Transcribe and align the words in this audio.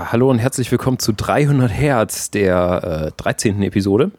Ja, 0.00 0.12
hallo 0.12 0.30
und 0.30 0.38
herzlich 0.38 0.72
willkommen 0.72 0.98
zu 0.98 1.12
300 1.12 1.70
Hertz, 1.70 2.30
der 2.30 3.10
äh, 3.18 3.22
13. 3.22 3.62
Episode. 3.62 4.10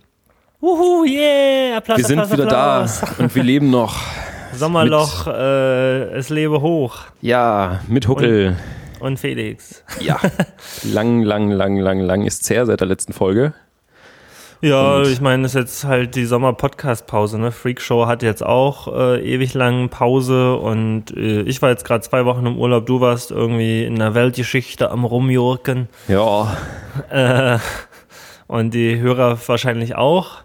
Wuhu, 0.60 1.06
yeah! 1.06 1.78
Applaus, 1.78 1.98
wir 1.98 2.06
sind 2.06 2.20
Applaus, 2.20 2.38
wieder 2.38 2.44
Applaus. 2.52 3.02
da 3.02 3.24
und 3.24 3.34
wir 3.34 3.42
leben 3.42 3.72
noch. 3.72 3.96
Sommerloch, 4.54 5.26
äh, 5.26 6.04
es 6.14 6.30
lebe 6.30 6.62
hoch. 6.62 7.00
Ja, 7.22 7.80
mit 7.88 8.08
Huckel. 8.08 8.58
Und 9.00 9.18
Felix. 9.18 9.84
Ja, 10.00 10.20
lang, 10.84 11.24
lang, 11.24 11.50
lang, 11.50 11.78
lang, 11.78 12.00
lang 12.00 12.26
ist 12.28 12.44
es 12.44 12.50
her 12.52 12.68
seit 12.68 12.80
der 12.80 12.88
letzten 12.88 13.14
Folge. 13.14 13.56
Ja, 14.62 14.98
Und- 14.98 15.08
ich 15.08 15.22
meine, 15.22 15.44
das 15.44 15.56
ist 15.56 15.60
jetzt 15.60 15.84
halt 15.86 16.16
die 16.16 16.26
Sommer-Podcast-Pause, 16.26 17.40
ne? 17.40 17.52
Freakshow 17.52 18.06
hat 18.06 18.22
jetzt 18.22 18.46
auch 18.46 18.88
äh, 18.96 19.20
ewig 19.22 19.54
lang 19.56 19.90
Pause 19.90 20.56
und 20.56 21.16
äh, 21.18 21.42
ich 21.42 21.62
war 21.64 21.70
jetzt 21.72 21.84
gerade 21.84 22.02
zwei 22.04 22.26
Wochen 22.26 22.46
im 22.46 22.58
Urlaub, 22.58 22.86
du 22.86 23.02
warst 23.02 23.32
irgendwie 23.32 23.84
in 23.84 23.96
der 23.98 24.14
Weltgeschichte 24.14 24.92
am 24.92 25.04
Rumjurken 25.04 25.90
Ja, 26.08 26.56
äh, 27.10 27.58
und 28.48 28.74
die 28.74 29.00
Hörer 29.00 29.38
wahrscheinlich 29.48 29.96
auch. 29.96 30.44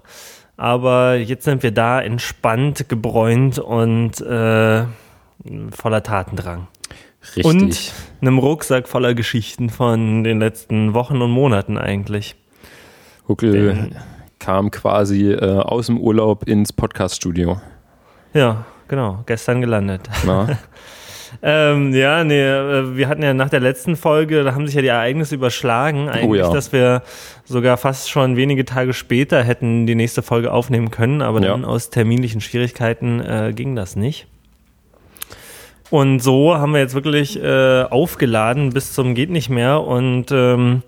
Aber 0.56 1.16
jetzt 1.16 1.44
sind 1.44 1.62
wir 1.62 1.70
da 1.72 2.00
entspannt, 2.00 2.88
gebräunt 2.88 3.58
und 3.58 4.18
äh, 4.22 4.84
voller 5.70 6.02
Tatendrang. 6.02 6.68
richtig. 7.36 7.44
Und 7.44 7.92
einem 8.22 8.38
Rucksack 8.38 8.88
voller 8.88 9.12
Geschichten 9.12 9.68
von 9.68 10.24
den 10.24 10.38
letzten 10.40 10.94
Wochen 10.94 11.20
und 11.20 11.30
Monaten 11.30 11.76
eigentlich. 11.76 12.36
Huckel 13.28 13.90
kam 14.46 14.70
quasi 14.70 15.32
äh, 15.32 15.58
aus 15.58 15.86
dem 15.86 15.98
Urlaub 15.98 16.46
ins 16.46 16.72
Podcast-Studio. 16.72 17.60
Ja, 18.32 18.64
genau, 18.86 19.24
gestern 19.26 19.60
gelandet. 19.60 20.02
Ähm, 21.42 21.92
ja, 21.92 22.22
nee, 22.22 22.40
äh, 22.40 22.96
wir 22.96 23.08
hatten 23.08 23.22
ja 23.22 23.34
nach 23.34 23.50
der 23.50 23.58
letzten 23.58 23.96
Folge, 23.96 24.44
da 24.44 24.54
haben 24.54 24.64
sich 24.64 24.76
ja 24.76 24.80
die 24.80 24.88
Ereignisse 24.88 25.34
überschlagen, 25.34 26.08
eigentlich, 26.08 26.40
ja. 26.40 26.52
dass 26.52 26.72
wir 26.72 27.02
sogar 27.44 27.76
fast 27.76 28.08
schon 28.08 28.36
wenige 28.36 28.64
Tage 28.64 28.94
später 28.94 29.42
hätten 29.42 29.86
die 29.86 29.96
nächste 29.96 30.22
Folge 30.22 30.52
aufnehmen 30.52 30.92
können, 30.92 31.20
aber 31.22 31.42
Ja. 31.42 31.48
dann 31.48 31.64
aus 31.64 31.90
terminlichen 31.90 32.40
Schwierigkeiten 32.40 33.20
äh, 33.20 33.52
ging 33.54 33.74
das 33.74 33.96
nicht. 33.96 34.28
Und 35.90 36.20
so 36.20 36.54
haben 36.54 36.72
wir 36.72 36.80
jetzt 36.80 36.94
wirklich 36.94 37.42
äh, 37.42 37.82
aufgeladen 37.82 38.70
bis 38.70 38.94
zum 38.94 39.14
geht 39.16 39.30
nicht 39.30 39.50
mehr 39.50 39.82
und 39.82 40.26
ähm, 40.30 40.84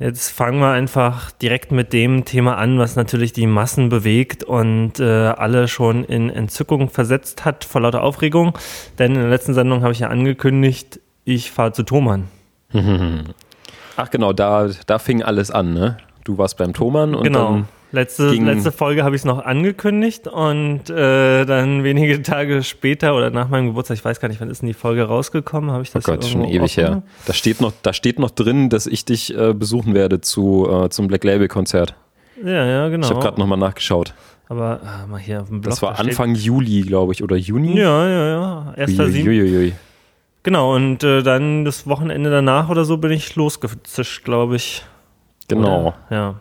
Jetzt 0.00 0.30
fangen 0.30 0.60
wir 0.60 0.70
einfach 0.70 1.30
direkt 1.30 1.72
mit 1.72 1.92
dem 1.92 2.24
Thema 2.24 2.56
an, 2.56 2.78
was 2.78 2.96
natürlich 2.96 3.34
die 3.34 3.46
Massen 3.46 3.90
bewegt 3.90 4.42
und 4.42 4.98
äh, 4.98 5.04
alle 5.04 5.68
schon 5.68 6.04
in 6.04 6.30
Entzückung 6.30 6.88
versetzt 6.88 7.44
hat 7.44 7.64
vor 7.66 7.82
lauter 7.82 8.02
Aufregung. 8.02 8.56
Denn 8.98 9.14
in 9.14 9.20
der 9.20 9.28
letzten 9.28 9.52
Sendung 9.52 9.82
habe 9.82 9.92
ich 9.92 9.98
ja 9.98 10.08
angekündigt, 10.08 11.00
ich 11.26 11.50
fahre 11.50 11.72
zu 11.72 11.82
Thomann. 11.82 12.28
Ach 13.96 14.10
genau, 14.10 14.32
da, 14.32 14.70
da 14.86 14.98
fing 14.98 15.22
alles 15.22 15.50
an, 15.50 15.74
ne? 15.74 15.98
Du 16.24 16.38
warst 16.38 16.56
beim 16.56 16.72
Thomann 16.72 17.14
und 17.14 17.24
Genau. 17.24 17.52
dann 17.52 17.68
Letzte, 17.92 18.30
letzte 18.30 18.70
Folge 18.70 19.02
habe 19.02 19.16
ich 19.16 19.22
es 19.22 19.24
noch 19.24 19.44
angekündigt 19.44 20.28
und 20.28 20.88
äh, 20.90 21.44
dann 21.44 21.82
wenige 21.82 22.22
Tage 22.22 22.62
später 22.62 23.16
oder 23.16 23.30
nach 23.30 23.48
meinem 23.48 23.66
Geburtstag, 23.66 23.96
ich 23.96 24.04
weiß 24.04 24.20
gar 24.20 24.28
nicht, 24.28 24.40
wann 24.40 24.48
ist 24.48 24.62
denn 24.62 24.68
die 24.68 24.74
Folge 24.74 25.02
rausgekommen, 25.02 25.72
habe 25.72 25.82
ich 25.82 25.90
Oh 25.90 25.94
das 25.94 26.04
Gott, 26.04 26.22
hier 26.22 26.32
schon 26.32 26.44
ewig 26.44 26.78
offen? 26.78 26.84
her. 26.84 27.02
Da 27.26 27.32
steht 27.32 27.60
noch, 27.60 27.72
da 27.82 27.92
steht 27.92 28.20
noch 28.20 28.30
drin, 28.30 28.68
dass 28.68 28.86
ich 28.86 29.04
dich 29.04 29.36
äh, 29.36 29.54
besuchen 29.54 29.94
werde 29.94 30.20
zu, 30.20 30.68
äh, 30.70 30.88
zum 30.90 31.08
Black 31.08 31.24
Label 31.24 31.48
Konzert. 31.48 31.94
Ja, 32.44 32.64
ja, 32.64 32.88
genau. 32.88 33.06
Ich 33.06 33.10
habe 33.12 33.22
gerade 33.22 33.40
nochmal 33.40 33.58
nachgeschaut. 33.58 34.14
Aber 34.48 34.80
ah, 34.84 35.06
mal 35.06 35.18
hier 35.18 35.42
auf 35.42 35.48
dem 35.48 35.60
Blog. 35.60 35.70
Das 35.70 35.82
war 35.82 35.94
da 35.94 35.98
Anfang 36.00 36.34
Juli, 36.34 36.82
glaube 36.82 37.12
ich, 37.12 37.22
oder 37.22 37.36
Juni? 37.36 37.78
Ja, 37.78 38.08
ja, 38.08 38.28
ja. 38.28 38.74
Erster 38.76 39.08
Sieben. 39.08 39.72
Genau, 40.42 40.74
und 40.74 41.04
äh, 41.04 41.22
dann 41.22 41.64
das 41.64 41.86
Wochenende 41.86 42.30
danach 42.30 42.68
oder 42.68 42.84
so 42.84 42.96
bin 42.96 43.10
ich 43.12 43.36
losgezischt, 43.36 44.24
glaube 44.24 44.56
ich. 44.56 44.82
Genau. 45.48 45.94
Oder? 46.10 46.16
Ja. 46.16 46.34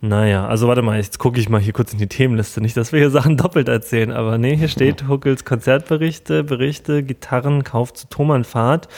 Naja, 0.00 0.46
also 0.46 0.68
warte 0.68 0.82
mal, 0.82 0.96
jetzt 0.96 1.18
gucke 1.18 1.40
ich 1.40 1.48
mal 1.48 1.60
hier 1.60 1.72
kurz 1.72 1.92
in 1.92 1.98
die 1.98 2.06
Themenliste. 2.06 2.60
Nicht, 2.60 2.76
dass 2.76 2.92
wir 2.92 3.00
hier 3.00 3.10
Sachen 3.10 3.36
doppelt 3.36 3.68
erzählen, 3.68 4.12
aber 4.12 4.38
nee, 4.38 4.56
hier 4.56 4.68
steht 4.68 5.08
Huckels 5.08 5.44
Konzertberichte, 5.44 6.44
Berichte, 6.44 7.02
Gitarren, 7.02 7.64
Kauf 7.64 7.92
zu 7.92 8.08
Thomann-Fahrt. 8.08 8.88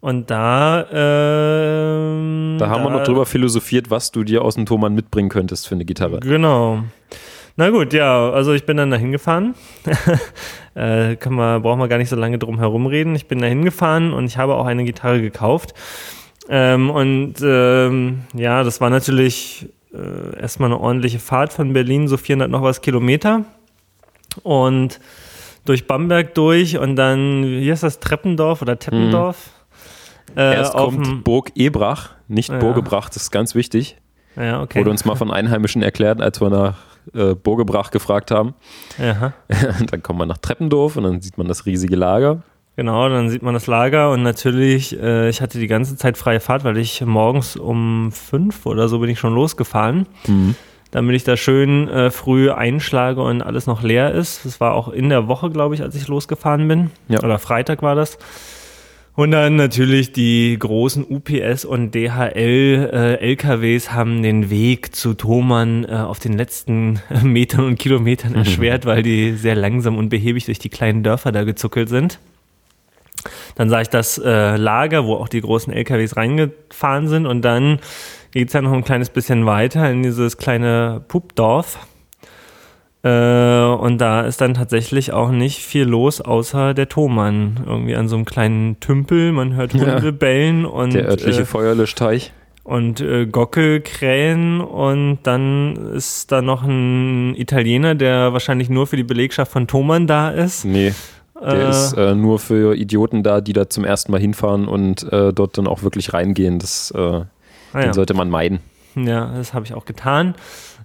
Und 0.00 0.30
da, 0.30 0.86
ähm, 0.92 2.56
Da 2.58 2.68
haben 2.68 2.84
wir 2.84 2.90
noch 2.90 3.02
drüber 3.02 3.26
philosophiert, 3.26 3.90
was 3.90 4.12
du 4.12 4.22
dir 4.22 4.42
aus 4.42 4.54
dem 4.54 4.64
Thomann 4.64 4.94
mitbringen 4.94 5.28
könntest 5.28 5.66
für 5.66 5.74
eine 5.74 5.84
Gitarre. 5.84 6.20
Genau. 6.20 6.84
Na 7.56 7.70
gut, 7.70 7.92
ja, 7.92 8.30
also 8.30 8.52
ich 8.52 8.64
bin 8.64 8.76
dann 8.76 8.92
dahin 8.92 9.10
gefahren. 9.10 9.56
äh, 10.76 11.16
kann 11.16 11.34
man, 11.34 11.62
brauchen 11.62 11.80
wir 11.80 11.88
gar 11.88 11.98
nicht 11.98 12.10
so 12.10 12.14
lange 12.14 12.38
drum 12.38 12.60
herum 12.60 12.86
reden. 12.86 13.16
Ich 13.16 13.26
bin 13.26 13.40
dahin 13.40 13.64
gefahren 13.64 14.12
und 14.12 14.26
ich 14.26 14.36
habe 14.36 14.54
auch 14.54 14.66
eine 14.66 14.84
Gitarre 14.84 15.20
gekauft. 15.20 15.74
Ähm, 16.48 16.90
und 16.90 17.34
ähm, 17.42 18.20
ja, 18.34 18.62
das 18.62 18.80
war 18.80 18.90
natürlich 18.90 19.68
äh, 19.92 20.40
erstmal 20.40 20.70
eine 20.70 20.80
ordentliche 20.80 21.18
Fahrt 21.18 21.52
von 21.52 21.72
Berlin, 21.72 22.08
so 22.08 22.16
400 22.16 22.50
noch 22.50 22.62
was 22.62 22.80
Kilometer. 22.80 23.44
Und 24.42 25.00
durch 25.64 25.86
Bamberg 25.86 26.34
durch 26.34 26.78
und 26.78 26.96
dann, 26.96 27.44
wie 27.44 27.70
heißt 27.70 27.82
das, 27.82 28.00
Treppendorf 28.00 28.62
oder 28.62 28.78
Teppendorf? 28.78 29.50
Äh, 30.36 30.54
Erst 30.54 30.74
auf 30.74 30.94
kommt 30.94 31.24
Burg 31.24 31.52
Ebrach, 31.56 32.10
nicht 32.28 32.50
Ja. 32.50 32.58
Burgebrach, 32.58 33.08
das 33.08 33.24
ist 33.24 33.30
ganz 33.30 33.54
wichtig. 33.54 33.96
ja, 34.36 34.62
okay. 34.62 34.80
Wurde 34.80 34.90
uns 34.90 35.04
mal 35.04 35.14
von 35.16 35.30
Einheimischen 35.30 35.82
erklärt, 35.82 36.20
als 36.20 36.40
wir 36.40 36.50
nach 36.50 36.76
äh, 37.14 37.34
Burgebrach 37.34 37.90
gefragt 37.90 38.30
haben. 38.30 38.54
Aha. 39.00 39.32
dann 39.90 40.02
kommt 40.02 40.18
man 40.18 40.28
nach 40.28 40.38
Treppendorf 40.38 40.96
und 40.96 41.04
dann 41.04 41.20
sieht 41.20 41.38
man 41.38 41.48
das 41.48 41.66
riesige 41.66 41.96
Lager. 41.96 42.42
Genau, 42.78 43.08
dann 43.08 43.28
sieht 43.28 43.42
man 43.42 43.54
das 43.54 43.66
Lager 43.66 44.12
und 44.12 44.22
natürlich, 44.22 44.96
äh, 45.02 45.28
ich 45.28 45.40
hatte 45.40 45.58
die 45.58 45.66
ganze 45.66 45.96
Zeit 45.96 46.16
freie 46.16 46.38
Fahrt, 46.38 46.62
weil 46.62 46.78
ich 46.78 47.04
morgens 47.04 47.56
um 47.56 48.12
fünf 48.12 48.66
oder 48.66 48.88
so 48.88 49.00
bin 49.00 49.10
ich 49.10 49.18
schon 49.18 49.34
losgefahren, 49.34 50.06
damit 50.92 51.16
ich 51.16 51.24
da 51.24 51.36
schön 51.36 51.88
äh, 51.88 52.12
früh 52.12 52.52
einschlage 52.52 53.20
und 53.20 53.42
alles 53.42 53.66
noch 53.66 53.82
leer 53.82 54.14
ist. 54.14 54.44
Das 54.44 54.60
war 54.60 54.74
auch 54.74 54.86
in 54.90 55.08
der 55.08 55.26
Woche, 55.26 55.50
glaube 55.50 55.74
ich, 55.74 55.82
als 55.82 55.96
ich 55.96 56.06
losgefahren 56.06 56.68
bin. 56.68 56.92
Ja. 57.08 57.20
Oder 57.20 57.40
Freitag 57.40 57.82
war 57.82 57.96
das. 57.96 58.16
Und 59.16 59.32
dann 59.32 59.56
natürlich 59.56 60.12
die 60.12 60.56
großen 60.56 61.04
UPS 61.04 61.64
und 61.64 61.96
DHL 61.96 62.90
äh, 62.92 63.14
LKWs 63.14 63.90
haben 63.90 64.22
den 64.22 64.50
Weg 64.50 64.94
zu 64.94 65.14
Thomann 65.14 65.84
äh, 65.84 65.94
auf 65.94 66.20
den 66.20 66.34
letzten 66.34 67.00
Metern 67.24 67.64
und 67.64 67.76
Kilometern 67.76 68.36
erschwert, 68.36 68.86
weil 68.86 69.02
die 69.02 69.32
sehr 69.32 69.56
langsam 69.56 69.98
und 69.98 70.10
behäbig 70.10 70.44
durch 70.44 70.60
die 70.60 70.68
kleinen 70.68 71.02
Dörfer 71.02 71.32
da 71.32 71.42
gezuckelt 71.42 71.88
sind. 71.88 72.20
Dann 73.56 73.68
sah 73.70 73.80
ich 73.80 73.88
das 73.88 74.18
äh, 74.18 74.56
Lager, 74.56 75.04
wo 75.06 75.14
auch 75.14 75.28
die 75.28 75.40
großen 75.40 75.72
LKWs 75.72 76.16
reingefahren 76.16 77.08
sind. 77.08 77.26
Und 77.26 77.42
dann 77.42 77.78
geht's 78.32 78.52
ja 78.52 78.60
noch 78.62 78.72
ein 78.72 78.84
kleines 78.84 79.10
bisschen 79.10 79.46
weiter 79.46 79.90
in 79.90 80.02
dieses 80.02 80.36
kleine 80.36 81.02
Pupdorf. 81.08 81.78
Äh, 83.04 83.08
und 83.62 83.98
da 83.98 84.22
ist 84.22 84.40
dann 84.40 84.54
tatsächlich 84.54 85.12
auch 85.12 85.30
nicht 85.30 85.60
viel 85.64 85.84
los, 85.84 86.20
außer 86.20 86.74
der 86.74 86.88
Thomann. 86.88 87.60
Irgendwie 87.64 87.94
an 87.94 88.08
so 88.08 88.16
einem 88.16 88.24
kleinen 88.24 88.80
Tümpel. 88.80 89.32
Man 89.32 89.54
hört 89.54 89.72
Hunde 89.74 90.00
Ja. 90.04 90.10
bellen 90.10 90.64
und, 90.66 90.94
Der 90.94 91.06
örtliche 91.08 91.42
äh, 91.42 91.44
Feuerlöschteich. 91.44 92.32
und 92.64 93.00
äh, 93.00 93.26
Gockelkrähen. 93.26 94.60
Und 94.60 95.20
dann 95.22 95.76
ist 95.94 96.32
da 96.32 96.42
noch 96.42 96.64
ein 96.64 97.36
Italiener, 97.36 97.94
der 97.94 98.32
wahrscheinlich 98.32 98.68
nur 98.68 98.88
für 98.88 98.96
die 98.96 99.04
Belegschaft 99.04 99.52
von 99.52 99.68
Thomann 99.68 100.08
da 100.08 100.30
ist. 100.30 100.64
Nee, 100.64 100.92
der 101.40 101.66
Äh, 101.66 101.70
ist 101.70 101.92
äh, 101.94 102.14
nur 102.14 102.38
für 102.38 102.76
Idioten 102.76 103.22
da, 103.22 103.40
die 103.40 103.52
da 103.52 103.68
zum 103.68 103.84
ersten 103.84 104.12
Mal 104.12 104.20
hinfahren 104.20 104.68
und 104.68 105.10
äh, 105.12 105.32
dort 105.32 105.58
dann 105.58 105.66
auch 105.66 105.82
wirklich 105.82 106.12
reingehen. 106.12 106.58
Das, 106.58 106.90
äh, 106.90 106.98
ah, 106.98 107.26
Den 107.74 107.82
ja. 107.82 107.92
sollte 107.92 108.14
man 108.14 108.30
meiden. 108.30 108.60
Ja, 108.94 109.32
das 109.36 109.54
habe 109.54 109.64
ich 109.64 109.74
auch 109.74 109.84
getan. 109.84 110.34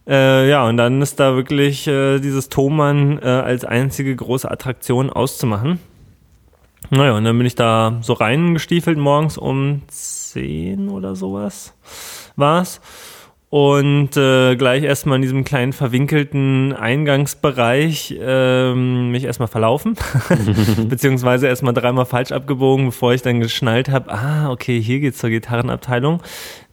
Äh, 0.08 0.50
ja, 0.50 0.68
und 0.68 0.78
dann 0.78 1.02
ist 1.02 1.20
da 1.20 1.36
wirklich 1.36 1.88
äh, 1.88 2.20
dieses 2.20 2.50
Thomann 2.50 3.20
als 3.20 3.64
einzige 3.64 4.16
große 4.16 4.50
Attraktion 4.50 5.10
auszumachen. 5.10 5.80
Naja, 6.90 7.14
und 7.14 7.24
dann 7.24 7.38
bin 7.38 7.48
ich 7.48 7.56
da 7.56 7.98
so 8.02 8.14
reingestiefelt 8.14 8.98
morgens 8.98 9.38
um 9.38 9.82
10 9.88 10.90
oder 10.90 11.16
sowas 11.16 11.74
war's. 12.36 12.82
Und 13.54 14.18
äh, 14.18 14.56
gleich 14.56 14.82
erstmal 14.82 15.18
in 15.18 15.22
diesem 15.22 15.44
kleinen 15.44 15.74
verwinkelten 15.74 16.74
Eingangsbereich 16.74 18.16
ähm, 18.20 19.12
mich 19.12 19.26
erstmal 19.26 19.48
verlaufen, 19.48 19.96
beziehungsweise 20.90 21.46
erstmal 21.46 21.76
dreimal 21.76 22.08
falsch 22.08 22.32
abgebogen, 22.32 22.88
bevor 22.88 23.14
ich 23.14 23.22
dann 23.22 23.42
geschnallt 23.42 23.90
habe, 23.90 24.12
ah, 24.12 24.50
okay, 24.50 24.82
hier 24.82 25.00
geht's 25.02 25.20
zur 25.20 25.30
Gitarrenabteilung. 25.30 26.24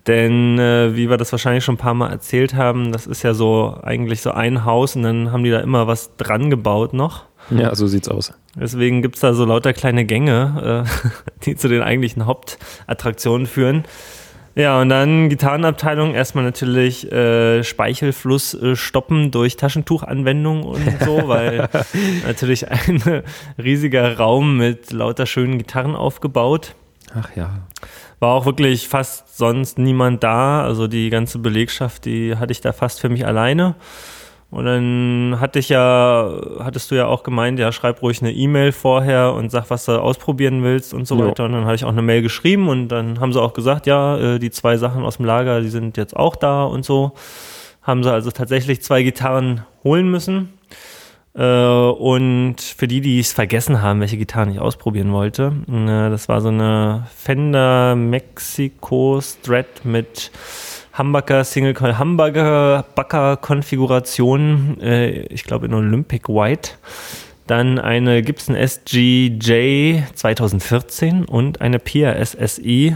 Denn 0.06 0.59
äh, 0.59 0.97
wie 0.97 1.11
wir 1.11 1.19
das 1.19 1.31
wahrscheinlich 1.32 1.65
schon 1.65 1.75
ein 1.75 1.77
paar 1.77 1.93
Mal 1.93 2.12
erzählt 2.12 2.55
haben, 2.55 2.93
das 2.93 3.06
ist 3.06 3.25
ja 3.25 3.35
so 3.35 3.79
eigentlich 3.83 4.23
so 4.23 4.31
ein 4.31 4.65
Haus 4.65 4.97
und 4.97 5.03
dann 5.03 5.33
haben 5.33 5.44
die 5.44 5.50
da 5.50 5.61
immer 5.61 5.87
was 5.87 6.17
dran 6.17 6.49
gebaut 6.49 6.94
noch. 6.94 7.25
Ja, 7.50 7.75
so 7.75 7.88
sieht's 7.88 8.09
aus. 8.09 8.33
Deswegen 8.59 9.03
gibt's 9.03 9.21
da 9.21 9.35
so 9.35 9.44
lauter 9.44 9.75
kleine 9.75 10.06
Gänge, 10.06 10.87
äh, 10.87 11.11
die 11.44 11.56
zu 11.56 11.69
den 11.69 11.83
eigentlichen 11.83 12.25
Hauptattraktionen 12.25 13.47
führen. 13.47 13.85
Ja, 14.56 14.81
und 14.81 14.88
dann 14.88 15.29
Gitarrenabteilung, 15.29 16.12
erstmal 16.12 16.44
natürlich 16.44 17.11
äh, 17.12 17.62
Speichelfluss 17.62 18.55
äh, 18.55 18.75
stoppen 18.75 19.31
durch 19.31 19.56
Taschentuchanwendung 19.56 20.64
und 20.64 20.82
so, 21.05 21.29
weil 21.29 21.69
natürlich 22.26 22.69
ein 22.69 23.23
riesiger 23.62 24.17
Raum 24.17 24.56
mit 24.56 24.93
lauter 24.93 25.26
schönen 25.26 25.58
Gitarren 25.58 25.94
aufgebaut. 25.94 26.75
Ach 27.14 27.35
ja. 27.37 27.61
War 28.19 28.35
auch 28.35 28.44
wirklich 28.44 28.88
fast 28.88 29.38
sonst 29.38 29.79
niemand 29.79 30.23
da. 30.23 30.62
Also 30.62 30.88
die 30.88 31.11
ganze 31.11 31.38
Belegschaft, 31.38 32.05
die 32.05 32.37
hatte 32.37 32.52
ich 32.52 32.61
da 32.61 32.73
fast 32.73 33.00
für 33.00 33.08
mich 33.08 33.26
alleine. 33.26 33.76
Und 34.50 34.64
dann 34.64 35.37
hatte 35.38 35.61
ich 35.61 35.69
ja, 35.69 36.29
hattest 36.58 36.91
du 36.91 36.97
ja 36.97 37.06
auch 37.06 37.23
gemeint, 37.23 37.58
ja, 37.61 37.70
schreib 37.70 38.02
ruhig 38.02 38.20
eine 38.20 38.32
E-Mail 38.32 38.73
vorher 38.73 39.32
und 39.35 39.50
sag, 39.50 39.70
was 39.70 39.85
du 39.85 39.93
ausprobieren 40.00 40.64
willst 40.64 40.93
und 40.93 41.06
so 41.06 41.17
Ja. 41.19 41.29
weiter. 41.29 41.44
Und 41.44 41.52
dann 41.52 41.64
habe 41.67 41.76
ich 41.76 41.85
auch 41.85 41.91
eine 41.91 42.02
Mail 42.02 42.20
geschrieben 42.23 42.69
und 42.69 42.88
dann 42.88 43.20
haben 43.20 43.32
sie 43.32 43.41
auch 43.41 43.52
gesagt, 43.52 43.87
ja, 43.87 44.17
äh, 44.19 44.38
die 44.41 44.50
zwei 44.50 44.76
Sachen 44.76 45.05
aus 45.05 45.19
dem 45.19 45.26
Lager, 45.26 45.61
die 45.61 45.69
sind 45.69 45.97
jetzt 45.97 46.17
auch 46.17 46.35
da 46.35 46.64
und 46.64 46.85
so. 46.85 47.12
Haben 47.82 48.02
sie 48.02 48.12
also 48.12 48.31
tatsächlich 48.32 48.82
zwei 48.82 49.05
Gitarren 49.05 49.64
holen 49.85 50.11
müssen. 50.11 50.52
Äh, 51.32 51.44
und 51.44 52.56
für 52.61 52.88
die, 52.88 53.00
die 53.00 53.20
es 53.20 53.32
vergessen 53.32 53.81
haben, 53.82 54.00
welche 54.00 54.17
Gitarren 54.17 54.50
ich 54.50 54.58
ausprobieren 54.58 55.12
wollte, 55.12 55.52
äh, 55.69 56.11
das 56.11 56.29
war 56.29 56.41
so 56.41 56.49
eine 56.49 57.06
Fender 57.17 57.94
Mexico 57.94 59.20
Strat 59.20 59.85
mit 59.85 60.32
Humbucker 61.00 61.44
Single 61.44 61.73
Coil 61.73 61.99
Humbucker 61.99 62.85
Bucker 62.94 63.38
Konfiguration, 63.38 64.79
äh, 64.82 65.23
ich 65.32 65.44
glaube 65.44 65.64
in 65.64 65.73
Olympic 65.73 66.29
White. 66.29 66.73
Dann 67.47 67.79
eine 67.79 68.23
Gibson 68.23 68.55
SGJ 68.55 70.02
2014 70.14 71.25
und 71.25 71.62
eine 71.62 71.79
Pia 71.79 72.23
SSI 72.23 72.94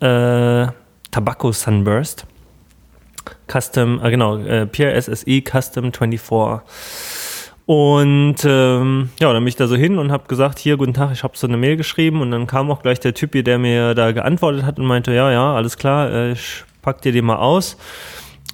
äh, 0.00 0.66
Tobacco 1.10 1.50
Sunburst. 1.50 2.26
Custom, 3.50 4.00
äh, 4.04 4.10
genau, 4.10 4.38
äh, 4.38 4.66
Pia 4.66 4.92
Custom 5.00 5.92
24. 5.92 6.60
Und 7.66 8.36
ähm, 8.44 9.10
ja, 9.18 9.32
dann 9.32 9.42
bin 9.42 9.48
ich 9.48 9.56
da 9.56 9.66
so 9.66 9.74
hin 9.74 9.98
und 9.98 10.12
habe 10.12 10.28
gesagt, 10.28 10.60
hier, 10.60 10.76
guten 10.76 10.94
Tag, 10.94 11.10
ich 11.12 11.24
habe 11.24 11.36
so 11.36 11.48
eine 11.48 11.56
Mail 11.56 11.76
geschrieben 11.76 12.20
und 12.20 12.30
dann 12.30 12.46
kam 12.46 12.70
auch 12.70 12.82
gleich 12.82 13.00
der 13.00 13.14
Typ 13.14 13.32
hier, 13.32 13.42
der 13.42 13.58
mir 13.58 13.94
da 13.94 14.12
geantwortet 14.12 14.64
hat 14.64 14.78
und 14.78 14.86
meinte, 14.86 15.12
ja, 15.12 15.32
ja, 15.32 15.52
alles 15.52 15.76
klar, 15.76 16.08
äh, 16.12 16.32
ich 16.32 16.64
pack 16.86 17.02
dir 17.02 17.12
die 17.12 17.20
mal 17.20 17.36
aus. 17.36 17.76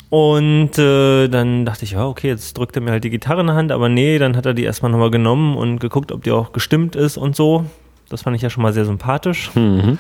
Und 0.08 0.79
äh, 0.79 1.29
dann 1.29 1.64
dachte 1.64 1.84
ich, 1.84 1.93
ja, 1.93 2.06
okay, 2.06 2.29
jetzt 2.29 2.58
drückt 2.58 2.76
er 2.76 2.82
mir 2.82 2.90
halt 2.90 3.05
die 3.05 3.11
Gitarre 3.11 3.43
in 3.43 3.46
die 3.46 3.52
Hand, 3.52 3.73
aber 3.73 3.88
nee, 3.88 4.19
dann 4.19 4.37
hat 4.37 4.44
er 4.44 4.55
die 4.55 4.64
erstmal 4.64 4.90
nochmal 4.90 5.11
genommen 5.11 5.56
und 5.56 5.79
geguckt, 5.79 6.12
ob 6.12 6.25
die 6.25 6.32
auch 6.32 6.52
gestimmt 6.52 6.96
ist 6.96 7.17
und 7.17 7.37
so. 7.37 7.64
Das 8.08 8.23
fand 8.23 8.37
ich 8.37 8.43
ja 8.43 8.50
schon 8.50 8.62
mal 8.62 8.73
sehr 8.73 8.84
sympathisch. 8.84 9.50
Mhm. 9.55 9.99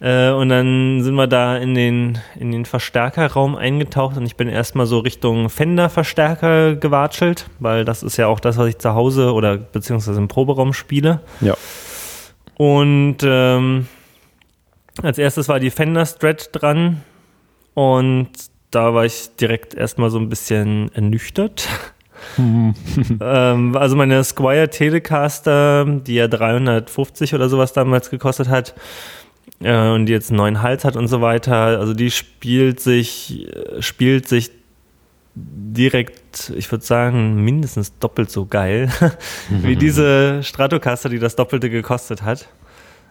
Äh, 0.00 0.30
und 0.30 0.48
dann 0.48 1.02
sind 1.02 1.14
wir 1.14 1.26
da 1.26 1.56
in 1.56 1.74
den, 1.74 2.18
in 2.38 2.50
den 2.50 2.64
Verstärkerraum 2.64 3.56
eingetaucht 3.56 4.16
und 4.16 4.26
ich 4.26 4.36
bin 4.36 4.48
erstmal 4.48 4.86
so 4.86 4.98
Richtung 4.98 5.48
Fender-Verstärker 5.48 6.76
gewatschelt, 6.76 7.46
weil 7.60 7.84
das 7.84 8.02
ist 8.02 8.16
ja 8.16 8.26
auch 8.26 8.40
das, 8.40 8.58
was 8.58 8.68
ich 8.68 8.78
zu 8.78 8.94
Hause 8.94 9.32
oder 9.32 9.56
beziehungsweise 9.56 10.18
im 10.18 10.28
Proberaum 10.28 10.72
spiele. 10.72 11.20
Ja. 11.40 11.54
Und 12.56 13.18
ähm, 13.22 13.86
als 15.02 15.18
erstes 15.18 15.48
war 15.48 15.60
die 15.60 15.70
Fender 15.70 16.04
Strat 16.06 16.50
dran 16.52 17.02
und 17.74 18.30
da 18.70 18.94
war 18.94 19.04
ich 19.04 19.36
direkt 19.36 19.74
erstmal 19.74 20.10
so 20.10 20.18
ein 20.18 20.28
bisschen 20.28 20.90
ernüchtert. 20.94 21.68
ähm, 22.38 23.76
also 23.76 23.96
meine 23.96 24.22
Squire 24.24 24.68
Telecaster, 24.68 25.84
die 25.84 26.14
ja 26.14 26.28
350 26.28 27.34
oder 27.34 27.48
sowas 27.48 27.72
damals 27.72 28.10
gekostet 28.10 28.48
hat 28.48 28.74
äh, 29.60 29.90
und 29.90 30.06
die 30.06 30.12
jetzt 30.12 30.30
einen 30.30 30.38
neuen 30.38 30.62
Hals 30.62 30.84
hat 30.84 30.96
und 30.96 31.08
so 31.08 31.20
weiter, 31.20 31.78
also 31.78 31.94
die 31.94 32.10
spielt 32.10 32.80
sich, 32.80 33.48
äh, 33.48 33.82
spielt 33.82 34.28
sich 34.28 34.50
direkt, 35.34 36.52
ich 36.56 36.70
würde 36.70 36.84
sagen, 36.84 37.44
mindestens 37.44 37.98
doppelt 37.98 38.30
so 38.30 38.46
geil 38.46 38.88
wie 39.50 39.76
diese 39.76 40.42
Stratocaster, 40.42 41.08
die 41.08 41.18
das 41.18 41.36
Doppelte 41.36 41.70
gekostet 41.70 42.22
hat. 42.22 42.48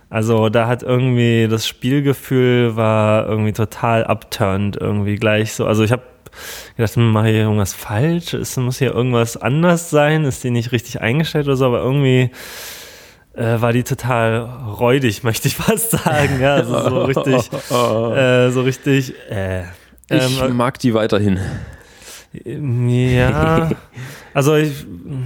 Also 0.10 0.50
da 0.50 0.68
hat 0.68 0.84
irgendwie 0.84 1.48
das 1.50 1.68
Spielgefühl 1.68 2.76
war 2.76 3.28
irgendwie 3.28 3.54
total 3.54 4.04
upturned 4.04 4.78
irgendwie 4.80 5.16
gleich 5.16 5.54
so. 5.54 5.66
Also 5.66 5.84
ich 5.84 5.92
habe 5.92 6.04
gedacht, 6.78 6.96
hm, 6.96 7.12
mache 7.12 7.30
ich 7.30 7.36
hier 7.36 7.44
irgendwas 7.44 7.74
falsch? 7.74 8.34
Ist, 8.34 8.58
muss 8.58 8.80
hier 8.80 8.94
irgendwas 8.94 9.38
anders 9.38 9.90
sein? 9.90 10.26
Ist 10.26 10.44
die 10.44 10.52
nicht 10.52 10.72
richtig 10.72 11.02
eingestellt 11.02 11.48
oder 11.48 11.56
so? 11.56 11.66
Aber 11.66 11.80
irgendwie 11.80 12.32
äh, 13.36 13.62
war 13.62 13.74
die 13.74 13.84
total 13.84 14.40
räudig, 14.40 15.24
möchte 15.24 15.48
ich 15.48 15.56
fast 15.56 15.92
sagen. 15.92 16.40
Ja, 16.40 16.56
also 16.56 16.90
so 16.90 17.04
richtig, 17.04 17.52
äh, 17.72 18.50
so 18.52 18.62
richtig. 18.62 19.14
Äh, 19.30 19.64
Ich 20.10 20.42
ähm, 20.42 20.56
mag 20.58 20.80
die 20.80 20.94
weiterhin. 20.94 21.40
ja, 22.34 23.70
also 24.34 24.56
ich, 24.56 24.86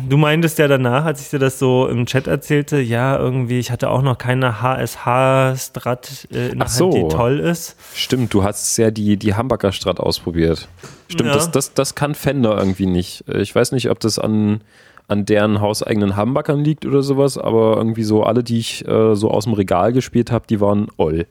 du 0.10 0.18
meintest 0.18 0.60
ja 0.60 0.68
danach, 0.68 1.06
als 1.06 1.22
ich 1.22 1.30
dir 1.30 1.40
das 1.40 1.60
so 1.60 1.88
im 1.88 2.06
Chat 2.06 2.28
erzählte, 2.28 2.80
ja, 2.80 3.18
irgendwie, 3.18 3.60
ich 3.60 3.72
hatte 3.72 3.90
auch 3.90 4.02
noch 4.02 4.18
keine 4.18 4.62
HSH-Strat 4.62 6.28
äh, 6.32 6.50
in 6.50 6.60
der 6.60 6.68
Ach 6.68 6.72
so. 6.72 6.86
Hand, 6.94 6.96
die 7.12 7.16
toll 7.16 7.40
ist. 7.40 7.76
Stimmt, 7.94 8.34
du 8.34 8.44
hast 8.44 8.78
ja 8.78 8.92
die, 8.92 9.18
die 9.18 9.36
Hamburger 9.36 9.72
Strat 9.72 10.00
ausprobiert. 10.00 10.68
Stimmt, 11.08 11.30
Ja. 11.30 11.36
das, 11.36 11.52
das, 11.52 11.74
das 11.74 11.96
kann 11.96 12.16
Fender 12.16 12.58
irgendwie 12.58 12.86
nicht. 12.86 13.24
Ich 13.28 13.54
weiß 13.56 13.72
nicht, 13.72 13.90
ob 13.90 14.00
das 14.00 14.20
an, 14.20 14.62
an 15.08 15.26
deren 15.26 15.62
hauseigenen 15.62 16.16
Hamburgern 16.16 16.64
liegt 16.64 16.86
oder 16.86 17.02
sowas, 17.02 17.38
aber 17.38 17.78
irgendwie 17.78 18.04
so 18.04 18.24
alle, 18.24 18.44
die 18.44 18.60
ich 18.60 18.88
äh, 18.88 19.16
so 19.16 19.32
aus 19.32 19.46
dem 19.46 19.54
Regal 19.54 19.94
gespielt 19.94 20.32
habe, 20.32 20.46
die 20.50 20.60
waren 20.60 20.88
oll. 20.98 21.28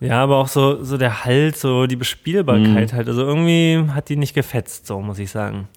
Ja, 0.00 0.22
aber 0.22 0.36
auch 0.36 0.48
so, 0.48 0.82
so 0.84 0.98
der 0.98 1.24
Halt, 1.24 1.56
so 1.56 1.86
die 1.86 1.96
Bespielbarkeit 1.96 2.92
Mhm. 2.92 2.96
halt. 2.96 3.08
Also 3.08 3.22
irgendwie 3.22 3.82
hat 3.94 4.10
die 4.10 4.16
nicht 4.16 4.34
gefetzt, 4.34 4.86
so 4.86 5.00
muss 5.00 5.18
ich 5.18 5.30
sagen. 5.30 5.68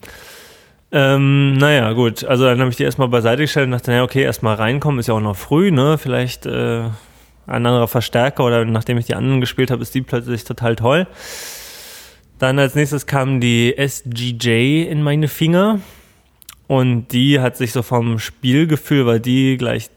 Ähm, 0.91 1.53
naja, 1.57 1.94
gut. 1.94 2.24
Also 2.24 2.45
dann 2.45 2.59
habe 2.59 2.71
ich 2.71 2.77
die 2.77 2.83
erstmal 2.83 3.09
beiseite 3.09 3.44
gestellt 3.44 3.65
und 3.65 3.71
dachte, 3.71 3.91
naja, 3.91 4.03
okay, 4.03 4.24
erstmal 4.24 4.56
reinkommen, 4.56 5.00
ist 5.00 5.07
ja 5.07 5.13
auch 5.13 5.19
noch 5.19 5.36
früh, 5.36 5.71
ne? 5.71 5.97
Vielleicht 5.97 6.45
äh, 6.45 6.81
ein 7.45 7.65
anderer 7.65 7.88
Verstärker 7.88 8.44
oder 8.45 8.65
nachdem 8.65 8.97
ich 8.97 9.06
die 9.06 9.15
anderen 9.15 9.41
gespielt 9.41 9.71
habe, 9.71 9.81
ist 9.81 9.94
die 9.94 10.01
plötzlich 10.01 10.44
total 10.44 10.75
toll. 10.75 11.07
Dann 12.39 12.57
als 12.57 12.74
nächstes 12.74 13.06
kam 13.06 13.41
die 13.41 13.75
SGJ 13.77 14.83
in 14.83 15.03
meine 15.03 15.27
Finger 15.27 15.81
und 16.68 17.09
die 17.09 17.39
hat 17.39 17.57
sich 17.57 17.71
so 17.71 17.81
vom 17.81 18.18
Spielgefühl, 18.18 19.06
war 19.06 19.19
die 19.19 19.57
gleich 19.57 19.89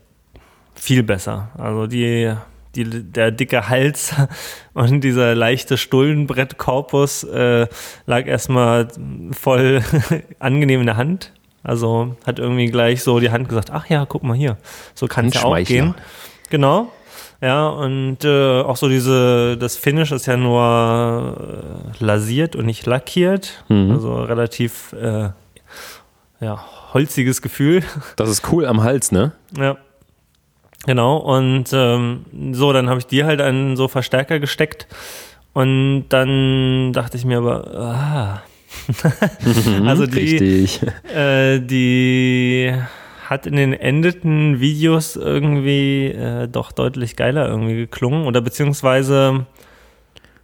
viel 0.74 1.02
besser. 1.02 1.50
Also 1.56 1.86
die, 1.86 2.34
die, 2.74 2.84
der 2.84 3.30
dicke 3.30 3.68
Hals 3.68 4.14
und 4.74 5.02
dieser 5.02 5.34
leichte 5.34 5.76
Stullenbrettkorpus 5.76 7.24
äh, 7.24 7.66
lag 8.06 8.26
erstmal 8.26 8.88
voll 9.32 9.82
angenehm 10.38 10.80
in 10.80 10.86
der 10.86 10.96
Hand. 10.96 11.32
Also 11.62 12.16
hat 12.26 12.38
irgendwie 12.38 12.66
gleich 12.66 13.02
so 13.02 13.20
die 13.20 13.30
Hand 13.30 13.48
gesagt, 13.48 13.70
ach 13.70 13.86
ja, 13.88 14.04
guck 14.04 14.24
mal 14.24 14.36
hier, 14.36 14.56
so 14.94 15.06
kann 15.06 15.26
es 15.26 15.34
ja 15.34 15.44
auch 15.44 15.56
gehen. 15.62 15.94
Genau. 16.50 16.90
Ja, 17.40 17.68
und 17.68 18.24
äh, 18.24 18.60
auch 18.60 18.76
so 18.76 18.88
diese, 18.88 19.56
das 19.58 19.76
Finish 19.76 20.12
ist 20.12 20.26
ja 20.26 20.36
nur 20.36 21.36
äh, 22.00 22.04
lasiert 22.04 22.54
und 22.54 22.66
nicht 22.66 22.86
lackiert. 22.86 23.64
Mhm. 23.68 23.90
Also 23.90 24.22
relativ 24.22 24.92
äh, 24.92 25.30
ja, 26.40 26.64
holziges 26.92 27.42
Gefühl. 27.42 27.82
Das 28.16 28.28
ist 28.28 28.52
cool 28.52 28.66
am 28.66 28.82
Hals, 28.82 29.10
ne? 29.10 29.32
Ja. 29.56 29.76
Genau, 30.86 31.16
und 31.18 31.66
ähm, 31.72 32.24
so, 32.52 32.72
dann 32.72 32.88
habe 32.88 32.98
ich 32.98 33.06
die 33.06 33.24
halt 33.24 33.40
einen 33.40 33.76
so 33.76 33.86
Verstärker 33.88 34.40
gesteckt 34.40 34.86
und 35.52 36.06
dann 36.08 36.92
dachte 36.92 37.16
ich 37.16 37.24
mir 37.24 37.38
aber, 37.38 37.74
ah. 37.74 38.42
also 39.86 40.06
die, 40.06 40.66
äh, 41.14 41.60
die 41.60 42.72
hat 43.28 43.46
in 43.46 43.56
den 43.56 43.72
endeten 43.74 44.60
Videos 44.60 45.14
irgendwie 45.16 46.06
äh, 46.06 46.48
doch 46.48 46.72
deutlich 46.72 47.16
geiler 47.16 47.48
irgendwie 47.48 47.76
geklungen 47.76 48.26
oder 48.26 48.40
beziehungsweise 48.40 49.46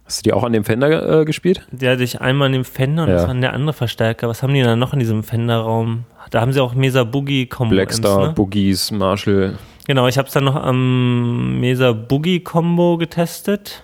Hast 0.05 0.19
du 0.25 0.29
die 0.29 0.33
auch 0.33 0.43
an 0.43 0.53
dem 0.53 0.63
Fender 0.63 1.21
äh, 1.21 1.25
gespielt? 1.25 1.67
die 1.71 1.87
hatte 1.87 2.03
ich 2.03 2.21
einmal 2.21 2.47
in 2.47 2.53
dem 2.53 2.65
Fender 2.65 3.03
und 3.03 3.09
Ja. 3.09 3.15
das 3.15 3.27
war 3.27 3.35
der 3.35 3.53
andere 3.53 3.73
Verstärker. 3.73 4.27
Was 4.27 4.41
haben 4.41 4.53
die 4.53 4.63
da 4.63 4.75
noch 4.75 4.93
in 4.93 4.99
diesem 4.99 5.23
Fender-Raum? 5.23 6.05
Da 6.31 6.41
haben 6.41 6.51
sie 6.53 6.61
auch 6.63 6.73
Mesa 6.73 7.03
Boogie 7.03 7.45
Combo. 7.47 7.75
Blackstar, 7.75 8.27
ne? 8.27 8.33
Boogies, 8.33 8.89
Marshall. 8.91 9.57
Genau, 9.89 10.05
ich 10.05 10.19
habe 10.19 10.27
es 10.27 10.33
dann 10.35 10.43
noch 10.43 10.55
am 10.55 11.59
Mesa 11.59 11.93
Boogie 11.93 12.41
Combo 12.41 12.99
getestet 12.99 13.83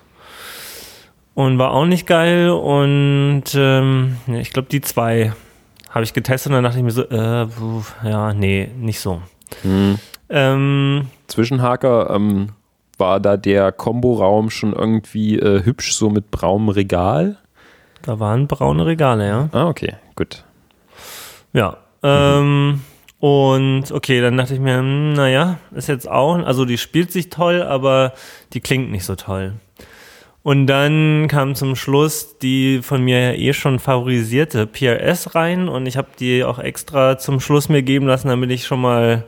und 1.34 1.58
war 1.58 1.72
auch 1.72 1.88
nicht 1.88 2.06
geil 2.06 2.52
und 2.52 3.46
ähm, 3.56 4.18
ich 4.28 4.52
glaube 4.52 4.68
die 4.70 4.82
zwei 4.82 5.34
habe 5.90 6.04
ich 6.04 6.14
getestet 6.14 6.52
und 6.52 6.58
dann 6.58 6.64
dachte 6.64 6.78
ich 6.78 6.84
mir 6.84 6.92
so, 6.92 7.10
äh, 7.10 7.48
ja, 8.08 8.36
nee, 8.36 8.70
nicht 8.78 9.00
so. 9.00 9.24
Hm. 9.64 9.98
Ähm, 10.30 11.08
Zwischenhaker, 11.26 12.12
ähm, 12.12 12.50
war 13.00 13.20
da 13.20 13.36
der 13.36 13.72
Komboraum 13.72 14.52
schon 14.52 14.74
irgendwie 14.74 15.40
äh, 15.40 15.66
hübsch, 15.66 15.96
so 15.96 16.12
mit 16.12 16.30
braunem 16.30 16.70
Regal? 16.70 17.40
da 18.04 18.20
waren 18.20 18.46
braune 18.46 18.86
Regale, 18.86 19.28
ja. 19.28 19.50
Ah, 19.54 19.70
okay, 19.70 19.96
gut. 20.16 20.44
Ja. 21.52 21.78
Ähm, 22.04 22.82
und 23.26 23.92
okay, 23.92 24.22
dann 24.22 24.38
dachte 24.38 24.54
ich 24.54 24.60
mir, 24.60 24.78
hm, 24.78 25.14
naja, 25.14 25.58
ist 25.74 25.90
jetzt 25.90 26.08
auch, 26.08 26.36
also 26.46 26.64
die 26.64 26.78
spielt 26.78 27.12
sich 27.12 27.32
toll, 27.32 27.64
aber 27.64 28.14
die 28.54 28.60
klingt 28.60 28.92
nicht 28.92 29.04
so 29.04 29.16
toll. 29.16 29.54
Und 30.44 30.68
dann 30.68 31.28
kam 31.28 31.56
zum 31.56 31.76
Schluss 31.76 32.38
die 32.38 32.82
von 32.84 33.02
mir 33.04 33.32
ja 33.32 33.34
eh 33.34 33.54
schon 33.54 33.80
favorisierte 33.80 34.68
PRS 34.68 35.34
rein 35.34 35.70
und 35.70 35.88
ich 35.88 35.98
habe 35.98 36.10
die 36.20 36.44
auch 36.44 36.60
extra 36.60 37.18
zum 37.18 37.40
Schluss 37.40 37.68
mir 37.68 37.82
geben 37.82 38.06
lassen, 38.06 38.28
damit 38.28 38.52
ich 38.52 38.68
schon 38.68 38.82
mal 38.82 39.26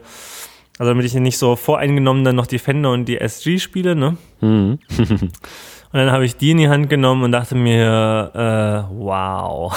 Also 0.77 0.91
damit 0.91 1.07
ich 1.07 1.15
nicht 1.15 1.39
so 1.39 1.55
voreingenommen 1.55 2.23
dann 2.23 2.35
noch 2.35 2.45
die 2.45 2.59
Fender 2.59 2.91
und 2.91 3.05
die 3.05 3.19
SG 3.19 3.57
spiele, 3.57 3.95
ne? 3.95 4.15
Mhm. 4.41 4.77
Und 5.93 5.99
dann 5.99 6.11
habe 6.11 6.25
ich 6.25 6.35
die 6.35 6.51
in 6.51 6.57
die 6.57 6.67
Hand 6.67 6.89
genommen 6.89 7.23
und 7.23 7.31
dachte 7.31 7.55
mir, 7.55 8.31
äh, 8.35 8.93
wow. 8.93 9.73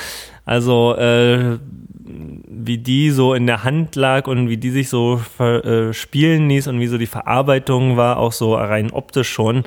also 0.44 0.94
äh, 0.94 1.58
wie 2.46 2.78
die 2.78 3.10
so 3.10 3.34
in 3.34 3.46
der 3.46 3.64
Hand 3.64 3.96
lag 3.96 4.26
und 4.26 4.48
wie 4.48 4.56
die 4.56 4.70
sich 4.70 4.88
so 4.88 5.16
ver, 5.18 5.64
äh, 5.64 5.94
spielen 5.94 6.48
ließ 6.48 6.66
und 6.68 6.80
wie 6.80 6.86
so 6.86 6.98
die 6.98 7.06
Verarbeitung 7.06 7.96
war, 7.96 8.18
auch 8.18 8.32
so 8.32 8.54
rein 8.54 8.90
optisch 8.90 9.30
schon, 9.30 9.64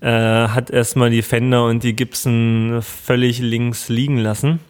äh, 0.00 0.08
hat 0.10 0.70
erstmal 0.70 1.10
die 1.10 1.22
Fender 1.22 1.64
und 1.66 1.82
die 1.82 1.94
Gibson 1.94 2.80
völlig 2.82 3.40
links 3.40 3.88
liegen 3.88 4.18
lassen. 4.18 4.60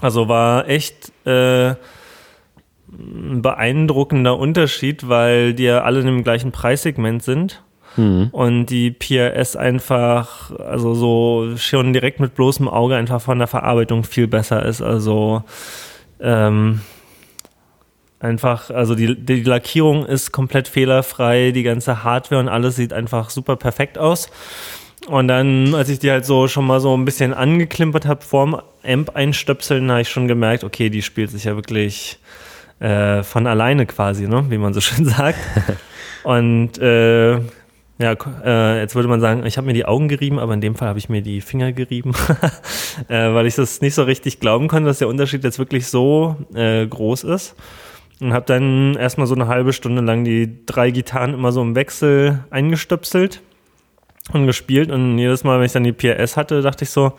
Also 0.00 0.28
war 0.28 0.68
echt 0.68 1.12
äh, 1.26 1.74
ein 2.90 3.42
beeindruckender 3.42 4.38
Unterschied, 4.38 5.08
weil 5.08 5.54
die 5.54 5.64
ja 5.64 5.82
alle 5.82 6.00
in 6.00 6.06
dem 6.06 6.24
gleichen 6.24 6.52
Preissegment 6.52 7.22
sind. 7.22 7.62
Mhm. 7.96 8.28
Und 8.32 8.66
die 8.66 8.90
PRS 8.90 9.56
einfach, 9.56 10.50
also 10.58 10.94
so 10.94 11.56
schon 11.56 11.92
direkt 11.92 12.20
mit 12.20 12.34
bloßem 12.34 12.68
Auge 12.68 12.96
einfach 12.96 13.20
von 13.20 13.38
der 13.38 13.46
Verarbeitung 13.46 14.04
viel 14.04 14.26
besser 14.26 14.64
ist. 14.64 14.82
Also 14.82 15.44
ähm, 16.24 16.80
einfach, 18.18 18.70
also 18.70 18.94
die, 18.94 19.14
die 19.14 19.42
Lackierung 19.42 20.06
ist 20.06 20.32
komplett 20.32 20.66
fehlerfrei, 20.66 21.52
die 21.52 21.62
ganze 21.62 22.02
Hardware 22.02 22.40
und 22.40 22.48
alles 22.48 22.76
sieht 22.76 22.92
einfach 22.92 23.30
super 23.30 23.56
perfekt 23.56 23.98
aus. 23.98 24.30
Und 25.06 25.28
dann, 25.28 25.74
als 25.74 25.90
ich 25.90 25.98
die 25.98 26.10
halt 26.10 26.24
so 26.24 26.48
schon 26.48 26.66
mal 26.66 26.80
so 26.80 26.96
ein 26.96 27.04
bisschen 27.04 27.34
angeklimpert 27.34 28.06
habe 28.06 28.22
vorm 28.22 28.60
Amp 28.82 29.14
einstöpseln, 29.14 29.90
habe 29.90 30.00
ich 30.00 30.08
schon 30.08 30.28
gemerkt, 30.28 30.64
okay, 30.64 30.88
die 30.88 31.02
spielt 31.02 31.30
sich 31.30 31.44
ja 31.44 31.54
wirklich 31.56 32.18
äh, 32.80 33.22
von 33.22 33.46
alleine 33.46 33.84
quasi, 33.84 34.26
ne? 34.26 34.46
wie 34.48 34.58
man 34.58 34.72
so 34.72 34.80
schön 34.80 35.04
sagt. 35.04 35.38
Und 36.22 36.78
äh, 36.78 37.38
ja, 37.98 38.16
äh, 38.44 38.80
jetzt 38.80 38.96
würde 38.96 39.08
man 39.08 39.20
sagen, 39.20 39.46
ich 39.46 39.56
habe 39.56 39.68
mir 39.68 39.72
die 39.72 39.84
Augen 39.84 40.08
gerieben, 40.08 40.40
aber 40.40 40.52
in 40.54 40.60
dem 40.60 40.74
Fall 40.74 40.88
habe 40.88 40.98
ich 40.98 41.08
mir 41.08 41.22
die 41.22 41.40
Finger 41.40 41.72
gerieben, 41.72 42.12
äh, 43.08 43.32
weil 43.32 43.46
ich 43.46 43.54
das 43.54 43.80
nicht 43.80 43.94
so 43.94 44.02
richtig 44.02 44.40
glauben 44.40 44.66
konnte, 44.66 44.88
dass 44.88 44.98
der 44.98 45.08
Unterschied 45.08 45.44
jetzt 45.44 45.60
wirklich 45.60 45.86
so 45.86 46.36
äh, 46.54 46.86
groß 46.86 47.24
ist. 47.24 47.54
Und 48.20 48.32
habe 48.32 48.46
dann 48.46 48.94
erstmal 48.94 49.26
so 49.26 49.34
eine 49.34 49.48
halbe 49.48 49.72
Stunde 49.72 50.00
lang 50.00 50.24
die 50.24 50.64
drei 50.66 50.90
Gitarren 50.90 51.34
immer 51.34 51.52
so 51.52 51.62
im 51.62 51.74
Wechsel 51.74 52.44
eingestöpselt 52.50 53.42
und 54.32 54.46
gespielt. 54.46 54.90
Und 54.90 55.18
jedes 55.18 55.44
Mal, 55.44 55.58
wenn 55.58 55.66
ich 55.66 55.72
dann 55.72 55.84
die 55.84 55.92
PRS 55.92 56.36
hatte, 56.36 56.62
dachte 56.62 56.84
ich 56.84 56.90
so, 56.90 57.12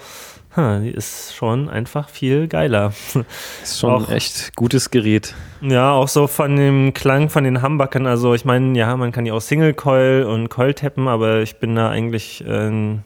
die 0.57 0.89
ist 0.91 1.35
schon 1.35 1.69
einfach 1.69 2.09
viel 2.09 2.47
geiler. 2.47 2.93
Ist 3.63 3.79
schon 3.79 3.91
Auch- 3.91 4.07
ein 4.09 4.15
echt 4.15 4.55
gutes 4.55 4.91
Gerät. 4.91 5.33
Ja, 5.61 5.91
auch 5.91 6.07
so 6.07 6.27
von 6.27 6.55
dem 6.55 6.93
Klang 6.93 7.29
von 7.29 7.43
den 7.43 7.61
Humbuckern. 7.61 8.05
Also 8.07 8.33
ich 8.33 8.45
meine, 8.45 8.77
ja, 8.77 8.95
man 8.97 9.11
kann 9.11 9.25
die 9.25 9.31
auch 9.31 9.41
Single 9.41 9.73
Coil 9.73 10.23
und 10.23 10.49
Coil 10.49 10.73
tappen, 10.73 11.07
aber 11.07 11.41
ich 11.41 11.57
bin 11.57 11.75
da 11.75 11.89
eigentlich, 11.89 12.43
ähm, 12.47 13.01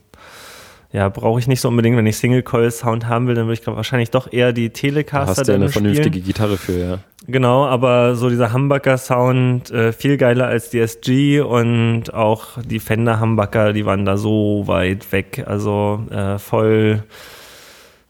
ja, 0.92 1.08
brauche 1.10 1.40
ich 1.40 1.48
nicht 1.48 1.62
so 1.62 1.68
unbedingt. 1.70 1.96
Wenn 1.98 2.08
ich 2.08 2.18
Single 2.18 2.42
Coil 2.44 2.70
Sound 2.72 3.08
haben 3.08 3.28
will, 3.28 3.36
dann 3.36 3.46
würde 3.46 3.54
ich 3.54 3.62
glaub, 3.62 3.76
wahrscheinlich 3.76 4.10
doch 4.12 4.32
eher 4.34 4.54
die 4.54 4.70
Da 4.70 4.74
Telecaster 4.74 5.30
hast 5.42 5.48
du 5.48 5.52
ja 5.52 5.56
eine 5.56 5.70
spielen. 5.70 5.86
vernünftige 5.94 6.20
Gitarre 6.22 6.58
für, 6.58 6.78
ja. 6.80 6.98
Genau, 7.28 7.66
aber 7.68 8.16
so 8.16 8.30
dieser 8.30 8.54
Humbucker 8.54 8.98
Sound 8.98 9.70
äh, 9.70 9.94
viel 9.94 10.18
geiler 10.18 10.48
als 10.48 10.72
die 10.72 10.80
SG 10.80 11.42
und 11.42 12.12
auch 12.14 12.60
die 12.64 12.80
Fender 12.80 13.20
Humbucker, 13.20 13.72
die 13.74 13.86
waren 13.86 14.04
da 14.06 14.18
so 14.18 14.64
weit 14.66 15.12
weg. 15.12 15.44
Also 15.46 16.02
äh, 16.10 16.40
voll, 16.40 17.04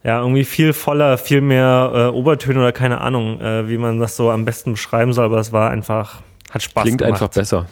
ja, 0.03 0.22
irgendwie 0.22 0.46
viel 0.46 0.74
voller, 0.74 1.18
viel 1.18 1.41
mehr 1.41 1.91
äh, 1.94 2.15
Obertöne 2.15 2.60
oder 2.60 2.72
keine 2.72 3.01
Ahnung, 3.01 3.41
äh, 3.41 3.68
wie 3.68 3.77
man 3.77 4.00
das 4.00 4.15
so 4.15 4.32
am 4.32 4.46
besten 4.46 4.74
beschreiben 4.74 5.12
soll, 5.13 5.25
aber 5.25 5.39
es 5.39 5.51
war 5.51 5.70
einfach, 5.70 6.22
hat 6.51 6.63
Spaß 6.63 6.84
Klingt 6.84 7.00
gemacht. 7.00 7.22
einfach 7.22 7.34
besser. 7.34 7.65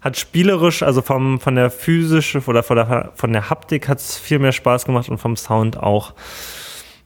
Hat 0.00 0.16
spielerisch, 0.16 0.82
also 0.82 1.02
vom, 1.02 1.38
von 1.40 1.54
der 1.54 1.70
physischen 1.70 2.42
oder 2.46 2.62
von 2.62 2.76
der, 2.76 3.12
von 3.14 3.32
der 3.32 3.50
Haptik 3.50 3.88
hat 3.88 3.98
es 3.98 4.16
viel 4.16 4.38
mehr 4.38 4.52
Spaß 4.52 4.86
gemacht 4.86 5.08
und 5.08 5.18
vom 5.18 5.36
Sound 5.36 5.76
auch. 5.78 6.14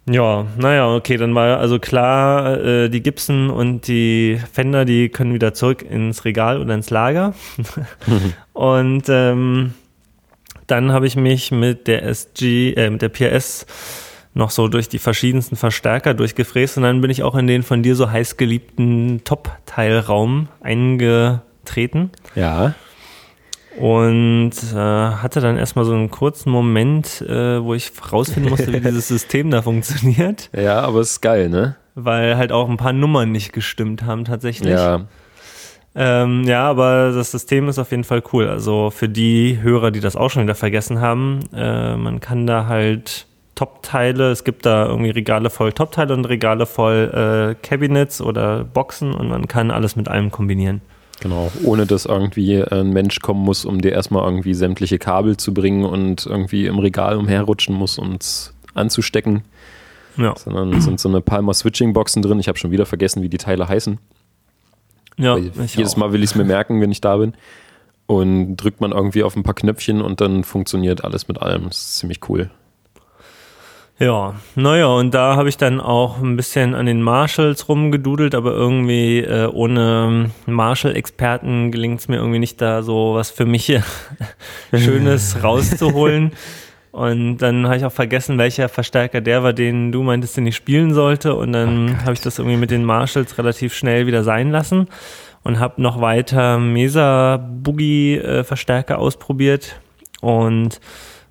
Ja, 0.09 0.47
naja, 0.57 0.95
okay, 0.95 1.17
dann 1.17 1.35
war 1.35 1.59
also 1.59 1.79
klar, 1.79 2.59
äh, 2.59 2.89
die 2.89 3.03
Gibson 3.03 3.51
und 3.51 3.87
die 3.87 4.41
Fender, 4.53 4.85
die 4.85 5.09
können 5.09 5.35
wieder 5.35 5.53
zurück 5.53 5.83
ins 5.83 6.25
Regal 6.25 6.61
oder 6.61 6.75
ins 6.75 6.91
Lager. 6.91 7.35
und 8.53 9.09
ähm, 9.09 9.75
dann 10.67 10.93
habe 10.93 11.07
ich 11.07 11.17
mich 11.17 11.51
mit 11.51 11.87
der 11.87 12.05
SG, 12.05 12.73
äh, 12.73 12.91
mit 12.91 13.03
der 13.03 13.09
PRS 13.09 13.67
noch 14.35 14.51
so 14.51 14.69
durch 14.69 14.89
die 14.89 14.99
verschiedensten 14.99 15.57
Verstärker 15.57 16.15
durchgefräst 16.15 16.77
und 16.77 16.85
dann 16.85 17.01
bin 17.01 17.11
ich 17.11 17.23
auch 17.23 17.35
in 17.35 17.47
den 17.47 17.63
von 17.63 17.83
dir 17.83 17.97
so 17.97 18.11
heiß 18.11 18.37
geliebten 18.37 19.23
Top-Teilraum 19.25 20.49
eingetreten 20.61 22.11
Ja. 22.35 22.75
und 23.79 24.53
äh, 24.73 24.77
hatte 24.77 25.41
dann 25.41 25.57
erstmal 25.57 25.85
so 25.85 25.93
einen 25.95 26.11
kurzen 26.11 26.51
Moment, 26.51 27.21
äh, 27.23 27.63
wo 27.63 27.75
ich 27.75 27.91
rausfinden 28.13 28.51
musste, 28.51 28.73
wie 28.73 28.81
dieses 28.89 29.09
System 29.09 29.51
da 29.51 29.63
funktioniert, 29.63 30.51
Ja, 30.57 30.81
aber 30.81 31.01
es 31.01 31.13
ist 31.13 31.21
geil, 31.23 31.49
ne? 31.49 31.77
weil 31.97 32.37
halt 32.37 32.53
auch 32.53 32.69
ein 32.71 32.77
paar 32.77 32.93
Nummern 32.93 33.33
nicht 33.33 33.53
gestimmt 33.53 34.05
haben 34.05 34.25
tatsächlich. 34.25 34.71
Ja. 34.73 35.07
Ähm, 35.95 36.45
ja, 36.45 36.63
aber 36.71 37.11
das 37.13 37.33
System 37.33 37.69
ist 37.69 37.81
auf 37.81 37.91
jeden 37.91 38.05
Fall 38.05 38.23
cool. 38.33 38.49
Also 38.49 38.91
für 38.91 39.09
die 39.09 39.59
Hörer, 39.61 39.91
die 39.91 39.99
das 39.99 40.15
auch 40.15 40.31
schon 40.31 40.45
wieder 40.45 40.55
vergessen 40.55 41.01
haben, 41.01 41.41
äh, 41.53 41.97
man 41.97 42.21
kann 42.21 42.47
da 42.47 42.67
halt 42.67 43.27
Top-Teile, 43.61 44.31
es 44.31 44.45
gibt 44.45 44.65
da 44.65 44.87
irgendwie 44.87 45.11
Regale 45.11 45.51
voll 45.51 45.75
Top-Teile 45.75 46.15
und 46.15 46.25
Regale 46.25 46.65
voll 46.65 47.11
äh, 47.61 47.67
Cabinets 47.67 48.23
oder 48.23 48.65
Boxen 48.65 49.13
und 49.13 49.29
man 49.29 49.49
kann 49.49 49.71
alles 49.71 49.97
mit 49.97 50.09
allem 50.09 50.31
kombinieren. 50.31 50.81
Genau, 51.21 51.53
ohne 51.63 51.85
dass 51.85 52.07
irgendwie 52.07 52.63
ein 52.63 52.89
Mensch 52.95 53.21
kommen 53.21 53.43
muss, 53.45 53.67
um 53.67 53.83
dir 53.83 53.93
erstmal 53.93 54.25
irgendwie 54.25 54.55
sämtliche 54.55 54.99
Kabel 54.99 55.37
zu 55.37 55.53
bringen 55.53 55.85
und 55.85 56.25
irgendwie 56.25 56.65
im 56.65 56.79
Regal 56.79 57.19
umherrutschen 57.19 57.75
muss, 57.75 57.99
um 57.99 58.17
es 58.19 58.55
anzustecken, 58.73 59.43
Ja, 60.17 60.35
sondern 60.39 60.81
sind 60.81 60.99
so 60.99 61.11
eine 61.11 61.21
Palmer 61.21 61.53
Switching 61.53 61.93
Boxen 61.93 62.23
drin. 62.23 62.41
Ich 62.41 62.49
habe 62.49 62.57
schon 62.57 62.71
wieder 62.71 62.87
vergessen, 62.87 63.23
wie 63.23 63.29
die 63.29 63.37
Teile 63.37 63.69
heißen. 63.69 63.99
ja 65.19 65.37
jedes 65.37 65.93
auch. 65.93 65.97
Mal 65.99 66.13
will 66.15 66.23
ich 66.23 66.31
es 66.31 66.35
mir 66.35 66.45
merken, 66.45 66.81
wenn 66.81 66.93
ich 66.93 67.03
da 67.03 67.19
bin. 67.19 67.35
Und 68.07 68.57
drückt 68.57 68.81
man 68.81 68.93
irgendwie 68.93 69.23
auf 69.23 69.37
ein 69.37 69.43
paar 69.43 69.55
Knöpfchen 69.55 70.01
und 70.01 70.23
dann 70.23 70.45
funktioniert 70.45 71.05
alles 71.05 71.29
mit 71.29 71.43
allem. 71.43 71.65
Das 71.65 71.77
ist 71.77 71.99
ziemlich 71.99 72.27
cool. 72.31 72.49
Ja, 74.01 74.35
naja, 74.55 74.87
und 74.87 75.13
da 75.13 75.37
habe 75.37 75.51
ich 75.51 75.59
dann 75.59 75.79
auch 75.79 76.23
ein 76.23 76.35
bisschen 76.35 76.75
an 76.75 76.87
den 76.87 77.03
Marshalls 77.03 77.69
rumgedudelt, 77.69 78.35
aber 78.35 78.53
irgendwie 78.53 79.19
äh, 79.19 79.47
ohne 79.47 80.31
Marshall-Experten 80.47 81.71
gelingt 81.71 82.01
es 82.01 82.09
mir 82.09 82.17
irgendwie 82.17 82.39
nicht, 82.39 82.63
da 82.63 82.83
so 82.83 83.13
was 83.15 83.31
für 83.31 83.45
mich 83.45 83.79
Schönes 84.75 85.37
rauszuholen. 85.45 86.33
Und 86.93 87.37
dann 87.39 87.67
habe 87.67 87.77
ich 87.77 87.85
auch 87.85 87.93
vergessen, 87.93 88.39
welcher 88.39 88.71
Verstärker 88.71 89.21
der 89.21 89.43
war, 89.43 89.53
den 89.53 89.93
du 89.93 90.03
meintest, 90.03 90.39
den 90.39 90.47
ich 90.47 90.57
spielen 90.57 90.95
sollte. 90.95 91.35
Und 91.35 91.53
dann 91.53 92.03
habe 92.03 92.15
ich 92.15 92.23
das 92.23 92.39
irgendwie 92.39 92.57
mit 92.57 92.71
den 92.71 92.87
Marshalls 92.87 93.37
relativ 93.37 93.75
schnell 93.75 94.07
wieder 94.07 94.25
sein 94.25 94.51
lassen 94.51 94.89
und 95.43 95.59
habe 95.59 95.83
noch 95.83 96.01
weiter 96.01 96.59
Mesa 96.59 97.37
Boogie 97.37 98.17
äh, 98.17 98.45
Verstärker 98.45 98.99
ausprobiert 98.99 99.79
und 100.23 100.81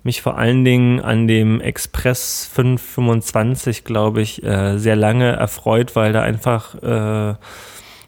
mich 0.02 0.22
vor 0.22 0.38
allen 0.38 0.64
Dingen 0.64 1.00
an 1.00 1.28
dem 1.28 1.60
Express 1.60 2.48
525, 2.52 3.84
glaube 3.84 4.22
ich, 4.22 4.42
äh, 4.42 4.78
sehr 4.78 4.96
lange 4.96 5.32
erfreut, 5.32 5.94
weil 5.96 6.12
da 6.12 6.22
einfach 6.22 6.74
äh, 6.82 7.34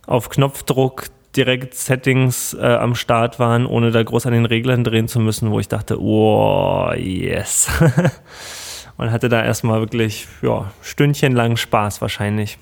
auf 0.06 0.30
Knopfdruck 0.30 1.06
direkt 1.36 1.74
Settings 1.74 2.54
äh, 2.54 2.64
am 2.64 2.94
Start 2.94 3.38
waren, 3.38 3.66
ohne 3.66 3.90
da 3.90 4.02
groß 4.02 4.26
an 4.26 4.32
den 4.32 4.46
Reglern 4.46 4.84
drehen 4.84 5.08
zu 5.08 5.20
müssen, 5.20 5.50
wo 5.50 5.60
ich 5.60 5.68
dachte, 5.68 6.00
oh, 6.00 6.92
yes. 6.96 7.68
Und 8.98 9.10
hatte 9.10 9.28
da 9.28 9.42
erstmal 9.42 9.80
wirklich, 9.80 10.28
ja, 10.42 10.70
Stündchen 10.82 11.32
lang 11.32 11.56
Spaß 11.56 12.02
wahrscheinlich. 12.02 12.58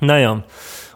Naja, 0.00 0.42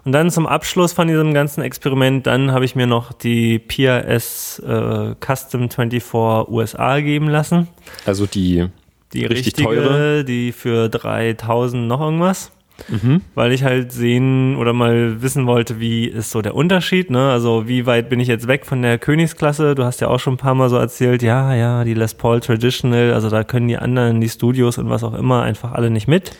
und 0.06 0.12
dann 0.12 0.30
zum 0.30 0.46
Abschluss 0.46 0.92
von 0.94 1.08
diesem 1.08 1.34
ganzen 1.34 1.62
Experiment, 1.62 2.26
dann 2.26 2.52
habe 2.52 2.64
ich 2.64 2.76
mir 2.76 2.86
noch 2.86 3.12
die 3.12 3.58
PRS 3.58 4.60
äh, 4.60 5.14
Custom 5.20 5.68
24 5.68 6.14
USA 6.48 7.00
geben 7.00 7.28
lassen. 7.28 7.66
Also 8.06 8.25
die, 8.26 8.68
Die 9.12 9.25
Richtig 9.26 9.46
richtige, 9.58 9.64
teure? 9.68 10.25
die 10.25 10.52
für 10.52 10.88
3000 10.88 11.86
noch 11.88 12.00
irgendwas. 12.00 12.52
Mhm. 12.88 13.22
Weil 13.34 13.52
ich 13.52 13.64
halt 13.64 13.90
sehen 13.90 14.54
oder 14.56 14.75
mal 14.75 15.22
wissen 15.22 15.46
wollte, 15.46 15.80
wie 15.80 16.04
ist 16.04 16.30
so 16.30 16.42
der 16.42 16.54
Unterschied, 16.54 17.10
ne? 17.10 17.30
Also 17.30 17.66
wie 17.66 17.86
weit 17.86 18.10
bin 18.10 18.20
ich 18.20 18.28
jetzt 18.28 18.48
weg 18.48 18.66
von 18.66 18.82
der 18.82 18.98
Königsklasse? 18.98 19.75
Du 19.75 19.82
hast 19.84 20.02
ja 20.02 20.08
auch 20.08 20.20
schon 20.20 20.34
ein 20.34 20.36
paar 20.36 20.54
Mal 20.54 20.68
so 20.68 20.76
erzählt, 20.76 21.22
ja, 21.22 21.54
ja, 21.54 21.84
die 21.84 21.94
Les 21.94 22.12
Paul 22.14 22.40
Traditional, 22.40 23.14
also 23.14 23.30
da 23.30 23.44
können 23.44 23.66
die 23.66 23.78
anderen, 23.78 24.20
die 24.20 24.28
Studios 24.28 24.76
und 24.76 24.90
was 24.90 25.02
auch 25.04 25.14
immer, 25.14 25.42
einfach 25.42 25.72
alle 25.72 25.88
nicht 25.90 26.06
mit. 26.06 26.32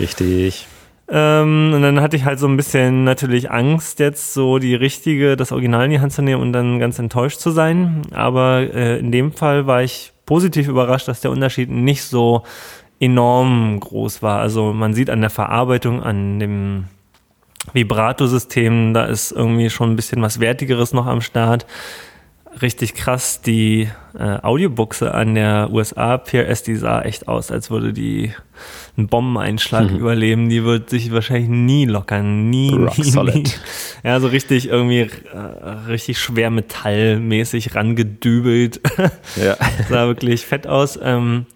richtig. 0.00 0.66
Ähm, 1.14 1.72
und 1.74 1.82
dann 1.82 2.00
hatte 2.00 2.16
ich 2.16 2.24
halt 2.24 2.38
so 2.38 2.48
ein 2.48 2.56
bisschen 2.56 3.04
natürlich 3.04 3.50
Angst, 3.50 3.98
jetzt 3.98 4.32
so 4.32 4.58
die 4.58 4.74
richtige, 4.74 5.36
das 5.36 5.52
Original 5.52 5.84
in 5.84 5.90
die 5.90 6.00
Hand 6.00 6.14
zu 6.14 6.22
nehmen 6.22 6.40
und 6.40 6.54
dann 6.54 6.78
ganz 6.78 6.98
enttäuscht 6.98 7.38
zu 7.38 7.50
sein. 7.50 8.00
Aber 8.12 8.60
äh, 8.72 8.98
in 8.98 9.12
dem 9.12 9.30
Fall 9.30 9.66
war 9.66 9.82
ich 9.82 10.12
positiv 10.24 10.68
überrascht, 10.68 11.08
dass 11.08 11.20
der 11.20 11.30
Unterschied 11.30 11.68
nicht 11.68 12.04
so 12.04 12.44
enorm 12.98 13.78
groß 13.78 14.22
war. 14.22 14.40
Also 14.40 14.72
man 14.72 14.94
sieht 14.94 15.10
an 15.10 15.20
der 15.20 15.28
Verarbeitung, 15.28 16.02
an 16.02 16.40
dem 16.40 16.84
Vibrato-System, 17.74 18.94
da 18.94 19.04
ist 19.04 19.32
irgendwie 19.32 19.68
schon 19.68 19.90
ein 19.90 19.96
bisschen 19.96 20.22
was 20.22 20.40
Wertigeres 20.40 20.94
noch 20.94 21.06
am 21.06 21.20
Start. 21.20 21.66
Richtig 22.60 22.94
krass, 22.94 23.40
die 23.40 23.88
äh, 24.18 24.38
Audiobuchse 24.42 25.14
an 25.14 25.34
der 25.34 25.70
USA 25.72 26.18
PRS, 26.18 26.62
die 26.62 26.76
sah 26.76 27.00
echt 27.02 27.26
aus, 27.26 27.50
als 27.50 27.70
würde 27.70 27.92
die 27.92 28.32
einen 28.96 29.08
Bombeneinschlag 29.08 29.90
mhm. 29.90 29.96
überleben. 29.96 30.48
Die 30.48 30.62
wird 30.62 30.90
sich 30.90 31.10
wahrscheinlich 31.12 31.48
nie 31.48 31.86
lockern. 31.86 32.50
Nie, 32.50 32.74
Rock 32.74 32.98
nie, 32.98 33.04
solid. 33.04 33.34
nie. 33.34 33.44
Ja, 34.04 34.20
so 34.20 34.28
richtig 34.28 34.68
irgendwie 34.68 35.08
äh, 35.32 35.68
richtig 35.88 36.18
schwermetallmäßig 36.18 37.74
rangedübelt. 37.74 38.80
Ja. 39.36 39.56
sah 39.88 40.06
wirklich 40.06 40.44
fett 40.44 40.66
aus. 40.66 40.98
Ähm, 41.02 41.46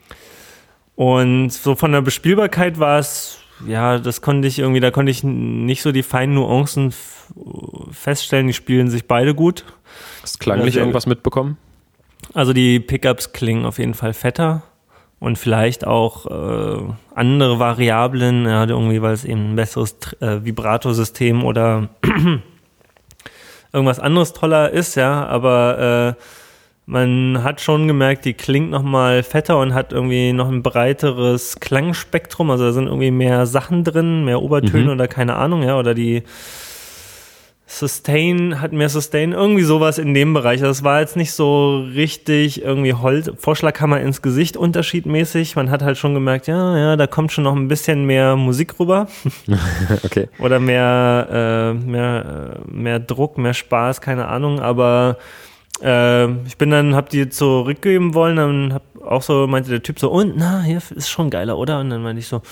und 0.95 1.51
so 1.51 1.75
von 1.75 1.93
der 1.93 2.01
Bespielbarkeit 2.01 2.79
war 2.79 3.01
es 3.01 3.39
ja, 3.67 3.99
das 3.99 4.21
konnte 4.21 4.49
ich 4.49 4.59
irgendwie, 4.59 4.81
da 4.81 4.91
konnte 4.91 5.11
ich 5.11 5.25
nicht 5.25 5.83
so 5.83 5.93
die 5.93 6.03
feinen 6.03 6.35
Nuancen 6.35 6.93
feststellen. 7.91 8.47
Die 8.47 8.53
spielen 8.53 8.91
sich 8.91 9.07
beide 9.07 9.35
gut. 9.35 9.65
Hast 10.23 10.41
klanglich 10.41 10.77
irgendwas 10.77 11.07
mitbekommen? 11.07 11.57
Also 12.35 12.53
die 12.53 12.81
Pickups 12.81 13.33
klingen 13.33 13.65
auf 13.65 13.79
jeden 13.79 13.95
Fall 13.95 14.13
fetter 14.13 14.63
und 15.19 15.39
vielleicht 15.39 15.87
auch 15.87 16.27
äh, 16.27 16.83
andere 17.15 17.59
Variablen, 17.59 18.45
ja, 18.45 18.67
irgendwie, 18.67 19.01
weil 19.01 19.15
es 19.15 19.25
eben 19.25 19.53
ein 19.53 19.57
besseres 19.57 19.97
äh, 20.21 20.45
Vibrato-System 20.45 21.45
oder 21.45 21.89
irgendwas 23.73 23.99
anderes 23.99 24.33
toller 24.33 24.71
ist, 24.71 24.95
ja, 24.95 25.27
aber 25.27 26.17
äh, 26.19 26.23
man 26.87 27.43
hat 27.43 27.61
schon 27.61 27.89
gemerkt, 27.89 28.25
die 28.25 28.35
klingt 28.35 28.71
nochmal 28.71 29.25
fetter 29.25 29.59
und 29.59 29.75
hat 29.75 29.93
irgendwie 29.93 30.33
noch 30.33 30.49
ein 30.49 30.63
breiteres 30.63 31.59
Klangspektrum. 31.59 32.49
Also 32.49 32.67
da 32.67 32.73
sind 32.73 32.87
irgendwie 32.87 33.11
mehr 33.11 33.47
Sachen 33.47 33.83
drin, 33.83 34.25
mehr 34.25 34.41
Obertöne 34.41 34.85
mhm. 34.85 34.91
oder 34.91 35.09
keine 35.09 35.35
Ahnung, 35.35 35.65
ja, 35.65 35.77
oder 35.77 35.95
die 35.95 36.23
Sustain 37.69 38.61
hat 38.61 38.73
mehr 38.73 38.89
Sustain, 38.89 39.33
irgendwie 39.33 39.65
sowas 39.65 39.99
in 39.99 40.15
dem 40.15 40.33
Bereich. 40.33 40.61
Das 40.61 40.85
war 40.85 41.01
jetzt 41.01 41.17
nicht 41.17 41.33
so 41.33 41.81
richtig 41.81 42.63
irgendwie 42.63 42.95
Holz, 42.95 43.31
Vorschlaghammer 43.37 44.01
ins 44.01 44.23
Gesicht 44.23 44.57
unterschiedmäßig. 44.57 45.57
Man 45.57 45.71
hat 45.71 45.83
halt 45.83 45.99
schon 45.99 46.15
gemerkt, 46.15 46.47
ja, 46.47 46.79
ja, 46.79 46.97
da 46.97 47.09
kommt 47.09 47.33
schon 47.33 47.43
noch 47.43 47.57
ein 47.57 47.67
bisschen 47.67 48.05
mehr 48.05 48.37
Musik 48.37 48.79
rüber. 48.79 49.09
okay. 50.05 50.29
Oder 50.39 50.61
mehr, 50.61 51.27
äh, 51.31 51.75
mehr, 51.75 52.57
äh, 52.57 52.71
mehr 52.71 53.01
Druck, 53.01 53.37
mehr 53.37 53.55
Spaß, 53.55 54.01
keine 54.01 54.29
Ahnung, 54.29 54.61
aber 54.61 55.19
äh, 55.83 56.31
ich 56.47 56.57
bin 56.57 56.71
dann, 56.71 56.95
hab 56.95 57.11
die 57.11 57.29
zurückgeben 57.29 58.15
wollen, 58.15 58.37
dann 58.37 58.75
hab 58.75 58.83
auch 59.05 59.23
so, 59.23 59.49
meinte 59.49 59.71
der 59.71 59.83
Typ 59.83 59.99
so, 59.99 60.11
und, 60.11 60.37
na, 60.37 60.63
hier 60.63 60.81
ist 60.95 61.09
schon 61.09 61.31
geiler, 61.31 61.59
oder? 61.59 61.81
Und 61.81 61.91
dann 61.91 62.03
meinte 62.03 62.21
ich 62.21 62.29
so, 62.29 62.43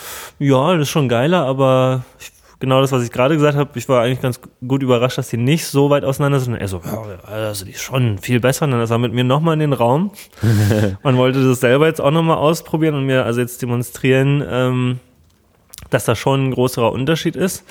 ja, 0.40 0.73
das 0.73 0.83
ist 0.83 0.90
schon 0.90 1.09
geiler, 1.09 1.44
aber 1.44 2.04
ich, 2.18 2.33
genau 2.61 2.80
das, 2.80 2.92
was 2.92 3.02
ich 3.02 3.11
gerade 3.11 3.34
gesagt 3.34 3.56
habe, 3.56 3.70
ich 3.78 3.88
war 3.88 4.02
eigentlich 4.02 4.20
ganz 4.20 4.40
gut 4.66 4.82
überrascht, 4.82 5.18
dass 5.18 5.28
die 5.28 5.37
nicht 5.37 5.66
so 5.66 5.90
weit 5.90 6.04
auseinander 6.04 6.40
sind. 6.40 6.54
Und 6.54 6.61
er 6.61 6.68
so, 6.68 6.80
ja, 6.84 7.04
also 7.28 7.64
die 7.64 7.73
ist 7.73 7.82
schon 7.82 8.18
viel 8.18 8.40
besser. 8.40 8.64
Und 8.64 8.73
dann 8.73 8.80
ist 8.80 8.90
er 8.90 8.99
mit 8.99 9.12
mir 9.12 9.25
nochmal 9.25 9.54
in 9.54 9.61
den 9.61 9.73
Raum. 9.73 10.11
Man 11.02 11.16
wollte 11.16 11.46
das 11.46 11.61
selber 11.61 11.87
jetzt 11.87 12.00
auch 12.00 12.11
nochmal 12.11 12.38
ausprobieren 12.38 12.94
und 12.94 13.06
mir 13.06 13.25
also 13.25 13.40
jetzt 13.40 13.62
demonstrieren, 13.62 14.44
ähm, 14.49 15.00
dass 15.90 16.04
da 16.04 16.14
schon 16.14 16.49
ein 16.49 16.50
größerer 16.52 16.92
Unterschied 16.92 17.37
ist. 17.37 17.64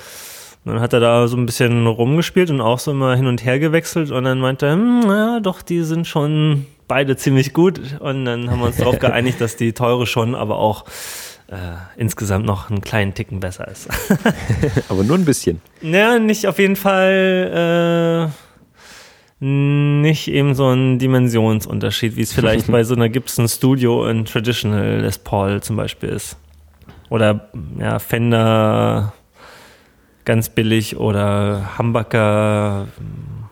Und 0.64 0.72
dann 0.72 0.80
hat 0.80 0.94
er 0.94 1.00
da 1.00 1.28
so 1.28 1.36
ein 1.36 1.44
bisschen 1.44 1.86
rumgespielt 1.86 2.50
und 2.50 2.62
auch 2.62 2.78
so 2.78 2.90
immer 2.90 3.16
hin 3.16 3.26
und 3.26 3.44
her 3.44 3.58
gewechselt 3.58 4.10
und 4.10 4.24
dann 4.24 4.38
meinte 4.38 4.64
er, 4.64 4.72
hm, 4.72 5.02
ja, 5.06 5.40
doch, 5.40 5.60
die 5.60 5.82
sind 5.82 6.06
schon 6.06 6.64
beide 6.88 7.16
ziemlich 7.16 7.52
gut. 7.52 7.80
Und 8.00 8.24
dann 8.24 8.50
haben 8.50 8.60
wir 8.60 8.66
uns 8.66 8.78
darauf 8.78 8.98
geeinigt, 9.00 9.42
dass 9.42 9.56
die 9.56 9.74
teure 9.74 10.06
schon, 10.06 10.34
aber 10.34 10.56
auch 10.56 10.84
äh, 11.48 11.56
insgesamt 11.96 12.46
noch 12.46 12.70
einen 12.70 12.80
kleinen 12.80 13.14
Ticken 13.14 13.40
besser 13.40 13.68
ist. 13.68 13.88
aber 14.88 15.04
nur 15.04 15.16
ein 15.16 15.24
bisschen. 15.24 15.60
Ja, 15.82 16.18
nicht 16.18 16.46
auf 16.46 16.58
jeden 16.58 16.76
Fall. 16.76 18.30
Äh, 18.30 18.44
nicht 19.40 20.28
eben 20.28 20.54
so 20.54 20.70
ein 20.70 20.98
Dimensionsunterschied, 20.98 22.16
wie 22.16 22.22
es 22.22 22.32
vielleicht 22.32 22.66
bei 22.70 22.82
so 22.84 22.94
einer 22.94 23.08
Gibson 23.08 23.48
Studio 23.48 24.06
in 24.06 24.24
Traditional 24.24 25.00
Les 25.00 25.18
Paul 25.18 25.62
zum 25.62 25.76
Beispiel 25.76 26.08
ist. 26.08 26.36
Oder 27.10 27.50
ja, 27.78 27.98
Fender 27.98 29.12
ganz 30.24 30.48
billig 30.48 30.96
oder 30.96 31.78
Humbucker, 31.78 32.88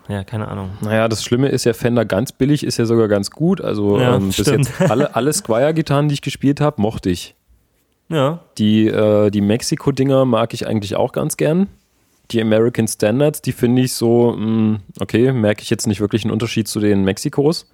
ja, 0.07 0.23
keine 0.23 0.47
Ahnung. 0.47 0.71
Naja, 0.81 1.07
das 1.07 1.23
Schlimme 1.23 1.49
ist 1.49 1.63
ja, 1.65 1.73
Fender 1.73 2.05
ganz 2.05 2.31
billig 2.31 2.65
ist 2.65 2.77
ja 2.77 2.85
sogar 2.85 3.07
ganz 3.07 3.29
gut. 3.29 3.61
Also 3.61 3.99
ja, 3.99 4.15
ähm, 4.15 4.29
bis 4.29 4.47
jetzt 4.47 4.81
alle, 4.81 5.15
alle 5.15 5.31
Squire-Gitarren, 5.31 6.07
die 6.09 6.15
ich 6.15 6.21
gespielt 6.21 6.59
habe, 6.59 6.81
mochte 6.81 7.09
ich. 7.11 7.35
Ja. 8.09 8.41
Die, 8.57 8.87
äh, 8.87 9.29
die 9.29 9.41
Mexiko-Dinger 9.41 10.25
mag 10.25 10.53
ich 10.53 10.67
eigentlich 10.67 10.95
auch 10.95 11.11
ganz 11.11 11.37
gern. 11.37 11.67
Die 12.31 12.41
American 12.41 12.87
Standards, 12.87 13.41
die 13.41 13.51
finde 13.51 13.81
ich 13.81 13.93
so, 13.93 14.31
mh, 14.31 14.45
mm, 14.45 14.79
okay, 14.99 15.31
merke 15.31 15.61
ich 15.61 15.69
jetzt 15.69 15.87
nicht 15.87 16.01
wirklich 16.01 16.23
einen 16.23 16.31
Unterschied 16.31 16.67
zu 16.67 16.79
den 16.79 17.03
Mexikos. 17.03 17.69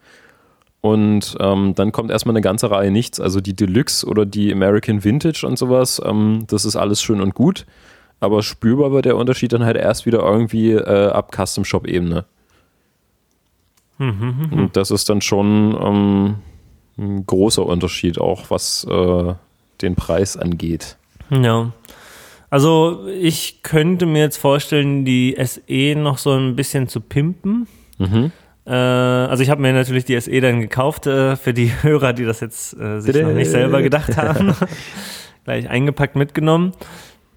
Und 0.82 1.36
ähm, 1.40 1.76
dann 1.76 1.92
kommt 1.92 2.10
erstmal 2.10 2.34
eine 2.34 2.42
ganze 2.42 2.72
Reihe 2.72 2.90
nichts. 2.90 3.20
Also 3.20 3.42
die 3.42 3.56
Deluxe 3.56 4.06
oder 4.06 4.26
die 4.26 4.52
American 4.52 5.04
Vintage 5.04 5.46
und 5.46 5.58
sowas, 5.58 6.02
ähm, 6.06 6.46
das 6.48 6.64
ist 6.64 6.76
alles 6.76 7.02
schön 7.02 7.22
und 7.22 7.36
gut 7.36 7.66
aber 8.20 8.44
spürbar 8.44 8.92
wird 8.92 9.06
der 9.06 9.18
Unterschied 9.18 9.54
dann 9.54 9.64
halt 9.64 9.78
erst 9.78 10.06
wieder 10.06 10.20
irgendwie 10.20 10.72
äh, 10.72 11.08
ab 11.08 11.32
Custom 11.36 11.66
Shop 11.66 11.88
Ebene. 11.88 12.26
Mhm, 13.98 14.50
Und 14.52 14.78
das 14.78 14.92
ist 14.92 15.10
dann 15.10 15.22
schon 15.22 15.78
ähm, 15.82 16.36
ein 16.98 17.26
großer 17.26 17.66
Unterschied, 17.66 18.20
auch 18.20 18.50
was 18.50 18.86
äh, 18.90 19.34
den 19.82 19.96
Preis 19.96 20.38
angeht. 20.38 20.98
Ja. 21.30 21.72
Also 22.50 23.08
ich 23.08 23.62
könnte 23.62 24.06
mir 24.06 24.22
jetzt 24.22 24.38
vorstellen, 24.38 25.06
die 25.06 25.38
SE 25.44 25.96
noch 25.96 26.18
so 26.18 26.32
ein 26.32 26.56
bisschen 26.56 26.88
zu 26.88 27.00
pimpen. 27.02 27.68
Mhm. 27.98 28.32
Äh, 28.66 28.72
also 28.72 29.44
ich 29.44 29.50
habe 29.50 29.62
mir 29.62 29.74
natürlich 29.74 30.06
die 30.06 30.20
SE 30.20 30.42
dann 30.42 30.62
gekauft 30.62 31.06
äh, 31.06 31.36
für 31.36 31.54
die 31.54 31.72
Hörer, 31.82 32.14
die 32.14 32.26
das 32.26 32.40
jetzt 32.40 32.80
äh, 32.80 33.02
sich 33.02 33.16
noch 33.16 33.34
nicht 33.34 33.52
selber 33.52 33.82
gedacht 33.82 34.18
haben. 34.18 34.56
Gleich 35.44 35.70
eingepackt 35.70 36.16
mitgenommen. 36.16 36.74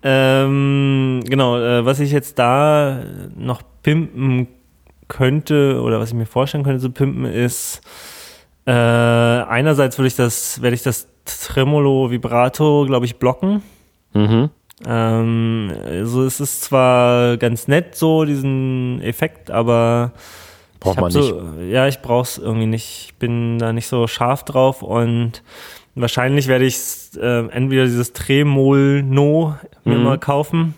Ähm, 0.02 1.20
genau, 1.26 1.59
äh, 1.59 1.85
was 1.85 2.00
ich 2.00 2.11
jetzt 2.11 2.38
da 2.38 3.05
noch 3.37 3.62
pimpen 3.83 4.48
könnte 5.09 5.81
oder 5.83 6.00
was 6.00 6.09
ich 6.09 6.14
mir 6.14 6.26
vorstellen 6.26 6.64
könnte 6.64 6.81
zu 6.81 6.90
pimpen 6.90 7.24
ist, 7.26 7.83
äh, 8.66 8.70
einerseits 8.70 9.98
würde 9.98 10.09
ich 10.09 10.16
das, 10.16 10.62
werde 10.62 10.75
ich 10.75 10.83
das 10.83 11.09
Tremolo 11.25 12.11
Vibrato, 12.11 12.85
glaube 12.87 13.07
ich, 13.07 13.16
blocken. 13.16 13.62
Mhm. 14.14 14.51
Ähm, 14.87 15.72
also 15.85 16.25
es 16.25 16.40
ist 16.40 16.62
zwar 16.62 17.37
ganz 17.37 17.68
nett 17.68 17.96
so, 17.96 18.25
diesen 18.25 19.01
Effekt, 19.03 19.51
aber 19.51 20.12
braucht 20.81 21.01
man 21.01 21.12
nicht. 21.12 21.25
So, 21.25 21.42
ja, 21.68 21.87
ich 21.87 22.01
brauche 22.01 22.22
es 22.22 22.38
irgendwie 22.38 22.66
nicht. 22.66 23.07
Ich 23.07 23.14
bin 23.14 23.59
da 23.59 23.72
nicht 23.72 23.87
so 23.87 24.07
scharf 24.07 24.44
drauf 24.44 24.83
und 24.83 25.42
Wahrscheinlich 25.94 26.48
werde 26.48 26.64
ich 26.64 26.77
äh, 27.20 27.46
entweder 27.48 27.85
dieses 27.85 28.14
Tremol 28.14 29.03
No 29.03 29.57
mir 29.85 29.98
mhm. 29.98 30.05
mal 30.05 30.18
kaufen, 30.18 30.75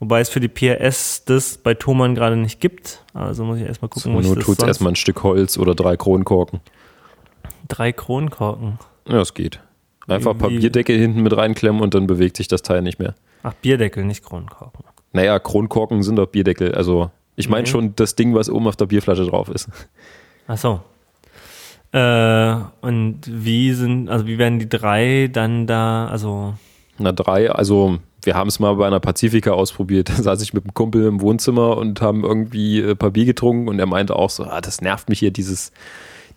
wobei 0.00 0.20
es 0.20 0.28
für 0.28 0.40
die 0.40 0.48
PRS 0.48 1.24
das 1.24 1.56
bei 1.56 1.72
Thomann 1.72 2.14
gerade 2.14 2.36
nicht 2.36 2.60
gibt. 2.60 3.02
Also 3.14 3.44
muss 3.44 3.58
ich 3.58 3.64
erstmal 3.64 3.88
gucken, 3.88 4.12
so, 4.12 4.16
wo 4.16 4.20
ich 4.20 4.26
nur 4.26 4.36
das 4.36 4.44
tut's 4.44 4.62
erstmal 4.62 4.92
ein 4.92 4.96
Stück 4.96 5.22
Holz 5.22 5.56
oder 5.56 5.74
drei 5.74 5.96
Kronkorken. 5.96 6.60
Drei 7.70 7.92
Kronkorken? 7.92 8.78
Ja, 9.08 9.20
es 9.20 9.32
geht. 9.32 9.60
Einfach 10.08 10.34
Wie, 10.34 10.38
Papierdeckel 10.38 10.98
hinten 10.98 11.22
mit 11.22 11.36
reinklemmen 11.36 11.80
und 11.80 11.94
dann 11.94 12.06
bewegt 12.06 12.36
sich 12.36 12.48
das 12.48 12.62
Teil 12.62 12.82
nicht 12.82 12.98
mehr. 12.98 13.14
Ach, 13.42 13.54
Bierdeckel, 13.54 14.04
nicht 14.04 14.24
Kronkorken. 14.24 14.84
Naja, 15.12 15.38
Kronkorken 15.38 16.02
sind 16.02 16.16
doch 16.16 16.26
Bierdeckel. 16.26 16.74
Also 16.74 17.10
ich 17.36 17.48
meine 17.48 17.62
okay. 17.62 17.70
schon 17.70 17.96
das 17.96 18.16
Ding, 18.16 18.34
was 18.34 18.50
oben 18.50 18.66
auf 18.66 18.76
der 18.76 18.86
Bierflasche 18.86 19.24
drauf 19.24 19.48
ist. 19.48 19.68
Ach 20.48 20.58
so. 20.58 20.80
Äh, 21.92 22.56
und 22.80 23.20
wie 23.26 23.72
sind, 23.72 24.08
also 24.08 24.26
wie 24.26 24.38
werden 24.38 24.58
die 24.58 24.68
drei 24.68 25.28
dann 25.32 25.66
da, 25.66 26.06
also. 26.08 26.54
Na, 26.98 27.12
drei, 27.12 27.50
also 27.50 27.98
wir 28.22 28.34
haben 28.34 28.48
es 28.48 28.60
mal 28.60 28.74
bei 28.74 28.86
einer 28.86 29.00
Pazifika 29.00 29.52
ausprobiert. 29.52 30.08
Da 30.16 30.22
saß 30.22 30.42
ich 30.42 30.52
mit 30.52 30.64
einem 30.64 30.74
Kumpel 30.74 31.06
im 31.06 31.20
Wohnzimmer 31.20 31.76
und 31.76 32.00
haben 32.02 32.24
irgendwie 32.24 32.82
ein 32.82 32.96
paar 32.96 33.10
Bier 33.10 33.26
getrunken 33.26 33.68
und 33.68 33.78
er 33.78 33.86
meinte 33.86 34.16
auch 34.16 34.30
so, 34.30 34.44
ah, 34.44 34.60
das 34.60 34.80
nervt 34.80 35.08
mich 35.08 35.20
hier, 35.20 35.30
dieses, 35.30 35.72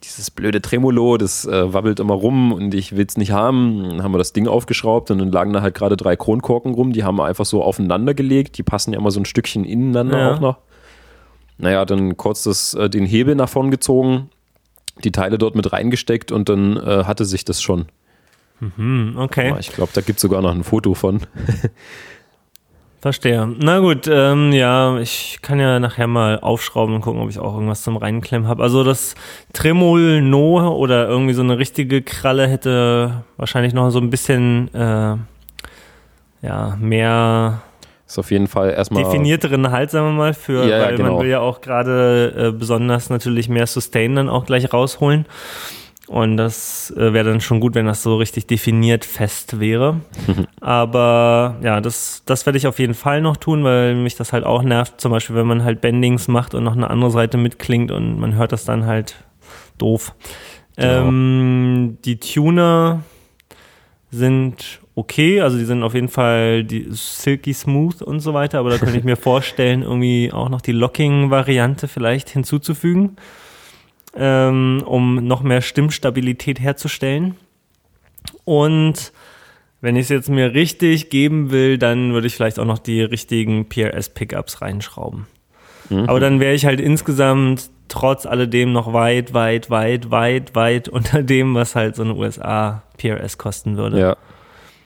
dieses 0.04 0.32
blöde 0.32 0.62
Tremolo, 0.62 1.18
das 1.18 1.46
äh, 1.46 1.74
wabbelt 1.74 2.00
immer 2.00 2.14
rum 2.14 2.52
und 2.52 2.74
ich 2.74 2.96
will 2.96 3.06
es 3.08 3.18
nicht 3.18 3.32
haben. 3.32 3.84
Dann 3.84 4.04
haben 4.04 4.14
wir 4.14 4.18
das 4.18 4.34
Ding 4.34 4.48
aufgeschraubt 4.48 5.12
und 5.12 5.20
dann 5.20 5.32
lagen 5.32 5.54
da 5.54 5.62
halt 5.62 5.76
gerade 5.76 5.98
drei 5.98 6.16
Kronkorken 6.16 6.74
rum, 6.74 6.94
die 6.94 7.04
haben 7.04 7.18
wir 7.18 7.26
einfach 7.26 7.46
so 7.46 7.64
aufeinander 7.64 8.14
gelegt. 8.14 8.58
Die 8.58 8.64
passen 8.64 8.94
ja 8.94 9.00
immer 9.00 9.12
so 9.12 9.20
ein 9.20 9.26
Stückchen 9.26 9.66
ineinander 9.66 10.20
ja. 10.20 10.34
auch 10.34 10.40
noch. 10.40 10.58
Naja, 11.58 11.86
dann 11.86 12.18
kurz 12.18 12.44
das, 12.44 12.74
äh, 12.74 12.90
den 12.90 13.06
Hebel 13.06 13.36
nach 13.36 13.50
vorn 13.50 13.72
gezogen 13.72 14.30
die 15.04 15.12
Teile 15.12 15.38
dort 15.38 15.56
mit 15.56 15.72
reingesteckt 15.72 16.32
und 16.32 16.50
dann 16.50 16.78
äh, 16.78 17.06
hatte 17.06 17.26
sich 17.26 17.46
das 17.46 17.62
schon. 17.62 17.88
Mhm, 18.60 19.16
okay. 19.18 19.50
Aber 19.50 19.60
ich 19.60 19.72
glaube, 19.72 19.92
da 19.94 20.02
gibt 20.02 20.18
es 20.18 20.22
sogar 20.22 20.42
noch 20.42 20.54
ein 20.54 20.64
Foto 20.64 20.94
von. 20.94 21.22
Verstehe. 23.04 23.54
Na 23.60 23.80
gut, 23.80 24.08
ähm, 24.10 24.54
ja, 24.54 24.98
ich 24.98 25.40
kann 25.42 25.60
ja 25.60 25.78
nachher 25.82 26.08
mal 26.08 26.40
aufschrauben 26.40 26.96
und 26.96 27.02
gucken, 27.02 27.22
ob 27.22 27.30
ich 27.30 27.38
auch 27.38 27.54
irgendwas 27.54 27.84
zum 27.84 27.98
Reinklemmen 27.98 28.48
habe. 28.48 28.64
Also 28.64 28.86
das 28.86 29.16
Tremol 29.52 30.22
No 30.22 30.74
oder 30.74 31.10
irgendwie 31.10 31.34
so 31.34 31.42
eine 31.42 31.58
richtige 31.58 32.02
Kralle 32.02 32.48
hätte 32.48 33.26
wahrscheinlich 33.36 33.74
noch 33.74 33.90
so 33.90 34.00
ein 34.00 34.10
bisschen 34.10 34.74
äh, 34.74 35.18
ja, 36.44 36.78
mehr 36.80 37.62
Ist 38.08 38.20
auf 38.20 38.32
jeden 38.32 38.48
Fall 38.48 38.70
erstmal. 38.70 39.04
Definierteren 39.04 39.70
Halt, 39.70 39.92
sagen 39.92 40.06
wir 40.06 40.14
mal, 40.14 40.34
für, 40.34 40.66
ja, 40.66 40.80
weil 40.80 40.92
ja, 40.92 40.96
genau. 40.96 41.16
man 41.16 41.24
will 41.24 41.30
ja 41.30 41.42
auch 41.42 41.60
gerade 41.60 42.34
äh, 42.38 42.58
besonders 42.58 43.10
natürlich 43.10 43.50
mehr 43.50 43.68
Sustain 43.68 44.16
dann 44.16 44.30
auch 44.30 44.46
gleich 44.46 44.72
rausholen. 44.72 45.26
Und 46.08 46.36
das 46.36 46.94
äh, 46.98 47.14
wäre 47.14 47.30
dann 47.30 47.40
schon 47.40 47.62
gut, 47.62 47.76
wenn 47.76 47.86
das 47.86 48.04
so 48.04 48.18
richtig 48.18 48.46
definiert 48.46 49.06
fest 49.06 49.60
wäre. 49.60 50.02
Aber 50.60 51.56
ja, 51.64 51.80
das, 51.80 52.24
das 52.26 52.46
werde 52.46 52.58
ich 52.58 52.68
auf 52.68 52.78
jeden 52.80 52.94
Fall 52.94 53.22
noch 53.22 53.38
tun, 53.38 53.64
weil 53.64 53.96
mich 53.96 54.16
das 54.16 54.34
halt 54.34 54.44
auch 54.44 54.64
nervt. 54.64 55.00
Zum 55.00 55.12
Beispiel, 55.12 55.36
wenn 55.36 55.48
man 55.48 55.64
halt 55.64 55.82
Bendings 55.82 56.28
macht 56.28 56.56
und 56.56 56.64
noch 56.64 56.76
eine 56.76 56.90
andere 56.90 57.12
Seite 57.12 57.38
mitklingt 57.38 57.90
und 57.90 58.20
man 58.20 58.36
hört 58.36 58.52
das 58.52 58.66
dann 58.66 58.86
halt 58.86 59.16
doof. 59.78 60.14
Genau. 60.76 61.08
Ähm, 61.08 61.98
die 62.04 62.20
Tuner 62.20 63.04
sind 64.12 64.82
okay, 64.96 65.42
also 65.42 65.58
die 65.58 65.66
sind 65.66 65.84
auf 65.84 65.94
jeden 65.94 66.10
Fall 66.10 66.64
die 66.64 66.88
silky 66.92 67.54
smooth 67.54 68.02
und 68.02 68.20
so 68.20 68.34
weiter, 68.34 68.60
aber 68.60 68.70
da 68.70 68.78
könnte 68.78 68.98
ich 68.98 69.04
mir 69.04 69.16
vorstellen, 69.18 69.82
irgendwie 69.84 70.32
auch 70.32 70.50
noch 70.50 70.62
die 70.62 70.72
Locking-Variante 70.72 71.88
vielleicht 71.88 72.30
hinzuzufügen, 72.30 73.16
ähm, 74.16 74.84
um 74.86 75.28
noch 75.28 75.42
mehr 75.42 75.62
Stimmstabilität 75.62 76.60
herzustellen. 76.60 77.36
Und 78.46 79.12
wenn 79.82 79.96
ich 79.96 80.04
es 80.04 80.10
jetzt 80.10 80.30
mir 80.30 80.54
richtig 80.54 81.10
geben 81.10 81.52
will, 81.52 81.78
dann 81.78 82.14
würde 82.14 82.28
ich 82.28 82.36
vielleicht 82.36 82.60
auch 82.60 82.66
noch 82.66 82.80
die 82.80 83.02
richtigen 83.02 83.68
PRS-Pickups 83.68 84.62
reinschrauben. 84.62 85.28
Mhm. 85.90 86.06
Aber 86.06 86.20
dann 86.20 86.40
wäre 86.40 86.54
ich 86.54 86.66
halt 86.66 86.80
insgesamt 86.80 87.70
trotz 87.90 88.26
alledem 88.26 88.72
noch 88.72 88.94
weit, 88.94 89.34
weit, 89.34 89.70
weit, 89.70 90.10
weit, 90.10 90.56
weit 90.56 90.90
unter 90.90 91.24
dem, 91.24 91.56
was 91.56 91.76
halt 91.76 91.96
so 91.96 92.04
eine 92.04 92.16
USA 92.16 92.84
PRS 92.98 93.38
kosten 93.38 93.78
würde. 93.78 94.00
Ja. 94.00 94.18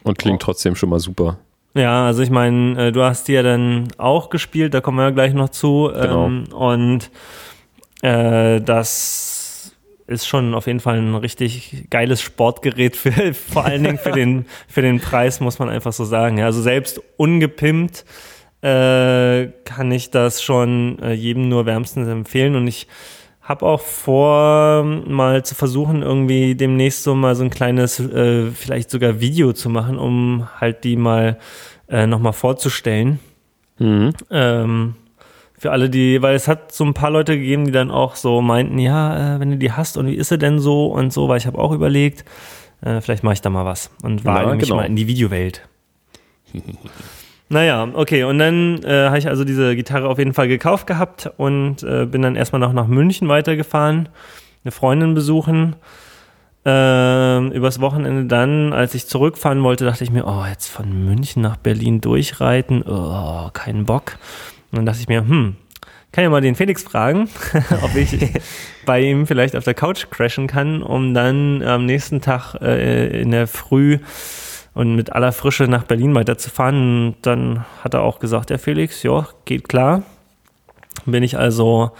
Und 0.03 0.17
klingt 0.17 0.41
trotzdem 0.41 0.75
schon 0.75 0.89
mal 0.89 0.99
super. 0.99 1.37
Ja, 1.73 2.05
also 2.05 2.23
ich 2.23 2.29
meine, 2.29 2.87
äh, 2.87 2.91
du 2.91 3.03
hast 3.03 3.27
die 3.27 3.33
ja 3.33 3.43
dann 3.43 3.89
auch 3.97 4.29
gespielt, 4.29 4.73
da 4.73 4.81
kommen 4.81 4.97
wir 4.97 5.03
ja 5.03 5.09
gleich 5.11 5.33
noch 5.33 5.49
zu. 5.49 5.91
Genau. 5.93 6.25
Ähm, 6.25 6.45
und 6.53 7.11
äh, 8.01 8.61
das 8.61 9.75
ist 10.07 10.25
schon 10.25 10.53
auf 10.53 10.67
jeden 10.67 10.79
Fall 10.79 10.97
ein 10.97 11.15
richtig 11.15 11.87
geiles 11.89 12.21
Sportgerät, 12.21 12.95
für, 12.95 13.33
vor 13.33 13.65
allen 13.65 13.83
Dingen 13.83 13.97
für 13.97 14.11
den, 14.11 14.45
für 14.67 14.81
den 14.81 14.99
Preis, 14.99 15.39
muss 15.39 15.59
man 15.59 15.69
einfach 15.69 15.93
so 15.93 16.05
sagen. 16.05 16.37
Ja, 16.37 16.45
also 16.45 16.61
selbst 16.61 17.01
ungepimpt 17.17 18.05
äh, 18.61 19.47
kann 19.65 19.91
ich 19.91 20.09
das 20.09 20.41
schon 20.41 20.99
äh, 20.99 21.13
jedem 21.13 21.49
nur 21.49 21.65
wärmstens 21.65 22.07
empfehlen. 22.07 22.55
Und 22.55 22.67
ich 22.67 22.87
habe 23.41 23.65
auch 23.65 23.81
vor, 23.81 24.83
mal 24.83 25.45
zu 25.45 25.55
versuchen, 25.55 26.01
irgendwie 26.01 26.55
demnächst 26.55 27.03
so 27.03 27.15
mal 27.15 27.35
so 27.35 27.43
ein 27.43 27.49
kleines, 27.49 27.99
äh, 27.99 28.51
vielleicht 28.51 28.89
sogar 28.89 29.19
Video 29.19 29.53
zu 29.53 29.69
machen, 29.69 29.97
um 29.97 30.47
halt 30.59 30.83
die 30.83 30.95
mal 30.95 31.37
äh, 31.87 32.07
nochmal 32.07 32.33
vorzustellen. 32.33 33.19
Mhm. 33.77 34.13
Ähm, 34.31 34.95
für 35.57 35.71
alle, 35.71 35.89
die, 35.89 36.21
weil 36.21 36.35
es 36.35 36.47
hat 36.47 36.71
so 36.71 36.85
ein 36.85 36.93
paar 36.93 37.09
Leute 37.09 37.37
gegeben, 37.37 37.65
die 37.65 37.71
dann 37.71 37.89
auch 37.89 38.15
so 38.15 38.41
meinten, 38.41 38.77
ja, 38.77 39.35
äh, 39.35 39.39
wenn 39.39 39.51
du 39.51 39.57
die 39.57 39.71
hast 39.71 39.97
und 39.97 40.07
wie 40.07 40.15
ist 40.15 40.29
sie 40.29 40.37
denn 40.37 40.59
so 40.59 40.85
und 40.87 41.11
so, 41.11 41.27
weil 41.27 41.37
ich 41.37 41.47
habe 41.47 41.57
auch 41.57 41.71
überlegt, 41.71 42.25
äh, 42.81 43.01
vielleicht 43.01 43.23
mache 43.23 43.33
ich 43.33 43.41
da 43.41 43.49
mal 43.49 43.65
was 43.65 43.89
und 44.03 44.23
war 44.23 44.43
ja, 44.43 44.55
genau. 44.55 44.75
mal 44.75 44.85
in 44.85 44.95
die 44.95 45.07
Videowelt. 45.07 45.67
Naja, 47.49 47.87
okay, 47.93 48.23
und 48.23 48.39
dann 48.39 48.83
äh, 48.83 49.05
habe 49.05 49.17
ich 49.17 49.27
also 49.27 49.45
diese 49.45 49.75
Gitarre 49.75 50.09
auf 50.09 50.17
jeden 50.17 50.33
Fall 50.33 50.49
gekauft 50.49 50.85
gehabt 50.85 51.31
und 51.37 51.81
äh, 51.81 52.05
bin 52.05 52.21
dann 52.21 52.35
erstmal 52.35 52.59
noch 52.59 52.73
nach 52.73 52.87
München 52.87 53.29
weitergefahren, 53.29 54.09
eine 54.63 54.71
Freundin 54.71 55.13
besuchen. 55.13 55.77
Äh, 56.65 57.47
übers 57.55 57.79
Wochenende 57.79 58.25
dann, 58.25 58.73
als 58.73 58.93
ich 58.95 59.07
zurückfahren 59.07 59.63
wollte, 59.63 59.85
dachte 59.85 60.03
ich 60.03 60.11
mir, 60.11 60.27
oh, 60.27 60.43
jetzt 60.45 60.67
von 60.67 61.05
München 61.05 61.41
nach 61.41 61.55
Berlin 61.55 62.01
durchreiten, 62.01 62.83
oh, 62.85 63.49
keinen 63.53 63.85
Bock. 63.85 64.17
Und 64.71 64.77
dann 64.77 64.85
dachte 64.85 64.99
ich 64.99 65.07
mir, 65.07 65.21
hm, 65.21 65.55
kann 66.11 66.23
ja 66.23 66.29
mal 66.29 66.41
den 66.41 66.55
Felix 66.55 66.83
fragen, 66.83 67.29
ob 67.83 67.95
ich 67.95 68.17
bei 68.85 69.01
ihm 69.01 69.27
vielleicht 69.27 69.55
auf 69.55 69.63
der 69.63 69.73
Couch 69.73 70.07
crashen 70.09 70.47
kann, 70.47 70.81
um 70.81 71.13
dann 71.13 71.61
am 71.61 71.85
nächsten 71.85 72.21
Tag 72.21 72.55
äh, 72.55 73.21
in 73.21 73.31
der 73.31 73.47
Früh 73.47 73.99
und 74.73 74.95
mit 74.95 75.11
aller 75.13 75.31
Frische 75.31 75.65
nach 75.65 75.83
Berlin 75.83 76.15
weiterzufahren. 76.15 77.07
Und 77.07 77.15
dann 77.23 77.65
hat 77.83 77.93
er 77.93 78.01
auch 78.01 78.19
gesagt, 78.19 78.49
der 78.49 78.59
Felix, 78.59 79.03
ja, 79.03 79.27
geht 79.45 79.69
klar. 79.69 80.03
Bin 81.05 81.23
ich 81.23 81.37
also 81.37 81.91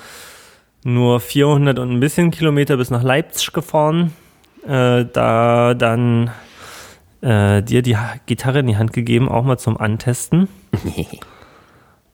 nur 0.84 1.20
400 1.20 1.80
und 1.80 1.92
ein 1.92 2.00
bisschen 2.00 2.32
Kilometer 2.32 2.78
bis 2.78 2.90
nach 2.90 3.04
Leipzig 3.04 3.52
gefahren, 3.52 4.14
äh, 4.66 5.06
da 5.06 5.74
dann 5.74 6.32
äh, 7.22 7.62
dir 7.62 7.82
die 7.82 7.98
Gitarre 8.26 8.60
in 8.60 8.68
die 8.68 8.78
Hand 8.78 8.94
gegeben, 8.94 9.28
auch 9.28 9.44
mal 9.44 9.58
zum 9.58 9.78
Antesten. 9.78 10.48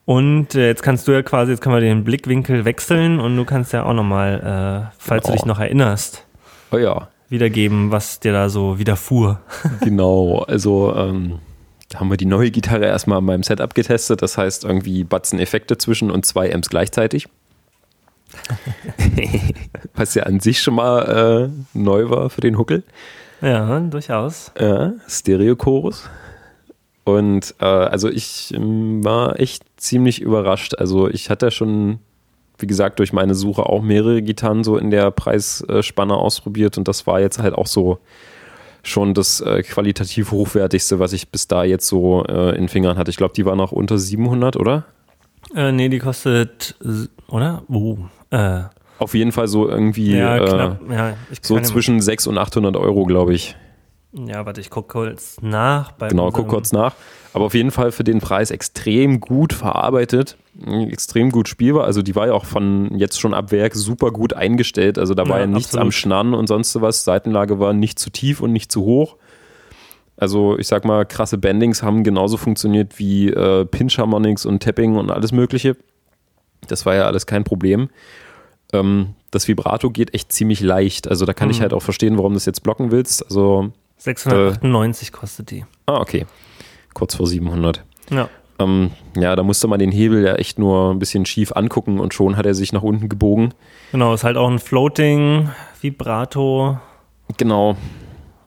Und 0.06 0.56
äh, 0.56 0.68
jetzt 0.68 0.84
kannst 0.84 1.08
du 1.08 1.12
ja 1.14 1.22
quasi, 1.22 1.52
jetzt 1.52 1.62
können 1.62 1.76
wir 1.76 1.82
den 1.82 2.04
Blickwinkel 2.04 2.66
wechseln 2.66 3.20
und 3.20 3.38
du 3.38 3.46
kannst 3.46 3.72
ja 3.74 3.84
auch 3.84 3.94
nochmal, 3.94 4.92
äh, 4.92 4.96
falls 4.98 5.26
oh. 5.26 5.28
du 5.28 5.34
dich 5.34 5.46
noch 5.46 5.60
erinnerst. 5.60 6.26
Oh 6.72 6.78
ja 6.78 7.08
wiedergeben, 7.34 7.92
was 7.92 8.20
dir 8.20 8.32
da 8.32 8.48
so 8.48 8.80
widerfuhr. 8.80 9.42
genau, 9.82 10.44
also 10.44 10.96
ähm, 10.96 11.40
da 11.90 12.00
haben 12.00 12.10
wir 12.10 12.18
die 12.18 12.28
neue 12.28 12.52
Gitarre 12.52 12.86
erstmal 12.86 13.18
an 13.18 13.26
meinem 13.26 13.44
Setup 13.44 13.74
getestet. 13.74 14.22
Das 14.22 14.38
heißt 14.38 14.64
irgendwie 14.64 15.04
Batzen 15.04 15.40
Effekte 15.40 15.78
zwischen 15.78 16.12
und 16.12 16.26
zwei 16.26 16.54
Amps 16.54 16.70
gleichzeitig. 16.70 17.28
was 19.96 20.16
ja 20.16 20.24
an 20.24 20.40
sich 20.40 20.62
schon 20.62 20.76
mal 20.76 21.50
äh, 21.52 21.78
neu 21.78 22.10
war 22.10 22.30
für 22.30 22.42
den 22.42 22.58
Huckel. 22.58 22.84
Ja, 23.42 23.80
durchaus. 23.80 24.52
Ja, 24.60 24.94
Stereo-Chorus. 25.08 26.10
Und 27.04 27.56
äh, 27.60 27.66
also 27.66 28.10
ich 28.10 28.54
ähm, 28.54 29.04
war 29.04 29.40
echt 29.40 29.64
ziemlich 29.84 30.22
überrascht. 30.22 30.76
Also 30.76 31.10
ich 31.10 31.30
hatte 31.30 31.52
schon 31.52 32.00
wie 32.58 32.68
gesagt, 32.68 33.00
durch 33.00 33.14
meine 33.14 33.36
Suche 33.36 33.66
auch 33.66 33.82
mehrere 33.82 34.22
Gitarren 34.22 34.64
so 34.64 34.78
in 34.78 34.92
der 34.92 35.12
Preisspanne 35.12 36.16
ausprobiert 36.16 36.78
und 36.78 36.88
das 36.88 37.08
war 37.08 37.20
jetzt 37.20 37.40
halt 37.40 37.56
auch 37.56 37.68
so 37.68 38.00
schon 38.84 39.14
das 39.14 39.40
äh, 39.42 39.64
qualitativ 39.64 40.32
hochwertigste, 40.32 41.00
was 41.00 41.14
ich 41.14 41.30
bis 41.30 41.48
da 41.48 41.64
jetzt 41.64 41.88
so 41.88 42.24
äh, 42.26 42.56
in 42.58 42.68
Fingern 42.68 42.98
hatte. 42.98 43.12
Ich 43.12 43.18
glaube, 43.18 43.34
die 43.34 43.46
war 43.46 43.56
noch 43.56 43.72
unter 43.72 43.98
700, 43.98 44.58
oder? 44.58 44.86
Äh, 45.56 45.72
nee, 45.72 45.90
die 45.90 46.00
kostet, 46.00 46.76
oder? 47.28 47.64
Oh, 47.70 47.98
äh. 48.30 48.64
Auf 49.00 49.14
jeden 49.16 49.32
Fall 49.32 49.48
so 49.48 49.68
irgendwie 49.68 50.18
ja, 50.18 50.38
äh, 50.38 50.76
ja, 50.90 51.14
so 51.42 51.60
zwischen 51.60 52.00
600 52.00 52.38
und 52.38 52.42
800 52.42 52.78
Euro, 52.78 53.06
glaube 53.06 53.34
ich. 53.34 53.56
Ja, 54.14 54.46
warte, 54.46 54.62
ich 54.62 54.70
gucke 54.70 54.90
kurz 54.90 55.38
nach. 55.42 55.98
genau, 55.98 56.32
guck 56.32 56.48
kurz 56.48 56.72
nach. 56.72 56.94
Aber 57.34 57.46
auf 57.46 57.56
jeden 57.56 57.72
Fall 57.72 57.92
für 57.92 58.04
den 58.04 58.20
Preis 58.20 58.52
extrem 58.52 59.20
gut 59.20 59.54
verarbeitet, 59.54 60.38
extrem 60.88 61.32
gut 61.32 61.50
spielbar. 61.50 61.86
Also 61.86 62.04
die 62.04 62.16
war 62.16 62.28
ja 62.28 62.34
auch 62.34 62.46
von 62.46 62.96
jetzt 62.98 63.20
schon 63.20 63.34
ab 63.34 63.52
Werk 63.52 63.74
super 63.74 64.12
gut 64.12 64.34
eingestellt. 64.34 65.00
Also 65.00 65.16
da 65.16 65.28
war 65.28 65.38
ja, 65.38 65.46
ja 65.46 65.48
nichts 65.48 65.70
absolut. 65.70 65.86
am 65.86 65.92
Schnarren 65.92 66.34
und 66.36 66.48
sonst 66.48 66.80
was. 66.80 67.04
Seitenlage 67.04 67.60
war 67.60 67.74
nicht 67.74 67.98
zu 67.98 68.12
tief 68.12 68.40
und 68.40 68.54
nicht 68.54 68.72
zu 68.72 68.84
hoch. 68.84 69.16
Also 70.16 70.60
ich 70.60 70.68
sag 70.68 70.86
mal, 70.86 71.06
krasse 71.06 71.40
Bendings 71.40 71.82
haben 71.82 72.04
genauso 72.04 72.38
funktioniert 72.38 73.00
wie 73.00 73.30
äh, 73.30 73.66
Pinch 73.66 73.98
Harmonics 73.98 74.46
und 74.46 74.62
Tapping 74.62 74.96
und 74.96 75.10
alles 75.10 75.32
mögliche. 75.32 75.76
Das 76.68 76.86
war 76.86 76.94
ja 76.94 77.06
alles 77.06 77.26
kein 77.26 77.44
Problem. 77.44 77.90
Ähm, 78.74 79.16
das 79.32 79.48
Vibrato 79.48 79.90
geht 79.90 80.14
echt 80.14 80.32
ziemlich 80.32 80.62
leicht. 80.62 81.08
Also 81.08 81.26
da 81.26 81.34
kann 81.34 81.48
mhm. 81.48 81.54
ich 81.54 81.62
halt 81.62 81.74
auch 81.74 81.82
verstehen, 81.82 82.18
warum 82.18 82.34
du 82.34 82.36
das 82.36 82.46
jetzt 82.46 82.62
blocken 82.62 82.92
willst. 82.92 83.26
Also 83.26 83.72
698 83.98 85.08
äh, 85.08 85.12
kostet 85.12 85.52
die. 85.52 85.66
Ah, 85.88 86.00
okay. 86.00 86.28
Kurz 86.94 87.16
vor 87.16 87.28
700. 87.28 87.84
Ja. 88.10 88.30
Ähm, 88.60 88.92
ja, 89.18 89.36
da 89.36 89.44
musste 89.44 89.68
man 89.68 89.80
den 89.80 89.92
Hebel 89.92 90.24
ja 90.24 90.36
echt 90.36 90.60
nur 90.60 90.92
ein 90.92 91.00
bisschen 91.00 91.26
schief 91.26 91.52
angucken 91.54 92.00
und 92.00 92.14
schon 92.14 92.38
hat 92.38 92.46
er 92.46 92.54
sich 92.54 92.72
nach 92.74 92.84
unten 92.84 93.10
gebogen. 93.10 93.54
Genau, 93.92 94.14
ist 94.14 94.24
halt 94.24 94.38
auch 94.38 94.50
ein 94.50 94.60
Floating 94.60 95.50
Vibrato. 95.82 96.78
Genau. 97.38 97.76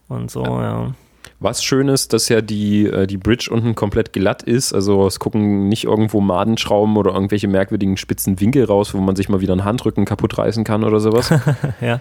Und 0.09 0.31
so, 0.31 0.45
ja. 0.45 0.63
ja. 0.63 0.95
Was 1.39 1.63
schön 1.63 1.89
ist, 1.89 2.15
dass 2.15 2.31
ja 2.31 2.41
die, 2.41 2.87
äh, 2.87 3.07
die 3.07 3.19
Bridge 3.19 3.51
unten 3.53 3.75
komplett 3.75 4.15
glatt 4.15 4.43
ist. 4.43 4.73
Also 4.73 5.07
es 5.07 5.19
gucken 5.19 5.69
nicht 5.69 5.85
irgendwo 5.85 6.21
Madenschrauben 6.21 6.97
oder 6.97 7.13
irgendwelche 7.13 7.47
merkwürdigen 7.47 7.99
spitzen 7.99 8.41
Winkel 8.41 8.65
raus, 8.65 8.95
wo 8.95 8.99
man 8.99 9.17
sich 9.17 9.29
mal 9.29 9.41
wieder 9.41 9.53
einen 9.53 9.65
Handrücken 9.65 10.07
kaputt 10.07 10.39
reißen 10.39 10.65
kann 10.65 10.83
oder 10.83 10.99
sowas. 10.99 11.31
ja. 11.81 12.01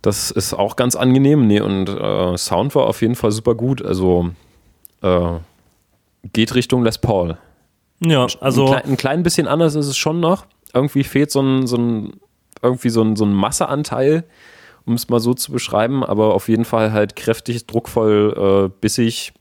Das 0.00 0.30
ist 0.30 0.54
auch 0.54 0.76
ganz 0.76 0.96
angenehm. 0.96 1.46
Nee, 1.46 1.60
und 1.60 1.88
äh, 1.88 2.36
Sound 2.38 2.74
war 2.74 2.86
auf 2.86 3.02
jeden 3.02 3.16
Fall 3.16 3.32
super 3.32 3.54
gut. 3.54 3.84
Also 3.84 4.30
äh, 5.02 5.38
geht 6.32 6.54
Richtung 6.54 6.84
Les 6.84 6.98
Paul. 6.98 7.38
Ja, 8.00 8.26
also. 8.40 8.66
Ein, 8.66 8.70
klein, 8.70 8.84
ein, 8.84 8.96
klein, 8.96 9.22
bisschen 9.22 9.48
anders 9.48 9.74
ist 9.74 9.86
es 9.86 9.96
schon 9.96 10.20
noch. 10.20 10.46
Irgendwie 10.72 11.04
fehlt 11.04 11.30
so 11.30 11.40
ein, 11.40 11.66
so 11.66 11.76
ein, 11.76 12.12
irgendwie 12.62 12.90
so 12.90 13.02
ein, 13.02 13.16
so 13.16 13.24
ein 13.24 13.32
Masseanteil, 13.32 14.24
um 14.86 14.94
es 14.94 15.08
mal 15.08 15.20
so 15.20 15.34
zu 15.34 15.52
beschreiben, 15.52 16.02
aber 16.02 16.34
auf 16.34 16.48
jeden 16.48 16.64
Fall 16.64 16.92
halt 16.92 17.16
kräftig, 17.16 17.66
druckvoll, 17.66 18.70
äh, 18.70 18.78
bissig. 18.80 19.32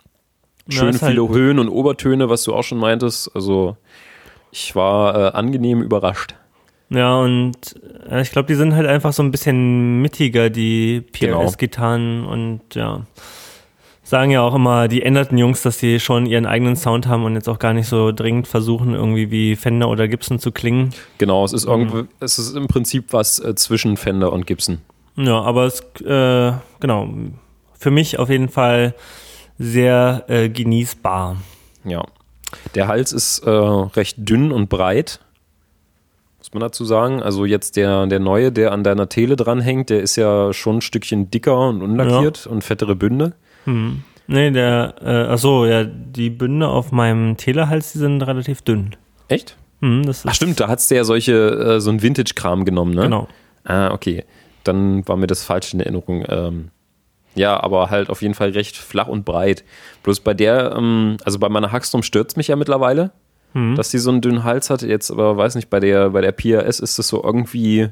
Schön 0.69 0.93
ja, 0.93 1.07
viele 1.07 1.21
halt 1.21 1.31
Höhen 1.31 1.59
und 1.59 1.69
Obertöne, 1.69 2.29
was 2.29 2.43
du 2.43 2.53
auch 2.53 2.63
schon 2.63 2.77
meintest. 2.77 3.35
Also 3.35 3.77
ich 4.51 4.75
war 4.75 5.15
äh, 5.15 5.35
angenehm 5.35 5.81
überrascht. 5.81 6.35
Ja, 6.89 7.15
und 7.19 7.55
äh, 8.09 8.21
ich 8.21 8.31
glaube, 8.31 8.47
die 8.47 8.55
sind 8.55 8.75
halt 8.75 8.85
einfach 8.85 9.13
so 9.13 9.23
ein 9.23 9.31
bisschen 9.31 10.01
mittiger, 10.01 10.49
die 10.49 11.01
PRS-Gitarren 11.01 12.21
genau. 12.21 12.31
und 12.31 12.75
ja. 12.75 13.05
Sagen 14.11 14.29
ja 14.29 14.41
auch 14.41 14.53
immer 14.53 14.89
die 14.89 15.03
änderten 15.03 15.37
Jungs, 15.37 15.61
dass 15.61 15.79
sie 15.79 15.99
schon 16.01 16.25
ihren 16.25 16.45
eigenen 16.45 16.75
Sound 16.75 17.07
haben 17.07 17.23
und 17.23 17.33
jetzt 17.33 17.47
auch 17.47 17.59
gar 17.59 17.73
nicht 17.73 17.87
so 17.87 18.11
dringend 18.11 18.45
versuchen, 18.45 18.93
irgendwie 18.93 19.31
wie 19.31 19.55
Fender 19.55 19.87
oder 19.87 20.09
Gibson 20.09 20.37
zu 20.37 20.51
klingen. 20.51 20.93
Genau, 21.17 21.45
es 21.45 21.53
ist, 21.53 21.65
mhm. 21.65 22.09
es 22.19 22.37
ist 22.37 22.55
im 22.55 22.67
Prinzip 22.67 23.13
was 23.13 23.39
äh, 23.39 23.55
zwischen 23.55 23.95
Fender 23.95 24.33
und 24.33 24.45
Gibson. 24.45 24.79
Ja, 25.15 25.41
aber 25.41 25.63
es, 25.65 25.79
äh, 26.01 26.51
genau, 26.81 27.09
für 27.79 27.89
mich 27.89 28.19
auf 28.19 28.29
jeden 28.29 28.49
Fall 28.49 28.95
sehr 29.57 30.25
äh, 30.27 30.49
genießbar. 30.49 31.37
Ja. 31.85 32.03
Der 32.75 32.89
Hals 32.89 33.13
ist 33.13 33.39
äh, 33.39 33.49
recht 33.49 34.17
dünn 34.17 34.51
und 34.51 34.67
breit, 34.67 35.21
muss 36.39 36.51
man 36.53 36.59
dazu 36.59 36.83
sagen. 36.83 37.23
Also 37.23 37.45
jetzt 37.45 37.77
der, 37.77 38.07
der 38.07 38.19
neue, 38.19 38.51
der 38.51 38.73
an 38.73 38.83
deiner 38.83 39.07
Tele 39.07 39.37
dranhängt, 39.37 39.89
der 39.89 40.01
ist 40.01 40.17
ja 40.17 40.51
schon 40.51 40.79
ein 40.79 40.81
Stückchen 40.81 41.31
dicker 41.31 41.69
und 41.69 41.81
unlackiert 41.81 42.43
ja. 42.43 42.51
und 42.51 42.61
fettere 42.61 42.97
Bünde. 42.97 43.35
Hm. 43.65 44.03
Nee, 44.27 44.51
der, 44.51 44.95
äh, 45.01 45.31
achso, 45.31 45.65
ja, 45.65 45.83
die 45.83 46.29
Bünde 46.29 46.67
auf 46.67 46.91
meinem 46.91 47.37
Telehals, 47.37 47.91
die 47.91 47.97
sind 47.97 48.21
relativ 48.21 48.61
dünn. 48.61 48.95
Echt? 49.27 49.57
Hm, 49.81 50.03
Ach 50.25 50.33
stimmt, 50.33 50.59
da 50.59 50.67
hat's 50.67 50.89
ja 50.89 51.03
solche, 51.03 51.33
äh, 51.33 51.79
so 51.81 51.89
ein 51.89 52.01
Vintage-Kram 52.01 52.65
genommen, 52.65 52.93
ne? 52.93 53.01
Genau. 53.03 53.27
Ah, 53.63 53.91
okay. 53.91 54.23
Dann 54.63 55.07
war 55.07 55.17
mir 55.17 55.27
das 55.27 55.43
falsch 55.43 55.73
in 55.73 55.79
Erinnerung. 55.79 56.23
Ähm, 56.29 56.69
ja, 57.33 57.61
aber 57.61 57.89
halt 57.89 58.09
auf 58.09 58.21
jeden 58.21 58.33
Fall 58.33 58.49
recht 58.49 58.77
flach 58.77 59.07
und 59.07 59.25
breit. 59.25 59.63
Bloß 60.03 60.19
bei 60.19 60.33
der, 60.33 60.75
ähm, 60.77 61.17
also 61.23 61.39
bei 61.39 61.49
meiner 61.49 61.71
Hackstrom 61.71 62.03
stört 62.03 62.31
es 62.31 62.35
mich 62.35 62.49
ja 62.49 62.55
mittlerweile, 62.55 63.11
mhm. 63.53 63.75
dass 63.75 63.91
sie 63.91 63.99
so 63.99 64.11
einen 64.11 64.21
dünnen 64.21 64.43
Hals 64.43 64.69
hat. 64.69 64.81
Jetzt 64.81 65.11
aber 65.11 65.37
weiß 65.37 65.55
nicht, 65.55 65.69
bei 65.69 65.79
der, 65.79 66.11
bei 66.11 66.21
der 66.21 66.31
PRS 66.31 66.79
ist 66.79 66.99
das 66.99 67.07
so 67.07 67.23
irgendwie, 67.23 67.89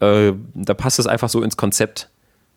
äh, 0.00 0.32
da 0.54 0.74
passt 0.74 0.98
es 0.98 1.06
einfach 1.06 1.28
so 1.28 1.42
ins 1.42 1.56
Konzept. 1.56 2.10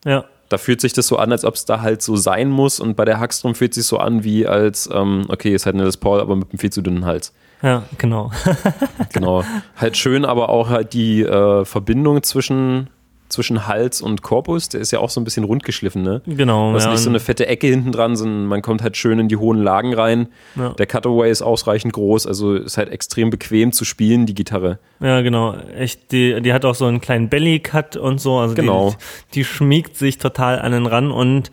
Ja. 0.05 0.25
Da 0.49 0.57
fühlt 0.57 0.81
sich 0.81 0.93
das 0.93 1.07
so 1.07 1.17
an, 1.17 1.31
als 1.31 1.45
ob 1.45 1.55
es 1.55 1.65
da 1.65 1.81
halt 1.81 2.01
so 2.01 2.15
sein 2.15 2.49
muss. 2.49 2.79
Und 2.79 2.95
bei 2.95 3.05
der 3.05 3.19
Hackstrom 3.19 3.55
fühlt 3.55 3.73
sich 3.73 3.85
so 3.85 3.97
an, 3.97 4.23
wie 4.23 4.47
als, 4.47 4.89
ähm, 4.91 5.25
okay, 5.29 5.53
ist 5.53 5.65
halt 5.65 5.75
eine 5.75 5.85
Les 5.85 5.97
Paul, 5.97 6.19
aber 6.19 6.35
mit 6.35 6.49
einem 6.51 6.59
viel 6.59 6.71
zu 6.71 6.81
dünnen 6.81 7.05
Hals. 7.05 7.33
Ja, 7.61 7.83
genau. 7.97 8.31
genau. 9.13 9.43
Halt 9.75 9.97
schön, 9.97 10.25
aber 10.25 10.49
auch 10.49 10.69
halt 10.69 10.93
die 10.93 11.21
äh, 11.21 11.65
Verbindung 11.65 12.23
zwischen 12.23 12.89
zwischen 13.29 13.67
Hals 13.67 14.01
und 14.01 14.21
Korpus, 14.21 14.69
der 14.69 14.81
ist 14.81 14.91
ja 14.91 14.99
auch 14.99 15.09
so 15.09 15.21
ein 15.21 15.23
bisschen 15.23 15.43
rundgeschliffen, 15.43 16.01
ne? 16.01 16.21
Genau. 16.25 16.73
Das 16.73 16.83
ist 16.83 16.85
ja, 16.87 16.91
nicht 16.91 17.01
so 17.01 17.09
eine 17.09 17.19
fette 17.19 17.47
Ecke 17.47 17.67
hinten 17.67 17.91
dran, 17.91 18.15
sondern 18.15 18.45
man 18.45 18.61
kommt 18.61 18.81
halt 18.81 18.97
schön 18.97 19.19
in 19.19 19.27
die 19.27 19.37
hohen 19.37 19.61
Lagen 19.61 19.93
rein. 19.93 20.27
Ja. 20.55 20.69
Der 20.69 20.87
Cutaway 20.87 21.29
ist 21.29 21.41
ausreichend 21.41 21.93
groß, 21.93 22.27
also 22.27 22.55
ist 22.55 22.77
halt 22.77 22.89
extrem 22.89 23.29
bequem 23.29 23.71
zu 23.71 23.85
spielen, 23.85 24.25
die 24.25 24.33
Gitarre. 24.33 24.79
Ja, 24.99 25.21
genau. 25.21 25.55
Echt, 25.75 26.11
die, 26.11 26.41
die 26.41 26.53
hat 26.53 26.65
auch 26.65 26.75
so 26.75 26.85
einen 26.85 27.01
kleinen 27.01 27.29
Belly-Cut 27.29 27.95
und 27.95 28.19
so. 28.19 28.37
Also 28.37 28.55
genau. 28.55 28.95
Die, 29.31 29.35
die 29.35 29.45
schmiegt 29.45 29.95
sich 29.95 30.17
total 30.17 30.59
an 30.59 30.71
den 30.71 30.85
ran 30.85 31.11
und 31.11 31.51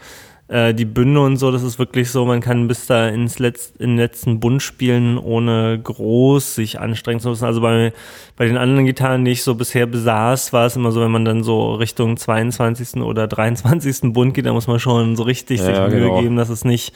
äh, 0.49 0.75
die 0.75 0.85
Bünde 0.85 1.21
und 1.21 1.39
so, 1.39 1.51
das 1.51 1.63
ist 1.63 1.79
wirklich 1.79 2.11
so, 2.11 2.25
man 2.25 2.41
kann 2.41 2.69
bis 2.69 2.87
da 2.87 3.09
ins 3.09 3.39
Letz-, 3.39 3.73
in 3.79 3.91
den 3.91 3.97
letzten 3.97 4.39
Bund 4.39 4.63
spielen, 4.63 5.19
ohne 5.19 5.79
groß 5.83 6.55
sich 6.55 6.79
anstrengen 6.79 7.19
zu 7.21 7.31
müssen. 7.31 7.45
Also 7.45 7.61
bei, 7.61 7.93
bei 8.37 8.47
den 8.47 8.57
anderen 8.57 8.87
Gitarren, 8.87 9.25
die 9.25 9.33
ich 9.33 9.43
so 9.43 9.57
bisher 9.57 9.87
besaß, 9.87 10.53
war 10.53 10.67
es 10.67 10.77
immer 10.77 10.93
so, 10.93 11.01
wenn 11.01 11.11
man 11.11 11.25
dann 11.25 11.43
so 11.43 11.75
Richtung 11.75 12.17
22. 12.17 13.03
oder 13.03 13.27
23. 13.27 14.13
Bund 14.13 14.35
geht, 14.35 14.47
da 14.47 14.53
muss 14.53 14.69
man 14.69 14.79
schon 14.79 15.17
so 15.17 15.25
richtig 15.25 15.61
ja, 15.61 15.67
sich 15.67 15.79
Mühe 15.79 16.09
genau. 16.09 16.21
geben, 16.21 16.37
dass 16.37 16.49
es 16.49 16.65
nicht 16.65 16.95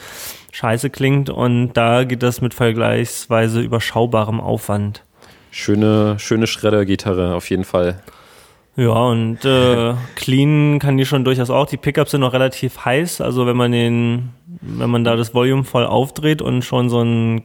scheiße 0.52 0.90
klingt. 0.90 1.28
Und 1.28 1.72
da 1.72 2.04
geht 2.04 2.22
das 2.22 2.40
mit 2.40 2.54
vergleichsweise 2.54 3.60
überschaubarem 3.60 4.40
Aufwand. 4.40 5.02
Schöne, 5.50 6.16
schöne 6.20 6.46
Schredder-Gitarre, 6.46 7.34
auf 7.34 7.50
jeden 7.50 7.64
Fall. 7.64 8.00
Ja, 8.76 8.92
und 8.92 9.44
äh, 9.44 9.94
clean 10.14 10.78
kann 10.78 10.96
die 10.96 11.04
schon 11.04 11.24
durchaus 11.24 11.50
auch. 11.50 11.66
Die 11.66 11.76
Pickups 11.76 12.12
sind 12.12 12.20
noch 12.20 12.32
relativ 12.32 12.84
heiß. 12.84 13.20
Also 13.20 13.46
wenn 13.46 13.56
man 13.56 13.72
den, 13.72 14.30
wenn 14.60 14.90
man 14.90 15.04
da 15.04 15.16
das 15.16 15.34
Volume 15.34 15.64
voll 15.64 15.84
aufdreht 15.84 16.40
und 16.40 16.64
schon 16.64 16.88
so 16.88 17.00
einen 17.00 17.42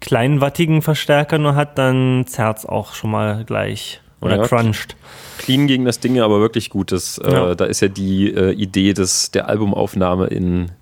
kleinen 0.00 0.40
wattigen 0.40 0.82
Verstärker 0.82 1.38
nur 1.38 1.54
hat, 1.54 1.78
dann 1.78 2.24
zerrt 2.26 2.68
auch 2.68 2.94
schon 2.94 3.10
mal 3.10 3.44
gleich 3.44 4.00
oder 4.20 4.36
ja, 4.38 4.42
cruncht. 4.42 4.96
Clean 5.38 5.66
gegen 5.66 5.84
das 5.84 6.00
Ding 6.00 6.18
aber 6.20 6.40
wirklich 6.40 6.70
gut. 6.70 6.90
Das, 6.90 7.18
äh, 7.18 7.30
ja. 7.30 7.54
Da 7.54 7.66
ist 7.66 7.80
ja 7.80 7.88
die 7.88 8.32
äh, 8.32 8.52
Idee 8.52 8.92
des, 8.92 9.30
der 9.30 9.48
Albumaufnahme 9.48 10.26
in, 10.28 10.72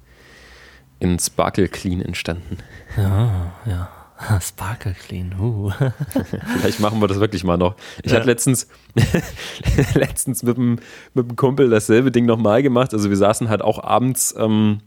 in 1.01 1.19
Sparkle 1.19 1.69
Clean 1.69 2.01
entstanden. 2.01 2.59
Ja, 2.97 3.53
ja. 3.67 3.89
Sparkle 4.41 4.95
Clean, 4.95 5.35
uh. 5.39 5.71
Vielleicht 6.59 6.81
machen 6.81 7.01
wir 7.01 7.09
das 7.09 7.21
wirklich 7.21 7.45
mal 7.45 7.57
noch. 7.57 7.77
Ich 8.03 8.13
ja. 8.13 8.19
hatte 8.19 8.27
letztens, 8.27 8.69
letztens 9.95 10.43
mit 10.43 10.57
dem, 10.57 10.79
mit 11.15 11.29
dem 11.29 11.37
Kumpel 11.37 11.71
dasselbe 11.71 12.11
Ding 12.11 12.27
nochmal 12.27 12.63
gemacht. 12.63 12.93
Also 12.93 13.11
wir 13.11 13.17
saßen 13.17 13.49
halt 13.49 13.63
auch 13.63 13.83
abends 13.83 14.35
ähm, 14.39 14.81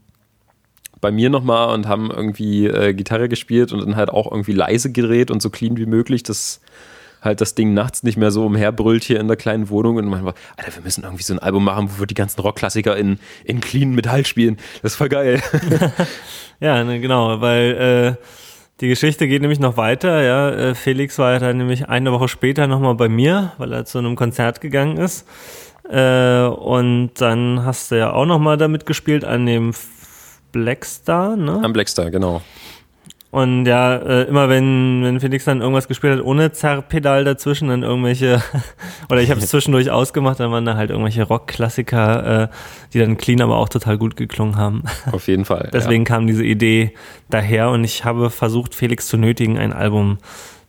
bei 1.02 1.12
mir 1.12 1.30
nochmal 1.30 1.73
und 1.73 1.88
haben 1.88 2.10
irgendwie 2.12 2.67
äh, 2.67 2.93
Gitarre 2.93 3.30
gespielt 3.30 3.71
und 3.71 3.82
dann 3.82 3.95
halt 3.95 4.10
auch 4.10 4.32
irgendwie 4.32 4.54
leise 4.54 4.91
gedreht 4.91 5.32
und 5.32 5.41
so 5.41 5.50
clean 5.50 5.78
wie 5.78 5.86
möglich, 5.86 6.23
dass 6.23 6.60
halt 7.21 7.41
das 7.41 7.56
Ding 7.56 7.73
nachts 7.73 8.04
nicht 8.04 8.17
mehr 8.17 8.32
so 8.32 8.45
umherbrüllt 8.45 9.04
hier 9.04 9.19
in 9.19 9.28
der 9.28 9.38
kleinen 9.38 9.69
Wohnung 9.69 9.97
und 9.97 10.06
man 10.06 10.23
war, 10.23 10.34
Alter, 10.56 10.76
wir 10.76 10.84
müssen 10.84 11.04
irgendwie 11.04 11.23
so 11.23 11.34
ein 11.34 11.39
Album 11.39 11.63
machen, 11.63 11.89
wo 11.91 12.00
wir 12.00 12.08
die 12.08 12.13
ganzen 12.13 12.41
Rockklassiker 12.41 12.95
in, 12.95 13.19
in 13.43 13.60
clean 13.60 13.93
Metall 13.93 14.26
spielen. 14.26 14.58
Das 14.82 14.93
ist 14.93 14.97
voll 14.97 15.10
geil. 15.10 15.41
ja, 16.60 16.84
ne, 16.84 17.00
genau, 17.00 17.41
weil 17.41 18.17
äh, 18.19 18.23
die 18.79 18.87
Geschichte 18.89 19.27
geht 19.27 19.41
nämlich 19.41 19.59
noch 19.59 19.77
weiter. 19.77 20.21
Ja, 20.21 20.49
äh, 20.49 20.75
Felix 20.75 21.17
war 21.17 21.33
ja 21.33 21.39
dann 21.39 21.57
nämlich 21.57 21.89
eine 21.89 22.11
Woche 22.11 22.27
später 22.27 22.67
nochmal 22.67 22.95
bei 22.95 23.09
mir, 23.09 23.53
weil 23.57 23.73
er 23.73 23.85
zu 23.85 23.97
einem 23.97 24.15
Konzert 24.15 24.61
gegangen 24.61 24.97
ist. 24.97 25.27
Äh, 25.89 26.43
und 26.43 27.11
dann 27.15 27.65
hast 27.65 27.91
du 27.91 27.97
ja 27.97 28.11
auch 28.11 28.25
nochmal 28.25 28.57
damit 28.57 28.85
gespielt 28.85 29.23
an 29.25 29.45
dem 29.45 29.73
Blackstar, 30.51 31.35
ne? 31.35 31.59
Am 31.63 31.73
Blackstar, 31.73 32.11
genau. 32.11 32.41
Und 33.38 33.67
ja, 33.67 33.95
äh, 33.97 34.23
immer 34.23 34.50
wenn, 34.50 35.04
wenn 35.04 35.19
Felix 35.19 35.45
dann 35.45 35.62
irgendwas 35.62 35.88
gespielt 35.88 36.17
hat 36.17 36.26
ohne 36.26 36.54
Zerrpedal 36.54 37.23
dazwischen, 37.23 37.67
dann 37.67 37.84
irgendwelche, 37.84 38.41
oder 39.10 39.21
ich 39.21 39.30
habe 39.30 39.39
es 39.39 39.47
zwischendurch 39.52 39.91
ausgemacht, 39.91 40.39
dann 40.39 40.52
waren 40.52 40.65
da 40.65 40.76
halt 40.76 40.89
irgendwelche 40.89 41.21
Rockklassiker, 41.21 42.45
äh, 42.45 42.47
die 42.93 42.97
dann 42.97 43.15
clean, 43.17 43.39
aber 43.41 43.58
auch 43.58 43.69
total 43.69 44.00
gut 44.00 44.15
geklungen 44.15 44.56
haben. 44.56 44.86
Auf 45.12 45.28
jeden 45.28 45.45
Fall. 45.45 45.69
Deswegen 45.71 46.02
ja. 46.02 46.08
kam 46.08 46.26
diese 46.26 46.43
Idee 46.43 46.95
daher 47.30 47.69
und 47.69 47.84
ich 47.84 48.06
habe 48.06 48.32
versucht, 48.32 48.73
Felix 48.73 49.06
zu 49.06 49.17
nötigen, 49.17 49.60
ein 49.60 49.71
Album 49.71 50.17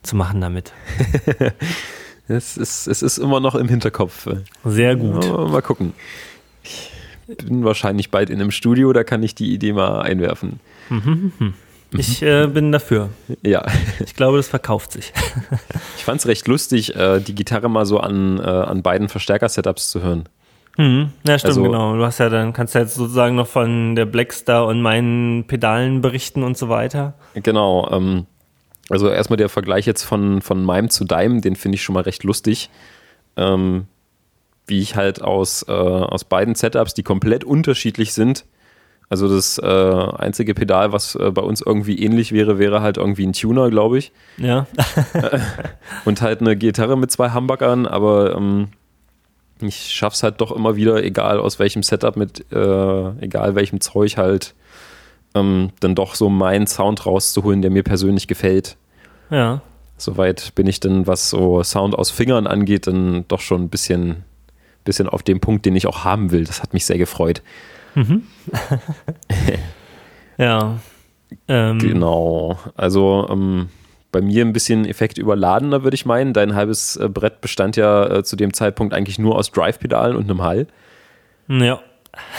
zu 0.03 0.15
machen 0.15 0.39
damit. 0.39 0.71
es, 2.27 2.55
ist, 2.55 2.85
es 2.85 3.01
ist 3.01 3.17
immer 3.17 3.39
noch 3.39 3.55
im 3.55 3.67
Hinterkopf. 3.67 4.27
Sehr 4.63 4.95
gut. 4.95 5.25
Ja, 5.25 5.37
mal 5.47 5.63
gucken. 5.63 5.93
Ich 6.61 7.37
bin 7.37 7.63
wahrscheinlich 7.63 8.11
bald 8.11 8.29
in 8.29 8.39
einem 8.39 8.51
Studio, 8.51 8.93
da 8.93 9.03
kann 9.03 9.23
ich 9.23 9.33
die 9.33 9.55
Idee 9.55 9.73
mal 9.73 10.03
einwerfen. 10.03 10.59
Mhm. 10.89 11.55
Mhm. 11.91 11.99
Ich 11.99 12.21
äh, 12.21 12.47
bin 12.47 12.71
dafür. 12.71 13.09
Ja. 13.43 13.65
Ich 13.99 14.15
glaube, 14.15 14.37
das 14.37 14.47
verkauft 14.47 14.91
sich. 14.91 15.13
ich 15.97 16.03
fand 16.03 16.19
es 16.19 16.27
recht 16.27 16.47
lustig, 16.47 16.95
äh, 16.95 17.19
die 17.19 17.35
Gitarre 17.35 17.69
mal 17.69 17.85
so 17.85 17.99
an, 17.99 18.39
äh, 18.39 18.43
an 18.43 18.81
beiden 18.81 19.09
Verstärker-Setups 19.09 19.89
zu 19.89 20.01
hören. 20.01 20.29
Mhm. 20.77 21.11
Ja, 21.27 21.37
stimmt, 21.37 21.49
also, 21.49 21.63
genau. 21.63 21.95
Du 21.95 22.05
hast 22.05 22.19
ja 22.19 22.29
dann, 22.29 22.53
kannst 22.53 22.73
ja 22.75 22.81
jetzt 22.81 22.95
sozusagen 22.95 23.35
noch 23.35 23.47
von 23.47 23.95
der 23.95 24.05
Blackstar 24.05 24.65
und 24.65 24.81
meinen 24.81 25.45
Pedalen 25.45 26.01
berichten 26.01 26.43
und 26.43 26.57
so 26.57 26.69
weiter. 26.69 27.15
Genau. 27.33 27.89
Ähm, 27.91 28.25
also 28.89 29.09
erstmal 29.09 29.37
der 29.37 29.49
Vergleich 29.49 29.85
jetzt 29.85 30.03
von, 30.03 30.41
von 30.41 30.63
meinem 30.63 30.89
zu 30.89 31.05
deinem, 31.05 31.41
den 31.41 31.55
finde 31.55 31.75
ich 31.75 31.83
schon 31.83 31.93
mal 31.93 32.03
recht 32.03 32.23
lustig. 32.23 32.69
Ähm, 33.35 33.87
wie 34.67 34.79
ich 34.79 34.95
halt 34.95 35.21
aus, 35.21 35.65
äh, 35.67 35.71
aus 35.71 36.23
beiden 36.23 36.55
Setups, 36.55 36.93
die 36.93 37.03
komplett 37.03 37.43
unterschiedlich 37.43 38.13
sind, 38.13 38.45
also 39.09 39.27
das 39.27 39.57
äh, 39.57 39.65
einzige 39.65 40.53
Pedal, 40.53 40.91
was 40.91 41.15
äh, 41.15 41.31
bei 41.31 41.41
uns 41.41 41.61
irgendwie 41.61 42.03
ähnlich 42.03 42.31
wäre, 42.31 42.59
wäre 42.59 42.81
halt 42.81 42.97
irgendwie 42.97 43.25
ein 43.25 43.33
Tuner, 43.33 43.71
glaube 43.71 43.97
ich. 43.97 44.11
Ja. 44.37 44.67
und 46.05 46.21
halt 46.21 46.41
eine 46.41 46.55
Gitarre 46.55 46.95
mit 46.95 47.09
zwei 47.11 47.33
Humbuckern, 47.33 47.87
aber 47.87 48.35
ähm, 48.35 48.67
ich 49.61 49.91
schaff's 49.91 50.21
halt 50.21 50.41
doch 50.41 50.51
immer 50.51 50.75
wieder, 50.75 51.03
egal 51.03 51.39
aus 51.39 51.57
welchem 51.57 51.81
Setup, 51.81 52.17
mit 52.17 52.51
äh, 52.51 53.09
egal 53.19 53.55
welchem 53.55 53.81
Zeug 53.81 54.17
halt, 54.17 54.53
ähm, 55.33 55.71
dann 55.79 55.95
doch 55.95 56.13
so 56.13 56.29
meinen 56.29 56.67
Sound 56.67 57.05
rauszuholen, 57.07 57.63
der 57.63 57.71
mir 57.71 57.83
persönlich 57.83 58.27
gefällt. 58.27 58.77
Ja. 59.31 59.61
Soweit 59.97 60.53
bin 60.53 60.67
ich 60.67 60.79
dann, 60.79 61.07
was 61.07 61.31
so 61.31 61.63
Sound 61.63 61.95
aus 61.95 62.11
Fingern 62.11 62.45
angeht, 62.45 62.85
dann 62.85 63.25
doch 63.27 63.41
schon 63.41 63.63
ein 63.63 63.69
bisschen, 63.69 64.23
bisschen 64.85 65.09
auf 65.09 65.23
dem 65.23 65.39
Punkt, 65.39 65.65
den 65.65 65.75
ich 65.75 65.87
auch 65.87 66.03
haben 66.03 66.31
will. 66.31 66.45
Das 66.45 66.61
hat 66.61 66.73
mich 66.73 66.85
sehr 66.85 66.99
gefreut. 66.99 67.41
Mhm. 67.95 68.23
ja. 70.37 70.79
Ähm. 71.47 71.79
Genau. 71.79 72.59
Also 72.75 73.27
ähm, 73.29 73.69
bei 74.11 74.21
mir 74.21 74.43
ein 74.43 74.53
bisschen 74.53 74.85
Effekt 74.85 75.17
überladener, 75.17 75.83
würde 75.83 75.95
ich 75.95 76.05
meinen. 76.05 76.33
Dein 76.33 76.55
halbes 76.55 76.95
äh, 76.95 77.07
Brett 77.09 77.41
bestand 77.41 77.75
ja 77.75 78.17
äh, 78.17 78.23
zu 78.23 78.35
dem 78.35 78.53
Zeitpunkt 78.53 78.93
eigentlich 78.93 79.19
nur 79.19 79.35
aus 79.35 79.51
Drive-Pedalen 79.51 80.15
und 80.15 80.29
einem 80.29 80.41
Hall. 80.41 80.67
Ja. 81.47 81.79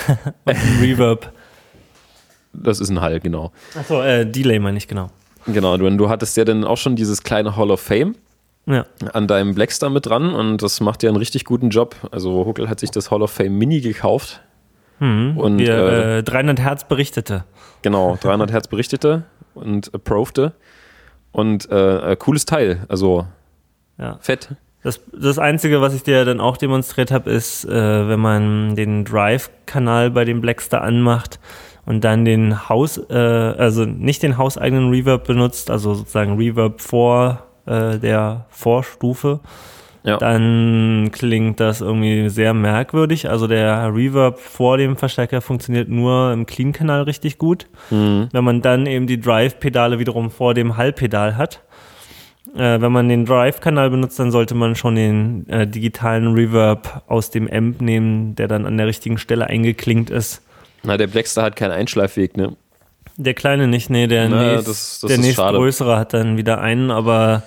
und 0.44 0.56
Reverb. 0.80 1.32
Das 2.52 2.80
ist 2.80 2.90
ein 2.90 3.00
Hall, 3.00 3.20
genau. 3.20 3.52
Achso, 3.78 4.02
äh, 4.02 4.26
Delay 4.26 4.58
meine 4.58 4.78
ich, 4.78 4.88
genau. 4.88 5.10
Genau, 5.46 5.76
du, 5.76 5.88
du 5.96 6.08
hattest 6.08 6.36
ja 6.36 6.44
dann 6.44 6.64
auch 6.64 6.76
schon 6.76 6.96
dieses 6.96 7.22
kleine 7.22 7.56
Hall 7.56 7.70
of 7.70 7.80
Fame 7.80 8.16
ja. 8.66 8.84
an 9.12 9.26
deinem 9.26 9.54
Blackstar 9.54 9.90
mit 9.90 10.06
dran 10.06 10.34
und 10.34 10.62
das 10.62 10.80
macht 10.80 11.02
ja 11.02 11.10
einen 11.10 11.16
richtig 11.16 11.44
guten 11.44 11.70
Job. 11.70 11.96
Also 12.10 12.44
Huckel 12.44 12.68
hat 12.68 12.80
sich 12.80 12.90
das 12.90 13.10
Hall 13.10 13.22
of 13.22 13.30
Fame 13.30 13.56
Mini 13.56 13.80
gekauft 13.80 14.40
Hm, 15.00 15.36
und 15.36 15.58
wir, 15.58 15.74
äh, 15.74 16.18
äh, 16.18 16.22
300 16.22 16.60
Hertz 16.60 16.86
berichtete. 16.86 17.44
Genau, 17.82 18.18
300 18.20 18.52
Hertz 18.52 18.68
berichtete 18.68 19.24
und 19.54 19.92
approvede. 19.94 20.52
Und 21.32 21.70
äh, 21.70 22.16
cooles 22.18 22.44
Teil, 22.44 22.84
also 22.88 23.26
ja. 23.98 24.18
fett. 24.20 24.56
Das, 24.82 25.00
das 25.12 25.38
Einzige, 25.38 25.80
was 25.80 25.94
ich 25.94 26.02
dir 26.02 26.24
dann 26.24 26.40
auch 26.40 26.56
demonstriert 26.56 27.10
habe, 27.10 27.30
ist, 27.30 27.64
äh, 27.66 28.08
wenn 28.08 28.20
man 28.20 28.76
den 28.76 29.04
Drive-Kanal 29.04 30.10
bei 30.10 30.24
dem 30.24 30.40
Blackstar 30.40 30.82
anmacht 30.82 31.38
und 31.84 32.02
dann 32.02 32.24
den 32.24 32.68
Haus, 32.68 32.98
äh, 33.10 33.14
also 33.14 33.84
nicht 33.84 34.22
den 34.22 34.38
hauseigenen 34.38 34.90
Reverb 34.90 35.26
benutzt, 35.26 35.70
also 35.70 35.94
sozusagen 35.94 36.36
Reverb 36.36 36.80
vor 36.80 37.46
äh, 37.66 37.98
der 37.98 38.46
Vorstufe, 38.48 39.40
ja. 40.02 40.16
dann 40.16 41.10
klingt 41.12 41.60
das 41.60 41.80
irgendwie 41.80 42.28
sehr 42.28 42.54
merkwürdig. 42.54 43.28
Also 43.28 43.46
der 43.46 43.94
Reverb 43.94 44.38
vor 44.38 44.78
dem 44.78 44.96
Verstärker 44.96 45.40
funktioniert 45.40 45.88
nur 45.88 46.32
im 46.32 46.46
Clean-Kanal 46.46 47.02
richtig 47.02 47.38
gut. 47.38 47.66
Mhm. 47.90 48.28
Wenn 48.32 48.44
man 48.44 48.62
dann 48.62 48.86
eben 48.86 49.06
die 49.06 49.20
Drive-Pedale 49.20 49.98
wiederum 49.98 50.30
vor 50.30 50.54
dem 50.54 50.76
Hall-Pedal 50.76 51.36
hat. 51.36 51.62
Äh, 52.56 52.80
wenn 52.80 52.90
man 52.90 53.08
den 53.08 53.26
Drive-Kanal 53.26 53.90
benutzt, 53.90 54.18
dann 54.18 54.32
sollte 54.32 54.54
man 54.54 54.74
schon 54.74 54.96
den 54.96 55.48
äh, 55.48 55.66
digitalen 55.66 56.34
Reverb 56.34 57.02
aus 57.06 57.30
dem 57.30 57.48
Amp 57.48 57.80
nehmen, 57.80 58.34
der 58.34 58.48
dann 58.48 58.66
an 58.66 58.76
der 58.76 58.86
richtigen 58.86 59.18
Stelle 59.18 59.46
eingeklinkt 59.46 60.10
ist. 60.10 60.42
Na, 60.82 60.96
der 60.96 61.06
Blackstar 61.06 61.44
hat 61.44 61.56
keinen 61.56 61.72
Einschleifweg, 61.72 62.36
ne? 62.36 62.56
Der 63.16 63.34
kleine 63.34 63.68
nicht, 63.68 63.90
nee, 63.90 64.06
der, 64.06 64.28
Na, 64.28 64.54
nächst, 64.54 64.68
das, 64.68 65.00
das 65.00 65.08
der 65.08 65.18
nächstgrößere 65.18 65.96
hat 65.96 66.14
dann 66.14 66.38
wieder 66.38 66.60
einen, 66.60 66.90
aber 66.90 67.42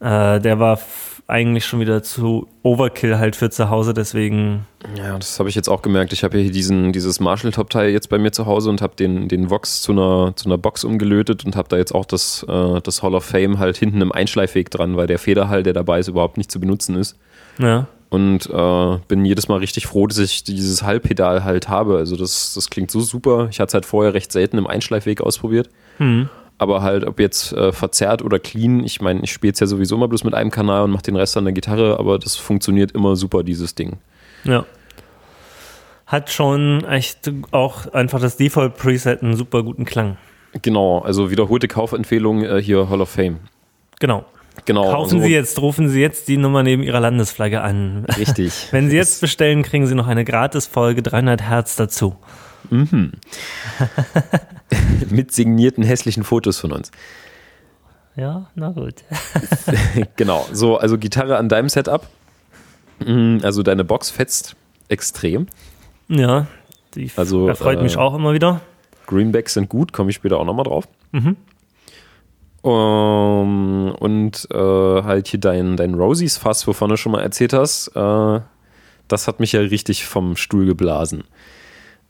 äh, 0.00 0.40
der 0.40 0.58
war 0.58 0.78
eigentlich 1.26 1.64
schon 1.64 1.80
wieder 1.80 2.02
zu 2.02 2.48
Overkill 2.62 3.18
halt 3.18 3.36
für 3.36 3.50
zu 3.50 3.70
Hause, 3.70 3.94
deswegen. 3.94 4.66
Ja, 4.96 5.16
das 5.16 5.38
habe 5.38 5.48
ich 5.48 5.54
jetzt 5.54 5.68
auch 5.68 5.82
gemerkt. 5.82 6.12
Ich 6.12 6.24
habe 6.24 6.38
hier 6.38 6.50
diesen, 6.50 6.92
dieses 6.92 7.20
Marshall-Top-Teil 7.20 7.90
jetzt 7.90 8.08
bei 8.08 8.18
mir 8.18 8.32
zu 8.32 8.46
Hause 8.46 8.70
und 8.70 8.82
habe 8.82 8.96
den, 8.96 9.28
den 9.28 9.48
Vox 9.48 9.82
zu 9.82 9.92
einer, 9.92 10.34
zu 10.36 10.46
einer 10.46 10.58
Box 10.58 10.84
umgelötet 10.84 11.44
und 11.44 11.56
habe 11.56 11.68
da 11.68 11.76
jetzt 11.76 11.94
auch 11.94 12.04
das, 12.04 12.44
äh, 12.48 12.80
das 12.80 13.02
Hall 13.02 13.14
of 13.14 13.24
Fame 13.24 13.58
halt 13.58 13.76
hinten 13.76 14.00
im 14.00 14.12
Einschleifweg 14.12 14.70
dran, 14.70 14.96
weil 14.96 15.06
der 15.06 15.18
Federhall, 15.18 15.62
der 15.62 15.72
dabei 15.72 16.00
ist, 16.00 16.08
überhaupt 16.08 16.36
nicht 16.36 16.50
zu 16.50 16.60
benutzen 16.60 16.96
ist. 16.96 17.16
Ja. 17.58 17.86
Und 18.10 18.50
äh, 18.50 18.98
bin 19.08 19.24
jedes 19.24 19.48
Mal 19.48 19.58
richtig 19.58 19.86
froh, 19.86 20.06
dass 20.06 20.18
ich 20.18 20.44
dieses 20.44 20.82
Hallpedal 20.82 21.44
halt 21.44 21.68
habe. 21.68 21.96
Also 21.96 22.16
das, 22.16 22.52
das 22.54 22.68
klingt 22.68 22.90
so 22.90 23.00
super. 23.00 23.48
Ich 23.50 23.58
hatte 23.58 23.70
es 23.70 23.74
halt 23.74 23.86
vorher 23.86 24.12
recht 24.12 24.32
selten 24.32 24.58
im 24.58 24.66
Einschleifweg 24.66 25.22
ausprobiert. 25.22 25.70
Mhm 25.98 26.28
aber 26.62 26.82
halt, 26.82 27.04
ob 27.04 27.20
jetzt 27.20 27.52
äh, 27.52 27.72
verzerrt 27.72 28.22
oder 28.22 28.38
clean, 28.38 28.84
ich 28.84 29.00
meine, 29.00 29.20
ich 29.22 29.32
spiele 29.32 29.52
es 29.52 29.60
ja 29.60 29.66
sowieso 29.66 29.96
immer 29.96 30.08
bloß 30.08 30.24
mit 30.24 30.34
einem 30.34 30.50
Kanal 30.50 30.84
und 30.84 30.90
mache 30.90 31.02
den 31.02 31.16
Rest 31.16 31.36
an 31.36 31.44
der 31.44 31.52
Gitarre, 31.52 31.98
aber 31.98 32.18
das 32.18 32.36
funktioniert 32.36 32.92
immer 32.92 33.16
super, 33.16 33.42
dieses 33.42 33.74
Ding. 33.74 33.98
Ja. 34.44 34.64
Hat 36.06 36.30
schon 36.30 36.84
echt 36.84 37.30
auch 37.50 37.92
einfach 37.92 38.20
das 38.20 38.36
Default-Preset 38.36 39.22
einen 39.22 39.36
super 39.36 39.62
guten 39.62 39.84
Klang. 39.84 40.16
Genau, 40.60 41.00
also 41.00 41.30
wiederholte 41.30 41.68
Kaufempfehlung 41.68 42.44
äh, 42.44 42.62
hier 42.62 42.88
Hall 42.88 43.00
of 43.00 43.08
Fame. 43.08 43.40
Genau. 43.98 44.24
Genau. 44.66 44.82
Kaufen 44.90 45.16
also, 45.16 45.26
Sie 45.26 45.32
jetzt, 45.32 45.60
rufen 45.60 45.88
Sie 45.88 46.00
jetzt 46.00 46.28
die 46.28 46.36
Nummer 46.36 46.62
neben 46.62 46.82
Ihrer 46.82 47.00
Landesflagge 47.00 47.62
an. 47.62 48.04
Richtig. 48.18 48.68
Wenn 48.70 48.90
Sie 48.90 48.96
jetzt 48.96 49.20
bestellen, 49.20 49.62
kriegen 49.62 49.86
Sie 49.86 49.94
noch 49.94 50.06
eine 50.06 50.24
Gratis-Folge 50.24 51.02
300 51.02 51.42
Hertz 51.42 51.76
dazu. 51.76 52.16
Mhm. 52.70 53.12
Mit 55.10 55.32
signierten 55.32 55.84
hässlichen 55.84 56.24
Fotos 56.24 56.58
von 56.58 56.72
uns. 56.72 56.90
Ja, 58.16 58.50
na 58.54 58.70
gut. 58.70 58.96
genau, 60.16 60.46
so, 60.52 60.76
also 60.76 60.98
Gitarre 60.98 61.36
an 61.36 61.48
deinem 61.48 61.68
Setup. 61.68 62.06
Mhm, 63.04 63.40
also 63.42 63.62
deine 63.62 63.84
Box 63.84 64.10
fetzt 64.10 64.56
extrem. 64.88 65.46
Ja, 66.08 66.46
die 66.94 67.10
also, 67.16 67.48
erfreut 67.48 67.78
äh, 67.78 67.82
mich 67.82 67.96
auch 67.96 68.14
immer 68.14 68.34
wieder. 68.34 68.60
Greenbacks 69.06 69.54
sind 69.54 69.68
gut, 69.68 69.92
komme 69.92 70.10
ich 70.10 70.16
später 70.16 70.38
auch 70.38 70.44
nochmal 70.44 70.64
drauf. 70.64 70.86
Mhm. 71.12 71.36
Um, 72.62 73.92
und 73.98 74.46
äh, 74.52 74.56
halt 74.56 75.26
hier 75.26 75.40
dein, 75.40 75.76
dein 75.76 75.94
Rosies-Fass, 75.94 76.66
wovon 76.68 76.90
du 76.90 76.96
schon 76.96 77.10
mal 77.10 77.20
erzählt 77.20 77.52
hast, 77.54 77.88
äh, 77.96 78.40
das 79.08 79.26
hat 79.26 79.40
mich 79.40 79.52
ja 79.52 79.60
richtig 79.60 80.04
vom 80.04 80.36
Stuhl 80.36 80.64
geblasen. 80.64 81.24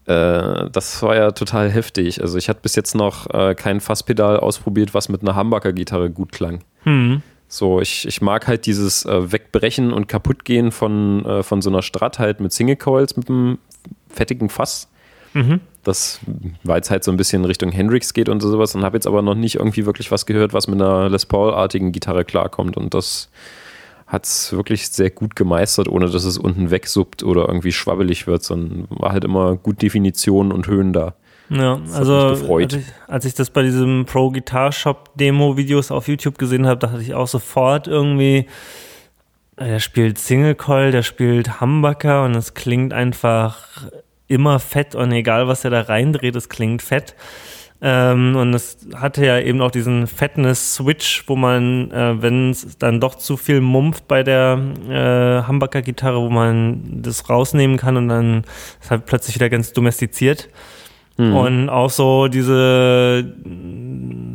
Äh, 0.06 0.70
das 0.70 1.02
war 1.02 1.14
ja 1.14 1.30
total 1.30 1.70
heftig. 1.70 2.20
Also 2.20 2.38
ich 2.38 2.48
hatte 2.48 2.60
bis 2.62 2.74
jetzt 2.74 2.94
noch 2.94 3.32
äh, 3.32 3.54
kein 3.54 3.80
Fasspedal 3.80 4.38
ausprobiert, 4.38 4.94
was 4.94 5.08
mit 5.08 5.22
einer 5.22 5.36
Humbucker-Gitarre 5.36 6.10
gut 6.10 6.32
klang. 6.32 6.64
Mhm. 6.84 7.22
So, 7.48 7.80
ich, 7.80 8.08
ich 8.08 8.22
mag 8.22 8.46
halt 8.46 8.66
dieses 8.66 9.04
äh, 9.04 9.30
Wegbrechen 9.30 9.92
und 9.92 10.08
Kaputtgehen 10.08 10.72
von, 10.72 11.24
äh, 11.26 11.42
von 11.42 11.60
so 11.60 11.70
einer 11.70 11.82
Strat 11.82 12.18
halt 12.18 12.40
mit 12.40 12.52
Single 12.52 12.76
Coils 12.76 13.16
mit 13.16 13.28
einem 13.28 13.58
fettigen 14.08 14.48
Fass. 14.48 14.88
Mhm. 15.34 15.60
Das, 15.84 16.20
weil 16.62 16.80
es 16.80 16.90
halt 16.90 17.04
so 17.04 17.10
ein 17.10 17.16
bisschen 17.16 17.44
Richtung 17.44 17.70
Hendrix 17.70 18.14
geht 18.14 18.28
und 18.28 18.40
sowas 18.40 18.74
und 18.74 18.84
habe 18.84 18.96
jetzt 18.96 19.06
aber 19.06 19.20
noch 19.20 19.34
nicht 19.34 19.56
irgendwie 19.56 19.84
wirklich 19.84 20.10
was 20.10 20.26
gehört, 20.26 20.52
was 20.52 20.68
mit 20.68 20.80
einer 20.80 21.08
Les 21.08 21.26
Paul-artigen 21.26 21.92
Gitarre 21.92 22.24
klarkommt 22.24 22.76
und 22.76 22.94
das 22.94 23.28
hat 24.12 24.26
es 24.26 24.52
wirklich 24.52 24.90
sehr 24.90 25.08
gut 25.08 25.34
gemeistert, 25.34 25.88
ohne 25.88 26.10
dass 26.10 26.24
es 26.24 26.36
unten 26.36 26.70
wegsuppt 26.70 27.22
oder 27.22 27.48
irgendwie 27.48 27.72
schwabbelig 27.72 28.26
wird, 28.26 28.42
sondern 28.42 28.86
war 28.90 29.12
halt 29.12 29.24
immer 29.24 29.56
gut 29.56 29.80
Definition 29.80 30.52
und 30.52 30.66
Höhen 30.66 30.92
da. 30.92 31.14
Ja, 31.48 31.76
das 31.76 31.94
also 31.94 32.14
als 32.54 32.74
ich, 32.74 32.84
als 33.08 33.24
ich, 33.24 33.34
das 33.34 33.48
bei 33.48 33.62
diesem 33.62 34.04
Pro 34.04 34.30
Guitar 34.30 34.70
Shop 34.70 35.10
Demo 35.14 35.56
Videos 35.56 35.90
auf 35.90 36.08
YouTube 36.08 36.36
gesehen 36.36 36.66
habe, 36.66 36.78
dachte 36.78 37.00
ich 37.00 37.14
auch 37.14 37.26
sofort 37.26 37.88
irgendwie, 37.88 38.46
der 39.58 39.80
spielt 39.80 40.18
Single 40.18 40.56
Coil, 40.56 40.92
der 40.92 41.02
spielt 41.02 41.62
Humbucker 41.62 42.24
und 42.24 42.34
es 42.34 42.52
klingt 42.52 42.92
einfach 42.92 43.88
immer 44.28 44.58
fett 44.58 44.94
und 44.94 45.10
egal 45.12 45.48
was 45.48 45.64
er 45.64 45.70
da 45.70 45.80
reindreht, 45.80 46.36
es 46.36 46.50
klingt 46.50 46.82
fett. 46.82 47.14
Ähm, 47.84 48.36
und 48.36 48.54
es 48.54 48.78
hatte 48.94 49.26
ja 49.26 49.40
eben 49.40 49.60
auch 49.60 49.72
diesen 49.72 50.06
Fatness-Switch, 50.06 51.24
wo 51.26 51.34
man, 51.34 51.90
äh, 51.90 52.22
wenn 52.22 52.50
es 52.50 52.78
dann 52.78 53.00
doch 53.00 53.16
zu 53.16 53.36
viel 53.36 53.60
mumpft 53.60 54.06
bei 54.06 54.22
der 54.22 54.56
äh, 54.88 55.48
Humbucker-Gitarre, 55.48 56.20
wo 56.20 56.30
man 56.30 57.02
das 57.02 57.28
rausnehmen 57.28 57.78
kann 57.78 57.96
und 57.96 58.08
dann 58.08 58.44
ist 58.80 58.92
halt 58.92 59.06
plötzlich 59.06 59.34
wieder 59.34 59.50
ganz 59.50 59.72
domestiziert. 59.72 60.48
Mhm. 61.16 61.36
Und 61.36 61.68
auch 61.70 61.90
so 61.90 62.28
diese 62.28 63.34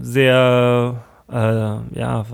sehr 0.02 1.04
äh, 1.32 1.36
ja, 1.36 2.26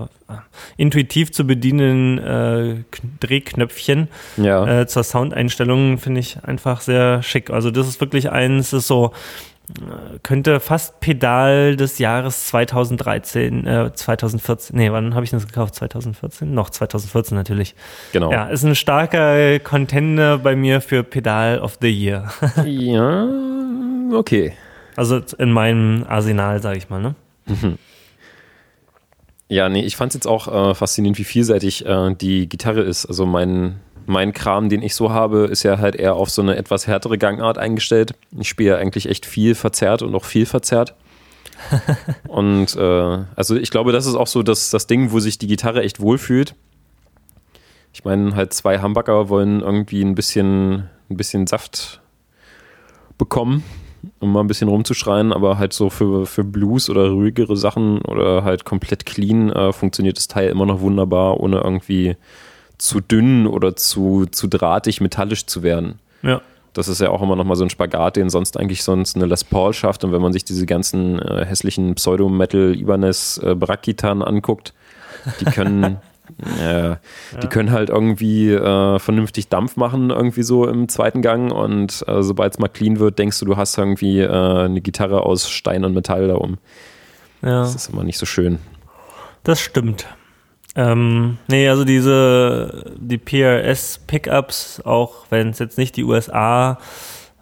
intuitiv 0.76 1.32
zu 1.32 1.46
bedienen 1.46 2.18
äh, 2.18 2.84
Drehknöpfchen 3.20 4.08
ja. 4.36 4.80
äh, 4.80 4.86
zur 4.86 5.04
Soundeinstellung 5.04 5.98
finde 5.98 6.20
ich 6.20 6.42
einfach 6.44 6.80
sehr 6.80 7.22
schick. 7.22 7.50
Also 7.50 7.70
das 7.70 7.88
ist 7.88 8.00
wirklich 8.00 8.30
eins, 8.30 8.70
das 8.70 8.80
ist 8.80 8.88
so 8.88 9.12
könnte 10.22 10.60
fast 10.60 11.00
Pedal 11.00 11.76
des 11.76 11.98
Jahres 11.98 12.46
2013, 12.48 13.66
äh, 13.66 13.92
2014, 13.94 14.76
nee, 14.76 14.92
wann 14.92 15.14
habe 15.14 15.24
ich 15.24 15.30
das 15.30 15.46
gekauft? 15.46 15.74
2014? 15.74 16.52
Noch 16.52 16.68
2014 16.68 17.36
natürlich. 17.36 17.74
Genau. 18.12 18.30
Ja, 18.30 18.46
ist 18.46 18.64
ein 18.64 18.74
starker 18.74 19.58
Contender 19.60 20.38
bei 20.38 20.54
mir 20.54 20.82
für 20.82 21.02
Pedal 21.02 21.60
of 21.60 21.78
the 21.80 21.88
Year. 21.88 22.30
ja, 22.66 23.26
okay. 24.12 24.52
Also 24.96 25.20
in 25.38 25.50
meinem 25.50 26.04
Arsenal, 26.06 26.60
sage 26.60 26.78
ich 26.78 26.90
mal, 26.90 27.00
ne? 27.00 27.14
Mhm. 27.46 27.78
Ja, 29.48 29.68
nee, 29.68 29.82
ich 29.82 29.96
fand 29.96 30.10
es 30.10 30.14
jetzt 30.14 30.26
auch 30.26 30.70
äh, 30.70 30.74
faszinierend, 30.74 31.18
wie 31.18 31.24
vielseitig 31.24 31.86
äh, 31.86 32.14
die 32.14 32.48
Gitarre 32.48 32.82
ist. 32.82 33.06
Also 33.06 33.24
mein 33.26 33.80
mein 34.06 34.32
Kram, 34.32 34.68
den 34.68 34.82
ich 34.82 34.94
so 34.94 35.10
habe, 35.10 35.44
ist 35.46 35.62
ja 35.62 35.78
halt 35.78 35.96
eher 35.96 36.14
auf 36.14 36.30
so 36.30 36.42
eine 36.42 36.56
etwas 36.56 36.86
härtere 36.86 37.18
Gangart 37.18 37.58
eingestellt. 37.58 38.14
Ich 38.38 38.48
spiele 38.48 38.70
ja 38.70 38.76
eigentlich 38.76 39.08
echt 39.08 39.26
viel 39.26 39.54
verzerrt 39.54 40.02
und 40.02 40.14
auch 40.14 40.24
viel 40.24 40.46
verzerrt. 40.46 40.94
und 42.28 42.76
äh, 42.76 43.18
also 43.36 43.56
ich 43.56 43.70
glaube, 43.70 43.92
das 43.92 44.06
ist 44.06 44.14
auch 44.14 44.26
so 44.26 44.42
das, 44.42 44.70
das 44.70 44.86
Ding, 44.86 45.12
wo 45.12 45.20
sich 45.20 45.38
die 45.38 45.46
Gitarre 45.46 45.82
echt 45.82 46.00
wohlfühlt. 46.00 46.54
Ich 47.92 48.04
meine, 48.04 48.34
halt 48.34 48.52
zwei 48.52 48.82
Humbucker 48.82 49.28
wollen 49.28 49.60
irgendwie 49.60 50.02
ein 50.02 50.14
bisschen, 50.14 50.90
ein 51.08 51.16
bisschen 51.16 51.46
Saft 51.46 52.00
bekommen, 53.18 53.62
um 54.18 54.32
mal 54.32 54.40
ein 54.40 54.48
bisschen 54.48 54.68
rumzuschreien, 54.68 55.32
aber 55.32 55.58
halt 55.58 55.72
so 55.72 55.90
für, 55.90 56.26
für 56.26 56.42
Blues 56.42 56.90
oder 56.90 57.08
ruhigere 57.10 57.56
Sachen 57.56 58.00
oder 58.02 58.42
halt 58.42 58.64
komplett 58.64 59.06
clean 59.06 59.50
äh, 59.50 59.72
funktioniert 59.72 60.16
das 60.16 60.26
Teil 60.26 60.48
immer 60.48 60.66
noch 60.66 60.80
wunderbar, 60.80 61.38
ohne 61.38 61.58
irgendwie 61.58 62.16
zu 62.84 63.00
dünn 63.00 63.46
oder 63.46 63.76
zu, 63.76 64.26
zu 64.26 64.46
drahtig 64.46 65.00
metallisch 65.00 65.46
zu 65.46 65.62
werden. 65.62 66.00
Ja. 66.22 66.42
Das 66.74 66.88
ist 66.88 67.00
ja 67.00 67.08
auch 67.08 67.22
immer 67.22 67.34
nochmal 67.34 67.56
so 67.56 67.64
ein 67.64 67.70
Spagat, 67.70 68.16
den 68.16 68.28
sonst 68.28 68.58
eigentlich 68.58 68.82
sonst 68.82 69.16
eine 69.16 69.24
Les 69.24 69.42
Paul 69.42 69.72
schafft. 69.72 70.04
Und 70.04 70.12
wenn 70.12 70.20
man 70.20 70.34
sich 70.34 70.44
diese 70.44 70.66
ganzen 70.66 71.18
äh, 71.18 71.46
hässlichen 71.46 71.94
Pseudo-Metal 71.94 72.74
Ibanez 72.76 73.40
äh, 73.42 73.54
Brack-Gitarren 73.54 74.22
anguckt, 74.22 74.74
die 75.40 75.46
können, 75.46 75.96
äh, 76.60 76.88
ja. 76.90 76.98
die 77.42 77.46
können 77.46 77.70
halt 77.70 77.88
irgendwie 77.88 78.50
äh, 78.50 78.98
vernünftig 78.98 79.48
Dampf 79.48 79.76
machen, 79.76 80.10
irgendwie 80.10 80.42
so 80.42 80.68
im 80.68 80.90
zweiten 80.90 81.22
Gang. 81.22 81.52
Und 81.52 82.04
äh, 82.06 82.22
sobald 82.22 82.52
es 82.52 82.58
mal 82.58 82.68
clean 82.68 82.98
wird, 82.98 83.18
denkst 83.18 83.38
du, 83.38 83.46
du 83.46 83.56
hast 83.56 83.78
irgendwie 83.78 84.20
äh, 84.20 84.28
eine 84.28 84.82
Gitarre 84.82 85.22
aus 85.22 85.48
Stein 85.48 85.86
und 85.86 85.94
Metall 85.94 86.28
da 86.28 86.34
um. 86.34 86.58
Ja. 87.40 87.62
Das 87.62 87.74
ist 87.74 87.88
immer 87.88 88.04
nicht 88.04 88.18
so 88.18 88.26
schön. 88.26 88.58
Das 89.42 89.58
stimmt. 89.60 90.06
Ähm, 90.76 91.38
nee, 91.46 91.68
also 91.68 91.84
diese, 91.84 92.92
die 92.98 93.18
PRS-Pickups, 93.18 94.82
auch 94.84 95.26
wenn 95.30 95.50
es 95.50 95.58
jetzt 95.58 95.78
nicht 95.78 95.96
die 95.96 96.04
USA 96.04 96.78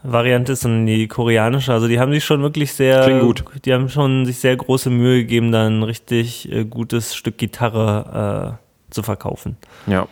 Variante 0.05 0.53
ist, 0.53 0.63
sondern 0.63 0.87
die 0.87 1.07
koreanische. 1.07 1.73
Also 1.73 1.87
die 1.87 2.01
haben 2.01 2.13
sich 2.13 2.25
schon 2.25 2.43
wirklich 2.43 2.73
sehr, 2.73 3.05
Klingt 3.05 3.23
gut. 3.23 3.45
die 3.65 3.73
haben 3.73 3.89
schon 3.89 4.27
sich 4.27 4.41
sehr 4.41 4.57
große 4.57 4.91
Mühe 4.91 5.21
gegeben, 5.21 5.53
da 5.53 5.67
ein 5.67 5.83
richtig 5.83 6.51
äh, 6.51 6.65
gutes 6.65 7.15
Stück 7.15 7.39
Gitarre 7.39 8.59
äh, 8.59 8.93
zu 8.93 9.03
verkaufen. 9.03 9.57
Ja. 9.87 10.09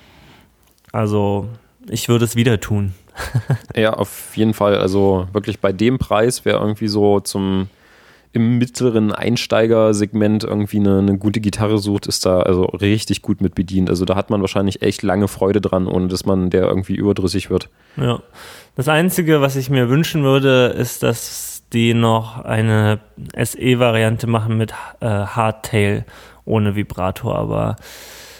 Also 0.92 1.48
ich 1.88 2.08
würde 2.08 2.24
es 2.24 2.36
wieder 2.36 2.60
tun. 2.60 2.94
ja, 3.76 3.92
auf 3.92 4.36
jeden 4.36 4.54
Fall. 4.54 4.78
Also 4.78 5.26
wirklich 5.32 5.58
bei 5.58 5.72
dem 5.72 5.98
Preis 5.98 6.44
wäre 6.44 6.60
irgendwie 6.60 6.88
so 6.88 7.18
zum 7.20 7.68
im 8.32 8.58
mittleren 8.58 9.12
Einsteigersegment 9.12 10.44
irgendwie 10.44 10.78
eine, 10.78 10.98
eine, 10.98 11.18
gute 11.18 11.40
Gitarre 11.40 11.78
sucht, 11.78 12.06
ist 12.06 12.24
da 12.24 12.40
also 12.40 12.64
richtig 12.64 13.22
gut 13.22 13.40
mit 13.40 13.54
bedient. 13.54 13.90
Also 13.90 14.04
da 14.04 14.14
hat 14.14 14.30
man 14.30 14.40
wahrscheinlich 14.40 14.82
echt 14.82 15.02
lange 15.02 15.26
Freude 15.26 15.60
dran, 15.60 15.88
ohne 15.88 16.08
dass 16.08 16.24
man 16.24 16.48
der 16.48 16.62
irgendwie 16.64 16.94
überdrüssig 16.94 17.50
wird. 17.50 17.68
Ja. 17.96 18.20
Das 18.76 18.88
Einzige, 18.88 19.40
was 19.40 19.56
ich 19.56 19.68
mir 19.68 19.88
wünschen 19.88 20.22
würde, 20.22 20.66
ist, 20.66 21.02
dass 21.02 21.64
die 21.72 21.92
noch 21.92 22.44
eine 22.44 23.00
SE-Variante 23.36 24.26
machen 24.26 24.56
mit 24.56 24.72
äh, 25.00 25.06
Hardtail 25.06 26.04
ohne 26.44 26.76
Vibrator. 26.76 27.36
Aber 27.36 27.76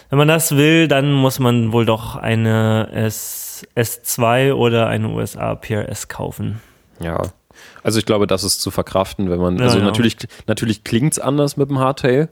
wenn 0.09 0.19
man 0.19 0.29
das 0.29 0.57
will, 0.57 0.87
dann 0.89 1.13
muss 1.13 1.41
man 1.41 1.73
wohl 1.73 1.85
doch 1.85 2.17
eine 2.17 2.89
S 2.93 3.67
S2 3.77 4.55
oder 4.55 4.87
eine 4.87 5.09
USA 5.09 5.55
PRS 5.55 6.09
kaufen. 6.09 6.61
Ja, 6.99 7.25
also 7.83 7.99
ich 7.99 8.07
glaube, 8.07 8.27
das 8.27 8.45
ist 8.45 8.61
zu 8.61 8.71
verkraften, 8.71 9.31
wenn 9.31 9.41
man. 9.41 9.59
Ja, 9.59 9.65
also 9.65 9.79
ja. 9.79 9.85
natürlich, 9.85 10.17
natürlich 10.47 10.85
klingt 10.85 11.13
es 11.13 11.19
anders 11.19 11.57
mit 11.57 11.71
dem 11.71 11.79
Hardtail. 11.79 12.29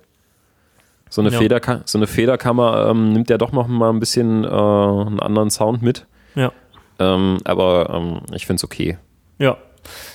So 1.11 1.23
eine, 1.23 1.31
ja. 1.31 1.39
Federka 1.39 1.81
so 1.87 1.99
eine 1.99 2.07
Federkammer 2.07 2.89
ähm, 2.91 3.13
nimmt 3.13 3.31
ja 3.31 3.39
doch 3.39 3.53
noch 3.53 3.67
mal 3.67 3.91
ein 3.91 4.01
bisschen 4.01 4.45
äh, 4.45 4.49
einen 4.49 5.21
anderen 5.21 5.51
Sound 5.51 5.83
mit. 5.83 6.07
Ja. 6.35 6.53
Ähm, 6.99 7.39
aber 7.45 7.91
ähm, 7.95 8.21
ich 8.35 8.47
finde 8.47 8.57
es 8.57 8.65
okay. 8.65 8.99
Ja. 9.39 9.57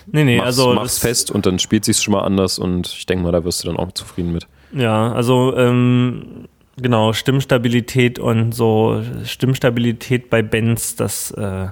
Nee, 0.05 0.23
nee, 0.23 0.37
mach's, 0.37 0.45
also. 0.47 0.73
Mach's 0.73 0.99
fest 0.99 1.31
und 1.31 1.45
dann 1.45 1.57
spielt 1.57 1.85
sich 1.85 1.97
schon 1.97 2.11
mal 2.11 2.21
anders 2.21 2.59
und 2.59 2.87
ich 2.87 3.05
denke 3.05 3.23
mal, 3.23 3.31
da 3.31 3.43
wirst 3.43 3.63
du 3.63 3.67
dann 3.67 3.77
auch 3.77 3.91
zufrieden 3.93 4.33
mit. 4.33 4.47
Ja, 4.71 5.11
also 5.13 5.55
ähm, 5.57 6.47
genau, 6.77 7.13
Stimmstabilität 7.13 8.19
und 8.19 8.53
so 8.53 9.01
Stimmstabilität 9.23 10.29
bei 10.29 10.43
Bands, 10.43 10.95
das 10.95 11.31
äh, 11.31 11.67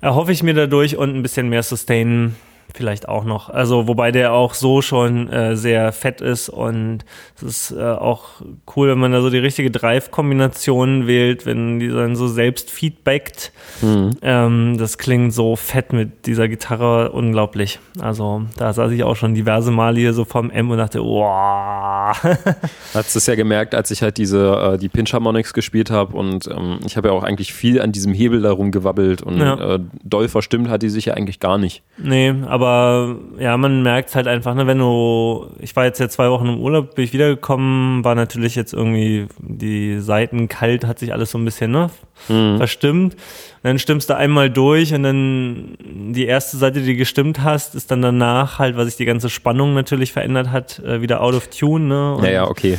erhoffe 0.00 0.32
ich 0.32 0.42
mir 0.42 0.54
dadurch 0.54 0.96
und 0.96 1.16
ein 1.16 1.22
bisschen 1.22 1.48
mehr 1.48 1.62
Sustain 1.62 2.36
vielleicht 2.74 3.08
auch 3.08 3.24
noch. 3.24 3.48
Also 3.48 3.88
wobei 3.88 4.12
der 4.12 4.32
auch 4.32 4.54
so 4.54 4.82
schon 4.82 5.28
äh, 5.28 5.56
sehr 5.56 5.92
fett 5.92 6.20
ist 6.20 6.48
und 6.48 7.04
es 7.36 7.42
ist 7.42 7.70
äh, 7.72 7.82
auch 7.82 8.42
cool, 8.76 8.88
wenn 8.88 8.98
man 8.98 9.12
da 9.12 9.20
so 9.20 9.30
die 9.30 9.38
richtige 9.38 9.70
Drive-Kombination 9.70 11.06
wählt, 11.06 11.46
wenn 11.46 11.78
die 11.78 11.88
dann 11.88 12.16
so 12.16 12.28
selbst 12.28 12.70
feedbackt. 12.70 13.52
Mhm. 13.82 14.10
Ähm, 14.22 14.76
das 14.78 14.98
klingt 14.98 15.32
so 15.32 15.56
fett 15.56 15.92
mit 15.92 16.26
dieser 16.26 16.48
Gitarre, 16.48 17.12
unglaublich. 17.12 17.78
Also 17.98 18.42
da 18.56 18.72
saß 18.72 18.92
ich 18.92 19.04
auch 19.04 19.16
schon 19.16 19.34
diverse 19.34 19.70
Male 19.70 19.98
hier 19.98 20.12
so 20.12 20.24
vom 20.24 20.50
M 20.50 20.70
und 20.70 20.78
dachte, 20.78 21.00
wow. 21.00 22.16
Hast 22.94 23.16
es 23.16 23.26
ja 23.26 23.34
gemerkt, 23.34 23.74
als 23.74 23.90
ich 23.90 24.02
halt 24.02 24.18
diese 24.18 24.74
äh, 24.74 24.78
die 24.78 24.88
Pinch 24.88 25.12
Harmonics 25.12 25.52
gespielt 25.52 25.90
habe 25.90 26.16
und 26.16 26.46
ähm, 26.48 26.78
ich 26.84 26.96
habe 26.96 27.08
ja 27.08 27.14
auch 27.14 27.22
eigentlich 27.22 27.52
viel 27.52 27.80
an 27.80 27.92
diesem 27.92 28.12
Hebel 28.12 28.42
darum 28.42 28.70
gewabbelt 28.70 29.22
und 29.22 29.38
ja. 29.38 29.74
äh, 29.74 29.80
doll 30.02 30.28
verstimmt 30.28 30.68
hat 30.68 30.82
die 30.82 30.88
sich 30.88 31.06
ja 31.06 31.14
eigentlich 31.14 31.40
gar 31.40 31.58
nicht. 31.58 31.82
Nee, 31.98 32.34
aber 32.46 32.59
aber 32.60 33.16
ja, 33.38 33.56
man 33.56 33.82
merkt 33.82 34.14
halt 34.14 34.26
einfach, 34.26 34.54
ne, 34.54 34.66
wenn 34.66 34.78
du, 34.78 35.46
ich 35.60 35.74
war 35.76 35.84
jetzt 35.86 35.98
ja 35.98 36.08
zwei 36.10 36.28
Wochen 36.30 36.46
im 36.46 36.60
Urlaub, 36.60 36.94
bin 36.94 37.04
ich 37.04 37.12
wiedergekommen, 37.14 38.04
war 38.04 38.14
natürlich 38.14 38.54
jetzt 38.54 38.74
irgendwie 38.74 39.26
die 39.38 39.98
Seiten 40.00 40.48
kalt, 40.48 40.84
hat 40.84 40.98
sich 40.98 41.12
alles 41.14 41.30
so 41.30 41.38
ein 41.38 41.44
bisschen 41.46 41.70
ne, 41.70 41.90
mhm. 42.28 42.58
verstimmt. 42.58 43.14
Und 43.14 43.20
dann 43.62 43.78
stimmst 43.78 44.10
du 44.10 44.16
einmal 44.16 44.50
durch 44.50 44.92
und 44.92 45.04
dann 45.04 45.76
die 45.80 46.26
erste 46.26 46.58
Seite, 46.58 46.80
die 46.80 46.92
du 46.92 46.96
gestimmt 46.96 47.42
hast, 47.42 47.74
ist 47.74 47.90
dann 47.90 48.02
danach 48.02 48.58
halt, 48.58 48.76
weil 48.76 48.84
sich 48.84 48.96
die 48.96 49.06
ganze 49.06 49.30
Spannung 49.30 49.72
natürlich 49.72 50.12
verändert 50.12 50.50
hat, 50.50 50.80
äh, 50.80 51.00
wieder 51.00 51.22
out 51.22 51.34
of 51.34 51.48
tune. 51.48 51.86
Ne? 51.86 52.14
Und 52.14 52.24
ja, 52.24 52.30
ja, 52.30 52.48
okay. 52.48 52.78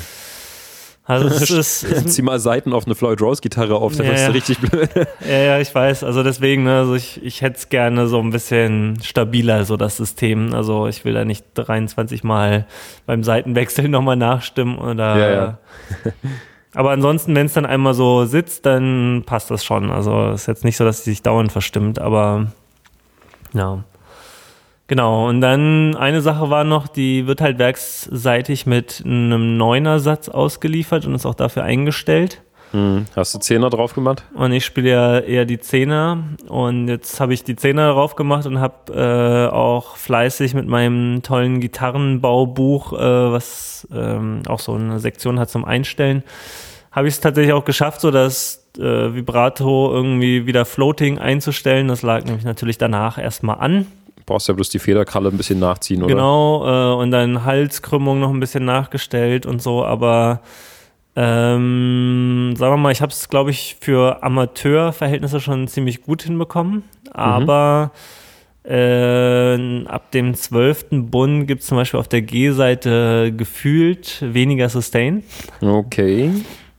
Also 1.11 1.27
es 1.43 1.49
ist, 1.49 1.83
ist 1.83 2.09
Zieh 2.09 2.21
mal 2.21 2.39
Seiten 2.39 2.71
auf 2.71 2.85
eine 2.85 2.95
Floyd 2.95 3.21
Rose 3.21 3.41
Gitarre 3.41 3.75
auf, 3.75 3.97
dann 3.97 4.05
ja, 4.05 4.27
du 4.27 4.33
richtig 4.33 4.59
blöd. 4.59 4.89
Ja, 5.27 5.37
ja, 5.37 5.59
ich 5.59 5.73
weiß. 5.73 6.05
Also 6.05 6.23
deswegen, 6.23 6.63
ne, 6.63 6.79
also 6.79 6.95
ich, 6.95 7.21
ich 7.23 7.41
hätte 7.41 7.57
es 7.57 7.67
gerne 7.67 8.07
so 8.07 8.19
ein 8.19 8.29
bisschen 8.29 8.97
stabiler, 9.03 9.65
so 9.65 9.75
das 9.75 9.97
System. 9.97 10.53
Also 10.53 10.87
ich 10.87 11.03
will 11.03 11.13
da 11.13 11.25
nicht 11.25 11.45
23 11.55 12.23
Mal 12.23 12.65
beim 13.05 13.23
Seitenwechsel 13.23 13.87
nochmal 13.89 14.15
nachstimmen 14.15 14.77
oder. 14.77 15.17
Ja, 15.17 15.31
ja. 15.33 15.57
Aber 16.73 16.91
ansonsten, 16.91 17.35
wenn 17.35 17.47
es 17.47 17.53
dann 17.53 17.65
einmal 17.65 17.93
so 17.93 18.23
sitzt, 18.23 18.65
dann 18.65 19.23
passt 19.25 19.51
das 19.51 19.65
schon. 19.65 19.91
Also 19.91 20.31
ist 20.31 20.47
jetzt 20.47 20.63
nicht 20.63 20.77
so, 20.77 20.85
dass 20.85 21.03
sie 21.03 21.11
sich 21.11 21.21
dauernd 21.21 21.51
verstimmt, 21.51 21.99
aber 21.99 22.47
ja. 23.53 23.83
Genau, 24.91 25.29
und 25.29 25.39
dann 25.39 25.95
eine 25.95 26.19
Sache 26.19 26.49
war 26.49 26.65
noch, 26.65 26.89
die 26.89 27.25
wird 27.25 27.39
halt 27.39 27.59
werksseitig 27.59 28.65
mit 28.65 29.01
einem 29.05 29.55
Neuner-Satz 29.55 30.27
ausgeliefert 30.27 31.05
und 31.05 31.15
ist 31.15 31.25
auch 31.25 31.33
dafür 31.33 31.63
eingestellt. 31.63 32.41
Hm. 32.71 33.05
Hast 33.15 33.33
du 33.33 33.39
Zehner 33.39 33.69
drauf 33.69 33.93
gemacht? 33.93 34.25
Und 34.33 34.51
ich 34.51 34.65
spiele 34.65 34.89
ja 34.89 35.19
eher 35.19 35.45
die 35.45 35.61
Zehner 35.61 36.25
und 36.49 36.89
jetzt 36.89 37.21
habe 37.21 37.33
ich 37.33 37.45
die 37.45 37.55
Zehner 37.55 37.93
drauf 37.93 38.17
gemacht 38.17 38.45
und 38.45 38.59
habe 38.59 38.93
äh, 38.93 39.55
auch 39.55 39.95
fleißig 39.95 40.55
mit 40.55 40.67
meinem 40.67 41.21
tollen 41.23 41.61
Gitarrenbaubuch, 41.61 42.91
äh, 42.91 42.97
was 43.31 43.87
ähm, 43.93 44.41
auch 44.49 44.59
so 44.59 44.73
eine 44.73 44.99
Sektion 44.99 45.39
hat 45.39 45.49
zum 45.49 45.63
Einstellen, 45.63 46.21
habe 46.91 47.07
ich 47.07 47.13
es 47.13 47.21
tatsächlich 47.21 47.53
auch 47.53 47.63
geschafft, 47.63 48.01
so 48.01 48.11
dass 48.11 48.67
äh, 48.77 48.81
Vibrato 48.81 49.89
irgendwie 49.93 50.45
wieder 50.47 50.65
Floating 50.65 51.17
einzustellen. 51.17 51.87
Das 51.87 52.01
lag 52.01 52.25
nämlich 52.25 52.43
natürlich 52.43 52.77
danach 52.77 53.17
erstmal 53.17 53.59
an 53.59 53.87
brauchst 54.25 54.47
ja 54.47 54.53
bloß 54.53 54.69
die 54.69 54.79
Federkralle 54.79 55.29
ein 55.29 55.37
bisschen 55.37 55.59
nachziehen, 55.59 56.03
oder? 56.03 56.13
Genau, 56.13 56.65
äh, 56.65 57.01
und 57.01 57.11
dann 57.11 57.45
Halskrümmung 57.45 58.19
noch 58.19 58.31
ein 58.31 58.39
bisschen 58.39 58.65
nachgestellt 58.65 59.45
und 59.45 59.61
so, 59.61 59.83
aber 59.83 60.41
ähm, 61.15 62.53
sagen 62.57 62.73
wir 62.73 62.77
mal, 62.77 62.91
ich 62.91 63.01
habe 63.01 63.11
es, 63.11 63.27
glaube 63.27 63.51
ich, 63.51 63.77
für 63.79 64.23
Amateurverhältnisse 64.23 65.39
schon 65.41 65.67
ziemlich 65.67 66.03
gut 66.03 66.23
hinbekommen, 66.23 66.83
aber 67.11 67.91
mhm. 68.63 68.71
äh, 68.71 69.85
ab 69.87 70.11
dem 70.11 70.35
zwölften 70.35 71.09
Bund 71.09 71.47
gibt 71.47 71.61
es 71.63 71.67
zum 71.67 71.77
Beispiel 71.77 71.99
auf 71.99 72.07
der 72.07 72.21
G-Seite 72.21 73.33
gefühlt 73.35 74.19
weniger 74.21 74.69
Sustain. 74.69 75.23
Okay. 75.61 76.31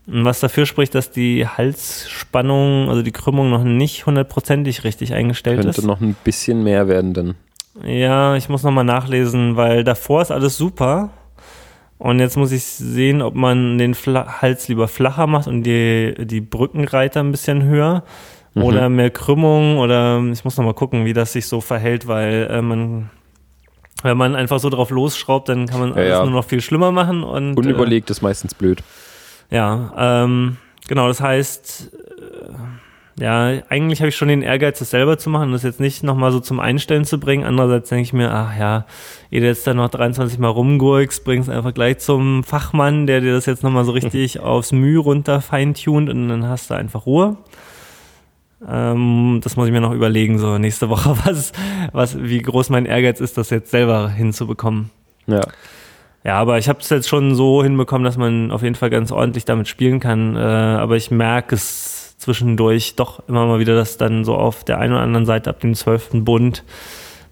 Was 0.07 0.41
dafür 0.41 0.67
spricht, 0.67 0.95
dass 0.95 1.11
die 1.11 1.47
Halsspannung, 1.47 2.89
also 2.89 3.03
die 3.03 3.13
Krümmung 3.13 3.51
noch 3.51 3.63
nicht 3.63 4.05
hundertprozentig 4.05 4.83
richtig 4.85 5.15
eingestellt 5.15 5.59
Könnte 5.59 5.71
ist. 5.71 5.77
Könnte 5.77 5.89
noch 5.89 6.01
ein 6.01 6.17
bisschen 6.25 6.65
mehr 6.65 6.89
werden 6.89 7.15
dann. 7.15 7.35
Ja, 7.85 8.37
ich 8.37 8.49
muss 8.49 8.65
nochmal 8.65 8.85
nachlesen, 8.85 9.57
weil 9.57 9.85
davor 9.85 10.23
ist 10.23 10.31
alles 10.31 10.57
super. 10.57 11.11
Und 11.99 12.19
jetzt 12.19 12.37
muss 12.37 12.51
ich 12.51 12.65
sehen, 12.65 13.23
ob 13.23 13.37
man 13.37 13.79
den 13.79 13.95
Fla 13.95 14.43
Hals 14.43 14.67
lieber 14.67 14.89
flacher 14.89 15.29
macht 15.29 15.47
und 15.47 15.63
die, 15.63 16.15
die 16.19 16.41
Brückenreiter 16.41 17.21
ein 17.21 17.31
bisschen 17.31 17.63
höher. 17.63 18.03
Mhm. 18.55 18.63
Oder 18.63 18.89
mehr 18.89 19.11
Krümmung 19.11 19.79
oder 19.79 20.21
ich 20.33 20.45
muss 20.45 20.57
nochmal 20.57 20.75
gucken, 20.75 21.05
wie 21.05 21.13
das 21.13 21.33
sich 21.33 21.47
so 21.47 21.61
verhält, 21.61 22.09
weil 22.09 22.49
äh, 22.51 22.61
man 22.61 23.11
wenn 24.03 24.17
man 24.17 24.35
einfach 24.35 24.59
so 24.59 24.69
drauf 24.69 24.91
losschraubt, 24.91 25.49
dann 25.49 25.67
kann 25.67 25.79
man 25.79 25.91
ja, 25.91 25.95
alles 25.95 26.11
ja. 26.11 26.25
nur 26.25 26.33
noch 26.33 26.45
viel 26.45 26.61
schlimmer 26.61 26.91
machen. 26.91 27.23
Und, 27.23 27.57
Unüberlegt 27.57 28.11
äh, 28.11 28.13
ist 28.13 28.21
meistens 28.21 28.53
blöd. 28.53 28.83
Ja, 29.53 29.93
ähm, 30.25 30.57
genau, 30.89 31.09
das 31.09 31.21
heißt, 31.21 31.91
äh, 31.93 33.23
ja, 33.23 33.63
eigentlich 33.69 34.01
habe 34.01 34.09
ich 34.09 34.17
schon 34.17 34.29
den 34.29 34.41
Ehrgeiz, 34.41 34.79
das 34.79 34.89
selber 34.89 35.19
zu 35.19 35.29
machen 35.29 35.49
und 35.49 35.53
das 35.53 35.63
jetzt 35.63 35.79
nicht 35.79 36.03
nochmal 36.03 36.33
so 36.33 36.41
zum 36.41 36.59
Einstellen 36.59 37.05
zu 37.05 37.21
bringen. 37.21 37.45
Andererseits 37.45 37.91
denke 37.91 38.03
ich 38.03 38.13
mir, 38.15 38.33
ach 38.33 38.59
ja, 38.59 38.87
ihr 39.31 39.43
jetzt 39.43 39.67
da 39.67 39.75
noch 39.75 39.91
23 39.91 40.39
Mal 40.39 40.49
rumgurkst, 40.49 41.23
bringst 41.23 41.51
einfach 41.51 41.75
gleich 41.75 41.99
zum 41.99 42.45
Fachmann, 42.45 43.07
der 43.07 43.21
dir 43.21 43.35
das 43.35 43.45
jetzt 43.45 43.63
nochmal 43.63 43.85
so 43.85 43.93
richtig 43.93 44.41
aufs 44.41 44.73
Mühe 44.73 44.99
runter 44.99 45.43
feintunt 45.43 46.09
und 46.09 46.29
dann 46.29 46.49
hast 46.49 46.71
du 46.71 46.75
einfach 46.75 47.05
Ruhe. 47.05 47.37
Ähm, 48.67 49.41
das 49.45 49.57
muss 49.57 49.67
ich 49.67 49.73
mir 49.73 49.83
noch 49.83 49.93
überlegen, 49.93 50.39
so 50.39 50.57
nächste 50.57 50.89
Woche, 50.89 51.15
was, 51.27 51.53
was, 51.93 52.23
wie 52.23 52.41
groß 52.41 52.71
mein 52.71 52.87
Ehrgeiz 52.87 53.21
ist, 53.21 53.37
das 53.37 53.51
jetzt 53.51 53.71
selber 53.71 54.09
hinzubekommen. 54.09 54.89
Ja. 55.27 55.43
Ja, 56.25 56.39
aber 56.39 56.59
ich 56.59 56.69
habe 56.69 56.79
es 56.81 56.89
jetzt 56.89 57.09
schon 57.09 57.35
so 57.35 57.63
hinbekommen, 57.63 58.05
dass 58.05 58.17
man 58.17 58.51
auf 58.53 58.63
jeden 58.63 58.77
Fall 58.77 58.91
ganz 58.91 59.11
ordentlich 59.11 59.45
damit 59.45 59.67
spielen 59.67 59.99
kann. 59.99 60.37
Äh, 60.37 60.41
aber 60.41 60.97
ich 60.97 61.11
merke 61.11 61.55
es 61.55 62.17
zwischendurch 62.19 62.95
doch 62.95 63.27
immer 63.29 63.47
mal 63.47 63.59
wieder, 63.59 63.75
dass 63.75 63.97
dann 63.97 64.25
so 64.25 64.37
auf 64.37 64.63
der 64.63 64.79
einen 64.79 64.93
oder 64.93 65.03
anderen 65.03 65.27
Seite 65.27 65.51
ab 65.51 65.61
dem 65.61 65.75
zwölften 65.75 66.25
Bund 66.25 66.63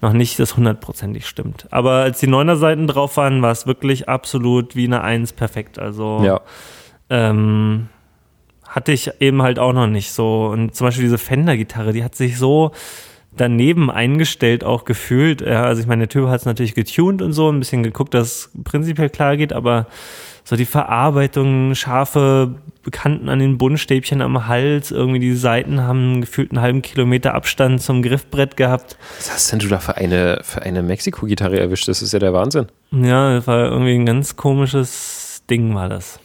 noch 0.00 0.12
nicht 0.12 0.38
das 0.38 0.56
hundertprozentig 0.56 1.26
stimmt. 1.26 1.66
Aber 1.70 1.92
als 1.92 2.20
die 2.20 2.26
neuner 2.26 2.56
Seiten 2.56 2.86
drauf 2.86 3.16
waren, 3.16 3.42
war 3.42 3.52
es 3.52 3.66
wirklich 3.66 4.08
absolut 4.08 4.74
wie 4.74 4.86
eine 4.86 5.02
Eins 5.02 5.32
perfekt. 5.32 5.78
Also 5.78 6.22
ja. 6.24 6.40
ähm, 7.10 7.88
hatte 8.66 8.92
ich 8.92 9.10
eben 9.20 9.42
halt 9.42 9.58
auch 9.58 9.72
noch 9.72 9.86
nicht 9.86 10.12
so. 10.12 10.46
Und 10.46 10.74
zum 10.74 10.86
Beispiel 10.86 11.04
diese 11.04 11.18
Fender-Gitarre, 11.18 11.92
die 11.92 12.02
hat 12.02 12.14
sich 12.14 12.38
so 12.38 12.72
daneben 13.36 13.90
eingestellt 13.90 14.64
auch 14.64 14.84
gefühlt. 14.84 15.40
Ja, 15.40 15.64
also 15.64 15.80
ich 15.80 15.86
meine, 15.86 16.06
der 16.06 16.08
Typ 16.08 16.28
hat 16.28 16.40
es 16.40 16.46
natürlich 16.46 16.74
getuned 16.74 17.22
und 17.22 17.32
so, 17.32 17.50
ein 17.50 17.58
bisschen 17.58 17.82
geguckt, 17.82 18.14
dass 18.14 18.26
es 18.26 18.50
prinzipiell 18.64 19.10
klar 19.10 19.36
geht, 19.36 19.52
aber 19.52 19.86
so 20.44 20.56
die 20.56 20.66
Verarbeitung, 20.66 21.74
scharfe 21.74 22.56
Bekannten 22.82 23.28
an 23.28 23.38
den 23.38 23.58
Buntstäbchen 23.58 24.22
am 24.22 24.48
Hals. 24.48 24.90
Irgendwie 24.90 25.20
die 25.20 25.34
Seiten 25.34 25.82
haben 25.82 26.22
gefühlt 26.22 26.50
einen 26.50 26.60
halben 26.60 26.82
Kilometer 26.82 27.34
Abstand 27.34 27.82
zum 27.82 28.02
Griffbrett 28.02 28.56
gehabt. 28.56 28.96
Was 29.18 29.32
hast 29.32 29.52
denn 29.52 29.58
du 29.58 29.68
da 29.68 29.78
für 29.78 29.96
eine, 29.96 30.40
für 30.42 30.62
eine 30.62 30.82
Mexiko-Gitarre 30.82 31.60
erwischt? 31.60 31.88
Das 31.88 32.02
ist 32.02 32.12
ja 32.12 32.18
der 32.18 32.32
Wahnsinn. 32.32 32.66
Ja, 32.90 33.34
das 33.34 33.46
war 33.46 33.66
irgendwie 33.66 33.94
ein 33.94 34.06
ganz 34.06 34.36
komisches 34.36 35.42
Ding, 35.50 35.74
war 35.74 35.88
das. 35.88 36.18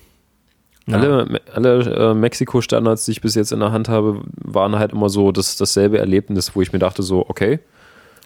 Ja. 0.88 0.98
Alle, 1.00 1.42
alle 1.54 2.12
äh, 2.12 2.14
Mexiko-Standards, 2.14 3.06
die 3.06 3.12
ich 3.12 3.22
bis 3.22 3.34
jetzt 3.36 3.52
in 3.52 3.60
der 3.60 3.72
Hand 3.72 3.90
habe, 3.90 4.22
waren 4.36 4.78
halt 4.78 4.92
immer 4.92 5.10
so 5.10 5.32
das, 5.32 5.56
dasselbe 5.56 5.98
Erlebnis, 5.98 6.56
wo 6.56 6.62
ich 6.62 6.74
mir 6.74 6.80
dachte, 6.80 7.02
so, 7.02 7.26
okay. 7.28 7.60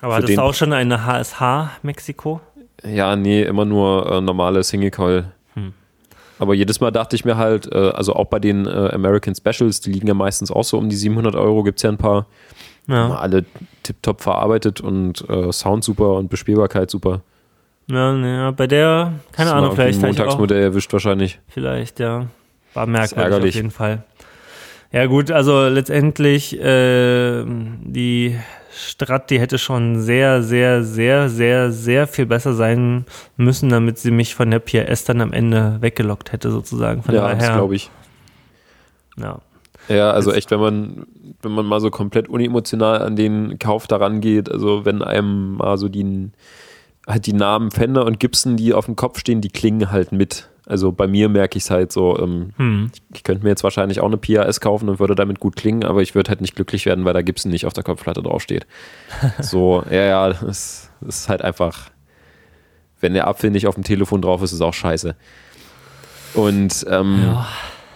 Aber 0.02 0.16
hattest 0.16 0.38
du 0.38 0.42
auch 0.42 0.54
schon 0.54 0.74
eine 0.74 1.06
HSH 1.06 1.80
Mexiko? 1.84 2.42
Ja, 2.84 3.16
nee, 3.16 3.44
immer 3.44 3.66
nur 3.66 4.12
äh, 4.12 4.22
normale 4.22 4.64
Single 4.64 4.92
Coil. 4.92 5.32
Hm. 5.54 5.74
Aber 6.38 6.54
jedes 6.54 6.80
Mal 6.80 6.92
dachte 6.92 7.16
ich 7.16 7.26
mir 7.26 7.38
halt, 7.38 7.72
äh, 7.72 7.92
also 7.92 8.14
auch 8.14 8.26
bei 8.26 8.40
den 8.40 8.66
äh, 8.66 8.90
American 8.94 9.36
Specials, 9.36 9.82
die 9.82 9.92
liegen 9.92 10.08
ja 10.08 10.14
meistens 10.14 10.52
auch 10.52 10.64
so 10.64 10.78
um 10.78 10.90
die 10.90 10.96
700 10.96 11.36
Euro, 11.36 11.64
gibt 11.64 11.80
es 11.80 11.84
ja 11.84 11.90
ein 11.90 11.98
paar. 11.98 12.26
Ja. 12.88 13.16
Alle 13.16 13.46
tiptop 13.84 14.22
verarbeitet 14.22 14.82
und 14.82 15.30
äh, 15.30 15.52
Sound 15.52 15.84
super 15.84 16.14
und 16.16 16.30
Bespielbarkeit 16.30 16.90
super. 16.90 17.22
Ja, 17.88 18.14
nee, 18.14 18.52
bei 18.52 18.68
der, 18.68 19.14
keine 19.32 19.54
Ahnung, 19.54 19.76
vielleicht. 19.76 20.02
Montagsmodell 20.02 20.62
erwischt 20.62 20.92
wahrscheinlich. 20.94 21.40
Vielleicht, 21.48 22.00
ja. 22.00 22.28
War 22.74 22.86
merkwürdig 22.86 23.50
auf 23.50 23.56
jeden 23.56 23.72
Fall. 23.72 24.04
Ja 24.92 25.06
gut, 25.06 25.30
also 25.30 25.68
letztendlich 25.68 26.60
äh, 26.60 27.44
die 27.46 28.36
Strat, 28.72 29.30
die 29.30 29.40
hätte 29.40 29.58
schon 29.58 30.02
sehr, 30.02 30.42
sehr, 30.42 30.84
sehr, 30.84 31.30
sehr, 31.30 31.72
sehr 31.72 32.08
viel 32.08 32.26
besser 32.26 32.54
sein 32.54 33.06
müssen, 33.38 33.70
damit 33.70 34.00
sie 34.00 34.12
mich 34.12 34.36
von 34.36 34.50
der 34.50 34.60
PRS 34.60 35.04
dann 35.04 35.22
am 35.22 35.34
Ende 35.34 35.78
weggelockt 35.82 36.32
hätte, 36.32 36.50
sozusagen. 36.50 37.04
Von 37.04 37.14
ja, 37.14 37.22
daher, 37.22 37.36
das 37.36 37.54
glaube 37.54 37.76
ich. 37.76 37.92
Ja. 39.18 39.40
Ja, 39.90 40.12
also 40.12 40.32
echt, 40.32 40.52
wenn 40.52 40.60
man, 40.60 41.08
wenn 41.42 41.52
man 41.52 41.66
mal 41.66 41.82
so 41.82 41.90
komplett 41.90 42.30
unemotional 42.30 43.02
an 43.02 43.16
den 43.16 43.58
Kauf 43.58 43.88
daran 43.88 44.22
geht, 44.22 44.52
also 44.52 44.86
wenn 44.86 45.02
einem 45.02 45.58
mal 45.58 45.78
so 45.78 45.90
die, 45.90 46.30
halt 47.08 47.26
die 47.26 47.34
Namen 47.34 47.72
Fender 47.72 48.06
und 48.06 48.20
Gibson, 48.20 48.56
die 48.56 48.74
auf 48.74 48.86
dem 48.86 48.96
Kopf 48.96 49.20
stehen, 49.20 49.42
die 49.42 49.50
klingen 49.50 49.92
halt 49.92 50.12
mit. 50.12 50.49
Also 50.70 50.92
bei 50.92 51.08
mir 51.08 51.30
merke 51.30 51.58
ich 51.58 51.64
es 51.64 51.72
halt 51.72 51.92
so, 51.92 52.20
ähm, 52.20 52.52
hm. 52.58 52.92
ich, 53.12 53.24
könnte 53.24 53.44
mir 53.44 53.50
jetzt 53.50 53.64
wahrscheinlich 53.64 54.02
auch 54.02 54.06
eine 54.06 54.18
PRS 54.18 54.62
kaufen 54.62 54.88
und 54.88 55.00
würde 55.00 55.16
damit 55.16 55.40
gut 55.40 55.56
klingen, 55.56 55.84
aber 55.84 56.04
ich 56.04 56.14
würde 56.14 56.30
halt 56.30 56.42
nicht 56.42 56.56
glücklich 56.56 56.86
werden, 56.86 57.06
weil 57.06 57.14
da 57.14 57.24
Gibson 57.24 57.52
nicht 57.52 57.66
auf 57.66 57.74
der 57.74 57.84
Kopfplatte 57.84 58.22
draufsteht. 58.22 58.68
so, 59.40 59.84
ja, 59.90 60.04
ja, 60.04 60.30
das, 60.30 60.92
das, 61.02 61.22
ist 61.22 61.28
halt 61.28 61.42
einfach, 61.42 61.90
wenn 63.00 63.16
der 63.16 63.28
Apfel 63.28 63.50
nicht 63.50 63.66
auf 63.66 63.74
dem 63.74 63.84
Telefon 63.84 64.22
drauf 64.22 64.44
ist, 64.44 64.52
ist 64.52 64.62
auch 64.62 64.76
scheiße. 64.76 65.16
Und 66.36 66.86
ähm, 66.88 67.20
ja. 67.24 67.48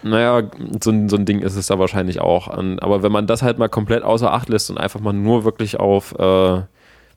naja, 0.01 0.49
so, 0.83 0.91
so 1.07 1.15
ein 1.15 1.25
Ding 1.25 1.41
ist 1.41 1.55
es 1.55 1.67
da 1.67 1.77
wahrscheinlich 1.77 2.21
auch. 2.21 2.47
Aber 2.47 3.03
wenn 3.03 3.11
man 3.11 3.27
das 3.27 3.43
halt 3.43 3.59
mal 3.59 3.69
komplett 3.69 4.01
außer 4.01 4.33
Acht 4.33 4.49
lässt 4.49 4.71
und 4.71 4.79
einfach 4.79 4.99
mal 4.99 5.13
nur 5.13 5.45
wirklich 5.45 5.79
auf 5.79 6.17
äh, 6.17 6.61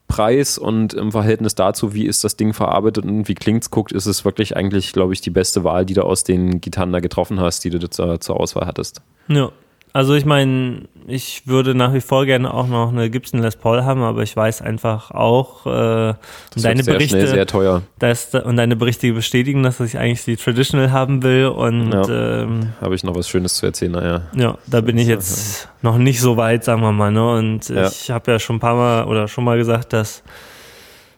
Preis 0.07 0.57
und 0.57 0.93
im 0.93 1.11
Verhältnis 1.11 1.55
dazu, 1.55 1.93
wie 1.93 2.05
ist 2.05 2.23
das 2.23 2.37
Ding 2.37 2.53
verarbeitet 2.53 3.05
und 3.05 3.27
wie 3.27 3.35
klingt 3.35 3.63
es 3.63 3.71
guckt, 3.71 3.91
ist 3.91 4.05
es 4.05 4.23
wirklich 4.23 4.55
eigentlich, 4.55 4.93
glaube 4.93 5.13
ich, 5.13 5.21
die 5.21 5.29
beste 5.29 5.63
Wahl, 5.63 5.85
die 5.85 5.93
du 5.93 6.03
aus 6.03 6.23
den 6.23 6.61
Gitarren 6.61 6.93
da 6.93 6.99
getroffen 6.99 7.39
hast, 7.39 7.63
die 7.63 7.69
du 7.69 7.89
zur, 7.89 8.19
zur 8.19 8.39
Auswahl 8.39 8.65
hattest. 8.65 9.01
Ja. 9.27 9.51
Also 9.93 10.13
ich 10.13 10.25
meine, 10.25 10.83
ich 11.07 11.47
würde 11.47 11.73
nach 11.73 11.93
wie 11.93 12.01
vor 12.01 12.25
gerne 12.25 12.53
auch 12.53 12.67
noch 12.67 12.89
eine 12.89 13.09
Gibson 13.09 13.41
Les 13.41 13.55
Paul 13.55 13.83
haben, 13.83 14.01
aber 14.03 14.23
ich 14.23 14.35
weiß 14.35 14.61
einfach 14.61 15.11
auch, 15.11 15.65
äh, 15.65 16.13
das 16.53 16.63
deine 16.63 16.83
sehr 16.83 16.95
Berichte, 16.95 17.17
schnell, 17.17 17.27
sehr 17.27 17.47
teuer. 17.47 17.81
Dass, 17.97 18.35
und 18.35 18.57
deine 18.57 18.75
Berichte 18.75 19.11
bestätigen, 19.13 19.63
dass 19.63 19.79
ich 19.79 19.97
eigentlich 19.97 20.25
die 20.25 20.35
Traditional 20.35 20.91
haben 20.91 21.23
will 21.23 21.47
und 21.47 21.93
ja. 21.93 22.41
ähm, 22.41 22.73
habe 22.81 22.95
ich 22.95 23.03
noch 23.03 23.15
was 23.15 23.29
Schönes 23.29 23.55
zu 23.55 23.65
erzählen, 23.65 23.93
naja. 23.93 24.21
Ja, 24.35 24.57
da 24.67 24.81
bin 24.81 24.97
ich 24.97 25.07
jetzt 25.07 25.69
noch 25.81 25.97
nicht 25.97 26.19
so 26.19 26.35
weit, 26.37 26.65
sagen 26.65 26.81
wir 26.81 26.91
mal, 26.91 27.11
ne? 27.11 27.31
Und 27.31 27.69
ja. 27.69 27.87
ich 27.87 28.11
habe 28.11 28.31
ja 28.31 28.39
schon 28.39 28.57
ein 28.57 28.59
paar 28.59 28.75
Mal 28.75 29.05
oder 29.05 29.27
schon 29.27 29.45
mal 29.45 29.57
gesagt, 29.57 29.93
dass 29.93 30.23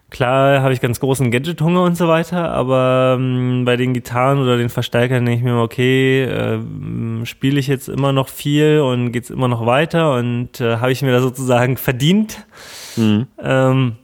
Klar 0.10 0.62
habe 0.62 0.74
ich 0.74 0.82
ganz 0.82 1.00
großen 1.00 1.30
Gadget-Hunger 1.30 1.84
und 1.84 1.96
so 1.96 2.08
weiter, 2.08 2.52
aber 2.52 3.18
ähm, 3.20 3.64
bei 3.66 3.78
den 3.78 3.94
Gitarren 3.94 4.40
oder 4.40 4.58
den 4.58 4.70
Verstärkern 4.70 5.26
denke 5.26 5.40
ich 5.40 5.44
mir, 5.44 5.62
okay, 5.62 6.24
äh, 6.24 7.26
spiele 7.26 7.60
ich 7.60 7.68
jetzt 7.68 7.90
immer 7.90 8.12
noch 8.12 8.28
viel 8.28 8.80
und 8.80 9.12
geht 9.12 9.26
es 9.26 9.30
immer 9.30 9.48
noch 9.48 9.66
weiter 9.66 10.16
und 10.16 10.60
äh, 10.62 10.78
habe 10.78 10.92
ich 10.92 11.02
mir 11.04 11.12
da 11.12 11.22
sozusagen 11.22 11.78
verdient? 11.78 12.46
Mhm. 12.98 13.28
Ähm, 13.42 13.96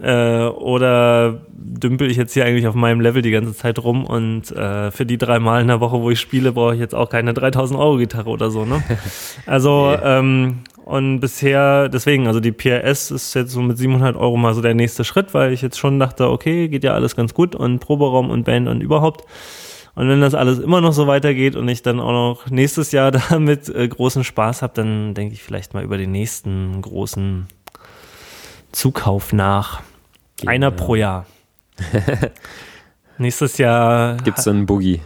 äh, 0.00 0.44
oder 0.44 1.40
dümpel 1.50 2.10
ich 2.10 2.16
jetzt 2.16 2.32
hier 2.32 2.44
eigentlich 2.44 2.66
auf 2.66 2.74
meinem 2.74 3.00
Level 3.00 3.22
die 3.22 3.30
ganze 3.30 3.54
Zeit 3.54 3.78
rum 3.78 4.04
und 4.04 4.50
äh, 4.52 4.90
für 4.90 5.04
die 5.04 5.18
drei 5.18 5.38
Mal 5.38 5.60
in 5.60 5.68
der 5.68 5.80
Woche, 5.80 6.00
wo 6.00 6.10
ich 6.10 6.20
spiele, 6.20 6.52
brauche 6.52 6.74
ich 6.74 6.80
jetzt 6.80 6.94
auch 6.94 7.10
keine 7.10 7.34
3000 7.34 7.78
Euro 7.78 7.96
Gitarre 7.96 8.30
oder 8.30 8.50
so, 8.50 8.64
ne? 8.64 8.82
Also, 9.46 9.96
ähm, 10.02 10.60
und 10.84 11.20
bisher, 11.20 11.88
deswegen, 11.88 12.26
also 12.26 12.40
die 12.40 12.52
PRS 12.52 13.10
ist 13.10 13.34
jetzt 13.34 13.52
so 13.52 13.60
mit 13.60 13.78
700 13.78 14.16
Euro 14.16 14.36
mal 14.36 14.54
so 14.54 14.62
der 14.62 14.74
nächste 14.74 15.04
Schritt, 15.04 15.34
weil 15.34 15.52
ich 15.52 15.62
jetzt 15.62 15.78
schon 15.78 15.98
dachte, 15.98 16.28
okay, 16.28 16.68
geht 16.68 16.84
ja 16.84 16.94
alles 16.94 17.16
ganz 17.16 17.34
gut 17.34 17.54
und 17.54 17.78
Proberaum 17.78 18.30
und 18.30 18.44
Band 18.44 18.68
und 18.68 18.80
überhaupt. 18.80 19.24
Und 19.94 20.08
wenn 20.08 20.20
das 20.20 20.34
alles 20.34 20.58
immer 20.58 20.80
noch 20.80 20.92
so 20.92 21.06
weitergeht 21.06 21.56
und 21.56 21.68
ich 21.68 21.82
dann 21.82 22.00
auch 22.00 22.12
noch 22.12 22.50
nächstes 22.50 22.92
Jahr 22.92 23.10
damit 23.30 23.68
äh, 23.68 23.86
großen 23.86 24.24
Spaß 24.24 24.62
habe, 24.62 24.72
dann 24.74 25.14
denke 25.14 25.34
ich 25.34 25.42
vielleicht 25.42 25.74
mal 25.74 25.84
über 25.84 25.98
den 25.98 26.12
nächsten 26.12 26.80
großen 26.80 27.46
Zukauf 28.72 29.32
nach. 29.32 29.82
Genau. 30.38 30.52
Einer 30.52 30.70
pro 30.70 30.94
Jahr. 30.94 31.26
Nächstes 33.18 33.58
Jahr. 33.58 34.16
Gibt 34.18 34.38
es 34.38 34.48
einen 34.48 34.64
Boogie? 34.64 35.00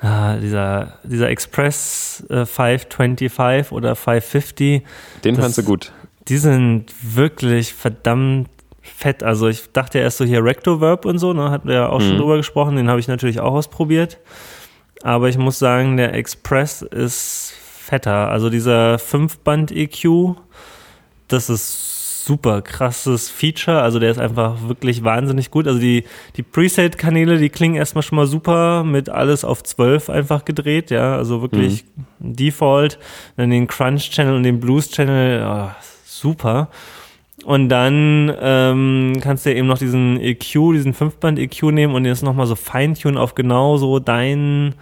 Ah, 0.00 0.36
dieser, 0.36 0.98
dieser 1.02 1.28
Express 1.28 2.24
äh, 2.30 2.46
525 2.46 3.72
oder 3.72 3.96
550. 3.96 4.82
Den 5.24 5.34
das, 5.34 5.44
fandst 5.44 5.58
du 5.58 5.64
gut. 5.64 5.92
Die 6.28 6.36
sind 6.36 6.86
wirklich 7.02 7.74
verdammt 7.74 8.48
fett. 8.80 9.22
Also 9.22 9.48
ich 9.48 9.72
dachte 9.72 9.98
erst 9.98 10.18
so 10.18 10.24
hier 10.24 10.44
Rectoverb 10.44 11.04
und 11.04 11.18
so, 11.18 11.32
ne, 11.32 11.50
hatten 11.50 11.68
wir 11.68 11.74
ja 11.74 11.88
auch 11.88 12.00
mhm. 12.00 12.08
schon 12.08 12.18
drüber 12.18 12.36
gesprochen, 12.36 12.76
den 12.76 12.88
habe 12.88 13.00
ich 13.00 13.08
natürlich 13.08 13.40
auch 13.40 13.52
ausprobiert. 13.52 14.18
Aber 15.02 15.28
ich 15.28 15.38
muss 15.38 15.58
sagen, 15.58 15.96
der 15.96 16.14
Express 16.14 16.82
ist 16.82 17.54
fetter. 17.88 18.28
Also 18.28 18.50
dieser 18.50 18.96
5-Band-EQ, 18.96 20.36
das 21.28 21.48
ist 21.48 21.97
super 22.28 22.60
krasses 22.60 23.30
Feature. 23.30 23.80
Also 23.80 23.98
der 23.98 24.10
ist 24.10 24.18
einfach 24.18 24.68
wirklich 24.68 25.02
wahnsinnig 25.02 25.50
gut. 25.50 25.66
Also 25.66 25.80
die, 25.80 26.04
die 26.36 26.42
Preset-Kanäle, 26.42 27.38
die 27.38 27.48
klingen 27.48 27.74
erstmal 27.74 28.02
schon 28.02 28.16
mal 28.16 28.26
super 28.26 28.84
mit 28.84 29.08
alles 29.08 29.44
auf 29.44 29.62
12 29.62 30.10
einfach 30.10 30.44
gedreht, 30.44 30.90
ja. 30.90 31.16
Also 31.16 31.40
wirklich 31.40 31.84
mhm. 32.18 32.36
Default. 32.36 32.98
Dann 33.36 33.48
den 33.48 33.66
Crunch-Channel 33.66 34.36
und 34.36 34.42
den 34.42 34.60
Blues-Channel, 34.60 35.42
oh, 35.48 35.70
super. 36.04 36.68
Und 37.44 37.70
dann 37.70 38.30
ähm, 38.38 39.14
kannst 39.22 39.46
du 39.46 39.50
ja 39.50 39.56
eben 39.56 39.66
noch 39.66 39.78
diesen 39.78 40.20
EQ, 40.20 40.74
diesen 40.74 40.92
Fünfband-EQ 40.92 41.62
nehmen 41.72 41.94
und 41.94 42.04
jetzt 42.04 42.22
nochmal 42.22 42.46
so 42.46 42.56
Feintunen 42.56 43.16
auf 43.16 43.34
genau 43.34 43.78
so 43.78 44.00
deinen 44.00 44.74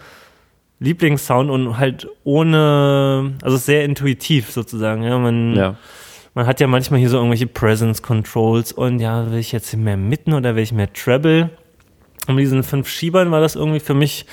Lieblingssound 0.81 1.49
und 1.49 1.79
halt 1.79 2.09
ohne, 2.25 3.35
also 3.41 3.57
sehr 3.57 3.85
intuitiv 3.85 4.51
sozusagen. 4.51 5.05
Ja, 5.05 5.17
man 5.19 5.55
ja 5.55 5.77
man 6.37 6.47
hat 6.47 6.61
ja 6.61 6.67
manchmal 6.67 7.01
hier 7.01 7.09
so 7.09 7.17
irgendwelche 7.17 7.47
Presence 7.47 8.03
Controls 8.03 8.71
und 8.71 9.01
ja, 9.01 9.31
will 9.31 9.39
ich 9.39 9.53
jetzt 9.53 9.75
mehr 9.75 9.97
mitten 9.97 10.35
oder 10.35 10.55
will 10.55 10.63
ich 10.63 10.73
mehr 10.73 10.93
Treble? 10.93 11.49
Und 12.27 12.35
mit 12.35 12.43
diesen 12.43 12.63
fünf 12.63 12.89
Schiebern 12.89 13.31
war 13.31 13.41
das 13.41 13.55
irgendwie 13.55 13.81
für 13.81 13.95
mich 13.95 14.27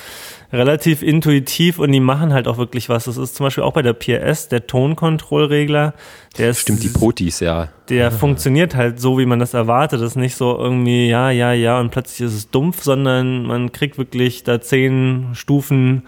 relativ 0.52 1.02
intuitiv 1.02 1.78
und 1.78 1.92
die 1.92 2.00
machen 2.00 2.34
halt 2.34 2.46
auch 2.46 2.58
wirklich 2.58 2.90
was. 2.90 3.04
Das 3.04 3.16
ist 3.16 3.36
zum 3.36 3.44
Beispiel 3.44 3.64
auch 3.64 3.72
bei 3.72 3.80
der 3.80 3.94
PRS, 3.94 4.48
der 4.48 4.66
Tonkontrollregler. 4.66 5.94
Der 6.36 6.50
ist, 6.50 6.60
Stimmt, 6.60 6.82
die 6.82 6.88
Potis, 6.88 7.40
ja. 7.40 7.68
Der 7.88 8.10
funktioniert 8.12 8.74
halt 8.74 9.00
so, 9.00 9.18
wie 9.18 9.26
man 9.26 9.38
das 9.38 9.54
erwartet. 9.54 10.02
Das 10.02 10.08
ist 10.08 10.16
nicht 10.16 10.36
so 10.36 10.58
irgendwie, 10.58 11.08
ja, 11.08 11.30
ja, 11.30 11.54
ja 11.54 11.80
und 11.80 11.90
plötzlich 11.90 12.20
ist 12.20 12.34
es 12.34 12.50
dumpf, 12.50 12.82
sondern 12.82 13.46
man 13.46 13.72
kriegt 13.72 13.96
wirklich 13.96 14.44
da 14.44 14.60
zehn 14.60 15.30
Stufen 15.32 16.02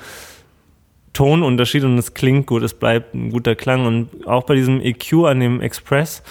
Tonunterschied 1.17 1.85
und 1.85 1.97
es 1.97 2.13
klingt 2.13 2.47
gut, 2.47 2.63
es 2.63 2.75
bleibt 2.75 3.15
ein 3.15 3.31
guter 3.31 3.55
Klang. 3.55 3.87
Und 3.87 4.27
auch 4.27 4.45
bei 4.45 4.55
diesem 4.55 4.83
EQ 4.83 5.25
an 5.25 5.41
dem 5.41 5.63
Express, 5.63 6.23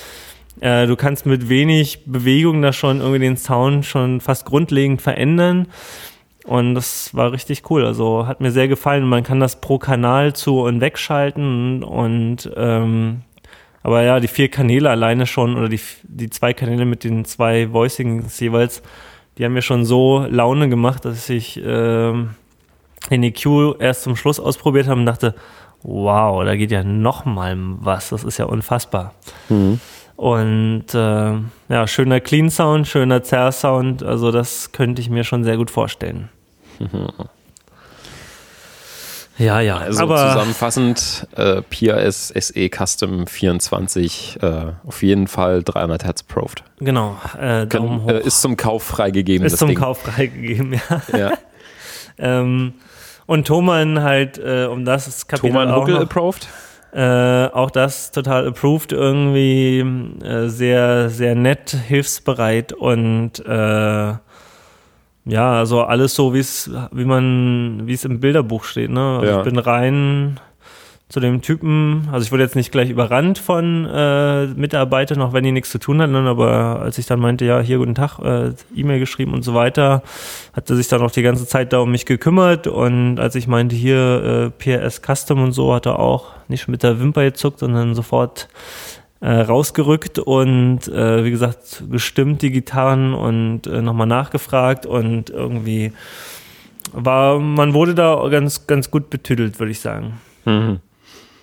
äh, 0.62 0.86
du 0.86 0.96
kannst 0.96 1.26
mit 1.26 1.50
wenig 1.50 2.06
Bewegung 2.06 2.62
da 2.62 2.72
schon 2.72 3.00
irgendwie 3.00 3.20
den 3.20 3.36
Sound 3.36 3.86
schon 3.86 4.22
fast 4.22 4.46
grundlegend 4.46 5.02
verändern. 5.02 5.68
Und 6.46 6.76
das 6.76 7.16
war 7.16 7.32
richtig 7.32 7.64
cool. 7.72 7.84
Also 7.84 8.28
hat 8.28 8.42
mir 8.42 8.52
sehr 8.52 8.68
gefallen. 8.68 9.08
Man 9.08 9.24
kann 9.24 9.40
das 9.40 9.60
pro 9.60 9.80
Kanal 9.80 10.34
zu 10.34 10.62
und 10.62 10.82
wegschalten 10.82 11.84
und 11.84 12.52
ähm, 12.56 13.22
aber 13.82 14.04
ja, 14.04 14.20
die 14.20 14.28
vier 14.28 14.50
Kanäle 14.50 14.90
alleine 14.90 15.26
schon 15.26 15.56
oder 15.58 15.70
die, 15.70 15.80
die 16.04 16.30
zwei 16.30 16.54
Kanäle 16.54 16.86
mit 16.86 17.04
den 17.04 17.26
zwei 17.26 17.72
Voicings 17.72 18.40
jeweils, 18.40 18.84
die 19.38 19.46
haben 19.46 19.54
mir 19.54 19.62
schon 19.62 19.86
so 19.86 20.26
Laune 20.30 20.70
gemacht, 20.70 21.06
dass 21.06 21.30
ich 21.30 21.62
ähm, 21.64 22.32
den 23.10 23.24
EQ 23.24 23.76
erst 23.80 24.04
zum 24.04 24.16
Schluss 24.16 24.40
ausprobiert 24.40 24.88
habe 24.88 25.00
und 25.00 25.06
dachte, 25.06 25.36
wow, 25.84 26.44
da 26.44 26.56
geht 26.56 26.72
ja 26.72 26.84
noch 26.84 27.26
mal 27.26 27.56
was, 27.58 28.10
das 28.10 28.24
ist 28.24 28.38
ja 28.38 28.46
unfassbar. 28.46 29.14
Mhm. 29.50 29.80
Und 30.16 30.94
äh, 30.94 31.34
ja, 31.70 31.88
schöner 31.88 32.22
Clean 32.22 32.50
Sound, 32.50 32.88
schöner 32.88 33.24
Zerr 33.24 33.52
Sound, 33.52 34.02
also 34.02 34.32
das 34.32 34.72
könnte 34.72 35.02
ich 35.02 35.10
mir 35.10 35.24
schon 35.24 35.44
sehr 35.44 35.58
gut 35.58 35.72
vorstellen. 35.72 36.30
Ja, 39.38 39.60
ja. 39.60 39.78
Also 39.78 40.04
aber 40.04 40.30
zusammenfassend, 40.30 41.28
äh, 41.36 41.62
PRS 41.62 42.30
SE 42.30 42.70
Custom 42.70 43.28
24, 43.28 44.40
äh, 44.42 44.52
auf 44.86 45.04
jeden 45.04 45.28
Fall 45.28 45.62
300 45.62 46.06
Hertz 46.06 46.22
approved. 46.22 46.64
Genau. 46.80 47.18
Äh, 47.38 47.66
Können, 47.68 48.08
äh, 48.08 48.22
ist 48.22 48.42
zum 48.42 48.56
Kauf 48.56 48.84
freigegeben. 48.84 49.46
Ist 49.46 49.58
zum 49.58 49.68
Ding. 49.68 49.78
Kauf 49.78 50.02
freigegeben, 50.04 50.74
ja. 50.90 51.18
ja. 51.18 51.32
ähm, 52.18 52.76
und 53.26 53.48
Thomann 53.48 54.02
halt, 54.04 54.38
äh, 54.38 54.66
um 54.66 54.86
das 54.86 55.28
Kapitel 55.28 55.52
Thomann 55.52 55.72
auch 55.72 55.82
Huckel 55.82 55.98
approved? 55.98 56.48
Äh, 56.94 57.48
auch 57.48 57.72
das 57.72 58.12
total 58.12 58.48
approved 58.48 58.94
irgendwie, 58.94 59.80
äh, 60.24 60.48
sehr, 60.48 61.10
sehr 61.10 61.36
nett, 61.36 61.72
hilfsbereit 61.72 62.72
und 62.72 63.46
äh, 63.46 64.14
ja, 65.28 65.54
also 65.54 65.82
alles 65.82 66.16
so, 66.16 66.34
wie 66.34 66.40
es, 66.40 66.70
wie 66.92 67.06
man, 67.06 67.82
wie 67.86 67.94
es 67.94 68.06
im 68.06 68.20
Bilderbuch 68.20 68.64
steht. 68.64 68.92
Ne? 68.92 69.18
Also 69.20 69.26
ja. 69.26 69.38
Ich 69.40 69.44
bin 69.44 69.58
rein 69.58 70.40
zu 71.08 71.20
dem 71.20 71.42
Typen, 71.42 72.08
also 72.12 72.26
ich 72.26 72.32
wurde 72.32 72.42
jetzt 72.42 72.56
nicht 72.56 72.72
gleich 72.72 72.90
überrannt 72.90 73.38
von 73.38 73.86
äh, 73.86 74.48
Mitarbeitern, 74.48 75.22
auch 75.22 75.34
wenn 75.34 75.44
die 75.44 75.52
nichts 75.52 75.70
zu 75.70 75.78
tun 75.78 76.02
hatten, 76.02 76.16
aber 76.16 76.82
als 76.82 76.98
ich 76.98 77.06
dann 77.06 77.20
meinte, 77.20 77.46
ja, 77.46 77.60
hier 77.60 77.78
guten 77.78 77.94
Tag, 77.94 78.18
äh, 78.20 78.54
E-Mail 78.76 79.00
geschrieben 79.00 79.34
und 79.34 79.44
so 79.44 79.54
weiter, 79.54 80.02
hat 80.54 80.68
er 80.68 80.76
sich 80.76 80.88
dann 80.88 81.04
auch 81.04 81.12
die 81.12 81.22
ganze 81.22 81.46
Zeit 81.46 81.74
da 81.74 81.80
um 81.80 81.92
mich 81.92 82.08
gekümmert 82.08 82.66
und 82.66 83.20
als 83.20 83.36
ich 83.36 83.48
meinte, 83.48 83.76
hier 83.76 84.52
äh, 84.60 84.78
PRS 84.78 85.02
Custom 85.04 85.44
und 85.44 85.52
so, 85.52 85.76
hat 85.76 85.86
er 85.86 86.00
auch 86.00 86.32
nicht 86.48 86.68
mit 86.68 86.82
der 86.82 87.00
Wimper 87.00 87.24
gezuckt, 87.24 87.60
sondern 87.60 87.94
sofort 87.94 88.50
äh, 89.22 89.30
rausgerückt 89.30 90.18
und 90.18 90.88
äh, 90.88 91.24
wie 91.24 91.32
gesagt, 91.32 91.84
gestimmt 91.92 92.42
die 92.42 92.52
Gitarren 92.52 93.14
und 93.14 93.68
äh, 93.68 93.84
nochmal 93.84 94.08
nachgefragt 94.08 94.88
und 94.88 95.30
irgendwie 95.30 95.94
war, 96.94 97.40
man 97.40 97.76
wurde 97.76 97.94
da 97.94 98.28
ganz, 98.30 98.66
ganz 98.66 98.90
gut 98.90 99.12
betüdelt, 99.12 99.60
würde 99.60 99.72
ich 99.72 99.82
sagen. 99.82 100.20
Mhm 100.46 100.80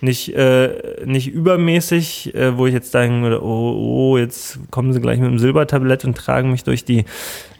nicht, 0.03 0.35
äh, 0.35 0.69
nicht 1.05 1.29
übermäßig, 1.29 2.35
äh, 2.35 2.57
wo 2.57 2.67
ich 2.67 2.73
jetzt 2.73 2.91
sagen 2.91 3.23
würde, 3.23 3.43
oh, 3.43 4.11
oh, 4.11 4.17
jetzt 4.17 4.59
kommen 4.69 4.91
sie 4.91 4.99
gleich 4.99 5.17
mit 5.19 5.31
dem 5.31 5.39
Silbertablett 5.39 6.03
und 6.03 6.17
tragen 6.17 6.51
mich 6.51 6.63
durch 6.65 6.83
die 6.83 7.05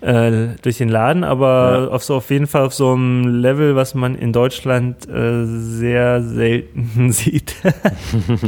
äh, 0.01 0.49
durch 0.61 0.77
den 0.77 0.89
Laden, 0.89 1.23
aber 1.23 1.87
ja. 1.87 1.87
auf 1.87 2.03
so 2.03 2.15
auf 2.15 2.29
jeden 2.29 2.47
Fall 2.47 2.65
auf 2.65 2.73
so 2.73 2.91
einem 2.91 3.39
Level, 3.41 3.77
was 3.77 3.95
man 3.95 4.15
in 4.15 4.33
Deutschland 4.33 5.07
äh, 5.09 5.45
sehr 5.45 6.21
selten 6.21 7.11
sieht. 7.13 7.55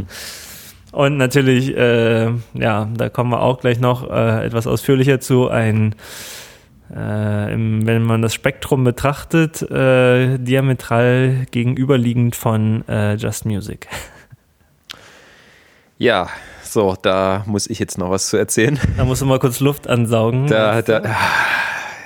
und 0.92 1.16
natürlich, 1.16 1.76
äh, 1.76 2.32
ja, 2.54 2.90
da 2.98 3.10
kommen 3.10 3.32
wir 3.32 3.42
auch 3.42 3.62
gleich 3.62 3.80
noch 3.80 4.12
äh, 4.12 4.46
etwas 4.46 4.68
ausführlicher 4.68 5.22
zu, 5.22 5.48
ein 5.48 5.96
äh, 6.94 7.54
im, 7.54 7.86
wenn 7.86 8.04
man 8.04 8.22
das 8.22 8.34
Spektrum 8.34 8.84
betrachtet, 8.84 9.62
äh, 9.62 10.38
diametral 10.38 11.46
gegenüberliegend 11.52 12.36
von 12.36 12.88
äh, 12.88 13.16
Just 13.16 13.46
Music. 13.46 13.88
Ja, 15.98 16.28
so, 16.62 16.98
da 17.02 17.44
muss 17.46 17.68
ich 17.68 17.80
jetzt 17.80 17.98
noch 17.98 18.10
was 18.10 18.28
zu 18.28 18.36
erzählen. 18.36 18.78
Da 18.98 19.06
musst 19.06 19.22
du 19.22 19.26
mal 19.26 19.40
kurz 19.40 19.62
Luft 19.62 19.88
ansaugen. 19.88 20.48
Da, 20.48 20.82
da, 20.82 21.02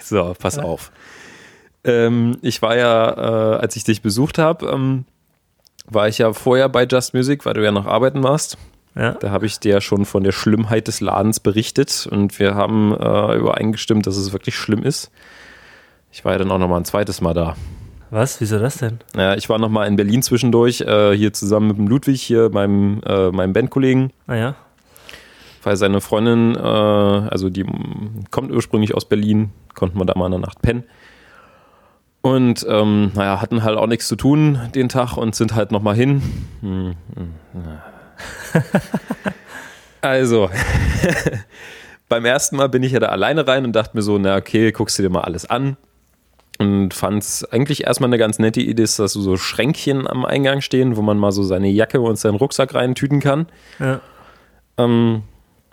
so, 0.03 0.35
pass 0.37 0.57
ja. 0.57 0.61
auf. 0.61 0.91
Ähm, 1.83 2.37
ich 2.43 2.61
war 2.61 2.77
ja, 2.77 3.09
äh, 3.09 3.57
als 3.61 3.75
ich 3.75 3.83
dich 3.83 4.03
besucht 4.03 4.37
habe, 4.37 4.67
ähm, 4.67 5.05
war 5.85 6.07
ich 6.07 6.19
ja 6.19 6.31
vorher 6.33 6.69
bei 6.69 6.85
Just 6.85 7.15
Music, 7.15 7.45
weil 7.47 7.55
du 7.55 7.63
ja 7.63 7.71
noch 7.71 7.87
arbeiten 7.87 8.21
warst. 8.21 8.57
Ja. 8.99 9.13
Da 9.13 9.31
habe 9.31 9.45
ich 9.45 9.61
dir 9.61 9.79
schon 9.79 10.03
von 10.03 10.25
der 10.25 10.33
Schlimmheit 10.33 10.89
des 10.89 10.99
Ladens 10.99 11.39
berichtet 11.39 12.05
und 12.11 12.37
wir 12.37 12.55
haben 12.55 12.93
äh, 12.93 13.35
übereingestimmt, 13.37 14.05
dass 14.05 14.17
es 14.17 14.33
wirklich 14.33 14.55
schlimm 14.55 14.83
ist. 14.83 15.09
Ich 16.11 16.25
war 16.25 16.33
ja 16.33 16.39
dann 16.39 16.51
auch 16.51 16.57
noch 16.57 16.67
mal 16.67 16.75
ein 16.75 16.85
zweites 16.85 17.21
Mal 17.21 17.33
da. 17.33 17.55
Was? 18.09 18.41
Wieso 18.41 18.59
das 18.59 18.77
denn? 18.77 18.99
Ja, 19.15 19.35
ich 19.35 19.47
war 19.47 19.57
noch 19.57 19.69
mal 19.69 19.87
in 19.87 19.95
Berlin 19.95 20.21
zwischendurch, 20.21 20.81
äh, 20.81 21.15
hier 21.15 21.31
zusammen 21.31 21.69
mit 21.69 21.77
dem 21.77 21.87
Ludwig, 21.87 22.21
hier 22.21 22.49
meinem, 22.49 23.01
äh, 23.05 23.31
meinem 23.31 23.53
Bandkollegen. 23.53 24.11
Ah 24.27 24.35
ja. 24.35 24.55
Weil 25.63 25.77
seine 25.77 26.01
Freundin, 26.01 26.55
äh, 26.55 26.59
also 26.59 27.49
die 27.49 27.65
kommt 28.31 28.51
ursprünglich 28.51 28.95
aus 28.95 29.05
Berlin, 29.05 29.51
konnten 29.75 29.97
wir 29.97 30.05
da 30.05 30.17
mal 30.17 30.25
in 30.25 30.31
der 30.33 30.41
Nacht 30.41 30.61
pennen. 30.61 30.83
Und 32.21 32.65
ähm, 32.67 33.11
naja, 33.15 33.41
hatten 33.41 33.63
halt 33.63 33.77
auch 33.77 33.87
nichts 33.87 34.09
zu 34.09 34.17
tun 34.17 34.59
den 34.75 34.89
Tag 34.89 35.15
und 35.15 35.35
sind 35.35 35.55
halt 35.55 35.71
noch 35.71 35.81
mal 35.81 35.95
hin. 35.95 36.21
Hm, 36.59 36.95
hm, 37.15 37.33
also, 40.01 40.49
beim 42.09 42.25
ersten 42.25 42.55
Mal 42.57 42.69
bin 42.69 42.83
ich 42.83 42.91
ja 42.91 42.99
da 42.99 43.07
alleine 43.07 43.47
rein 43.47 43.65
und 43.65 43.73
dachte 43.73 43.95
mir 43.95 44.01
so, 44.01 44.17
na 44.17 44.35
okay, 44.35 44.71
guckst 44.71 44.97
du 44.97 45.03
dir 45.03 45.09
mal 45.09 45.21
alles 45.21 45.49
an. 45.49 45.77
Und 46.57 46.93
fand 46.93 47.23
es 47.23 47.45
eigentlich 47.45 47.85
erstmal 47.85 48.09
eine 48.09 48.17
ganz 48.17 48.37
nette 48.37 48.59
Idee, 48.59 48.83
dass 48.83 48.95
so 48.97 49.37
Schränkchen 49.37 50.07
am 50.07 50.25
Eingang 50.25 50.59
stehen, 50.59 50.97
wo 50.97 51.01
man 51.01 51.17
mal 51.17 51.31
so 51.31 51.43
seine 51.43 51.69
Jacke 51.69 52.01
und 52.01 52.19
seinen 52.19 52.35
Rucksack 52.35 52.73
reintüten 52.73 53.21
kann. 53.21 53.47
Ja. 53.79 54.01
Ähm, 54.77 55.23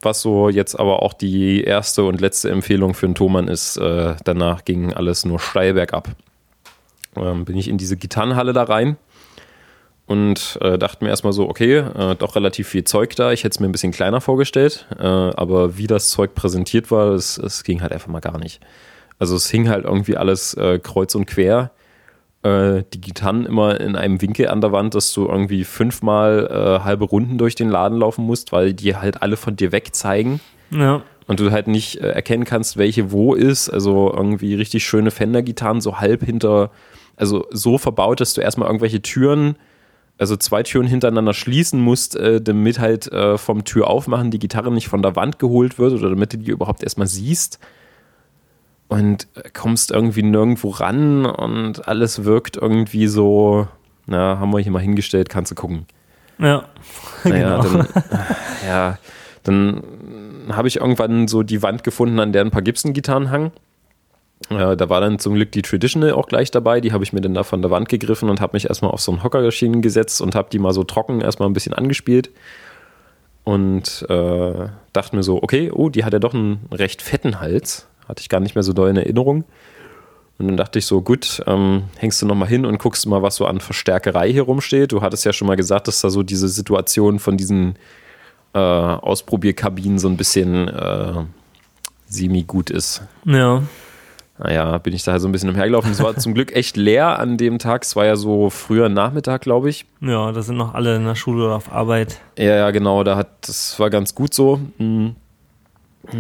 was 0.01 0.23
so 0.23 0.49
jetzt 0.49 0.79
aber 0.79 1.03
auch 1.03 1.13
die 1.13 1.65
erste 1.65 2.05
und 2.05 2.21
letzte 2.21 2.51
Empfehlung 2.51 2.95
für 2.95 3.07
einen 3.07 3.17
Thomann 3.17 3.49
ist. 3.49 3.79
Äh, 3.79 4.15
danach 4.23 4.65
ging 4.65 4.93
alles 4.93 5.25
nur 5.25 5.41
steil 5.41 5.75
bergab. 5.75 6.11
Ähm, 7.17 7.45
bin 7.45 7.57
ich 7.57 7.67
in 7.67 7.79
diese 7.79 7.97
Gitarrenhalle 7.97 8.53
da 8.53 8.63
rein 8.63 8.97
und 10.07 10.59
äh, 10.61 10.79
dachte 10.79 11.05
mir 11.05 11.11
erstmal 11.11 11.33
so, 11.33 11.49
okay, 11.49 11.79
äh, 11.79 12.15
doch 12.15 12.37
relativ 12.37 12.69
viel 12.69 12.85
Zeug 12.85 13.17
da. 13.17 13.33
Ich 13.33 13.43
hätte 13.43 13.55
es 13.55 13.61
mir 13.61 13.67
ein 13.67 13.73
bisschen 13.73 13.93
kleiner 13.93 14.21
vorgestellt, 14.21 14.87
äh, 14.99 15.05
aber 15.05 15.77
wie 15.79 15.89
das 15.89 16.11
Zeug 16.11 16.35
präsentiert 16.35 16.91
war, 16.93 17.09
es, 17.13 17.39
es 17.39 17.65
ging 17.65 17.83
halt 17.83 17.93
einfach 17.93 18.09
mal 18.09 18.21
gar 18.21 18.39
nicht. 18.39 18.61
Also 19.19 19.35
es 19.35 19.51
hing 19.51 19.69
halt 19.69 19.85
irgendwie 19.85 20.17
alles 20.17 20.55
äh, 20.55 20.79
kreuz 20.79 21.15
und 21.17 21.27
quer. 21.27 21.73
Äh, 22.45 22.85
die 22.95 23.01
Gitarren 23.01 23.47
immer 23.47 23.81
in 23.81 23.97
einem 23.97 24.23
Winkel 24.23 24.49
an 24.49 24.61
der 24.61 24.71
Wand, 24.71 24.95
dass 24.95 25.13
du 25.13 25.27
irgendwie 25.27 25.65
fünfmal 25.65 26.49
äh, 26.51 26.85
halbe 26.85 27.07
Runden 27.07 27.37
durch 27.37 27.57
den 27.57 27.69
Laden 27.69 27.99
laufen 27.99 28.25
musst, 28.25 28.53
weil 28.53 28.75
die 28.75 28.95
halt 28.95 29.23
alle 29.23 29.37
von 29.37 29.57
dir 29.57 29.73
weg 29.73 29.95
zeigen. 29.95 30.41
Ja. 30.71 31.03
Und 31.27 31.41
du 31.41 31.51
halt 31.51 31.67
nicht 31.67 31.97
erkennen 31.97 32.45
kannst, 32.45 32.77
welche 32.77 33.11
wo 33.11 33.35
ist. 33.35 33.69
Also 33.69 34.13
irgendwie 34.15 34.55
richtig 34.55 34.87
schöne 34.87 35.11
Fender-Gitarren 35.11 35.81
so 35.81 35.99
halb 35.99 36.23
hinter, 36.23 36.71
also 37.17 37.47
so 37.51 37.79
verbaut, 37.79 38.21
dass 38.21 38.35
du 38.35 38.43
erstmal 38.43 38.69
irgendwelche 38.69 39.03
Türen 39.03 39.57
also 40.19 40.37
zwei 40.37 40.63
Türen 40.63 40.87
hintereinander 40.87 41.35
schließen 41.35 41.81
musst, 41.81 42.17
äh, 42.17 42.41
damit 42.41 42.79
halt 42.79 43.11
äh, 43.13 43.37
vom 43.37 43.65
Tür 43.65 43.89
aufmachen 43.89 44.31
die 44.31 44.39
Gitarre 44.39 44.73
nicht 44.73 44.89
von 44.89 45.03
der 45.03 45.17
Wand 45.17 45.39
geholt 45.39 45.79
wird 45.79 45.93
oder 45.93 46.11
damit 46.11 46.33
du 46.33 46.39
die 46.39 46.51
überhaupt 46.51 46.83
erstmal 46.83 47.07
siehst. 47.07 47.59
Und 48.89 49.27
äh, 49.35 49.51
kommst 49.53 49.91
irgendwie 49.91 50.23
nirgendwo 50.23 50.71
ran 50.71 51.27
und 51.27 51.87
alles 51.89 52.25
wirkt 52.25 52.57
irgendwie 52.57 53.09
so, 53.09 53.69
na, 54.07 54.39
haben 54.39 54.53
wir 54.53 54.61
hier 54.61 54.73
mal 54.73 54.81
hingestellt, 54.81 55.29
kannst 55.29 55.51
du 55.51 55.55
gucken. 55.55 55.87
Ja. 56.39 56.65
Naja, 57.25 57.61
genau. 57.61 57.83
dann, 57.83 57.89
ja, 58.65 58.99
dann 59.43 59.83
habe 60.51 60.69
ich 60.69 60.77
irgendwann 60.77 61.27
so 61.27 61.43
die 61.43 61.61
Wand 61.61 61.83
gefunden, 61.83 62.21
an 62.21 62.33
der 62.33 62.45
ein 62.45 62.53
paar 62.53 62.63
Gibson-Gitarren 62.63 63.31
hangen. 63.33 63.51
Äh, 64.51 64.77
da 64.77 64.89
war 64.89 65.01
dann 65.01 65.19
zum 65.19 65.35
Glück 65.35 65.53
die 65.53 65.63
Traditional 65.63 66.13
auch 66.13 66.29
gleich 66.29 66.51
dabei. 66.51 66.81
Die 66.81 66.93
habe 66.93 67.05
ich 67.05 67.13
mir 67.13 67.21
dann 67.21 67.35
da 67.35 67.43
von 67.43 67.63
der 67.63 67.71
Wand 67.71 67.89
gegriffen 67.89 68.29
und 68.31 68.41
habe 68.41 68.57
mich 68.57 68.69
erstmal 68.69 68.91
auf 68.91 69.01
so 69.01 69.13
einen 69.13 69.23
Hockermaschinen 69.23 69.83
gesetzt 69.83 70.21
und 70.21 70.35
habe 70.35 70.49
die 70.51 70.59
mal 70.59 70.73
so 70.73 70.85
trocken 70.85 71.21
erstmal 71.21 71.49
ein 71.49 71.53
bisschen 71.53 71.75
angespielt. 71.75 72.31
Und 73.45 74.05
äh, 74.09 74.69
dachte 74.93 75.17
mir 75.17 75.23
so, 75.23 75.43
okay, 75.43 75.71
oh, 75.73 75.89
die 75.89 76.05
hat 76.05 76.13
ja 76.13 76.19
doch 76.19 76.35
einen 76.35 76.67
recht 76.73 77.01
fetten 77.01 77.41
Hals. 77.41 77.87
Hatte 78.09 78.21
ich 78.21 78.29
gar 78.29 78.41
nicht 78.41 78.55
mehr 78.55 78.63
so 78.63 78.73
doll 78.73 78.91
in 78.91 78.97
Erinnerung. 78.97 79.45
Und 80.39 80.49
dann 80.49 80.57
dachte 80.57 80.79
ich 80.79 80.87
so, 80.87 81.01
gut, 81.01 81.43
ähm, 81.47 81.85
hängst 81.97 82.21
du 82.21 82.27
nochmal 82.27 82.49
hin 82.49 82.67
und 82.67 82.79
guckst 82.79 83.07
mal, 83.07 83.23
was 83.23 83.37
so 83.37 83.47
an 83.47 83.61
Verstärkerei 83.61 84.31
hier 84.31 84.43
rumsteht. 84.43 84.93
Du 84.93 85.01
hattest 85.01 85.25
ja 85.25 85.33
schon 85.33 85.49
mal 85.49 85.57
gesagt, 85.57 85.89
dass 85.89 86.01
da 86.03 86.11
so 86.11 86.23
diese 86.23 86.49
Situation 86.49 87.19
von 87.19 87.37
diesen 87.37 87.77
äh, 88.53 88.59
Ausprobierkabinen 88.59 89.99
so 89.99 90.09
ein 90.09 90.17
bisschen 90.17 90.69
äh, 90.69 91.25
semi-gut 92.07 92.71
ist. 92.71 93.03
Ja 93.25 93.63
naja, 94.39 94.77
bin 94.79 94.93
ich 94.93 95.03
da 95.03 95.13
halt 95.13 95.23
so 95.23 95.29
ein 95.29 95.33
bisschen 95.33 95.49
umhergelaufen. 95.49 95.91
Es 95.91 96.03
war 96.03 96.15
zum 96.17 96.35
Glück 96.35 96.55
echt 96.55 96.77
leer 96.77 97.19
an 97.19 97.39
dem 97.39 97.59
Tag. 97.59 97.85
Es 97.85 97.97
war 97.97 98.05
ja 98.05 98.17
so 98.17 98.51
früher 98.51 98.89
Nachmittag, 98.89 99.43
glaube 99.43 99.71
ich. 99.71 99.87
Ja, 100.01 100.31
da 100.33 100.43
sind 100.43 100.57
noch 100.57 100.75
alle 100.75 100.97
in 100.97 101.05
der 101.05 101.15
Schule 101.15 101.47
oder 101.47 101.57
auf 101.57 101.73
Arbeit. 101.73 102.21
Ja, 102.37 102.57
ja, 102.57 102.71
genau. 102.71 103.03
Da 103.03 103.17
hat, 103.17 103.29
das 103.43 103.81
war 103.81 103.89
ganz 103.89 104.15
gut 104.15 104.35
so. 104.35 104.61
Hm. 104.77 105.17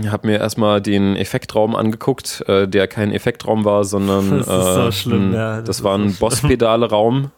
Ich 0.00 0.10
habe 0.10 0.26
mir 0.26 0.38
erstmal 0.38 0.80
den 0.80 1.14
Effektraum 1.16 1.76
angeguckt, 1.76 2.42
äh, 2.48 2.66
der 2.66 2.88
kein 2.88 3.12
Effektraum 3.12 3.64
war, 3.64 3.84
sondern 3.84 4.30
das, 4.38 4.48
ist 4.48 4.74
so 4.74 4.88
äh, 4.88 4.92
schlimm, 4.92 5.34
ja, 5.34 5.58
das, 5.58 5.64
das 5.64 5.84
war 5.84 5.96
ein 5.96 6.10
so 6.10 6.20
Boss-Pedale-Raum. 6.20 7.30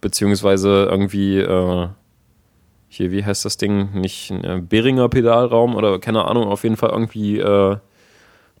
Beziehungsweise 0.00 0.86
irgendwie, 0.90 1.38
äh, 1.38 1.88
hier, 2.88 3.10
wie 3.10 3.24
heißt 3.24 3.44
das 3.44 3.56
Ding? 3.56 3.92
Nicht 3.94 4.30
ein 4.30 4.44
äh, 4.44 4.60
Beringer 4.60 5.08
Pedalraum 5.08 5.74
oder 5.74 5.98
keine 5.98 6.24
Ahnung, 6.24 6.48
auf 6.48 6.64
jeden 6.64 6.76
Fall 6.76 6.90
irgendwie 6.90 7.38
äh, 7.38 7.76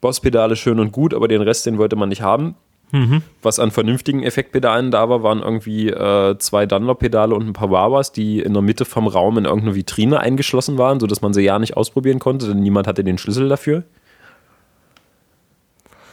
Bosspedale 0.00 0.56
schön 0.56 0.80
und 0.80 0.92
gut, 0.92 1.14
aber 1.14 1.28
den 1.28 1.42
Rest, 1.42 1.66
den 1.66 1.78
wollte 1.78 1.96
man 1.96 2.08
nicht 2.08 2.22
haben. 2.22 2.54
Mhm. 2.92 3.22
Was 3.42 3.58
an 3.58 3.72
vernünftigen 3.72 4.22
Effektpedalen 4.22 4.90
da 4.90 5.08
war, 5.08 5.22
waren 5.22 5.40
irgendwie 5.40 5.88
äh, 5.88 6.38
zwei 6.38 6.66
Dunlop-Pedale 6.66 7.34
und 7.34 7.46
ein 7.46 7.52
paar 7.52 7.70
Wabas, 7.70 8.12
die 8.12 8.40
in 8.40 8.52
der 8.52 8.62
Mitte 8.62 8.84
vom 8.84 9.08
Raum 9.08 9.38
in 9.38 9.44
irgendeine 9.44 9.74
Vitrine 9.74 10.20
eingeschlossen 10.20 10.78
waren, 10.78 11.00
sodass 11.00 11.20
man 11.20 11.34
sie 11.34 11.42
ja 11.42 11.58
nicht 11.58 11.76
ausprobieren 11.76 12.20
konnte, 12.20 12.46
denn 12.46 12.60
niemand 12.60 12.86
hatte 12.86 13.02
den 13.02 13.18
Schlüssel 13.18 13.48
dafür. 13.48 13.82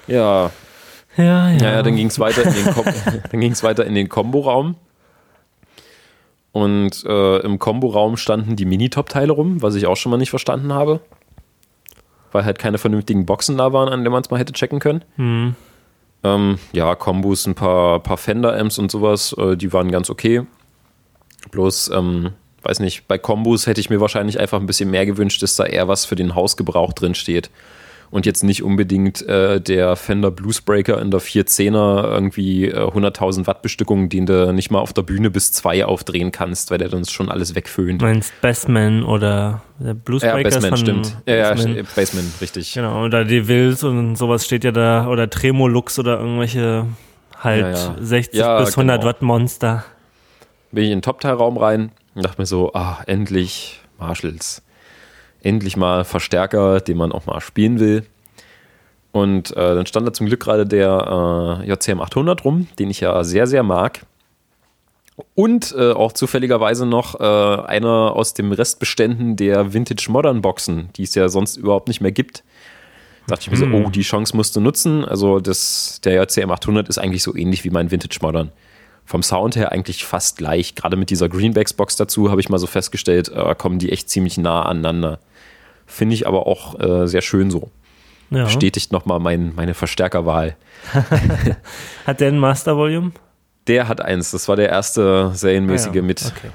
Ja. 0.07 0.51
Ja, 1.15 1.51
ja. 1.51 1.57
Ja, 1.57 1.83
dann 1.83 1.95
ging 1.95 2.07
es 2.07 2.19
weiter 2.19 2.43
in 2.43 2.53
den, 2.53 2.73
Kom 2.73 2.85
dann 3.31 3.39
ging's 3.39 3.63
weiter 3.63 3.85
in 3.85 3.93
den 3.93 4.09
Kombo-Raum. 4.09 4.75
Und 6.51 7.03
äh, 7.05 7.37
im 7.39 7.59
Kombo-Raum 7.59 8.17
standen 8.17 8.55
die 8.55 8.65
Minitop-Teile 8.65 9.31
rum, 9.31 9.61
was 9.61 9.75
ich 9.75 9.85
auch 9.85 9.95
schon 9.95 10.09
mal 10.09 10.17
nicht 10.17 10.31
verstanden 10.31 10.73
habe. 10.73 11.01
Weil 12.33 12.43
halt 12.43 12.59
keine 12.59 12.77
vernünftigen 12.77 13.25
Boxen 13.25 13.57
da 13.57 13.71
waren, 13.71 13.87
an 13.87 14.03
denen 14.03 14.11
man 14.11 14.21
es 14.21 14.29
mal 14.29 14.39
hätte 14.39 14.51
checken 14.51 14.79
können. 14.79 15.05
Hm. 15.15 15.55
Ähm, 16.23 16.59
ja, 16.73 16.95
Kombos, 16.95 17.45
ein 17.47 17.55
paar, 17.55 18.01
paar 18.01 18.17
Fender-Amps 18.17 18.77
und 18.79 18.91
sowas, 18.91 19.33
äh, 19.37 19.55
die 19.55 19.71
waren 19.71 19.91
ganz 19.91 20.09
okay. 20.09 20.41
Bloß, 21.51 21.91
ähm, 21.93 22.31
weiß 22.63 22.79
nicht, 22.79 23.07
bei 23.07 23.17
Kombos 23.17 23.67
hätte 23.67 23.79
ich 23.79 23.89
mir 23.89 24.01
wahrscheinlich 24.01 24.39
einfach 24.39 24.59
ein 24.59 24.65
bisschen 24.65 24.89
mehr 24.89 25.05
gewünscht, 25.05 25.41
dass 25.41 25.55
da 25.55 25.65
eher 25.65 25.87
was 25.87 26.05
für 26.05 26.15
den 26.15 26.35
Hausgebrauch 26.35 26.93
drin 26.93 27.15
steht 27.15 27.49
und 28.13 28.27
jetzt 28.27 28.43
nicht 28.43 28.61
unbedingt 28.61 29.27
äh, 29.27 29.59
der 29.59 29.95
Fender 29.95 30.29
Bluesbreaker 30.29 31.01
in 31.01 31.09
der 31.09 31.19
410er 31.19 32.11
irgendwie 32.13 32.67
äh, 32.67 32.75
100.000 32.75 33.47
Watt 33.47 33.63
Bestückung, 33.63 34.07
den 34.07 34.27
du 34.27 34.53
nicht 34.53 34.69
mal 34.69 34.77
auf 34.77 34.93
der 34.93 35.01
Bühne 35.01 35.31
bis 35.31 35.51
zwei 35.51 35.83
aufdrehen 35.83 36.31
kannst, 36.31 36.69
weil 36.69 36.77
der 36.77 36.89
dann 36.89 37.05
schon 37.05 37.29
alles 37.29 37.55
wegföhnt. 37.55 38.03
Du 38.03 38.05
meinst 38.05 38.31
Bassman 38.39 39.03
oder 39.03 39.63
der 39.79 39.95
Bluesbreaker? 39.95 40.37
Ja, 40.37 40.43
Bassman, 40.43 40.77
stimmt. 40.77 41.17
Ja, 41.25 41.49
Bassman. 41.49 41.75
ja, 41.75 41.83
Bassman, 41.95 42.31
richtig. 42.39 42.73
Genau, 42.73 43.03
oder 43.03 43.25
die 43.25 43.47
Wills 43.47 43.83
und 43.83 44.15
sowas 44.15 44.45
steht 44.45 44.63
ja 44.63 44.71
da, 44.71 45.07
oder 45.07 45.27
Tremolux 45.27 45.97
oder 45.97 46.19
irgendwelche 46.19 46.85
halt 47.39 47.75
ja, 47.75 47.95
ja. 47.95 47.95
60 47.99 48.39
ja, 48.39 48.59
bis 48.59 48.77
100 48.77 48.99
genau. 48.99 49.09
Watt 49.09 49.21
Monster. 49.23 49.85
Bin 50.71 50.83
ich 50.83 50.91
in 50.91 50.99
den 50.99 51.01
Top-Teil-Raum 51.01 51.57
rein 51.57 51.91
und 52.13 52.23
dachte 52.23 52.39
mir 52.39 52.45
so, 52.45 52.73
ah, 52.73 53.01
endlich 53.07 53.81
Marshalls 53.97 54.61
endlich 55.43 55.77
mal 55.77 56.03
Verstärker, 56.03 56.81
den 56.81 56.97
man 56.97 57.11
auch 57.11 57.25
mal 57.25 57.41
spielen 57.41 57.79
will. 57.79 58.05
Und 59.11 59.51
äh, 59.51 59.75
dann 59.75 59.85
stand 59.85 60.07
da 60.07 60.13
zum 60.13 60.25
Glück 60.25 60.39
gerade 60.39 60.65
der 60.65 61.61
äh, 61.63 61.69
JCM 61.69 62.01
800 62.01 62.43
rum, 62.43 62.67
den 62.79 62.89
ich 62.89 62.99
ja 62.99 63.23
sehr, 63.23 63.45
sehr 63.45 63.61
mag. 63.61 64.05
Und 65.35 65.75
äh, 65.77 65.91
auch 65.91 66.13
zufälligerweise 66.13 66.87
noch 66.87 67.19
äh, 67.19 67.23
einer 67.23 68.15
aus 68.15 68.33
dem 68.33 68.51
Restbeständen 68.51 69.35
der 69.35 69.73
Vintage 69.73 70.07
Modern 70.09 70.41
Boxen, 70.41 70.89
die 70.95 71.03
es 71.03 71.13
ja 71.13 71.29
sonst 71.29 71.57
überhaupt 71.57 71.87
nicht 71.87 72.01
mehr 72.01 72.11
gibt. 72.11 72.43
Da 73.27 73.35
dachte 73.35 73.43
ich 73.43 73.51
mir 73.51 73.57
so, 73.57 73.65
hm. 73.65 73.85
oh, 73.85 73.89
die 73.89 74.01
Chance 74.01 74.35
musst 74.35 74.55
du 74.55 74.59
nutzen. 74.59 75.05
Also 75.05 75.39
das, 75.39 76.01
der 76.03 76.23
JCM 76.23 76.49
800 76.49 76.89
ist 76.89 76.97
eigentlich 76.97 77.21
so 77.21 77.35
ähnlich 77.35 77.63
wie 77.63 77.69
mein 77.69 77.91
Vintage 77.91 78.17
Modern. 78.21 78.51
Vom 79.05 79.21
Sound 79.21 79.55
her 79.55 79.71
eigentlich 79.71 80.05
fast 80.05 80.37
gleich. 80.37 80.73
Gerade 80.73 80.97
mit 80.97 81.11
dieser 81.11 81.29
Greenbacks 81.29 81.73
Box 81.73 81.95
dazu 81.95 82.31
habe 82.31 82.41
ich 82.41 82.49
mal 82.49 82.57
so 82.57 82.67
festgestellt, 82.67 83.29
äh, 83.29 83.53
kommen 83.55 83.77
die 83.77 83.91
echt 83.91 84.09
ziemlich 84.09 84.39
nah 84.39 84.63
aneinander. 84.63 85.19
Finde 85.93 86.15
ich 86.15 86.25
aber 86.25 86.47
auch 86.47 86.79
äh, 86.79 87.07
sehr 87.07 87.21
schön 87.21 87.51
so. 87.51 87.69
Ja. 88.31 88.45
Bestätigt 88.45 88.91
nochmal 88.91 89.19
mein, 89.19 89.53
meine 89.53 89.75
Verstärkerwahl. 89.75 90.55
hat 92.07 92.19
der 92.19 92.29
ein 92.29 92.39
Master 92.39 92.75
Volume? 92.75 93.11
Der 93.67 93.87
hat 93.87 94.01
eins. 94.01 94.31
Das 94.31 94.47
war 94.47 94.55
der 94.55 94.69
erste 94.69 95.29
serienmäßige 95.35 95.91
ah, 95.91 95.95
ja. 95.97 96.01
mit. 96.01 96.33
Okay. 96.35 96.49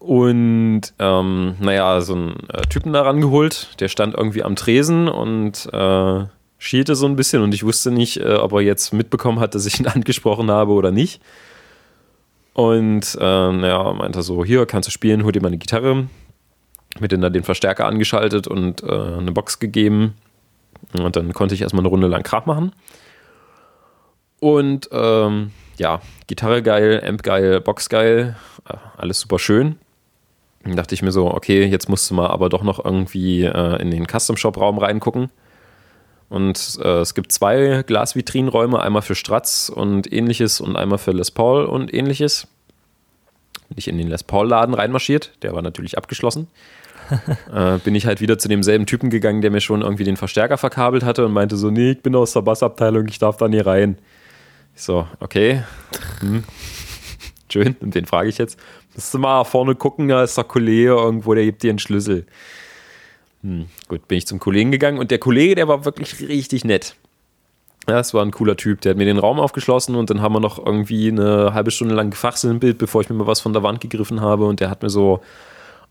Und 0.00 0.80
ähm, 0.98 1.54
naja, 1.60 2.00
so 2.00 2.14
einen 2.14 2.48
äh, 2.52 2.62
Typen 2.62 2.92
da 2.92 3.02
rangeholt, 3.02 3.80
der 3.80 3.86
stand 3.86 4.14
irgendwie 4.14 4.42
am 4.42 4.56
Tresen 4.56 5.06
und 5.08 5.72
äh, 5.72 6.24
schielte 6.58 6.96
so 6.96 7.06
ein 7.06 7.14
bisschen 7.14 7.40
und 7.40 7.54
ich 7.54 7.62
wusste 7.62 7.92
nicht, 7.92 8.16
äh, 8.16 8.34
ob 8.34 8.52
er 8.52 8.62
jetzt 8.62 8.92
mitbekommen 8.92 9.38
hat, 9.38 9.54
dass 9.54 9.64
ich 9.64 9.78
ihn 9.78 9.86
angesprochen 9.86 10.50
habe 10.50 10.72
oder 10.72 10.90
nicht. 10.90 11.22
Und 12.52 13.16
äh, 13.20 13.52
naja, 13.52 13.92
meinte 13.92 14.22
so, 14.22 14.44
hier 14.44 14.66
kannst 14.66 14.88
du 14.88 14.90
spielen, 14.90 15.22
hol 15.22 15.30
dir 15.30 15.40
mal 15.40 15.48
eine 15.48 15.58
Gitarre 15.58 16.08
mir 17.00 17.08
dann 17.08 17.20
da 17.20 17.30
den 17.30 17.44
Verstärker 17.44 17.86
angeschaltet 17.86 18.46
und 18.46 18.82
äh, 18.82 18.86
eine 18.86 19.32
Box 19.32 19.58
gegeben. 19.58 20.14
Und 20.92 21.16
dann 21.16 21.32
konnte 21.32 21.54
ich 21.54 21.62
erstmal 21.62 21.82
eine 21.82 21.88
Runde 21.88 22.06
lang 22.06 22.22
Krach 22.22 22.46
machen. 22.46 22.72
Und 24.40 24.88
ähm, 24.92 25.52
ja, 25.78 26.00
Gitarre 26.26 26.62
geil, 26.62 27.02
Amp 27.06 27.22
geil, 27.22 27.60
Box 27.60 27.88
geil, 27.88 28.36
äh, 28.68 28.76
alles 28.96 29.20
super 29.20 29.38
schön. 29.38 29.76
Dann 30.64 30.76
dachte 30.76 30.94
ich 30.94 31.02
mir 31.02 31.12
so, 31.12 31.32
okay, 31.32 31.64
jetzt 31.64 31.88
musst 31.88 32.10
du 32.10 32.14
mal 32.14 32.28
aber 32.28 32.48
doch 32.48 32.62
noch 32.62 32.84
irgendwie 32.84 33.44
äh, 33.44 33.80
in 33.80 33.90
den 33.90 34.06
Custom 34.06 34.36
Shop 34.36 34.56
Raum 34.58 34.78
reingucken. 34.78 35.30
Und 36.28 36.78
äh, 36.82 37.00
es 37.00 37.14
gibt 37.14 37.30
zwei 37.30 37.82
Glasvitrinenräume, 37.86 38.80
einmal 38.80 39.02
für 39.02 39.14
Stratz 39.14 39.70
und 39.74 40.10
ähnliches 40.12 40.60
und 40.60 40.76
einmal 40.76 40.98
für 40.98 41.12
Les 41.12 41.30
Paul 41.30 41.64
und 41.64 41.92
ähnliches. 41.92 42.48
Bin 43.72 43.78
ich 43.78 43.88
in 43.88 43.96
den 43.96 44.08
Les 44.08 44.22
Paul 44.22 44.48
Laden 44.48 44.74
reinmarschiert, 44.74 45.32
der 45.42 45.54
war 45.54 45.62
natürlich 45.62 45.96
abgeschlossen. 45.96 46.48
äh, 47.52 47.78
bin 47.78 47.94
ich 47.94 48.04
halt 48.04 48.20
wieder 48.20 48.38
zu 48.38 48.48
demselben 48.48 48.84
Typen 48.84 49.08
gegangen, 49.08 49.40
der 49.40 49.50
mir 49.50 49.62
schon 49.62 49.80
irgendwie 49.80 50.04
den 50.04 50.18
Verstärker 50.18 50.58
verkabelt 50.58 51.04
hatte 51.04 51.24
und 51.24 51.32
meinte 51.32 51.56
so, 51.56 51.70
nee, 51.70 51.92
ich 51.92 52.02
bin 52.02 52.14
aus 52.14 52.34
der 52.34 52.42
Bassabteilung, 52.42 53.08
ich 53.08 53.18
darf 53.18 53.38
da 53.38 53.48
nie 53.48 53.60
rein. 53.60 53.96
Ich 54.76 54.82
so, 54.82 55.06
okay. 55.20 55.62
Hm. 56.20 56.44
Schön, 57.50 57.76
und 57.80 57.94
den 57.94 58.04
frage 58.04 58.28
ich 58.28 58.36
jetzt. 58.36 58.58
Musst 58.94 59.14
du 59.14 59.18
mal 59.18 59.44
vorne 59.44 59.74
gucken, 59.74 60.08
da 60.08 60.22
ist 60.22 60.36
der 60.36 60.44
Kollege 60.44 60.90
irgendwo, 60.90 61.34
der 61.34 61.44
gibt 61.44 61.62
dir 61.62 61.70
einen 61.70 61.78
Schlüssel. 61.78 62.26
Hm. 63.42 63.66
Gut, 63.88 64.06
bin 64.06 64.18
ich 64.18 64.26
zum 64.26 64.38
Kollegen 64.38 64.70
gegangen 64.70 64.98
und 64.98 65.10
der 65.10 65.18
Kollege, 65.18 65.54
der 65.54 65.68
war 65.68 65.86
wirklich 65.86 66.20
richtig 66.20 66.64
nett. 66.64 66.94
Ja, 67.88 67.98
es 67.98 68.14
war 68.14 68.24
ein 68.24 68.30
cooler 68.30 68.56
Typ. 68.56 68.80
Der 68.82 68.90
hat 68.90 68.96
mir 68.96 69.04
den 69.04 69.18
Raum 69.18 69.40
aufgeschlossen 69.40 69.96
und 69.96 70.08
dann 70.10 70.22
haben 70.22 70.34
wir 70.34 70.40
noch 70.40 70.64
irgendwie 70.64 71.08
eine 71.08 71.52
halbe 71.52 71.70
Stunde 71.70 71.94
lang 71.94 72.10
gefachselt, 72.10 72.78
bevor 72.78 73.00
ich 73.00 73.10
mir 73.10 73.16
mal 73.16 73.26
was 73.26 73.40
von 73.40 73.52
der 73.52 73.62
Wand 73.62 73.80
gegriffen 73.80 74.20
habe. 74.20 74.46
Und 74.46 74.60
der 74.60 74.70
hat 74.70 74.82
mir 74.82 74.90
so 74.90 75.20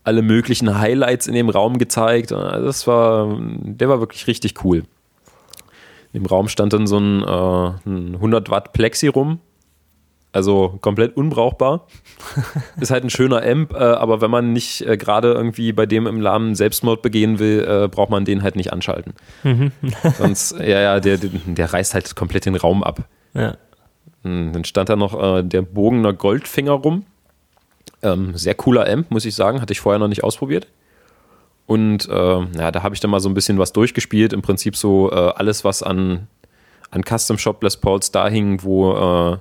alle 0.04 0.22
möglichen 0.22 0.78
Highlights 0.78 1.26
in 1.26 1.34
dem 1.34 1.48
Raum 1.48 1.78
gezeigt. 1.78 2.30
Das 2.30 2.86
war, 2.86 3.38
der 3.38 3.88
war 3.88 4.00
wirklich 4.00 4.26
richtig 4.26 4.64
cool. 4.64 4.84
Im 6.12 6.26
Raum 6.26 6.48
stand 6.48 6.72
dann 6.72 6.86
so 6.86 6.98
ein, 6.98 7.22
äh, 7.22 7.88
ein 7.88 8.14
100 8.16 8.50
Watt 8.50 8.72
Plexi 8.72 9.08
rum. 9.08 9.40
Also 10.32 10.78
komplett 10.80 11.14
unbrauchbar. 11.14 11.86
Ist 12.80 12.90
halt 12.90 13.04
ein 13.04 13.10
schöner 13.10 13.42
Amp, 13.42 13.74
äh, 13.74 13.76
aber 13.76 14.22
wenn 14.22 14.30
man 14.30 14.54
nicht 14.54 14.80
äh, 14.80 14.96
gerade 14.96 15.32
irgendwie 15.32 15.72
bei 15.72 15.84
dem 15.84 16.06
im 16.06 16.20
Laden 16.20 16.54
Selbstmord 16.54 17.02
begehen 17.02 17.38
will, 17.38 17.66
äh, 17.68 17.88
braucht 17.88 18.08
man 18.08 18.24
den 18.24 18.42
halt 18.42 18.56
nicht 18.56 18.72
anschalten. 18.72 19.12
Mhm. 19.42 19.72
Sonst, 20.18 20.58
ja, 20.58 20.80
ja, 20.80 21.00
der, 21.00 21.18
der 21.18 21.72
reißt 21.72 21.92
halt 21.92 22.16
komplett 22.16 22.46
den 22.46 22.56
Raum 22.56 22.82
ab. 22.82 23.04
Ja. 23.34 23.56
Hm, 24.24 24.52
dann 24.52 24.64
stand 24.64 24.88
da 24.88 24.96
noch 24.96 25.20
äh, 25.22 25.42
der 25.42 25.62
Bogener 25.62 26.14
Goldfinger 26.14 26.72
rum. 26.72 27.04
Ähm, 28.02 28.34
sehr 28.34 28.54
cooler 28.54 28.88
Amp, 28.88 29.10
muss 29.10 29.26
ich 29.26 29.34
sagen. 29.34 29.60
Hatte 29.60 29.72
ich 29.72 29.80
vorher 29.80 29.98
noch 29.98 30.08
nicht 30.08 30.24
ausprobiert. 30.24 30.66
Und 31.66 32.08
äh, 32.08 32.40
ja, 32.58 32.70
da 32.70 32.82
habe 32.82 32.94
ich 32.94 33.00
dann 33.00 33.10
mal 33.10 33.20
so 33.20 33.28
ein 33.28 33.34
bisschen 33.34 33.58
was 33.58 33.72
durchgespielt. 33.72 34.32
Im 34.32 34.40
Prinzip 34.40 34.76
so 34.76 35.10
äh, 35.12 35.14
alles, 35.14 35.62
was 35.62 35.82
an, 35.82 36.26
an 36.90 37.02
Custom 37.04 37.36
Shop 37.36 37.62
Les 37.62 37.76
Pauls 37.76 38.10
da 38.10 38.28
hing, 38.28 38.62
wo 38.62 39.38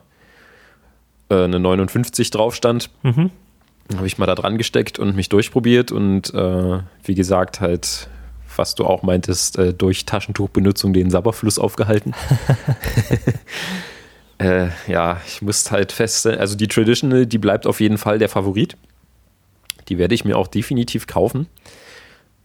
äh, 1.31 1.45
eine 1.45 1.59
59 1.59 2.29
drauf 2.29 2.55
stand. 2.55 2.89
Mhm. 3.03 3.31
Habe 3.95 4.07
ich 4.07 4.17
mal 4.17 4.25
da 4.25 4.35
dran 4.35 4.57
gesteckt 4.57 4.99
und 4.99 5.15
mich 5.15 5.29
durchprobiert. 5.29 5.91
Und 5.91 6.33
äh, 6.33 6.79
wie 7.03 7.15
gesagt, 7.15 7.61
halt, 7.61 8.09
was 8.55 8.75
du 8.75 8.85
auch 8.85 9.03
meintest, 9.03 9.57
äh, 9.57 9.73
durch 9.73 10.05
Taschentuchbenutzung 10.05 10.93
den 10.93 11.09
Sabberfluss 11.09 11.57
aufgehalten. 11.57 12.13
Äh, 14.41 14.69
ja, 14.87 15.21
ich 15.27 15.43
muss 15.43 15.69
halt 15.69 15.91
feststellen, 15.91 16.39
also 16.39 16.57
die 16.57 16.67
Traditional, 16.67 17.27
die 17.27 17.37
bleibt 17.37 17.67
auf 17.67 17.79
jeden 17.79 17.99
Fall 17.99 18.17
der 18.17 18.27
Favorit. 18.27 18.75
Die 19.87 19.99
werde 19.99 20.15
ich 20.15 20.25
mir 20.25 20.35
auch 20.35 20.47
definitiv 20.47 21.05
kaufen. 21.05 21.45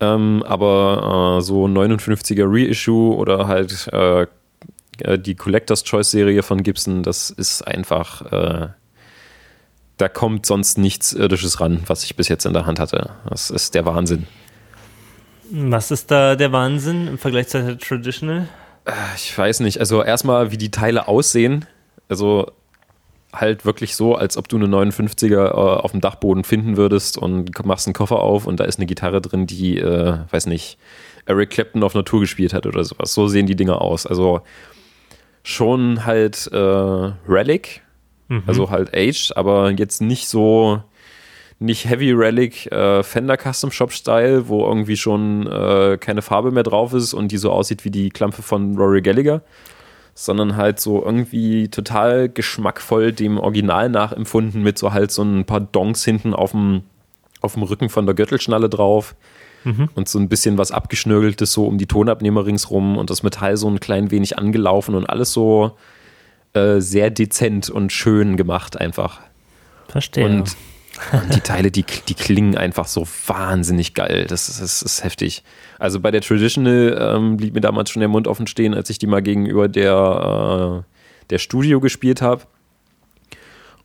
Ähm, 0.00 0.42
aber 0.46 1.38
äh, 1.38 1.42
so 1.42 1.64
59er 1.64 2.44
Reissue 2.46 3.16
oder 3.16 3.48
halt 3.48 3.88
äh, 3.94 4.26
äh, 5.00 5.18
die 5.18 5.34
Collector's 5.34 5.84
Choice 5.84 6.10
Serie 6.10 6.42
von 6.42 6.62
Gibson, 6.62 7.02
das 7.02 7.30
ist 7.30 7.62
einfach, 7.62 8.32
äh, 8.32 8.68
da 9.96 10.08
kommt 10.08 10.46
sonst 10.46 10.78
nichts 10.78 11.12
Irdisches 11.12 11.60
ran, 11.60 11.82
was 11.86 12.04
ich 12.04 12.16
bis 12.16 12.28
jetzt 12.28 12.46
in 12.46 12.52
der 12.52 12.66
Hand 12.66 12.80
hatte. 12.80 13.10
Das 13.28 13.50
ist 13.50 13.74
der 13.74 13.86
Wahnsinn. 13.86 14.26
Was 15.50 15.90
ist 15.90 16.10
da 16.10 16.34
der 16.34 16.52
Wahnsinn 16.52 17.06
im 17.08 17.18
Vergleich 17.18 17.48
zur 17.48 17.78
Traditional? 17.78 18.48
Äh, 18.84 18.92
ich 19.16 19.36
weiß 19.36 19.60
nicht. 19.60 19.78
Also 19.80 20.02
erstmal, 20.02 20.50
wie 20.50 20.58
die 20.58 20.70
Teile 20.70 21.08
aussehen. 21.08 21.66
Also 22.08 22.52
halt 23.32 23.64
wirklich 23.64 23.96
so, 23.96 24.14
als 24.14 24.36
ob 24.36 24.48
du 24.48 24.56
eine 24.56 24.66
59er 24.66 25.48
äh, 25.48 25.50
auf 25.50 25.92
dem 25.92 26.00
Dachboden 26.00 26.44
finden 26.44 26.76
würdest 26.76 27.18
und 27.18 27.64
machst 27.64 27.86
einen 27.86 27.94
Koffer 27.94 28.20
auf 28.20 28.46
und 28.46 28.58
da 28.60 28.64
ist 28.64 28.78
eine 28.78 28.86
Gitarre 28.86 29.20
drin, 29.20 29.46
die, 29.46 29.78
äh, 29.78 30.18
weiß 30.30 30.46
nicht, 30.46 30.78
Eric 31.26 31.50
Clapton 31.50 31.82
auf 31.82 31.94
Natur 31.94 32.20
gespielt 32.20 32.54
hat 32.54 32.66
oder 32.66 32.84
sowas. 32.84 33.12
So 33.12 33.26
sehen 33.28 33.46
die 33.46 33.56
Dinger 33.56 33.82
aus. 33.82 34.06
Also 34.06 34.42
schon 35.46 36.04
halt 36.04 36.48
äh, 36.52 36.56
Relic, 36.56 37.82
mhm. 38.26 38.42
also 38.46 38.68
halt 38.70 38.92
Aged, 38.96 39.36
aber 39.36 39.70
jetzt 39.70 40.02
nicht 40.02 40.28
so, 40.28 40.82
nicht 41.60 41.88
Heavy 41.88 42.10
Relic 42.10 42.66
äh, 42.72 43.04
Fender 43.04 43.36
Custom 43.36 43.70
Shop 43.70 43.92
Style, 43.92 44.48
wo 44.48 44.66
irgendwie 44.66 44.96
schon 44.96 45.46
äh, 45.46 45.98
keine 45.98 46.22
Farbe 46.22 46.50
mehr 46.50 46.64
drauf 46.64 46.92
ist 46.94 47.14
und 47.14 47.30
die 47.30 47.38
so 47.38 47.52
aussieht 47.52 47.84
wie 47.84 47.92
die 47.92 48.10
Klampe 48.10 48.42
von 48.42 48.76
Rory 48.76 49.02
Gallagher 49.02 49.42
sondern 50.18 50.56
halt 50.56 50.80
so 50.80 51.04
irgendwie 51.04 51.68
total 51.68 52.30
geschmackvoll 52.30 53.12
dem 53.12 53.38
Original 53.38 53.90
nachempfunden 53.90 54.62
mit 54.62 54.78
so 54.78 54.94
halt 54.94 55.10
so 55.10 55.22
ein 55.22 55.44
paar 55.44 55.60
Donks 55.60 56.04
hinten 56.04 56.32
auf 56.32 56.52
dem, 56.52 56.84
auf 57.42 57.52
dem 57.52 57.62
Rücken 57.62 57.90
von 57.90 58.06
der 58.06 58.14
Gürtelschnalle 58.14 58.70
drauf. 58.70 59.14
Mhm. 59.66 59.88
und 59.94 60.08
so 60.08 60.18
ein 60.18 60.28
bisschen 60.28 60.56
was 60.56 60.70
abgeschnörgeltes 60.70 61.52
so 61.52 61.66
um 61.66 61.76
die 61.76 61.86
Tonabnehmer 61.86 62.46
ringsrum 62.46 62.96
und 62.96 63.10
das 63.10 63.22
Metall 63.22 63.56
so 63.56 63.68
ein 63.68 63.80
klein 63.80 64.10
wenig 64.10 64.38
angelaufen 64.38 64.94
und 64.94 65.04
alles 65.06 65.32
so 65.32 65.76
äh, 66.54 66.80
sehr 66.80 67.10
dezent 67.10 67.68
und 67.68 67.92
schön 67.92 68.36
gemacht 68.36 68.80
einfach. 68.80 69.20
Verstehe. 69.88 70.24
Und, 70.24 70.56
und 71.12 71.34
die 71.34 71.40
Teile, 71.40 71.70
die, 71.70 71.84
die 72.08 72.14
klingen 72.14 72.56
einfach 72.56 72.86
so 72.86 73.06
wahnsinnig 73.26 73.94
geil. 73.94 74.26
Das 74.28 74.48
ist, 74.48 74.62
das 74.62 74.82
ist 74.82 75.04
heftig. 75.04 75.42
Also 75.78 76.00
bei 76.00 76.10
der 76.10 76.22
Traditional 76.22 76.96
ähm, 76.98 77.36
blieb 77.36 77.54
mir 77.54 77.60
damals 77.60 77.90
schon 77.90 78.00
der 78.00 78.08
Mund 78.08 78.28
offen 78.28 78.46
stehen, 78.46 78.74
als 78.74 78.88
ich 78.88 78.98
die 78.98 79.06
mal 79.06 79.22
gegenüber 79.22 79.68
der, 79.68 80.84
äh, 80.86 81.26
der 81.30 81.38
Studio 81.38 81.80
gespielt 81.80 82.22
habe. 82.22 82.44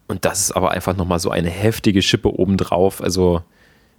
Und 0.08 0.26
das 0.26 0.42
ist 0.42 0.52
aber 0.52 0.72
einfach 0.72 0.96
nochmal 0.96 1.20
so 1.20 1.32
eine 1.32 1.50
heftige 1.50 2.02
Schippe 2.02 2.38
obendrauf. 2.38 3.02
Also, 3.02 3.44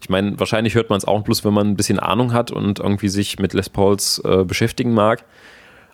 ich 0.03 0.09
meine, 0.09 0.39
wahrscheinlich 0.41 0.75
hört 0.75 0.91
man 0.91 0.99
es 0.99 1.05
auch 1.05 1.23
bloß, 1.23 1.45
wenn 1.45 1.55
man 1.55 1.69
ein 1.69 1.77
bisschen 1.77 2.01
Ahnung 2.01 2.33
hat 2.33 2.51
und 2.51 2.81
irgendwie 2.81 3.09
sich 3.09 3.39
mit 3.39 3.55
Les 3.55 3.69
Pauls 3.69 4.21
äh, 4.25 4.45
beschäftigen 4.45 4.95
mag. 4.95 5.25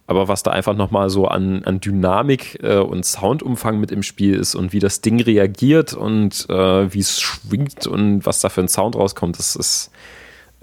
Aber 0.07 0.29
was 0.29 0.43
da 0.43 0.51
einfach 0.51 0.75
nochmal 0.75 1.11
so 1.11 1.29
an, 1.29 1.63
an 1.65 1.81
Dynamik 1.81 2.59
äh, 2.63 2.79
und 2.79 3.05
Soundumfang 3.05 3.79
mit 3.79 3.91
im 3.93 4.03
Spiel 4.03 4.35
ist 4.35 4.55
und 4.55 4.73
wie 4.73 4.79
das 4.79 5.03
Ding 5.03 5.21
reagiert 5.21 5.93
und 5.93 6.49
äh, 6.49 6.95
wie 6.95 7.01
es 7.01 7.21
schwingt 7.21 7.87
und 7.87 8.25
was 8.25 8.41
da 8.41 8.49
für 8.49 8.63
ein 8.63 8.69
Sound 8.69 8.97
rauskommt, 8.97 9.39
das 9.39 9.55
ist 9.55 9.91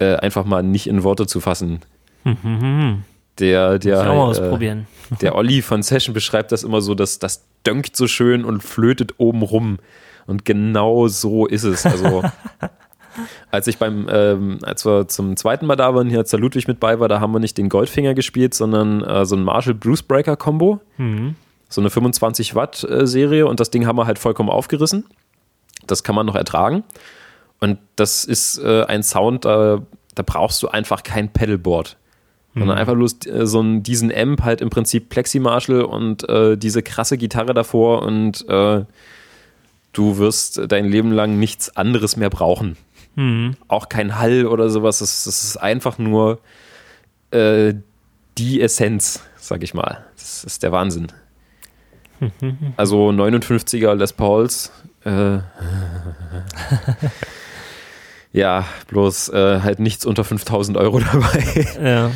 äh, 0.00 0.16
einfach 0.16 0.44
mal 0.44 0.64
nicht 0.64 0.88
in 0.88 1.04
Worte 1.04 1.28
zu 1.28 1.40
fassen. 1.40 1.80
Der, 3.38 3.78
der, 3.78 4.00
ich 4.00 4.08
auch 4.08 4.28
ausprobieren. 4.28 4.86
Äh, 5.12 5.16
der 5.20 5.34
Olli 5.34 5.60
von 5.60 5.82
Session 5.82 6.14
beschreibt 6.14 6.52
das 6.52 6.64
immer 6.64 6.80
so, 6.80 6.94
dass 6.94 7.18
das 7.18 7.44
dönkt 7.66 7.94
so 7.94 8.06
schön 8.06 8.46
und 8.46 8.62
flötet 8.62 9.16
oben 9.18 9.42
rum. 9.42 9.78
Und 10.26 10.46
genau 10.46 11.06
so 11.08 11.44
ist 11.44 11.64
es. 11.64 11.84
Also, 11.84 12.22
als 13.50 13.66
ich 13.66 13.78
beim, 13.78 14.08
ähm, 14.10 14.58
als 14.62 14.84
wir 14.84 15.08
zum 15.08 15.36
zweiten 15.36 15.66
Mal 15.66 15.76
da 15.76 15.94
waren, 15.94 16.08
hier 16.08 16.18
als 16.18 16.30
der 16.30 16.40
Ludwig 16.40 16.68
mit 16.68 16.80
bei 16.80 17.00
war, 17.00 17.08
da 17.08 17.20
haben 17.20 17.32
wir 17.32 17.40
nicht 17.40 17.58
den 17.58 17.68
Goldfinger 17.68 18.14
gespielt, 18.14 18.54
sondern 18.54 19.02
äh, 19.02 19.24
so 19.24 19.36
ein 19.36 19.44
Marshall 19.44 19.74
Bruce 19.74 20.02
Breaker 20.02 20.36
Combo. 20.36 20.80
Mhm. 20.96 21.34
So 21.68 21.80
eine 21.80 21.90
25 21.90 22.54
Watt 22.54 22.84
äh, 22.84 23.06
Serie 23.06 23.46
und 23.46 23.58
das 23.58 23.70
Ding 23.70 23.86
haben 23.86 23.96
wir 23.96 24.06
halt 24.06 24.18
vollkommen 24.18 24.50
aufgerissen. 24.50 25.04
Das 25.86 26.04
kann 26.04 26.14
man 26.14 26.26
noch 26.26 26.36
ertragen. 26.36 26.84
Und 27.60 27.78
das 27.96 28.24
ist 28.24 28.58
äh, 28.58 28.84
ein 28.84 29.02
Sound, 29.02 29.44
da, 29.44 29.82
da 30.14 30.22
brauchst 30.24 30.62
du 30.62 30.68
einfach 30.68 31.02
kein 31.02 31.32
Pedalboard 31.32 31.96
sondern 32.56 32.76
mhm. 32.76 32.80
einfach 32.80 32.94
bloß 32.94 33.26
äh, 33.26 33.46
so 33.46 33.60
einen, 33.60 33.82
diesen 33.82 34.12
Amp 34.12 34.42
halt 34.42 34.62
im 34.62 34.70
Prinzip 34.70 35.10
Plexi 35.10 35.38
Marshall 35.38 35.82
und 35.82 36.26
äh, 36.28 36.56
diese 36.56 36.82
krasse 36.82 37.18
Gitarre 37.18 37.52
davor 37.52 38.02
und 38.02 38.48
äh, 38.48 38.84
du 39.92 40.18
wirst 40.18 40.60
dein 40.68 40.86
Leben 40.86 41.12
lang 41.12 41.38
nichts 41.38 41.76
anderes 41.76 42.16
mehr 42.16 42.30
brauchen. 42.30 42.76
Mhm. 43.16 43.56
Auch 43.66 43.88
kein 43.88 44.18
Hall 44.18 44.46
oder 44.46 44.70
sowas. 44.70 45.00
Es, 45.00 45.26
ist 45.26 45.56
einfach 45.56 45.98
nur 45.98 46.38
äh, 47.32 47.74
die 48.38 48.60
Essenz, 48.60 49.20
sag 49.36 49.62
ich 49.62 49.74
mal. 49.74 50.04
Das 50.16 50.44
ist 50.44 50.62
der 50.62 50.70
Wahnsinn. 50.70 51.08
Also 52.76 53.10
59er 53.10 53.94
Les 53.94 54.12
Pauls. 54.12 54.70
Äh, 55.04 55.38
ja, 58.32 58.66
bloß 58.88 59.30
äh, 59.30 59.60
halt 59.60 59.80
nichts 59.80 60.06
unter 60.06 60.24
5000 60.24 60.76
Euro 60.76 61.00
dabei. 61.00 61.66
Ja. 61.82 62.10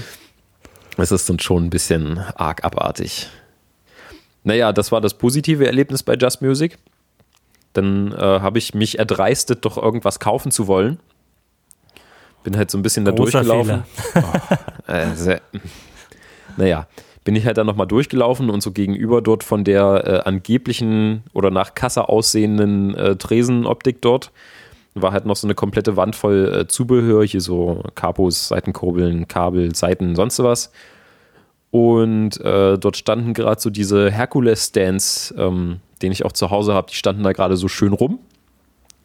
Es 0.96 1.12
ist 1.12 1.28
dann 1.28 1.38
schon 1.38 1.66
ein 1.66 1.70
bisschen 1.70 2.18
arg 2.18 2.64
abartig. 2.64 3.28
Naja, 4.44 4.72
das 4.72 4.92
war 4.92 5.00
das 5.00 5.14
positive 5.14 5.66
Erlebnis 5.66 6.02
bei 6.02 6.14
Just 6.14 6.42
Music. 6.42 6.78
Dann 7.72 8.12
äh, 8.12 8.16
habe 8.16 8.58
ich 8.58 8.74
mich 8.74 8.98
erdreistet, 8.98 9.64
doch 9.64 9.76
irgendwas 9.76 10.18
kaufen 10.18 10.50
zu 10.50 10.66
wollen. 10.66 10.98
Bin 12.42 12.56
halt 12.56 12.70
so 12.70 12.78
ein 12.78 12.82
bisschen 12.82 13.04
da 13.04 13.12
Großer 13.12 13.42
durchgelaufen. 13.42 13.84
Oh, 14.14 14.20
äh, 14.92 15.14
sehr, 15.14 15.40
naja, 16.56 16.86
bin 17.22 17.36
ich 17.36 17.46
halt 17.46 17.58
dann 17.58 17.66
nochmal 17.66 17.86
durchgelaufen 17.86 18.50
und 18.50 18.62
so 18.62 18.72
gegenüber 18.72 19.22
dort 19.22 19.44
von 19.44 19.62
der 19.62 20.04
äh, 20.06 20.28
angeblichen 20.28 21.22
oder 21.32 21.50
nach 21.50 21.74
Kasse 21.74 22.08
aussehenden 22.08 22.94
äh, 22.94 23.16
Tresenoptik 23.16 24.00
dort 24.00 24.32
war 24.94 25.12
halt 25.12 25.26
noch 25.26 25.36
so 25.36 25.46
eine 25.46 25.54
komplette 25.54 25.96
Wand 25.96 26.16
voll 26.16 26.52
äh, 26.52 26.66
Zubehör, 26.66 27.24
hier 27.24 27.40
so 27.40 27.82
Kapos, 27.94 28.48
Seitenkurbeln, 28.48 29.28
Kabel, 29.28 29.74
Seiten, 29.74 30.16
sonst 30.16 30.38
was. 30.42 30.72
Und 31.70 32.40
äh, 32.40 32.76
dort 32.78 32.96
standen 32.96 33.32
gerade 33.32 33.60
so 33.60 33.70
diese 33.70 34.10
Hercules-Stands, 34.10 35.34
ähm, 35.38 35.80
den 36.02 36.12
ich 36.12 36.24
auch 36.24 36.32
zu 36.32 36.50
Hause 36.50 36.74
habe, 36.74 36.88
die 36.90 36.96
standen 36.96 37.22
da 37.22 37.32
gerade 37.32 37.56
so 37.56 37.68
schön 37.68 37.92
rum. 37.92 38.18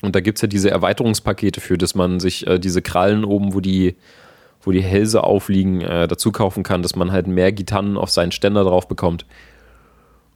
Und 0.01 0.15
da 0.15 0.19
gibt 0.19 0.37
es 0.37 0.41
ja 0.41 0.47
diese 0.47 0.69
Erweiterungspakete 0.69 1.61
für, 1.61 1.77
dass 1.77 1.95
man 1.95 2.19
sich 2.19 2.45
äh, 2.47 2.59
diese 2.59 2.81
Krallen 2.81 3.23
oben, 3.23 3.53
wo 3.53 3.59
die, 3.59 3.95
wo 4.61 4.71
die 4.71 4.83
Hälse 4.83 5.23
aufliegen, 5.23 5.81
äh, 5.81 6.07
dazu 6.07 6.31
kaufen 6.31 6.63
kann, 6.63 6.81
dass 6.81 6.95
man 6.95 7.11
halt 7.11 7.27
mehr 7.27 7.51
Gitarren 7.51 7.97
auf 7.97 8.09
seinen 8.09 8.31
Ständer 8.31 8.63
drauf 8.63 8.87
bekommt. 8.87 9.25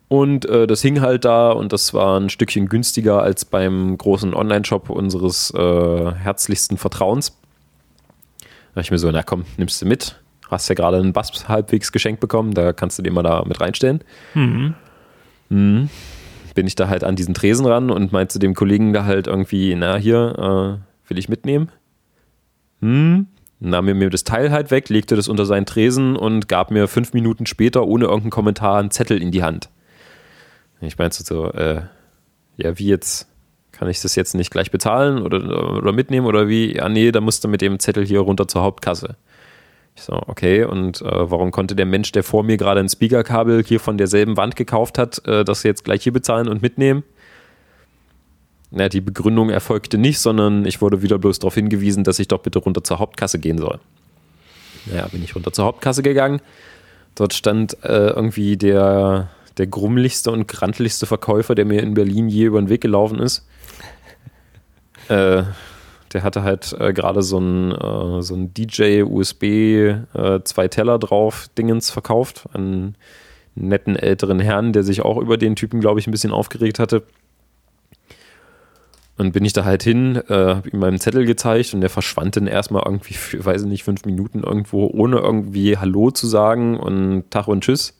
Und 0.07 0.45
äh, 0.45 0.65
das 0.65 0.81
hing 0.81 1.01
halt 1.01 1.23
da 1.23 1.51
und 1.51 1.71
das 1.71 1.93
war 1.93 2.19
ein 2.19 2.29
Stückchen 2.29 2.67
günstiger 2.67 3.21
als 3.21 3.45
beim 3.45 3.95
großen 3.95 4.33
Online-Shop 4.33 4.89
unseres 4.89 5.53
äh, 5.53 6.11
herzlichsten 6.13 6.77
Vertrauens. 6.77 7.37
Da 8.39 8.47
dachte 8.75 8.81
ich 8.81 8.91
mir 8.91 8.97
so, 8.97 9.11
na 9.11 9.21
komm, 9.21 9.45
nimmst 9.57 9.81
du 9.81 9.85
mit. 9.85 10.19
Hast 10.49 10.67
ja 10.67 10.73
gerade 10.73 10.97
einen 10.97 11.13
Bass 11.13 11.47
halbwegs 11.47 11.91
geschenkt 11.91 12.21
bekommen, 12.21 12.55
da 12.55 12.73
kannst 12.73 12.97
du 12.97 13.03
den 13.03 13.13
mal 13.13 13.21
da 13.21 13.43
mit 13.45 13.61
reinstellen. 13.61 14.03
Mhm. 14.33 14.73
Mhm. 15.49 15.89
Bin 16.59 16.67
ich 16.67 16.75
da 16.75 16.89
halt 16.89 17.05
an 17.05 17.15
diesen 17.15 17.33
Tresen 17.33 17.65
ran 17.65 17.89
und 17.89 18.11
meinte 18.11 18.37
dem 18.37 18.53
Kollegen 18.53 18.91
da 18.91 19.05
halt 19.05 19.27
irgendwie, 19.27 19.73
na 19.75 19.95
hier, 19.95 20.81
äh, 20.83 21.09
will 21.09 21.17
ich 21.17 21.29
mitnehmen? 21.29 21.69
Hm, 22.81 23.27
nahm 23.61 23.85
mir, 23.85 23.93
mir 23.93 24.09
das 24.09 24.25
Teil 24.25 24.51
halt 24.51 24.69
weg, 24.69 24.89
legte 24.89 25.15
das 25.15 25.29
unter 25.29 25.45
seinen 25.45 25.65
Tresen 25.65 26.17
und 26.17 26.49
gab 26.49 26.69
mir 26.69 26.89
fünf 26.89 27.13
Minuten 27.13 27.45
später 27.45 27.87
ohne 27.87 28.07
irgendeinen 28.07 28.31
Kommentar 28.31 28.77
einen 28.77 28.91
Zettel 28.91 29.21
in 29.21 29.31
die 29.31 29.41
Hand. 29.41 29.69
Ich 30.81 30.97
meinte 30.97 31.23
so, 31.23 31.49
äh, 31.53 31.83
ja, 32.57 32.77
wie 32.77 32.87
jetzt? 32.87 33.29
Kann 33.71 33.87
ich 33.87 34.01
das 34.01 34.15
jetzt 34.15 34.35
nicht 34.35 34.51
gleich 34.51 34.69
bezahlen 34.69 35.21
oder, 35.21 35.77
oder 35.77 35.93
mitnehmen 35.93 36.27
oder 36.27 36.49
wie? 36.49 36.75
Ja, 36.75 36.89
nee, 36.89 37.13
da 37.13 37.21
musst 37.21 37.45
du 37.45 37.47
mit 37.47 37.61
dem 37.61 37.79
Zettel 37.79 38.05
hier 38.05 38.19
runter 38.19 38.49
zur 38.49 38.63
Hauptkasse. 38.63 39.15
Ich 39.99 40.05
so, 40.05 40.13
okay, 40.27 40.63
und 40.63 41.01
äh, 41.01 41.29
warum 41.29 41.51
konnte 41.51 41.75
der 41.75 41.85
Mensch, 41.85 42.13
der 42.13 42.23
vor 42.23 42.43
mir 42.43 42.55
gerade 42.55 42.79
ein 42.79 42.87
Speakerkabel 42.87 43.65
hier 43.65 43.81
von 43.81 43.97
derselben 43.97 44.37
Wand 44.37 44.55
gekauft 44.55 44.97
hat, 44.97 45.27
äh, 45.27 45.43
das 45.43 45.63
jetzt 45.63 45.83
gleich 45.83 46.03
hier 46.03 46.13
bezahlen 46.13 46.47
und 46.47 46.61
mitnehmen? 46.61 47.03
Na, 48.71 48.87
die 48.87 49.01
Begründung 49.01 49.49
erfolgte 49.49 49.97
nicht, 49.97 50.19
sondern 50.19 50.65
ich 50.65 50.81
wurde 50.81 51.01
wieder 51.01 51.17
bloß 51.17 51.39
darauf 51.39 51.55
hingewiesen, 51.55 52.05
dass 52.05 52.17
ich 52.17 52.29
doch 52.29 52.39
bitte 52.39 52.59
runter 52.59 52.81
zur 52.81 52.99
Hauptkasse 52.99 53.39
gehen 53.39 53.57
soll. 53.57 53.79
Naja, 54.85 55.05
bin 55.11 55.21
ich 55.21 55.35
runter 55.35 55.51
zur 55.51 55.65
Hauptkasse 55.65 56.01
gegangen. 56.01 56.39
Dort 57.15 57.33
stand 57.33 57.83
äh, 57.83 58.11
irgendwie 58.11 58.55
der 58.55 59.29
der 59.57 59.67
grummeligste 59.67 60.31
und 60.31 60.47
granteligste 60.47 61.07
Verkäufer, 61.07 61.55
der 61.55 61.65
mir 61.65 61.83
in 61.83 61.93
Berlin 61.93 62.29
je 62.29 62.45
über 62.45 62.61
den 62.61 62.69
Weg 62.69 62.79
gelaufen 62.79 63.19
ist. 63.19 63.45
Äh, 65.09 65.43
der 66.13 66.23
hatte 66.23 66.43
halt 66.43 66.75
äh, 66.79 66.93
gerade 66.93 67.21
so 67.21 67.39
ein, 67.39 67.71
äh, 67.71 68.21
so 68.21 68.35
ein 68.35 68.53
DJ-USB 68.53 69.43
äh, 69.43 70.43
zwei 70.43 70.67
Teller 70.67 70.99
drauf 70.99 71.49
Dingens 71.57 71.91
verkauft. 71.91 72.47
Einen 72.53 72.95
netten 73.55 73.95
älteren 73.95 74.39
Herrn, 74.39 74.73
der 74.73 74.83
sich 74.83 75.01
auch 75.01 75.17
über 75.17 75.37
den 75.37 75.55
Typen, 75.55 75.79
glaube 75.79 75.99
ich, 75.99 76.07
ein 76.07 76.11
bisschen 76.11 76.31
aufgeregt 76.31 76.79
hatte. 76.79 77.03
Und 79.17 79.33
bin 79.33 79.43
ich 79.43 79.51
da 79.51 79.65
halt 79.65 79.83
hin, 79.83 80.15
äh, 80.29 80.33
habe 80.33 80.69
ihm 80.69 80.79
meinen 80.79 80.99
Zettel 80.99 81.25
gezeigt 81.25 81.73
und 81.73 81.81
der 81.81 81.89
verschwand 81.89 82.37
dann 82.37 82.47
erstmal 82.47 82.83
irgendwie, 82.85 83.15
für, 83.15 83.43
weiß 83.43 83.63
ich 83.63 83.67
nicht, 83.67 83.83
fünf 83.83 84.05
Minuten 84.05 84.43
irgendwo, 84.43 84.87
ohne 84.87 85.17
irgendwie 85.17 85.77
Hallo 85.77 86.09
zu 86.11 86.25
sagen 86.25 86.79
und 86.79 87.29
Tag 87.29 87.49
und 87.49 87.61
Tschüss. 87.61 87.99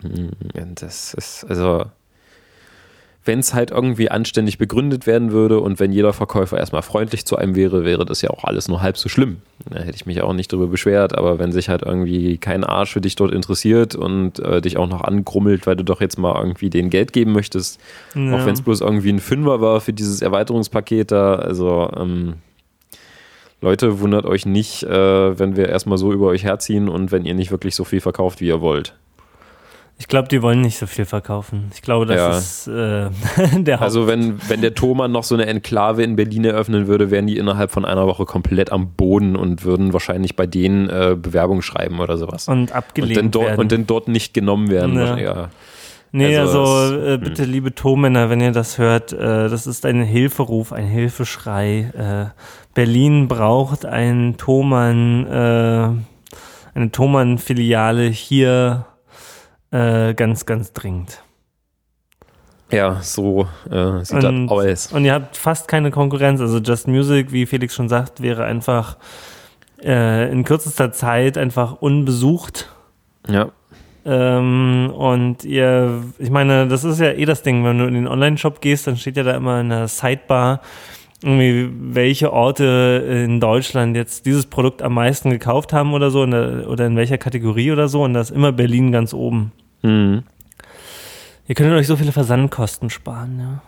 Hm, 0.00 0.30
das 0.74 1.12
ist, 1.12 1.44
also, 1.44 1.84
wenn 3.26 3.40
es 3.40 3.54
halt 3.54 3.70
irgendwie 3.70 4.10
anständig 4.10 4.58
begründet 4.58 5.06
werden 5.06 5.32
würde 5.32 5.60
und 5.60 5.80
wenn 5.80 5.92
jeder 5.92 6.12
Verkäufer 6.12 6.58
erstmal 6.58 6.82
freundlich 6.82 7.26
zu 7.26 7.36
einem 7.36 7.54
wäre, 7.54 7.84
wäre 7.84 8.04
das 8.04 8.22
ja 8.22 8.30
auch 8.30 8.44
alles 8.44 8.68
nur 8.68 8.82
halb 8.82 8.96
so 8.96 9.08
schlimm. 9.08 9.38
Da 9.68 9.80
hätte 9.80 9.96
ich 9.96 10.06
mich 10.06 10.22
auch 10.22 10.32
nicht 10.32 10.52
drüber 10.52 10.68
beschwert, 10.68 11.16
aber 11.16 11.38
wenn 11.38 11.52
sich 11.52 11.68
halt 11.68 11.82
irgendwie 11.82 12.38
kein 12.38 12.64
Arsch 12.64 12.92
für 12.92 13.00
dich 13.00 13.16
dort 13.16 13.32
interessiert 13.32 13.94
und 13.94 14.38
äh, 14.38 14.60
dich 14.60 14.76
auch 14.76 14.88
noch 14.88 15.02
angrummelt, 15.02 15.66
weil 15.66 15.76
du 15.76 15.84
doch 15.84 16.00
jetzt 16.00 16.18
mal 16.18 16.38
irgendwie 16.38 16.70
den 16.70 16.88
Geld 16.88 17.12
geben 17.12 17.32
möchtest, 17.32 17.80
ja. 18.14 18.34
auch 18.34 18.46
wenn 18.46 18.54
es 18.54 18.62
bloß 18.62 18.80
irgendwie 18.80 19.10
ein 19.10 19.20
Fünfer 19.20 19.60
war 19.60 19.80
für 19.80 19.92
dieses 19.92 20.22
Erweiterungspaket 20.22 21.10
da, 21.10 21.34
also 21.34 21.90
ähm, 21.96 22.34
Leute, 23.60 24.00
wundert 24.00 24.26
euch 24.26 24.44
nicht, 24.46 24.82
äh, 24.82 25.38
wenn 25.38 25.56
wir 25.56 25.68
erstmal 25.68 25.98
so 25.98 26.12
über 26.12 26.26
euch 26.26 26.44
herziehen 26.44 26.88
und 26.88 27.10
wenn 27.10 27.24
ihr 27.24 27.34
nicht 27.34 27.50
wirklich 27.50 27.74
so 27.74 27.84
viel 27.84 28.00
verkauft, 28.00 28.40
wie 28.40 28.46
ihr 28.46 28.60
wollt. 28.60 28.94
Ich 29.98 30.08
glaube, 30.08 30.28
die 30.28 30.42
wollen 30.42 30.60
nicht 30.60 30.76
so 30.76 30.86
viel 30.86 31.06
verkaufen. 31.06 31.70
Ich 31.72 31.80
glaube, 31.80 32.04
das 32.04 32.16
ja. 32.18 32.38
ist 32.38 32.66
äh, 32.68 33.62
der 33.62 33.76
Haupt. 33.76 33.84
Also 33.84 34.06
wenn, 34.06 34.38
wenn 34.48 34.60
der 34.60 34.74
Thomann 34.74 35.10
noch 35.10 35.24
so 35.24 35.34
eine 35.34 35.46
Enklave 35.46 36.02
in 36.02 36.16
Berlin 36.16 36.44
eröffnen 36.44 36.86
würde, 36.86 37.10
wären 37.10 37.26
die 37.26 37.38
innerhalb 37.38 37.70
von 37.70 37.86
einer 37.86 38.06
Woche 38.06 38.26
komplett 38.26 38.70
am 38.70 38.92
Boden 38.92 39.36
und 39.36 39.64
würden 39.64 39.94
wahrscheinlich 39.94 40.36
bei 40.36 40.46
denen 40.46 40.90
äh, 40.90 41.16
Bewerbung 41.18 41.62
schreiben 41.62 42.00
oder 42.00 42.18
sowas. 42.18 42.46
Und 42.46 42.72
abgelehnt 42.72 43.16
und 43.16 43.24
dann 43.24 43.30
dort, 43.30 43.46
werden. 43.46 43.60
Und 43.60 43.72
dann 43.72 43.86
dort 43.86 44.08
nicht 44.08 44.34
genommen 44.34 44.70
werden. 44.70 44.96
Ja. 44.96 45.16
ja. 45.16 45.48
Nee, 46.12 46.36
also, 46.36 46.60
also 46.62 46.96
äh, 46.96 47.14
hm. 47.14 47.20
bitte, 47.20 47.42
mh. 47.42 47.48
liebe 47.48 47.74
Tonmänner, 47.74 48.28
wenn 48.28 48.40
ihr 48.40 48.52
das 48.52 48.76
hört, 48.76 49.12
äh, 49.12 49.48
das 49.48 49.66
ist 49.66 49.86
ein 49.86 50.02
Hilferuf, 50.02 50.72
ein 50.72 50.86
Hilfeschrei. 50.86 51.90
Äh, 51.96 52.40
Berlin 52.74 53.28
braucht 53.28 53.86
einen 53.86 54.36
Thomann, 54.36 55.26
äh, 55.26 55.88
eine 56.74 56.92
Thomann-Filiale 56.92 58.08
hier 58.08 58.84
äh, 59.70 60.14
ganz, 60.14 60.46
ganz 60.46 60.72
dringend. 60.72 61.22
Ja, 62.70 63.00
so 63.00 63.46
äh, 63.70 64.04
sieht 64.04 64.24
und, 64.24 64.48
das 64.48 64.88
aus. 64.88 64.92
Und 64.92 65.04
ihr 65.04 65.12
habt 65.12 65.36
fast 65.36 65.68
keine 65.68 65.90
Konkurrenz. 65.90 66.40
Also 66.40 66.58
Just 66.58 66.88
Music, 66.88 67.30
wie 67.32 67.46
Felix 67.46 67.74
schon 67.74 67.88
sagt, 67.88 68.22
wäre 68.22 68.44
einfach 68.44 68.96
äh, 69.82 70.30
in 70.30 70.44
kürzester 70.44 70.92
Zeit 70.92 71.38
einfach 71.38 71.80
unbesucht. 71.80 72.68
Ja. 73.28 73.50
Ähm, 74.04 74.92
und 74.96 75.44
ihr, 75.44 76.02
ich 76.18 76.30
meine, 76.30 76.68
das 76.68 76.84
ist 76.84 77.00
ja 77.00 77.12
eh 77.12 77.24
das 77.24 77.42
Ding, 77.42 77.64
wenn 77.64 77.78
du 77.78 77.86
in 77.86 77.94
den 77.94 78.08
Online-Shop 78.08 78.60
gehst, 78.60 78.86
dann 78.86 78.96
steht 78.96 79.16
ja 79.16 79.24
da 79.24 79.34
immer 79.34 79.60
in 79.60 79.68
der 79.68 79.88
Sidebar, 79.88 80.60
welche 81.22 82.32
Orte 82.32 83.24
in 83.24 83.40
Deutschland 83.40 83.96
jetzt 83.96 84.26
dieses 84.26 84.46
Produkt 84.46 84.82
am 84.82 84.94
meisten 84.94 85.30
gekauft 85.30 85.72
haben 85.72 85.94
oder 85.94 86.10
so, 86.10 86.22
in 86.24 86.30
der, 86.30 86.68
oder 86.68 86.86
in 86.86 86.96
welcher 86.96 87.18
Kategorie 87.18 87.72
oder 87.72 87.88
so, 87.88 88.02
und 88.02 88.14
da 88.14 88.20
ist 88.20 88.30
immer 88.30 88.52
Berlin 88.52 88.92
ganz 88.92 89.14
oben. 89.14 89.52
Mhm. 89.82 90.24
Ihr 91.48 91.54
könntet 91.54 91.76
euch 91.76 91.86
so 91.86 91.96
viele 91.96 92.12
Versandkosten 92.12 92.90
sparen, 92.90 93.60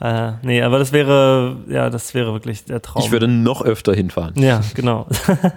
ja. 0.00 0.30
äh, 0.30 0.32
nee, 0.42 0.62
aber 0.62 0.78
das 0.78 0.92
wäre, 0.92 1.58
ja, 1.68 1.90
das 1.90 2.14
wäre 2.14 2.32
wirklich 2.32 2.64
der 2.64 2.82
Traum. 2.82 3.02
Ich 3.04 3.10
würde 3.10 3.28
noch 3.28 3.62
öfter 3.62 3.94
hinfahren. 3.94 4.34
Ja, 4.36 4.62
genau. 4.74 5.06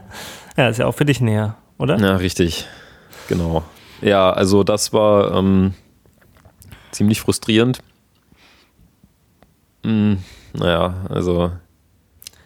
ja, 0.57 0.68
ist 0.68 0.78
ja 0.78 0.86
auch 0.86 0.95
für 0.95 1.05
dich 1.05 1.22
näher, 1.22 1.55
oder? 1.78 1.97
Ja, 1.97 2.18
richtig. 2.18 2.68
Genau. 3.30 3.64
Ja, 4.01 4.32
also 4.32 4.64
das 4.64 4.91
war 4.93 5.34
ähm, 5.36 5.74
ziemlich 6.91 7.22
frustrierend. 7.22 7.80
Hm, 9.84 10.17
naja, 10.53 10.95
also. 11.09 11.51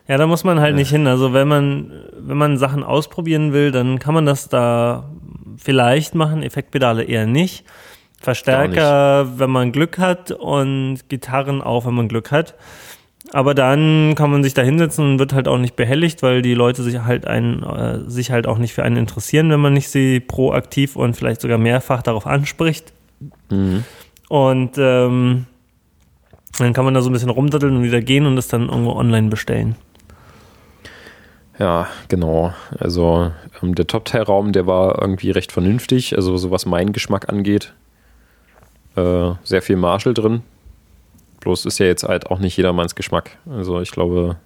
Ja, 0.07 0.17
da 0.17 0.27
muss 0.27 0.43
man 0.43 0.59
halt 0.59 0.73
äh. 0.73 0.77
nicht 0.77 0.91
hin. 0.91 1.07
Also 1.07 1.33
wenn 1.33 1.47
man, 1.47 1.91
wenn 2.17 2.38
man 2.38 2.57
Sachen 2.57 2.83
ausprobieren 2.83 3.53
will, 3.53 3.71
dann 3.71 3.99
kann 3.99 4.13
man 4.13 4.25
das 4.25 4.49
da 4.49 5.09
vielleicht 5.57 6.15
machen, 6.15 6.43
Effektpedale 6.43 7.03
eher 7.03 7.25
nicht. 7.25 7.65
Verstärker, 8.21 9.25
nicht. 9.25 9.39
wenn 9.39 9.49
man 9.49 9.71
Glück 9.71 9.97
hat 9.97 10.31
und 10.31 11.09
Gitarren 11.09 11.61
auch, 11.61 11.86
wenn 11.86 11.93
man 11.93 12.07
Glück 12.07 12.31
hat. 12.31 12.55
Aber 13.33 13.53
dann 13.53 14.13
kann 14.15 14.31
man 14.31 14.43
sich 14.43 14.53
da 14.53 14.61
hinsetzen 14.61 15.13
und 15.13 15.19
wird 15.19 15.33
halt 15.33 15.47
auch 15.47 15.57
nicht 15.57 15.75
behelligt, 15.75 16.21
weil 16.21 16.41
die 16.41 16.53
Leute 16.53 16.83
sich 16.83 16.99
halt 17.01 17.25
einen, 17.25 17.63
äh, 17.63 18.09
sich 18.09 18.31
halt 18.31 18.47
auch 18.47 18.57
nicht 18.57 18.73
für 18.73 18.83
einen 18.83 18.97
interessieren, 18.97 19.49
wenn 19.49 19.59
man 19.59 19.73
nicht 19.73 19.89
sie 19.89 20.19
proaktiv 20.19 20.95
und 20.95 21.15
vielleicht 21.15 21.41
sogar 21.41 21.57
mehrfach 21.57 22.03
darauf 22.03 22.27
anspricht. 22.27 22.93
Mhm. 23.49 23.83
Und 24.29 24.71
ähm, 24.77 25.45
dann 26.58 26.74
kann 26.74 26.86
man 26.86 26.93
da 26.93 27.01
so 27.01 27.10
ein 27.10 27.14
bisschen 27.14 27.30
rumdaddeln 27.30 27.76
und 27.76 27.84
wieder 27.84 28.01
gehen 28.01 28.26
und 28.26 28.38
es 28.38 28.47
dann 28.47 28.70
irgendwo 28.70 28.93
online 28.93 29.30
bestellen. 29.30 29.76
Ja, 31.58 31.88
genau. 32.10 32.53
Also 32.78 33.32
ähm, 33.62 33.76
der 33.76 33.88
Top-Teil-Raum, 33.88 34.51
der 34.51 34.68
war 34.68 35.01
irgendwie 35.01 35.32
recht 35.32 35.51
vernünftig, 35.51 36.16
also 36.16 36.36
so 36.38 36.51
was 36.51 36.66
meinen 36.66 36.91
Geschmack 36.91 37.30
angeht. 37.30 37.74
Äh, 38.95 39.32
sehr 39.43 39.62
viel 39.62 39.78
Marshall 39.78 40.14
drin, 40.14 40.43
Bloß 41.45 41.66
ist 41.66 41.78
ja 41.78 41.86
jetzt 41.86 42.03
halt 42.03 42.32
auch 42.32 42.39
nicht 42.39 42.58
jedermanns 42.58 42.95
Geschmack. 42.95 43.38
Also 43.47 43.80
ich 43.80 43.91
glaube, 43.91 44.38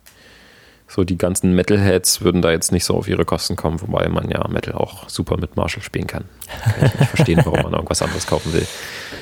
so 0.86 1.06
die 1.06 1.18
ganzen 1.18 1.56
Metalheads 1.56 2.22
würden 2.24 2.42
da 2.42 2.52
jetzt 2.52 2.74
nicht 2.74 2.84
so 2.84 2.94
auf 2.94 3.08
ihre 3.08 3.24
Kosten 3.24 3.56
kommen, 3.56 3.80
wobei 3.80 4.10
man 4.10 4.30
ja 4.30 4.46
Metal 4.50 4.74
auch 4.74 5.08
super 5.08 5.38
mit 5.38 5.56
Marshall 5.56 5.82
spielen 5.82 6.08
kann. 6.08 6.26
Kann 6.62 6.86
ich 6.88 7.00
nicht 7.00 7.10
verstehen, 7.10 7.42
warum 7.46 7.62
man 7.62 7.74
irgendwas 7.74 8.02
anderes 8.02 8.28
kaufen 8.28 8.52
will. 8.52 8.68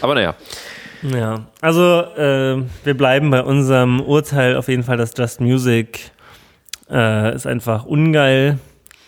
Aber 0.01 0.15
naja. 0.15 0.33
Ja, 1.03 1.45
also 1.61 1.81
äh, 1.81 2.63
wir 2.83 2.97
bleiben 2.97 3.29
bei 3.29 3.43
unserem 3.43 4.01
Urteil 4.01 4.55
auf 4.55 4.67
jeden 4.67 4.83
Fall, 4.83 4.97
dass 4.97 5.13
Just 5.15 5.41
Music 5.41 6.11
äh, 6.89 7.35
ist 7.35 7.45
einfach 7.45 7.85
ungeil, 7.85 8.57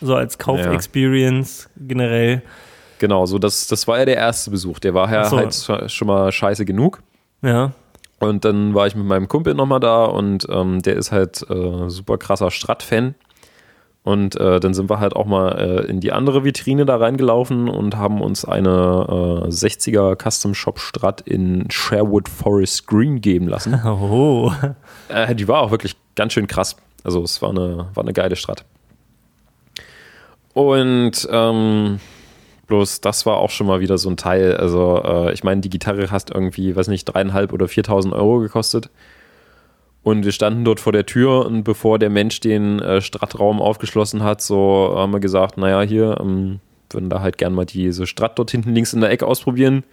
so 0.00 0.14
als 0.14 0.38
Kaufexperience 0.38 1.68
ja. 1.74 1.86
generell. 1.88 2.42
Genau, 2.98 3.26
so 3.26 3.38
das, 3.38 3.66
das 3.66 3.88
war 3.88 3.98
ja 3.98 4.04
der 4.04 4.16
erste 4.16 4.50
Besuch. 4.50 4.78
Der 4.78 4.94
war 4.94 5.10
ja 5.10 5.24
so. 5.24 5.38
halt 5.38 5.90
schon 5.90 6.06
mal 6.06 6.30
scheiße 6.30 6.64
genug. 6.64 7.02
Ja. 7.42 7.72
Und 8.18 8.44
dann 8.44 8.74
war 8.74 8.86
ich 8.86 8.94
mit 8.94 9.06
meinem 9.06 9.28
Kumpel 9.28 9.54
nochmal 9.54 9.80
da 9.80 10.04
und 10.04 10.46
ähm, 10.50 10.82
der 10.82 10.96
ist 10.96 11.10
halt 11.10 11.42
äh, 11.48 11.88
super 11.88 12.18
krasser 12.18 12.50
Strat-Fan. 12.50 13.14
Und 14.02 14.34
äh, 14.36 14.60
dann 14.60 14.72
sind 14.72 14.88
wir 14.88 14.98
halt 14.98 15.14
auch 15.14 15.26
mal 15.26 15.50
äh, 15.58 15.86
in 15.86 16.00
die 16.00 16.12
andere 16.12 16.42
Vitrine 16.42 16.86
da 16.86 16.96
reingelaufen 16.96 17.68
und 17.68 17.96
haben 17.96 18.22
uns 18.22 18.46
eine 18.46 18.70
60er 19.48 20.12
äh, 20.12 20.16
Custom 20.16 20.54
Shop 20.54 20.78
Strat 20.78 21.20
in 21.20 21.70
Sherwood 21.70 22.28
Forest 22.28 22.86
Green 22.86 23.20
geben 23.20 23.48
lassen. 23.48 23.80
Oh. 23.84 24.52
Äh, 25.08 25.34
die 25.34 25.48
war 25.48 25.60
auch 25.60 25.70
wirklich 25.70 25.96
ganz 26.14 26.32
schön 26.32 26.46
krass. 26.46 26.76
Also 27.04 27.22
es 27.22 27.42
war 27.42 27.50
eine, 27.50 27.88
war 27.94 28.02
eine 28.02 28.12
geile 28.12 28.36
Strat. 28.36 28.64
Und 30.54 31.28
ähm, 31.30 31.98
Bloß 32.70 33.00
das 33.00 33.26
war 33.26 33.38
auch 33.38 33.50
schon 33.50 33.66
mal 33.66 33.80
wieder 33.80 33.98
so 33.98 34.08
ein 34.08 34.16
Teil. 34.16 34.56
Also, 34.56 35.02
äh, 35.04 35.32
ich 35.32 35.42
meine, 35.42 35.60
die 35.60 35.70
Gitarre 35.70 36.12
hast 36.12 36.30
irgendwie, 36.30 36.76
weiß 36.76 36.86
nicht, 36.86 37.04
dreieinhalb 37.04 37.52
oder 37.52 37.66
viertausend 37.66 38.14
Euro 38.14 38.38
gekostet. 38.38 38.90
Und 40.02 40.24
wir 40.24 40.32
standen 40.32 40.64
dort 40.64 40.80
vor 40.80 40.92
der 40.92 41.04
Tür 41.04 41.44
und 41.44 41.62
bevor 41.62 41.98
der 41.98 42.08
Mensch 42.08 42.40
den 42.40 42.80
äh, 42.80 43.00
Strattraum 43.02 43.60
aufgeschlossen 43.60 44.22
hat, 44.22 44.40
so 44.40 44.94
haben 44.96 45.12
wir 45.12 45.20
gesagt, 45.20 45.58
naja, 45.58 45.82
hier, 45.82 46.18
ähm, 46.20 46.60
würden 46.90 47.10
da 47.10 47.20
halt 47.20 47.38
gern 47.38 47.52
mal 47.52 47.66
diese 47.66 48.06
Strat 48.06 48.38
dort 48.38 48.50
hinten 48.50 48.74
links 48.74 48.92
in 48.92 49.00
der 49.00 49.10
Ecke 49.10 49.26
ausprobieren. 49.26 49.84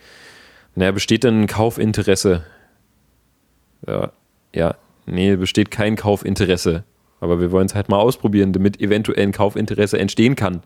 Naja, 0.75 0.91
besteht 0.91 1.23
denn 1.23 1.41
ein 1.41 1.47
Kaufinteresse? 1.47 2.43
Ja, 3.85 4.11
ja, 4.53 4.75
nee, 5.05 5.35
besteht 5.35 5.71
kein 5.71 5.95
Kaufinteresse. 5.95 6.83
Aber 7.19 7.39
wir 7.39 7.51
wollen 7.51 7.65
es 7.65 7.75
halt 7.75 7.89
mal 7.89 7.97
ausprobieren, 7.97 8.53
damit 8.53 8.79
eventuell 8.79 9.23
ein 9.23 9.31
Kaufinteresse 9.31 9.99
entstehen 9.99 10.35
kann. 10.35 10.61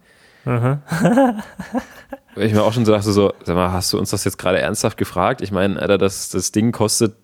ich 2.35 2.53
mir 2.53 2.63
auch 2.63 2.73
schon 2.73 2.85
so 2.85 2.91
dachte, 2.91 3.11
so, 3.11 3.33
sag 3.43 3.55
mal, 3.55 3.71
hast 3.71 3.93
du 3.93 3.99
uns 3.99 4.09
das 4.09 4.23
jetzt 4.25 4.37
gerade 4.37 4.59
ernsthaft 4.59 4.97
gefragt? 4.97 5.41
Ich 5.41 5.51
meine, 5.51 5.79
Alter, 5.79 5.97
das, 5.97 6.29
das 6.29 6.51
Ding 6.51 6.71
kostet 6.71 7.15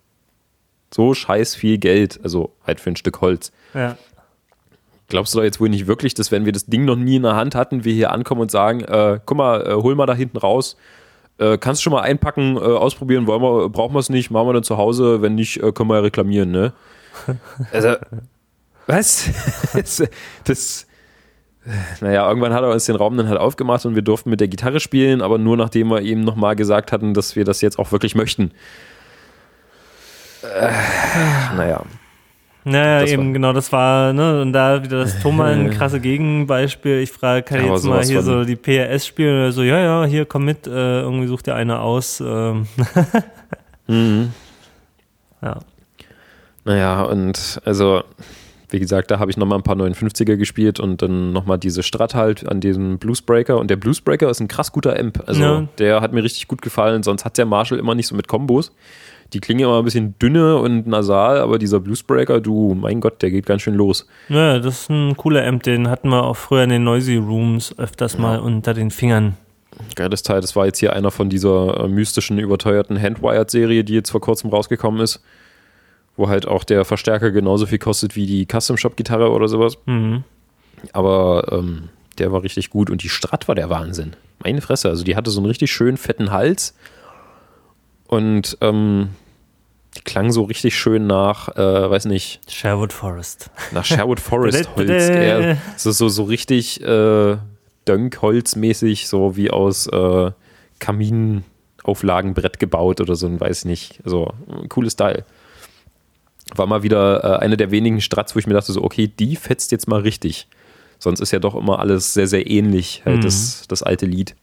so 0.93 1.13
scheiß 1.13 1.55
viel 1.55 1.77
Geld, 1.77 2.19
also 2.23 2.53
halt 2.65 2.79
für 2.79 2.91
ein 2.91 2.95
Stück 2.95 3.21
Holz. 3.21 3.51
Ja. 3.73 3.97
Glaubst 5.09 5.33
du 5.33 5.39
doch 5.39 5.45
jetzt 5.45 5.59
wohl 5.59 5.69
nicht 5.69 5.87
wirklich, 5.87 6.13
dass 6.13 6.31
wenn 6.31 6.45
wir 6.45 6.51
das 6.51 6.65
Ding 6.65 6.85
noch 6.85 6.95
nie 6.95 7.15
in 7.15 7.23
der 7.23 7.35
Hand 7.35 7.55
hatten, 7.55 7.85
wir 7.85 7.93
hier 7.93 8.11
ankommen 8.11 8.41
und 8.41 8.51
sagen, 8.51 8.81
äh, 8.81 9.19
guck 9.25 9.37
mal, 9.37 9.65
äh, 9.65 9.73
hol 9.73 9.95
mal 9.95 10.05
da 10.05 10.13
hinten 10.13 10.37
raus, 10.37 10.75
äh, 11.37 11.57
kannst 11.57 11.81
du 11.81 11.83
schon 11.83 11.93
mal 11.93 12.01
einpacken, 12.01 12.57
äh, 12.57 12.59
ausprobieren, 12.59 13.27
wollen 13.27 13.41
wir, 13.41 13.69
brauchen 13.69 13.93
wir 13.95 13.99
es 13.99 14.09
nicht, 14.09 14.31
machen 14.31 14.47
wir 14.47 14.53
dann 14.53 14.63
zu 14.63 14.77
Hause, 14.77 15.21
wenn 15.21 15.35
nicht, 15.35 15.61
äh, 15.61 15.71
können 15.71 15.89
wir 15.89 15.95
ja 15.95 16.01
reklamieren, 16.01 16.51
ne? 16.51 16.73
Also, 17.71 17.95
was? 18.85 19.29
das, 19.73 20.03
das 20.43 20.87
naja, 22.01 22.27
irgendwann 22.27 22.53
hat 22.53 22.63
er 22.63 22.71
uns 22.71 22.85
den 22.85 22.95
Raum 22.95 23.17
dann 23.17 23.27
halt 23.27 23.39
aufgemacht 23.39 23.85
und 23.85 23.95
wir 23.95 24.01
durften 24.01 24.29
mit 24.29 24.39
der 24.39 24.47
Gitarre 24.47 24.79
spielen, 24.79 25.21
aber 25.21 25.37
nur 25.37 25.57
nachdem 25.57 25.89
wir 25.89 26.01
ihm 26.01 26.21
nochmal 26.21 26.55
gesagt 26.55 26.91
hatten, 26.91 27.13
dass 27.13 27.35
wir 27.35 27.43
das 27.43 27.61
jetzt 27.61 27.77
auch 27.77 27.91
wirklich 27.91 28.15
möchten. 28.15 28.51
Äh, 30.43 31.55
naja. 31.55 31.81
Naja, 32.63 32.99
das 32.99 33.11
eben, 33.11 33.27
war, 33.27 33.33
genau, 33.33 33.53
das 33.53 33.71
war, 33.71 34.11
ne, 34.11 34.41
und 34.41 34.51
da 34.51 34.83
wieder 34.83 34.99
das 34.99 35.21
Thomas 35.21 35.55
ein 35.55 35.69
krasse 35.77 36.01
Gegenbeispiel. 36.01 36.99
Ich 36.99 37.11
frage, 37.11 37.43
kann 37.43 37.61
ich 37.61 37.67
jetzt 37.67 37.85
mal 37.85 38.03
hier 38.03 38.21
so 38.21 38.43
die 38.43 38.57
PRS 38.57 39.07
spielen? 39.07 39.37
Oder 39.37 39.51
so, 39.53 39.63
ja, 39.63 39.79
ja, 39.79 40.05
hier, 40.05 40.25
komm 40.25 40.43
mit, 40.43 40.67
äh, 40.67 41.01
irgendwie 41.01 41.27
sucht 41.27 41.47
dir 41.47 41.55
einer 41.55 41.81
aus. 41.81 42.19
Ähm. 42.19 42.67
mhm. 43.87 44.33
Ja. 45.41 45.59
Naja, 46.65 47.03
und 47.03 47.61
also 47.63 48.03
wie 48.69 48.79
gesagt, 48.79 49.11
da 49.11 49.19
habe 49.19 49.31
ich 49.31 49.37
nochmal 49.37 49.59
ein 49.59 49.63
paar 49.63 49.77
59er 49.77 50.35
gespielt 50.35 50.81
und 50.81 51.01
dann 51.01 51.31
nochmal 51.31 51.57
diese 51.57 51.83
Strat 51.83 52.15
halt 52.15 52.47
an 52.49 52.59
diesem 52.59 52.97
Bluesbreaker. 52.97 53.57
Und 53.57 53.69
der 53.69 53.77
Bluesbreaker 53.77 54.29
ist 54.29 54.41
ein 54.41 54.49
krass 54.49 54.73
guter 54.73 54.99
Amp. 54.99 55.23
Also 55.25 55.41
ja. 55.41 55.67
der 55.77 56.01
hat 56.01 56.11
mir 56.11 56.21
richtig 56.21 56.49
gut 56.49 56.61
gefallen. 56.61 57.03
Sonst 57.03 57.23
hat 57.23 57.37
der 57.37 57.45
Marshall 57.45 57.79
immer 57.79 57.95
nicht 57.95 58.07
so 58.07 58.15
mit 58.15 58.27
Kombos. 58.27 58.73
Die 59.33 59.39
klingen 59.39 59.61
immer 59.61 59.79
ein 59.79 59.83
bisschen 59.83 60.15
dünne 60.19 60.57
und 60.57 60.87
nasal, 60.87 61.39
aber 61.39 61.59
dieser 61.59 61.79
Bluesbreaker, 61.79 62.39
du, 62.39 62.73
mein 62.73 63.01
Gott, 63.01 63.21
der 63.21 63.31
geht 63.31 63.45
ganz 63.45 63.61
schön 63.61 63.75
los. 63.75 64.07
Ja, 64.29 64.59
das 64.59 64.81
ist 64.81 64.89
ein 64.89 65.17
cooler 65.17 65.45
Amp, 65.45 65.63
den 65.63 65.89
hatten 65.89 66.09
wir 66.09 66.23
auch 66.23 66.37
früher 66.37 66.63
in 66.63 66.69
den 66.69 66.83
Noisy 66.83 67.17
Rooms 67.17 67.77
öfters 67.77 68.13
ja. 68.13 68.19
mal 68.19 68.39
unter 68.39 68.73
den 68.73 68.91
Fingern. 68.91 69.35
Geiles 69.95 70.23
Teil, 70.23 70.41
das 70.41 70.55
war 70.55 70.65
jetzt 70.65 70.79
hier 70.79 70.93
einer 70.93 71.11
von 71.11 71.29
dieser 71.29 71.83
äh, 71.83 71.87
mystischen, 71.87 72.39
überteuerten 72.39 72.99
Handwired-Serie, 72.99 73.83
die 73.83 73.93
jetzt 73.93 74.09
vor 74.09 74.21
kurzem 74.21 74.49
rausgekommen 74.49 75.01
ist 75.01 75.21
wo 76.17 76.27
halt 76.27 76.47
auch 76.47 76.63
der 76.63 76.83
Verstärker 76.83 77.31
genauso 77.31 77.67
viel 77.67 77.77
kostet 77.77 78.15
wie 78.15 78.25
die 78.25 78.45
Custom 78.45 78.75
Shop 78.75 78.97
Gitarre 78.97 79.31
oder 79.31 79.47
sowas. 79.47 79.77
Mhm. 79.85 80.23
Aber 80.91 81.47
ähm, 81.51 81.89
der 82.17 82.31
war 82.31 82.43
richtig 82.43 82.71
gut 82.71 82.89
und 82.89 83.03
die 83.03 83.09
Strat 83.09 83.47
war 83.47 83.55
der 83.55 83.69
Wahnsinn. 83.69 84.15
Meine 84.43 84.61
Fresse, 84.61 84.89
also 84.89 85.03
die 85.03 85.15
hatte 85.15 85.31
so 85.31 85.39
einen 85.39 85.47
richtig 85.47 85.71
schönen 85.71 85.97
fetten 85.97 86.31
Hals 86.31 86.75
und 88.07 88.57
ähm, 88.61 89.09
die 89.95 90.01
klang 90.01 90.31
so 90.31 90.43
richtig 90.43 90.77
schön 90.77 91.07
nach, 91.07 91.55
äh, 91.55 91.89
weiß 91.89 92.05
nicht. 92.05 92.39
Sherwood 92.49 92.93
Forest. 92.93 93.49
Nach 93.71 93.85
Sherwood 93.85 94.19
Forest 94.19 94.69
Holz. 94.75 95.09
ja, 95.09 95.57
so, 95.75 95.91
so, 95.91 96.07
so 96.09 96.23
richtig 96.23 96.81
äh, 96.81 97.37
Dönkholzmäßig, 97.87 99.07
so 99.07 99.35
wie 99.37 99.49
aus 99.51 99.87
äh, 99.87 100.31
Kamin 100.79 101.43
Auflagenbrett 101.83 102.59
gebaut 102.59 103.01
oder 103.01 103.15
so, 103.15 103.27
ein 103.27 103.39
weiß 103.39 103.59
ich 103.59 103.65
nicht. 103.65 103.99
Also, 104.03 104.33
cooles 104.69 104.95
Teil. 104.95 105.25
War 106.55 106.65
mal 106.65 106.83
wieder 106.83 107.23
äh, 107.23 107.39
eine 107.39 107.57
der 107.57 107.71
wenigen 107.71 108.01
Strats, 108.01 108.35
wo 108.35 108.39
ich 108.39 108.47
mir 108.47 108.53
dachte, 108.53 108.71
so, 108.71 108.83
okay, 108.83 109.07
die 109.07 109.35
fetzt 109.35 109.71
jetzt 109.71 109.87
mal 109.87 110.01
richtig. 110.01 110.47
Sonst 110.99 111.19
ist 111.19 111.31
ja 111.31 111.39
doch 111.39 111.55
immer 111.55 111.79
alles 111.79 112.13
sehr, 112.13 112.27
sehr 112.27 112.49
ähnlich, 112.49 113.03
halt 113.05 113.17
mhm. 113.17 113.21
das, 113.21 113.63
das 113.67 113.83
alte 113.83 114.05
Lied. 114.05 114.35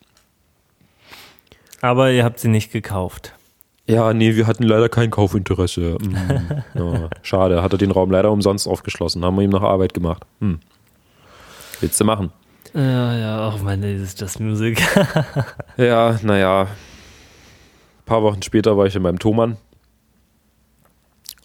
Aber 1.81 2.11
ihr 2.11 2.25
habt 2.25 2.41
sie 2.41 2.49
nicht 2.49 2.73
gekauft. 2.73 3.35
Ja, 3.87 4.15
nee, 4.15 4.35
wir 4.35 4.47
hatten 4.47 4.63
leider 4.63 4.89
kein 4.89 5.11
Kaufinteresse. 5.11 5.99
Hm. 6.01 6.63
Ja, 6.75 7.09
schade, 7.23 7.63
hat 7.63 7.73
er 7.73 7.79
den 7.79 7.91
Raum 7.91 8.11
leider 8.11 8.33
umsonst 8.33 8.67
aufgeschlossen. 8.67 9.25
Haben 9.25 9.37
wir 9.37 9.43
ihm 9.43 9.51
nach 9.51 9.63
Arbeit 9.63 9.95
gemacht. 9.95 10.25
Hm. 10.41 10.59
Willst 11.81 12.01
du 12.01 12.05
machen? 12.05 12.33
Ja, 12.73 13.17
ja, 13.17 13.49
auch 13.49 13.63
meine, 13.63 13.93
ist 13.93 14.21
Just 14.21 14.41
Music. 14.41 14.83
ja, 15.77 16.19
naja. 16.23 16.63
Ein 16.63 16.69
paar 18.07 18.23
Wochen 18.23 18.43
später 18.43 18.77
war 18.77 18.87
ich 18.87 18.97
in 18.97 19.03
meinem 19.03 19.19
Thomann. 19.19 19.57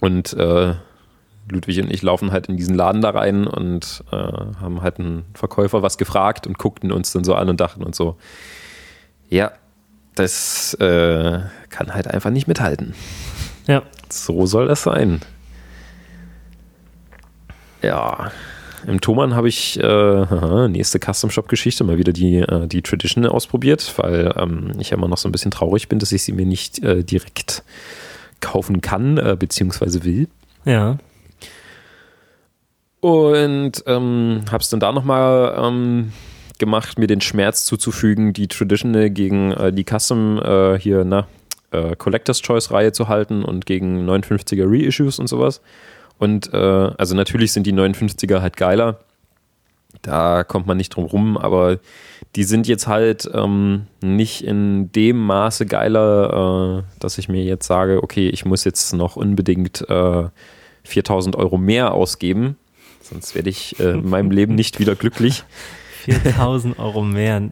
Und 0.02 0.34
äh, 0.34 0.76
Ludwig 1.52 1.80
und 1.82 1.92
ich 1.92 2.02
laufen 2.02 2.32
halt 2.32 2.48
in 2.48 2.58
diesen 2.58 2.76
Laden 2.76 3.02
da 3.02 3.10
rein 3.10 3.48
und 3.48 4.04
äh, 4.12 4.16
haben 4.16 4.82
halt 4.82 5.00
einen 5.00 5.26
Verkäufer 5.34 5.82
was 5.82 5.98
gefragt 5.98 6.48
und 6.48 6.58
guckten 6.58 6.92
uns 6.92 7.12
dann 7.12 7.24
so 7.24 7.36
an 7.36 7.50
und 7.50 7.60
dachten 7.60 7.84
uns 7.84 7.98
so, 7.98 8.18
ja, 9.30 9.52
das 10.20 10.74
äh, 10.76 11.40
kann 11.70 11.94
halt 11.94 12.08
einfach 12.08 12.30
nicht 12.30 12.48
mithalten. 12.48 12.94
Ja. 13.68 13.84
So 14.10 14.46
soll 14.46 14.68
das 14.68 14.84
sein. 14.84 15.22
Ja. 17.82 18.32
Im 18.88 19.02
Thomann 19.02 19.36
habe 19.36 19.50
ich 19.50 19.80
äh, 19.82 20.68
nächste 20.68 21.00
Custom 21.00 21.30
Shop 21.30 21.48
Geschichte 21.48 21.84
mal 21.84 21.98
wieder 21.98 22.14
die, 22.14 22.38
äh, 22.38 22.68
die 22.68 22.82
Tradition 22.82 23.26
ausprobiert, 23.26 23.94
weil 23.98 24.34
ähm, 24.38 24.72
ich 24.80 24.90
ja 24.90 24.98
immer 24.98 25.08
noch 25.08 25.18
so 25.18 25.28
ein 25.28 25.32
bisschen 25.32 25.52
traurig 25.52 25.90
bin, 25.90 26.00
dass 26.00 26.12
ich 26.12 26.24
sie 26.24 26.32
mir 26.32 26.46
nicht 26.46 26.82
äh, 26.84 27.04
direkt 27.04 27.64
kaufen 28.40 28.82
kann, 28.82 29.18
äh, 29.18 29.36
beziehungsweise 29.38 30.04
will. 30.06 30.28
Ja. 30.66 30.98
Und 33.02 33.84
ähm, 33.86 34.44
habe 34.50 34.62
es 34.62 34.70
dann 34.70 34.80
da 34.80 34.92
nochmal 34.92 35.56
ähm, 35.58 36.14
gemacht, 36.60 37.00
mir 37.00 37.08
den 37.08 37.22
Schmerz 37.22 37.66
zuzufügen, 37.66 38.34
die 38.34 38.48
Traditional 38.48 39.10
gegen 39.10 39.52
äh, 39.52 39.74
die 39.74 39.86
Custom 39.86 40.38
äh, 40.38 40.78
hier, 40.78 41.04
na, 41.04 41.28
äh, 41.72 41.96
Collectors 41.96 42.42
Choice 42.42 42.72
Reihe 42.72 42.92
zu 42.92 43.08
halten 43.08 43.44
und 43.44 43.66
gegen 43.66 44.08
59er 44.08 44.66
Reissues 44.66 45.20
und 45.20 45.28
sowas. 45.28 45.62
Und 46.18 46.54
äh, 46.54 46.58
also 46.58 47.16
natürlich 47.16 47.54
sind 47.54 47.66
die 47.66 47.74
59er 47.74 48.42
halt 48.42 48.58
geiler. 48.58 49.00
Da 50.02 50.44
kommt 50.44 50.68
man 50.68 50.78
nicht 50.78 50.90
drum 50.90 51.06
rum, 51.06 51.38
aber 51.38 51.80
die 52.36 52.44
sind 52.44 52.68
jetzt 52.68 52.88
halt 52.88 53.30
ähm, 53.34 53.88
nicht 54.02 54.44
in 54.44 54.92
dem 54.92 55.18
Maße 55.18 55.66
geiler, 55.66 56.84
äh, 56.86 57.00
dass 57.00 57.18
ich 57.18 57.28
mir 57.28 57.44
jetzt 57.44 57.66
sage, 57.66 58.04
okay, 58.04 58.30
ich 58.30 58.46
muss 58.46 58.64
jetzt 58.64 58.94
noch 58.94 59.16
unbedingt 59.16 59.86
4000 60.84 61.36
äh, 61.36 61.38
Euro 61.38 61.58
mehr 61.58 61.94
ausgeben, 61.94 62.56
sonst 63.02 63.34
werde 63.34 63.50
ich 63.50 63.80
in 63.80 64.08
meinem 64.10 64.32
Leben 64.32 64.56
nicht 64.56 64.80
wieder 64.80 64.96
glücklich. 64.96 65.44
4000 66.06 66.80
Euro 66.80 67.04
mehr. 67.04 67.52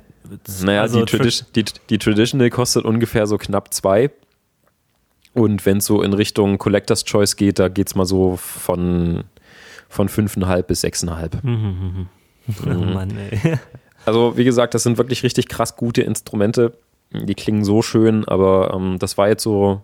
Naja, 0.62 0.82
also 0.82 1.06
die, 1.06 1.18
Tradi 1.18 1.32
die, 1.56 1.66
die, 1.90 1.98
Traditional 1.98 2.50
kostet 2.50 2.86
ungefähr 2.86 3.28
so 3.28 3.38
knapp 3.38 3.74
zwei. 3.74 4.12
Und 5.34 5.66
wenn 5.66 5.78
es 5.78 5.86
so 5.86 6.02
in 6.02 6.14
Richtung 6.14 6.58
Collector's 6.58 7.06
Choice 7.06 7.36
geht, 7.36 7.60
da 7.60 7.68
geht 7.68 7.88
es 7.88 7.96
mal 7.96 8.06
so 8.06 8.38
von, 8.38 9.24
von 9.88 10.10
5,5 10.10 10.62
bis 10.64 10.84
6,5. 10.84 11.40
Mhm. 12.48 12.60
Oh 12.66 12.70
Mann, 12.70 13.12
ey. 13.18 13.58
Also, 14.06 14.38
wie 14.38 14.46
gesagt, 14.46 14.74
das 14.74 14.84
sind 14.84 14.98
wirklich 14.98 15.24
richtig 15.24 15.50
krass 15.50 15.76
gute 15.76 16.02
Instrumente. 16.02 16.78
Die 17.12 17.36
klingen 17.36 17.66
so 17.66 17.82
schön, 17.82 18.26
aber 18.26 18.74
ähm, 18.74 19.00
das 19.00 19.18
war 19.18 19.28
jetzt 19.28 19.44
so 19.44 19.82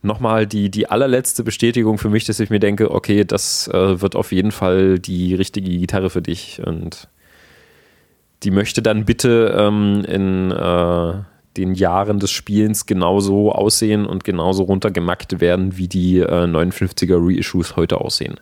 nochmal 0.00 0.46
die, 0.46 0.70
die 0.70 0.88
allerletzte 0.88 1.42
Bestätigung 1.42 1.98
für 1.98 2.08
mich, 2.08 2.24
dass 2.24 2.38
ich 2.38 2.50
mir 2.50 2.60
denke, 2.60 2.92
okay, 2.92 3.24
das 3.24 3.68
äh, 3.68 4.00
wird 4.00 4.14
auf 4.14 4.30
jeden 4.30 4.52
Fall 4.52 5.00
die 5.00 5.34
richtige 5.34 5.70
Gitarre 5.70 6.08
für 6.08 6.22
dich. 6.22 6.62
Und 6.64 7.08
die 8.42 8.50
möchte 8.50 8.82
dann 8.82 9.04
bitte 9.04 9.54
ähm, 9.58 10.04
in 10.06 10.50
äh, 10.50 11.14
den 11.56 11.74
Jahren 11.74 12.20
des 12.20 12.30
Spielens 12.30 12.86
genauso 12.86 13.52
aussehen 13.52 14.06
und 14.06 14.24
genauso 14.24 14.62
runtergemackt 14.64 15.40
werden, 15.40 15.76
wie 15.76 15.88
die 15.88 16.18
äh, 16.18 16.44
59er 16.44 17.18
Reissues 17.18 17.76
heute 17.76 18.00
aussehen. 18.00 18.38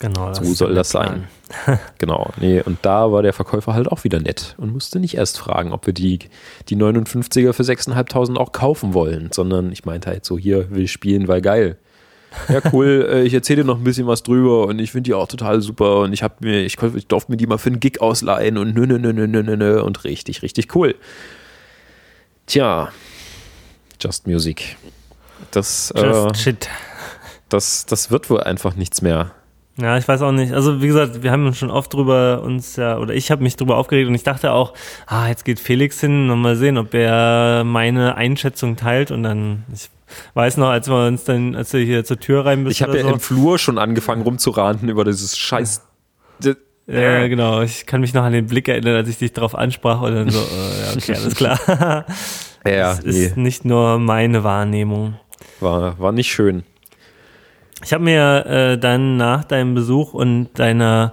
Genau. 0.00 0.34
So 0.34 0.44
soll 0.44 0.74
das 0.74 0.90
sein. 0.90 1.28
genau. 1.98 2.30
Nee, 2.40 2.60
und 2.60 2.78
da 2.82 3.12
war 3.12 3.22
der 3.22 3.32
Verkäufer 3.32 3.74
halt 3.74 3.88
auch 3.88 4.04
wieder 4.04 4.20
nett 4.20 4.54
und 4.58 4.72
musste 4.72 5.00
nicht 5.00 5.16
erst 5.16 5.38
fragen, 5.38 5.72
ob 5.72 5.86
wir 5.86 5.94
die, 5.94 6.18
die 6.68 6.76
59er 6.76 7.52
für 7.52 7.62
6.500 7.62 8.36
auch 8.36 8.52
kaufen 8.52 8.92
wollen, 8.92 9.30
sondern 9.32 9.72
ich 9.72 9.84
meinte 9.84 10.10
halt 10.10 10.24
so, 10.24 10.36
hier 10.36 10.70
will 10.70 10.88
spielen, 10.88 11.28
weil 11.28 11.40
geil 11.40 11.78
ja 12.48 12.60
cool, 12.72 13.08
äh, 13.10 13.22
ich 13.22 13.34
erzähle 13.34 13.62
dir 13.62 13.66
noch 13.66 13.78
ein 13.78 13.84
bisschen 13.84 14.06
was 14.06 14.22
drüber 14.22 14.66
und 14.66 14.78
ich 14.78 14.92
finde 14.92 15.08
die 15.08 15.14
auch 15.14 15.28
total 15.28 15.60
super 15.60 16.00
und 16.00 16.12
ich 16.12 16.22
habe 16.22 16.34
mir, 16.40 16.64
ich, 16.64 16.76
ich 16.82 17.06
durfte 17.06 17.30
mir 17.30 17.36
die 17.36 17.46
mal 17.46 17.58
für 17.58 17.70
einen 17.70 17.80
Gig 17.80 18.00
ausleihen 18.00 18.58
und 18.58 18.74
nö, 18.74 18.86
nö, 18.86 18.98
nö, 18.98 19.12
nö, 19.12 19.26
nö, 19.26 19.56
nö 19.56 19.82
und 19.82 20.04
richtig, 20.04 20.42
richtig 20.42 20.74
cool. 20.74 20.94
Tja, 22.46 22.90
Just 24.00 24.26
Music. 24.26 24.76
Das, 25.50 25.92
Just 25.96 26.04
äh, 26.04 26.34
Shit. 26.34 26.68
Das, 27.48 27.86
das 27.86 28.10
wird 28.10 28.28
wohl 28.30 28.40
einfach 28.40 28.74
nichts 28.74 29.00
mehr. 29.02 29.32
Ja, 29.76 29.98
ich 29.98 30.06
weiß 30.06 30.22
auch 30.22 30.30
nicht. 30.30 30.52
Also 30.52 30.80
wie 30.82 30.86
gesagt, 30.86 31.22
wir 31.22 31.32
haben 31.32 31.52
schon 31.52 31.70
oft 31.70 31.92
drüber 31.92 32.42
uns 32.42 32.76
ja, 32.76 32.96
oder 32.98 33.12
ich 33.12 33.30
habe 33.30 33.42
mich 33.42 33.56
drüber 33.56 33.76
aufgeregt 33.76 34.08
und 34.08 34.14
ich 34.14 34.22
dachte 34.22 34.52
auch, 34.52 34.72
ah, 35.06 35.28
jetzt 35.28 35.44
geht 35.44 35.58
Felix 35.58 36.00
hin 36.00 36.30
und 36.30 36.40
mal 36.40 36.54
sehen, 36.54 36.78
ob 36.78 36.94
er 36.94 37.64
meine 37.64 38.16
Einschätzung 38.16 38.76
teilt 38.76 39.10
und 39.10 39.24
dann, 39.24 39.64
ich 39.72 39.90
weiß 40.34 40.58
noch, 40.58 40.68
als 40.68 40.88
wir 40.88 41.06
uns 41.06 41.24
dann, 41.24 41.56
als 41.56 41.70
du 41.70 41.78
hier 41.78 42.04
zur 42.04 42.20
Tür 42.20 42.46
rein 42.46 42.62
bist. 42.62 42.76
Ich 42.76 42.82
habe 42.82 42.96
ja 42.96 43.02
so. 43.02 43.14
im 43.14 43.20
Flur 43.20 43.58
schon 43.58 43.78
angefangen 43.78 44.22
rumzuranten 44.22 44.88
über 44.88 45.04
dieses 45.04 45.36
Scheiß. 45.36 45.82
Ja, 46.86 47.26
genau. 47.28 47.62
Ich 47.62 47.86
kann 47.86 48.00
mich 48.02 48.12
noch 48.12 48.22
an 48.22 48.32
den 48.32 48.46
Blick 48.46 48.68
erinnern, 48.68 48.96
als 48.96 49.08
ich 49.08 49.18
dich 49.18 49.32
darauf 49.32 49.54
ansprach 49.54 50.02
und 50.02 50.14
dann 50.14 50.30
so, 50.30 50.38
äh, 50.40 50.86
ja, 50.86 50.92
okay, 50.96 51.14
alles 51.14 51.34
klar. 51.34 51.58
ja, 51.68 52.04
das 52.94 53.04
nee. 53.04 53.26
ist 53.26 53.36
nicht 53.36 53.64
nur 53.64 53.98
meine 53.98 54.44
Wahrnehmung. 54.44 55.14
War, 55.60 55.98
war 55.98 56.12
nicht 56.12 56.30
schön. 56.30 56.62
Ich 57.84 57.92
habe 57.92 58.04
mir 58.04 58.46
äh, 58.46 58.78
dann 58.78 59.16
nach 59.16 59.44
deinem 59.44 59.74
Besuch 59.74 60.14
und 60.14 60.58
deiner 60.58 61.12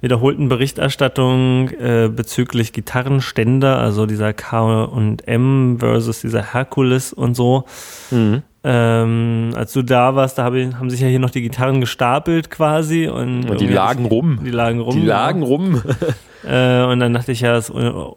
wiederholten 0.00 0.48
Berichterstattung 0.48 1.70
äh, 1.70 2.08
bezüglich 2.08 2.72
Gitarrenständer, 2.72 3.78
also 3.78 4.06
dieser 4.06 4.32
K 4.32 4.84
und 4.84 5.26
M 5.26 5.78
versus 5.80 6.20
dieser 6.20 6.52
Herkules 6.52 7.12
und 7.12 7.34
so. 7.34 7.64
Mhm. 8.10 8.42
Ähm, 8.62 9.50
als 9.56 9.72
du 9.72 9.82
da 9.82 10.14
warst, 10.14 10.38
da 10.38 10.44
hab 10.44 10.54
ich, 10.54 10.74
haben 10.74 10.88
sich 10.88 11.00
ja 11.00 11.08
hier 11.08 11.18
noch 11.18 11.30
die 11.30 11.42
Gitarren 11.42 11.80
gestapelt 11.80 12.48
quasi 12.50 13.08
und, 13.08 13.50
und 13.50 13.60
die 13.60 13.66
lagen 13.66 14.06
rum. 14.06 14.40
Die 14.44 14.50
lagen 14.50 14.80
rum. 14.80 14.94
Die 14.94 15.06
lagen 15.06 15.42
ja. 15.42 15.48
rum. 15.48 15.82
äh, 16.46 16.84
und 16.84 17.00
dann 17.00 17.12
dachte 17.12 17.32
ich 17.32 17.40
ja, 17.40 17.52
das 17.52 17.70
ist 17.70 17.76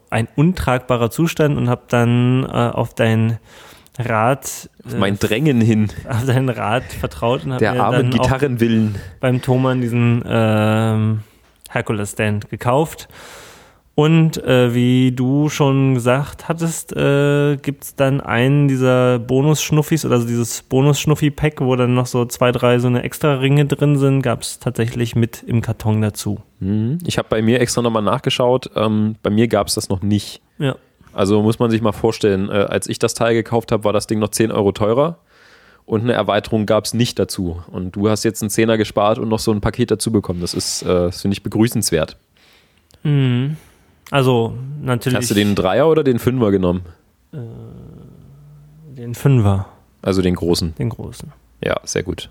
ein 0.10 0.28
untragbarer 0.36 1.10
Zustand 1.10 1.58
und 1.58 1.70
habe 1.70 1.82
dann 1.90 2.44
äh, 2.44 2.48
auf 2.48 2.94
dein 2.94 3.40
Rat. 4.00 4.70
Auf 4.86 4.98
mein 4.98 5.16
äh, 5.16 5.18
Drängen 5.18 5.62
hin. 5.62 5.90
Auf 6.08 6.26
deinen 6.26 6.50
Rat 6.50 6.84
vertraut 6.84 7.46
und 7.46 7.54
habe 7.54 7.60
Der 7.60 7.82
armen 7.82 8.10
Gitarrenwillen. 8.10 8.96
Beim 9.20 9.42
Thomann 9.42 9.82
diesen 9.82 10.24
ähm, 10.28 11.20
Hercules 11.70 12.12
Stand 12.12 12.50
gekauft. 12.50 13.08
Und 14.00 14.38
äh, 14.44 14.76
wie 14.76 15.12
du 15.12 15.50
schon 15.50 15.96
gesagt 15.96 16.48
hattest, 16.48 16.96
äh, 16.96 17.58
gibt 17.58 17.84
es 17.84 17.96
dann 17.96 18.22
einen 18.22 18.68
dieser 18.68 19.18
Bonus-Schnuffis, 19.18 20.06
also 20.06 20.28
dieses 20.28 20.62
Bonus-Schnuffi-Pack, 20.62 21.62
wo 21.62 21.76
dann 21.76 21.96
noch 21.96 22.06
so 22.06 22.24
zwei, 22.26 22.52
drei 22.52 22.78
so 22.78 22.86
eine 22.86 23.02
extra 23.02 23.34
Ringe 23.34 23.66
drin 23.66 23.98
sind, 23.98 24.22
gab 24.22 24.44
es 24.44 24.60
tatsächlich 24.60 25.16
mit 25.16 25.42
im 25.42 25.62
Karton 25.62 26.00
dazu. 26.00 26.42
Mhm. 26.60 27.00
Ich 27.08 27.18
habe 27.18 27.28
bei 27.28 27.42
mir 27.42 27.60
extra 27.60 27.82
nochmal 27.82 28.04
nachgeschaut. 28.04 28.70
Ähm, 28.76 29.16
bei 29.24 29.32
mir 29.32 29.48
gab 29.48 29.66
es 29.66 29.74
das 29.74 29.90
noch 29.90 30.04
nicht. 30.04 30.42
Ja. 30.60 30.76
Also 31.18 31.42
muss 31.42 31.58
man 31.58 31.72
sich 31.72 31.82
mal 31.82 31.94
vorstellen, 31.94 32.48
äh, 32.50 32.68
als 32.70 32.88
ich 32.88 33.00
das 33.00 33.16
Teil 33.16 33.34
gekauft 33.34 33.72
habe, 33.72 33.84
war 33.84 33.92
das 33.92 34.06
Ding 34.06 34.20
noch 34.20 34.30
10 34.30 34.52
Euro 34.52 34.72
teurer 34.72 35.18
und 35.88 36.02
eine 36.02 36.14
Erweiterung 36.14 36.68
gab 36.68 36.86
es 36.86 36.94
nicht 36.94 37.18
dazu. 37.18 37.64
Und 37.72 37.96
du 37.96 38.08
hast 38.08 38.24
jetzt 38.24 38.44
einen 38.44 38.52
Zehner 38.52 38.78
gespart 38.78 39.18
und 39.18 39.28
noch 39.28 39.40
so 39.40 39.52
ein 39.52 39.60
Paket 39.60 39.90
dazu 39.90 40.12
bekommen. 40.12 40.42
Das 40.42 40.54
ist, 40.54 40.84
äh, 40.84 41.12
finde 41.12 41.34
ich, 41.34 41.42
begrüßenswert. 41.42 42.18
Mhm. 43.02 43.58
Also, 44.12 44.54
natürlich. 44.80 45.18
Hast 45.18 45.32
du 45.32 45.34
den 45.34 45.56
Dreier 45.56 45.90
oder 45.90 46.04
den 46.04 46.20
Fünfer 46.20 46.52
genommen? 46.52 46.84
Äh, 47.34 47.38
den 48.96 49.16
Fünfer. 49.16 49.66
Also 50.04 50.22
den 50.22 50.36
großen. 50.36 50.76
Den 50.76 50.90
großen. 50.90 51.32
Ja, 51.64 51.78
sehr 51.84 52.04
gut. 52.04 52.30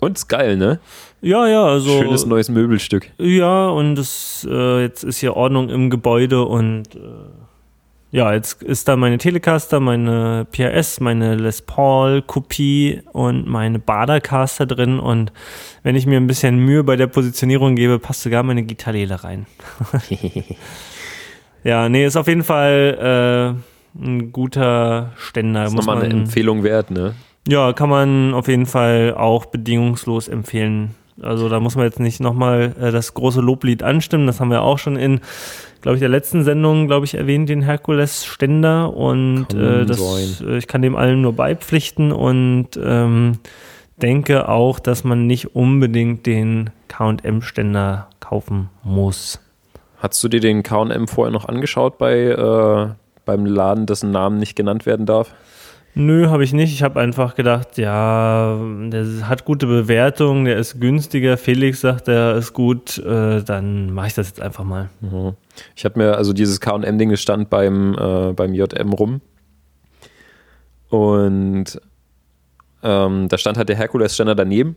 Und 0.00 0.18
ist 0.18 0.26
geil, 0.26 0.56
ne? 0.56 0.80
Ja, 1.22 1.46
ja, 1.46 1.64
also. 1.64 1.90
Schönes 2.02 2.26
neues 2.26 2.48
Möbelstück. 2.48 3.12
Ja, 3.18 3.68
und 3.68 3.96
es, 4.00 4.44
äh, 4.50 4.80
jetzt 4.80 5.04
ist 5.04 5.18
hier 5.18 5.36
Ordnung 5.36 5.68
im 5.68 5.90
Gebäude 5.90 6.44
und 6.44 6.96
äh, 6.96 6.98
ja, 8.14 8.32
jetzt 8.32 8.62
ist 8.62 8.86
da 8.86 8.94
meine 8.94 9.18
Telecaster, 9.18 9.80
meine 9.80 10.46
PRS, 10.52 11.00
meine 11.00 11.34
Les 11.34 11.62
Paul 11.62 12.22
Kopie 12.22 13.02
und 13.12 13.48
meine 13.48 13.80
Badercaster 13.80 14.66
drin 14.66 15.00
und 15.00 15.32
wenn 15.82 15.96
ich 15.96 16.06
mir 16.06 16.18
ein 16.18 16.28
bisschen 16.28 16.58
Mühe 16.58 16.84
bei 16.84 16.94
der 16.94 17.08
Positionierung 17.08 17.74
gebe, 17.74 17.98
passt 17.98 18.22
sogar 18.22 18.44
meine 18.44 18.62
Gitarrele 18.62 19.24
rein. 19.24 19.46
ja, 21.64 21.88
nee, 21.88 22.06
ist 22.06 22.16
auf 22.16 22.28
jeden 22.28 22.44
Fall 22.44 23.56
ein 23.96 24.30
guter 24.30 25.10
Ständer. 25.16 25.64
Ist 25.64 25.74
nochmal 25.74 26.02
eine 26.02 26.14
Empfehlung 26.14 26.62
wert, 26.62 26.92
ne? 26.92 27.16
Ja, 27.48 27.72
kann 27.72 27.90
man 27.90 28.32
auf 28.32 28.46
jeden 28.46 28.66
Fall 28.66 29.14
auch 29.16 29.46
bedingungslos 29.46 30.28
empfehlen. 30.28 30.94
Also 31.20 31.48
da 31.48 31.60
muss 31.60 31.76
man 31.76 31.84
jetzt 31.84 32.00
nicht 32.00 32.20
nochmal 32.20 32.74
äh, 32.80 32.90
das 32.90 33.14
große 33.14 33.40
Loblied 33.40 33.82
anstimmen. 33.82 34.26
Das 34.26 34.40
haben 34.40 34.50
wir 34.50 34.62
auch 34.62 34.78
schon 34.78 34.96
in, 34.96 35.20
glaube 35.84 35.96
ich, 35.96 36.00
der 36.00 36.08
letzten 36.08 36.44
Sendung, 36.44 36.86
glaube 36.86 37.04
ich, 37.04 37.14
erwähnt, 37.14 37.50
den 37.50 37.60
Herkules-Ständer. 37.60 38.96
Und 38.96 39.52
äh, 39.52 39.84
das, 39.84 40.40
äh, 40.40 40.56
ich 40.56 40.66
kann 40.66 40.80
dem 40.80 40.96
allen 40.96 41.20
nur 41.20 41.34
beipflichten 41.34 42.10
und 42.10 42.68
ähm, 42.82 43.32
denke 44.00 44.48
auch, 44.48 44.78
dass 44.78 45.04
man 45.04 45.26
nicht 45.26 45.54
unbedingt 45.54 46.24
den 46.24 46.70
KM-Ständer 46.88 48.08
kaufen 48.18 48.70
muss. 48.82 49.40
Hast 49.98 50.24
du 50.24 50.28
dir 50.28 50.40
den 50.40 50.62
KM 50.62 51.06
vorher 51.06 51.30
noch 51.30 51.46
angeschaut 51.46 51.98
bei, 51.98 52.14
äh, 52.28 52.94
beim 53.26 53.44
Laden, 53.44 53.84
dessen 53.84 54.10
Namen 54.10 54.38
nicht 54.38 54.56
genannt 54.56 54.86
werden 54.86 55.04
darf? 55.04 55.34
Nö, 55.96 56.28
habe 56.28 56.42
ich 56.42 56.52
nicht. 56.52 56.72
Ich 56.72 56.82
habe 56.82 57.00
einfach 57.00 57.36
gedacht, 57.36 57.78
ja, 57.78 58.58
der 58.88 59.28
hat 59.28 59.44
gute 59.44 59.66
Bewertung, 59.66 60.44
der 60.44 60.56
ist 60.56 60.80
günstiger. 60.80 61.36
Felix 61.36 61.82
sagt, 61.82 62.08
der 62.08 62.34
ist 62.34 62.52
gut, 62.52 62.98
äh, 62.98 63.42
dann 63.42 63.92
mache 63.92 64.08
ich 64.08 64.14
das 64.14 64.28
jetzt 64.28 64.42
einfach 64.42 64.64
mal. 64.64 64.90
Mhm. 65.00 65.34
Ich 65.76 65.84
habe 65.84 66.00
mir, 66.00 66.16
also 66.16 66.32
dieses 66.32 66.60
KM-Ding 66.60 67.16
stand 67.16 67.48
beim, 67.48 67.96
äh, 67.96 68.32
beim 68.32 68.54
JM 68.54 68.92
rum. 68.92 69.20
Und 70.88 71.80
ähm, 72.82 73.28
da 73.28 73.38
stand 73.38 73.56
halt 73.56 73.68
der 73.68 73.76
Herkules-Ständer 73.76 74.34
daneben. 74.34 74.74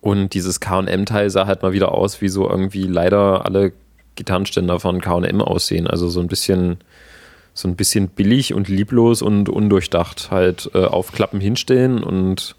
Und 0.00 0.34
dieses 0.34 0.60
KM-Teil 0.60 1.30
sah 1.30 1.46
halt 1.46 1.62
mal 1.62 1.72
wieder 1.72 1.92
aus, 1.92 2.20
wie 2.20 2.28
so 2.28 2.48
irgendwie 2.48 2.84
leider 2.84 3.44
alle 3.44 3.72
Gitarrenständer 4.14 4.78
von 4.78 5.00
KM 5.00 5.42
aussehen. 5.42 5.88
Also 5.88 6.08
so 6.08 6.20
ein 6.20 6.28
bisschen 6.28 6.78
so 7.54 7.68
ein 7.68 7.76
bisschen 7.76 8.08
billig 8.08 8.54
und 8.54 8.68
lieblos 8.68 9.22
und 9.22 9.48
undurchdacht. 9.48 10.30
Halt 10.30 10.70
äh, 10.74 10.84
aufklappen, 10.84 11.40
hinstellen 11.40 12.02
und 12.02 12.56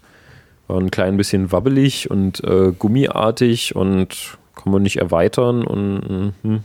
war 0.68 0.80
ein 0.80 0.90
klein 0.90 1.16
bisschen 1.16 1.52
wabbelig 1.52 2.10
und 2.10 2.42
äh, 2.44 2.72
gummiartig 2.78 3.76
und 3.76 4.38
kann 4.54 4.72
man 4.72 4.82
nicht 4.82 4.96
erweitern 4.96 5.64
und 5.64 6.34
hm, 6.42 6.60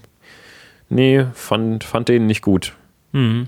nee, 0.90 1.26
fand, 1.34 1.84
fand 1.84 2.10
den 2.10 2.26
nicht 2.26 2.42
gut. 2.42 2.74
Mhm. 3.12 3.48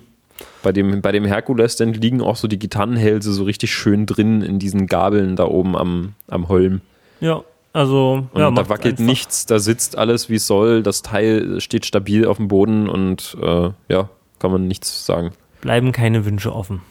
Bei 0.64 0.72
dem, 0.72 1.02
bei 1.02 1.12
dem 1.12 1.26
Herkules 1.26 1.76
dann 1.76 1.94
liegen 1.94 2.22
auch 2.22 2.36
so 2.36 2.48
die 2.48 2.60
Gitarrenhälse 2.60 3.34
so 3.34 3.44
richtig 3.44 3.74
schön 3.74 4.06
drin 4.06 4.42
in 4.42 4.60
diesen 4.60 4.88
Gabeln 4.88 5.36
da 5.36 5.46
oben 5.46 5.76
am, 5.76 6.14
am 6.28 6.48
Holm. 6.48 6.82
Ja, 7.20 7.44
also 7.74 8.28
und 8.34 8.40
ja, 8.40 8.50
da 8.50 8.70
wackelt 8.70 8.94
einfach. 8.94 9.06
nichts, 9.06 9.46
da 9.46 9.60
sitzt 9.60 9.98
alles 9.98 10.30
wie 10.30 10.36
es 10.36 10.48
soll, 10.48 10.82
das 10.82 11.02
Teil 11.02 11.60
steht 11.62 11.86
stabil 11.86 12.26
auf 12.26 12.38
dem 12.38 12.48
Boden 12.48 12.90
und 12.90 13.38
äh, 13.42 13.70
ja, 13.90 14.10
kann 14.40 14.52
man 14.52 14.68
nichts 14.68 15.06
sagen. 15.06 15.32
Bleiben 15.62 15.92
keine 15.92 16.26
Wünsche 16.26 16.54
offen. 16.54 16.82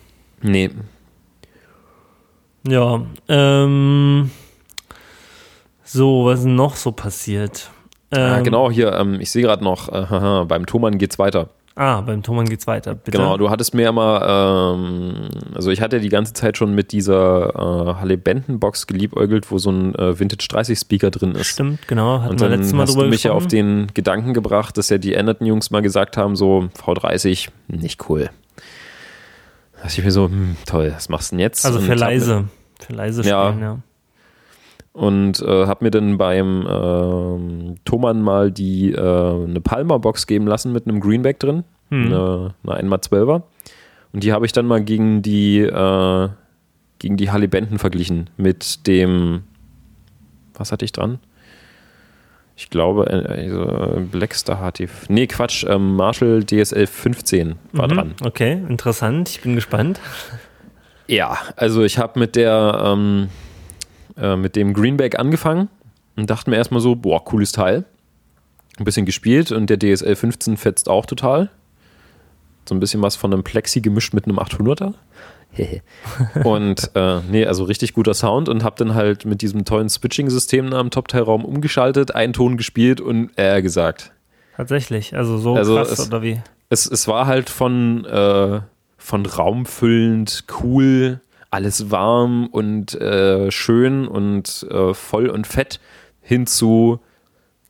Nee. 0.43 0.71
Ja, 2.67 3.03
ähm, 3.29 4.31
so, 5.85 6.27
was 6.27 6.41
ist 6.41 6.47
noch 6.47 6.77
so 6.77 6.93
passiert? 6.93 7.71
Ah, 8.11 8.17
ähm, 8.17 8.33
ah, 8.33 8.41
genau, 8.41 8.71
hier, 8.71 8.93
ähm, 8.93 9.21
ich 9.21 9.31
sehe 9.31 9.43
gerade 9.43 9.65
noch, 9.65 9.89
äh, 9.89 10.45
beim 10.47 10.67
Thomann 10.67 10.99
geht's 10.99 11.19
weiter. 11.19 11.49
Ah, 11.79 12.01
beim 12.01 12.25
Thomann 12.25 12.47
geht's 12.47 12.67
weiter, 12.67 12.97
bitte. 12.97 13.19
Genau, 13.19 13.37
du 13.37 13.51
hattest 13.51 13.73
mir 13.73 13.83
ja 13.83 13.93
mal, 13.93 14.75
ähm, 14.75 15.29
also 15.55 15.71
ich 15.71 15.81
hatte 15.81 16.01
die 16.01 16.09
ganze 16.09 16.33
Zeit 16.33 16.59
schon 16.59 16.75
mit 16.75 16.91
dieser 16.91 17.51
äh, 17.55 18.01
Halle 18.01 18.19
Benton 18.19 18.59
Box 18.59 18.89
geliebäugelt, 18.89 19.53
wo 19.53 19.59
so 19.59 19.71
ein 19.71 19.95
äh, 19.95 20.19
Vintage 20.19 20.49
30 20.51 20.77
Speaker 20.77 21.13
drin 21.13 21.37
ist. 21.37 21.47
Stimmt, 21.47 21.87
genau. 21.87 22.19
Hatten 22.19 22.33
Und 22.33 22.41
dann 22.41 22.51
wir 22.51 22.57
letztes 22.57 22.73
Mal 22.73 22.83
hast 22.83 22.97
du 22.97 23.05
mich 23.05 23.23
ja 23.23 23.31
auf 23.31 23.47
den 23.47 23.87
Gedanken 23.95 24.35
gebracht, 24.35 24.77
dass 24.77 24.89
ja 24.89 24.99
die 24.99 25.15
änderten 25.15 25.47
Jungs 25.47 25.71
mal 25.71 25.81
gesagt 25.81 26.17
haben, 26.17 26.35
so 26.35 26.69
V30, 26.77 27.51
nicht 27.69 28.11
cool. 28.11 28.31
Da 29.75 29.83
dachte 29.85 30.01
ich 30.01 30.05
mir 30.05 30.11
so, 30.11 30.25
hm, 30.25 30.57
toll, 30.67 30.91
was 30.93 31.09
machst 31.09 31.31
du 31.31 31.37
denn 31.37 31.41
jetzt? 31.43 31.65
Also 31.65 31.79
für 31.79 31.95
leise, 31.95 32.49
für 32.81 32.93
leise 32.93 33.23
spielen, 33.23 33.61
ja. 33.61 33.61
ja 33.61 33.79
und 34.99 35.41
äh, 35.41 35.67
habe 35.67 35.85
mir 35.85 35.91
dann 35.91 36.19
beim 36.19 36.67
äh, 36.67 37.77
Thomann 37.85 38.21
mal 38.21 38.51
die 38.51 38.93
äh, 38.93 38.99
eine 38.99 39.61
Palmer-Box 39.61 40.27
geben 40.27 40.47
lassen 40.47 40.73
mit 40.73 40.87
einem 40.87 41.01
Greenback 41.01 41.39
drin, 41.39 41.65
hm. 41.91 42.07
eine, 42.07 42.55
eine 42.67 42.97
1x12er. 42.97 43.43
Und 44.13 44.25
die 44.25 44.33
habe 44.33 44.47
ich 44.47 44.53
dann 44.53 44.67
mal 44.67 44.83
gegen 44.83 45.23
die 45.23 45.61
äh, 45.61 46.29
gegen 46.99 47.17
die 47.17 47.31
Hallibenten 47.31 47.79
verglichen 47.79 48.31
mit 48.37 48.87
dem 48.87 49.45
was 50.55 50.73
hatte 50.73 50.85
ich 50.85 50.93
dran? 50.93 51.21
Ich 52.57 52.71
glaube, 52.71 53.07
äh, 53.07 53.47
also 53.49 54.03
Blackstar 54.11 54.59
HT. 54.59 54.89
Nee, 55.09 55.29
Quatsch, 55.29 55.65
ähm, 55.69 55.95
Marshall 55.95 56.43
DSL 56.43 56.89
15 56.89 57.55
war 57.73 57.87
mhm, 57.87 57.95
dran. 57.95 58.15
Okay, 58.25 58.53
interessant. 58.69 59.29
Ich 59.29 59.43
bin 59.43 59.55
gespannt. 59.55 60.01
Ja, 61.07 61.39
also 61.55 61.85
ich 61.85 61.99
habe 61.99 62.19
mit 62.19 62.35
der 62.35 62.83
ähm, 62.85 63.29
äh, 64.21 64.37
mit 64.37 64.57
dem 64.57 64.75
Greenback 64.75 65.19
angefangen 65.19 65.69
und 66.17 66.29
dachte 66.29 66.51
mir 66.51 66.57
erstmal 66.57 66.81
so, 66.81 66.97
boah, 66.97 67.25
cooles 67.25 67.53
Teil. 67.53 67.85
Ein 68.79 68.85
bisschen 68.85 69.07
gespielt 69.07 69.51
und 69.53 69.71
der 69.71 69.79
DSL 69.79 70.15
15 70.15 70.57
fetzt 70.57 70.89
auch 70.89 71.07
total. 71.07 71.51
So 72.69 72.75
ein 72.75 72.81
bisschen 72.81 73.03
was 73.03 73.17
von 73.17 73.33
einem 73.33 73.45
Plexi 73.45 73.81
gemischt 73.81 74.15
mit 74.15 74.27
einem 74.27 74.39
800er. 74.39 74.95
und 76.45 76.91
äh, 76.95 77.21
nee, 77.31 77.47
also 77.47 77.65
richtig 77.65 77.95
guter 77.95 78.15
Sound 78.15 78.49
und 78.49 78.65
hab 78.65 78.77
dann 78.77 78.95
halt 78.95 79.25
mit 79.25 79.43
diesem 79.43 79.65
tollen 79.65 79.89
Switching-System 79.89 80.73
am 80.73 80.91
Top-Teilraum 80.91 81.45
umgeschaltet, 81.45 82.15
einen 82.15 82.33
Ton 82.33 82.57
gespielt 82.57 83.01
und 83.01 83.31
äh 83.37 83.63
gesagt. 83.63 84.13
Tatsächlich, 84.57 85.17
also 85.17 85.39
so 85.39 85.55
also 85.55 85.77
krass 85.77 85.93
es, 85.93 86.07
oder 86.07 86.23
wie? 86.23 86.41
Es, 86.69 86.89
es 86.89 87.09
war 87.09 87.27
halt 87.27 87.49
von, 87.49 88.05
äh, 88.05 88.61
von 88.99 89.27
raumfüllend, 89.27 90.45
cool, 90.63 91.21
alles 91.51 91.91
warm 91.91 92.47
und 92.47 92.95
äh, 93.01 93.51
schön 93.51 94.07
und 94.07 94.67
äh, 94.71 94.95
voll 94.95 95.29
und 95.29 95.47
fett 95.47 95.81
hin 96.21 96.47
zu 96.47 97.01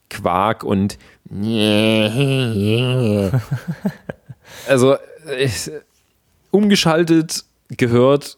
Quark 0.09 0.63
und 0.63 0.97
also 4.67 4.95
ich, 5.39 5.71
umgeschaltet 6.51 7.45
gehört 7.69 8.37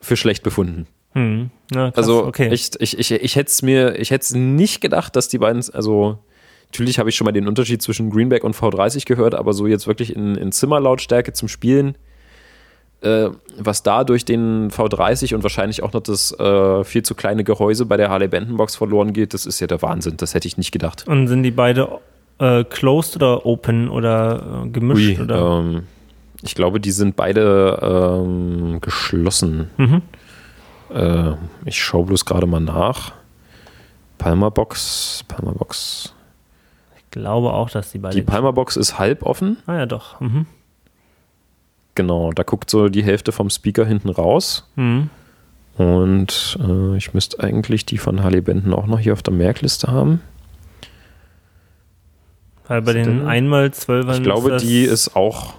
für 0.00 0.16
schlecht 0.16 0.42
befunden. 0.42 0.86
Hm. 1.12 1.50
Ja, 1.72 1.90
also 1.96 2.26
okay. 2.26 2.52
ich, 2.52 2.70
ich, 2.78 2.98
ich, 2.98 3.10
ich 3.10 3.36
hätte 3.36 3.48
es 3.48 3.62
mir, 3.62 3.98
ich 3.98 4.10
hätte 4.10 4.22
es 4.22 4.34
nicht 4.34 4.80
gedacht, 4.80 5.16
dass 5.16 5.28
die 5.28 5.38
beiden, 5.38 5.64
also 5.72 6.18
natürlich 6.66 6.98
habe 6.98 7.08
ich 7.08 7.16
schon 7.16 7.24
mal 7.24 7.32
den 7.32 7.48
Unterschied 7.48 7.80
zwischen 7.80 8.10
Greenback 8.10 8.44
und 8.44 8.54
V30 8.54 9.06
gehört, 9.06 9.34
aber 9.34 9.54
so 9.54 9.66
jetzt 9.66 9.86
wirklich 9.86 10.14
in, 10.14 10.36
in 10.36 10.52
Zimmerlautstärke 10.52 11.32
zum 11.32 11.48
Spielen 11.48 11.96
äh, 13.06 13.30
was 13.58 13.82
da 13.82 14.04
durch 14.04 14.24
den 14.24 14.70
V30 14.70 15.34
und 15.34 15.42
wahrscheinlich 15.42 15.82
auch 15.82 15.92
noch 15.92 16.02
das 16.02 16.32
äh, 16.38 16.84
viel 16.84 17.02
zu 17.02 17.14
kleine 17.14 17.44
Gehäuse 17.44 17.86
bei 17.86 17.96
der 17.96 18.10
Harley 18.10 18.28
Benton 18.28 18.56
Box 18.56 18.76
verloren 18.76 19.12
geht, 19.12 19.34
das 19.34 19.46
ist 19.46 19.60
ja 19.60 19.66
der 19.66 19.80
Wahnsinn. 19.82 20.16
Das 20.16 20.34
hätte 20.34 20.48
ich 20.48 20.58
nicht 20.58 20.72
gedacht. 20.72 21.06
Und 21.06 21.28
sind 21.28 21.42
die 21.42 21.50
beide 21.50 22.00
äh, 22.38 22.64
closed 22.64 23.16
oder 23.16 23.46
open 23.46 23.88
oder 23.88 24.64
äh, 24.64 24.68
gemischt? 24.68 25.18
Ui, 25.18 25.24
oder? 25.24 25.60
Ähm, 25.60 25.82
ich 26.42 26.54
glaube, 26.54 26.80
die 26.80 26.90
sind 26.90 27.16
beide 27.16 27.78
ähm, 28.22 28.80
geschlossen. 28.80 29.70
Mhm. 29.76 30.02
Äh, 30.94 31.32
ich 31.64 31.82
schaue 31.82 32.06
bloß 32.06 32.24
gerade 32.24 32.46
mal 32.46 32.60
nach. 32.60 33.12
Palmer 34.18 34.50
Box, 34.50 35.24
Palmer 35.28 35.52
Box. 35.52 36.14
Ich 36.96 37.10
glaube 37.10 37.52
auch, 37.52 37.70
dass 37.70 37.92
die 37.92 37.98
beide. 37.98 38.14
Die 38.14 38.22
Palmer 38.22 38.52
Box 38.52 38.76
ist 38.76 38.98
halb 38.98 39.22
offen. 39.22 39.58
Ah 39.66 39.76
ja, 39.76 39.86
doch. 39.86 40.20
Mhm. 40.20 40.46
Genau, 41.96 42.30
da 42.32 42.44
guckt 42.44 42.70
so 42.70 42.88
die 42.88 43.02
Hälfte 43.02 43.32
vom 43.32 43.50
Speaker 43.50 43.84
hinten 43.84 44.10
raus. 44.10 44.70
Mhm. 44.76 45.10
Und 45.76 46.58
äh, 46.60 46.96
ich 46.96 47.12
müsste 47.12 47.42
eigentlich 47.42 47.84
die 47.84 47.98
von 47.98 48.22
Harley 48.22 48.42
Benton 48.42 48.72
auch 48.72 48.86
noch 48.86 49.00
hier 49.00 49.14
auf 49.14 49.22
der 49.22 49.34
Merkliste 49.34 49.88
haben. 49.88 50.20
Weil 52.68 52.82
bei 52.82 52.92
den 52.92 53.26
einmal 53.26 53.72
zwölfern. 53.72 54.16
Ich 54.16 54.22
glaube, 54.22 54.58
die 54.58 54.82
ist 54.82 55.16
auch 55.16 55.54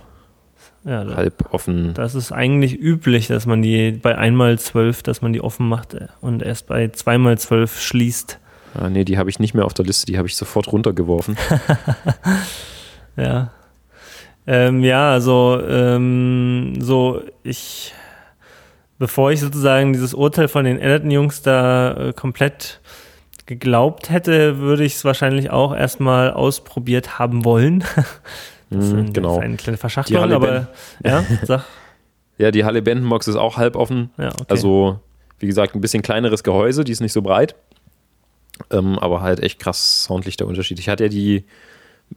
ja, 0.84 1.05
halb 1.15 1.53
offen. 1.53 1.93
Das 1.93 2.15
ist 2.15 2.31
eigentlich 2.31 2.80
üblich, 2.80 3.27
dass 3.27 3.45
man 3.45 3.61
die 3.61 3.91
bei 3.91 4.18
einmal 4.18 4.59
zwölf, 4.59 5.03
dass 5.03 5.22
man 5.22 5.34
die 5.34 5.41
offen 5.41 5.68
macht 5.68 5.95
und 6.22 6.43
erst 6.43 6.68
bei 6.68 6.89
zweimal 6.89 7.38
zwölf 7.38 7.81
schließt. 7.81 8.39
Ah, 8.73 8.89
nee, 8.89 9.05
die 9.05 9.18
habe 9.18 9.30
ich 9.30 9.39
nicht 9.39 9.53
mehr 9.53 9.65
auf 9.65 9.73
der 9.73 9.85
Liste, 9.85 10.05
die 10.05 10.18
habe 10.18 10.27
ich 10.27 10.35
sofort 10.35 10.72
runtergeworfen. 10.72 11.38
ja. 13.18 13.51
Ähm, 14.48 14.82
ja, 14.82 15.11
also 15.11 15.61
ähm, 15.68 16.76
so 16.80 17.22
ich, 17.44 17.94
bevor 18.98 19.32
ich 19.32 19.41
sozusagen 19.41 19.91
dieses 19.91 20.14
Urteil 20.14 20.48
von 20.48 20.64
den 20.64 20.80
älteren 20.80 21.11
Jungs 21.11 21.41
da 21.41 21.91
äh, 21.91 22.14
komplett 22.14 22.80
geglaubt 23.45 24.10
hätte, 24.10 24.60
würde 24.60 24.86
ich 24.86 24.95
es 24.95 25.06
wahrscheinlich 25.06 25.52
auch 25.52 25.76
erstmal 25.76 26.32
ausprobiert 26.32 27.19
haben 27.19 27.44
wollen. 27.44 27.84
das 28.69 28.86
ist, 28.86 28.94
ein, 28.94 29.11
genau. 29.11 29.30
das 29.30 29.38
ist 29.38 29.44
eine 29.44 29.57
kleine 29.57 29.78
Verschachtelung, 29.78 30.32
aber 30.32 30.68
ja, 31.03 31.24
sag. 31.44 31.65
Ja, 32.38 32.52
die 32.52 32.64
Halle 32.64 32.82
Bendenbox 32.82 33.28
ist 33.28 33.36
auch 33.36 33.57
halb 33.57 33.76
offen. 33.76 34.11
Ja, 34.18 34.30
okay. 34.30 34.45
Also, 34.48 34.99
wie 35.40 35.48
gesagt, 35.48 35.76
ein 35.76 35.82
bisschen 35.82 36.03
kleineres 36.03 36.44
Gehäuse, 36.44 36.84
die 36.84 36.91
ist 36.91 37.02
nicht 37.02 37.14
so 37.14 37.22
breit. 37.22 37.56
Ähm, 38.72 38.98
aber 38.99 39.22
halt 39.22 39.41
echt 39.41 39.60
krass 39.60 40.03
soundlich 40.03 40.38
der 40.38 40.48
Unterschied. 40.48 40.80
Ich 40.80 40.88
hatte 40.88 41.06
ja 41.06 41.10
die 41.10 41.45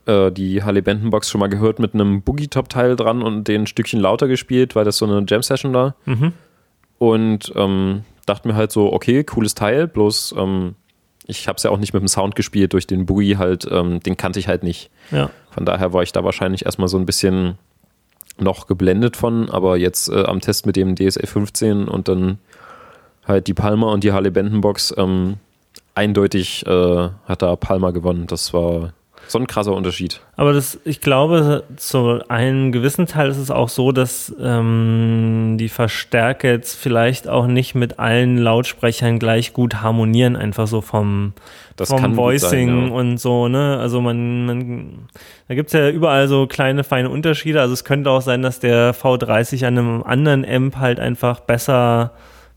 äh, 0.06 0.30
die 0.30 0.62
Harley 0.62 0.82
Benton 0.82 1.10
Box 1.10 1.30
schon 1.30 1.40
mal 1.40 1.48
gehört 1.48 1.78
mit 1.78 1.94
einem 1.94 2.22
Boogie-Top-Teil 2.22 2.96
dran 2.96 3.22
und 3.22 3.48
den 3.48 3.62
ein 3.62 3.66
Stückchen 3.66 4.00
lauter 4.00 4.28
gespielt, 4.28 4.74
weil 4.74 4.84
das 4.84 4.96
so 4.96 5.06
eine 5.06 5.24
Jam-Session 5.26 5.72
war. 5.72 5.94
Mhm. 6.04 6.32
Und 6.98 7.52
ähm, 7.56 8.04
dachte 8.26 8.48
mir 8.48 8.54
halt 8.54 8.72
so, 8.72 8.92
okay, 8.92 9.24
cooles 9.24 9.54
Teil, 9.54 9.88
bloß 9.88 10.34
ähm, 10.36 10.74
ich 11.26 11.48
habe 11.48 11.56
es 11.56 11.62
ja 11.62 11.70
auch 11.70 11.78
nicht 11.78 11.92
mit 11.92 12.02
dem 12.02 12.08
Sound 12.08 12.34
gespielt, 12.34 12.72
durch 12.72 12.86
den 12.86 13.06
Boogie 13.06 13.36
halt, 13.36 13.66
ähm, 13.70 14.00
den 14.00 14.16
kannte 14.16 14.38
ich 14.38 14.48
halt 14.48 14.62
nicht. 14.62 14.90
Ja. 15.10 15.30
Von 15.50 15.64
daher 15.64 15.92
war 15.92 16.02
ich 16.02 16.12
da 16.12 16.24
wahrscheinlich 16.24 16.64
erstmal 16.64 16.88
so 16.88 16.98
ein 16.98 17.06
bisschen 17.06 17.56
noch 18.38 18.66
geblendet 18.66 19.16
von, 19.16 19.50
aber 19.50 19.76
jetzt 19.76 20.08
äh, 20.08 20.24
am 20.24 20.40
Test 20.40 20.66
mit 20.66 20.76
dem 20.76 20.96
DSA 20.96 21.26
15 21.26 21.88
und 21.88 22.08
dann 22.08 22.38
halt 23.26 23.46
die 23.46 23.54
Palmer 23.54 23.88
und 23.88 24.02
die 24.02 24.12
Harley 24.12 24.30
Benton 24.30 24.60
Box, 24.60 24.94
ähm, 24.96 25.36
eindeutig 25.94 26.66
äh, 26.66 27.08
hat 27.26 27.42
da 27.42 27.56
Palmer 27.56 27.92
gewonnen. 27.92 28.26
Das 28.26 28.52
war 28.52 28.92
so 29.30 29.38
ein 29.38 29.46
krasser 29.46 29.72
Unterschied. 29.72 30.20
Aber 30.36 30.52
das, 30.52 30.78
ich 30.84 31.00
glaube, 31.00 31.64
zu 31.76 32.20
einem 32.28 32.72
gewissen 32.72 33.06
Teil 33.06 33.30
ist 33.30 33.38
es 33.38 33.50
auch 33.50 33.68
so, 33.68 33.92
dass 33.92 34.34
ähm, 34.40 35.56
die 35.58 35.68
Verstärker 35.68 36.48
jetzt 36.48 36.76
vielleicht 36.76 37.28
auch 37.28 37.46
nicht 37.46 37.74
mit 37.74 37.98
allen 37.98 38.38
Lautsprechern 38.38 39.18
gleich 39.18 39.52
gut 39.52 39.76
harmonieren, 39.82 40.36
einfach 40.36 40.66
so 40.66 40.80
vom, 40.80 41.32
das 41.76 41.88
vom 41.88 42.16
Voicing 42.16 42.68
sein, 42.68 42.88
ja. 42.88 42.92
und 42.92 43.18
so, 43.18 43.48
ne? 43.48 43.78
Also 43.78 44.00
man, 44.00 44.46
man 44.46 45.08
da 45.48 45.54
gibt 45.54 45.68
es 45.68 45.72
ja 45.72 45.88
überall 45.88 46.28
so 46.28 46.46
kleine, 46.46 46.84
feine 46.84 47.10
Unterschiede. 47.10 47.60
Also 47.60 47.74
es 47.74 47.84
könnte 47.84 48.10
auch 48.10 48.22
sein, 48.22 48.42
dass 48.42 48.60
der 48.60 48.94
V30 48.94 49.66
an 49.66 49.78
einem 49.78 50.02
anderen 50.02 50.44
Amp 50.44 50.76
halt 50.76 51.00
einfach 51.00 51.40
besser 51.40 52.12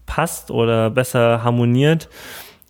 passt 0.05 0.51
oder 0.51 0.89
besser 0.89 1.43
harmoniert. 1.43 2.09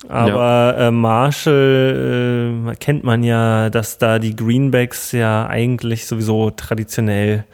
Aber 0.09 0.75
ja. 0.77 0.87
äh, 0.87 0.91
Marshall 0.91 2.71
äh, 2.71 2.75
kennt 2.75 3.03
man 3.03 3.23
ja, 3.23 3.69
dass 3.69 3.97
da 3.97 4.19
die 4.19 4.35
Greenbacks 4.35 5.11
ja 5.11 5.47
eigentlich 5.47 6.05
sowieso 6.05 6.49
traditionell. 6.51 7.45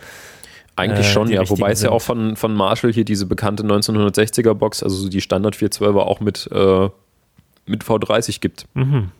Eigentlich 0.76 1.08
äh, 1.08 1.12
schon, 1.12 1.30
ja. 1.30 1.48
Wobei 1.50 1.72
es 1.72 1.82
ja 1.82 1.92
auch 1.92 2.02
von, 2.02 2.36
von 2.36 2.54
Marshall 2.54 2.92
hier 2.94 3.06
diese 3.06 3.26
bekannte 3.26 3.64
1960er 3.64 4.54
Box, 4.54 4.82
also 4.82 5.10
die 5.10 5.22
Standard 5.22 5.56
412er 5.56 6.00
auch 6.00 6.20
mit, 6.22 6.50
äh, 6.52 6.90
mit 7.66 7.84
V30 7.84 8.40
gibt. 8.40 8.66
Mhm. 8.74 9.12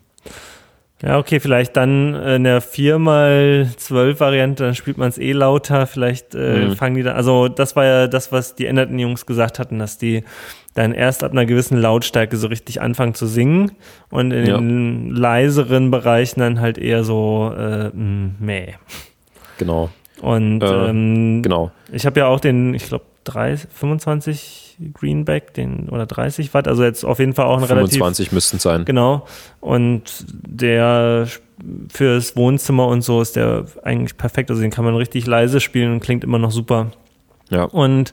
Ja, 1.02 1.18
okay, 1.18 1.40
vielleicht 1.40 1.78
dann 1.78 2.14
in 2.14 2.44
der 2.44 2.62
4x12-Variante, 2.62 4.64
dann 4.64 4.74
spielt 4.74 4.98
man 4.98 5.08
es 5.08 5.16
eh 5.16 5.32
lauter, 5.32 5.86
vielleicht 5.86 6.34
äh, 6.34 6.66
mhm. 6.66 6.76
fangen 6.76 6.94
die 6.94 7.02
dann, 7.02 7.16
also 7.16 7.48
das 7.48 7.74
war 7.74 7.86
ja 7.86 8.06
das, 8.06 8.32
was 8.32 8.54
die 8.54 8.66
änderten 8.66 8.98
Jungs 8.98 9.24
gesagt 9.24 9.58
hatten, 9.58 9.78
dass 9.78 9.96
die 9.96 10.24
dann 10.74 10.92
erst 10.92 11.24
ab 11.24 11.32
einer 11.32 11.46
gewissen 11.46 11.80
Lautstärke 11.80 12.36
so 12.36 12.48
richtig 12.48 12.82
anfangen 12.82 13.14
zu 13.14 13.26
singen 13.26 13.72
und 14.10 14.30
in 14.30 14.46
ja. 14.46 14.58
den 14.58 15.10
leiseren 15.10 15.90
Bereichen 15.90 16.40
dann 16.40 16.60
halt 16.60 16.76
eher 16.76 17.02
so 17.02 17.50
äh, 17.56 17.88
mh, 17.88 18.32
meh. 18.38 18.74
Genau. 19.56 19.88
Und 20.20 20.62
äh, 20.62 20.90
ähm, 20.90 21.40
genau. 21.42 21.70
ich 21.90 22.04
habe 22.04 22.20
ja 22.20 22.26
auch 22.26 22.40
den, 22.40 22.74
ich 22.74 22.86
glaube, 22.86 23.06
25 23.24 24.69
Greenback, 24.92 25.54
den 25.54 25.88
oder 25.88 26.06
30 26.06 26.52
Watt, 26.54 26.68
also 26.68 26.84
jetzt 26.84 27.04
auf 27.04 27.18
jeden 27.18 27.34
Fall 27.34 27.46
auch 27.46 27.58
ein 27.58 27.66
25 27.66 27.70
relativ 27.76 27.98
25 27.98 28.32
müssten 28.32 28.58
sein. 28.58 28.84
Genau. 28.84 29.26
Und 29.60 30.24
der 30.28 31.26
fürs 31.92 32.36
Wohnzimmer 32.36 32.86
und 32.86 33.02
so 33.02 33.20
ist 33.20 33.36
der 33.36 33.66
eigentlich 33.82 34.16
perfekt. 34.16 34.50
Also 34.50 34.62
den 34.62 34.70
kann 34.70 34.84
man 34.84 34.94
richtig 34.94 35.26
leise 35.26 35.60
spielen 35.60 35.92
und 35.92 36.00
klingt 36.00 36.24
immer 36.24 36.38
noch 36.38 36.50
super. 36.50 36.92
Ja. 37.50 37.64
Und 37.64 38.12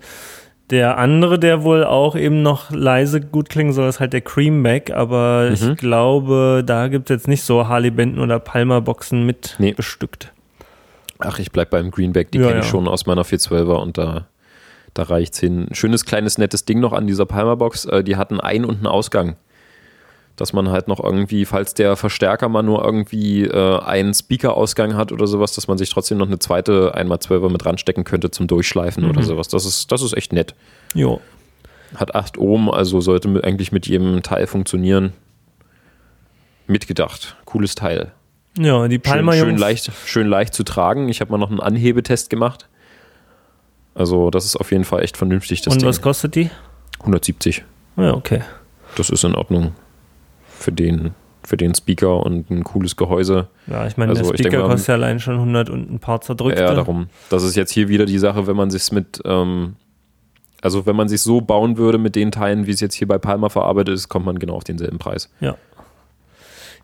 der 0.69 0.98
andere, 0.98 1.39
der 1.39 1.64
wohl 1.64 1.85
auch 1.85 2.15
eben 2.15 2.41
noch 2.41 2.72
leise 2.72 3.22
gut 3.22 3.49
klingen 3.49 3.72
soll, 3.72 3.88
ist 3.88 4.02
halt 4.02 4.11
der 4.11 4.22
Creamback, 4.22 4.91
aber 4.91 5.48
mhm. 5.48 5.53
ich 5.53 5.77
glaube, 5.77 6.64
da 6.65 6.89
gibt 6.89 7.10
es 7.10 7.15
jetzt 7.15 7.27
nicht 7.27 7.44
so 7.44 7.68
Harley 7.68 7.89
Benton 7.89 8.22
oder 8.22 8.39
Palmer 8.39 8.81
Boxen 8.81 9.26
mit 9.26 9.56
nee. 9.60 9.72
bestückt. 9.72 10.34
Ach, 11.19 11.39
ich 11.39 11.52
bleib 11.52 11.69
beim 11.69 11.89
Greenback, 11.89 12.31
die 12.31 12.39
ja, 12.39 12.48
kenne 12.48 12.60
ich 12.60 12.65
ja. 12.65 12.72
schon 12.72 12.88
aus 12.88 13.06
meiner 13.06 13.23
412er 13.23 13.81
und 13.81 13.98
da 13.98 14.27
da 14.93 15.03
reicht 15.03 15.34
es 15.34 15.39
hin. 15.39 15.68
Schönes, 15.72 16.05
kleines, 16.05 16.38
nettes 16.38 16.65
Ding 16.65 16.80
noch 16.80 16.93
an 16.93 17.07
dieser 17.07 17.26
Palmer-Box. 17.26 17.85
Äh, 17.85 18.03
die 18.03 18.15
hatten 18.15 18.39
Ein- 18.39 18.65
und 18.65 18.77
einen 18.77 18.88
Ausgang. 18.88 19.35
Dass 20.35 20.53
man 20.53 20.69
halt 20.69 20.88
noch 20.88 21.03
irgendwie, 21.03 21.45
falls 21.45 21.73
der 21.73 21.95
Verstärker 21.95 22.47
mal 22.47 22.61
nur 22.61 22.84
irgendwie 22.84 23.45
äh, 23.45 23.80
einen 23.80 24.14
Speaker-Ausgang 24.14 24.95
hat 24.95 25.11
oder 25.11 25.26
sowas, 25.26 25.53
dass 25.53 25.68
man 25.68 25.77
sich 25.77 25.89
trotzdem 25.89 26.19
noch 26.19 26.27
eine 26.27 26.39
zweite 26.39 26.95
1x12er 26.95 27.49
mit 27.49 27.65
ranstecken 27.65 28.03
könnte 28.03 28.30
zum 28.30 28.47
Durchschleifen 28.47 29.03
mhm. 29.03 29.09
oder 29.09 29.23
sowas. 29.23 29.47
Das 29.47 29.65
ist, 29.65 29.91
das 29.91 30.03
ist 30.03 30.15
echt 30.15 30.34
nett. 30.34 30.53
Jo. 30.93 31.22
Hat 31.95 32.14
8 32.14 32.38
Ohm, 32.38 32.69
also 32.69 33.01
sollte 33.01 33.27
mit, 33.30 33.43
eigentlich 33.43 33.72
mit 33.72 33.88
jedem 33.88 34.22
Teil 34.22 34.45
funktionieren. 34.45 35.14
Mitgedacht. 36.68 37.35
Cooles 37.45 37.76
Teil. 37.76 38.11
Ja, 38.59 38.88
die 38.88 38.99
Palmer 38.99 39.34
schön, 39.34 39.49
schön 39.49 39.57
leicht, 39.57 39.91
schön 40.05 40.27
leicht 40.27 40.53
zu 40.53 40.64
tragen. 40.64 41.09
Ich 41.09 41.22
habe 41.22 41.31
mal 41.31 41.38
noch 41.38 41.49
einen 41.49 41.59
Anhebetest 41.59 42.30
gemacht. 42.30 42.68
Also 43.97 44.29
das 44.29 44.45
ist 44.45 44.55
auf 44.55 44.71
jeden 44.71 44.83
Fall 44.83 45.03
echt 45.03 45.17
vernünftig. 45.17 45.63
Das 45.63 45.73
Und 45.73 45.81
Ding. 45.81 45.89
was 45.89 46.01
kostet 46.01 46.35
die? 46.35 46.51
170. 46.99 47.63
Ja, 47.97 48.13
okay. 48.13 48.41
Das 48.95 49.09
ist 49.09 49.23
in 49.23 49.33
Ordnung 49.33 49.73
für 50.47 50.71
den, 50.71 51.15
für 51.43 51.57
den 51.57 51.73
Speaker 51.73 52.23
und 52.23 52.49
ein 52.51 52.63
cooles 52.63 52.95
Gehäuse. 52.95 53.47
Ja, 53.65 53.87
ich 53.87 53.97
meine, 53.97 54.11
also, 54.11 54.21
der 54.21 54.37
Speaker 54.37 54.49
denke, 54.51 54.67
kostet 54.67 54.87
ja 54.89 54.93
allein 54.93 55.19
schon 55.19 55.35
100 55.35 55.69
und 55.71 55.91
ein 55.91 55.99
paar 55.99 56.21
zerdrückte. 56.21 56.61
Ja, 56.61 56.75
darum. 56.75 57.09
Das 57.29 57.41
ist 57.43 57.55
jetzt 57.55 57.71
hier 57.71 57.89
wieder 57.89 58.05
die 58.05 58.19
Sache, 58.19 58.45
wenn 58.45 58.55
man 58.55 58.69
sich 58.69 58.91
mit, 58.91 59.19
ähm, 59.25 59.75
also 60.61 60.85
wenn 60.85 60.95
man 60.95 61.09
sich 61.09 61.21
so 61.21 61.41
bauen 61.41 61.77
würde 61.77 61.97
mit 61.97 62.15
den 62.15 62.31
Teilen, 62.31 62.67
wie 62.67 62.71
es 62.71 62.79
jetzt 62.79 62.93
hier 62.93 63.07
bei 63.07 63.17
Palmer 63.17 63.49
verarbeitet 63.49 63.95
ist, 63.95 64.09
kommt 64.09 64.27
man 64.27 64.37
genau 64.37 64.53
auf 64.53 64.63
denselben 64.63 64.99
Preis. 64.99 65.31
Ja. 65.39 65.55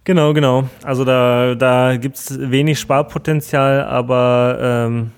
Genau, 0.03 0.33
genau. 0.33 0.67
Also 0.83 1.05
da, 1.05 1.55
da 1.55 1.95
gibt 1.95 2.17
es 2.17 2.37
wenig 2.39 2.79
Sparpotenzial, 2.79 3.83
aber 3.83 4.57
ähm, 4.59 5.11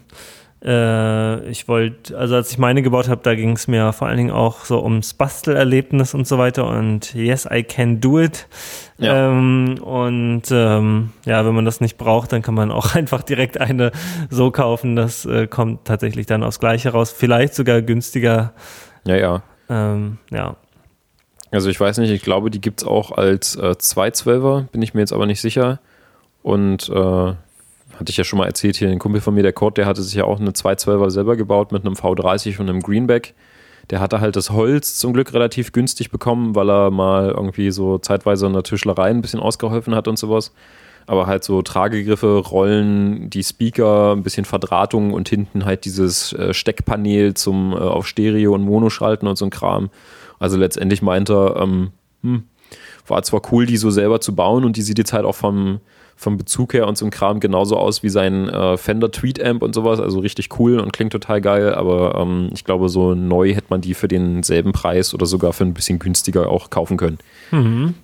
äh, 0.65 1.47
ich 1.47 1.67
wollte, 1.67 2.17
also 2.17 2.35
als 2.35 2.51
ich 2.51 2.57
meine 2.57 2.81
gebaut 2.81 3.07
habe, 3.07 3.21
da 3.23 3.35
ging 3.35 3.51
es 3.51 3.67
mir 3.67 3.93
vor 3.93 4.07
allen 4.07 4.17
Dingen 4.17 4.31
auch 4.31 4.65
so 4.65 4.83
ums 4.83 5.13
Bastelerlebnis 5.13 6.15
und 6.15 6.27
so 6.27 6.39
weiter 6.39 6.67
und 6.67 7.13
yes, 7.13 7.47
I 7.51 7.61
can 7.63 8.01
do 8.01 8.19
it. 8.19 8.47
Ja. 8.97 9.29
Ähm, 9.29 9.77
und 9.81 10.43
ähm, 10.49 11.11
ja, 11.25 11.45
wenn 11.45 11.53
man 11.53 11.65
das 11.65 11.81
nicht 11.81 11.97
braucht, 11.97 12.31
dann 12.31 12.41
kann 12.41 12.55
man 12.55 12.71
auch 12.71 12.95
einfach 12.95 13.21
direkt 13.21 13.61
eine 13.61 13.91
so 14.29 14.49
kaufen. 14.49 14.95
Das 14.95 15.25
äh, 15.25 15.45
kommt 15.45 15.85
tatsächlich 15.85 16.25
dann 16.25 16.43
aufs 16.43 16.59
Gleiche 16.59 16.89
raus. 16.89 17.11
Vielleicht 17.11 17.53
sogar 17.53 17.81
günstiger. 17.83 18.53
Ja, 19.05 19.15
ja. 19.17 19.43
Ähm, 19.69 20.17
ja. 20.31 20.55
Also 21.51 21.69
ich 21.69 21.79
weiß 21.79 21.99
nicht, 21.99 22.09
ich 22.09 22.23
glaube, 22.23 22.49
die 22.49 22.59
gibt 22.59 22.81
es 22.81 22.87
auch 22.87 23.11
als 23.11 23.55
äh, 23.55 23.75
212er, 23.79 24.63
bin 24.71 24.81
ich 24.81 24.93
mir 24.93 25.01
jetzt 25.01 25.13
aber 25.13 25.27
nicht 25.27 25.41
sicher. 25.41 25.79
Und 26.41 26.89
äh, 26.89 27.33
hatte 27.99 28.09
ich 28.09 28.17
ja 28.17 28.23
schon 28.23 28.39
mal 28.39 28.45
erzählt, 28.45 28.75
hier 28.75 28.89
ein 28.89 28.99
Kumpel 28.99 29.21
von 29.21 29.33
mir, 29.33 29.43
der 29.43 29.53
Kurt, 29.53 29.77
der 29.77 29.85
hatte 29.85 30.01
sich 30.01 30.13
ja 30.13 30.25
auch 30.25 30.39
eine 30.39 30.51
212er 30.51 31.09
selber 31.09 31.35
gebaut 31.35 31.71
mit 31.71 31.85
einem 31.85 31.95
V30 31.95 32.59
und 32.59 32.69
einem 32.69 32.81
Greenback. 32.81 33.33
Der 33.89 33.99
hatte 33.99 34.19
halt 34.19 34.35
das 34.35 34.49
Holz 34.49 34.95
zum 34.95 35.13
Glück 35.13 35.33
relativ 35.33 35.71
günstig 35.71 36.09
bekommen, 36.09 36.55
weil 36.55 36.69
er 36.69 36.91
mal 36.91 37.29
irgendwie 37.29 37.71
so 37.71 37.97
zeitweise 37.99 38.47
in 38.47 38.53
der 38.53 38.63
Tischlerei 38.63 39.09
ein 39.09 39.21
bisschen 39.21 39.39
ausgeholfen 39.39 39.95
hat 39.95 40.07
und 40.07 40.17
sowas. 40.17 40.53
Aber 41.07 41.27
halt 41.27 41.43
so 41.43 41.61
Tragegriffe, 41.61 42.39
Rollen, 42.39 43.29
die 43.29 43.43
Speaker, 43.43 44.13
ein 44.13 44.23
bisschen 44.23 44.45
Verdrahtung 44.45 45.13
und 45.13 45.29
hinten 45.29 45.65
halt 45.65 45.85
dieses 45.85 46.33
äh, 46.33 46.53
Steckpanel 46.53 47.35
zum 47.35 47.73
äh, 47.73 47.75
auf 47.75 48.07
Stereo 48.07 48.55
und 48.55 48.63
Mono 48.63 48.89
schalten 48.89 49.27
und 49.27 49.37
so 49.37 49.45
ein 49.45 49.51
Kram. 49.51 49.91
Also 50.39 50.57
letztendlich 50.57 51.03
meinte 51.03 51.33
er, 51.33 51.61
ähm, 51.61 51.91
hm, 52.23 52.43
war 53.05 53.21
zwar 53.21 53.41
cool, 53.51 53.67
die 53.67 53.77
so 53.77 53.91
selber 53.91 54.19
zu 54.19 54.35
bauen 54.35 54.65
und 54.65 54.77
die 54.77 54.81
sieht 54.81 54.97
jetzt 54.97 55.13
halt 55.13 55.25
auch 55.25 55.35
vom, 55.35 55.79
vom 56.15 56.37
Bezug 56.37 56.73
her 56.73 56.87
und 56.87 56.97
so 56.97 57.05
ein 57.05 57.11
Kram 57.11 57.39
genauso 57.39 57.77
aus 57.77 58.01
wie 58.01 58.09
sein 58.09 58.47
äh, 58.49 58.77
Fender 58.77 59.11
Tweet 59.11 59.43
Amp 59.43 59.61
und 59.63 59.75
sowas. 59.75 59.99
Also 59.99 60.19
richtig 60.19 60.59
cool 60.59 60.79
und 60.79 60.93
klingt 60.93 61.11
total 61.11 61.41
geil. 61.41 61.73
Aber 61.75 62.15
ähm, 62.15 62.49
ich 62.53 62.63
glaube, 62.63 62.89
so 62.89 63.13
neu 63.13 63.53
hätte 63.53 63.67
man 63.69 63.81
die 63.81 63.93
für 63.93 64.07
denselben 64.07 64.71
Preis 64.71 65.13
oder 65.13 65.25
sogar 65.25 65.53
für 65.53 65.65
ein 65.65 65.73
bisschen 65.73 65.99
günstiger 65.99 66.49
auch 66.49 66.69
kaufen 66.69 66.97
können. 66.97 67.19
Mhm. 67.51 67.95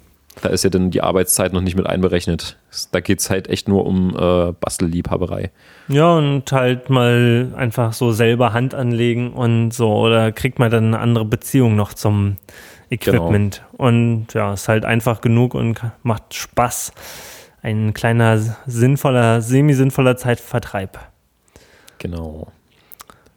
Da 0.41 0.49
ist 0.49 0.63
ja 0.63 0.69
dann 0.69 0.91
die 0.91 1.01
Arbeitszeit 1.01 1.51
noch 1.51 1.61
nicht 1.61 1.75
mit 1.75 1.87
einberechnet. 1.87 2.57
Da 2.91 3.01
geht 3.01 3.19
es 3.19 3.29
halt 3.29 3.49
echt 3.49 3.67
nur 3.67 3.85
um 3.85 4.15
äh, 4.15 4.53
Bastelliebhaberei. 4.53 5.51
Ja, 5.89 6.15
und 6.15 6.49
halt 6.51 6.89
mal 6.89 7.51
einfach 7.55 7.91
so 7.93 8.11
selber 8.11 8.53
Hand 8.53 8.73
anlegen 8.73 9.33
und 9.33 9.71
so. 9.71 9.93
Oder 9.93 10.31
kriegt 10.31 10.57
man 10.57 10.71
dann 10.71 10.85
eine 10.87 10.99
andere 10.99 11.25
Beziehung 11.25 11.75
noch 11.75 11.93
zum 11.93 12.37
Equipment. 12.89 13.63
Genau. 13.71 13.83
Und 13.87 14.27
ja, 14.33 14.53
ist 14.53 14.67
halt 14.67 14.85
einfach 14.85 15.21
genug 15.21 15.53
und 15.53 15.81
macht 16.03 16.33
Spaß 16.33 16.93
ein 17.61 17.93
kleiner 17.93 18.39
sinnvoller, 18.65 19.41
semi-sinnvoller 19.41 20.17
Zeitvertreib. 20.17 20.97
Genau. 21.99 22.47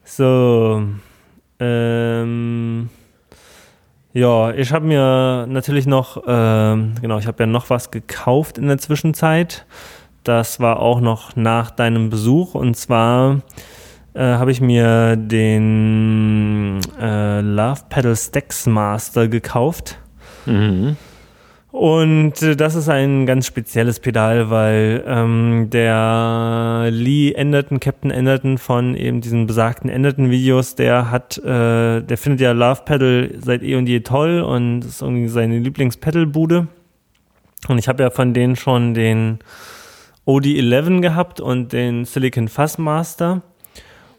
So, 0.04 0.82
ähm, 1.60 2.88
ja, 4.12 4.52
ich 4.52 4.72
habe 4.72 4.86
mir 4.86 5.46
natürlich 5.48 5.86
noch, 5.86 6.22
ähm, 6.26 6.94
genau, 7.00 7.18
ich 7.18 7.26
habe 7.26 7.42
ja 7.42 7.46
noch 7.46 7.68
was 7.68 7.90
gekauft 7.90 8.58
in 8.58 8.68
der 8.68 8.78
Zwischenzeit. 8.78 9.66
Das 10.22 10.60
war 10.60 10.80
auch 10.80 11.00
noch 11.00 11.36
nach 11.36 11.70
deinem 11.70 12.10
Besuch 12.10 12.54
und 12.54 12.76
zwar 12.76 13.42
äh, 14.14 14.20
habe 14.22 14.52
ich 14.52 14.60
mir 14.60 15.16
den 15.16 16.80
äh, 17.00 17.40
Love 17.40 17.82
Pedal 17.88 18.16
Stacks 18.16 18.66
Master 18.66 19.28
gekauft. 19.28 19.98
Mhm. 20.46 20.96
Und 21.74 22.40
äh, 22.40 22.54
das 22.54 22.76
ist 22.76 22.88
ein 22.88 23.26
ganz 23.26 23.48
spezielles 23.48 23.98
Pedal, 23.98 24.48
weil 24.48 25.02
ähm, 25.08 25.70
der 25.70 26.86
Lee 26.92 27.32
Enderton, 27.32 27.80
Captain 27.80 28.12
Enderton 28.12 28.58
von 28.58 28.94
eben 28.94 29.20
diesen 29.20 29.48
besagten 29.48 29.90
Enderton-Videos, 29.90 30.76
der 30.76 31.10
hat, 31.10 31.36
äh, 31.38 32.00
der 32.00 32.16
findet 32.16 32.42
ja 32.42 32.52
Love 32.52 32.82
Pedal 32.84 33.34
seit 33.40 33.64
eh 33.64 33.74
und 33.74 33.88
je 33.88 33.98
toll 34.02 34.40
und 34.40 34.84
ist 34.84 35.02
irgendwie 35.02 35.26
seine 35.26 35.58
Lieblings-Pedal-Bude. 35.58 36.68
Und 37.66 37.78
ich 37.78 37.88
habe 37.88 38.04
ja 38.04 38.10
von 38.10 38.34
denen 38.34 38.54
schon 38.54 38.94
den 38.94 39.40
OD11 40.28 41.00
gehabt 41.00 41.40
und 41.40 41.72
den 41.72 42.04
Silicon 42.04 42.46
Fuzzmaster. 42.46 43.42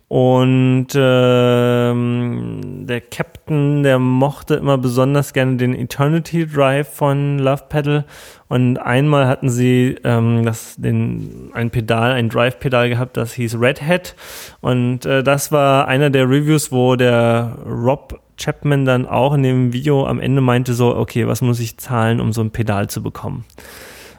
Und 0.08 0.88
ähm, 0.94 2.62
der 2.86 3.02
Captain, 3.02 3.82
der 3.82 3.98
mochte 3.98 4.54
immer 4.56 4.78
besonders 4.78 5.34
gerne 5.34 5.58
den 5.58 5.74
Eternity 5.74 6.46
Drive 6.46 6.90
von 6.90 7.40
Love 7.40 7.64
Pedal. 7.70 8.06
Und 8.48 8.78
einmal 8.78 9.28
hatten 9.28 9.50
sie 9.50 9.98
ähm, 10.04 10.46
das, 10.46 10.76
den, 10.78 11.50
ein 11.54 11.72
Pedal, 11.72 12.12
ein 12.12 12.30
Drive-Pedal 12.30 12.90
gehabt, 12.90 13.18
das 13.18 13.34
hieß 13.34 13.60
Red 13.60 13.82
Hat. 13.82 14.16
Und 14.62 15.08
äh, 15.08 15.24
das 15.24 15.52
war 15.52 15.88
einer 15.88 16.12
der 16.12 16.30
Reviews, 16.30 16.72
wo 16.72 16.96
der 16.96 17.58
Rob 17.66 18.20
Chapman 18.38 18.86
dann 18.86 19.08
auch 19.08 19.34
in 19.34 19.42
dem 19.42 19.74
Video 19.74 20.06
am 20.06 20.20
Ende 20.20 20.42
meinte 20.42 20.76
so, 20.76 20.96
okay, 20.96 21.26
was 21.26 21.42
muss 21.42 21.60
ich 21.60 21.78
zahlen, 21.78 22.20
um 22.20 22.32
so 22.32 22.42
ein 22.42 22.52
Pedal 22.52 22.90
zu 22.90 23.02
bekommen? 23.02 23.46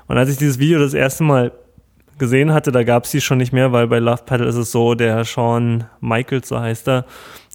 Und 0.09 0.19
als 0.19 0.31
ich 0.31 0.37
dieses 0.37 0.59
Video 0.59 0.81
das 0.81 0.95
erste 0.95 1.23
Mal 1.23 1.53
gesehen 2.19 2.53
hatte, 2.53 2.73
da 2.73 2.83
gab 2.83 3.05
es 3.05 3.11
die 3.11 3.21
schon 3.21 3.39
nicht 3.39 3.53
mehr, 3.53 3.73
weil 3.73 3.87
bei 3.87 3.99
Love 3.99 4.23
Pedal 4.25 4.47
ist 4.47 4.57
es 4.57 4.73
so, 4.73 4.95
der 4.95 5.25
Sean 5.25 5.85
Michaels, 6.01 6.49
so 6.49 6.59
heißt 6.59 6.89
er, 6.89 7.05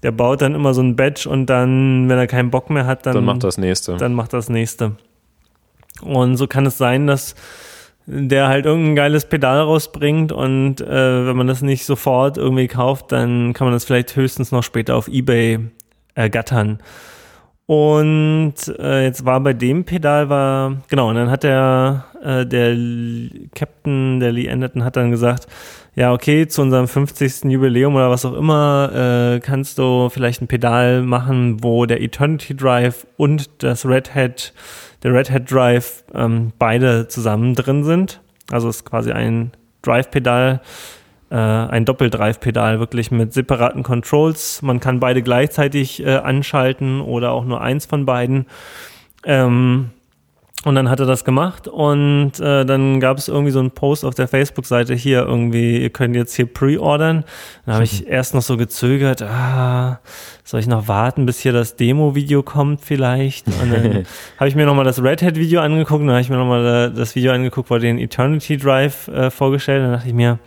der 0.04 0.12
baut 0.12 0.42
dann 0.42 0.56
immer 0.56 0.74
so 0.74 0.82
ein 0.82 0.96
Badge 0.96 1.30
und 1.30 1.46
dann, 1.48 2.10
wenn 2.10 2.18
er 2.18 2.28
keinen 2.28 2.52
Bock 2.52 2.70
mehr 2.70 2.86
hat, 2.86 3.06
dann, 3.06 3.14
dann 3.16 3.26
macht 3.26 3.44
das 3.44 3.58
nächste. 3.58 3.98
Dann 3.98 4.14
macht 4.14 4.34
das 4.34 4.50
nächste. 4.50 4.96
Und 6.02 6.38
so 6.38 6.48
kann 6.48 6.66
es 6.66 6.78
sein, 6.78 7.08
dass 7.08 7.36
der 8.08 8.48
halt 8.48 8.66
irgendein 8.66 8.96
geiles 8.96 9.26
Pedal 9.26 9.62
rausbringt 9.62 10.32
und 10.32 10.82
äh, 10.82 11.28
wenn 11.28 11.38
man 11.38 11.48
das 11.48 11.62
nicht 11.62 11.86
sofort 11.86 12.38
irgendwie 12.38 12.68
kauft, 12.68 13.12
dann 13.12 13.54
kann 13.54 13.68
man 13.68 13.74
das 13.74 13.86
vielleicht 13.86 14.16
höchstens 14.16 14.52
noch 14.52 14.64
später 14.64 14.96
auf 14.96 15.08
Ebay 15.08 15.60
ergattern. 16.16 16.80
Und 17.72 18.56
äh, 18.80 19.06
jetzt 19.06 19.24
war 19.24 19.40
bei 19.40 19.54
dem 19.54 19.86
Pedal 19.86 20.28
war, 20.28 20.76
genau, 20.90 21.08
und 21.08 21.16
dann 21.16 21.32
hat 21.32 21.44
der, 21.44 22.04
äh, 22.22 22.46
der 22.46 22.76
Captain, 23.56 24.20
der 24.20 24.34
Lee 24.34 24.50
Anderton, 24.50 24.84
hat 24.84 24.98
dann 24.98 25.10
gesagt, 25.10 25.48
ja, 25.96 26.12
okay, 26.12 26.50
zu 26.50 26.64
unserem 26.64 26.90
50. 26.90 27.46
Jubiläum 27.46 27.96
oder 27.96 28.10
was 28.10 28.26
auch 28.26 28.34
immer, 28.34 28.92
äh, 28.94 29.40
kannst 29.40 29.78
du 29.78 30.10
vielleicht 30.10 30.42
ein 30.42 30.50
Pedal 30.50 31.02
machen, 31.04 31.64
wo 31.64 31.86
der 31.86 32.02
Eternity 32.02 32.58
Drive 32.58 33.08
und 33.16 33.50
das 33.60 33.86
Red 33.86 34.14
Hat, 34.14 34.52
der 35.04 35.14
Red 35.14 35.32
Hat 35.32 35.50
Drive 35.50 36.04
ähm, 36.14 36.52
beide 36.60 37.08
zusammen 37.08 37.56
drin 37.56 37.86
sind. 37.86 38.20
Also 38.52 38.68
es 38.68 38.78
ist 38.80 38.86
quasi 38.86 39.14
ein 39.14 39.52
Drive-Pedal, 39.82 40.60
äh, 41.32 41.36
ein 41.36 41.86
Doppeldrive-Pedal 41.86 42.80
wirklich 42.80 43.10
mit 43.10 43.34
separaten 43.34 43.84
Controls. 43.84 44.62
Man 44.62 44.80
kann 44.80 45.00
beide 45.00 45.22
gleichzeitig 45.22 46.06
äh, 46.06 46.18
anschalten 46.18 47.02
oder 47.02 47.32
auch 47.32 47.46
nur 47.46 47.62
eins 47.62 47.86
von 47.86 48.06
beiden. 48.06 48.46
Ähm, 49.24 49.92
und 50.64 50.76
dann 50.76 50.92
hat 50.92 51.00
er 51.00 51.08
das 51.08 51.26
gemacht 51.26 51.68
und 51.68 52.34
äh, 52.40 52.66
dann 52.66 53.00
gab 53.00 53.18
es 53.18 53.28
irgendwie 53.28 53.52
so 53.52 53.60
einen 53.60 53.72
Post 53.72 54.06
auf 54.06 54.14
der 54.14 54.28
Facebook-Seite 54.28 54.94
hier 54.94 55.22
irgendwie, 55.22 55.82
ihr 55.82 55.90
könnt 55.90 56.16
jetzt 56.16 56.36
hier 56.36 56.46
pre-ordern. 56.46 57.24
Dann 57.66 57.74
habe 57.74 57.84
ich 57.84 58.08
erst 58.08 58.36
noch 58.36 58.44
so 58.44 58.58
gezögert, 58.58 59.24
ah, 59.24 60.00
soll 60.44 60.60
ich 60.60 60.68
noch 60.68 60.88
warten, 60.88 61.26
bis 61.26 61.40
hier 61.40 61.52
das 61.52 61.78
Demo-Video 61.78 62.44
kommt 62.44 62.82
vielleicht? 62.82 63.48
Und 63.48 63.74
dann 63.74 64.06
habe 64.38 64.50
ich 64.50 64.56
mir 64.56 64.68
nochmal 64.68 64.86
das 64.86 65.02
Red 65.02 65.24
Hat-Video 65.24 65.62
angeguckt, 65.62 66.04
dann 66.04 66.12
habe 66.12 66.22
ich 66.22 66.30
mir 66.30 66.38
nochmal 66.38 66.94
das 66.94 67.16
Video 67.16 67.32
angeguckt, 67.32 67.72
wo 67.72 67.80
den 67.80 67.98
Eternity 67.98 68.58
Drive 68.58 69.08
äh, 69.08 69.32
vorgestellt. 69.32 69.84
Dann 69.84 69.94
dachte 69.94 70.10
ich 70.10 70.14
mir, 70.14 70.38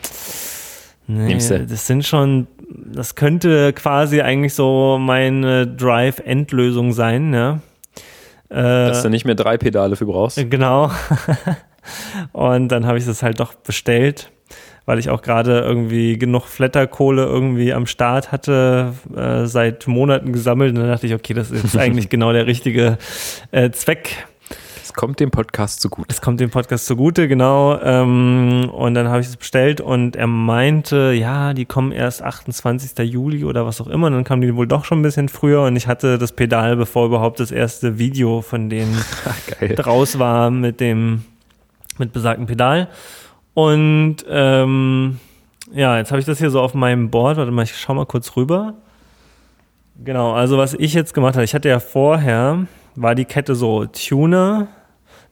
Nee, 1.06 1.34
das 1.34 1.86
sind 1.86 2.04
schon, 2.04 2.46
das 2.68 3.14
könnte 3.14 3.72
quasi 3.72 4.20
eigentlich 4.20 4.54
so 4.54 4.98
meine 4.98 5.66
Drive-Endlösung 5.66 6.92
sein, 6.92 7.34
ja. 7.34 7.60
Äh, 8.48 8.88
Dass 8.88 9.02
du 9.02 9.10
nicht 9.10 9.24
mehr 9.24 9.34
drei 9.34 9.58
Pedale 9.58 9.96
für 9.96 10.06
brauchst. 10.06 10.38
Genau. 10.50 10.90
Und 12.32 12.68
dann 12.68 12.86
habe 12.86 12.98
ich 12.98 13.04
das 13.04 13.22
halt 13.22 13.40
doch 13.40 13.54
bestellt, 13.54 14.30
weil 14.86 14.98
ich 14.98 15.10
auch 15.10 15.22
gerade 15.22 15.60
irgendwie 15.60 16.16
genug 16.18 16.44
Flatterkohle 16.46 17.24
irgendwie 17.24 17.74
am 17.74 17.86
Start 17.86 18.32
hatte, 18.32 18.94
äh, 19.14 19.46
seit 19.46 19.86
Monaten 19.86 20.32
gesammelt. 20.32 20.74
Und 20.74 20.80
dann 20.80 20.88
dachte 20.88 21.06
ich, 21.06 21.14
okay, 21.14 21.34
das 21.34 21.50
ist 21.50 21.76
eigentlich 21.78 22.08
genau 22.08 22.32
der 22.32 22.46
richtige 22.46 22.98
äh, 23.50 23.70
Zweck 23.70 24.26
kommt 24.94 25.20
dem 25.20 25.30
Podcast 25.30 25.80
zugute. 25.80 26.08
Es 26.10 26.20
kommt 26.20 26.40
dem 26.40 26.50
Podcast 26.50 26.86
zugute, 26.86 27.28
genau. 27.28 27.78
Ähm, 27.80 28.70
und 28.70 28.94
dann 28.94 29.08
habe 29.08 29.20
ich 29.20 29.26
es 29.26 29.36
bestellt 29.36 29.80
und 29.80 30.16
er 30.16 30.26
meinte, 30.26 31.12
ja, 31.12 31.52
die 31.52 31.64
kommen 31.64 31.92
erst 31.92 32.22
28. 32.22 32.98
Juli 33.10 33.44
oder 33.44 33.66
was 33.66 33.80
auch 33.80 33.86
immer. 33.86 34.06
Und 34.06 34.14
dann 34.14 34.24
kamen 34.24 34.42
die 34.42 34.54
wohl 34.54 34.66
doch 34.66 34.84
schon 34.84 35.00
ein 35.00 35.02
bisschen 35.02 35.28
früher 35.28 35.62
und 35.62 35.76
ich 35.76 35.86
hatte 35.86 36.18
das 36.18 36.32
Pedal, 36.32 36.76
bevor 36.76 37.06
überhaupt 37.06 37.40
das 37.40 37.50
erste 37.50 37.98
Video 37.98 38.40
von 38.40 38.70
denen 38.70 38.96
draus 39.76 40.18
war 40.18 40.50
mit 40.50 40.80
dem, 40.80 41.24
mit 41.98 42.12
besagten 42.12 42.46
Pedal. 42.46 42.88
Und 43.54 44.16
ähm, 44.28 45.20
ja, 45.72 45.98
jetzt 45.98 46.10
habe 46.10 46.20
ich 46.20 46.26
das 46.26 46.38
hier 46.38 46.50
so 46.50 46.60
auf 46.60 46.74
meinem 46.74 47.10
Board. 47.10 47.36
Warte 47.36 47.50
mal, 47.50 47.62
ich 47.62 47.76
schau 47.76 47.94
mal 47.94 48.06
kurz 48.06 48.36
rüber. 48.36 48.74
Genau, 50.02 50.32
also 50.32 50.58
was 50.58 50.74
ich 50.74 50.92
jetzt 50.92 51.14
gemacht 51.14 51.34
habe, 51.34 51.44
ich 51.44 51.54
hatte 51.54 51.68
ja 51.68 51.78
vorher, 51.78 52.66
war 52.96 53.14
die 53.14 53.24
Kette 53.24 53.54
so 53.54 53.86
Tuner, 53.86 54.68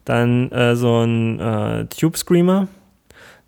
dann 0.04 0.50
äh, 0.52 0.76
so 0.76 1.02
ein 1.02 1.40
äh, 1.40 1.86
Tube 1.86 2.16
Screamer, 2.16 2.68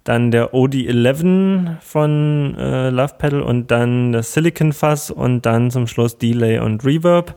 dann 0.05 0.31
der 0.31 0.53
OD11 0.53 1.81
von 1.81 2.57
äh, 2.59 2.91
Love 2.91 3.15
Pedal 3.19 3.43
und 3.43 3.71
dann 3.71 4.13
das 4.13 4.33
Silicon 4.33 4.73
Fuzz 4.73 5.11
und 5.11 5.47
dann 5.47 5.71
zum 5.71 5.87
Schluss 5.87 6.19
Delay 6.19 6.59
und 6.59 6.85
Reverb. 6.85 7.35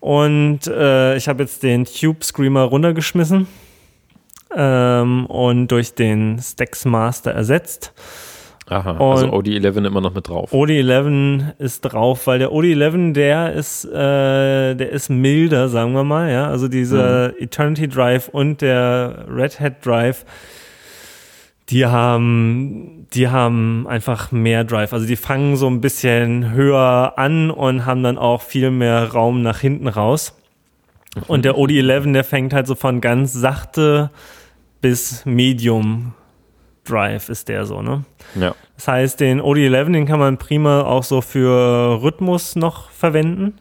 Und 0.00 0.66
äh, 0.66 1.16
ich 1.16 1.28
habe 1.28 1.42
jetzt 1.42 1.62
den 1.62 1.84
Tube 1.84 2.24
Screamer 2.24 2.62
runtergeschmissen 2.62 3.46
ähm, 4.56 5.26
und 5.26 5.68
durch 5.68 5.94
den 5.94 6.40
Stax 6.40 6.84
Master 6.84 7.32
ersetzt. 7.32 7.92
Aha, 8.68 8.96
also 8.98 9.26
OD11 9.26 9.86
immer 9.86 10.00
noch 10.00 10.14
mit 10.14 10.28
drauf. 10.28 10.52
OD11 10.52 11.58
ist 11.58 11.80
drauf, 11.80 12.26
weil 12.26 12.38
der 12.38 12.50
OD11, 12.50 13.12
der 13.12 13.52
ist, 13.52 13.84
äh, 13.84 14.74
der 14.74 14.90
ist 14.90 15.10
milder, 15.10 15.68
sagen 15.68 15.92
wir 15.94 16.04
mal, 16.04 16.30
ja. 16.30 16.46
Also 16.46 16.68
dieser 16.68 17.28
mhm. 17.28 17.34
Eternity 17.40 17.88
Drive 17.88 18.28
und 18.28 18.60
der 18.60 19.26
Red 19.28 19.58
Hat 19.58 19.84
Drive, 19.84 20.24
die 21.70 21.86
haben, 21.86 23.08
die 23.14 23.28
haben 23.28 23.86
einfach 23.88 24.30
mehr 24.30 24.62
Drive. 24.64 24.92
Also 24.92 25.06
die 25.06 25.16
fangen 25.16 25.56
so 25.56 25.66
ein 25.66 25.80
bisschen 25.80 26.52
höher 26.52 27.14
an 27.16 27.50
und 27.50 27.84
haben 27.84 28.02
dann 28.02 28.18
auch 28.18 28.42
viel 28.42 28.70
mehr 28.70 29.12
Raum 29.12 29.42
nach 29.42 29.58
hinten 29.58 29.88
raus. 29.88 30.36
Und 31.26 31.44
der 31.44 31.56
OD11, 31.56 32.12
der 32.12 32.24
fängt 32.24 32.54
halt 32.54 32.66
so 32.66 32.74
von 32.74 33.00
ganz 33.00 33.32
sachte 33.32 34.10
bis 34.80 35.26
Medium 35.26 36.14
Drive 36.84 37.28
ist 37.28 37.48
der 37.48 37.64
so, 37.64 37.82
ne? 37.82 38.04
Ja. 38.34 38.54
Das 38.76 38.88
heißt, 38.88 39.20
den 39.20 39.40
OD11, 39.40 39.92
den 39.92 40.06
kann 40.06 40.18
man 40.18 40.38
prima 40.38 40.82
auch 40.82 41.04
so 41.04 41.20
für 41.20 42.02
Rhythmus 42.02 42.56
noch 42.56 42.90
verwenden. 42.90 43.58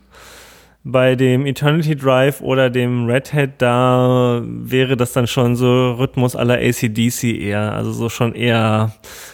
Bei 0.83 1.15
dem 1.15 1.45
Eternity 1.45 1.95
Drive 1.95 2.41
oder 2.41 2.71
dem 2.71 3.05
Red 3.05 3.33
Hat, 3.33 3.61
da 3.61 4.41
wäre 4.43 4.97
das 4.97 5.13
dann 5.13 5.27
schon 5.27 5.55
so 5.55 5.91
Rhythmus 5.91 6.35
aller 6.35 6.55
ACDC 6.55 7.23
eher. 7.39 7.73
Also 7.73 7.91
so 7.91 8.09
schon 8.09 8.33
eher 8.33 8.91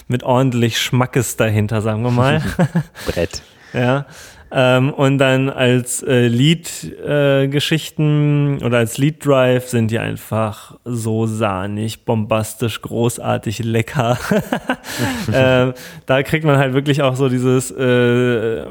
mit 0.09 0.23
ordentlich 0.23 0.77
Schmackes 0.77 1.37
dahinter, 1.37 1.81
sagen 1.81 2.03
wir 2.03 2.11
mal. 2.11 2.41
Brett. 3.07 3.41
ja. 3.71 4.05
Ähm, 4.49 4.93
und 4.93 5.17
dann 5.17 5.49
als 5.49 6.01
äh, 6.03 6.27
Lead-Geschichten 6.27 8.59
äh, 8.61 8.63
oder 8.63 8.77
als 8.77 8.97
Lead-Drive 8.97 9.67
sind 9.67 9.91
die 9.91 9.99
einfach 9.99 10.79
so 10.85 11.27
sahnig, 11.27 12.05
bombastisch, 12.05 12.81
großartig, 12.81 13.59
lecker. 13.59 14.17
äh, 15.31 15.73
da 16.05 16.23
kriegt 16.23 16.45
man 16.45 16.57
halt 16.57 16.73
wirklich 16.73 17.01
auch 17.01 17.17
so 17.17 17.27
dieses, 17.27 17.71
äh, 17.71 18.59
ja, 18.59 18.67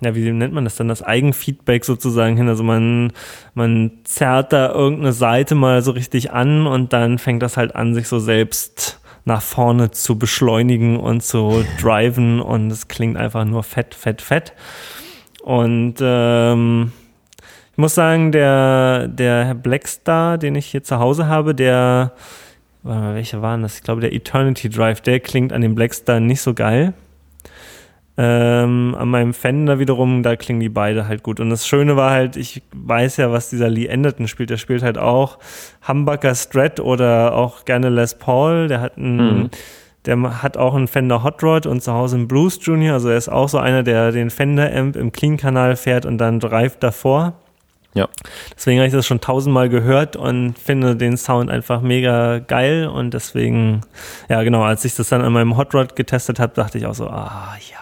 wie 0.00 0.30
nennt 0.30 0.54
man 0.54 0.62
das 0.64 0.76
dann, 0.76 0.86
das 0.86 1.02
Eigenfeedback 1.02 1.84
sozusagen 1.84 2.36
hin. 2.36 2.48
Also 2.48 2.62
man, 2.62 3.12
man 3.54 3.90
zerrt 4.04 4.52
da 4.52 4.72
irgendeine 4.72 5.12
Seite 5.12 5.56
mal 5.56 5.82
so 5.82 5.90
richtig 5.90 6.30
an 6.30 6.68
und 6.68 6.92
dann 6.92 7.18
fängt 7.18 7.42
das 7.42 7.56
halt 7.56 7.74
an, 7.74 7.94
sich 7.94 8.06
so 8.06 8.20
selbst 8.20 9.00
nach 9.24 9.42
vorne 9.42 9.90
zu 9.90 10.18
beschleunigen 10.18 10.98
und 10.98 11.22
zu 11.22 11.64
driven 11.80 12.40
und 12.40 12.70
es 12.70 12.88
klingt 12.88 13.16
einfach 13.16 13.44
nur 13.44 13.62
fett, 13.62 13.94
fett, 13.94 14.22
fett. 14.22 14.52
Und 15.42 15.94
ähm, 16.00 16.92
ich 17.72 17.78
muss 17.78 17.94
sagen, 17.94 18.32
der, 18.32 19.08
der 19.08 19.44
Herr 19.44 19.54
Blackstar, 19.54 20.38
den 20.38 20.54
ich 20.54 20.66
hier 20.66 20.82
zu 20.82 20.98
Hause 20.98 21.28
habe, 21.28 21.54
der, 21.54 22.12
warte 22.82 23.00
mal, 23.00 23.14
welcher 23.14 23.42
war 23.42 23.56
das? 23.58 23.76
Ich 23.76 23.82
glaube, 23.82 24.00
der 24.00 24.12
Eternity 24.12 24.68
Drive, 24.68 25.00
der 25.00 25.20
klingt 25.20 25.52
an 25.52 25.62
dem 25.62 25.74
Blackstar 25.74 26.20
nicht 26.20 26.42
so 26.42 26.54
geil. 26.54 26.94
Ähm, 28.22 28.94
an 28.98 29.08
meinem 29.08 29.32
Fender 29.32 29.78
wiederum, 29.78 30.22
da 30.22 30.36
klingen 30.36 30.60
die 30.60 30.68
beide 30.68 31.08
halt 31.08 31.22
gut. 31.22 31.40
Und 31.40 31.48
das 31.48 31.66
Schöne 31.66 31.96
war 31.96 32.10
halt, 32.10 32.36
ich 32.36 32.62
weiß 32.72 33.16
ja, 33.16 33.32
was 33.32 33.48
dieser 33.48 33.70
Lee 33.70 33.88
Anderton 33.88 34.28
spielt. 34.28 34.50
Der 34.50 34.58
spielt 34.58 34.82
halt 34.82 34.98
auch 34.98 35.38
Humbucker 35.88 36.34
Strat 36.34 36.80
oder 36.80 37.34
auch 37.34 37.64
gerne 37.64 37.88
Les 37.88 38.18
Paul. 38.18 38.68
Der 38.68 38.82
hat 38.82 38.98
einen, 38.98 39.16
mhm. 39.44 39.50
Der 40.06 40.42
hat 40.42 40.56
auch 40.56 40.74
einen 40.74 40.88
Fender 40.88 41.22
Hot 41.22 41.42
Rod 41.42 41.66
und 41.66 41.82
zu 41.82 41.92
Hause 41.92 42.16
einen 42.16 42.28
Blues 42.28 42.58
Junior. 42.62 42.94
Also 42.94 43.10
er 43.10 43.16
ist 43.16 43.28
auch 43.28 43.48
so 43.48 43.58
einer, 43.58 43.82
der 43.82 44.12
den 44.12 44.30
Fender 44.30 44.74
Amp 44.74 44.96
im 44.96 45.12
Clean-Kanal 45.12 45.76
fährt 45.76 46.06
und 46.06 46.18
dann 46.18 46.40
Drive 46.40 46.78
davor. 46.78 47.34
Ja. 47.92 48.08
Deswegen 48.54 48.78
habe 48.78 48.86
ich 48.86 48.92
das 48.92 49.06
schon 49.06 49.20
tausendmal 49.20 49.68
gehört 49.68 50.16
und 50.16 50.58
finde 50.58 50.94
den 50.96 51.16
Sound 51.16 51.50
einfach 51.50 51.82
mega 51.82 52.38
geil 52.38 52.86
und 52.86 53.14
deswegen, 53.14 53.80
ja 54.28 54.42
genau, 54.44 54.62
als 54.62 54.84
ich 54.84 54.94
das 54.94 55.08
dann 55.08 55.22
an 55.22 55.32
meinem 55.32 55.56
Hot 55.56 55.74
Rod 55.74 55.96
getestet 55.96 56.38
habe, 56.38 56.54
dachte 56.54 56.78
ich 56.78 56.86
auch 56.86 56.94
so, 56.94 57.08
ah 57.08 57.56
ja, 57.68 57.78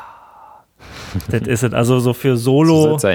das 1.31 1.47
ist 1.47 1.63
es. 1.63 1.73
Also 1.75 2.01
so 2.01 2.15
für 2.15 2.37
Solo, 2.37 2.99
so 2.99 3.09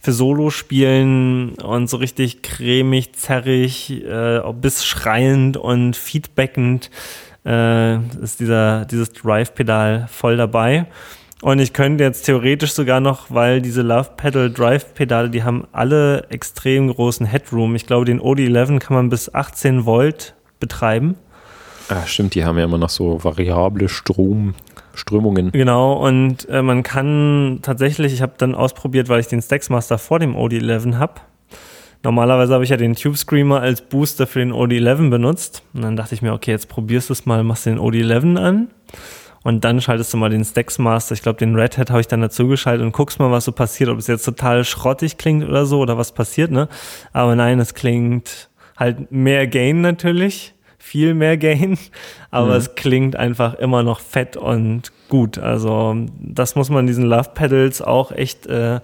für 0.00 0.12
Solo 0.12 0.50
spielen 0.50 1.54
und 1.54 1.88
so 1.88 1.96
richtig 1.96 2.42
cremig, 2.42 3.14
zerrig, 3.14 4.04
äh, 4.04 4.40
bis 4.54 4.84
schreiend 4.84 5.56
und 5.56 5.96
feedbackend 5.96 6.90
äh, 7.46 7.96
ist 8.22 8.40
dieser, 8.40 8.84
dieses 8.84 9.12
Drive-Pedal 9.12 10.06
voll 10.10 10.36
dabei. 10.36 10.86
Und 11.42 11.58
ich 11.58 11.72
könnte 11.72 12.02
jetzt 12.02 12.24
theoretisch 12.24 12.72
sogar 12.72 13.00
noch, 13.00 13.26
weil 13.30 13.60
diese 13.60 13.82
Love 13.82 14.10
Pedal 14.16 14.50
Drive 14.50 14.94
Pedale, 14.94 15.30
die 15.30 15.44
haben 15.44 15.64
alle 15.72 16.24
extrem 16.30 16.92
großen 16.92 17.26
Headroom. 17.26 17.76
Ich 17.76 17.86
glaube, 17.86 18.06
den 18.06 18.20
OD11 18.20 18.78
kann 18.78 18.96
man 18.96 19.10
bis 19.10 19.32
18 19.32 19.84
Volt 19.84 20.34
betreiben. 20.60 21.14
Ah, 21.88 22.06
stimmt, 22.06 22.34
die 22.34 22.44
haben 22.44 22.58
ja 22.58 22.64
immer 22.64 22.78
noch 22.78 22.88
so 22.88 23.22
variable 23.22 23.88
Strom, 23.88 24.54
Strömungen. 24.94 25.52
Genau, 25.52 25.92
und 25.92 26.48
äh, 26.48 26.62
man 26.62 26.82
kann 26.82 27.60
tatsächlich, 27.62 28.12
ich 28.12 28.22
habe 28.22 28.32
dann 28.38 28.54
ausprobiert, 28.54 29.08
weil 29.08 29.20
ich 29.20 29.28
den 29.28 29.42
Stacksmaster 29.42 29.98
vor 29.98 30.18
dem 30.18 30.34
OD11 30.34 30.96
habe. 30.96 31.20
Normalerweise 32.06 32.54
habe 32.54 32.62
ich 32.62 32.70
ja 32.70 32.76
den 32.76 32.94
Tube 32.94 33.16
Screamer 33.16 33.62
als 33.62 33.80
Booster 33.82 34.28
für 34.28 34.38
den 34.38 34.52
OD11 34.52 35.10
benutzt. 35.10 35.64
Und 35.74 35.82
dann 35.82 35.96
dachte 35.96 36.14
ich 36.14 36.22
mir, 36.22 36.34
okay, 36.34 36.52
jetzt 36.52 36.68
probierst 36.68 37.08
du 37.08 37.12
es 37.12 37.26
mal, 37.26 37.42
machst 37.42 37.66
den 37.66 37.80
OD11 37.80 38.36
an 38.38 38.68
und 39.42 39.64
dann 39.64 39.80
schaltest 39.80 40.12
du 40.12 40.16
mal 40.16 40.30
den 40.30 40.44
Stacks 40.44 40.78
Master, 40.78 41.14
ich 41.14 41.22
glaube 41.22 41.40
den 41.40 41.56
Red 41.56 41.78
Hat 41.78 41.90
habe 41.90 42.00
ich 42.00 42.06
dann 42.06 42.20
dazu 42.20 42.46
geschaltet 42.46 42.86
und 42.86 42.92
guckst 42.92 43.18
mal, 43.18 43.32
was 43.32 43.44
so 43.44 43.50
passiert, 43.50 43.90
ob 43.90 43.98
es 43.98 44.06
jetzt 44.06 44.24
total 44.24 44.62
schrottig 44.62 45.18
klingt 45.18 45.44
oder 45.44 45.66
so 45.66 45.80
oder 45.80 45.98
was 45.98 46.12
passiert, 46.12 46.52
ne? 46.52 46.68
Aber 47.12 47.34
nein, 47.34 47.58
es 47.58 47.74
klingt 47.74 48.50
halt 48.76 49.10
mehr 49.10 49.48
Gain 49.48 49.80
natürlich, 49.80 50.54
viel 50.78 51.12
mehr 51.12 51.36
Gain, 51.36 51.76
aber 52.30 52.50
mhm. 52.50 52.56
es 52.56 52.74
klingt 52.76 53.16
einfach 53.16 53.54
immer 53.54 53.82
noch 53.82 53.98
fett 53.98 54.36
und 54.36 54.92
gut. 55.08 55.38
Also 55.38 55.96
das 56.20 56.54
muss 56.54 56.70
man 56.70 56.86
diesen 56.86 57.04
Love 57.04 57.30
Pedals 57.34 57.82
auch 57.82 58.12
echt 58.12 58.46
äh, 58.46 58.78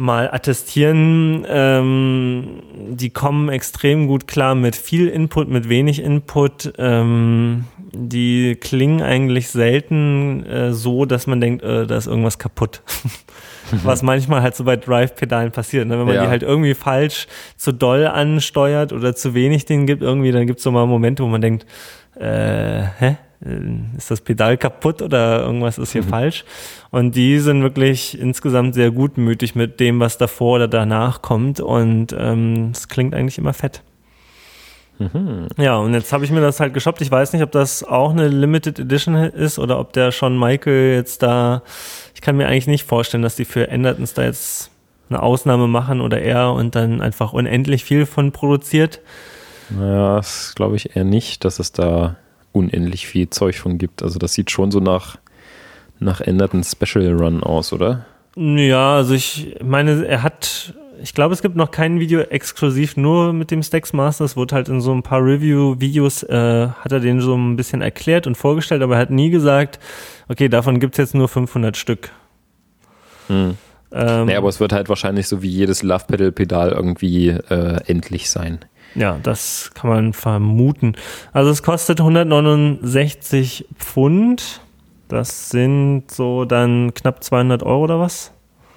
mal 0.00 0.32
attestieren. 0.32 1.46
Ähm, 1.48 2.62
die 2.90 3.10
kommen 3.10 3.48
extrem 3.50 4.06
gut 4.06 4.26
klar 4.26 4.54
mit 4.54 4.74
viel 4.74 5.08
Input, 5.08 5.48
mit 5.48 5.68
wenig 5.68 6.02
Input. 6.02 6.72
Ähm, 6.78 7.64
die 7.92 8.56
klingen 8.56 9.02
eigentlich 9.02 9.48
selten 9.48 10.44
äh, 10.46 10.72
so, 10.72 11.04
dass 11.04 11.26
man 11.26 11.40
denkt, 11.40 11.62
äh, 11.62 11.86
da 11.86 11.96
ist 11.96 12.06
irgendwas 12.06 12.38
kaputt. 12.38 12.82
Was 13.84 14.02
manchmal 14.02 14.42
halt 14.42 14.56
so 14.56 14.64
bei 14.64 14.76
Drive-Pedalen 14.76 15.52
passiert. 15.52 15.86
Ne? 15.86 15.98
Wenn 15.98 16.06
man 16.06 16.16
ja. 16.16 16.24
die 16.24 16.28
halt 16.28 16.42
irgendwie 16.42 16.74
falsch 16.74 17.28
zu 17.56 17.72
doll 17.72 18.06
ansteuert 18.06 18.92
oder 18.92 19.14
zu 19.14 19.34
wenig 19.34 19.64
denen 19.66 19.86
gibt, 19.86 20.02
irgendwie, 20.02 20.32
dann 20.32 20.46
gibt 20.46 20.58
es 20.58 20.64
so 20.64 20.72
mal 20.72 20.86
Momente, 20.86 21.22
wo 21.22 21.28
man 21.28 21.40
denkt, 21.40 21.66
äh, 22.16 22.82
hä? 22.98 23.16
Äh, 23.44 23.96
ist 23.96 24.10
das 24.10 24.20
Pedal 24.20 24.56
kaputt 24.56 25.02
oder 25.02 25.42
irgendwas 25.42 25.78
ist 25.78 25.92
hier 25.92 26.02
mhm. 26.02 26.08
falsch? 26.08 26.44
Und 26.90 27.14
die 27.16 27.38
sind 27.38 27.62
wirklich 27.62 28.18
insgesamt 28.18 28.74
sehr 28.74 28.90
gutmütig 28.90 29.54
mit 29.54 29.80
dem, 29.80 30.00
was 30.00 30.18
davor 30.18 30.56
oder 30.56 30.68
danach 30.68 31.22
kommt. 31.22 31.60
Und 31.60 32.14
ähm, 32.18 32.70
es 32.72 32.88
klingt 32.88 33.14
eigentlich 33.14 33.38
immer 33.38 33.52
fett. 33.52 33.82
Mhm. 35.00 35.48
Ja, 35.56 35.78
und 35.78 35.94
jetzt 35.94 36.12
habe 36.12 36.24
ich 36.24 36.30
mir 36.30 36.42
das 36.42 36.60
halt 36.60 36.74
geshoppt. 36.74 37.00
Ich 37.00 37.10
weiß 37.10 37.32
nicht, 37.32 37.42
ob 37.42 37.50
das 37.52 37.82
auch 37.82 38.10
eine 38.10 38.28
Limited 38.28 38.78
Edition 38.78 39.14
ist 39.14 39.58
oder 39.58 39.78
ob 39.78 39.94
der 39.94 40.12
schon 40.12 40.38
Michael 40.38 40.94
jetzt 40.94 41.22
da. 41.22 41.62
Ich 42.14 42.20
kann 42.20 42.36
mir 42.36 42.46
eigentlich 42.46 42.66
nicht 42.66 42.84
vorstellen, 42.84 43.22
dass 43.22 43.34
die 43.34 43.46
für 43.46 43.68
Endertons 43.68 44.12
da 44.12 44.24
jetzt 44.24 44.70
eine 45.08 45.22
Ausnahme 45.22 45.66
machen 45.66 46.02
oder 46.02 46.20
er 46.20 46.52
und 46.52 46.74
dann 46.74 47.00
einfach 47.00 47.32
unendlich 47.32 47.82
viel 47.82 48.04
von 48.04 48.30
produziert. 48.30 49.00
Naja, 49.70 50.16
das 50.16 50.54
glaube 50.54 50.76
ich 50.76 50.94
eher 50.96 51.04
nicht, 51.04 51.44
dass 51.44 51.58
es 51.58 51.72
da 51.72 52.16
unendlich 52.52 53.06
viel 53.06 53.30
Zeug 53.30 53.58
von 53.58 53.78
gibt. 53.78 54.02
Also 54.02 54.18
das 54.18 54.34
sieht 54.34 54.50
schon 54.50 54.70
so 54.70 54.80
nach, 54.80 55.18
nach 55.98 56.20
Enderton 56.20 56.64
Special 56.64 57.12
Run 57.12 57.42
aus, 57.42 57.72
oder? 57.72 58.06
Ja, 58.36 58.96
also 58.96 59.14
ich 59.14 59.56
meine, 59.62 60.06
er 60.06 60.22
hat 60.22 60.74
ich 61.02 61.14
glaube, 61.14 61.32
es 61.32 61.42
gibt 61.42 61.56
noch 61.56 61.70
kein 61.70 61.98
Video 61.98 62.20
exklusiv 62.20 62.96
nur 62.96 63.32
mit 63.32 63.50
dem 63.50 63.62
Stacks 63.62 63.92
Master. 63.92 64.24
Es 64.24 64.36
wurde 64.36 64.54
halt 64.54 64.68
in 64.68 64.80
so 64.80 64.92
ein 64.92 65.02
paar 65.02 65.24
Review-Videos, 65.24 66.24
äh, 66.24 66.68
hat 66.68 66.92
er 66.92 67.00
den 67.00 67.20
so 67.20 67.34
ein 67.36 67.56
bisschen 67.56 67.82
erklärt 67.82 68.26
und 68.26 68.36
vorgestellt, 68.36 68.82
aber 68.82 68.96
er 68.96 69.00
hat 69.00 69.10
nie 69.10 69.30
gesagt, 69.30 69.78
okay, 70.28 70.48
davon 70.48 70.80
gibt 70.80 70.94
es 70.94 70.98
jetzt 70.98 71.14
nur 71.14 71.28
500 71.28 71.76
Stück. 71.76 72.10
Hm. 73.28 73.56
Ähm, 73.92 74.26
nee, 74.26 74.36
aber 74.36 74.48
es 74.48 74.60
wird 74.60 74.72
halt 74.72 74.88
wahrscheinlich 74.88 75.26
so 75.26 75.42
wie 75.42 75.48
jedes 75.48 75.82
Love 75.82 76.04
Pedal 76.06 76.32
Pedal 76.32 76.70
irgendwie 76.70 77.28
äh, 77.28 77.80
endlich 77.86 78.30
sein. 78.30 78.60
Ja, 78.94 79.18
das 79.22 79.70
kann 79.74 79.90
man 79.90 80.12
vermuten. 80.12 80.94
Also 81.32 81.50
es 81.50 81.62
kostet 81.62 82.00
169 82.00 83.66
Pfund. 83.78 84.60
Das 85.08 85.50
sind 85.50 86.04
so 86.10 86.44
dann 86.44 86.94
knapp 86.94 87.22
200 87.22 87.62
Euro 87.62 87.84
oder 87.84 88.00
was? 88.00 88.32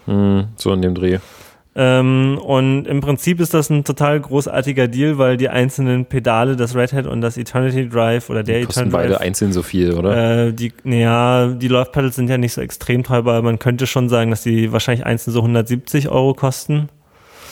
Hm, 0.06 0.48
so 0.56 0.74
in 0.74 0.82
dem 0.82 0.96
Dreh. 0.96 1.20
Ähm, 1.76 2.38
und 2.44 2.86
im 2.86 3.02
Prinzip 3.02 3.40
ist 3.40 3.54
das 3.54 3.72
ein 3.72 3.84
total 3.84 4.20
großartiger 4.20 4.88
Deal, 4.88 5.18
weil 5.18 5.38
die 5.38 5.50
einzelnen 5.50 6.06
Pedale, 6.06 6.56
das 6.56 6.76
Red 6.76 6.94
Hat 6.94 7.08
und 7.08 7.22
das 7.22 7.36
Eternity 7.36 7.90
Drive 7.90 8.30
oder 8.30 8.44
der 8.44 8.60
die 8.60 8.64
Eternity 8.66 8.92
Drive. 8.92 9.02
beide 9.02 9.22
einzeln 9.22 9.54
so 9.54 9.64
viel, 9.64 9.94
oder? 9.94 10.48
Äh, 10.48 10.54
die, 10.54 10.72
naja, 10.84 11.48
die 11.48 11.68
Love 11.68 11.90
Pedals 11.92 12.16
sind 12.16 12.30
ja 12.30 12.38
nicht 12.38 12.54
so 12.54 12.62
extrem 12.62 13.04
teuer, 13.04 13.18
aber 13.18 13.42
man 13.42 13.58
könnte 13.58 13.88
schon 13.88 14.08
sagen, 14.08 14.30
dass 14.30 14.44
die 14.44 14.72
wahrscheinlich 14.72 15.06
einzeln 15.06 15.34
so 15.34 15.40
170 15.40 16.10
Euro 16.10 16.36
kosten. 16.36 16.90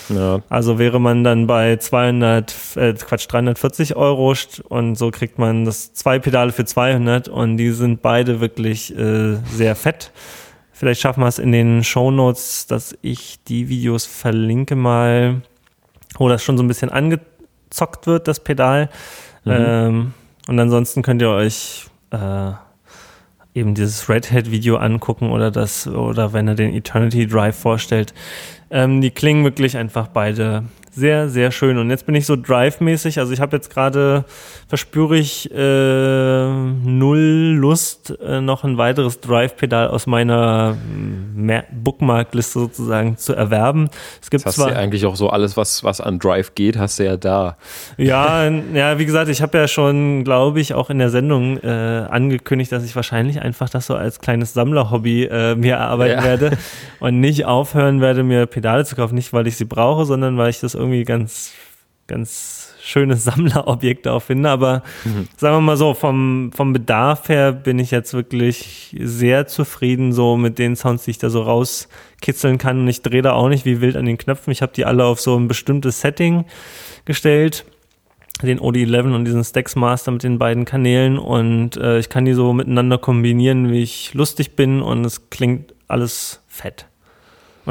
Ja. 0.10 0.42
Also 0.50 0.80
wäre 0.80 1.00
man 1.00 1.24
dann 1.24 1.48
bei 1.48 1.78
200, 1.78 2.56
äh, 2.76 2.94
Quatsch, 2.94 3.28
340 3.30 3.96
Euro 3.96 4.34
und 4.70 4.96
so 4.96 5.12
kriegt 5.12 5.40
man 5.40 5.66
das 5.66 5.94
zwei 5.94 6.20
Pedale 6.20 6.52
für 6.52 6.66
200 6.66 7.28
und 7.28 7.58
die 7.58 7.72
sind 7.72 8.02
beide 8.02 8.42
wirklich 8.42 8.96
äh, 8.98 9.38
sehr 9.52 9.76
fett. 9.76 10.12
Vielleicht 10.72 11.02
schaffen 11.02 11.22
wir 11.22 11.28
es 11.28 11.38
in 11.40 11.52
den 11.52 11.84
Show 11.84 12.10
Notes, 12.12 12.66
dass 12.68 12.98
ich 13.02 13.44
die 13.44 13.70
Videos 13.70 14.06
verlinke 14.06 14.76
mal, 14.76 15.42
wo 16.18 16.28
das 16.28 16.44
schon 16.44 16.58
so 16.58 16.64
ein 16.64 16.68
bisschen 16.68 16.90
angezockt 16.90 18.08
wird, 18.08 18.28
das 18.28 18.40
Pedal. 18.40 18.90
Mhm. 19.44 19.52
Ähm, 19.52 20.14
und 20.48 20.60
ansonsten 20.60 21.04
könnt 21.04 21.22
ihr 21.22 21.30
euch 21.30 21.86
äh, 22.10 22.52
eben 23.54 23.76
dieses 23.76 24.10
Red 24.10 24.32
Hat 24.32 24.52
Video 24.52 24.78
angucken 24.78 25.32
oder 25.32 25.52
das, 25.52 25.88
oder 25.88 26.34
wenn 26.34 26.48
er 26.48 26.56
den 26.56 26.74
Eternity 26.74 27.28
Drive 27.28 27.58
vorstellt. 27.58 28.14
Ähm, 28.70 29.02
die 29.02 29.12
klingen 29.12 29.44
wirklich 29.44 29.78
einfach 29.78 30.08
beide 30.08 30.64
sehr, 30.94 31.30
sehr 31.30 31.52
schön. 31.52 31.78
Und 31.78 31.90
jetzt 31.90 32.06
bin 32.06 32.16
ich 32.16 32.26
so 32.26 32.36
Drive-mäßig. 32.36 33.20
Also 33.20 33.32
ich 33.32 33.40
habe 33.40 33.56
jetzt 33.56 33.70
gerade, 33.70 34.26
verspüre 34.68 35.18
ich 35.18 35.50
äh, 35.50 35.56
null 35.56 37.56
Lust, 37.58 38.14
äh, 38.22 38.42
noch 38.42 38.66
ein 38.66 38.78
weiteres 38.78 39.22
Drive-Pedal 39.22 39.88
aus 39.88 40.06
meiner 40.06 40.76
äh, 41.48 41.62
Bookmark-Liste 41.72 42.60
sozusagen 42.60 43.16
zu 43.16 43.34
erwerben. 43.34 43.90
Es 44.22 44.30
gibt 44.30 44.46
das 44.46 44.52
hast 44.52 44.56
zwar, 44.56 44.72
ja 44.72 44.76
eigentlich 44.76 45.06
auch 45.06 45.16
so 45.16 45.30
alles, 45.30 45.56
was, 45.56 45.86
was 45.86 46.02
an 46.02 46.20
Drive 46.20 46.56
geht, 46.56 46.78
hast 46.78 47.00
du 47.00 47.06
ja 47.06 47.16
da. 47.16 47.56
Ja, 47.98 48.50
ja 48.50 49.00
wie 49.00 49.06
gesagt, 49.06 49.30
ich 49.30 49.42
habe 49.42 49.58
ja 49.58 49.70
schon, 49.70 50.26
glaube 50.26 50.60
ich, 50.60 50.74
auch 50.74 50.90
in 50.90 51.00
der 51.00 51.10
Sendung 51.10 51.58
äh, 51.60 52.06
angekündigt, 52.10 52.74
dass 52.74 52.84
ich 52.84 52.98
wahrscheinlich 52.98 53.42
einfach 53.42 53.70
das 53.70 53.86
so 53.86 53.96
als 53.96 54.20
kleines 54.20 54.54
Sammlerhobby 54.54 55.24
äh, 55.24 55.56
mir 55.56 55.76
erarbeiten 55.76 56.20
ja. 56.20 56.26
werde 56.26 56.58
und 57.00 57.22
nicht 57.22 57.46
aufhören 57.46 58.02
werde, 58.02 58.24
mir 58.24 58.46
Pedale 58.46 58.84
zu 58.84 58.98
kaufen. 58.98 59.16
Nicht, 59.16 59.32
weil 59.32 59.48
ich 59.48 59.56
sie 59.56 59.66
brauche, 59.66 60.04
sondern 60.04 60.38
weil 60.38 60.50
ich 60.50 60.60
das 60.60 60.81
irgendwie 60.82 61.04
ganz, 61.04 61.54
ganz 62.08 62.74
schönes 62.82 63.24
Sammlerobjekt 63.26 64.08
auch 64.08 64.22
finde. 64.22 64.50
Aber 64.50 64.84
mhm. 65.06 65.28
sagen 65.38 65.58
wir 65.58 65.62
mal 65.62 65.78
so, 65.78 65.94
vom, 65.94 66.52
vom 66.54 66.74
Bedarf 66.74 67.30
her 67.30 67.52
bin 67.52 67.80
ich 67.80 67.92
jetzt 67.92 68.14
wirklich 68.14 68.96
sehr 69.00 69.48
zufrieden 69.48 70.12
so 70.14 70.38
mit 70.38 70.60
den 70.60 70.76
Sounds, 70.76 71.06
die 71.06 71.12
ich 71.12 71.18
da 71.18 71.30
so 71.30 71.42
rauskitzeln 71.44 72.58
kann. 72.58 72.80
Und 72.80 72.88
ich 72.88 73.02
drehe 73.02 73.22
da 73.22 73.34
auch 73.34 73.50
nicht 73.50 73.66
wie 73.66 73.82
wild 73.82 73.96
an 73.96 74.06
den 74.06 74.18
Knöpfen. 74.18 74.52
Ich 74.52 74.62
habe 74.62 74.74
die 74.74 74.86
alle 74.86 75.06
auf 75.06 75.22
so 75.22 75.38
ein 75.38 75.48
bestimmtes 75.48 76.02
Setting 76.02 76.46
gestellt 77.06 77.66
den 78.48 78.60
OD11 78.60 79.14
und 79.14 79.26
diesen 79.26 79.44
Stacks 79.44 79.76
Master 79.76 80.12
mit 80.12 80.24
den 80.24 80.40
beiden 80.40 80.66
Kanälen 80.66 81.18
und 81.18 81.78
äh, 81.78 82.00
ich 82.00 82.10
kann 82.10 82.26
die 82.26 82.34
so 82.34 82.54
miteinander 82.54 82.98
kombinieren, 82.98 83.72
wie 83.72 83.84
ich 83.84 84.14
lustig 84.14 84.56
bin 84.56 84.82
und 84.82 85.06
es 85.06 85.30
klingt 85.30 85.74
alles 85.88 86.42
fett. 86.48 86.88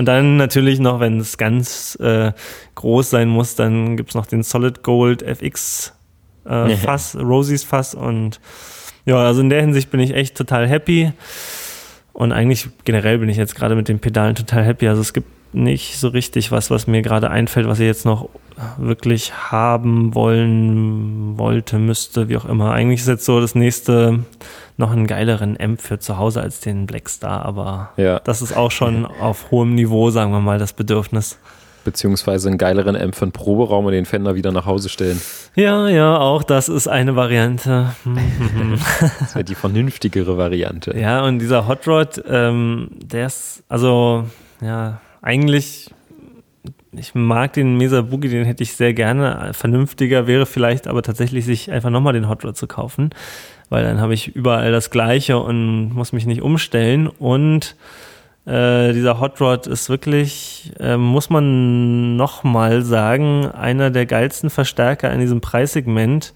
Und 0.00 0.06
dann 0.06 0.38
natürlich 0.38 0.80
noch, 0.80 0.98
wenn 0.98 1.20
es 1.20 1.36
ganz 1.36 1.94
äh, 2.00 2.32
groß 2.74 3.10
sein 3.10 3.28
muss, 3.28 3.54
dann 3.54 3.98
gibt 3.98 4.08
es 4.08 4.14
noch 4.14 4.24
den 4.24 4.42
Solid 4.42 4.82
Gold 4.82 5.22
FX 5.22 5.92
äh, 6.46 6.74
Fass, 6.76 7.14
Rosies 7.20 7.64
Fass 7.64 7.94
und 7.94 8.40
ja, 9.04 9.16
also 9.16 9.42
in 9.42 9.50
der 9.50 9.60
Hinsicht 9.60 9.90
bin 9.90 10.00
ich 10.00 10.14
echt 10.14 10.38
total 10.38 10.66
happy. 10.66 11.12
Und 12.14 12.32
eigentlich 12.32 12.70
generell 12.86 13.18
bin 13.18 13.28
ich 13.28 13.36
jetzt 13.36 13.54
gerade 13.54 13.74
mit 13.74 13.88
den 13.88 13.98
Pedalen 13.98 14.34
total 14.34 14.64
happy. 14.64 14.88
Also 14.88 15.02
es 15.02 15.12
gibt 15.12 15.28
nicht 15.52 15.98
so 15.98 16.08
richtig 16.08 16.52
was, 16.52 16.70
was 16.70 16.86
mir 16.86 17.02
gerade 17.02 17.30
einfällt, 17.30 17.66
was 17.66 17.80
ich 17.80 17.86
jetzt 17.86 18.04
noch 18.04 18.28
wirklich 18.78 19.32
haben 19.34 20.14
wollen 20.14 21.38
wollte, 21.38 21.78
müsste, 21.78 22.28
wie 22.28 22.36
auch 22.36 22.44
immer. 22.44 22.72
Eigentlich 22.72 23.00
ist 23.00 23.08
jetzt 23.08 23.24
so 23.24 23.40
das 23.40 23.54
nächste 23.54 24.20
noch 24.76 24.90
einen 24.90 25.06
geileren 25.06 25.58
Amp 25.60 25.80
für 25.80 25.98
zu 25.98 26.18
Hause 26.18 26.40
als 26.40 26.60
den 26.60 26.86
Blackstar, 26.86 27.44
aber 27.44 27.90
ja. 27.96 28.18
das 28.20 28.42
ist 28.42 28.56
auch 28.56 28.70
schon 28.70 29.06
auf 29.20 29.50
hohem 29.50 29.74
Niveau, 29.74 30.10
sagen 30.10 30.32
wir 30.32 30.40
mal, 30.40 30.58
das 30.58 30.72
Bedürfnis. 30.72 31.38
Beziehungsweise 31.82 32.48
einen 32.48 32.58
geileren 32.58 32.94
Amp 32.94 33.14
für 33.14 33.22
einen 33.22 33.32
Proberaum 33.32 33.86
und 33.86 33.92
den 33.92 34.04
Fender 34.04 34.34
wieder 34.34 34.52
nach 34.52 34.66
Hause 34.66 34.90
stellen. 34.90 35.20
Ja, 35.54 35.88
ja, 35.88 36.18
auch 36.18 36.42
das 36.42 36.68
ist 36.68 36.88
eine 36.88 37.16
Variante. 37.16 37.94
das 39.20 39.34
wäre 39.34 39.44
die 39.44 39.54
vernünftigere 39.54 40.36
Variante. 40.36 40.96
Ja, 40.98 41.24
und 41.24 41.38
dieser 41.38 41.66
Hot 41.66 41.88
Rod, 41.88 42.22
ähm, 42.28 42.90
der 43.02 43.26
ist, 43.26 43.62
also, 43.68 44.24
ja, 44.60 45.00
eigentlich, 45.22 45.90
ich 46.92 47.14
mag 47.14 47.52
den 47.52 47.76
Mesa 47.76 48.02
Boogie, 48.02 48.28
den 48.28 48.44
hätte 48.44 48.62
ich 48.62 48.74
sehr 48.74 48.94
gerne. 48.94 49.52
Vernünftiger 49.52 50.26
wäre 50.26 50.46
vielleicht 50.46 50.86
aber 50.86 51.02
tatsächlich, 51.02 51.44
sich 51.44 51.70
einfach 51.70 51.90
nochmal 51.90 52.12
den 52.12 52.28
Hot 52.28 52.44
Rod 52.44 52.56
zu 52.56 52.66
kaufen, 52.66 53.10
weil 53.68 53.84
dann 53.84 54.00
habe 54.00 54.14
ich 54.14 54.34
überall 54.34 54.72
das 54.72 54.90
Gleiche 54.90 55.38
und 55.38 55.90
muss 55.94 56.12
mich 56.12 56.26
nicht 56.26 56.42
umstellen. 56.42 57.06
Und 57.06 57.76
äh, 58.46 58.92
dieser 58.92 59.20
Hot 59.20 59.40
Rod 59.40 59.66
ist 59.66 59.88
wirklich, 59.88 60.72
äh, 60.80 60.96
muss 60.96 61.30
man 61.30 62.16
nochmal 62.16 62.82
sagen, 62.82 63.46
einer 63.46 63.90
der 63.90 64.06
geilsten 64.06 64.50
Verstärker 64.50 65.12
in 65.12 65.20
diesem 65.20 65.40
Preissegment. 65.40 66.32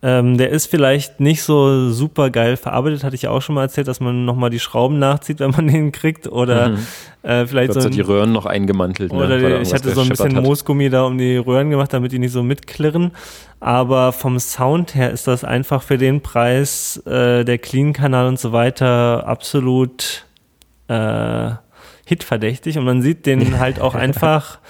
Ähm, 0.00 0.38
der 0.38 0.50
ist 0.50 0.66
vielleicht 0.66 1.18
nicht 1.18 1.42
so 1.42 1.90
super 1.90 2.30
geil 2.30 2.56
verarbeitet, 2.56 3.02
hatte 3.02 3.16
ich 3.16 3.22
ja 3.22 3.30
auch 3.30 3.42
schon 3.42 3.56
mal 3.56 3.62
erzählt, 3.62 3.88
dass 3.88 3.98
man 3.98 4.24
nochmal 4.24 4.48
die 4.48 4.60
Schrauben 4.60 5.00
nachzieht, 5.00 5.40
wenn 5.40 5.50
man 5.50 5.66
den 5.72 5.90
kriegt. 5.90 6.28
Oder 6.28 6.70
mhm. 6.70 6.86
äh, 7.24 7.46
vielleicht 7.46 7.72
so. 7.72 7.80
Ein, 7.80 7.90
die 7.90 8.00
Röhren 8.00 8.30
noch 8.30 8.46
eingemantelt. 8.46 9.12
Ne? 9.12 9.18
Oder 9.18 9.38
die, 9.38 9.62
ich 9.62 9.74
hatte 9.74 9.90
so 9.90 10.02
ein 10.02 10.08
bisschen 10.08 10.36
hat. 10.36 10.44
Moosgummi 10.44 10.88
da 10.88 11.04
um 11.04 11.18
die 11.18 11.36
Röhren 11.36 11.70
gemacht, 11.70 11.92
damit 11.92 12.12
die 12.12 12.20
nicht 12.20 12.30
so 12.30 12.44
mitklirren. 12.44 13.10
Aber 13.58 14.12
vom 14.12 14.38
Sound 14.38 14.94
her 14.94 15.10
ist 15.10 15.26
das 15.26 15.42
einfach 15.42 15.82
für 15.82 15.98
den 15.98 16.20
Preis 16.20 16.98
äh, 17.04 17.44
der 17.44 17.58
Clean-Kanal 17.58 18.28
und 18.28 18.38
so 18.38 18.52
weiter 18.52 19.26
absolut 19.26 20.26
äh, 20.86 21.50
hitverdächtig. 22.06 22.78
Und 22.78 22.84
man 22.84 23.02
sieht 23.02 23.26
den 23.26 23.58
halt 23.58 23.80
auch 23.80 23.96
einfach 23.96 24.60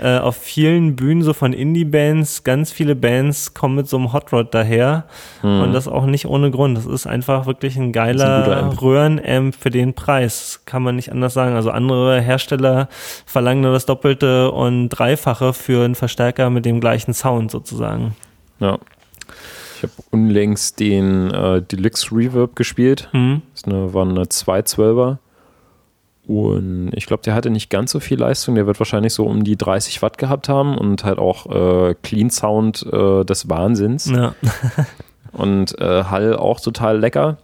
äh, 0.00 0.18
auf 0.18 0.36
vielen 0.36 0.96
Bühnen 0.96 1.22
so 1.22 1.32
von 1.32 1.52
Indie-Bands, 1.52 2.44
ganz 2.44 2.72
viele 2.72 2.94
Bands 2.94 3.54
kommen 3.54 3.76
mit 3.76 3.88
so 3.88 3.96
einem 3.96 4.12
Hot 4.12 4.32
Rod 4.32 4.52
daher 4.52 5.04
hm. 5.40 5.62
und 5.62 5.72
das 5.72 5.88
auch 5.88 6.06
nicht 6.06 6.26
ohne 6.26 6.50
Grund. 6.50 6.76
Das 6.76 6.86
ist 6.86 7.06
einfach 7.06 7.46
wirklich 7.46 7.76
ein 7.76 7.92
geiler 7.92 8.76
Röhrenamp 8.80 9.54
für 9.54 9.70
den 9.70 9.94
Preis, 9.94 10.60
kann 10.66 10.82
man 10.82 10.96
nicht 10.96 11.12
anders 11.12 11.34
sagen. 11.34 11.54
Also 11.54 11.70
andere 11.70 12.20
Hersteller 12.20 12.88
verlangen 13.24 13.62
nur 13.62 13.72
das 13.72 13.86
Doppelte 13.86 14.50
und 14.50 14.90
Dreifache 14.90 15.52
für 15.52 15.84
einen 15.84 15.94
Verstärker 15.94 16.50
mit 16.50 16.64
dem 16.64 16.80
gleichen 16.80 17.14
Sound 17.14 17.50
sozusagen. 17.50 18.14
Ja. 18.60 18.78
Ich 19.76 19.82
habe 19.82 19.92
unlängst 20.10 20.80
den 20.80 21.30
äh, 21.30 21.60
Deluxe 21.60 22.10
Reverb 22.10 22.56
gespielt. 22.56 23.08
Hm. 23.12 23.42
Das 23.52 23.64
eine, 23.64 23.92
war 23.92 24.08
eine 24.08 24.22
212er. 24.22 25.18
Und 26.26 26.90
ich 26.92 27.06
glaube, 27.06 27.22
der 27.22 27.34
hatte 27.34 27.50
nicht 27.50 27.70
ganz 27.70 27.92
so 27.92 28.00
viel 28.00 28.18
Leistung. 28.18 28.56
Der 28.56 28.66
wird 28.66 28.80
wahrscheinlich 28.80 29.14
so 29.14 29.24
um 29.26 29.44
die 29.44 29.56
30 29.56 30.02
Watt 30.02 30.18
gehabt 30.18 30.48
haben 30.48 30.76
und 30.76 31.04
halt 31.04 31.18
auch 31.18 31.46
äh, 31.46 31.94
Clean 32.02 32.30
Sound 32.30 32.84
äh, 32.92 33.24
des 33.24 33.48
Wahnsinns. 33.48 34.06
Ja. 34.06 34.34
und 35.32 35.78
äh, 35.80 36.04
Hall 36.04 36.36
auch 36.36 36.60
total 36.60 36.98
lecker. 36.98 37.38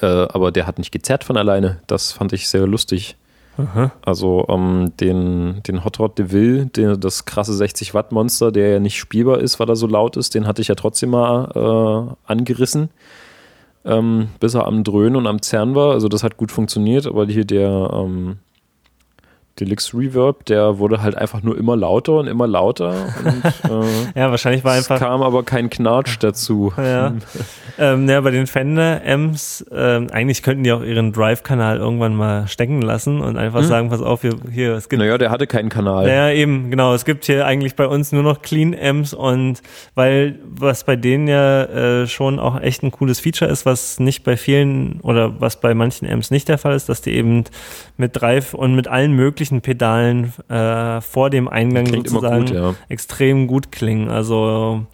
Äh, 0.00 0.06
aber 0.06 0.50
der 0.50 0.66
hat 0.66 0.78
nicht 0.78 0.92
gezerrt 0.92 1.24
von 1.24 1.36
alleine. 1.36 1.80
Das 1.86 2.12
fand 2.12 2.32
ich 2.32 2.48
sehr 2.48 2.66
lustig. 2.66 3.16
Aha. 3.58 3.92
Also 4.02 4.46
ähm, 4.48 4.92
den, 4.98 5.62
den 5.64 5.84
Hot 5.84 6.00
Rod 6.00 6.18
DeVille, 6.18 6.66
den, 6.66 6.98
das 6.98 7.26
krasse 7.26 7.52
60 7.52 7.92
Watt 7.92 8.12
Monster, 8.12 8.50
der 8.50 8.70
ja 8.70 8.80
nicht 8.80 8.98
spielbar 8.98 9.40
ist, 9.40 9.60
weil 9.60 9.68
er 9.68 9.76
so 9.76 9.86
laut 9.86 10.16
ist, 10.16 10.34
den 10.34 10.46
hatte 10.46 10.62
ich 10.62 10.68
ja 10.68 10.74
trotzdem 10.74 11.10
mal 11.10 11.50
äh, 11.54 12.32
angerissen 12.32 12.88
ähm, 13.84 14.28
bis 14.40 14.54
er 14.54 14.66
am 14.66 14.84
Dröhnen 14.84 15.16
und 15.16 15.26
am 15.26 15.42
Zerren 15.42 15.74
war. 15.74 15.92
Also 15.92 16.08
das 16.08 16.22
hat 16.22 16.36
gut 16.36 16.52
funktioniert, 16.52 17.06
aber 17.06 17.26
hier 17.26 17.44
der 17.44 17.90
ähm, 17.92 18.38
Deluxe 19.60 19.96
Reverb, 19.96 20.44
der 20.46 20.78
wurde 20.78 21.00
halt 21.00 21.14
einfach 21.14 21.42
nur 21.42 21.56
immer 21.56 21.76
lauter 21.76 22.14
und 22.14 22.26
immer 22.26 22.48
lauter. 22.48 23.06
Und, 23.24 23.44
äh, 23.70 24.18
ja, 24.20 24.30
wahrscheinlich 24.30 24.64
war 24.64 24.72
einfach. 24.72 24.96
Es 24.96 25.00
kam 25.00 25.22
aber 25.22 25.44
kein 25.44 25.70
Knatsch 25.70 26.16
dazu. 26.18 26.72
Ja, 26.76 27.14
ähm, 27.78 28.08
ja 28.08 28.20
bei 28.20 28.32
den 28.32 28.48
Fender-Amps, 28.48 29.64
ähm, 29.72 30.08
eigentlich 30.10 30.42
könnten 30.42 30.64
die 30.64 30.72
auch 30.72 30.82
ihren 30.82 31.12
Drive-Kanal 31.12 31.78
irgendwann 31.78 32.16
mal 32.16 32.48
stecken 32.48 32.82
lassen 32.82 33.20
und 33.20 33.36
einfach 33.36 33.60
hm. 33.60 33.66
sagen: 33.66 33.88
Pass 33.90 34.02
auf, 34.02 34.22
hier, 34.22 34.34
hier, 34.50 34.72
es 34.72 34.88
gibt. 34.88 35.00
Naja, 35.00 35.18
der 35.18 35.30
hatte 35.30 35.46
keinen 35.46 35.68
Kanal. 35.68 36.08
Ja, 36.08 36.30
eben, 36.30 36.70
genau. 36.70 36.92
Es 36.92 37.04
gibt 37.04 37.24
hier 37.24 37.46
eigentlich 37.46 37.76
bei 37.76 37.86
uns 37.86 38.10
nur 38.10 38.24
noch 38.24 38.42
Clean-Amps 38.42 39.14
und 39.14 39.62
weil, 39.94 40.40
was 40.44 40.82
bei 40.82 40.96
denen 40.96 41.28
ja 41.28 41.62
äh, 41.64 42.06
schon 42.08 42.40
auch 42.40 42.60
echt 42.60 42.82
ein 42.82 42.90
cooles 42.90 43.20
Feature 43.20 43.50
ist, 43.50 43.66
was 43.66 44.00
nicht 44.00 44.24
bei 44.24 44.36
vielen 44.36 45.00
oder 45.02 45.40
was 45.40 45.60
bei 45.60 45.74
manchen 45.74 46.10
Amps 46.10 46.32
nicht 46.32 46.48
der 46.48 46.58
Fall 46.58 46.74
ist, 46.74 46.88
dass 46.88 47.02
die 47.02 47.12
eben 47.12 47.44
mit 47.96 48.20
Drive 48.20 48.54
und 48.54 48.74
mit 48.74 48.88
allen 48.88 49.12
möglichen 49.12 49.43
möglichen 49.44 49.60
Pedalen 49.60 50.32
äh, 50.48 51.00
vor 51.00 51.30
dem 51.30 51.48
Eingang 51.48 51.86
sozusagen 51.86 52.46
gut, 52.46 52.54
ja. 52.54 52.74
extrem 52.88 53.46
gut 53.46 53.70
klingen. 53.70 54.08
Also 54.08 54.86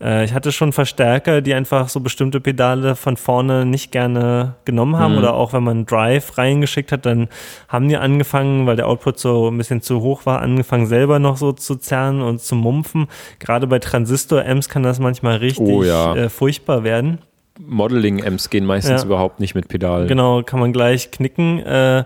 äh, 0.00 0.24
ich 0.24 0.34
hatte 0.34 0.52
schon 0.52 0.72
Verstärker, 0.72 1.40
die 1.40 1.54
einfach 1.54 1.88
so 1.88 2.00
bestimmte 2.00 2.40
Pedale 2.40 2.96
von 2.96 3.16
vorne 3.16 3.64
nicht 3.64 3.92
gerne 3.92 4.56
genommen 4.66 4.98
haben 4.98 5.12
mhm. 5.12 5.18
oder 5.18 5.34
auch 5.34 5.54
wenn 5.54 5.62
man 5.62 5.86
Drive 5.86 6.36
reingeschickt 6.36 6.92
hat, 6.92 7.06
dann 7.06 7.28
haben 7.68 7.88
die 7.88 7.96
angefangen, 7.96 8.66
weil 8.66 8.76
der 8.76 8.88
Output 8.88 9.18
so 9.18 9.50
ein 9.50 9.56
bisschen 9.56 9.80
zu 9.80 10.02
hoch 10.02 10.26
war, 10.26 10.42
angefangen 10.42 10.86
selber 10.86 11.18
noch 11.18 11.38
so 11.38 11.52
zu 11.52 11.76
zerren 11.76 12.20
und 12.20 12.40
zu 12.40 12.54
mumpfen. 12.54 13.06
Gerade 13.38 13.66
bei 13.66 13.78
Transistor-Amps 13.78 14.68
kann 14.68 14.82
das 14.82 14.98
manchmal 14.98 15.36
richtig 15.36 15.66
oh, 15.66 15.82
ja. 15.82 16.14
äh, 16.14 16.28
furchtbar 16.28 16.84
werden. 16.84 17.20
Modeling-Amps 17.60 18.50
gehen 18.50 18.66
meistens 18.66 19.02
ja. 19.02 19.06
überhaupt 19.06 19.38
nicht 19.38 19.54
mit 19.54 19.68
Pedalen. 19.68 20.08
Genau, 20.08 20.42
kann 20.42 20.58
man 20.58 20.72
gleich 20.72 21.12
knicken. 21.12 21.60
Äh, 21.60 22.04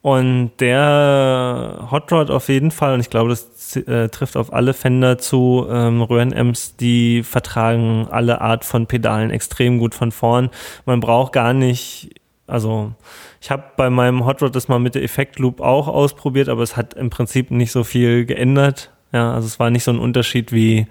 und 0.00 0.52
der 0.60 1.88
Hot 1.90 2.12
Rod 2.12 2.30
auf 2.30 2.48
jeden 2.48 2.70
Fall, 2.70 2.94
und 2.94 3.00
ich 3.00 3.10
glaube, 3.10 3.30
das 3.30 3.76
äh, 3.76 4.08
trifft 4.08 4.36
auf 4.36 4.52
alle 4.52 4.72
Fender 4.72 5.18
zu, 5.18 5.66
ähm, 5.68 6.02
Röhren-Amps, 6.02 6.76
die 6.76 7.22
vertragen 7.22 8.06
alle 8.10 8.40
Art 8.40 8.64
von 8.64 8.86
Pedalen 8.86 9.30
extrem 9.30 9.78
gut 9.78 9.94
von 9.94 10.12
vorn. 10.12 10.50
Man 10.86 11.00
braucht 11.00 11.32
gar 11.32 11.52
nicht, 11.52 12.10
also 12.46 12.92
ich 13.40 13.50
habe 13.50 13.64
bei 13.76 13.90
meinem 13.90 14.24
Hot 14.24 14.40
Rod 14.42 14.54
das 14.54 14.68
mal 14.68 14.78
mit 14.78 14.94
der 14.94 15.02
Effektloop 15.02 15.60
auch 15.60 15.88
ausprobiert, 15.88 16.48
aber 16.48 16.62
es 16.62 16.76
hat 16.76 16.94
im 16.94 17.10
Prinzip 17.10 17.50
nicht 17.50 17.72
so 17.72 17.84
viel 17.84 18.24
geändert. 18.24 18.92
Ja, 19.12 19.32
also 19.32 19.46
es 19.46 19.58
war 19.58 19.70
nicht 19.70 19.84
so 19.84 19.90
ein 19.90 19.98
Unterschied 19.98 20.52
wie 20.52 20.86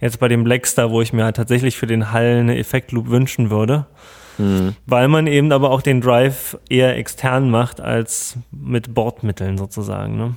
jetzt 0.00 0.20
bei 0.20 0.28
dem 0.28 0.44
Blackstar, 0.44 0.90
wo 0.90 1.00
ich 1.00 1.12
mir 1.12 1.24
halt 1.24 1.36
tatsächlich 1.36 1.76
für 1.76 1.86
den 1.86 2.12
Hall 2.12 2.36
eine 2.38 2.58
Effektloop 2.58 3.08
wünschen 3.08 3.50
würde. 3.50 3.86
Mhm. 4.38 4.74
Weil 4.86 5.08
man 5.08 5.26
eben 5.26 5.52
aber 5.52 5.70
auch 5.70 5.82
den 5.82 6.00
Drive 6.00 6.58
eher 6.68 6.96
extern 6.96 7.50
macht 7.50 7.80
als 7.80 8.36
mit 8.50 8.94
Bordmitteln 8.94 9.58
sozusagen. 9.58 10.16
Ne? 10.16 10.34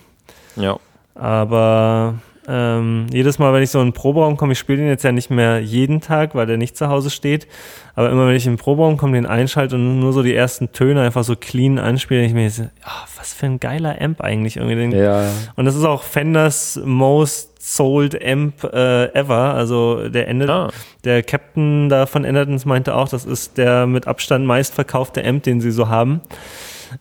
Ja. 0.56 0.78
Aber 1.16 2.16
ähm, 2.48 3.08
jedes 3.12 3.40
Mal, 3.40 3.54
wenn 3.54 3.62
ich 3.62 3.72
so 3.72 3.80
in 3.80 3.88
den 3.88 3.94
Proberaum 3.94 4.38
komme, 4.38 4.54
ich 4.54 4.60
spiele 4.60 4.80
den 4.80 4.88
jetzt 4.88 5.04
ja 5.04 5.12
nicht 5.12 5.30
mehr 5.30 5.60
jeden 5.60 6.00
Tag, 6.00 6.34
weil 6.34 6.46
der 6.46 6.58
nicht 6.58 6.78
zu 6.78 6.88
Hause 6.88 7.10
steht, 7.10 7.48
aber 7.96 8.10
immer 8.10 8.28
wenn 8.28 8.36
ich 8.36 8.46
in 8.46 8.54
den 8.54 8.60
Proberaum 8.60 8.98
komme, 8.98 9.14
den 9.14 9.26
einschalte 9.26 9.76
und 9.76 10.00
nur 10.00 10.14
so 10.14 10.24
die 10.24 10.34
ersten 10.34 10.72
Töne 10.72 11.02
einfach 11.02 11.24
so 11.24 11.36
clean 11.36 11.78
anspiele, 11.78 12.24
ich 12.24 12.34
mir 12.34 12.50
so, 12.50 12.64
oh, 12.64 13.08
was 13.18 13.34
für 13.34 13.48
ein 13.48 13.60
geiler 13.60 14.02
Amp 14.02 14.22
eigentlich 14.22 14.58
irgendwie. 14.58 14.98
Ja. 14.98 15.30
Und 15.56 15.66
das 15.66 15.76
ist 15.76 15.84
auch 15.84 16.04
Fenders 16.04 16.80
Most 16.84 17.58
sold 17.60 18.24
Amp 18.24 18.64
äh, 18.64 19.14
ever. 19.14 19.54
Also 19.54 20.08
der 20.08 20.28
Ende, 20.30 20.50
ah. 20.50 20.70
der 21.04 21.24
Captain 21.24 21.90
da 21.90 22.06
von 22.06 22.24
Endertons 22.24 22.66
meinte 22.66 22.96
auch, 22.96 23.10
das 23.10 23.26
ist 23.26 23.58
der 23.58 23.88
mit 23.88 24.08
Abstand 24.08 24.46
meistverkaufte 24.46 25.24
Amp, 25.26 25.44
den 25.44 25.60
sie 25.60 25.72
so 25.72 25.90
haben. 25.90 26.22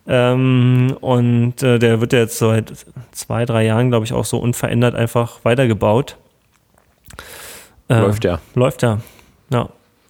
Ähm, 0.07 0.97
und 1.01 1.63
äh, 1.63 1.79
der 1.79 2.01
wird 2.01 2.13
ja 2.13 2.21
jetzt 2.21 2.39
seit 2.39 2.73
zwei, 3.13 3.45
drei 3.45 3.65
Jahren, 3.65 3.91
glaube 3.91 4.05
ich, 4.05 4.13
auch 4.13 4.25
so 4.25 4.39
unverändert 4.39 4.95
einfach 4.95 5.45
weitergebaut. 5.45 6.17
Äh, 7.89 8.01
läuft 8.01 8.25
ja. 8.25 8.41
Läuft 8.55 8.83
ja. 8.83 9.01
Ja. 9.51 9.69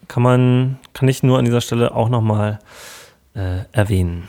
Kann 0.09 0.23
man, 0.23 0.79
kann 0.93 1.09
ich 1.09 1.23
nur 1.23 1.39
an 1.39 1.45
dieser 1.45 1.61
Stelle 1.61 1.95
auch 1.95 2.09
nochmal 2.09 2.59
äh, 3.35 3.61
erwähnen. 3.73 4.29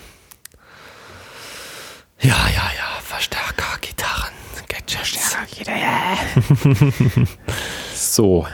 Ja, 2.19 2.29
ja, 2.29 2.71
ja, 2.75 3.01
Verstärker, 3.01 3.77
Gitarren. 3.79 4.33
so, 7.95 8.45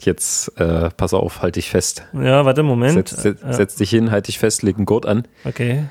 jetzt 0.00 0.58
äh, 0.58 0.90
pass 0.90 1.14
auf, 1.14 1.42
halte 1.42 1.58
dich 1.58 1.70
fest. 1.70 2.04
Ja, 2.12 2.44
warte, 2.44 2.62
Moment. 2.62 3.08
Setz, 3.08 3.22
setz, 3.22 3.42
ja. 3.42 3.52
setz 3.52 3.76
dich 3.76 3.90
hin, 3.90 4.10
halt 4.10 4.28
dich 4.28 4.38
fest, 4.38 4.62
leg 4.62 4.76
einen 4.76 4.86
Gurt 4.86 5.06
an. 5.06 5.26
Okay, 5.44 5.84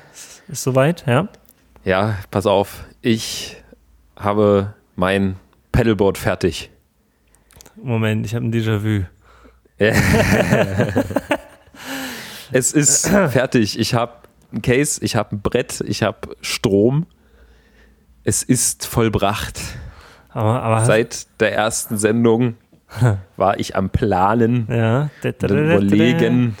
ist 0.50 0.62
soweit, 0.62 1.04
ja? 1.06 1.28
Ja, 1.84 2.18
pass 2.30 2.46
auf, 2.46 2.84
ich 3.00 3.56
habe 4.16 4.74
mein 4.96 5.36
Pedalboard 5.72 6.18
fertig. 6.18 6.70
Moment, 7.76 8.26
ich 8.26 8.34
habe 8.34 8.44
ein 8.44 8.52
Déjà-vu. 8.52 9.04
es 12.52 12.72
ist 12.72 13.08
fertig. 13.28 13.78
Ich 13.78 13.94
habe 13.94 14.12
ein 14.52 14.60
Case, 14.60 15.02
ich 15.02 15.16
habe 15.16 15.36
ein 15.36 15.40
Brett, 15.40 15.82
ich 15.86 16.02
habe 16.02 16.36
Strom. 16.42 17.06
Es 18.24 18.42
ist 18.42 18.86
vollbracht. 18.86 19.58
Aber, 20.28 20.62
aber 20.62 20.84
Seit 20.84 21.40
der 21.40 21.54
ersten 21.54 21.96
Sendung 21.96 22.56
war 23.36 23.58
ich 23.58 23.74
am 23.76 23.88
Planen, 23.90 24.66
ja. 24.70 25.08
und 25.22 25.42
überlegen. 25.42 26.56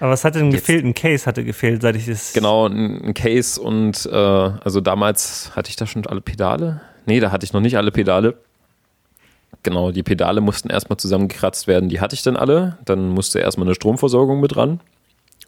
Aber 0.00 0.10
was 0.10 0.24
hat 0.24 0.34
denn 0.36 0.50
gefehlt? 0.50 0.84
Ein 0.84 0.94
Case 0.94 1.26
hatte 1.26 1.44
gefehlt, 1.44 1.82
seit 1.82 1.96
ich 1.96 2.06
das. 2.06 2.32
Genau, 2.32 2.66
ein, 2.66 3.14
Case 3.14 3.60
und 3.60 4.06
äh, 4.06 4.14
also 4.14 4.80
damals 4.80 5.50
hatte 5.56 5.70
ich 5.70 5.76
da 5.76 5.86
schon 5.86 6.06
alle 6.06 6.20
Pedale. 6.20 6.80
Nee, 7.06 7.20
da 7.20 7.32
hatte 7.32 7.44
ich 7.44 7.52
noch 7.52 7.60
nicht 7.60 7.76
alle 7.76 7.90
Pedale. 7.90 8.36
Genau, 9.62 9.90
die 9.90 10.02
Pedale 10.02 10.40
mussten 10.40 10.70
erstmal 10.70 10.98
zusammengekratzt 10.98 11.66
werden. 11.66 11.88
Die 11.88 12.00
hatte 12.00 12.14
ich 12.14 12.22
dann 12.22 12.36
alle. 12.36 12.78
Dann 12.84 13.08
musste 13.08 13.40
erstmal 13.40 13.66
eine 13.66 13.74
Stromversorgung 13.74 14.40
mit 14.40 14.54
dran. 14.54 14.80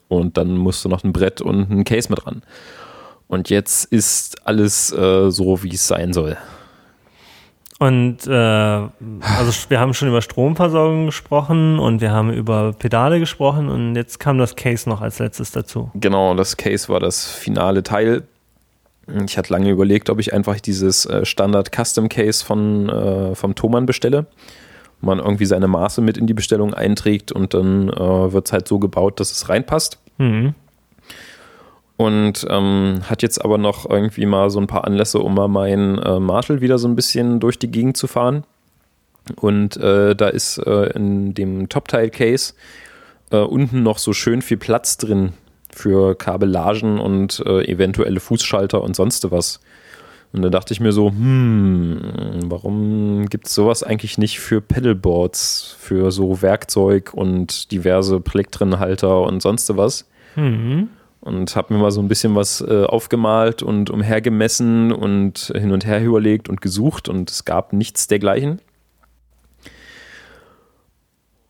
Und 0.09 0.37
dann 0.37 0.57
musste 0.57 0.89
noch 0.89 1.03
ein 1.03 1.13
Brett 1.13 1.41
und 1.41 1.71
ein 1.71 1.83
Case 1.85 2.09
mit 2.09 2.25
dran. 2.25 2.41
Und 3.27 3.49
jetzt 3.49 3.85
ist 3.85 4.45
alles 4.45 4.91
äh, 4.91 5.31
so, 5.31 5.63
wie 5.63 5.73
es 5.73 5.87
sein 5.87 6.11
soll. 6.11 6.37
Und 7.81 8.27
äh, 8.27 8.31
also 8.31 8.91
wir 9.69 9.79
haben 9.79 9.95
schon 9.95 10.07
über 10.07 10.21
Stromversorgung 10.21 11.07
gesprochen 11.07 11.79
und 11.79 11.99
wir 11.99 12.11
haben 12.11 12.31
über 12.31 12.73
Pedale 12.73 13.19
gesprochen 13.19 13.69
und 13.69 13.95
jetzt 13.95 14.19
kam 14.19 14.37
das 14.37 14.55
Case 14.55 14.87
noch 14.87 15.01
als 15.01 15.17
letztes 15.17 15.49
dazu. 15.49 15.89
Genau, 15.95 16.35
das 16.35 16.57
Case 16.57 16.89
war 16.89 16.99
das 16.99 17.25
finale 17.25 17.81
Teil. 17.81 18.21
Ich 19.25 19.35
hatte 19.35 19.51
lange 19.51 19.71
überlegt, 19.71 20.11
ob 20.11 20.19
ich 20.19 20.31
einfach 20.31 20.59
dieses 20.59 21.07
äh, 21.07 21.25
Standard 21.25 21.71
Custom 21.75 22.07
Case 22.07 22.45
von, 22.45 22.87
äh, 22.87 23.33
vom 23.33 23.55
Thomann 23.55 23.87
bestelle. 23.87 24.27
Man 24.99 25.17
irgendwie 25.17 25.47
seine 25.47 25.67
Maße 25.67 26.01
mit 26.01 26.19
in 26.19 26.27
die 26.27 26.35
Bestellung 26.35 26.75
einträgt 26.75 27.31
und 27.31 27.55
dann 27.55 27.89
äh, 27.89 28.31
wird 28.31 28.45
es 28.45 28.53
halt 28.53 28.67
so 28.67 28.77
gebaut, 28.77 29.19
dass 29.19 29.31
es 29.31 29.49
reinpasst. 29.49 29.97
Mhm 30.19 30.53
und 32.01 32.47
ähm, 32.49 33.01
hat 33.03 33.21
jetzt 33.21 33.45
aber 33.45 33.59
noch 33.59 33.87
irgendwie 33.87 34.25
mal 34.25 34.49
so 34.49 34.59
ein 34.59 34.65
paar 34.65 34.85
Anlässe, 34.85 35.19
um 35.19 35.35
mal 35.35 35.47
meinen 35.47 35.99
äh, 35.99 36.19
Marshall 36.19 36.59
wieder 36.59 36.79
so 36.79 36.87
ein 36.87 36.95
bisschen 36.95 37.39
durch 37.39 37.59
die 37.59 37.69
Gegend 37.69 37.95
zu 37.95 38.07
fahren. 38.07 38.43
Und 39.35 39.77
äh, 39.77 40.15
da 40.15 40.29
ist 40.29 40.57
äh, 40.57 40.93
in 40.95 41.35
dem 41.35 41.69
Top-Tile-Case 41.69 42.55
äh, 43.29 43.37
unten 43.37 43.83
noch 43.83 43.99
so 43.99 44.13
schön 44.13 44.41
viel 44.41 44.57
Platz 44.57 44.97
drin 44.97 45.33
für 45.71 46.15
Kabellagen 46.15 46.99
und 46.99 47.43
äh, 47.45 47.71
eventuelle 47.71 48.19
Fußschalter 48.19 48.81
und 48.81 48.95
sonst 48.95 49.29
was. 49.29 49.59
Und 50.33 50.41
da 50.41 50.49
dachte 50.49 50.73
ich 50.73 50.79
mir 50.79 50.93
so, 50.93 51.09
hm, 51.09 52.01
warum 52.45 53.27
gibt 53.29 53.45
es 53.45 53.53
sowas 53.53 53.83
eigentlich 53.83 54.17
nicht 54.17 54.39
für 54.39 54.59
Pedalboards, 54.59 55.75
für 55.77 56.09
so 56.09 56.41
Werkzeug 56.41 57.13
und 57.13 57.71
diverse 57.71 58.19
Plektrenhalter 58.19 59.21
und 59.21 59.43
sonst 59.43 59.77
was? 59.77 60.09
Mhm 60.35 60.89
und 61.21 61.55
habe 61.55 61.73
mir 61.73 61.79
mal 61.79 61.91
so 61.91 62.01
ein 62.01 62.07
bisschen 62.07 62.35
was 62.35 62.61
äh, 62.61 62.83
aufgemalt 62.83 63.61
und 63.63 63.89
umhergemessen 63.89 64.91
und 64.91 65.53
hin 65.55 65.71
und 65.71 65.85
her 65.85 66.03
überlegt 66.03 66.49
und 66.49 66.61
gesucht 66.61 67.07
und 67.07 67.29
es 67.29 67.45
gab 67.45 67.73
nichts 67.73 68.07
dergleichen. 68.07 68.59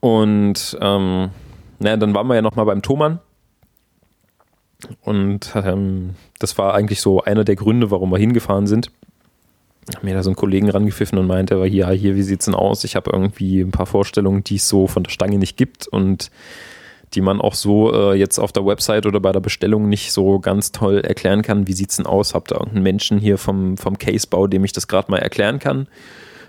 Und 0.00 0.76
ähm, 0.80 1.30
naja, 1.78 1.96
dann 1.96 2.14
waren 2.14 2.26
wir 2.26 2.34
ja 2.34 2.42
nochmal 2.42 2.66
beim 2.66 2.82
Thomann. 2.82 3.20
Und 5.00 5.52
ähm, 5.54 6.16
das 6.38 6.58
war 6.58 6.74
eigentlich 6.74 7.00
so 7.00 7.22
einer 7.22 7.44
der 7.44 7.56
Gründe, 7.56 7.90
warum 7.90 8.10
wir 8.10 8.18
hingefahren 8.18 8.66
sind. 8.66 8.90
Hab 9.94 10.02
mir 10.02 10.14
da 10.14 10.22
so 10.22 10.30
einen 10.30 10.36
Kollegen 10.36 10.70
rangepfiffen 10.70 11.18
und 11.18 11.26
meinte, 11.26 11.54
aber 11.54 11.66
hier, 11.66 11.88
hier, 11.90 12.14
wie 12.14 12.22
sieht's 12.22 12.44
denn 12.44 12.54
aus? 12.54 12.84
Ich 12.84 12.94
habe 12.94 13.10
irgendwie 13.12 13.60
ein 13.60 13.70
paar 13.70 13.86
Vorstellungen, 13.86 14.44
die 14.44 14.56
es 14.56 14.68
so 14.68 14.86
von 14.86 15.04
der 15.04 15.10
Stange 15.10 15.38
nicht 15.38 15.56
gibt 15.56 15.86
und 15.86 16.30
die 17.14 17.20
man 17.20 17.40
auch 17.40 17.54
so 17.54 17.92
äh, 17.92 18.14
jetzt 18.14 18.38
auf 18.38 18.52
der 18.52 18.64
Website 18.64 19.06
oder 19.06 19.20
bei 19.20 19.32
der 19.32 19.40
Bestellung 19.40 19.88
nicht 19.88 20.12
so 20.12 20.38
ganz 20.38 20.72
toll 20.72 21.00
erklären 21.00 21.42
kann. 21.42 21.66
Wie 21.66 21.72
sieht's 21.72 21.96
denn 21.96 22.06
aus? 22.06 22.34
Habt 22.34 22.52
ihr 22.52 22.56
irgendeinen 22.56 22.82
Menschen 22.82 23.18
hier 23.18 23.38
vom, 23.38 23.76
vom 23.76 23.98
Casebau, 23.98 24.46
dem 24.46 24.64
ich 24.64 24.72
das 24.72 24.88
gerade 24.88 25.10
mal 25.10 25.18
erklären 25.18 25.58
kann? 25.58 25.88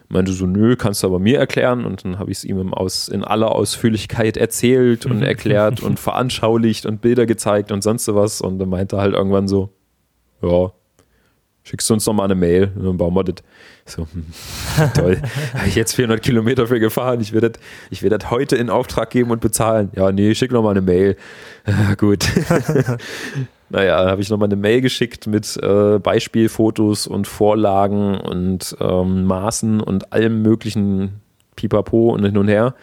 Meinte 0.09 0.33
so, 0.33 0.45
nö, 0.45 0.75
kannst 0.75 1.03
du 1.03 1.07
aber 1.07 1.19
mir 1.19 1.39
erklären. 1.39 1.85
Und 1.85 2.05
dann 2.05 2.19
habe 2.19 2.31
ich 2.31 2.39
es 2.39 2.43
ihm 2.43 2.73
aus, 2.73 3.07
in 3.07 3.23
aller 3.23 3.51
Ausführlichkeit 3.53 4.37
erzählt 4.37 5.05
und 5.05 5.21
erklärt 5.23 5.81
und 5.81 5.99
veranschaulicht 5.99 6.85
und 6.85 7.01
Bilder 7.01 7.25
gezeigt 7.25 7.71
und 7.71 7.81
sonst 7.81 8.07
was. 8.13 8.41
Und 8.41 8.59
dann 8.59 8.69
meinte 8.69 8.97
er 8.97 9.01
halt 9.01 9.15
irgendwann 9.15 9.47
so, 9.47 9.69
ja, 10.41 10.71
schickst 11.63 11.89
du 11.89 11.93
uns 11.93 12.05
noch 12.05 12.13
mal 12.13 12.25
eine 12.25 12.35
Mail 12.35 12.71
und 12.75 12.85
dann 12.85 12.97
bauen 12.97 13.13
wir 13.13 13.23
das. 13.23 13.43
So, 13.85 14.07
hm, 14.13 14.25
toll. 14.93 15.21
Habe 15.53 15.67
ich 15.67 15.75
jetzt 15.75 15.93
400 15.95 16.21
Kilometer 16.21 16.67
für 16.67 16.79
gefahren. 16.79 17.19
Ich 17.19 17.33
werde 17.33 17.51
das, 17.51 17.61
ich 17.89 18.01
werde 18.01 18.17
das 18.17 18.31
heute 18.31 18.55
in 18.55 18.69
Auftrag 18.69 19.09
geben 19.09 19.31
und 19.31 19.41
bezahlen. 19.41 19.91
Ja, 19.95 20.11
nee, 20.11 20.33
schick 20.35 20.51
noch 20.51 20.63
mal 20.63 20.71
eine 20.71 20.81
Mail. 20.81 21.17
Ja, 21.67 21.95
gut. 21.97 22.25
naja, 23.69 24.09
habe 24.09 24.21
ich 24.21 24.29
noch 24.29 24.37
mal 24.37 24.45
eine 24.45 24.55
Mail 24.55 24.81
geschickt 24.81 25.27
mit 25.27 25.57
äh, 25.57 25.99
Beispielfotos 25.99 27.07
und 27.07 27.27
Vorlagen 27.27 28.19
und 28.19 28.75
ähm, 28.79 29.25
Maßen 29.25 29.81
und 29.81 30.13
allem 30.13 30.41
möglichen 30.41 31.21
Pipapo 31.55 32.13
und 32.13 32.23
hin 32.23 32.37
und 32.37 32.47
her. 32.47 32.75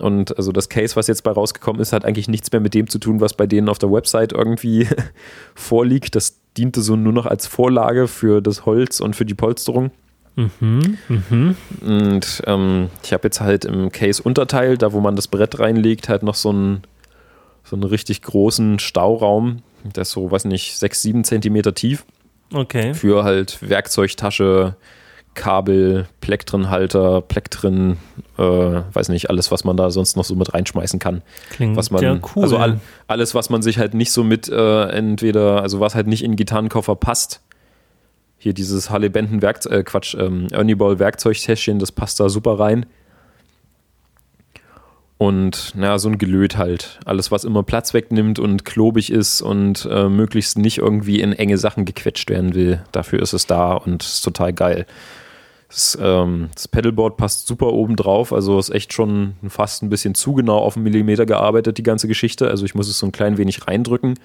Und 0.00 0.36
also 0.36 0.52
das 0.52 0.68
Case, 0.68 0.96
was 0.96 1.06
jetzt 1.06 1.22
bei 1.22 1.30
rausgekommen 1.30 1.80
ist, 1.80 1.92
hat 1.92 2.04
eigentlich 2.04 2.28
nichts 2.28 2.50
mehr 2.52 2.60
mit 2.60 2.74
dem 2.74 2.88
zu 2.88 2.98
tun, 2.98 3.20
was 3.20 3.34
bei 3.34 3.46
denen 3.46 3.68
auf 3.68 3.78
der 3.78 3.92
Website 3.92 4.32
irgendwie 4.32 4.88
vorliegt. 5.54 6.14
Das 6.14 6.40
diente 6.56 6.80
so 6.80 6.96
nur 6.96 7.12
noch 7.12 7.26
als 7.26 7.46
Vorlage 7.46 8.08
für 8.08 8.40
das 8.40 8.66
Holz 8.66 9.00
und 9.00 9.14
für 9.14 9.24
die 9.24 9.34
Polsterung. 9.34 9.90
Mhm, 10.36 10.98
mh. 11.08 11.54
Und 11.82 12.42
ähm, 12.46 12.88
ich 13.02 13.12
habe 13.12 13.24
jetzt 13.24 13.40
halt 13.40 13.64
im 13.64 13.90
Case-Unterteil, 13.92 14.78
da 14.78 14.92
wo 14.92 15.00
man 15.00 15.16
das 15.16 15.28
Brett 15.28 15.58
reinlegt, 15.58 16.08
halt 16.08 16.22
noch 16.22 16.34
so 16.34 16.50
einen, 16.50 16.82
so 17.64 17.76
einen 17.76 17.84
richtig 17.84 18.22
großen 18.22 18.78
Stauraum. 18.78 19.62
Der 19.84 20.02
ist 20.02 20.12
so, 20.12 20.30
weiß 20.30 20.44
nicht, 20.46 20.78
6, 20.78 21.02
7 21.02 21.24
Zentimeter 21.24 21.74
tief. 21.74 22.04
Okay. 22.52 22.94
Für 22.94 23.24
halt 23.24 23.58
Werkzeugtasche, 23.68 24.76
Kabel, 25.34 26.06
Plektrenhalter, 26.20 27.20
Plektren, 27.20 27.98
äh, 28.36 28.42
weiß 28.42 29.08
nicht, 29.10 29.30
alles, 29.30 29.50
was 29.50 29.64
man 29.64 29.76
da 29.76 29.90
sonst 29.90 30.16
noch 30.16 30.24
so 30.24 30.34
mit 30.34 30.52
reinschmeißen 30.52 30.98
kann. 30.98 31.22
Klingt 31.50 31.76
was 31.76 31.90
man, 31.90 32.02
ja 32.02 32.18
cool. 32.34 32.42
Also 32.42 32.56
all, 32.58 32.80
alles, 33.06 33.34
was 33.34 33.48
man 33.48 33.62
sich 33.62 33.78
halt 33.78 33.94
nicht 33.94 34.12
so 34.12 34.24
mit 34.24 34.48
äh, 34.48 34.82
entweder, 34.88 35.62
also 35.62 35.80
was 35.80 35.94
halt 35.94 36.08
nicht 36.08 36.24
in 36.24 36.32
den 36.32 36.36
Gitarrenkoffer 36.36 36.96
passt. 36.96 37.40
Hier 38.38 38.54
dieses 38.54 38.90
Harley 38.90 39.08
Benton 39.08 39.42
Werkzeug, 39.42 39.72
äh, 39.72 39.82
Quatsch, 39.84 40.14
ähm, 40.14 40.48
Ernie 40.50 40.74
Ball 40.74 40.98
Werkzeugtäschchen, 40.98 41.78
das 41.78 41.92
passt 41.92 42.18
da 42.18 42.28
super 42.28 42.58
rein. 42.58 42.86
Und 45.20 45.74
naja, 45.76 45.98
so 45.98 46.08
ein 46.08 46.16
Gelöt 46.16 46.56
halt. 46.56 46.98
Alles, 47.04 47.30
was 47.30 47.44
immer 47.44 47.62
Platz 47.62 47.92
wegnimmt 47.92 48.38
und 48.38 48.64
klobig 48.64 49.12
ist 49.12 49.42
und 49.42 49.86
äh, 49.90 50.08
möglichst 50.08 50.56
nicht 50.56 50.78
irgendwie 50.78 51.20
in 51.20 51.34
enge 51.34 51.58
Sachen 51.58 51.84
gequetscht 51.84 52.30
werden 52.30 52.54
will. 52.54 52.82
Dafür 52.90 53.20
ist 53.20 53.34
es 53.34 53.46
da 53.46 53.74
und 53.74 54.02
ist 54.02 54.22
total 54.22 54.54
geil. 54.54 54.86
Das, 55.70 55.96
ähm, 56.00 56.48
das 56.52 56.66
Pedalboard 56.66 57.16
passt 57.16 57.46
super 57.46 57.72
oben 57.72 57.94
drauf, 57.94 58.32
also 58.32 58.58
ist 58.58 58.70
echt 58.70 58.92
schon 58.92 59.34
fast 59.48 59.84
ein 59.84 59.88
bisschen 59.88 60.16
zu 60.16 60.34
genau 60.34 60.58
auf 60.58 60.76
einen 60.76 60.82
Millimeter 60.82 61.26
gearbeitet, 61.26 61.78
die 61.78 61.84
ganze 61.84 62.08
Geschichte. 62.08 62.48
Also 62.48 62.64
ich 62.64 62.74
muss 62.74 62.88
es 62.88 62.98
so 62.98 63.06
ein 63.06 63.12
klein 63.12 63.38
wenig 63.38 63.68
reindrücken 63.68 64.18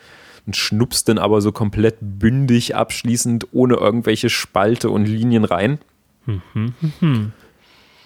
und 0.48 0.56
schnuppst 0.56 1.08
dann 1.08 1.20
aber 1.20 1.42
so 1.42 1.52
komplett 1.52 1.98
bündig 2.02 2.76
abschließend 2.76 3.48
ohne 3.52 3.76
irgendwelche 3.76 4.30
Spalte 4.30 4.90
und 4.90 5.06
Linien 5.06 5.46
rein. 5.46 5.78
Mhm, 6.26 6.74
mhm. 7.00 7.34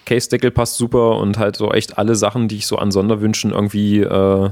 Case-Deckel 0.04 0.50
passt 0.50 0.76
super 0.76 1.16
und 1.16 1.38
halt 1.38 1.56
so 1.56 1.72
echt 1.72 1.96
alle 1.96 2.16
Sachen, 2.16 2.46
die 2.46 2.56
ich 2.56 2.66
so 2.66 2.76
an 2.76 2.90
Sonderwünschen 2.90 3.52
irgendwie 3.52 4.00
äh, 4.00 4.50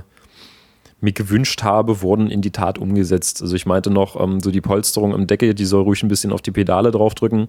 mir 1.01 1.13
gewünscht 1.13 1.63
habe, 1.63 2.01
wurden 2.01 2.31
in 2.31 2.41
die 2.41 2.53
Tat 2.53 2.79
umgesetzt. 2.79 3.43
Also 3.43 3.55
ich 3.55 3.67
meinte 3.67 3.91
noch, 3.91 4.19
ähm, 4.19 4.41
so 4.41 4.51
die 4.51 4.63
Polsterung 4.63 5.13
im 5.13 5.27
Deckel, 5.27 5.53
die 5.53 5.67
soll 5.67 5.83
ruhig 5.83 6.03
ein 6.03 6.09
bisschen 6.09 6.33
auf 6.33 6.41
die 6.41 6.53
Pedale 6.53 6.91
draufdrücken. 6.91 7.49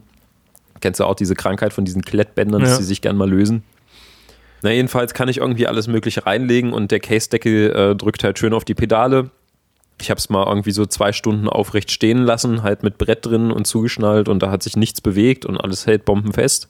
Kennst 0.81 0.99
du 0.99 1.05
auch 1.05 1.15
diese 1.15 1.35
Krankheit 1.35 1.73
von 1.73 1.85
diesen 1.85 2.01
Klettbändern, 2.01 2.61
ja. 2.61 2.67
dass 2.67 2.77
sie 2.77 2.83
sich 2.83 3.01
gern 3.01 3.17
mal 3.17 3.29
lösen? 3.29 3.63
Na, 4.61 4.71
jedenfalls 4.71 5.13
kann 5.13 5.29
ich 5.29 5.37
irgendwie 5.37 5.67
alles 5.67 5.87
Mögliche 5.87 6.25
reinlegen 6.25 6.73
und 6.73 6.91
der 6.91 6.99
Case-Deckel 6.99 7.71
äh, 7.71 7.95
drückt 7.95 8.23
halt 8.23 8.39
schön 8.39 8.53
auf 8.53 8.65
die 8.65 8.75
Pedale. 8.75 9.31
Ich 10.01 10.09
habe 10.09 10.17
es 10.17 10.29
mal 10.29 10.45
irgendwie 10.47 10.71
so 10.71 10.85
zwei 10.85 11.11
Stunden 11.11 11.47
aufrecht 11.47 11.91
stehen 11.91 12.19
lassen, 12.19 12.63
halt 12.63 12.83
mit 12.83 12.97
Brett 12.97 13.25
drin 13.25 13.51
und 13.51 13.65
zugeschnallt 13.65 14.29
und 14.29 14.41
da 14.41 14.51
hat 14.51 14.63
sich 14.63 14.75
nichts 14.75 15.01
bewegt 15.01 15.45
und 15.45 15.57
alles 15.57 15.87
hält 15.87 16.05
bombenfest. 16.05 16.67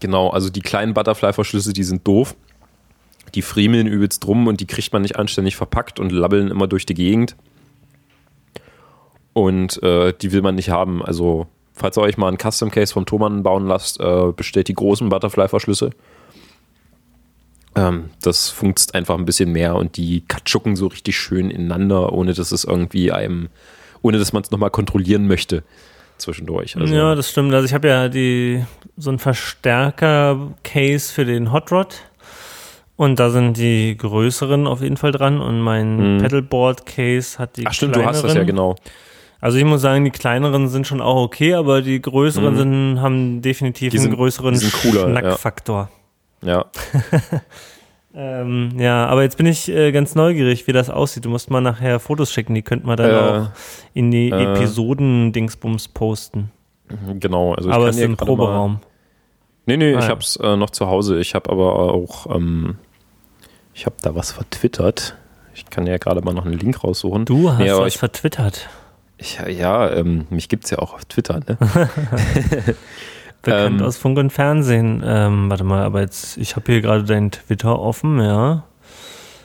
Genau, 0.00 0.30
also 0.30 0.50
die 0.50 0.62
kleinen 0.62 0.94
Butterfly-Verschlüsse, 0.94 1.72
die 1.72 1.84
sind 1.84 2.06
doof. 2.06 2.34
Die 3.34 3.42
friemeln 3.42 3.86
übelst 3.86 4.24
drum 4.24 4.46
und 4.46 4.60
die 4.60 4.66
kriegt 4.66 4.92
man 4.92 5.02
nicht 5.02 5.16
anständig 5.16 5.56
verpackt 5.56 6.00
und 6.00 6.10
labbeln 6.12 6.48
immer 6.48 6.66
durch 6.66 6.86
die 6.86 6.94
Gegend. 6.94 7.36
Und 9.32 9.82
äh, 9.82 10.12
die 10.12 10.32
will 10.32 10.42
man 10.42 10.56
nicht 10.56 10.70
haben. 10.70 11.02
Also 11.02 11.46
Falls 11.74 11.96
ihr 11.96 12.02
euch 12.02 12.16
mal 12.16 12.28
ein 12.28 12.38
Custom 12.38 12.70
Case 12.70 12.92
vom 12.92 13.06
Thomann 13.06 13.42
bauen 13.42 13.66
lasst, 13.66 14.00
äh, 14.00 14.32
bestellt 14.36 14.68
die 14.68 14.74
großen 14.74 15.08
Butterfly-Verschlüsse. 15.08 15.90
Ähm, 17.74 18.10
das 18.20 18.50
funkt 18.50 18.94
einfach 18.94 19.16
ein 19.16 19.24
bisschen 19.24 19.50
mehr 19.52 19.76
und 19.76 19.96
die 19.96 20.22
katschucken 20.28 20.76
so 20.76 20.88
richtig 20.88 21.16
schön 21.16 21.50
ineinander, 21.50 22.12
ohne 22.12 22.34
dass 22.34 22.52
es 22.52 22.64
irgendwie 22.64 23.10
einem, 23.10 23.48
ohne 24.02 24.18
dass 24.18 24.32
man 24.32 24.42
es 24.42 24.50
nochmal 24.50 24.70
kontrollieren 24.70 25.26
möchte 25.26 25.62
zwischendurch. 26.18 26.76
Also 26.76 26.94
ja, 26.94 27.14
das 27.14 27.30
stimmt. 27.30 27.54
Also 27.54 27.64
ich 27.66 27.74
habe 27.74 27.88
ja 27.88 28.08
die 28.08 28.64
so 28.96 29.10
ein 29.10 29.18
Verstärker-Case 29.18 31.12
für 31.12 31.24
den 31.24 31.52
Hot 31.52 31.72
Rod 31.72 31.96
Und 32.96 33.18
da 33.18 33.30
sind 33.30 33.56
die 33.56 33.96
größeren 33.96 34.66
auf 34.66 34.82
jeden 34.82 34.96
Fall 34.96 35.12
dran 35.12 35.40
und 35.40 35.60
mein 35.60 36.16
mhm. 36.16 36.20
Pedalboard-Case 36.20 37.38
hat 37.38 37.56
die 37.56 37.66
Ach 37.66 37.72
stimmt, 37.72 37.94
kleineren. 37.94 38.12
du 38.12 38.18
hast 38.18 38.24
das 38.24 38.34
ja 38.34 38.44
genau. 38.44 38.76
Also 39.42 39.58
ich 39.58 39.64
muss 39.64 39.82
sagen, 39.82 40.04
die 40.04 40.12
kleineren 40.12 40.68
sind 40.68 40.86
schon 40.86 41.00
auch 41.00 41.16
okay, 41.16 41.54
aber 41.54 41.82
die 41.82 42.00
größeren 42.00 42.54
mhm. 42.54 42.58
sind, 42.58 43.00
haben 43.00 43.42
definitiv 43.42 43.90
die 43.90 43.98
sind, 43.98 44.10
einen 44.10 44.16
größeren 44.16 44.54
Schnackfaktor. 44.54 45.90
Ja. 46.44 46.48
ja. 46.52 47.40
ähm, 48.14 48.70
ja, 48.78 49.04
aber 49.06 49.24
jetzt 49.24 49.38
bin 49.38 49.46
ich 49.46 49.68
äh, 49.68 49.90
ganz 49.90 50.14
neugierig, 50.14 50.68
wie 50.68 50.72
das 50.72 50.90
aussieht. 50.90 51.24
Du 51.24 51.28
musst 51.28 51.50
mal 51.50 51.60
nachher 51.60 51.98
Fotos 51.98 52.32
schicken, 52.32 52.54
die 52.54 52.62
könnte 52.62 52.86
man 52.86 52.96
dann 52.96 53.10
äh, 53.10 53.14
auch 53.14 53.50
in 53.94 54.12
die 54.12 54.30
äh, 54.30 54.44
Episoden-Dingsbums 54.44 55.88
posten. 55.88 56.52
Genau, 57.18 57.54
also 57.54 57.68
ich 57.68 57.74
aber 57.74 57.88
es 57.88 57.96
ist 57.96 58.02
im 58.02 58.16
Proberaum. 58.16 58.74
Mal, 58.74 58.80
nee, 59.66 59.76
nee, 59.76 59.94
ah, 59.96 59.98
ich 59.98 60.04
ja. 60.04 60.10
hab's 60.10 60.36
äh, 60.36 60.54
noch 60.54 60.70
zu 60.70 60.86
Hause. 60.86 61.18
Ich 61.18 61.34
habe 61.34 61.50
aber 61.50 61.92
auch, 61.92 62.32
ähm, 62.32 62.76
ich 63.74 63.86
habe 63.86 63.96
da 64.02 64.14
was 64.14 64.30
vertwittert. 64.30 65.16
Ich 65.52 65.68
kann 65.68 65.84
ja 65.84 65.98
gerade 65.98 66.20
mal 66.20 66.32
noch 66.32 66.46
einen 66.46 66.56
Link 66.56 66.84
raussuchen. 66.84 67.24
Du 67.24 67.50
hast 67.50 67.58
nee, 67.58 67.72
was 67.72 67.96
vertwittert. 67.96 68.68
Ich, 69.22 69.38
ja, 69.38 69.88
ähm, 69.88 70.26
mich 70.30 70.48
gibt 70.48 70.64
es 70.64 70.70
ja 70.70 70.80
auch 70.80 70.94
auf 70.94 71.04
Twitter, 71.04 71.38
ne? 71.38 71.56
Bekannt 73.42 73.80
ähm, 73.80 73.86
aus 73.86 73.96
Funk 73.96 74.18
und 74.18 74.32
Fernsehen. 74.32 75.00
Ähm, 75.06 75.48
warte 75.48 75.62
mal, 75.62 75.84
aber 75.84 76.00
jetzt, 76.00 76.36
ich 76.38 76.56
habe 76.56 76.72
hier 76.72 76.80
gerade 76.80 77.04
dein 77.04 77.30
Twitter 77.30 77.78
offen, 77.78 78.18
ja. 78.18 78.64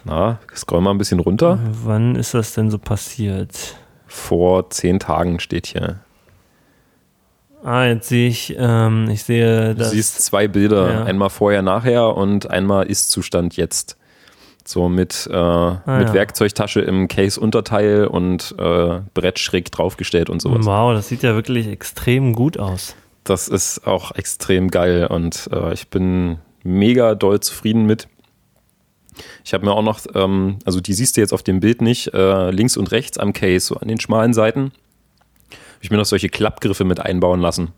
Na, 0.04 0.40
scroll 0.56 0.82
mal 0.82 0.90
ein 0.90 0.98
bisschen 0.98 1.20
runter. 1.20 1.60
Wann 1.84 2.16
ist 2.16 2.34
das 2.34 2.54
denn 2.54 2.72
so 2.72 2.80
passiert? 2.80 3.78
Vor 4.08 4.68
zehn 4.72 4.98
Tagen 4.98 5.40
steht 5.40 5.68
hier. 5.68 6.00
Ah, 7.64 7.86
jetzt 7.86 8.08
sehe 8.10 8.30
ich, 8.30 8.56
ähm, 8.58 9.08
ich 9.12 9.26
sehe 9.26 9.76
das. 9.76 9.92
Du 9.92 9.96
siehst 9.96 10.24
zwei 10.24 10.48
Bilder, 10.48 10.92
ja. 10.92 11.04
einmal 11.04 11.30
vorher, 11.30 11.62
nachher 11.62 12.16
und 12.18 12.50
einmal 12.50 12.88
Ist-Zustand 12.88 13.58
jetzt. 13.58 13.96
So 14.68 14.90
mit, 14.90 15.30
äh, 15.32 15.34
ah, 15.34 15.82
mit 15.86 16.10
ja. 16.10 16.14
Werkzeugtasche 16.14 16.82
im 16.82 17.08
Case-Unterteil 17.08 18.06
und 18.06 18.54
äh, 18.60 19.00
Brett 19.14 19.40
schräg 19.40 19.72
draufgestellt 19.72 20.30
und 20.30 20.42
sowas. 20.42 20.66
Wow, 20.66 20.94
das 20.94 21.08
sieht 21.08 21.24
ja 21.24 21.36
wirklich 21.36 21.68
extrem 21.68 22.34
gut 22.34 22.60
aus. 22.60 22.94
Das 23.24 23.48
ist 23.48 23.88
auch 23.88 24.12
extrem 24.16 24.70
geil 24.70 25.08
und 25.08 25.50
äh, 25.54 25.74
ich 25.74 25.88
bin 25.88 26.40
mega 26.64 27.16
doll 27.16 27.40
zufrieden 27.40 27.86
mit. 27.86 28.10
Ich 29.46 29.54
habe 29.54 29.66
mir 29.66 29.72
auch 29.72 29.82
noch, 29.82 30.02
ähm, 30.16 30.60
also 30.66 30.82
die 30.82 30.94
siehst 30.94 31.16
du 31.16 31.22
jetzt 31.22 31.34
auf 31.34 31.44
dem 31.44 31.62
Bild 31.62 31.82
nicht, 31.82 32.14
äh, 32.14 32.52
links 32.52 32.76
und 32.76 32.92
rechts 32.92 33.18
am 33.18 33.32
Case, 33.32 33.68
so 33.68 33.76
an 33.78 33.88
den 33.88 34.02
schmalen 34.02 34.34
Seiten, 34.34 34.74
habe 35.50 35.80
ich 35.82 35.92
mir 35.92 35.98
noch 35.98 36.06
solche 36.06 36.28
Klappgriffe 36.28 36.84
mit 36.84 37.00
einbauen 37.00 37.40
lassen. 37.40 37.70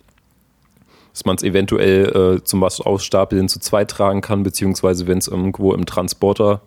Dass 1.13 1.23
man 1.25 1.35
es 1.35 1.43
eventuell 1.43 2.37
äh, 2.39 2.43
zum 2.43 2.63
ausstapeln 2.63 3.47
zu 3.47 3.59
zweit 3.59 3.91
tragen 3.91 4.21
kann, 4.21 4.41
beziehungsweise 4.41 5.05
wenn 5.05 5.19
es 5.19 5.27
irgendwo 5.27 5.73
im 5.73 5.85
Transporter 5.85 6.61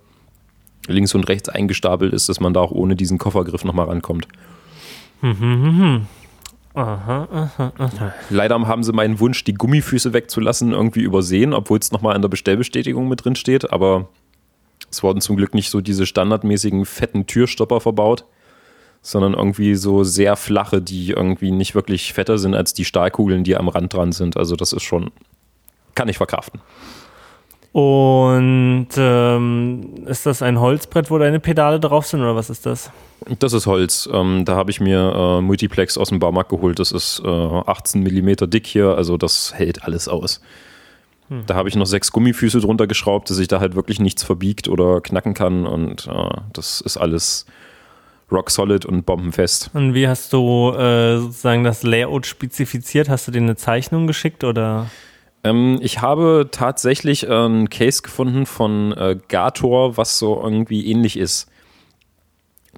links 0.86 1.14
und 1.14 1.28
rechts 1.28 1.48
eingestapelt 1.48 2.12
ist, 2.12 2.28
dass 2.28 2.40
man 2.40 2.54
da 2.54 2.60
auch 2.60 2.72
ohne 2.72 2.96
diesen 2.96 3.18
Koffergriff 3.18 3.64
nochmal 3.64 3.86
rankommt. 3.86 4.26
Mhm, 5.20 5.36
mhm. 5.40 6.06
Aha, 6.74 7.28
aha, 7.30 7.72
aha. 7.76 8.14
Leider 8.30 8.58
haben 8.66 8.82
sie 8.82 8.92
meinen 8.92 9.20
Wunsch, 9.20 9.44
die 9.44 9.54
Gummifüße 9.54 10.14
wegzulassen, 10.14 10.72
irgendwie 10.72 11.02
übersehen, 11.02 11.52
obwohl 11.52 11.78
es 11.78 11.92
nochmal 11.92 12.16
in 12.16 12.22
der 12.22 12.30
Bestellbestätigung 12.30 13.08
mit 13.08 13.24
drin 13.24 13.36
steht. 13.36 13.72
Aber 13.72 14.08
es 14.90 15.02
wurden 15.02 15.20
zum 15.20 15.36
Glück 15.36 15.54
nicht 15.54 15.70
so 15.70 15.80
diese 15.80 16.06
standardmäßigen 16.06 16.86
fetten 16.86 17.26
Türstopper 17.26 17.80
verbaut, 17.80 18.24
sondern 19.02 19.34
irgendwie 19.34 19.74
so 19.74 20.02
sehr 20.02 20.34
flache, 20.36 20.80
die 20.80 21.10
irgendwie 21.10 21.50
nicht 21.50 21.74
wirklich 21.74 22.14
fetter 22.14 22.38
sind 22.38 22.54
als 22.54 22.72
die 22.72 22.86
Stahlkugeln, 22.86 23.44
die 23.44 23.56
am 23.56 23.68
Rand 23.68 23.92
dran 23.92 24.12
sind. 24.12 24.36
Also 24.38 24.56
das 24.56 24.72
ist 24.72 24.82
schon, 24.82 25.10
kann 25.94 26.08
ich 26.08 26.16
verkraften. 26.16 26.60
Und 27.72 28.88
ähm, 28.98 30.04
ist 30.06 30.26
das 30.26 30.42
ein 30.42 30.60
Holzbrett, 30.60 31.10
wo 31.10 31.18
deine 31.18 31.40
Pedale 31.40 31.80
drauf 31.80 32.06
sind 32.06 32.20
oder 32.20 32.36
was 32.36 32.50
ist 32.50 32.66
das? 32.66 32.90
Das 33.38 33.54
ist 33.54 33.66
Holz. 33.66 34.08
Ähm, 34.12 34.44
da 34.44 34.56
habe 34.56 34.70
ich 34.70 34.80
mir 34.80 35.14
äh, 35.14 35.40
Multiplex 35.40 35.96
aus 35.96 36.10
dem 36.10 36.18
Baumarkt 36.18 36.50
geholt. 36.50 36.78
Das 36.78 36.92
ist 36.92 37.22
äh, 37.24 37.28
18 37.28 38.02
mm 38.02 38.50
dick 38.50 38.66
hier, 38.66 38.94
also 38.96 39.16
das 39.16 39.54
hält 39.54 39.84
alles 39.84 40.06
aus. 40.06 40.42
Hm. 41.28 41.44
Da 41.46 41.54
habe 41.54 41.68
ich 41.70 41.76
noch 41.76 41.86
sechs 41.86 42.12
Gummifüße 42.12 42.60
drunter 42.60 42.86
geschraubt, 42.86 43.30
dass 43.30 43.38
sich 43.38 43.48
da 43.48 43.58
halt 43.58 43.74
wirklich 43.74 44.00
nichts 44.00 44.22
verbiegt 44.22 44.68
oder 44.68 45.00
knacken 45.00 45.32
kann 45.32 45.66
und 45.66 46.08
äh, 46.08 46.40
das 46.52 46.82
ist 46.82 46.98
alles 46.98 47.46
rock 48.30 48.50
solid 48.50 48.84
und 48.84 49.06
bombenfest. 49.06 49.70
Und 49.72 49.94
wie 49.94 50.08
hast 50.08 50.32
du 50.32 50.72
äh, 50.72 51.18
sozusagen 51.18 51.64
das 51.64 51.82
Layout 51.82 52.26
spezifiziert? 52.26 53.08
Hast 53.08 53.28
du 53.28 53.32
dir 53.32 53.40
eine 53.40 53.56
Zeichnung 53.56 54.06
geschickt 54.06 54.44
oder? 54.44 54.90
Ähm, 55.44 55.78
ich 55.80 56.00
habe 56.00 56.48
tatsächlich 56.50 57.28
äh, 57.28 57.32
einen 57.32 57.68
Case 57.70 58.02
gefunden 58.02 58.46
von 58.46 58.92
äh, 58.92 59.18
Gator, 59.28 59.96
was 59.96 60.18
so 60.18 60.40
irgendwie 60.42 60.86
ähnlich 60.86 61.16
ist. 61.16 61.48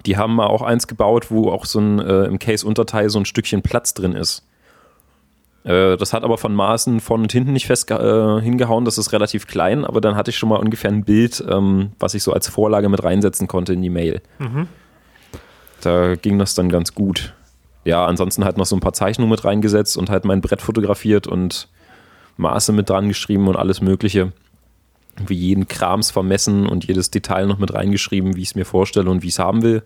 Die 0.05 0.17
haben 0.17 0.35
mal 0.35 0.47
auch 0.47 0.61
eins 0.61 0.87
gebaut, 0.87 1.31
wo 1.31 1.49
auch 1.49 1.65
so 1.65 1.79
ein 1.79 1.99
äh, 1.99 2.25
im 2.25 2.39
Case-Unterteil 2.39 3.09
so 3.09 3.19
ein 3.19 3.25
Stückchen 3.25 3.61
Platz 3.61 3.93
drin 3.93 4.13
ist. 4.13 4.43
Äh, 5.63 5.97
das 5.97 6.13
hat 6.13 6.23
aber 6.23 6.37
von 6.37 6.53
Maßen 6.53 6.99
von 6.99 7.21
und 7.21 7.31
hinten 7.31 7.53
nicht 7.53 7.65
fest 7.65 7.89
äh, 7.89 8.41
hingehauen, 8.41 8.85
das 8.85 8.97
ist 8.97 9.13
relativ 9.13 9.47
klein, 9.47 9.83
aber 9.83 10.01
dann 10.01 10.15
hatte 10.15 10.29
ich 10.29 10.37
schon 10.37 10.49
mal 10.49 10.59
ungefähr 10.59 10.91
ein 10.91 11.03
Bild, 11.03 11.43
ähm, 11.49 11.91
was 11.99 12.13
ich 12.13 12.23
so 12.23 12.33
als 12.33 12.47
Vorlage 12.47 12.87
mit 12.89 13.03
reinsetzen 13.03 13.47
konnte 13.47 13.73
in 13.73 13.81
die 13.81 13.89
Mail. 13.89 14.21
Mhm. 14.37 14.67
Da 15.81 16.15
ging 16.15 16.37
das 16.39 16.55
dann 16.55 16.69
ganz 16.69 16.93
gut. 16.93 17.33
Ja, 17.83 18.05
ansonsten 18.05 18.45
halt 18.45 18.57
noch 18.57 18.65
so 18.65 18.75
ein 18.75 18.79
paar 18.79 18.93
Zeichnungen 18.93 19.29
mit 19.29 19.45
reingesetzt 19.45 19.97
und 19.97 20.09
halt 20.09 20.25
mein 20.25 20.41
Brett 20.41 20.61
fotografiert 20.61 21.27
und 21.27 21.67
Maße 22.37 22.71
mit 22.71 22.89
dran 22.89 23.07
geschrieben 23.07 23.47
und 23.47 23.55
alles 23.55 23.81
Mögliche. 23.81 24.31
Wie 25.25 25.35
jeden 25.35 25.67
Krams 25.67 26.11
vermessen 26.11 26.67
und 26.67 26.85
jedes 26.85 27.09
Detail 27.09 27.45
noch 27.45 27.57
mit 27.57 27.73
reingeschrieben, 27.73 28.35
wie 28.35 28.41
ich 28.41 28.49
es 28.49 28.55
mir 28.55 28.65
vorstelle 28.65 29.09
und 29.09 29.23
wie 29.23 29.27
ich 29.27 29.33
es 29.33 29.39
haben 29.39 29.61
will. 29.61 29.83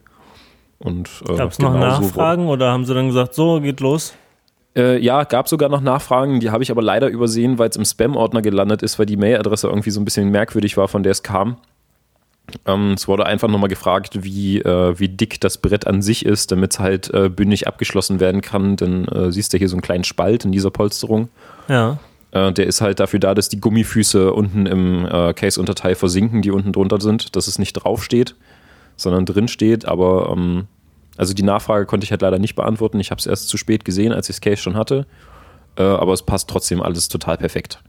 Und, 0.80 1.10
äh, 1.28 1.36
Gab 1.36 1.52
es 1.52 1.60
noch 1.60 1.74
Nachfragen 1.74 2.46
so 2.46 2.54
oder 2.54 2.72
haben 2.72 2.86
sie 2.86 2.94
dann 2.94 3.08
gesagt, 3.08 3.36
so 3.36 3.60
geht 3.62 3.80
los? 3.80 4.14
Äh, 4.76 4.98
ja, 5.00 5.24
gab 5.24 5.50
sogar 5.50 5.70
noch 5.70 5.82
Nachfragen, 5.82 6.40
die 6.40 6.52
habe 6.52 6.64
ich 6.64 6.72
aber 6.72 6.82
leider 6.82 7.08
übersehen, 7.08 7.58
weil 7.60 7.70
es 7.70 7.76
im 7.76 7.86
Spam-Ordner 7.86 8.42
gelandet 8.42 8.82
ist, 8.82 8.98
weil 8.98 9.06
die 9.06 9.18
Mailadresse 9.18 9.68
irgendwie 9.68 9.90
so 9.92 10.00
ein 10.00 10.06
bisschen 10.06 10.30
merkwürdig 10.30 10.78
war, 10.78 10.88
von 10.88 11.04
der 11.04 11.12
es 11.12 11.22
kam. 11.22 11.58
Ähm, 12.66 12.94
es 12.94 13.08
wurde 13.08 13.26
einfach 13.26 13.48
nochmal 13.48 13.70
gefragt, 13.70 14.24
wie, 14.24 14.60
äh, 14.60 14.98
wie 14.98 15.10
dick 15.10 15.40
das 15.42 15.58
Brett 15.58 15.86
an 15.86 16.02
sich 16.02 16.26
ist, 16.26 16.52
damit 16.52 16.74
es 16.74 16.80
halt 16.80 17.14
äh, 17.14 17.30
bündig 17.30 17.68
abgeschlossen 17.68 18.20
werden 18.20 18.42
kann. 18.42 18.76
Denn 18.76 19.08
äh, 19.08 19.32
siehst 19.32 19.54
du 19.54 19.58
hier 19.58 19.70
so 19.70 19.76
einen 19.76 19.82
kleinen 19.82 20.04
Spalt 20.04 20.46
in 20.46 20.52
dieser 20.52 20.72
Polsterung. 20.72 21.30
Ja. 21.68 21.98
Äh, 22.32 22.52
der 22.52 22.68
ist 22.68 22.82
halt 22.82 23.00
dafür 23.00 23.20
da, 23.20 23.34
dass 23.34 23.50
die 23.50 23.60
Gummifüße 23.60 24.34
unten 24.34 24.66
im 24.66 25.06
äh, 25.06 25.34
Case-Unterteil 25.34 25.96
versinken, 25.96 26.42
die 26.42 26.52
unten 26.52 26.72
drunter 26.72 27.02
sind, 27.02 27.36
dass 27.36 27.48
es 27.48 27.60
nicht 27.60 27.74
draufsteht, 27.74 28.36
sondern 28.96 29.26
drin 29.26 29.48
steht. 29.48 29.86
Aber 29.86 30.34
ähm, 30.36 30.68
also 31.18 31.34
die 31.34 31.44
Nachfrage 31.44 31.86
konnte 31.86 32.06
ich 32.06 32.12
halt 32.12 32.22
leider 32.22 32.40
nicht 32.40 32.56
beantworten. 32.56 33.00
Ich 33.00 33.12
habe 33.12 33.20
es 33.20 33.28
erst 33.28 33.50
zu 33.50 33.58
spät 33.58 33.84
gesehen, 33.86 34.14
als 34.14 34.30
ich 34.30 34.38
das 34.38 34.42
Case 34.42 34.62
schon 34.62 34.78
hatte. 34.78 35.06
Äh, 35.78 35.84
aber 35.84 36.14
es 36.14 36.24
passt 36.24 36.50
trotzdem 36.50 36.82
alles 36.82 37.10
total 37.10 37.38
perfekt. 37.38 37.82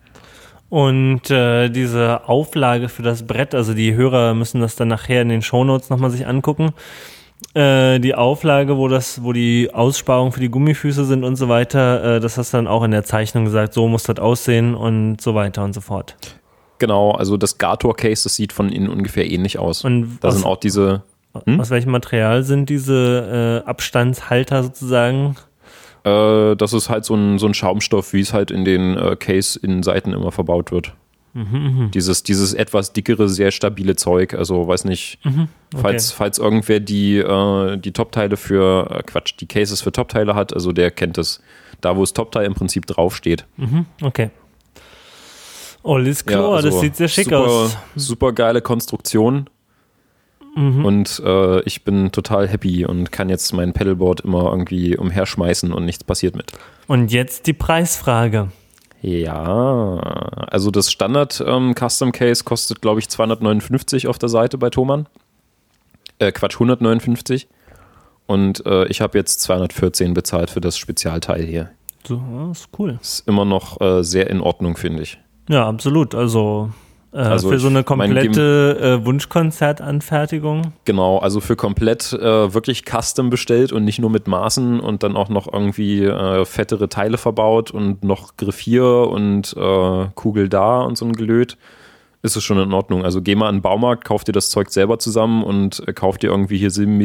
Und 0.69 1.31
äh, 1.31 1.69
diese 1.69 2.29
Auflage 2.29 2.89
für 2.89 3.03
das 3.03 3.27
Brett, 3.27 3.55
also 3.55 3.75
die 3.75 3.95
Hörer 3.95 4.35
müssen 4.35 4.61
das 4.61 4.77
dann 4.77 4.89
nachher 4.89 5.23
in 5.23 5.29
den 5.29 5.43
Shownotes 5.43 5.91
nochmal 5.91 6.11
sich 6.11 6.27
angucken. 6.27 6.73
Äh, 7.55 7.99
die 7.99 8.15
Auflage, 8.15 8.77
wo 8.77 8.89
das, 8.89 9.23
wo 9.23 9.33
die 9.33 9.71
Aussparungen 9.73 10.33
für 10.33 10.41
die 10.41 10.51
Gummifüße 10.51 11.05
sind 11.05 11.25
und 11.25 11.37
so 11.37 11.49
weiter, 11.49 12.17
äh, 12.17 12.21
das 12.21 12.39
hast 12.39 12.53
du 12.53 12.59
dann 12.59 12.67
auch 12.69 12.85
in 12.85 12.91
der 12.91 13.05
Zeichnung 13.05 13.45
gesagt, 13.45 13.73
so 13.75 13.89
muss 13.89 14.05
das 14.05 14.19
aussehen 14.19 14.75
und 14.75 15.21
so 15.21 15.35
weiter 15.35 15.65
und 15.65 15.73
so 15.73 15.81
fort. 15.81 16.17
Genau, 16.79 17.13
also 17.13 17.37
das 17.37 17.59
Gator-Case, 17.59 18.25
das 18.25 18.37
sieht 18.37 18.53
von 18.53 18.71
innen 18.71 18.89
ungefähr 18.89 19.31
ähnlich 19.31 19.59
aus. 19.59 19.85
Und 19.85 20.19
da 20.21 20.31
sind 20.31 20.47
auch 20.47 20.57
diese. 20.57 21.03
Hm? 21.45 21.61
Aus 21.61 21.71
welchem 21.71 21.93
Material 21.93 22.43
sind 22.43 22.71
diese 22.71 23.63
äh, 23.65 23.69
Abstandshalter 23.69 24.63
sozusagen? 24.63 25.37
Äh, 26.05 26.57
das 26.57 26.73
ist 26.73 26.89
halt 26.89 27.05
so 27.05 27.15
ein, 27.15 27.39
so 27.39 27.47
ein 27.47 27.55
Schaumstoff, 27.55 28.13
wie 28.13 28.21
es 28.21 28.33
halt 28.33 28.51
in 28.51 28.65
den 28.65 28.97
äh, 28.97 29.17
Case-Innenseiten 29.17 30.13
immer 30.13 30.33
verbaut 30.33 30.73
wird. 30.73 30.95
Mhm, 31.33 31.91
dieses, 31.93 32.25
dieses 32.25 32.55
etwas 32.55 32.93
dickere, 32.93 33.29
sehr 33.29 33.53
stabile 33.53 33.95
Zeug. 33.95 34.35
Also 34.35 34.67
weiß 34.67 34.85
nicht, 34.85 35.19
mhm, 35.25 35.49
okay. 35.73 35.83
falls, 35.83 36.11
falls 36.11 36.39
irgendwer 36.39 36.81
die, 36.81 37.19
äh, 37.19 37.77
die 37.77 37.93
Top-Teile 37.93 38.37
für, 38.37 38.91
äh, 38.91 39.03
Quatsch, 39.05 39.35
die 39.39 39.47
Cases 39.47 39.81
für 39.81 39.93
Top-Teile 39.93 40.35
hat, 40.35 40.53
also 40.53 40.73
der 40.73 40.91
kennt 40.91 41.19
es. 41.19 41.41
Da, 41.81 41.97
wo 41.97 42.01
das 42.01 42.13
Top-Teil 42.13 42.47
im 42.47 42.55
Prinzip 42.55 42.87
draufsteht. 42.87 43.47
Mhm, 43.57 43.87
okay. 44.03 44.31
Alles 45.83 46.27
klar, 46.27 46.43
ja, 46.43 46.49
also 46.57 46.69
das 46.69 46.81
sieht 46.81 46.97
sehr 46.97 47.09
schick 47.09 47.25
super, 47.25 47.39
aus. 47.39 47.77
Super 47.97 48.33
geile 48.33 48.61
Konstruktion. 48.61 49.49
Mhm. 50.57 50.85
Und 50.85 51.23
äh, 51.25 51.61
ich 51.63 51.85
bin 51.85 52.13
total 52.13 52.49
happy 52.49 52.85
und 52.85 53.13
kann 53.13 53.29
jetzt 53.29 53.53
mein 53.53 53.73
Pedalboard 53.73 54.21
immer 54.21 54.51
irgendwie 54.51 54.97
umherschmeißen 54.97 55.73
und 55.73 55.85
nichts 55.85 56.05
passiert 56.05 56.37
mit. 56.37 56.53
Und 56.87 57.13
jetzt 57.13 57.47
die 57.47 57.53
Preisfrage. 57.53 58.51
Ja, 59.03 59.97
also 60.51 60.71
das 60.71 60.91
Standard 60.91 61.43
ähm, 61.47 61.75
Custom 61.75 62.13
Case 62.13 62.45
kostet, 62.45 62.83
glaube 62.83 63.01
ich, 63.01 63.09
259 63.09 64.09
auf 64.09 64.19
der 64.19 64.29
Seite 64.29 64.59
bei 64.59 64.71
Thomann. 64.71 65.09
Äh, 66.19 66.33
Quatsch, 66.33 66.55
159. 66.55 67.49
Und 68.27 68.65
äh, 68.67 68.87
ich 68.87 69.01
habe 69.01 69.19
jetzt 69.19 69.41
214 69.41 70.15
bezahlt 70.15 70.51
für 70.51 70.61
das 70.61 70.77
Spezialteil 70.77 71.43
hier. 71.43 71.71
So, 72.07 72.23
das 72.49 72.61
ist 72.61 72.69
cool. 72.79 72.99
Ist 73.01 73.27
immer 73.27 73.45
noch 73.45 73.81
äh, 73.81 74.05
sehr 74.05 74.29
in 74.31 74.41
Ordnung, 74.41 74.77
finde 74.77 75.03
ich. 75.03 75.19
Ja, 75.49 75.67
absolut. 75.67 76.15
Also 76.15 76.71
Äh, 77.13 77.19
also 77.19 77.51
für 77.51 77.59
so 77.59 77.69
eine 77.69 77.83
komplette 77.83 79.01
äh, 79.01 79.05
Wunschkonzertanfertigung? 79.05 80.73
Genau, 80.85 81.19
also 81.19 81.41
für 81.41 81.57
komplett 81.57 82.13
äh, 82.13 82.55
wirklich 82.55 82.85
Custom 82.85 83.31
bestellt 83.31 83.73
und 83.73 83.85
nicht 83.85 83.99
nur 83.99 84.11
mit 84.11 84.29
Maßen 84.29 84.81
und 84.81 85.03
dann 85.03 85.17
auch 85.17 85.29
noch 85.29 85.53
irgendwie 85.53 86.05
äh, 86.05 86.45
fettere 86.45 86.89
Teile 86.89 87.19
verbaut 87.19 87.71
und 87.71 88.05
noch 88.05 88.37
Griffier 88.37 89.09
und 89.09 89.55
äh, 89.57 90.07
Kugel 90.15 90.49
da 90.49 90.83
und 90.83 90.97
so 90.97 91.05
ein 91.05 91.13
Gelöt. 91.13 91.57
Ist 92.23 92.37
es 92.37 92.45
schon 92.45 92.59
in 92.59 92.75
Ordnung. 92.75 93.03
Also 93.03 93.23
geh 93.23 93.35
mal 93.35 93.49
in 93.49 93.57
den 93.57 93.63
Baumarkt, 93.63 94.05
kauf 94.05 94.25
dir 94.25 94.33
das 94.33 94.51
Zeug 94.51 94.71
selber 94.71 94.99
zusammen 94.99 95.43
und 95.43 95.83
äh, 95.89 95.93
kauf 95.93 96.19
dir 96.19 96.31
irgendwie 96.31 96.59
hier 96.59 96.71
7 96.71 96.97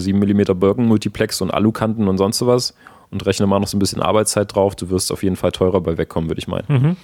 mm 0.00 0.58
Birken 0.58 0.86
Multiplex 0.86 1.40
und 1.40 1.52
Alukanten 1.52 2.08
und 2.08 2.18
sonst 2.18 2.44
was 2.44 2.74
und 3.12 3.24
rechne 3.24 3.46
mal 3.46 3.60
noch 3.60 3.68
so 3.68 3.76
ein 3.76 3.80
bisschen 3.80 4.02
Arbeitszeit 4.02 4.52
drauf. 4.52 4.74
Du 4.74 4.90
wirst 4.90 5.12
auf 5.12 5.22
jeden 5.22 5.36
Fall 5.36 5.52
teurer 5.52 5.80
bei 5.80 5.96
wegkommen, 5.96 6.28
würde 6.28 6.40
ich 6.40 6.48
meinen. 6.48 6.66
Mhm. 6.68 6.96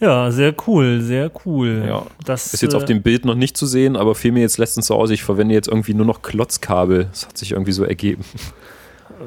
Ja, 0.00 0.30
sehr 0.30 0.54
cool, 0.66 1.02
sehr 1.02 1.30
cool. 1.44 1.84
Ja. 1.86 2.06
Das 2.24 2.54
ist 2.54 2.62
jetzt 2.62 2.74
auf 2.74 2.84
äh, 2.84 2.86
dem 2.86 3.02
Bild 3.02 3.26
noch 3.26 3.34
nicht 3.34 3.56
zu 3.56 3.66
sehen, 3.66 3.96
aber 3.96 4.14
fiel 4.14 4.32
mir 4.32 4.40
jetzt 4.40 4.56
letztens 4.56 4.86
so 4.86 4.94
aus, 4.94 5.10
ich 5.10 5.22
verwende 5.22 5.54
jetzt 5.54 5.68
irgendwie 5.68 5.92
nur 5.92 6.06
noch 6.06 6.22
Klotzkabel. 6.22 7.08
Das 7.10 7.26
hat 7.26 7.36
sich 7.36 7.52
irgendwie 7.52 7.72
so 7.72 7.84
ergeben. 7.84 8.24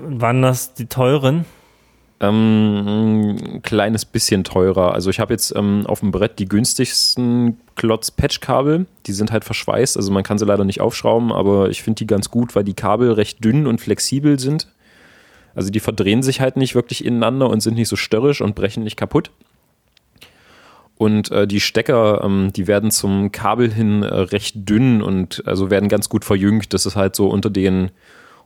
Waren 0.07 0.41
das 0.41 0.73
die 0.73 0.87
teuren? 0.87 1.45
Ähm, 2.19 3.37
ein 3.55 3.61
kleines 3.61 4.05
bisschen 4.05 4.43
teurer. 4.43 4.93
Also 4.93 5.11
ich 5.11 5.19
habe 5.19 5.33
jetzt 5.33 5.53
ähm, 5.55 5.85
auf 5.85 5.99
dem 5.99 6.11
Brett 6.11 6.39
die 6.39 6.47
günstigsten 6.47 7.57
Klotz-Patch-Kabel. 7.75 8.87
Die 9.05 9.13
sind 9.13 9.31
halt 9.31 9.43
verschweißt, 9.43 9.95
also 9.95 10.11
man 10.11 10.23
kann 10.23 10.39
sie 10.39 10.45
leider 10.45 10.63
nicht 10.63 10.81
aufschrauben, 10.81 11.31
aber 11.31 11.69
ich 11.69 11.83
finde 11.83 11.99
die 11.99 12.07
ganz 12.07 12.31
gut, 12.31 12.55
weil 12.55 12.63
die 12.63 12.73
Kabel 12.73 13.11
recht 13.11 13.43
dünn 13.43 13.67
und 13.67 13.79
flexibel 13.79 14.39
sind. 14.39 14.67
Also 15.53 15.69
die 15.69 15.79
verdrehen 15.79 16.23
sich 16.23 16.41
halt 16.41 16.57
nicht 16.57 16.73
wirklich 16.73 17.05
ineinander 17.05 17.49
und 17.49 17.61
sind 17.61 17.75
nicht 17.75 17.89
so 17.89 17.95
störrisch 17.95 18.41
und 18.41 18.55
brechen 18.55 18.83
nicht 18.83 18.97
kaputt. 18.97 19.29
Und 20.97 21.31
äh, 21.31 21.47
die 21.47 21.59
Stecker, 21.59 22.21
ähm, 22.23 22.53
die 22.53 22.67
werden 22.67 22.91
zum 22.91 23.31
Kabel 23.31 23.71
hin 23.71 24.03
äh, 24.03 24.13
recht 24.13 24.69
dünn 24.69 25.01
und 25.01 25.43
also 25.45 25.69
werden 25.69 25.89
ganz 25.89 26.07
gut 26.07 26.23
verjüngt, 26.23 26.73
dass 26.73 26.85
es 26.85 26.95
halt 26.95 27.15
so 27.15 27.27
unter 27.27 27.49
den, 27.49 27.91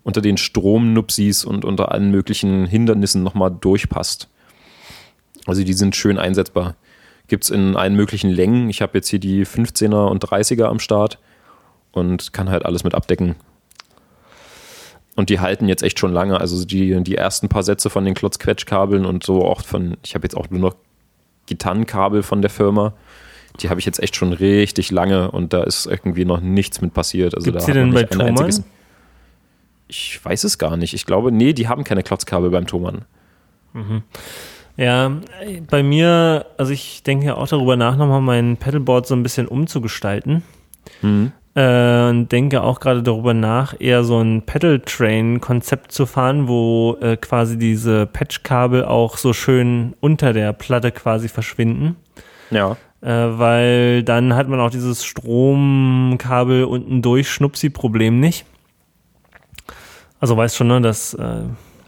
unter 0.03 0.21
den 0.21 0.37
Stromnupsis 0.37 1.43
und 1.43 1.65
unter 1.65 1.91
allen 1.91 2.09
möglichen 2.09 2.65
Hindernissen 2.65 3.21
nochmal 3.21 3.51
durchpasst. 3.51 4.29
Also 5.45 5.63
die 5.63 5.73
sind 5.73 5.95
schön 5.95 6.17
einsetzbar. 6.17 6.75
Gibt 7.27 7.43
es 7.43 7.49
in 7.49 7.75
allen 7.75 7.95
möglichen 7.95 8.29
Längen. 8.29 8.69
Ich 8.69 8.81
habe 8.81 8.97
jetzt 8.97 9.09
hier 9.09 9.19
die 9.19 9.45
15er 9.45 10.07
und 10.07 10.23
30er 10.23 10.65
am 10.65 10.79
Start 10.79 11.19
und 11.91 12.31
kann 12.31 12.49
halt 12.49 12.65
alles 12.65 12.83
mit 12.83 12.95
abdecken. 12.95 13.35
Und 15.15 15.29
die 15.29 15.39
halten 15.39 15.67
jetzt 15.67 15.83
echt 15.83 15.99
schon 15.99 16.13
lange. 16.13 16.39
Also 16.39 16.63
die, 16.63 17.03
die 17.03 17.15
ersten 17.15 17.49
paar 17.49 17.63
Sätze 17.63 17.89
von 17.89 18.05
den 18.05 18.13
Klotzquetschkabeln 18.13 19.05
und 19.05 19.23
so 19.23 19.43
auch 19.43 19.61
von, 19.61 19.97
ich 20.05 20.15
habe 20.15 20.23
jetzt 20.23 20.37
auch 20.37 20.49
nur 20.49 20.59
noch 20.59 20.75
Gitarrenkabel 21.47 22.21
von 22.23 22.41
der 22.41 22.51
Firma. 22.51 22.93
Die 23.59 23.69
habe 23.69 23.79
ich 23.79 23.85
jetzt 23.87 24.01
echt 24.01 24.15
schon 24.15 24.33
richtig 24.33 24.91
lange 24.91 25.31
und 25.31 25.51
da 25.51 25.63
ist 25.63 25.87
irgendwie 25.87 26.25
noch 26.25 26.39
nichts 26.39 26.79
mit 26.81 26.93
passiert. 26.93 27.33
Also 27.33 27.51
Gibt's 27.51 27.65
da 27.65 27.73
denn 27.73 27.91
bei 27.91 28.03
Thomann? 28.03 28.63
Ich 29.87 30.23
weiß 30.23 30.43
es 30.43 30.57
gar 30.59 30.77
nicht. 30.77 30.93
Ich 30.93 31.05
glaube, 31.05 31.31
nee, 31.31 31.53
die 31.53 31.67
haben 31.67 31.83
keine 31.83 32.03
Klotzkabel 32.03 32.51
beim 32.51 32.67
Thomann. 32.67 33.05
Mhm. 33.73 34.03
Ja, 34.75 35.11
bei 35.71 35.81
mir, 35.81 36.45
also 36.57 36.71
ich 36.71 37.01
denke 37.01 37.25
ja 37.25 37.35
auch 37.35 37.47
darüber 37.47 37.75
nach, 37.75 37.97
nochmal 37.97 38.21
mein 38.21 38.57
Pedalboard 38.57 39.07
so 39.07 39.15
ein 39.15 39.23
bisschen 39.23 39.47
umzugestalten. 39.47 40.43
Mhm. 41.01 41.31
Äh, 41.57 42.09
und 42.09 42.31
denke 42.31 42.61
auch 42.61 42.79
gerade 42.79 43.01
darüber 43.01 43.33
nach, 43.33 43.73
eher 43.79 44.03
so 44.03 44.19
ein 44.19 44.43
Pedal-Train-Konzept 44.43 45.91
zu 45.91 46.05
fahren, 46.05 46.47
wo 46.47 46.97
äh, 47.01 47.17
quasi 47.17 47.57
diese 47.57 48.05
Patchkabel 48.05 48.85
auch 48.85 49.17
so 49.17 49.33
schön 49.33 49.95
unter 49.99 50.33
der 50.33 50.53
Platte 50.53 50.91
quasi 50.91 51.27
verschwinden. 51.27 51.95
Ja. 52.51 52.77
Äh, 53.01 53.39
weil 53.39 54.03
dann 54.03 54.35
hat 54.35 54.47
man 54.49 54.59
auch 54.59 54.69
dieses 54.69 55.03
Stromkabel 55.03 56.65
unten 56.65 57.01
durch 57.01 57.27
Schnupsi-Problem 57.27 58.19
nicht. 58.19 58.45
Also 60.19 60.37
weißt 60.37 60.57
schon, 60.57 60.67
ne, 60.67 60.79
dass 60.79 61.15
äh, 61.15 61.41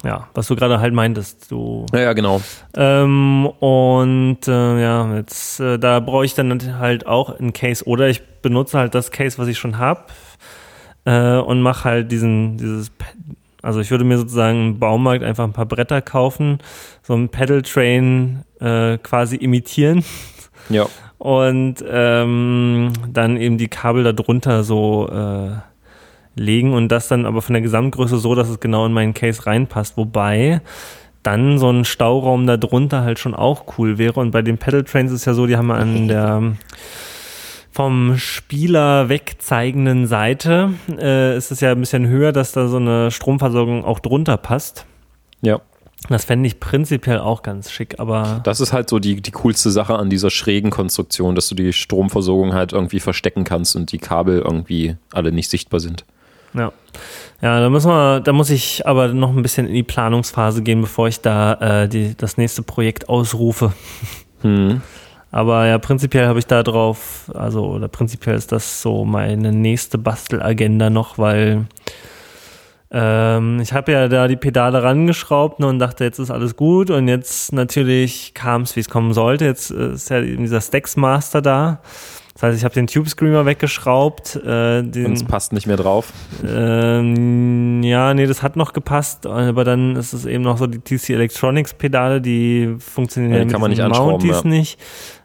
ja, 0.04 0.28
was 0.34 0.48
du 0.48 0.56
gerade 0.56 0.80
halt 0.80 0.94
meintest. 0.94 1.52
Du, 1.52 1.86
ja, 1.94 2.00
ja 2.00 2.14
genau. 2.14 2.42
Ähm, 2.76 3.48
und 3.60 4.48
äh, 4.48 4.82
ja, 4.82 5.16
jetzt 5.16 5.60
äh, 5.60 5.78
da 5.78 6.00
brauche 6.00 6.26
ich 6.26 6.34
dann 6.34 6.80
halt 6.80 7.06
auch 7.06 7.38
ein 7.40 7.54
Case 7.54 7.86
oder 7.86 8.08
ich 8.08 8.22
benutze 8.42 8.78
halt 8.78 8.96
das 8.96 9.12
Case, 9.12 9.38
was 9.38 9.48
ich 9.48 9.58
schon 9.58 9.78
habe 9.78 10.06
äh, 11.06 11.38
und 11.38 11.62
mache 11.62 11.84
halt 11.86 12.12
diesen, 12.12 12.58
dieses, 12.58 12.92
also 13.62 13.80
ich 13.80 13.92
würde 13.92 14.04
mir 14.04 14.18
sozusagen 14.18 14.68
im 14.68 14.80
Baumarkt 14.80 15.24
einfach 15.24 15.44
ein 15.44 15.54
paar 15.54 15.66
Bretter 15.66 16.02
kaufen, 16.02 16.60
so 17.04 17.14
ein 17.14 17.30
Pedal 17.30 17.62
Train 17.62 18.44
äh, 18.60 18.98
quasi 18.98 19.36
imitieren. 19.36 20.04
Ja. 20.70 20.86
Und 21.18 21.84
ähm, 21.86 22.94
dann 23.12 23.36
eben 23.36 23.58
die 23.58 23.68
Kabel 23.68 24.06
darunter 24.06 24.64
so 24.64 25.10
äh, 25.10 25.58
legen 26.40 26.74
und 26.74 26.90
das 26.90 27.08
dann 27.08 27.26
aber 27.26 27.42
von 27.42 27.54
der 27.54 27.62
Gesamtgröße 27.62 28.18
so, 28.18 28.36
dass 28.36 28.50
es 28.50 28.60
genau 28.60 28.86
in 28.86 28.94
meinen 28.94 29.14
Case 29.14 29.46
reinpasst. 29.46 29.98
Wobei 29.98 30.62
dann 31.24 31.60
so 31.60 31.70
ein 31.70 31.86
Stauraum 31.86 32.48
da 32.48 32.58
drunter 32.58 33.02
halt 33.04 33.20
schon 33.20 33.36
auch 33.36 33.78
cool 33.78 33.98
wäre. 33.98 34.20
Und 34.20 34.32
bei 34.32 34.42
den 34.42 34.58
Pedal 34.58 34.84
Trains 34.84 35.12
ist 35.12 35.26
ja 35.26 35.34
so, 35.34 35.46
die 35.46 35.58
haben 35.58 35.72
an 35.72 36.08
der 36.08 36.54
vom 37.72 38.18
Spieler 38.18 39.10
wegzeigenden 39.10 40.08
Seite 40.08 40.74
äh, 41.00 41.38
ist 41.38 41.52
es 41.52 41.62
ja 41.62 41.72
ein 41.72 41.80
bisschen 41.80 42.08
höher, 42.08 42.32
dass 42.32 42.52
da 42.52 42.68
so 42.68 42.78
eine 42.78 43.12
Stromversorgung 43.12 43.86
auch 43.86 44.00
drunter 44.00 44.38
passt. 44.38 44.86
Ja. 45.42 45.62
Das 46.08 46.26
fände 46.26 46.48
ich 46.48 46.60
prinzipiell 46.60 47.20
auch 47.20 47.44
ganz 47.44 47.72
schick, 47.72 48.00
aber. 48.00 48.42
Das 48.44 48.62
ist 48.62 48.72
halt 48.72 48.90
so 48.90 49.00
die, 49.00 49.22
die 49.22 49.32
coolste 49.32 49.70
Sache 49.70 49.98
an 49.98 50.10
dieser 50.10 50.30
schrägen 50.30 50.72
Konstruktion, 50.72 51.36
dass 51.36 51.50
du 51.50 51.56
die 51.56 51.74
Stromversorgung 51.74 52.54
halt 52.54 52.72
irgendwie 52.72 53.02
verstecken 53.02 53.44
kannst 53.44 53.76
und 53.76 53.92
die 53.92 53.98
Kabel 53.98 54.40
irgendwie 54.40 54.96
alle 55.12 55.32
nicht 55.32 55.50
sichtbar 55.50 55.82
sind. 55.82 56.06
Ja. 56.54 56.72
Ja, 57.42 57.62
da 57.62 57.70
müssen 57.70 57.90
wir, 57.90 58.20
da 58.20 58.34
muss 58.34 58.50
ich 58.50 58.86
aber 58.86 59.10
noch 59.10 59.30
ein 59.30 59.42
bisschen 59.42 59.68
in 59.68 59.74
die 59.74 59.84
Planungsphase 59.84 60.62
gehen, 60.62 60.82
bevor 60.82 61.08
ich 61.08 61.22
da 61.22 61.84
äh, 61.84 61.88
die, 61.88 62.16
das 62.18 62.38
nächste 62.38 62.64
Projekt 62.64 63.10
ausrufe. 63.10 63.74
Hm. 64.42 64.82
Aber 65.32 65.66
ja, 65.66 65.78
prinzipiell 65.80 66.26
habe 66.26 66.40
ich 66.40 66.48
da 66.48 66.64
drauf, 66.64 67.30
also 67.34 67.66
oder 67.66 67.90
prinzipiell 67.90 68.38
ist 68.38 68.54
das 68.54 68.82
so 68.82 69.04
meine 69.04 69.52
nächste 69.52 69.98
Bastelagenda 69.98 70.90
noch, 70.90 71.18
weil 71.18 71.66
ähm, 72.92 73.60
ich 73.60 73.74
habe 73.74 73.92
ja 73.92 74.08
da 74.08 74.28
die 74.28 74.36
Pedale 74.36 74.82
rangeschraubt 74.82 75.60
ne, 75.60 75.68
und 75.68 75.78
dachte, 75.78 76.04
jetzt 76.04 76.18
ist 76.18 76.32
alles 76.32 76.56
gut 76.56 76.90
und 76.90 77.08
jetzt 77.08 77.54
natürlich 77.54 78.34
kam 78.34 78.64
es, 78.64 78.76
wie 78.76 78.80
es 78.80 78.90
kommen 78.90 79.14
sollte. 79.14 79.46
Jetzt 79.46 79.70
äh, 79.70 79.92
ist 79.92 80.10
ja 80.10 80.22
dieser 80.22 80.62
Stax 80.62 80.96
Master 80.96 81.42
da 81.42 81.82
das 82.40 82.52
heißt, 82.52 82.58
ich 82.60 82.64
habe 82.64 82.74
den 82.74 82.88
Tube 82.88 83.10
Screamer 83.10 83.46
weggeschraubt. 83.46 84.38
Äh, 84.38 84.82
den, 84.84 85.08
Und 85.08 85.14
es 85.14 85.26
passt 85.26 85.52
nicht 85.52 85.68
mehr 85.68 85.76
drauf. 85.76 86.14
Ähm, 86.42 87.84
ja, 87.84 88.14
nee, 88.14 88.26
das 88.28 88.42
hat 88.42 88.56
noch 88.56 88.72
gepasst, 88.72 89.28
aber 89.28 89.66
dann 89.66 89.98
ist 89.98 90.14
es 90.14 90.26
eben 90.26 90.46
noch 90.46 90.58
so 90.58 90.66
die 90.66 90.80
TC 90.80 91.10
Electronics 91.10 91.74
Pedale, 91.74 92.22
die 92.22 92.78
funktionieren 92.80 93.34
ja, 93.34 93.44
die 93.44 93.52
kann 93.52 93.60
man 93.60 93.72
nicht 93.72 93.86
Mounties 93.86 94.44
ja. 94.46 94.50
nicht. 94.50 94.80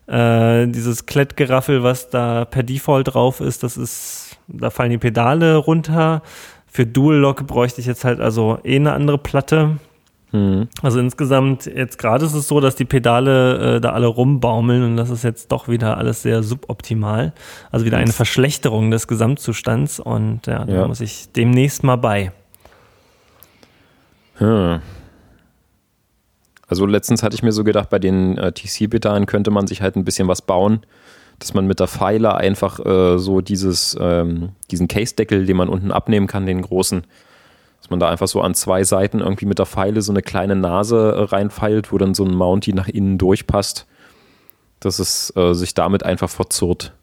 Äh, 0.09 0.66
dieses 0.66 1.07
Klettgeraffel, 1.07 1.85
was 1.85 2.11
da 2.11 2.47
per 2.47 2.65
Default 2.65 3.15
drauf 3.15 3.41
ist, 3.41 3.62
das 3.62 3.77
ist, 3.77 4.36
da 4.49 4.70
fallen 4.70 4.91
die 4.91 4.99
Pedale 4.99 5.55
runter. 5.55 6.20
Für 6.66 6.85
Dual 6.85 7.19
Lock 7.19 7.47
bräuchte 7.47 7.81
ich 7.81 7.86
jetzt 7.86 8.05
halt 8.05 8.19
also 8.19 8.59
eh 8.65 8.74
eine 8.74 8.93
andere 8.93 9.19
Platte. 9.19 9.77
Mhm. 10.35 10.66
Also 10.82 10.98
insgesamt, 10.98 11.66
jetzt 11.66 11.97
gerade 11.97 12.27
ist 12.27 12.35
es 12.35 12.48
so, 12.48 12.59
dass 12.59 12.74
die 12.74 12.85
Pedale 12.85 13.77
äh, 13.77 13.81
da 13.81 13.93
alle 13.93 14.09
rumbaumeln 14.09 14.82
und 14.82 14.97
das 14.97 15.09
ist 15.09 15.23
jetzt 15.23 15.52
doch 15.52 15.69
wieder 15.69 15.97
alles 15.97 16.23
sehr 16.23 16.43
suboptimal. 16.43 17.32
Also 17.70 17.86
wieder 17.86 17.98
eine 17.98 18.12
Verschlechterung 18.12 18.90
des 18.90 19.06
Gesamtzustands 19.06 20.01
und 20.01 20.48
ja, 20.48 20.65
da 20.65 20.74
ja. 20.74 20.89
muss 20.89 21.01
ich 21.01 21.31
demnächst 21.31 21.85
mal 21.85 21.94
bei. 21.94 22.32
Hm. 24.39 24.81
Also 26.66 26.85
letztens 26.85 27.23
hatte 27.23 27.36
ich 27.36 27.44
mir 27.44 27.52
so 27.52 27.62
gedacht, 27.62 27.89
bei 27.89 28.01
den 28.01 28.36
äh, 28.36 28.51
TC-Pedalen 28.51 29.27
könnte 29.27 29.52
man 29.52 29.69
sich 29.69 29.82
halt 29.82 29.94
ein 29.94 30.05
bisschen 30.05 30.27
was 30.27 30.43
bauen, 30.43 30.81
dass 31.39 31.55
man 31.55 31.69
mit 31.69 31.78
der 31.78 31.86
Pfeiler 31.86 32.36
einfach 32.39 32.85
äh, 32.85 33.19
so 33.19 33.40
dieses, 33.40 33.97
ähm, 34.01 34.48
diesen 34.73 34.89
Case-Deckel, 34.89 35.47
den 35.47 35.56
man 35.56 35.69
unten 35.69 35.93
abnehmen 35.93 36.27
kann, 36.27 36.44
den 36.44 36.61
großen, 36.61 37.05
dass 37.85 37.90
man 37.90 38.01
da 38.01 38.09
einfach 38.09 38.28
so 38.28 38.40
an 38.40 38.55
zwei 38.55 38.82
Seiten 38.82 39.20
irgendwie 39.20 39.44
mit 39.44 39.59
der 39.59 39.66
Pfeile 39.66 40.01
so 40.01 40.11
eine 40.11 40.23
kleine 40.23 40.56
Nase 40.56 41.16
äh, 41.19 41.23
reinfeilt, 41.24 41.93
wo 41.93 41.98
dann 41.98 42.15
so 42.15 42.24
ein 42.24 42.35
Mounty 42.35 42.73
nach 42.73 42.89
innen 42.89 43.19
durchpasst, 43.19 43.86
dass 44.81 44.98
es 44.98 45.31
äh, 45.36 45.52
sich 45.52 45.74
damit 45.74 46.02
einfach 46.02 46.31
verzurrt. 46.31 46.94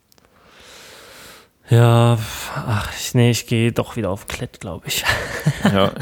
Ja, 1.70 2.18
ach, 2.56 2.92
ich, 2.98 3.14
nee, 3.14 3.30
ich 3.30 3.46
gehe 3.46 3.72
doch 3.72 3.96
wieder 3.96 4.10
auf 4.10 4.26
Klett, 4.26 4.60
glaube 4.60 4.88
ich. 4.88 5.06
ja. 5.64 5.92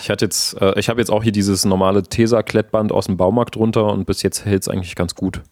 Ich 0.00 0.10
hatte 0.10 0.26
jetzt, 0.26 0.54
äh, 0.60 0.78
ich 0.78 0.88
habe 0.88 1.00
jetzt 1.00 1.10
auch 1.10 1.24
hier 1.24 1.32
dieses 1.32 1.64
normale 1.64 2.04
Tesa-Klettband 2.04 2.92
aus 2.92 3.06
dem 3.06 3.16
Baumarkt 3.16 3.56
drunter 3.56 3.86
und 3.86 4.06
bis 4.06 4.22
jetzt 4.22 4.44
hält 4.44 4.62
es 4.62 4.68
eigentlich 4.68 4.94
ganz 4.94 5.16
gut. 5.16 5.42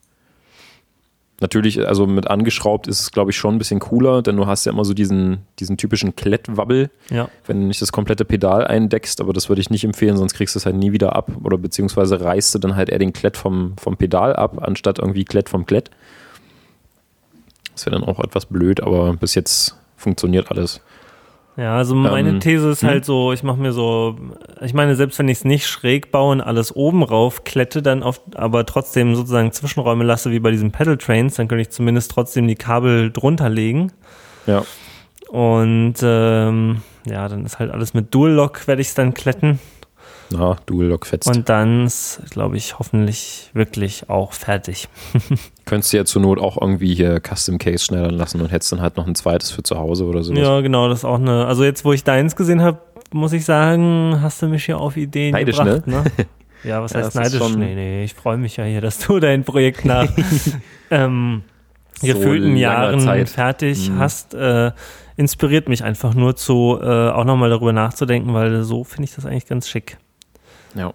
Natürlich, 1.40 1.86
also 1.86 2.06
mit 2.06 2.28
angeschraubt 2.28 2.86
ist 2.86 3.00
es, 3.00 3.12
glaube 3.12 3.30
ich, 3.30 3.36
schon 3.36 3.56
ein 3.56 3.58
bisschen 3.58 3.78
cooler, 3.78 4.22
denn 4.22 4.36
du 4.36 4.46
hast 4.46 4.64
ja 4.64 4.72
immer 4.72 4.86
so 4.86 4.94
diesen, 4.94 5.40
diesen 5.58 5.76
typischen 5.76 6.16
Klettwabbel, 6.16 6.90
ja. 7.10 7.28
wenn 7.46 7.60
du 7.60 7.66
nicht 7.66 7.82
das 7.82 7.92
komplette 7.92 8.24
Pedal 8.24 8.66
eindeckst, 8.66 9.20
aber 9.20 9.34
das 9.34 9.50
würde 9.50 9.60
ich 9.60 9.68
nicht 9.68 9.84
empfehlen, 9.84 10.16
sonst 10.16 10.32
kriegst 10.32 10.54
du 10.54 10.58
es 10.58 10.64
halt 10.64 10.76
nie 10.76 10.92
wieder 10.92 11.14
ab 11.14 11.30
oder 11.44 11.58
beziehungsweise 11.58 12.22
reißt 12.22 12.54
du 12.54 12.58
dann 12.58 12.74
halt 12.74 12.88
eher 12.88 12.98
den 12.98 13.12
Klett 13.12 13.36
vom, 13.36 13.74
vom 13.78 13.98
Pedal 13.98 14.34
ab, 14.34 14.62
anstatt 14.62 14.98
irgendwie 14.98 15.26
Klett 15.26 15.50
vom 15.50 15.66
Klett. 15.66 15.90
Das 17.74 17.84
wäre 17.84 17.98
dann 17.98 18.08
auch 18.08 18.18
etwas 18.20 18.46
blöd, 18.46 18.82
aber 18.82 19.14
bis 19.14 19.34
jetzt 19.34 19.76
funktioniert 19.98 20.50
alles. 20.50 20.80
Ja, 21.56 21.76
also 21.76 21.94
meine 21.94 22.28
ähm, 22.28 22.40
These 22.40 22.68
ist 22.70 22.82
hm? 22.82 22.88
halt 22.88 23.04
so, 23.06 23.32
ich 23.32 23.42
mache 23.42 23.56
mir 23.56 23.72
so, 23.72 24.16
ich 24.60 24.74
meine, 24.74 24.94
selbst 24.94 25.18
wenn 25.18 25.28
ich 25.28 25.38
es 25.38 25.44
nicht 25.44 25.66
schräg 25.66 26.10
baue 26.10 26.32
und 26.32 26.40
alles 26.42 26.76
oben 26.76 27.02
rauf 27.02 27.44
klette, 27.44 27.80
dann 27.82 28.02
oft, 28.02 28.36
aber 28.36 28.66
trotzdem 28.66 29.14
sozusagen 29.14 29.52
Zwischenräume 29.52 30.04
lasse, 30.04 30.30
wie 30.30 30.38
bei 30.38 30.50
diesen 30.50 30.70
Pedal 30.70 30.98
Trains, 30.98 31.36
dann 31.36 31.48
könnte 31.48 31.62
ich 31.62 31.70
zumindest 31.70 32.10
trotzdem 32.10 32.46
die 32.46 32.56
Kabel 32.56 33.10
drunter 33.10 33.48
legen. 33.48 33.92
Ja. 34.46 34.64
Und 35.30 35.94
ähm, 36.02 36.82
ja, 37.06 37.26
dann 37.28 37.46
ist 37.46 37.58
halt 37.58 37.70
alles 37.70 37.94
mit 37.94 38.14
Dual 38.14 38.32
Lock, 38.32 38.68
werde 38.68 38.82
ich 38.82 38.88
es 38.88 38.94
dann 38.94 39.14
kletten. 39.14 39.58
Ja, 40.30 40.56
Dual 40.66 40.86
Lock 40.86 41.06
fetzt. 41.06 41.28
Und 41.28 41.48
dann 41.48 41.86
ist, 41.86 42.20
glaube 42.30 42.58
ich, 42.58 42.78
hoffentlich 42.78 43.50
wirklich 43.54 44.10
auch 44.10 44.32
fertig. 44.32 44.88
Könntest 45.66 45.92
du 45.92 45.96
ja 45.98 46.04
zur 46.04 46.22
Not 46.22 46.38
auch 46.38 46.60
irgendwie 46.60 46.94
hier 46.94 47.20
Custom 47.20 47.58
Case 47.58 47.84
schneidern 47.84 48.14
lassen 48.14 48.40
und 48.40 48.50
hättest 48.52 48.72
dann 48.72 48.80
halt 48.80 48.96
noch 48.96 49.06
ein 49.06 49.16
zweites 49.16 49.50
für 49.50 49.64
zu 49.64 49.76
Hause 49.76 50.04
oder 50.04 50.22
so. 50.22 50.32
Ja, 50.32 50.60
genau, 50.60 50.88
das 50.88 51.00
ist 51.00 51.04
auch 51.04 51.18
eine. 51.18 51.46
Also 51.46 51.64
jetzt, 51.64 51.84
wo 51.84 51.92
ich 51.92 52.04
deins 52.04 52.36
gesehen 52.36 52.62
habe, 52.62 52.78
muss 53.12 53.32
ich 53.32 53.44
sagen, 53.44 54.18
hast 54.22 54.40
du 54.40 54.46
mich 54.46 54.64
hier 54.64 54.78
auf 54.78 54.96
Ideen 54.96 55.32
neidisch, 55.32 55.58
gebracht. 55.58 55.86
Ne? 55.86 56.02
ne? 56.02 56.04
Ja, 56.64 56.82
was 56.82 56.94
heißt 56.94 57.14
ja, 57.14 57.20
neidisch? 57.20 57.56
Nee, 57.56 57.74
nee, 57.74 58.04
ich 58.04 58.14
freue 58.14 58.38
mich 58.38 58.56
ja 58.56 58.64
hier, 58.64 58.80
dass 58.80 58.98
du 58.98 59.20
dein 59.20 59.44
Projekt 59.44 59.84
nach 59.84 60.08
ähm, 60.90 61.42
so 62.00 62.06
gefühlten 62.08 62.56
Jahren 62.56 62.98
Zeit. 62.98 63.28
fertig 63.28 63.90
mhm. 63.90 63.98
hast. 63.98 64.34
Äh, 64.34 64.72
inspiriert 65.16 65.68
mich 65.68 65.84
einfach 65.84 66.14
nur 66.14 66.34
zu, 66.34 66.78
äh, 66.82 67.10
auch 67.10 67.24
nochmal 67.24 67.50
darüber 67.50 67.72
nachzudenken, 67.72 68.34
weil 68.34 68.64
so 68.64 68.84
finde 68.84 69.04
ich 69.04 69.14
das 69.14 69.26
eigentlich 69.26 69.46
ganz 69.46 69.68
schick. 69.68 69.96
Ja. 70.74 70.92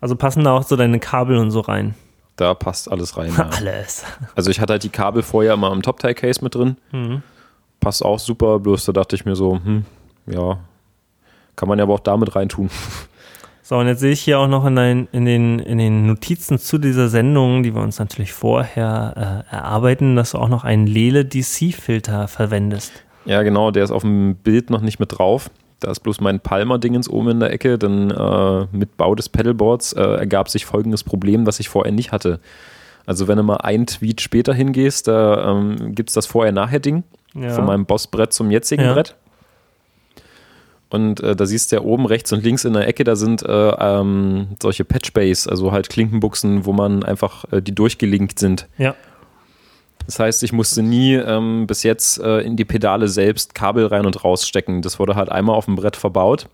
Also 0.00 0.16
passen 0.16 0.44
da 0.44 0.52
auch 0.52 0.62
so 0.62 0.76
deine 0.76 0.98
Kabel 0.98 1.36
und 1.36 1.50
so 1.50 1.60
rein? 1.60 1.94
Da 2.36 2.54
passt 2.54 2.90
alles 2.90 3.16
rein. 3.16 3.32
Ja. 3.36 3.48
alles. 3.56 4.04
Also 4.34 4.50
ich 4.50 4.60
hatte 4.60 4.74
halt 4.74 4.82
die 4.82 4.90
Kabel 4.90 5.22
vorher 5.22 5.54
immer 5.54 5.72
im 5.72 5.82
Top-Tie-Case 5.82 6.42
mit 6.42 6.54
drin. 6.54 6.76
Mhm. 6.92 7.22
Passt 7.80 8.04
auch 8.04 8.18
super, 8.18 8.58
bloß 8.58 8.84
da 8.86 8.92
dachte 8.92 9.16
ich 9.16 9.24
mir 9.24 9.36
so, 9.36 9.60
hm, 9.62 9.84
ja, 10.26 10.58
kann 11.56 11.68
man 11.68 11.78
ja 11.78 11.84
aber 11.84 11.94
auch 11.94 12.00
damit 12.00 12.34
reintun. 12.34 12.70
So, 13.62 13.76
und 13.76 13.88
jetzt 13.88 13.98
sehe 13.98 14.12
ich 14.12 14.20
hier 14.20 14.38
auch 14.38 14.46
noch 14.46 14.64
in, 14.64 14.76
dein, 14.76 15.08
in, 15.10 15.24
den, 15.24 15.58
in 15.58 15.78
den 15.78 16.06
Notizen 16.06 16.56
zu 16.56 16.78
dieser 16.78 17.08
Sendung, 17.08 17.64
die 17.64 17.74
wir 17.74 17.82
uns 17.82 17.98
natürlich 17.98 18.32
vorher 18.32 19.44
äh, 19.50 19.54
erarbeiten, 19.54 20.14
dass 20.14 20.30
du 20.30 20.38
auch 20.38 20.48
noch 20.48 20.62
einen 20.62 20.86
Lele 20.86 21.24
DC-Filter 21.24 22.28
verwendest. 22.28 22.92
Ja, 23.24 23.42
genau, 23.42 23.72
der 23.72 23.82
ist 23.82 23.90
auf 23.90 24.02
dem 24.02 24.36
Bild 24.36 24.70
noch 24.70 24.82
nicht 24.82 25.00
mit 25.00 25.18
drauf. 25.18 25.50
Da 25.80 25.90
ist 25.90 26.00
bloß 26.00 26.20
mein 26.20 26.40
Palmer-Dingens 26.40 27.08
oben 27.08 27.30
in 27.30 27.40
der 27.40 27.52
Ecke. 27.52 27.78
Dann 27.78 28.10
äh, 28.10 28.66
mit 28.72 28.96
Bau 28.96 29.14
des 29.14 29.28
Pedalboards 29.28 29.92
äh, 29.92 30.02
ergab 30.02 30.48
sich 30.48 30.64
folgendes 30.64 31.04
Problem, 31.04 31.44
das 31.44 31.60
ich 31.60 31.68
vorher 31.68 31.92
nicht 31.92 32.12
hatte. 32.12 32.40
Also 33.04 33.28
wenn 33.28 33.36
du 33.36 33.42
mal 33.42 33.58
ein 33.58 33.86
Tweet 33.86 34.20
später 34.20 34.52
hingehst, 34.52 35.06
da 35.06 35.52
ähm, 35.52 35.94
gibt 35.94 36.10
es 36.10 36.14
das 36.14 36.26
Vorher-Nachher-Ding 36.26 37.04
ja. 37.34 37.50
von 37.50 37.64
meinem 37.64 37.86
Bossbrett 37.86 38.32
zum 38.32 38.50
jetzigen 38.50 38.82
ja. 38.82 38.94
Brett. 38.94 39.14
Und 40.88 41.20
äh, 41.20 41.34
da 41.34 41.46
siehst 41.46 41.72
du 41.72 41.76
ja 41.76 41.82
oben 41.82 42.06
rechts 42.06 42.32
und 42.32 42.44
links 42.44 42.64
in 42.64 42.72
der 42.72 42.86
Ecke, 42.86 43.04
da 43.04 43.16
sind 43.16 43.42
äh, 43.42 43.48
ähm, 43.48 44.48
solche 44.62 44.84
Patchbays, 44.84 45.48
also 45.48 45.72
halt 45.72 45.88
Klinkenbuchsen, 45.88 46.64
wo 46.64 46.72
man 46.72 47.02
einfach 47.02 47.44
äh, 47.50 47.60
die 47.60 47.74
durchgelinkt 47.74 48.38
sind. 48.38 48.68
Ja. 48.78 48.94
Das 50.06 50.20
heißt, 50.20 50.42
ich 50.44 50.52
musste 50.52 50.82
nie 50.82 51.14
ähm, 51.14 51.66
bis 51.66 51.82
jetzt 51.82 52.20
äh, 52.20 52.40
in 52.40 52.56
die 52.56 52.64
Pedale 52.64 53.08
selbst 53.08 53.54
Kabel 53.54 53.86
rein 53.86 54.06
und 54.06 54.24
rausstecken. 54.24 54.80
Das 54.80 54.98
wurde 54.98 55.16
halt 55.16 55.30
einmal 55.30 55.56
auf 55.56 55.64
dem 55.64 55.74
Brett 55.74 55.96
verbaut. 55.96 56.48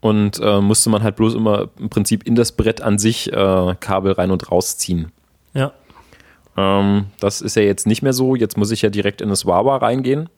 Und 0.00 0.38
äh, 0.40 0.60
musste 0.60 0.90
man 0.90 1.02
halt 1.02 1.16
bloß 1.16 1.34
immer 1.34 1.70
im 1.78 1.88
Prinzip 1.88 2.24
in 2.24 2.36
das 2.36 2.52
Brett 2.52 2.82
an 2.82 2.98
sich 2.98 3.32
äh, 3.32 3.74
Kabel 3.80 4.12
rein 4.12 4.30
und 4.30 4.50
rausziehen. 4.52 5.10
Ja. 5.54 5.72
Ähm, 6.56 7.06
das 7.20 7.40
ist 7.40 7.56
ja 7.56 7.62
jetzt 7.62 7.86
nicht 7.86 8.02
mehr 8.02 8.12
so. 8.12 8.36
Jetzt 8.36 8.56
muss 8.56 8.70
ich 8.70 8.82
ja 8.82 8.90
direkt 8.90 9.20
in 9.20 9.30
das 9.30 9.46
Wawa 9.46 9.78
reingehen. 9.78 10.28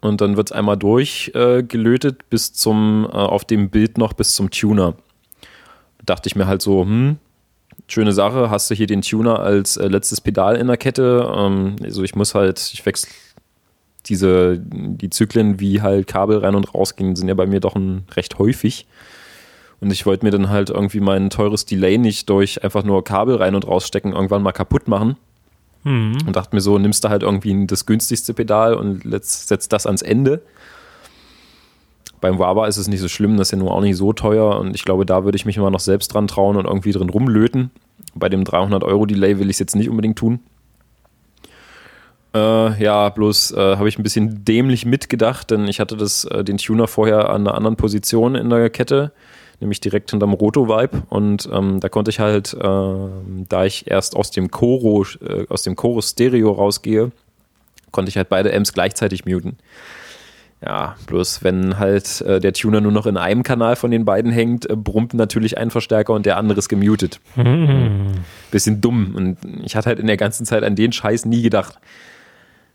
Und 0.00 0.20
dann 0.20 0.36
wird 0.36 0.50
es 0.50 0.52
einmal 0.52 0.76
durchgelötet 0.76 2.22
äh, 2.22 2.24
bis 2.30 2.52
zum, 2.52 3.04
äh, 3.04 3.16
auf 3.16 3.44
dem 3.44 3.68
Bild 3.68 3.98
noch 3.98 4.12
bis 4.12 4.34
zum 4.34 4.50
Tuner. 4.50 4.94
Da 5.98 6.14
dachte 6.14 6.28
ich 6.28 6.36
mir 6.36 6.46
halt 6.46 6.62
so, 6.62 6.82
hm, 6.82 7.18
schöne 7.88 8.12
Sache. 8.12 8.50
Hast 8.50 8.70
du 8.70 8.74
hier 8.74 8.86
den 8.86 9.02
Tuner 9.02 9.40
als 9.40 9.76
äh, 9.76 9.88
letztes 9.88 10.20
Pedal 10.20 10.56
in 10.56 10.66
der 10.66 10.76
Kette? 10.76 11.30
Ähm, 11.34 11.76
also 11.82 12.02
ich 12.02 12.14
muss 12.14 12.34
halt, 12.34 12.70
ich 12.72 12.84
wechsle 12.84 13.10
diese, 14.06 14.58
die 14.58 15.10
Zyklen, 15.10 15.60
wie 15.60 15.82
halt 15.82 16.06
Kabel 16.06 16.38
rein 16.38 16.54
und 16.54 16.74
raus 16.74 16.96
gingen, 16.96 17.16
sind 17.16 17.28
ja 17.28 17.34
bei 17.34 17.46
mir 17.46 17.60
doch 17.60 17.76
ein, 17.76 18.04
recht 18.16 18.38
häufig. 18.38 18.86
Und 19.80 19.92
ich 19.92 20.06
wollte 20.06 20.24
mir 20.24 20.30
dann 20.30 20.48
halt 20.48 20.70
irgendwie 20.70 21.00
mein 21.00 21.30
teures 21.30 21.64
Delay 21.64 21.98
nicht 21.98 22.28
durch 22.28 22.64
einfach 22.64 22.82
nur 22.82 23.04
Kabel 23.04 23.36
rein 23.36 23.54
und 23.54 23.66
rausstecken 23.66 24.12
irgendwann 24.12 24.42
mal 24.42 24.52
kaputt 24.52 24.88
machen. 24.88 25.16
Mhm. 25.84 26.18
Und 26.26 26.34
dachte 26.34 26.54
mir 26.54 26.60
so, 26.60 26.78
nimmst 26.78 27.04
du 27.04 27.08
halt 27.08 27.22
irgendwie 27.22 27.66
das 27.66 27.86
günstigste 27.86 28.34
Pedal 28.34 28.74
und 28.74 29.02
setzt 29.22 29.72
das 29.72 29.86
ans 29.86 30.02
Ende. 30.02 30.42
Beim 32.20 32.38
Wawa 32.38 32.66
ist 32.66 32.76
es 32.76 32.88
nicht 32.88 33.00
so 33.00 33.08
schlimm, 33.08 33.36
das 33.36 33.48
ist 33.48 33.52
ja 33.52 33.58
nur 33.58 33.72
auch 33.72 33.80
nicht 33.80 33.96
so 33.96 34.12
teuer 34.12 34.58
und 34.58 34.74
ich 34.74 34.84
glaube, 34.84 35.06
da 35.06 35.24
würde 35.24 35.36
ich 35.36 35.46
mich 35.46 35.56
immer 35.56 35.70
noch 35.70 35.80
selbst 35.80 36.14
dran 36.14 36.26
trauen 36.26 36.56
und 36.56 36.66
irgendwie 36.66 36.92
drin 36.92 37.10
rumlöten. 37.10 37.70
Bei 38.14 38.28
dem 38.28 38.44
300 38.44 38.82
Euro 38.84 39.06
Delay 39.06 39.38
will 39.38 39.50
ich 39.50 39.54
es 39.54 39.60
jetzt 39.60 39.76
nicht 39.76 39.88
unbedingt 39.88 40.18
tun. 40.18 40.40
Äh, 42.34 42.82
ja, 42.82 43.08
bloß 43.08 43.52
äh, 43.52 43.76
habe 43.76 43.88
ich 43.88 43.98
ein 43.98 44.02
bisschen 44.02 44.44
dämlich 44.44 44.84
mitgedacht, 44.84 45.50
denn 45.50 45.66
ich 45.66 45.80
hatte 45.80 45.96
das, 45.96 46.24
äh, 46.24 46.44
den 46.44 46.58
Tuner 46.58 46.86
vorher 46.86 47.30
an 47.30 47.46
einer 47.46 47.54
anderen 47.54 47.76
Position 47.76 48.34
in 48.34 48.50
der 48.50 48.68
Kette, 48.68 49.12
nämlich 49.60 49.80
direkt 49.80 50.10
hinterm 50.10 50.34
Roto-Vibe 50.34 51.04
und 51.08 51.48
ähm, 51.52 51.80
da 51.80 51.88
konnte 51.88 52.10
ich 52.10 52.20
halt, 52.20 52.52
äh, 52.54 52.58
da 53.48 53.64
ich 53.64 53.90
erst 53.90 54.14
aus 54.14 54.30
dem 54.30 54.50
Choro, 54.50 55.04
äh, 55.26 55.46
aus 55.48 55.62
dem 55.62 55.74
Chorus 55.74 56.10
Stereo 56.10 56.52
rausgehe, 56.52 57.12
konnte 57.92 58.10
ich 58.10 58.16
halt 58.16 58.28
beide 58.28 58.54
Amps 58.54 58.74
gleichzeitig 58.74 59.24
muten. 59.24 59.56
Ja, 60.64 60.96
bloß 61.06 61.44
wenn 61.44 61.78
halt 61.78 62.20
äh, 62.22 62.40
der 62.40 62.52
Tuner 62.52 62.80
nur 62.80 62.90
noch 62.90 63.06
in 63.06 63.16
einem 63.16 63.44
Kanal 63.44 63.76
von 63.76 63.92
den 63.92 64.04
beiden 64.04 64.32
hängt, 64.32 64.68
äh, 64.68 64.74
brummt 64.74 65.14
natürlich 65.14 65.56
ein 65.56 65.70
Verstärker 65.70 66.12
und 66.14 66.26
der 66.26 66.36
andere 66.36 66.58
ist 66.58 66.68
gemutet. 66.68 67.20
Mhm. 67.36 68.14
Bisschen 68.50 68.80
dumm. 68.80 69.14
Und 69.14 69.38
ich 69.62 69.76
hatte 69.76 69.86
halt 69.86 70.00
in 70.00 70.08
der 70.08 70.16
ganzen 70.16 70.44
Zeit 70.46 70.64
an 70.64 70.74
den 70.74 70.90
Scheiß 70.90 71.26
nie 71.26 71.42
gedacht. 71.42 71.78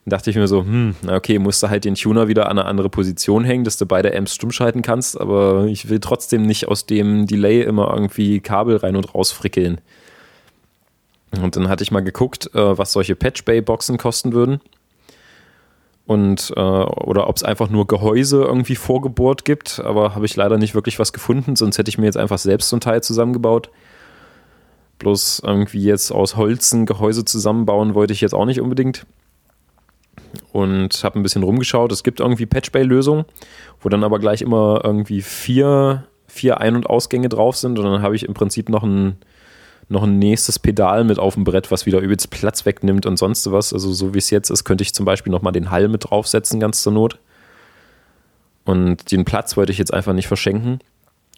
Dann 0.05 0.11
dachte 0.11 0.29
ich 0.29 0.37
mir 0.37 0.47
so, 0.47 0.61
hm, 0.61 0.95
okay, 1.07 1.39
musst 1.39 1.61
du 1.61 1.69
halt 1.69 1.83
den 1.83 1.95
Tuner 1.95 2.29
wieder 2.29 2.49
an 2.49 2.57
eine 2.57 2.67
andere 2.67 2.89
Position 2.89 3.43
hängen, 3.43 3.65
dass 3.65 3.77
du 3.77 3.85
beide 3.85 4.15
Amps 4.15 4.35
stumm 4.35 4.51
schalten 4.51 4.81
kannst, 4.81 5.19
aber 5.19 5.65
ich 5.65 5.89
will 5.89 5.99
trotzdem 5.99 6.43
nicht 6.43 6.67
aus 6.69 6.85
dem 6.85 7.27
Delay 7.27 7.63
immer 7.63 7.93
irgendwie 7.93 8.39
Kabel 8.39 8.77
rein 8.77 8.95
und 8.95 9.13
raus 9.13 9.33
frickeln. 9.33 9.79
Und 11.41 11.55
dann 11.55 11.67
hatte 11.67 11.83
ich 11.83 11.91
mal 11.91 12.01
geguckt, 12.01 12.49
äh, 12.53 12.77
was 12.77 12.93
solche 12.93 13.15
Patch-Bay-Boxen 13.15 13.97
kosten 13.97 14.31
würden 14.31 14.61
und 16.05 16.53
äh, 16.55 16.59
oder 16.59 17.29
ob 17.29 17.37
es 17.37 17.43
einfach 17.43 17.69
nur 17.69 17.87
Gehäuse 17.87 18.43
irgendwie 18.43 18.75
vorgebohrt 18.75 19.45
gibt, 19.45 19.79
aber 19.79 20.15
habe 20.15 20.25
ich 20.25 20.35
leider 20.35 20.57
nicht 20.57 20.75
wirklich 20.75 20.99
was 20.99 21.13
gefunden, 21.13 21.55
sonst 21.55 21.77
hätte 21.77 21.89
ich 21.89 21.97
mir 21.97 22.05
jetzt 22.05 22.17
einfach 22.17 22.39
selbst 22.39 22.69
so 22.69 22.77
ein 22.77 22.81
Teil 22.81 23.01
zusammengebaut. 23.01 23.69
Bloß 24.99 25.41
irgendwie 25.45 25.83
jetzt 25.83 26.11
aus 26.11 26.35
Holz 26.35 26.73
ein 26.73 26.85
Gehäuse 26.85 27.25
zusammenbauen 27.25 27.93
wollte 27.93 28.13
ich 28.13 28.21
jetzt 28.21 28.33
auch 28.33 28.45
nicht 28.45 28.61
unbedingt. 28.61 29.05
Und 30.51 31.03
habe 31.03 31.19
ein 31.19 31.23
bisschen 31.23 31.43
rumgeschaut. 31.43 31.91
Es 31.91 32.03
gibt 32.03 32.19
irgendwie 32.19 32.45
Patchbay-Lösungen, 32.45 33.25
wo 33.81 33.89
dann 33.89 34.03
aber 34.03 34.19
gleich 34.19 34.41
immer 34.41 34.81
irgendwie 34.83 35.21
vier, 35.21 36.05
vier 36.27 36.59
Ein- 36.59 36.75
und 36.75 36.87
Ausgänge 36.87 37.29
drauf 37.29 37.55
sind. 37.57 37.79
Und 37.79 37.85
dann 37.85 38.01
habe 38.01 38.15
ich 38.15 38.23
im 38.23 38.33
Prinzip 38.33 38.69
noch 38.69 38.83
ein, 38.83 39.17
noch 39.89 40.03
ein 40.03 40.19
nächstes 40.19 40.59
Pedal 40.59 41.03
mit 41.03 41.19
auf 41.19 41.35
dem 41.35 41.43
Brett, 41.43 41.71
was 41.71 41.85
wieder 41.85 41.99
übelst 41.99 42.29
Platz 42.29 42.65
wegnimmt 42.65 43.05
und 43.05 43.17
sonst 43.17 43.51
was. 43.51 43.73
Also 43.73 43.91
so 43.91 44.13
wie 44.13 44.19
es 44.19 44.29
jetzt 44.29 44.49
ist, 44.49 44.63
könnte 44.63 44.81
ich 44.81 44.93
zum 44.93 45.05
Beispiel 45.05 45.31
nochmal 45.31 45.53
den 45.53 45.71
Hall 45.71 45.87
mit 45.87 46.09
draufsetzen, 46.09 46.59
ganz 46.59 46.81
zur 46.81 46.93
Not. 46.93 47.19
Und 48.65 49.11
den 49.11 49.25
Platz 49.25 49.57
wollte 49.57 49.71
ich 49.71 49.77
jetzt 49.77 49.93
einfach 49.93 50.13
nicht 50.13 50.27
verschenken. 50.27 50.79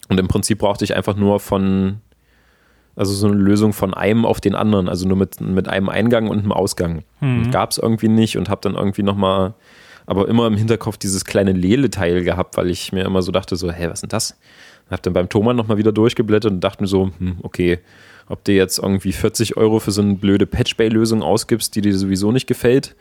Und 0.08 0.18
im 0.18 0.28
Prinzip 0.28 0.58
brauchte 0.58 0.84
ich 0.84 0.94
einfach 0.94 1.16
nur 1.16 1.40
von, 1.40 2.00
also 2.94 3.12
so 3.12 3.26
eine 3.26 3.36
Lösung 3.36 3.72
von 3.72 3.94
einem 3.94 4.24
auf 4.24 4.40
den 4.40 4.54
anderen, 4.54 4.88
also 4.88 5.08
nur 5.08 5.16
mit, 5.16 5.40
mit 5.40 5.68
einem 5.68 5.88
Eingang 5.88 6.28
und 6.28 6.38
einem 6.38 6.52
Ausgang. 6.52 7.02
Mhm. 7.20 7.50
Gab 7.50 7.72
es 7.72 7.78
irgendwie 7.78 8.08
nicht 8.08 8.36
und 8.36 8.48
habe 8.48 8.60
dann 8.62 8.74
irgendwie 8.74 9.02
nochmal, 9.02 9.54
aber 10.06 10.28
immer 10.28 10.46
im 10.46 10.56
Hinterkopf 10.56 10.96
dieses 10.96 11.24
kleine 11.24 11.52
Lele-Teil 11.52 12.22
gehabt, 12.22 12.56
weil 12.56 12.70
ich 12.70 12.92
mir 12.92 13.04
immer 13.04 13.22
so 13.22 13.32
dachte, 13.32 13.56
so, 13.56 13.70
hä, 13.70 13.88
was 13.88 13.94
ist 13.94 14.02
denn 14.02 14.08
das? 14.10 14.38
Hab 14.88 15.02
dann 15.02 15.14
beim 15.14 15.28
Thomann 15.28 15.56
nochmal 15.56 15.78
wieder 15.78 15.90
durchgeblättert 15.90 16.52
und 16.52 16.60
dachte 16.60 16.84
mir 16.84 16.86
so, 16.86 17.10
hm, 17.18 17.38
okay, 17.42 17.80
ob 18.28 18.44
du 18.44 18.52
jetzt 18.52 18.78
irgendwie 18.78 19.12
40 19.12 19.56
Euro 19.56 19.78
für 19.78 19.92
so 19.92 20.02
eine 20.02 20.14
blöde 20.14 20.46
Patchbay-Lösung 20.46 21.22
ausgibst, 21.22 21.74
die 21.74 21.80
dir 21.80 21.96
sowieso 21.96 22.32
nicht 22.32 22.46
gefällt, 22.46 22.96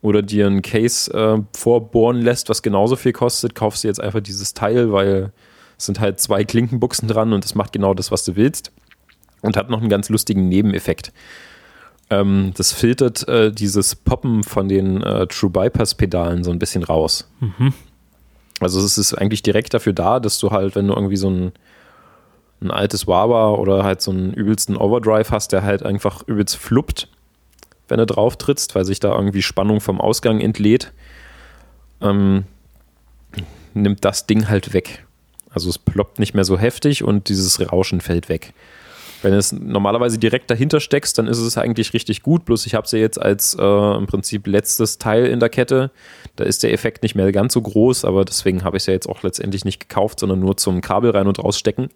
oder 0.00 0.20
dir 0.20 0.46
ein 0.46 0.60
Case 0.60 1.12
äh, 1.12 1.42
vorbohren 1.56 2.20
lässt, 2.20 2.50
was 2.50 2.62
genauso 2.62 2.94
viel 2.94 3.12
kostet, 3.12 3.54
kaufst 3.54 3.84
du 3.84 3.88
jetzt 3.88 4.00
einfach 4.00 4.20
dieses 4.20 4.52
Teil, 4.52 4.92
weil 4.92 5.32
es 5.78 5.86
sind 5.86 5.98
halt 5.98 6.20
zwei 6.20 6.44
Klinkenbuchsen 6.44 7.08
dran 7.08 7.32
und 7.32 7.42
das 7.42 7.54
macht 7.54 7.72
genau 7.72 7.94
das, 7.94 8.10
was 8.10 8.24
du 8.24 8.36
willst. 8.36 8.70
Und 9.40 9.56
hat 9.56 9.68
noch 9.68 9.80
einen 9.80 9.90
ganz 9.90 10.08
lustigen 10.08 10.48
Nebeneffekt. 10.48 11.12
Ähm, 12.10 12.52
das 12.56 12.72
filtert 12.72 13.26
äh, 13.28 13.52
dieses 13.52 13.94
Poppen 13.94 14.42
von 14.42 14.68
den 14.68 15.02
äh, 15.02 15.26
True 15.26 15.50
Bypass-Pedalen 15.50 16.44
so 16.44 16.50
ein 16.50 16.58
bisschen 16.58 16.82
raus. 16.82 17.30
Mhm. 17.40 17.72
Also 18.60 18.80
es 18.80 18.98
ist 18.98 19.14
eigentlich 19.14 19.42
direkt 19.42 19.74
dafür 19.74 19.92
da, 19.92 20.20
dass 20.20 20.38
du 20.38 20.50
halt, 20.50 20.76
wenn 20.76 20.86
du 20.86 20.94
irgendwie 20.94 21.16
so 21.16 21.28
ein 21.28 21.52
ein 22.64 22.70
altes 22.70 23.06
Wawa 23.06 23.50
oder 23.54 23.84
halt 23.84 24.00
so 24.00 24.10
einen 24.10 24.32
übelsten 24.32 24.76
Overdrive 24.76 25.30
hast, 25.30 25.52
der 25.52 25.62
halt 25.62 25.82
einfach 25.82 26.26
übelst 26.26 26.56
fluppt, 26.56 27.08
wenn 27.88 27.98
du 27.98 28.06
drauf 28.06 28.36
trittst, 28.36 28.74
weil 28.74 28.84
sich 28.84 29.00
da 29.00 29.14
irgendwie 29.14 29.42
Spannung 29.42 29.80
vom 29.80 30.00
Ausgang 30.00 30.40
entlädt. 30.40 30.92
Ähm, 32.00 32.44
nimmt 33.74 34.04
das 34.04 34.26
Ding 34.26 34.48
halt 34.48 34.72
weg. 34.72 35.04
Also 35.50 35.68
es 35.68 35.78
ploppt 35.78 36.18
nicht 36.18 36.34
mehr 36.34 36.44
so 36.44 36.58
heftig 36.58 37.04
und 37.04 37.28
dieses 37.28 37.60
Rauschen 37.72 38.00
fällt 38.00 38.28
weg. 38.28 38.54
Wenn 39.22 39.32
du 39.32 39.38
es 39.38 39.52
normalerweise 39.52 40.18
direkt 40.18 40.50
dahinter 40.50 40.80
steckst, 40.80 41.16
dann 41.16 41.26
ist 41.28 41.38
es 41.38 41.56
eigentlich 41.56 41.94
richtig 41.94 42.22
gut. 42.22 42.44
Bloß 42.44 42.66
ich 42.66 42.74
habe 42.74 42.86
sie 42.86 42.98
jetzt 42.98 43.20
als 43.20 43.56
äh, 43.58 43.96
im 43.96 44.06
Prinzip 44.06 44.46
letztes 44.46 44.98
Teil 44.98 45.24
in 45.26 45.40
der 45.40 45.48
Kette. 45.48 45.90
Da 46.36 46.44
ist 46.44 46.62
der 46.62 46.74
Effekt 46.74 47.02
nicht 47.02 47.14
mehr 47.14 47.32
ganz 47.32 47.54
so 47.54 47.62
groß, 47.62 48.04
aber 48.04 48.26
deswegen 48.26 48.64
habe 48.64 48.76
ich 48.76 48.82
es 48.82 48.86
ja 48.86 48.92
jetzt 48.92 49.08
auch 49.08 49.22
letztendlich 49.22 49.64
nicht 49.64 49.80
gekauft, 49.80 50.20
sondern 50.20 50.40
nur 50.40 50.58
zum 50.58 50.82
Kabel 50.82 51.10
rein 51.10 51.26
und 51.26 51.42
rausstecken. 51.42 51.88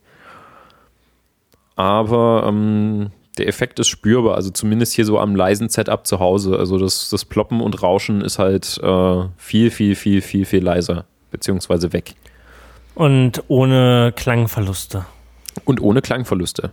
Aber 1.79 2.45
ähm, 2.45 3.13
der 3.39 3.47
Effekt 3.47 3.79
ist 3.79 3.87
spürbar, 3.87 4.35
also 4.35 4.51
zumindest 4.51 4.95
hier 4.95 5.05
so 5.05 5.21
am 5.21 5.37
leisen 5.37 5.69
Setup 5.69 6.05
zu 6.05 6.19
Hause. 6.19 6.59
Also 6.59 6.77
das, 6.77 7.09
das 7.09 7.25
Ploppen 7.25 7.61
und 7.61 7.81
Rauschen 7.81 8.21
ist 8.21 8.41
halt 8.41 8.81
äh, 8.83 9.25
viel, 9.37 9.71
viel, 9.71 9.95
viel, 9.95 10.21
viel, 10.21 10.45
viel 10.45 10.65
leiser, 10.65 11.05
beziehungsweise 11.31 11.93
weg. 11.93 12.17
Und 12.97 13.45
ohne 13.47 14.13
Klangverluste. 14.17 15.07
Und 15.65 15.81
ohne 15.81 16.03
Klangverluste. 16.03 16.73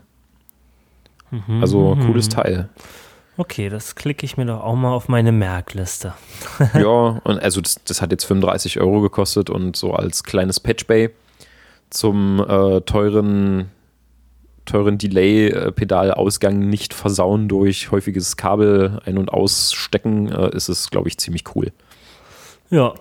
Mhm. 1.29 1.61
Also 1.61 1.95
cooles 2.03 2.29
Teil. 2.29 2.69
Okay, 3.37 3.69
das 3.69 3.93
klicke 3.93 4.25
ich 4.25 4.37
mir 4.37 4.45
doch 4.45 4.63
auch 4.63 4.75
mal 4.75 4.91
auf 4.91 5.07
meine 5.07 5.31
Merkliste. 5.31 6.15
ja, 6.73 6.87
und 7.23 7.39
also 7.43 7.61
das, 7.61 7.75
das, 7.85 8.01
hat 8.01 8.09
jetzt 8.09 8.23
35 8.23 8.79
Euro 8.79 9.01
gekostet 9.01 9.51
und 9.51 9.75
so 9.75 9.93
als 9.93 10.23
kleines 10.23 10.59
Patchbay 10.59 11.11
zum 11.91 12.39
äh, 12.39 12.81
teuren, 12.81 13.69
teuren 14.65 14.97
Delay-Pedalausgang 14.97 16.59
nicht 16.59 16.93
versauen 16.93 17.47
durch 17.47 17.91
häufiges 17.91 18.37
Kabel 18.37 18.99
ein- 19.05 19.17
und 19.17 19.29
ausstecken, 19.29 20.31
äh, 20.31 20.55
ist 20.55 20.69
es, 20.69 20.89
glaube 20.89 21.07
ich, 21.07 21.17
ziemlich 21.17 21.43
cool. 21.55 21.71
Ja. 22.69 22.93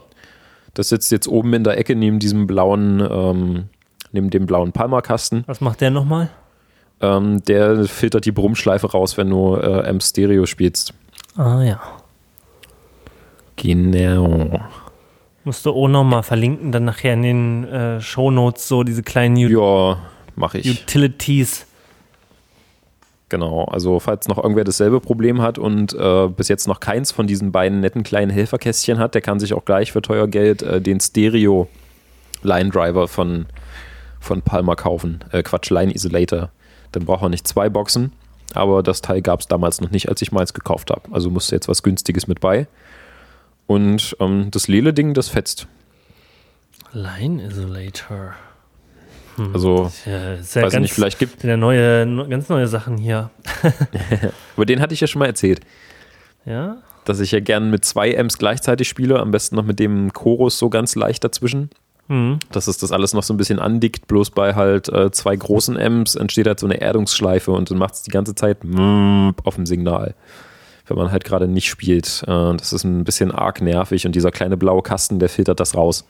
Das 0.75 0.89
sitzt 0.89 1.13
jetzt 1.13 1.29
oben 1.29 1.55
in 1.55 1.65
der 1.65 1.79
Ecke 1.79 1.95
neben 1.95 2.19
diesem 2.19 2.47
blauen, 2.47 3.01
ähm, 3.01 3.65
neben 4.13 4.31
dem 4.31 4.47
blauen 4.47 4.73
Palmer-Kasten. 4.73 5.45
Was 5.47 5.61
macht 5.61 5.81
der 5.81 5.91
nochmal? 5.91 6.31
Ähm, 7.01 7.43
der 7.45 7.85
filtert 7.87 8.25
die 8.25 8.33
Brummschleife 8.33 8.91
raus, 8.91 9.17
wenn 9.17 9.31
du 9.31 9.57
äh, 9.57 9.85
M 9.87 10.01
Stereo 10.01 10.47
spielst. 10.47 10.95
Ah 11.37 11.63
ja. 11.63 11.81
Genau. 13.57 14.61
Musst 15.45 15.67
du 15.67 15.71
auch 15.71 15.89
nochmal 15.89 16.23
verlinken, 16.23 16.73
dann 16.73 16.85
nachher 16.85 17.15
in 17.15 17.23
den 17.23 17.65
äh, 17.65 18.01
Shownotes 18.01 18.67
so 18.67 18.83
diese 18.83 19.03
kleinen 19.03 19.37
U 19.37 19.49
ja, 19.49 19.99
mach 20.37 20.55
ich. 20.55 20.69
Utilities. 20.69 21.67
Genau, 23.29 23.65
also 23.65 23.99
falls 24.01 24.29
noch 24.29 24.39
irgendwer 24.39 24.65
dasselbe 24.65 25.01
Problem 25.01 25.41
hat 25.43 25.59
und 25.59 25.95
äh, 25.95 26.29
bis 26.29 26.49
jetzt 26.49 26.69
noch 26.69 26.79
keins 26.79 27.11
von 27.11 27.27
diesen 27.27 27.53
beiden 27.53 27.81
netten 27.81 28.03
kleinen 28.03 28.31
Helferkästchen 28.31 28.99
hat, 28.99 29.15
der 29.15 29.23
kann 29.23 29.41
sich 29.41 29.55
auch 29.55 29.65
gleich 29.65 29.93
für 29.93 30.03
teuer 30.03 30.29
Geld 30.29 30.63
äh, 30.63 30.81
den 30.81 31.01
Stereo 31.01 31.69
Line 32.43 32.71
Driver 32.71 33.09
von, 33.09 33.47
von 34.21 34.43
Palmer 34.43 34.77
kaufen. 34.77 35.25
Äh, 35.33 35.43
Quatsch, 35.43 35.71
Line 35.71 35.93
Isolator. 35.93 36.51
Dann 36.93 37.07
braucht 37.07 37.23
er 37.23 37.29
nicht 37.29 37.49
zwei 37.49 37.69
Boxen, 37.69 38.13
aber 38.53 38.83
das 38.83 39.01
Teil 39.01 39.23
gab 39.23 39.41
es 39.41 39.49
damals 39.49 39.81
noch 39.81 39.91
nicht, 39.91 40.09
als 40.09 40.23
ich 40.23 40.31
meins 40.31 40.55
gekauft 40.55 40.91
habe. 40.91 41.03
Also 41.11 41.31
musste 41.31 41.57
jetzt 41.57 41.67
was 41.67 41.83
Günstiges 41.83 42.29
mit 42.29 42.41
bei. 42.41 42.69
Und 43.67 44.17
ähm, 44.21 44.51
das 44.51 44.69
Lele-Ding, 44.69 45.15
das 45.15 45.29
fetzt. 45.29 45.67
Line 46.93 47.43
Isolator. 47.43 48.35
Hm. 49.37 49.51
Also, 49.53 49.91
ja, 50.07 50.39
weiß 50.39 50.55
ganz, 50.55 50.75
nicht, 50.77 50.93
vielleicht 50.93 51.19
gibt 51.19 51.43
ja 51.43 51.57
neue, 51.57 52.29
ganz 52.29 52.49
neue 52.49 52.69
Sachen 52.69 52.99
hier. 52.99 53.31
Aber 54.57 54.67
den 54.67 54.81
hatte 54.81 54.95
ich 54.95 55.01
ja 55.01 55.07
schon 55.07 55.21
mal 55.21 55.27
erzählt. 55.27 55.61
Ja. 56.45 56.79
Dass 57.05 57.21
ich 57.21 57.33
ja 57.33 57.41
gern 57.41 57.71
mit 57.71 57.85
zwei 57.85 58.19
Amps 58.19 58.39
gleichzeitig 58.39 58.89
spiele, 58.89 59.21
am 59.21 59.31
besten 59.31 59.57
noch 59.57 59.65
mit 59.65 59.79
dem 59.79 60.13
Chorus 60.13 60.59
so 60.59 60.71
ganz 60.71 60.95
leicht 60.95 61.25
dazwischen. 61.25 61.71
Mhm. 62.09 62.39
Dass 62.51 62.67
es 62.67 62.79
das 62.79 62.93
alles 62.93 63.15
noch 63.15 63.23
so 63.23 63.33
ein 63.33 63.37
bisschen 63.37 63.59
andickt, 63.59 64.07
bloß 64.09 64.31
bei 64.31 64.55
halt 64.55 64.89
äh, 64.91 65.11
zwei 65.11 65.35
großen 65.35 65.79
Amps 65.79 66.15
entsteht 66.15 66.47
halt 66.47 66.61
so 66.61 66.67
eine 66.67 66.81
Erdungsschleife 66.81 67.51
und 67.51 67.71
dann 67.71 67.79
macht 67.79 67.95
es 67.95 68.03
die 68.03 68.11
ganze 68.11 68.35
Zeit 68.35 68.59
auf 69.45 69.55
dem 69.55 69.67
Signal. 69.67 70.15
Wenn 70.87 70.99
man 70.99 71.11
halt 71.11 71.25
gerade 71.25 71.49
nicht 71.49 71.69
spielt. 71.69 72.23
Äh, 72.27 72.57
das 72.57 72.73
ist 72.73 72.85
ein 72.85 73.05
bisschen 73.05 73.33
arg 73.33 73.63
nervig 73.63 74.07
und 74.07 74.15
dieser 74.15 74.31
kleine 74.31 74.57
blaue 74.57 74.83
Kasten, 74.83 75.19
der 75.19 75.31
filtert 75.31 75.61
das 75.61 75.75
raus. 75.75 76.07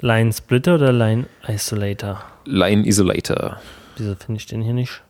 Line 0.00 0.32
Splitter 0.32 0.74
oder 0.74 0.92
Line 0.92 1.26
Isolator? 1.46 2.24
Line 2.46 2.86
Isolator. 2.86 3.58
Wieso 3.96 4.14
finde 4.14 4.38
ich 4.38 4.46
den 4.46 4.62
hier 4.62 4.74
nicht? 4.74 5.02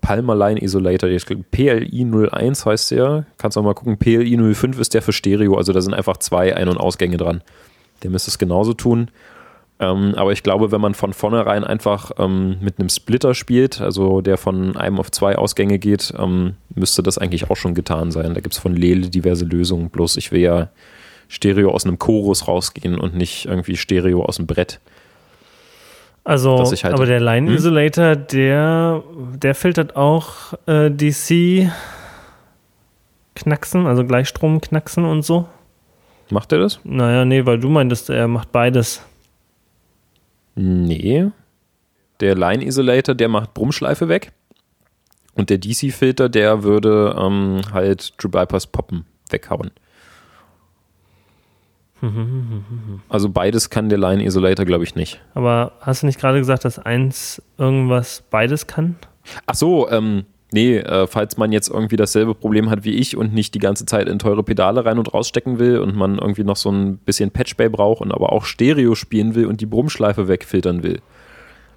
Palmer 0.00 0.34
Line 0.34 0.60
Isolator. 0.60 1.08
PLI 1.08 2.28
01 2.32 2.66
heißt 2.66 2.90
der. 2.90 3.24
Kannst 3.38 3.56
auch 3.56 3.62
mal 3.62 3.74
gucken. 3.74 3.98
PLI 3.98 4.54
05 4.54 4.78
ist 4.78 4.94
der 4.94 5.02
für 5.02 5.12
Stereo. 5.12 5.56
Also 5.56 5.72
da 5.72 5.80
sind 5.80 5.94
einfach 5.94 6.16
zwei 6.18 6.54
Ein- 6.56 6.68
und 6.68 6.76
Ausgänge 6.76 7.16
dran. 7.16 7.42
Der 8.02 8.10
müsste 8.10 8.30
es 8.30 8.38
genauso 8.38 8.74
tun. 8.74 9.08
Ähm, 9.78 10.14
aber 10.16 10.32
ich 10.32 10.42
glaube, 10.42 10.70
wenn 10.70 10.80
man 10.80 10.94
von 10.94 11.12
vornherein 11.12 11.64
einfach 11.64 12.12
ähm, 12.18 12.58
mit 12.60 12.78
einem 12.78 12.88
Splitter 12.88 13.34
spielt, 13.34 13.80
also 13.80 14.20
der 14.20 14.36
von 14.36 14.76
einem 14.76 14.98
auf 14.98 15.10
zwei 15.10 15.36
Ausgänge 15.36 15.78
geht, 15.78 16.12
ähm, 16.18 16.54
müsste 16.74 17.02
das 17.02 17.18
eigentlich 17.18 17.50
auch 17.50 17.56
schon 17.56 17.74
getan 17.74 18.10
sein. 18.10 18.34
Da 18.34 18.40
gibt 18.40 18.54
es 18.54 18.60
von 18.60 18.76
Lele 18.76 19.08
diverse 19.08 19.44
Lösungen. 19.44 19.90
Bloß 19.90 20.16
ich 20.16 20.30
will 20.30 20.40
ja 20.40 20.68
Stereo 21.28 21.70
aus 21.70 21.84
einem 21.84 21.98
Chorus 21.98 22.46
rausgehen 22.46 22.98
und 22.98 23.16
nicht 23.16 23.46
irgendwie 23.46 23.76
Stereo 23.76 24.24
aus 24.24 24.36
dem 24.36 24.46
Brett. 24.46 24.80
Also, 26.24 26.58
halt 26.58 26.84
aber 26.84 27.06
der 27.06 27.20
Line 27.20 27.48
hm? 27.48 27.56
Isolator, 27.56 28.12
hm? 28.12 28.26
der, 28.32 29.02
der 29.34 29.54
filtert 29.54 29.96
auch 29.96 30.52
äh, 30.66 30.90
DC 30.90 31.70
Knacksen, 33.34 33.86
also 33.86 34.04
Gleichstrom 34.04 34.60
Knacksen 34.60 35.04
und 35.04 35.22
so. 35.22 35.48
Macht 36.30 36.52
er 36.52 36.58
das? 36.58 36.80
Naja, 36.84 37.24
nee, 37.24 37.44
weil 37.44 37.58
du 37.58 37.68
meintest, 37.68 38.08
er 38.10 38.28
macht 38.28 38.52
beides. 38.52 39.02
Nee. 40.54 41.28
Der 42.20 42.36
Line 42.36 42.64
Isolator, 42.64 43.14
der 43.14 43.28
macht 43.28 43.54
Brummschleife 43.54 44.08
weg. 44.08 44.32
Und 45.34 45.50
der 45.50 45.58
DC-Filter, 45.58 46.28
der 46.28 46.62
würde 46.62 47.16
ähm, 47.18 47.60
halt 47.72 48.16
True 48.18 48.30
Bypass 48.30 48.66
Poppen 48.66 49.06
weghauen. 49.30 49.70
Also 53.08 53.28
beides 53.28 53.70
kann 53.70 53.88
der 53.88 53.98
Line 53.98 54.24
Isolator, 54.24 54.64
glaube 54.64 54.84
ich, 54.84 54.94
nicht. 54.94 55.20
Aber 55.34 55.72
hast 55.80 56.02
du 56.02 56.06
nicht 56.06 56.18
gerade 56.18 56.38
gesagt, 56.38 56.64
dass 56.64 56.78
eins 56.78 57.40
irgendwas 57.58 58.24
beides 58.30 58.66
kann? 58.66 58.96
Ach 59.46 59.54
so, 59.54 59.88
ähm, 59.88 60.24
nee, 60.52 60.78
äh, 60.78 61.06
falls 61.06 61.36
man 61.36 61.52
jetzt 61.52 61.68
irgendwie 61.68 61.96
dasselbe 61.96 62.34
Problem 62.34 62.70
hat 62.70 62.84
wie 62.84 62.94
ich 62.94 63.16
und 63.16 63.32
nicht 63.32 63.54
die 63.54 63.60
ganze 63.60 63.86
Zeit 63.86 64.08
in 64.08 64.18
teure 64.18 64.42
Pedale 64.42 64.84
rein 64.84 64.98
und 64.98 65.14
rausstecken 65.14 65.60
will 65.60 65.78
und 65.78 65.94
man 65.94 66.18
irgendwie 66.18 66.44
noch 66.44 66.56
so 66.56 66.72
ein 66.72 66.98
bisschen 66.98 67.30
Patchbay 67.30 67.68
braucht 67.68 68.00
und 68.00 68.12
aber 68.12 68.32
auch 68.32 68.44
Stereo 68.44 68.96
spielen 68.96 69.36
will 69.36 69.46
und 69.46 69.60
die 69.60 69.66
Brummschleife 69.66 70.26
wegfiltern 70.26 70.82
will. 70.82 71.00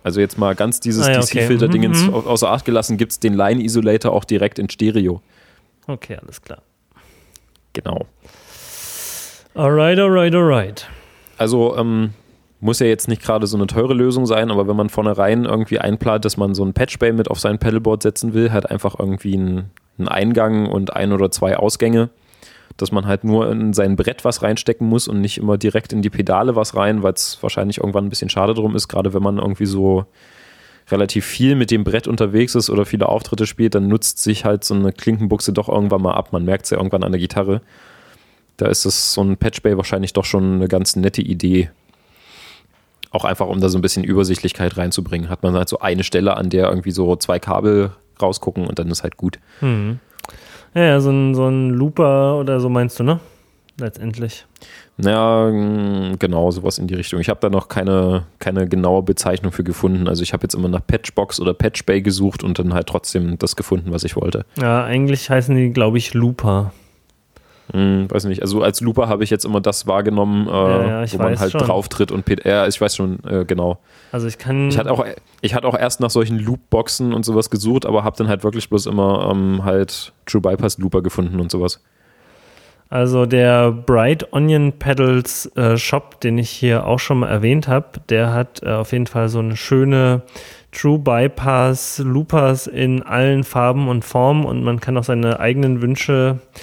Also 0.04 0.20
jetzt 0.20 0.38
mal 0.38 0.56
ganz 0.56 0.80
dieses 0.80 1.06
ah, 1.06 1.14
ja, 1.14 1.20
okay. 1.20 1.42
DC-Filter-Dingens 1.42 2.04
mhm, 2.04 2.10
mhm. 2.10 2.14
außer 2.14 2.50
Acht 2.50 2.66
gelassen, 2.66 2.98
gibt 2.98 3.12
es 3.12 3.20
den 3.20 3.34
Line-Isolator 3.34 4.12
auch 4.12 4.24
direkt 4.24 4.60
in 4.60 4.70
Stereo. 4.70 5.22
Okay, 5.88 6.18
alles 6.22 6.42
klar. 6.42 6.62
Genau. 7.74 8.06
Alright, 9.56 9.98
alright, 9.98 10.36
alright. 10.36 10.86
Also, 11.38 11.78
ähm, 11.78 12.10
muss 12.60 12.80
ja 12.80 12.88
jetzt 12.88 13.08
nicht 13.08 13.22
gerade 13.22 13.48
so 13.48 13.56
eine 13.56 13.68
teure 13.68 13.94
Lösung 13.94 14.26
sein, 14.26 14.52
aber 14.52 14.68
wenn 14.68 14.76
man 14.76 14.90
vornherein 14.90 15.46
irgendwie 15.46 15.80
einplant, 15.80 16.26
dass 16.26 16.36
man 16.36 16.54
so 16.54 16.66
ein 16.66 16.74
Patchbay 16.74 17.14
mit 17.14 17.32
auf 17.32 17.40
sein 17.40 17.58
Pedalboard 17.58 18.04
setzen 18.04 18.34
will, 18.34 18.52
halt 18.52 18.70
einfach 18.70 19.00
irgendwie 19.00 19.36
einen, 19.36 19.72
einen 19.98 20.10
Eingang 20.10 20.66
und 20.66 20.94
ein 20.94 21.14
oder 21.14 21.32
zwei 21.32 21.56
Ausgänge, 21.56 22.10
dass 22.76 22.92
man 22.92 23.08
halt 23.08 23.24
nur 23.24 23.50
in 23.50 23.72
sein 23.72 23.96
Brett 23.96 24.26
was 24.26 24.44
reinstecken 24.44 24.90
muss 24.90 25.08
und 25.08 25.22
nicht 25.22 25.38
immer 25.38 25.58
direkt 25.58 25.94
in 25.94 26.02
die 26.02 26.10
Pedale 26.10 26.58
was 26.58 26.76
rein, 26.76 27.02
weil 27.02 27.14
es 27.14 27.38
wahrscheinlich 27.40 27.78
irgendwann 27.78 28.08
ein 28.08 28.10
bisschen 28.10 28.30
schade 28.30 28.56
drum 28.56 28.76
ist, 28.76 28.90
gerade 28.90 29.14
wenn 29.14 29.24
man 29.24 29.38
irgendwie 29.38 29.68
so 29.68 30.06
relativ 30.92 31.26
viel 31.26 31.56
mit 31.56 31.72
dem 31.72 31.86
Brett 31.86 32.10
unterwegs 32.10 32.56
ist 32.56 32.70
oder 32.70 32.84
viele 32.84 33.08
Auftritte 33.08 33.48
spielt, 33.48 33.74
dann 33.74 33.88
nutzt 33.88 34.22
sich 34.22 34.44
halt 34.44 34.66
so 34.66 34.74
eine 34.74 34.92
Klinkenbuchse 34.92 35.54
doch 35.54 35.70
irgendwann 35.70 36.02
mal 36.02 36.14
ab. 36.14 36.34
Man 36.34 36.44
merkt 36.44 36.66
es 36.66 36.72
ja 36.72 36.78
irgendwann 36.78 37.04
an 37.04 37.14
der 37.14 37.22
Gitarre. 37.22 37.62
Da 38.58 38.68
ist 38.68 38.86
es 38.86 39.14
so 39.14 39.22
ein 39.22 39.38
Patchbay 39.38 39.78
wahrscheinlich 39.78 40.14
doch 40.14 40.26
schon 40.26 40.56
eine 40.56 40.68
ganz 40.68 40.96
nette 40.96 41.22
Idee, 41.22 41.70
auch 43.16 43.26
einfach, 43.26 43.48
um 43.48 43.62
da 43.62 43.70
so 43.70 43.78
ein 43.78 43.82
bisschen 43.82 44.04
Übersichtlichkeit 44.04 44.78
reinzubringen. 44.78 45.30
Hat 45.30 45.42
man 45.42 45.56
halt 45.56 45.70
so 45.70 45.80
eine 45.80 46.04
Stelle, 46.04 46.38
an 46.38 46.50
der 46.50 46.70
irgendwie 46.70 46.92
so 46.92 47.16
zwei 47.16 47.40
Kabel 47.40 47.92
rausgucken 48.22 48.68
und 48.68 48.78
dann 48.78 48.90
ist 48.90 49.04
halt 49.04 49.18
gut. 49.18 49.40
Mhm. 49.62 50.00
Ja, 50.74 50.84
ja, 50.84 51.00
so 51.00 51.10
ein, 51.10 51.34
so 51.34 51.48
ein 51.48 51.70
Looper 51.70 52.38
oder 52.38 52.60
so 52.60 52.70
meinst 52.70 53.00
du, 53.00 53.04
ne? 53.04 53.20
Letztendlich. 53.80 54.46
Ja, 54.98 55.50
mm, 55.50 56.18
genau, 56.20 56.52
sowas 56.52 56.78
in 56.78 56.88
die 56.88 56.94
Richtung. 56.94 57.20
Ich 57.20 57.28
habe 57.28 57.40
da 57.42 57.50
noch 57.50 57.68
keine, 57.68 58.26
keine 58.40 58.68
genaue 58.68 59.04
Bezeichnung 59.04 59.52
für 59.52 59.64
gefunden. 59.64 60.08
Also 60.08 60.24
ich 60.24 60.32
habe 60.34 60.44
jetzt 60.44 60.54
immer 60.54 60.70
nach 60.70 60.86
Patchbox 60.86 61.40
oder 61.40 61.54
Patchbay 61.54 62.02
gesucht 62.02 62.44
und 62.44 62.58
dann 62.60 62.74
halt 62.74 62.88
trotzdem 62.88 63.38
das 63.38 63.56
gefunden, 63.56 63.92
was 63.92 64.04
ich 64.04 64.16
wollte. 64.16 64.46
Ja, 64.58 64.84
eigentlich 64.86 65.30
heißen 65.30 65.56
die, 65.56 65.72
glaube 65.72 65.98
ich, 65.98 66.14
Looper. 66.14 66.74
Hm, 67.72 68.10
weiß 68.10 68.26
nicht. 68.26 68.42
Also 68.42 68.62
als 68.62 68.80
Looper 68.82 69.08
habe 69.08 69.24
ich 69.24 69.30
jetzt 69.30 69.44
immer 69.44 69.60
das 69.60 69.88
wahrgenommen, 69.88 70.48
äh, 70.48 70.52
ja, 70.52 71.04
ja, 71.04 71.12
wo 71.14 71.18
man 71.18 71.40
halt 71.40 71.52
schon. 71.52 71.62
drauf 71.62 71.90
tritt 71.90 72.12
und 72.12 72.24
ja, 72.46 72.68
ich 72.68 72.80
weiß 72.80 72.96
schon, 72.96 73.20
äh, 73.26 73.44
genau. 73.46 73.80
Also 74.12 74.28
ich 74.28 74.38
kann. 74.38 74.70
Ich 74.70 74.78
hatte 74.78 74.92
auch, 74.92 75.04
ich 75.42 75.56
hatte 75.56 75.68
auch 75.68 75.78
erst 75.78 76.00
nach 76.00 76.12
solchen 76.12 76.38
Loopboxen 76.38 77.14
und 77.14 77.26
sowas 77.26 77.50
gesucht, 77.50 77.86
aber 77.86 78.04
habe 78.04 78.16
dann 78.18 78.28
halt 78.28 78.44
wirklich 78.44 78.70
bloß 78.70 78.86
immer 78.86 79.30
ähm, 79.32 79.64
halt 79.64 80.14
True 80.26 80.42
Bypass 80.42 80.78
Looper 80.78 81.02
gefunden 81.02 81.40
und 81.40 81.52
sowas. 81.52 81.82
Also 82.90 83.26
der 83.26 83.72
Bright 83.72 84.32
Onion 84.32 84.74
Pedals 84.74 85.48
äh, 85.56 85.76
Shop, 85.76 86.22
den 86.22 86.38
ich 86.38 86.52
hier 86.52 86.86
auch 86.86 87.00
schon 87.00 87.20
mal 87.20 87.30
erwähnt 87.30 87.68
habe, 87.68 88.00
der 88.10 88.32
hat 88.32 88.62
äh, 88.62 88.70
auf 88.70 88.92
jeden 88.92 89.08
Fall 89.08 89.28
so 89.28 89.40
eine 89.40 89.58
schöne 89.58 90.22
True 90.72 91.00
Bypass 91.00 91.98
Loopers 91.98 92.68
in 92.68 93.02
allen 93.02 93.44
Farben 93.44 93.88
und 93.88 94.06
Formen 94.06 94.46
und 94.46 94.64
man 94.64 94.80
kann 94.80 94.98
auch 94.98 95.04
seine 95.04 95.40
eigenen 95.40 95.82
Wünsche 95.82 96.38
äh, 96.44 96.60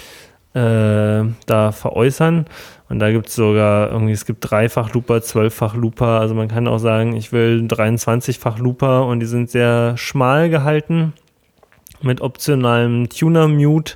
da 0.54 1.72
veräußern. 1.72 2.46
Und 2.88 2.98
da 2.98 3.10
gibt 3.10 3.28
es 3.28 3.34
sogar 3.34 3.90
irgendwie, 3.90 4.12
es 4.12 4.26
gibt 4.26 4.50
dreifach 4.50 4.92
Looper, 4.92 5.22
zwölffach 5.22 5.74
Looper. 5.74 6.20
Also 6.20 6.34
man 6.34 6.48
kann 6.48 6.68
auch 6.68 6.78
sagen, 6.78 7.16
ich 7.16 7.32
will 7.32 7.66
23-fach 7.66 8.58
Looper 8.58 9.06
und 9.06 9.20
die 9.20 9.26
sind 9.26 9.50
sehr 9.50 9.96
schmal 9.96 10.50
gehalten 10.50 11.14
mit 12.02 12.20
optionalem 12.20 13.08
Tuner 13.08 13.48
Mute 13.48 13.94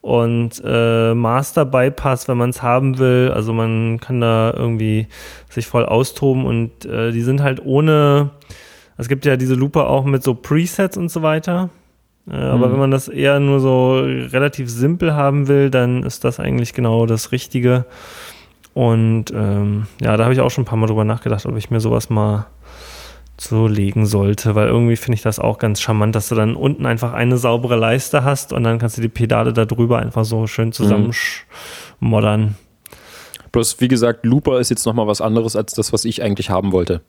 und 0.00 0.62
äh, 0.64 1.14
Master 1.14 1.64
Bypass, 1.64 2.28
wenn 2.28 2.38
man 2.38 2.50
es 2.50 2.62
haben 2.62 2.98
will. 2.98 3.32
Also 3.34 3.52
man 3.52 3.98
kann 4.00 4.20
da 4.20 4.52
irgendwie 4.56 5.08
sich 5.48 5.66
voll 5.66 5.84
austoben 5.84 6.46
und 6.46 6.84
äh, 6.84 7.12
die 7.12 7.22
sind 7.22 7.42
halt 7.42 7.64
ohne. 7.64 8.30
Es 8.96 9.08
gibt 9.08 9.24
ja 9.24 9.36
diese 9.36 9.54
Looper 9.54 9.88
auch 9.88 10.04
mit 10.04 10.22
so 10.22 10.34
Presets 10.34 10.96
und 10.96 11.10
so 11.10 11.22
weiter. 11.22 11.70
Äh, 12.28 12.34
aber 12.34 12.68
mhm. 12.68 12.72
wenn 12.72 12.78
man 12.80 12.90
das 12.90 13.08
eher 13.08 13.40
nur 13.40 13.60
so 13.60 14.00
relativ 14.00 14.70
simpel 14.70 15.14
haben 15.14 15.48
will, 15.48 15.70
dann 15.70 16.02
ist 16.02 16.24
das 16.24 16.40
eigentlich 16.40 16.72
genau 16.72 17.06
das 17.06 17.32
Richtige. 17.32 17.84
Und 18.74 19.26
ähm, 19.34 19.86
ja, 20.00 20.16
da 20.16 20.24
habe 20.24 20.34
ich 20.34 20.40
auch 20.40 20.50
schon 20.50 20.62
ein 20.62 20.66
paar 20.66 20.78
Mal 20.78 20.86
drüber 20.86 21.04
nachgedacht, 21.04 21.46
ob 21.46 21.56
ich 21.56 21.70
mir 21.70 21.80
sowas 21.80 22.10
mal 22.10 22.46
zulegen 23.36 24.04
sollte, 24.04 24.54
weil 24.54 24.68
irgendwie 24.68 24.96
finde 24.96 25.14
ich 25.14 25.22
das 25.22 25.38
auch 25.38 25.58
ganz 25.58 25.80
charmant, 25.80 26.14
dass 26.14 26.28
du 26.28 26.34
dann 26.34 26.54
unten 26.54 26.84
einfach 26.84 27.14
eine 27.14 27.38
saubere 27.38 27.76
Leiste 27.76 28.22
hast 28.22 28.52
und 28.52 28.64
dann 28.64 28.78
kannst 28.78 28.98
du 28.98 29.02
die 29.02 29.08
Pedale 29.08 29.54
da 29.54 29.64
drüber 29.64 29.98
einfach 29.98 30.26
so 30.26 30.46
schön 30.46 30.72
zusammenmoddern. 30.72 32.40
Mhm. 32.40 32.54
Bloß, 33.50 33.80
wie 33.80 33.88
gesagt, 33.88 34.24
Looper 34.26 34.60
ist 34.60 34.68
jetzt 34.68 34.84
nochmal 34.84 35.06
was 35.06 35.20
anderes 35.20 35.56
als 35.56 35.72
das, 35.72 35.92
was 35.92 36.04
ich 36.04 36.22
eigentlich 36.22 36.50
haben 36.50 36.70
wollte. 36.70 37.00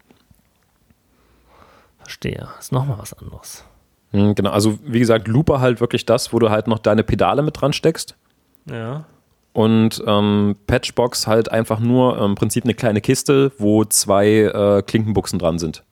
Verstehe. 2.00 2.48
Ist 2.60 2.72
nochmal 2.72 2.98
was 2.98 3.14
anderes. 3.14 3.66
Mhm, 4.12 4.36
genau, 4.36 4.52
also 4.52 4.80
wie 4.84 5.00
gesagt, 5.00 5.28
Looper 5.28 5.62
halt 5.62 5.82
wirklich 5.82 6.06
das, 6.06 6.34
wo 6.34 6.40
du 6.40 6.50
halt 6.50 6.68
noch 6.68 6.80
deine 6.80 7.04
Pedale 7.04 7.42
mit 7.42 7.60
dran 7.60 7.74
steckst. 7.74 8.16
Ja. 8.70 9.06
Und 9.54 10.02
ähm, 10.08 10.56
Patchbox 10.68 11.28
halt 11.28 11.52
einfach 11.52 11.80
nur 11.80 12.18
im 12.22 12.36
Prinzip 12.36 12.64
eine 12.64 12.74
kleine 12.74 13.02
Kiste, 13.02 13.52
wo 13.58 13.84
zwei 13.84 14.28
äh, 14.28 14.82
Klinkenbuchsen 14.82 15.40
dran 15.40 15.60
sind 15.60 15.84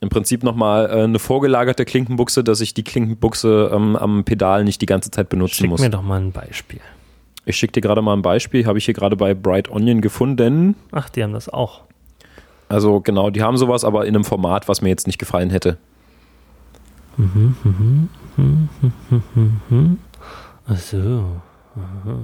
im 0.00 0.08
Prinzip 0.08 0.44
nochmal 0.44 0.86
äh, 0.86 1.02
eine 1.04 1.18
vorgelagerte 1.18 1.84
Klinkenbuchse, 1.84 2.44
dass 2.44 2.60
ich 2.60 2.74
die 2.74 2.84
Klinkenbuchse 2.84 3.70
ähm, 3.72 3.96
am 3.96 4.24
Pedal 4.24 4.64
nicht 4.64 4.80
die 4.80 4.86
ganze 4.86 5.10
Zeit 5.10 5.28
benutzen 5.28 5.54
Schick 5.54 5.70
muss. 5.70 5.80
Schick 5.80 5.90
mir 5.90 5.96
doch 5.96 6.02
mal 6.02 6.20
ein 6.20 6.32
Beispiel. 6.32 6.80
Ich 7.44 7.56
schicke 7.56 7.72
dir 7.72 7.80
gerade 7.80 8.02
mal 8.02 8.14
ein 8.14 8.22
Beispiel, 8.22 8.66
habe 8.66 8.78
ich 8.78 8.84
hier 8.84 8.94
gerade 8.94 9.16
bei 9.16 9.34
Bright 9.34 9.70
Onion 9.70 10.00
gefunden. 10.00 10.76
Ach, 10.92 11.08
die 11.08 11.22
haben 11.22 11.32
das 11.32 11.48
auch. 11.48 11.82
Also 12.68 13.00
genau, 13.00 13.30
die 13.30 13.42
haben 13.42 13.56
sowas, 13.56 13.84
aber 13.84 14.06
in 14.06 14.14
einem 14.14 14.24
Format, 14.24 14.68
was 14.68 14.82
mir 14.82 14.90
jetzt 14.90 15.06
nicht 15.06 15.18
gefallen 15.18 15.50
hätte. 15.50 15.78
Mhm, 17.18 17.56
mhm, 17.64 18.08
mhm, 18.36 18.68
mhm, 18.80 19.22
mhm. 19.34 19.60
mhm. 19.68 19.98
Ach 20.66 20.78
so. 20.78 21.42
Aha. 21.76 22.18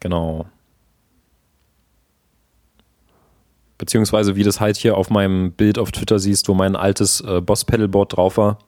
Genau. 0.00 0.46
beziehungsweise 3.78 4.36
wie 4.36 4.42
das 4.42 4.60
halt 4.60 4.76
hier 4.76 4.96
auf 4.96 5.08
meinem 5.08 5.52
Bild 5.52 5.78
auf 5.78 5.92
Twitter 5.92 6.18
siehst, 6.18 6.48
wo 6.48 6.54
mein 6.54 6.76
altes 6.76 7.20
äh, 7.20 7.40
Boss-Pedalboard 7.40 8.16
drauf 8.16 8.36
war. 8.36 8.58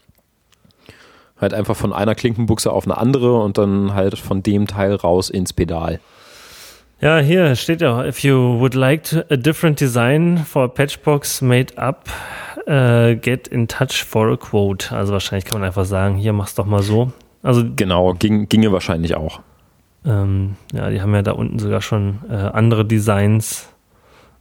Halt 1.39 1.53
einfach 1.53 1.77
von 1.77 1.93
einer 1.93 2.15
Klinkenbuchse 2.15 2.71
auf 2.73 2.85
eine 2.85 2.97
andere 2.97 3.41
und 3.43 3.59
dann 3.59 3.95
halt 3.95 4.19
von 4.19 4.43
dem 4.43 4.67
Teil 4.67 4.95
raus 4.95 5.29
ins 5.29 5.53
Pedal. 5.53 6.01
Ja, 7.01 7.19
hier 7.19 7.57
steht 7.57 7.81
ja, 7.81 8.05
if 8.05 8.21
you 8.21 8.59
would 8.61 8.75
like 8.75 9.05
to, 9.05 9.21
a 9.31 9.37
different 9.37 9.81
design 9.81 10.39
for 10.39 10.65
a 10.65 10.69
Patchbox 10.69 11.41
made 11.41 11.77
up, 11.79 12.11
uh, 12.67 13.15
get 13.21 13.49
in 13.49 13.69
touch 13.69 14.05
for 14.05 14.31
a 14.31 14.37
quote. 14.37 14.93
Also 14.95 15.13
wahrscheinlich 15.13 15.45
kann 15.45 15.61
man 15.61 15.67
einfach 15.67 15.85
sagen, 15.85 16.17
hier 16.17 16.33
mach's 16.33 16.55
doch 16.55 16.67
mal 16.67 16.83
so. 16.83 17.13
Also 17.43 17.65
genau, 17.75 18.15
ging, 18.15 18.49
ginge 18.49 18.73
wahrscheinlich 18.73 19.15
auch. 19.15 19.41
Ähm, 20.05 20.57
ja, 20.73 20.91
die 20.91 21.03
haben 21.03 21.15
ja 21.15 21.23
da 21.23 21.33
unten 21.33 21.59
sogar 21.59 21.81
schon 21.81 22.21
äh, 22.31 22.35
andere 22.35 22.85
Designs 22.85 23.71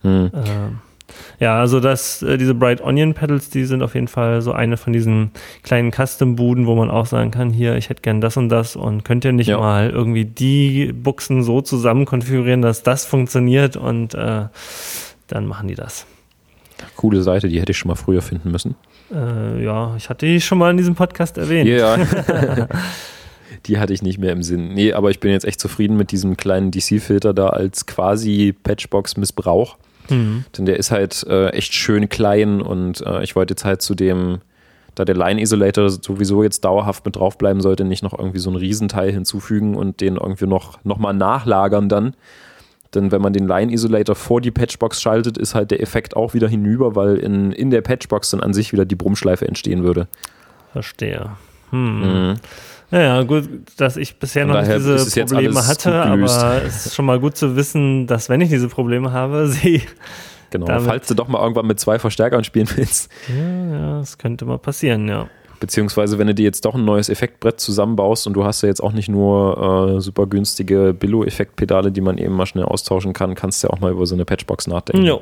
hm. 0.02 0.32
Äh, 0.34 1.44
ja, 1.44 1.60
also 1.60 1.80
das, 1.80 2.22
äh, 2.22 2.38
diese 2.38 2.54
Bright 2.54 2.82
Onion 2.82 3.14
Pedals, 3.14 3.50
die 3.50 3.66
sind 3.66 3.82
auf 3.82 3.96
jeden 3.96 4.08
Fall 4.08 4.42
so 4.42 4.52
eine 4.52 4.78
von 4.78 4.94
diesen 4.94 5.32
kleinen 5.64 5.92
Custom-Buden, 5.92 6.68
wo 6.68 6.76
man 6.76 6.92
auch 6.92 7.08
sagen 7.08 7.32
kann, 7.32 7.50
hier, 7.50 7.76
ich 7.76 7.90
hätte 7.90 8.02
gern 8.02 8.22
das 8.22 8.38
und 8.38 8.50
das 8.50 8.76
und 8.76 9.04
könnt 9.04 9.26
ihr 9.26 9.32
nicht 9.32 9.48
ja. 9.48 9.58
mal 9.58 9.90
irgendwie 9.90 10.26
die 10.26 10.94
Buchsen 10.94 11.44
so 11.44 11.62
zusammen 11.62 12.06
konfigurieren, 12.06 12.62
dass 12.62 12.84
das 12.84 13.06
funktioniert 13.06 13.76
und 13.76 14.14
äh, 14.14 14.46
dann 15.28 15.48
machen 15.48 15.68
die 15.68 15.76
das. 15.76 16.06
Coole 16.96 17.22
Seite, 17.22 17.48
die 17.48 17.60
hätte 17.60 17.72
ich 17.72 17.78
schon 17.78 17.90
mal 17.90 17.96
früher 17.96 18.22
finden 18.22 18.52
müssen. 18.52 18.76
Äh, 19.12 19.64
ja, 19.64 19.96
ich 19.98 20.10
hatte 20.10 20.26
die 20.26 20.42
schon 20.42 20.58
mal 20.58 20.72
in 20.72 20.78
diesem 20.78 20.96
Podcast 20.96 21.38
erwähnt. 21.38 21.68
Ja. 21.70 21.98
Yeah. 21.98 22.68
die 23.66 23.78
hatte 23.80 23.94
ich 23.94 24.02
nicht 24.02 24.20
mehr 24.20 24.32
im 24.32 24.44
Sinn. 24.44 24.74
Nee, 24.74 24.94
aber 24.94 25.10
ich 25.10 25.20
bin 25.20 25.32
jetzt 25.32 25.46
echt 25.46 25.60
zufrieden 25.60 25.98
mit 25.98 26.12
diesem 26.12 26.38
kleinen 26.38 26.72
DC-Filter 26.72 27.34
da 27.34 27.48
als 27.48 27.86
quasi 27.86 28.54
Patchbox-Missbrauch. 28.64 29.78
Mhm. 30.10 30.46
Denn 30.58 30.66
der 30.66 30.78
ist 30.78 30.92
halt 30.92 31.26
äh, 31.28 31.50
echt 31.50 31.74
schön 31.74 32.10
klein 32.10 32.62
und 32.62 33.06
äh, 33.06 33.24
ich 33.24 33.36
wollte 33.36 33.54
jetzt 33.54 33.66
halt 33.66 33.82
zu 33.82 33.96
dem, 33.96 34.40
da 34.96 35.06
der 35.06 35.16
Line 35.16 35.42
Isolator 35.42 35.90
sowieso 35.90 36.44
jetzt 36.44 36.66
dauerhaft 36.66 37.06
mit 37.06 37.16
draufbleiben 37.16 37.62
sollte, 37.62 37.86
nicht 37.86 38.04
noch 38.04 38.18
irgendwie 38.18 38.40
so 38.40 38.50
ein 38.50 38.56
Riesenteil 38.56 39.12
hinzufügen 39.12 39.76
und 39.76 40.02
den 40.02 40.16
irgendwie 40.16 40.48
noch, 40.48 40.84
noch 40.84 40.98
mal 40.98 41.14
nachlagern 41.14 41.90
dann. 41.90 42.16
Denn 42.96 43.12
wenn 43.12 43.22
man 43.22 43.34
den 43.34 43.48
Line 43.48 43.72
Isolator 43.72 44.16
vor 44.16 44.42
die 44.42 44.52
Patchbox 44.52 45.02
schaltet, 45.02 45.38
ist 45.38 45.54
halt 45.54 45.72
der 45.72 45.82
Effekt 45.82 46.16
auch 46.16 46.34
wieder 46.34 46.48
hinüber, 46.48 46.96
weil 46.96 47.18
in, 47.18 47.52
in 47.52 47.70
der 47.70 47.82
Patchbox 47.82 48.32
dann 48.32 48.42
an 48.42 48.54
sich 48.54 48.74
wieder 48.74 48.86
die 48.86 48.96
Brummschleife 48.96 49.48
entstehen 49.48 49.84
würde. 49.84 50.08
Verstehe. 50.74 51.32
Hm. 51.70 52.00
Mhm. 52.00 52.36
Naja, 52.92 53.22
gut, 53.22 53.48
dass 53.78 53.98
ich 53.98 54.18
bisher 54.18 54.46
noch 54.46 54.60
nicht 54.60 54.74
diese 54.74 55.26
Probleme 55.26 55.68
hatte, 55.68 55.94
aber 55.94 56.64
es 56.64 56.88
ist 56.88 56.96
schon 56.96 57.06
mal 57.06 57.20
gut 57.20 57.38
zu 57.38 57.56
wissen, 57.56 58.08
dass 58.08 58.30
wenn 58.30 58.42
ich 58.42 58.50
diese 58.50 58.68
Probleme 58.68 59.12
habe, 59.12 59.48
sie. 59.50 59.84
Genau, 60.50 60.80
falls 60.80 61.08
du 61.08 61.14
doch 61.14 61.28
mal 61.28 61.40
irgendwann 61.42 61.68
mit 61.68 61.80
zwei 61.80 62.00
Verstärkern 62.00 62.44
spielen 62.44 62.68
willst. 62.76 63.12
Ja, 63.28 63.72
ja, 63.72 64.00
das 64.00 64.18
könnte 64.18 64.46
mal 64.46 64.58
passieren, 64.58 65.08
ja. 65.08 65.30
Beziehungsweise, 65.60 66.18
wenn 66.18 66.28
du 66.28 66.34
dir 66.34 66.44
jetzt 66.44 66.64
doch 66.66 66.76
ein 66.76 66.86
neues 66.86 67.10
Effektbrett 67.10 67.60
zusammenbaust 67.60 68.28
und 68.28 68.34
du 68.34 68.46
hast 68.46 68.62
ja 68.62 68.70
jetzt 68.70 68.82
auch 68.82 68.94
nicht 68.94 69.10
nur 69.10 69.98
äh, 69.98 70.02
super 70.02 70.26
günstige 70.26 70.94
Billo-Effektpedale, 70.98 71.92
die 71.92 72.02
man 72.02 72.18
eben 72.18 72.34
mal 72.34 72.46
schnell 72.46 72.64
austauschen 72.64 73.14
kann, 73.14 73.36
kannst 73.36 73.64
du 73.64 73.68
ja 73.68 73.74
auch 73.74 73.80
mal 73.80 73.92
über 73.92 74.06
so 74.06 74.16
eine 74.16 74.24
Patchbox 74.24 74.68
nachdenken. 74.68 75.06
Ja, 75.06 75.20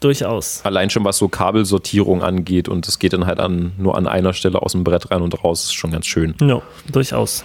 durchaus. 0.00 0.64
Allein 0.64 0.90
schon 0.90 1.04
was 1.04 1.18
so 1.18 1.28
Kabelsortierung 1.28 2.22
angeht 2.22 2.68
und 2.68 2.88
es 2.88 2.98
geht 2.98 3.12
dann 3.12 3.26
halt 3.26 3.38
an, 3.38 3.72
nur 3.78 3.96
an 3.96 4.08
einer 4.08 4.32
Stelle 4.32 4.62
aus 4.62 4.72
dem 4.72 4.82
Brett 4.82 5.10
rein 5.10 5.22
und 5.22 5.44
raus, 5.44 5.64
ist 5.64 5.74
schon 5.74 5.92
ganz 5.92 6.06
schön. 6.06 6.34
Ja, 6.40 6.60
durchaus. 6.90 7.44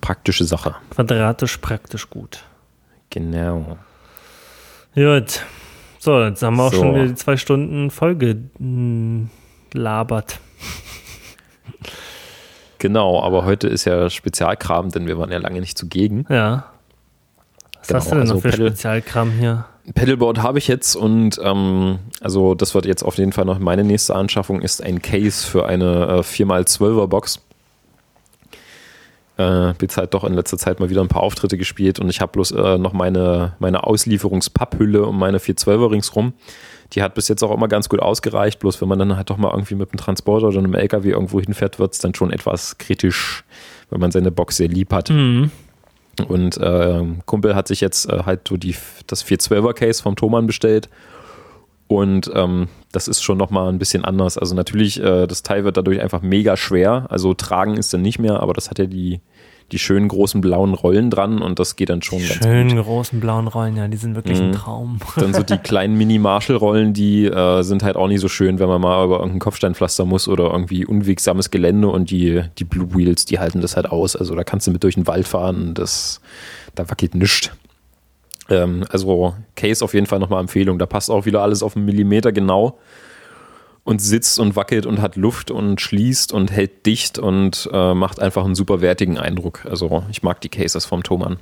Praktische 0.00 0.44
Sache. 0.44 0.76
Quadratisch 0.90 1.58
praktisch 1.58 2.08
gut. 2.08 2.44
Genau. 3.10 3.76
Gut. 4.94 5.42
So, 5.98 6.22
jetzt 6.22 6.42
haben 6.42 6.56
wir 6.56 6.64
auch 6.64 6.72
so. 6.72 6.78
schon 6.78 6.94
wieder 6.94 7.06
die 7.06 7.14
zwei 7.14 7.36
Stunden 7.36 7.90
Folge 7.90 8.44
hm, 8.56 9.28
labert. 9.74 10.40
Genau, 12.78 13.22
aber 13.22 13.44
heute 13.44 13.68
ist 13.68 13.84
ja 13.84 14.08
Spezialkram, 14.08 14.90
denn 14.90 15.06
wir 15.06 15.18
waren 15.18 15.30
ja 15.30 15.38
lange 15.38 15.60
nicht 15.60 15.76
zugegen. 15.76 16.24
Ja. 16.30 16.64
Was 17.78 17.88
genau, 17.88 17.98
hast 17.98 18.06
du 18.06 18.10
denn 18.10 18.20
also 18.20 18.34
noch 18.34 18.40
für 18.40 18.52
Spezialkram 18.52 19.32
hier? 19.32 19.66
Pedalboard 19.94 20.42
habe 20.42 20.58
ich 20.58 20.68
jetzt 20.68 20.96
und 20.96 21.40
ähm, 21.42 21.98
also 22.20 22.54
das 22.54 22.74
wird 22.74 22.86
jetzt 22.86 23.02
auf 23.02 23.16
jeden 23.16 23.32
Fall 23.32 23.44
noch 23.44 23.58
meine 23.58 23.84
nächste 23.84 24.14
Anschaffung, 24.14 24.62
ist 24.62 24.82
ein 24.82 25.02
Case 25.02 25.46
für 25.46 25.66
eine 25.66 26.06
äh, 26.06 26.20
4x12er 26.20 27.06
Box. 27.06 27.40
Äh, 29.38 29.72
jetzt 29.80 29.96
halt 29.96 30.14
doch 30.14 30.24
in 30.24 30.34
letzter 30.34 30.58
Zeit 30.58 30.80
mal 30.80 30.90
wieder 30.90 31.00
ein 31.00 31.08
paar 31.08 31.22
Auftritte 31.22 31.56
gespielt 31.56 31.98
und 31.98 32.10
ich 32.10 32.20
habe 32.20 32.32
bloß 32.32 32.52
äh, 32.52 32.78
noch 32.78 32.92
meine, 32.92 33.54
meine 33.58 33.84
Auslieferungspapphülle 33.84 35.04
um 35.04 35.18
meine 35.18 35.38
412er 35.38 35.90
ringsrum. 35.90 36.34
Die 36.92 37.02
hat 37.02 37.14
bis 37.14 37.28
jetzt 37.28 37.42
auch 37.42 37.52
immer 37.52 37.68
ganz 37.68 37.88
gut 37.88 38.00
ausgereicht, 38.00 38.58
bloß 38.58 38.80
wenn 38.80 38.88
man 38.88 38.98
dann 38.98 39.16
halt 39.16 39.30
doch 39.30 39.36
mal 39.36 39.52
irgendwie 39.52 39.76
mit 39.76 39.90
einem 39.90 39.98
Transporter 39.98 40.48
oder 40.48 40.58
einem 40.58 40.74
LKW 40.74 41.10
irgendwo 41.10 41.40
hinfährt, 41.40 41.78
wird 41.78 41.92
es 41.92 42.00
dann 42.00 42.14
schon 42.14 42.32
etwas 42.32 42.78
kritisch, 42.78 43.44
wenn 43.90 44.00
man 44.00 44.10
seine 44.10 44.30
Box 44.30 44.56
sehr 44.56 44.68
lieb 44.68 44.92
hat. 44.92 45.10
Mhm. 45.10 45.50
Und 46.28 46.58
äh, 46.58 47.02
Kumpel 47.26 47.54
hat 47.54 47.68
sich 47.68 47.80
jetzt 47.80 48.08
äh, 48.10 48.24
halt 48.26 48.48
so 48.48 48.56
die, 48.56 48.74
das 49.06 49.24
412er 49.24 49.72
Case 49.72 50.02
vom 50.02 50.16
Thomann 50.16 50.46
bestellt. 50.46 50.88
Und 51.86 52.30
ähm, 52.34 52.68
das 52.92 53.08
ist 53.08 53.22
schon 53.22 53.38
nochmal 53.38 53.68
ein 53.68 53.78
bisschen 53.78 54.04
anders. 54.04 54.38
Also 54.38 54.54
natürlich, 54.54 55.02
äh, 55.02 55.26
das 55.26 55.42
Teil 55.42 55.64
wird 55.64 55.76
dadurch 55.76 56.00
einfach 56.00 56.22
mega 56.22 56.56
schwer. 56.56 57.06
Also 57.08 57.34
tragen 57.34 57.76
ist 57.76 57.92
dann 57.92 58.02
nicht 58.02 58.18
mehr, 58.18 58.40
aber 58.40 58.52
das 58.52 58.70
hat 58.70 58.78
ja 58.78 58.86
die, 58.86 59.20
die 59.72 59.78
schönen 59.78 60.08
großen 60.08 60.40
blauen 60.40 60.74
Rollen 60.74 61.10
dran 61.10 61.40
und 61.40 61.58
das 61.58 61.76
geht 61.76 61.88
dann 61.88 62.02
schon 62.02 62.18
die 62.18 62.28
ganz 62.28 62.44
schönen 62.44 62.76
gut. 62.76 62.84
großen 62.84 63.20
blauen 63.20 63.48
Rollen, 63.48 63.76
ja, 63.76 63.88
die 63.88 63.96
sind 63.96 64.14
wirklich 64.14 64.40
mhm. 64.40 64.46
ein 64.46 64.52
Traum. 64.52 64.98
Dann 65.16 65.34
so 65.34 65.42
die 65.42 65.58
kleinen 65.58 65.96
Mini-Marshall-Rollen, 65.96 66.92
die 66.92 67.26
äh, 67.26 67.62
sind 67.62 67.82
halt 67.82 67.96
auch 67.96 68.08
nicht 68.08 68.20
so 68.20 68.28
schön, 68.28 68.58
wenn 68.58 68.68
man 68.68 68.80
mal 68.80 69.04
über 69.04 69.18
irgendein 69.18 69.40
Kopfsteinpflaster 69.40 70.04
muss 70.04 70.28
oder 70.28 70.50
irgendwie 70.50 70.84
unwegsames 70.84 71.50
Gelände 71.50 71.88
und 71.88 72.10
die, 72.10 72.42
die 72.58 72.64
Blue 72.64 72.94
Wheels, 72.94 73.24
die 73.24 73.38
halten 73.38 73.60
das 73.60 73.76
halt 73.76 73.90
aus. 73.90 74.16
Also 74.16 74.34
da 74.34 74.44
kannst 74.44 74.66
du 74.66 74.70
mit 74.70 74.82
durch 74.82 74.94
den 74.94 75.06
Wald 75.06 75.28
fahren, 75.28 75.74
das, 75.74 76.20
da 76.74 76.88
wackelt 76.90 77.14
nichts. 77.14 77.50
Ähm, 78.48 78.84
also 78.90 79.34
Case 79.56 79.84
auf 79.84 79.94
jeden 79.94 80.06
Fall 80.06 80.18
nochmal 80.18 80.40
Empfehlung. 80.40 80.78
Da 80.78 80.86
passt 80.86 81.10
auch 81.10 81.26
wieder 81.26 81.42
alles 81.42 81.62
auf 81.62 81.76
einen 81.76 81.84
Millimeter 81.84 82.32
genau 82.32 82.78
und 83.84 84.00
sitzt 84.00 84.38
und 84.38 84.56
wackelt 84.56 84.86
und 84.86 85.00
hat 85.00 85.16
Luft 85.16 85.50
und 85.50 85.80
schließt 85.80 86.32
und 86.32 86.50
hält 86.50 86.86
dicht 86.86 87.18
und 87.18 87.68
äh, 87.72 87.94
macht 87.94 88.20
einfach 88.20 88.44
einen 88.44 88.54
super 88.54 88.80
wertigen 88.80 89.18
Eindruck. 89.18 89.66
Also 89.68 90.04
ich 90.10 90.22
mag 90.22 90.40
die 90.40 90.48
Cases 90.48 90.84
vom 90.84 91.02
Thomann. 91.02 91.38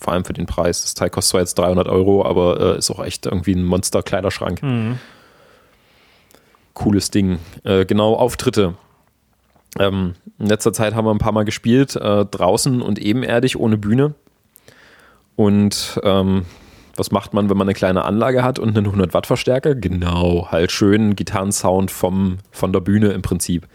Vor 0.00 0.12
allem 0.12 0.24
für 0.24 0.32
den 0.32 0.46
Preis. 0.46 0.82
Das 0.82 0.94
Teil 0.94 1.10
kostet 1.10 1.30
zwar 1.30 1.40
jetzt 1.40 1.58
300 1.58 1.88
Euro, 1.88 2.24
aber 2.24 2.60
äh, 2.74 2.78
ist 2.78 2.90
auch 2.90 3.04
echt 3.04 3.26
irgendwie 3.26 3.54
ein 3.54 3.64
Monster-Kleiderschrank. 3.64 4.62
Mhm. 4.62 4.98
Cooles 6.72 7.10
Ding. 7.10 7.38
Äh, 7.62 7.84
genau, 7.86 8.14
Auftritte. 8.14 8.74
Ähm, 9.78 10.14
in 10.38 10.46
letzter 10.46 10.72
Zeit 10.72 10.94
haben 10.94 11.06
wir 11.06 11.12
ein 11.12 11.18
paar 11.18 11.32
Mal 11.32 11.44
gespielt, 11.44 11.96
äh, 11.96 12.24
draußen 12.24 12.82
und 12.82 12.98
ebenerdig, 12.98 13.58
ohne 13.58 13.76
Bühne. 13.76 14.14
Und 15.36 16.00
ähm, 16.02 16.44
was 16.96 17.10
macht 17.10 17.34
man, 17.34 17.50
wenn 17.50 17.56
man 17.56 17.66
eine 17.66 17.74
kleine 17.74 18.04
Anlage 18.04 18.42
hat 18.42 18.58
und 18.58 18.76
einen 18.76 18.86
100 18.86 19.14
Watt 19.14 19.26
Verstärker? 19.26 19.74
Genau, 19.74 20.48
halt 20.50 20.70
schön 20.70 21.16
Gitarrensound 21.16 21.90
vom, 21.90 22.38
von 22.50 22.72
der 22.72 22.80
Bühne 22.80 23.08
im 23.08 23.22
Prinzip. 23.22 23.66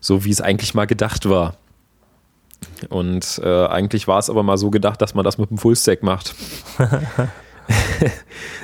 So 0.00 0.24
wie 0.24 0.30
es 0.30 0.40
eigentlich 0.40 0.74
mal 0.74 0.86
gedacht 0.86 1.28
war. 1.28 1.56
Und 2.88 3.40
äh, 3.42 3.66
eigentlich 3.66 4.08
war 4.08 4.18
es 4.18 4.30
aber 4.30 4.42
mal 4.42 4.58
so 4.58 4.70
gedacht, 4.70 5.00
dass 5.00 5.14
man 5.14 5.24
das 5.24 5.38
mit 5.38 5.50
dem 5.50 5.58
Fullstack 5.58 6.02
macht. 6.02 6.34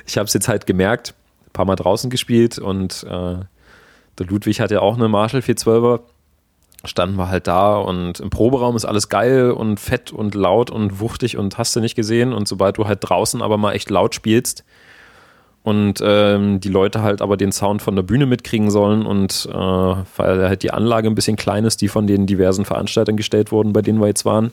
ich 0.06 0.18
habe 0.18 0.26
es 0.26 0.34
jetzt 0.34 0.48
halt 0.48 0.66
gemerkt, 0.66 1.14
ein 1.46 1.52
paar 1.52 1.64
Mal 1.64 1.76
draußen 1.76 2.10
gespielt 2.10 2.58
und 2.58 3.04
äh, 3.04 3.36
der 4.18 4.26
Ludwig 4.26 4.60
hat 4.60 4.70
ja 4.70 4.80
auch 4.80 4.96
eine 4.96 5.08
Marshall 5.08 5.40
412er 5.40 6.00
standen 6.84 7.16
wir 7.16 7.28
halt 7.28 7.46
da 7.46 7.76
und 7.76 8.20
im 8.20 8.30
Proberaum 8.30 8.76
ist 8.76 8.84
alles 8.84 9.08
geil 9.08 9.50
und 9.50 9.78
fett 9.78 10.12
und 10.12 10.34
laut 10.34 10.70
und 10.70 11.00
wuchtig 11.00 11.36
und 11.36 11.58
hast 11.58 11.76
du 11.76 11.80
nicht 11.80 11.94
gesehen. 11.94 12.32
Und 12.32 12.48
sobald 12.48 12.78
du 12.78 12.86
halt 12.86 13.00
draußen 13.02 13.42
aber 13.42 13.58
mal 13.58 13.72
echt 13.72 13.90
laut 13.90 14.14
spielst 14.14 14.64
und 15.62 16.02
ähm, 16.02 16.60
die 16.60 16.70
Leute 16.70 17.02
halt 17.02 17.20
aber 17.20 17.36
den 17.36 17.52
Sound 17.52 17.82
von 17.82 17.96
der 17.96 18.02
Bühne 18.02 18.26
mitkriegen 18.26 18.70
sollen 18.70 19.04
und 19.04 19.46
äh, 19.50 19.54
weil 19.54 20.48
halt 20.48 20.62
die 20.62 20.70
Anlage 20.70 21.08
ein 21.08 21.14
bisschen 21.14 21.36
klein 21.36 21.64
ist, 21.64 21.82
die 21.82 21.88
von 21.88 22.06
den 22.06 22.26
diversen 22.26 22.64
Veranstaltern 22.64 23.16
gestellt 23.16 23.52
wurden, 23.52 23.72
bei 23.72 23.82
denen 23.82 24.00
wir 24.00 24.06
jetzt 24.06 24.24
waren, 24.24 24.52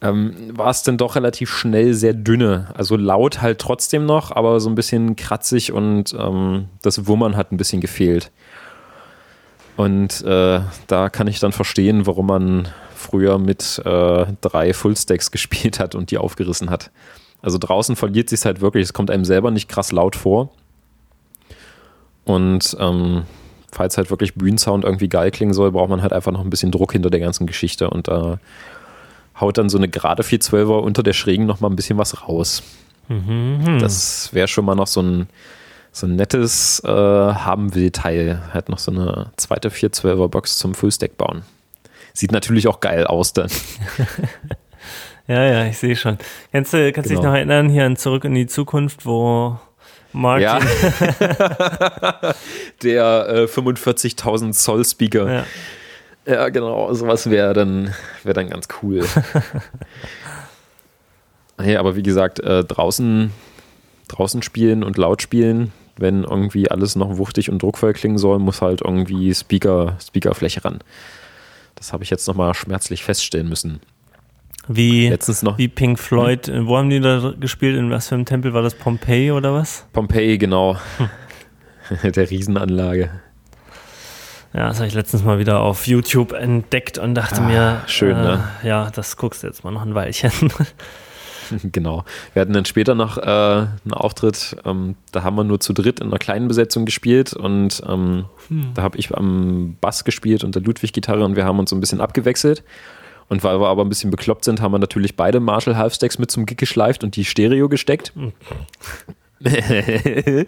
ähm, 0.00 0.34
war 0.56 0.70
es 0.70 0.82
dann 0.82 0.96
doch 0.96 1.14
relativ 1.14 1.50
schnell 1.50 1.92
sehr 1.92 2.14
dünne. 2.14 2.68
Also 2.74 2.96
laut 2.96 3.42
halt 3.42 3.58
trotzdem 3.58 4.06
noch, 4.06 4.30
aber 4.34 4.60
so 4.60 4.70
ein 4.70 4.74
bisschen 4.74 5.16
kratzig 5.16 5.72
und 5.72 6.16
ähm, 6.18 6.66
das 6.80 7.06
Wummern 7.06 7.36
hat 7.36 7.52
ein 7.52 7.58
bisschen 7.58 7.82
gefehlt. 7.82 8.30
Und 9.78 10.22
äh, 10.24 10.60
da 10.88 11.08
kann 11.08 11.28
ich 11.28 11.38
dann 11.38 11.52
verstehen, 11.52 12.04
warum 12.04 12.26
man 12.26 12.66
früher 12.96 13.38
mit 13.38 13.80
äh, 13.84 14.26
drei 14.40 14.74
Fullstacks 14.74 15.30
gespielt 15.30 15.78
hat 15.78 15.94
und 15.94 16.10
die 16.10 16.18
aufgerissen 16.18 16.68
hat. 16.68 16.90
Also 17.42 17.58
draußen 17.58 17.94
verliert 17.94 18.28
sich 18.28 18.44
halt 18.44 18.60
wirklich, 18.60 18.82
es 18.82 18.92
kommt 18.92 19.08
einem 19.08 19.24
selber 19.24 19.52
nicht 19.52 19.68
krass 19.68 19.92
laut 19.92 20.16
vor. 20.16 20.50
Und 22.24 22.76
ähm, 22.80 23.22
falls 23.70 23.96
halt 23.96 24.10
wirklich 24.10 24.34
Bühnensound 24.34 24.82
irgendwie 24.82 25.08
geil 25.08 25.30
klingen 25.30 25.54
soll, 25.54 25.70
braucht 25.70 25.90
man 25.90 26.02
halt 26.02 26.12
einfach 26.12 26.32
noch 26.32 26.40
ein 26.42 26.50
bisschen 26.50 26.72
Druck 26.72 26.90
hinter 26.90 27.10
der 27.10 27.20
ganzen 27.20 27.46
Geschichte 27.46 27.88
und 27.88 28.08
da 28.08 28.32
äh, 28.32 28.36
haut 29.40 29.58
dann 29.58 29.68
so 29.68 29.78
eine 29.78 29.88
gerade 29.88 30.24
412er 30.24 30.80
unter 30.80 31.04
der 31.04 31.12
Schrägen 31.12 31.46
noch 31.46 31.60
mal 31.60 31.70
ein 31.70 31.76
bisschen 31.76 31.98
was 31.98 32.26
raus. 32.26 32.64
Mhm. 33.06 33.78
Das 33.78 34.34
wäre 34.34 34.48
schon 34.48 34.64
mal 34.64 34.74
noch 34.74 34.88
so 34.88 35.02
ein 35.02 35.28
so 35.98 36.06
ein 36.06 36.16
nettes 36.16 36.82
äh, 36.84 36.88
haben 36.88 37.74
will 37.74 37.90
Teil. 37.90 38.42
Halt 38.52 38.68
noch 38.68 38.78
so 38.78 38.92
eine 38.92 39.30
zweite 39.36 39.70
412er 39.70 40.28
Box 40.28 40.58
zum 40.58 40.74
Fullstack 40.74 41.16
bauen. 41.16 41.42
Sieht 42.12 42.32
natürlich 42.32 42.68
auch 42.68 42.80
geil 42.80 43.06
aus 43.06 43.32
dann. 43.32 43.50
ja, 45.28 45.44
ja, 45.44 45.66
ich 45.66 45.78
sehe 45.78 45.96
schon. 45.96 46.18
Kannst 46.52 46.72
du 46.72 46.92
kannst 46.92 47.10
genau. 47.10 47.20
dich 47.20 47.28
noch 47.28 47.34
erinnern 47.34 47.68
hier 47.68 47.84
an 47.84 47.96
Zurück 47.96 48.24
in 48.24 48.34
die 48.34 48.46
Zukunft, 48.46 49.06
wo 49.06 49.58
Martin. 50.12 50.44
Ja. 50.44 50.58
der 52.82 53.28
äh, 53.28 53.44
45.000 53.44 54.52
Zoll 54.52 54.84
Speaker. 54.84 55.32
Ja. 55.32 55.44
ja 56.26 56.48
genau. 56.48 56.92
Sowas 56.94 57.28
wäre 57.30 57.54
dann, 57.54 57.94
wär 58.24 58.34
dann 58.34 58.50
ganz 58.50 58.68
cool. 58.82 59.04
ja, 61.62 61.80
aber 61.80 61.96
wie 61.96 62.02
gesagt, 62.02 62.40
äh, 62.40 62.64
draußen, 62.64 63.32
draußen 64.08 64.42
spielen 64.42 64.82
und 64.82 64.96
laut 64.96 65.22
spielen, 65.22 65.72
wenn 66.00 66.24
irgendwie 66.24 66.70
alles 66.70 66.96
noch 66.96 67.18
wuchtig 67.18 67.50
und 67.50 67.62
druckvoll 67.62 67.92
klingen 67.92 68.18
soll, 68.18 68.38
muss 68.38 68.62
halt 68.62 68.82
irgendwie 68.82 69.34
Speaker, 69.34 69.96
Speakerfläche 70.04 70.64
ran. 70.64 70.78
Das 71.74 71.92
habe 71.92 72.04
ich 72.04 72.10
jetzt 72.10 72.26
nochmal 72.26 72.54
schmerzlich 72.54 73.04
feststellen 73.04 73.48
müssen. 73.48 73.80
Wie, 74.68 75.08
Letztens 75.08 75.42
noch, 75.42 75.56
wie 75.56 75.68
Pink 75.68 75.98
Floyd, 75.98 76.46
hm? 76.46 76.66
wo 76.66 76.76
haben 76.76 76.90
die 76.90 77.00
da 77.00 77.32
gespielt? 77.38 77.76
In 77.76 77.90
was 77.90 78.08
für 78.08 78.16
einem 78.16 78.26
Tempel 78.26 78.52
war 78.52 78.62
das? 78.62 78.74
Pompeii 78.74 79.30
oder 79.32 79.54
was? 79.54 79.86
Pompeii, 79.92 80.36
genau. 80.36 80.76
Hm. 80.98 82.12
Der 82.12 82.30
Riesenanlage. 82.30 83.10
Ja, 84.52 84.68
das 84.68 84.78
habe 84.78 84.86
ich 84.86 84.94
letztens 84.94 85.24
mal 85.24 85.38
wieder 85.38 85.60
auf 85.60 85.86
YouTube 85.86 86.32
entdeckt 86.32 86.98
und 86.98 87.14
dachte 87.14 87.42
ah, 87.42 87.46
mir, 87.46 87.82
schön, 87.86 88.16
äh, 88.16 88.22
ne? 88.22 88.48
Ja, 88.62 88.90
das 88.90 89.16
guckst 89.16 89.42
du 89.42 89.46
jetzt 89.46 89.64
mal 89.64 89.70
noch 89.70 89.82
ein 89.82 89.94
Weilchen. 89.94 90.32
genau. 91.72 92.04
Wir 92.32 92.42
hatten 92.42 92.52
dann 92.52 92.64
später 92.64 92.94
noch 92.94 93.18
äh, 93.18 93.20
einen 93.22 93.92
Auftritt, 93.92 94.56
ähm, 94.64 94.96
da 95.12 95.22
haben 95.22 95.36
wir 95.36 95.44
nur 95.44 95.60
zu 95.60 95.72
dritt 95.72 96.00
in 96.00 96.08
einer 96.08 96.18
kleinen 96.18 96.48
Besetzung 96.48 96.84
gespielt 96.84 97.32
und 97.32 97.82
ähm, 97.86 98.24
hm. 98.48 98.72
da 98.74 98.82
habe 98.82 98.98
ich 98.98 99.16
am 99.16 99.76
Bass 99.80 100.04
gespielt 100.04 100.44
und 100.44 100.54
der 100.54 100.62
Ludwig 100.62 100.92
Gitarre 100.92 101.24
und 101.24 101.36
wir 101.36 101.44
haben 101.44 101.58
uns 101.58 101.70
so 101.70 101.76
ein 101.76 101.80
bisschen 101.80 102.00
abgewechselt. 102.00 102.62
Und 103.28 103.44
weil 103.44 103.60
wir 103.60 103.68
aber 103.68 103.84
ein 103.84 103.90
bisschen 103.90 104.10
bekloppt 104.10 104.44
sind, 104.44 104.62
haben 104.62 104.72
wir 104.72 104.78
natürlich 104.78 105.14
beide 105.14 105.38
Marshall 105.38 105.76
Halfstacks 105.76 106.18
mit 106.18 106.30
zum 106.30 106.46
Gig 106.46 106.56
geschleift 106.56 107.04
und 107.04 107.14
die 107.14 107.26
Stereo 107.26 107.68
gesteckt. 107.68 108.14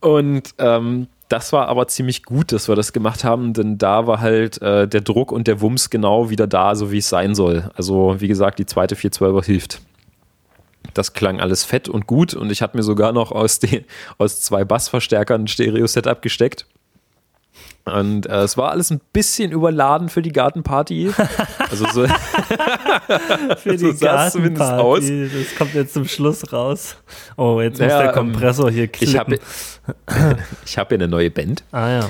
Und 0.00 0.54
ähm, 0.58 1.08
das 1.28 1.52
war 1.52 1.68
aber 1.68 1.88
ziemlich 1.88 2.22
gut, 2.22 2.52
dass 2.52 2.68
wir 2.68 2.76
das 2.76 2.92
gemacht 2.92 3.24
haben, 3.24 3.52
denn 3.52 3.78
da 3.78 4.06
war 4.06 4.20
halt 4.20 4.60
äh, 4.62 4.86
der 4.86 5.00
Druck 5.00 5.32
und 5.32 5.46
der 5.46 5.60
Wumms 5.60 5.90
genau 5.90 6.30
wieder 6.30 6.46
da, 6.46 6.74
so 6.74 6.92
wie 6.92 6.98
es 6.98 7.08
sein 7.08 7.34
soll. 7.34 7.70
Also 7.74 8.20
wie 8.20 8.28
gesagt, 8.28 8.58
die 8.58 8.66
zweite 8.66 8.94
412er 8.94 9.44
hilft. 9.44 9.80
Das 10.94 11.12
klang 11.12 11.40
alles 11.40 11.64
fett 11.64 11.88
und 11.88 12.06
gut 12.06 12.34
und 12.34 12.50
ich 12.50 12.62
habe 12.62 12.78
mir 12.78 12.84
sogar 12.84 13.12
noch 13.12 13.32
aus, 13.32 13.58
den, 13.58 13.84
aus 14.18 14.40
zwei 14.40 14.64
Bassverstärkern 14.64 15.42
ein 15.42 15.48
Stereo-Setup 15.48 16.22
gesteckt. 16.22 16.66
Und 17.86 18.26
äh, 18.26 18.42
es 18.42 18.56
war 18.56 18.72
alles 18.72 18.90
ein 18.90 19.00
bisschen 19.12 19.52
überladen 19.52 20.08
für 20.08 20.20
die 20.20 20.32
Gartenparty. 20.32 21.12
Also 21.70 21.86
so, 21.92 22.06
für 23.58 23.70
die 23.76 23.78
so 23.78 23.94
Gartenparty. 23.94 25.30
Das 25.32 25.56
kommt 25.56 25.72
jetzt 25.74 25.94
zum 25.94 26.04
Schluss 26.04 26.52
raus. 26.52 26.96
Oh, 27.36 27.60
jetzt 27.60 27.80
muss 27.80 27.88
ja, 27.88 28.02
der 28.02 28.12
Kompressor 28.12 28.72
hier 28.72 28.88
klicken. 28.88 29.14
Ich 29.14 29.18
habe 29.18 29.38
ich 30.64 30.78
hab 30.78 30.90
ja 30.90 30.94
eine 30.96 31.06
neue 31.06 31.30
Band. 31.30 31.62
Ah 31.70 31.88
ja. 31.88 32.08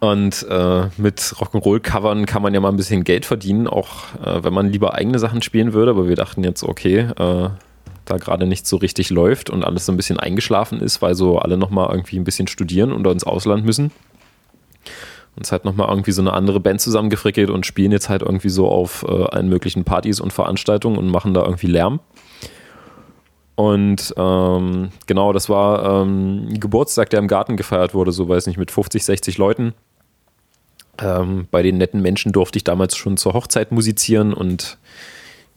Und 0.00 0.46
äh, 0.50 0.88
mit 0.98 1.18
Rock'n'Roll-Covern 1.18 2.26
kann 2.26 2.42
man 2.42 2.52
ja 2.52 2.60
mal 2.60 2.68
ein 2.68 2.76
bisschen 2.76 3.04
Geld 3.04 3.24
verdienen, 3.24 3.66
auch 3.66 4.14
äh, 4.22 4.44
wenn 4.44 4.52
man 4.52 4.68
lieber 4.68 4.92
eigene 4.92 5.18
Sachen 5.18 5.40
spielen 5.40 5.72
würde. 5.72 5.92
Aber 5.92 6.08
wir 6.08 6.16
dachten 6.16 6.44
jetzt, 6.44 6.62
okay, 6.62 6.98
äh, 6.98 7.48
da 8.04 8.16
gerade 8.18 8.46
nicht 8.46 8.66
so 8.66 8.76
richtig 8.76 9.08
läuft 9.08 9.48
und 9.48 9.64
alles 9.64 9.86
so 9.86 9.92
ein 9.92 9.96
bisschen 9.96 10.20
eingeschlafen 10.20 10.80
ist, 10.80 11.00
weil 11.00 11.14
so 11.14 11.38
alle 11.38 11.56
nochmal 11.56 11.88
irgendwie 11.90 12.18
ein 12.18 12.24
bisschen 12.24 12.48
studieren 12.48 12.92
oder 12.92 13.12
ins 13.12 13.24
Ausland 13.24 13.64
müssen 13.64 13.92
uns 15.36 15.52
halt 15.52 15.64
nochmal 15.64 15.88
irgendwie 15.88 16.12
so 16.12 16.22
eine 16.22 16.32
andere 16.32 16.60
Band 16.60 16.80
zusammengefrickelt 16.80 17.50
und 17.50 17.66
spielen 17.66 17.92
jetzt 17.92 18.08
halt 18.08 18.22
irgendwie 18.22 18.48
so 18.48 18.68
auf 18.68 19.04
äh, 19.08 19.24
allen 19.24 19.48
möglichen 19.48 19.84
Partys 19.84 20.20
und 20.20 20.32
Veranstaltungen 20.32 20.96
und 20.96 21.08
machen 21.08 21.34
da 21.34 21.42
irgendwie 21.42 21.66
Lärm. 21.66 22.00
Und 23.56 24.14
ähm, 24.16 24.90
genau, 25.06 25.32
das 25.32 25.48
war 25.48 26.02
ähm, 26.02 26.48
ein 26.48 26.60
Geburtstag, 26.60 27.10
der 27.10 27.20
im 27.20 27.28
Garten 27.28 27.56
gefeiert 27.56 27.94
wurde, 27.94 28.12
so 28.12 28.28
weiß 28.28 28.46
nicht, 28.46 28.58
mit 28.58 28.70
50, 28.70 29.04
60 29.04 29.38
Leuten. 29.38 29.74
Ähm, 30.98 31.46
bei 31.50 31.62
den 31.62 31.78
netten 31.78 32.02
Menschen 32.02 32.32
durfte 32.32 32.56
ich 32.56 32.64
damals 32.64 32.96
schon 32.96 33.16
zur 33.16 33.32
Hochzeit 33.32 33.72
musizieren 33.72 34.32
und 34.32 34.78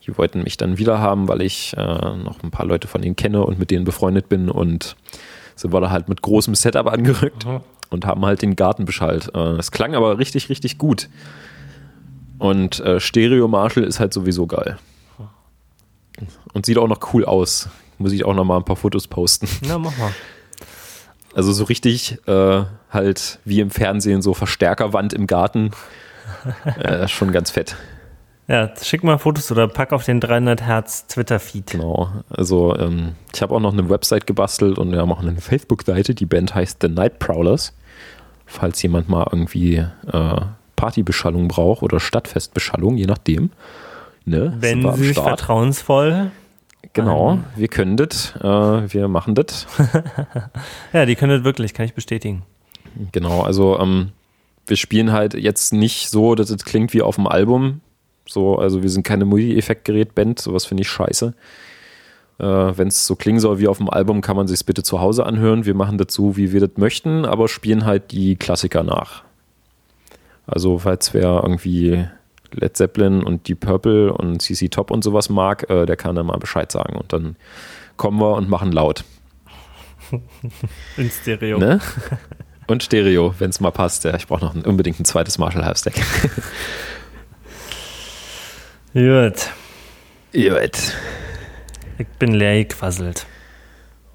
die 0.05 0.17
wollten 0.17 0.43
mich 0.43 0.57
dann 0.57 0.77
wieder 0.77 0.99
haben, 0.99 1.27
weil 1.27 1.41
ich 1.41 1.75
äh, 1.75 1.81
noch 1.81 2.41
ein 2.43 2.51
paar 2.51 2.65
Leute 2.65 2.87
von 2.87 3.01
denen 3.01 3.15
kenne 3.15 3.43
und 3.43 3.59
mit 3.59 3.71
denen 3.71 3.85
befreundet 3.85 4.29
bin 4.29 4.49
und 4.49 4.95
sind 5.55 5.73
wir 5.73 5.81
da 5.81 5.89
halt 5.89 6.07
mit 6.07 6.21
großem 6.21 6.55
Setup 6.55 6.87
angerückt. 6.87 7.45
Mhm 7.45 7.61
und 7.89 8.05
haben 8.05 8.25
halt 8.25 8.41
den 8.41 8.55
Garten 8.55 8.85
beschallt. 8.85 9.31
Äh, 9.33 9.57
es 9.57 9.71
klang 9.71 9.95
aber 9.95 10.17
richtig, 10.17 10.49
richtig 10.49 10.77
gut. 10.77 11.09
Und 12.39 12.79
äh, 12.79 12.99
Stereo 12.99 13.47
Marshall 13.47 13.83
ist 13.83 13.99
halt 13.99 14.13
sowieso 14.13 14.47
geil. 14.47 14.77
Und 16.53 16.65
sieht 16.65 16.77
auch 16.77 16.87
noch 16.87 17.13
cool 17.13 17.25
aus. 17.25 17.69
Muss 17.97 18.11
ich 18.11 18.25
auch 18.25 18.33
noch 18.33 18.43
mal 18.43 18.57
ein 18.57 18.65
paar 18.65 18.75
Fotos 18.75 19.07
posten. 19.07 19.47
Ja, 19.67 19.77
mach 19.77 19.95
mal. 19.97 20.11
Also 21.33 21.51
so 21.51 21.65
richtig 21.65 22.17
äh, 22.27 22.63
halt 22.89 23.39
wie 23.45 23.59
im 23.59 23.69
Fernsehen, 23.69 24.21
so 24.21 24.33
Verstärkerwand 24.33 25.13
im 25.13 25.27
Garten. 25.27 25.71
äh, 26.65 27.07
schon 27.07 27.31
ganz 27.31 27.51
fett. 27.51 27.75
Ja, 28.47 28.71
schick 28.81 29.03
mal 29.03 29.17
Fotos 29.17 29.51
oder 29.51 29.67
pack 29.67 29.91
auf 29.91 30.05
den 30.05 30.21
300 30.21 30.61
Hertz 30.61 31.05
Twitter-Feed. 31.07 31.71
Genau, 31.71 32.09
also 32.29 32.75
ähm, 32.77 33.15
ich 33.33 33.41
habe 33.41 33.53
auch 33.53 33.59
noch 33.59 33.73
eine 33.73 33.89
Website 33.89 34.25
gebastelt 34.25 34.77
und 34.77 34.91
wir 34.91 34.99
haben 34.99 35.11
auch 35.11 35.21
eine 35.21 35.35
Facebook-Seite. 35.35 36.15
Die 36.15 36.25
Band 36.25 36.55
heißt 36.55 36.77
The 36.81 36.87
Night 36.87 37.19
Prowlers. 37.19 37.73
Falls 38.45 38.81
jemand 38.81 39.09
mal 39.09 39.27
irgendwie 39.29 39.75
äh, 39.75 40.41
Partybeschallung 40.77 41.49
braucht 41.49 41.83
oder 41.83 41.99
Stadtfestbeschallung, 41.99 42.95
je 42.95 43.05
nachdem. 43.05 43.51
Ne? 44.23 44.55
Wenn 44.59 44.89
sie 44.93 45.07
sich 45.07 45.17
vertrauensvoll. 45.17 46.31
Genau, 46.93 47.33
ähm. 47.33 47.43
wir 47.57 47.67
können 47.67 47.97
das, 47.97 48.33
äh, 48.37 48.43
wir 48.43 49.09
machen 49.09 49.35
das. 49.35 49.67
ja, 50.93 51.05
die 51.05 51.15
können 51.15 51.35
das 51.35 51.43
wirklich, 51.43 51.73
kann 51.73 51.85
ich 51.85 51.93
bestätigen. 51.93 52.43
Genau, 53.11 53.41
also 53.41 53.77
ähm, 53.79 54.11
wir 54.65 54.77
spielen 54.77 55.11
halt 55.11 55.33
jetzt 55.33 55.73
nicht 55.73 56.09
so, 56.09 56.35
dass 56.35 56.49
es 56.49 56.63
klingt 56.63 56.93
wie 56.93 57.01
auf 57.01 57.15
dem 57.15 57.27
Album. 57.27 57.81
So, 58.27 58.57
also 58.57 58.83
wir 58.83 58.89
sind 58.89 59.03
keine 59.03 59.25
Multi-Effekt-Gerät-Band, 59.25 60.39
sowas 60.39 60.65
finde 60.65 60.81
ich 60.81 60.89
scheiße. 60.89 61.33
Äh, 62.39 62.43
Wenn 62.43 62.89
es 62.89 63.07
so 63.07 63.15
klingen 63.15 63.39
soll 63.39 63.59
wie 63.59 63.67
auf 63.67 63.77
dem 63.77 63.89
Album, 63.89 64.21
kann 64.21 64.35
man 64.35 64.47
sich 64.47 64.65
bitte 64.65 64.83
zu 64.83 64.99
Hause 64.99 65.25
anhören. 65.25 65.65
Wir 65.65 65.73
machen 65.73 65.97
das 65.97 66.13
so, 66.13 66.37
wie 66.37 66.51
wir 66.51 66.59
das 66.59 66.77
möchten, 66.77 67.25
aber 67.25 67.47
spielen 67.47 67.85
halt 67.85 68.11
die 68.11 68.35
Klassiker 68.35 68.83
nach. 68.83 69.23
Also, 70.45 70.79
falls 70.79 71.13
wer 71.13 71.41
irgendwie 71.43 72.05
Led 72.53 72.77
Zeppelin 72.77 73.23
und 73.23 73.47
Deep 73.47 73.61
Purple 73.61 74.13
und 74.13 74.41
CC 74.41 74.69
Top 74.69 74.91
und 74.91 75.03
sowas 75.03 75.29
mag, 75.29 75.69
äh, 75.69 75.85
der 75.85 75.95
kann 75.97 76.15
dann 76.15 76.27
mal 76.27 76.37
Bescheid 76.37 76.71
sagen. 76.71 76.95
Und 76.95 77.11
dann 77.11 77.35
kommen 77.97 78.19
wir 78.19 78.35
und 78.35 78.49
machen 78.49 78.71
laut. 78.71 79.03
In 80.97 81.09
Stereo. 81.09 81.57
Ne? 81.57 81.81
Und 82.67 82.83
Stereo, 82.83 83.33
wenn 83.39 83.49
es 83.49 83.59
mal 83.59 83.71
passt. 83.71 84.03
Ja, 84.03 84.15
ich 84.15 84.27
brauche 84.27 84.45
noch 84.45 84.55
ein, 84.55 84.63
unbedingt 84.63 84.99
ein 84.99 85.05
zweites 85.05 85.37
Marshall 85.37 85.65
Half 85.65 85.79
Stack. 85.79 85.95
Gut. 88.97 89.51
Gut. 90.33 90.95
Ich 91.99 92.07
bin 92.17 92.33
leer 92.33 92.63
gequasselt. 92.63 93.27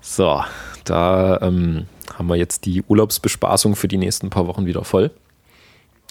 So, 0.00 0.42
da 0.82 1.38
ähm, 1.40 1.86
haben 2.18 2.26
wir 2.26 2.34
jetzt 2.34 2.66
die 2.66 2.82
Urlaubsbespaßung 2.88 3.76
für 3.76 3.86
die 3.86 3.96
nächsten 3.96 4.28
paar 4.28 4.48
Wochen 4.48 4.66
wieder 4.66 4.82
voll. 4.82 5.12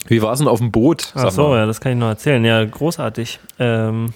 Wie 0.07 0.21
war 0.21 0.31
es 0.31 0.39
denn 0.39 0.47
auf 0.47 0.59
dem 0.59 0.71
Boot? 0.71 1.11
Ach 1.15 1.31
so, 1.31 1.49
mal. 1.49 1.57
ja, 1.57 1.65
das 1.65 1.81
kann 1.81 1.91
ich 1.91 1.97
noch 1.97 2.07
erzählen. 2.07 2.45
Ja, 2.45 2.63
großartig. 2.63 3.41
Ähm, 3.59 4.13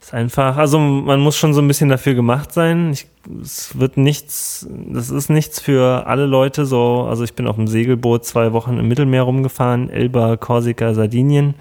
ist 0.00 0.14
einfach, 0.14 0.56
also 0.56 0.78
man 0.78 1.20
muss 1.20 1.36
schon 1.36 1.52
so 1.52 1.60
ein 1.60 1.68
bisschen 1.68 1.90
dafür 1.90 2.14
gemacht 2.14 2.54
sein. 2.54 2.92
Ich, 2.92 3.06
es 3.42 3.78
wird 3.78 3.98
nichts, 3.98 4.66
das 4.70 5.10
ist 5.10 5.28
nichts 5.28 5.60
für 5.60 6.06
alle 6.06 6.24
Leute 6.24 6.64
so. 6.64 7.02
Also 7.06 7.22
ich 7.22 7.34
bin 7.34 7.46
auf 7.46 7.56
dem 7.56 7.66
Segelboot 7.66 8.24
zwei 8.24 8.54
Wochen 8.54 8.78
im 8.78 8.88
Mittelmeer 8.88 9.24
rumgefahren, 9.24 9.90
Elba, 9.90 10.38
Korsika, 10.38 10.94
Sardinien 10.94 11.52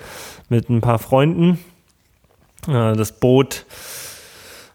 mit 0.48 0.70
ein 0.70 0.80
paar 0.80 0.98
Freunden. 0.98 1.60
Äh, 2.68 2.96
das 2.96 3.12
Boot 3.12 3.66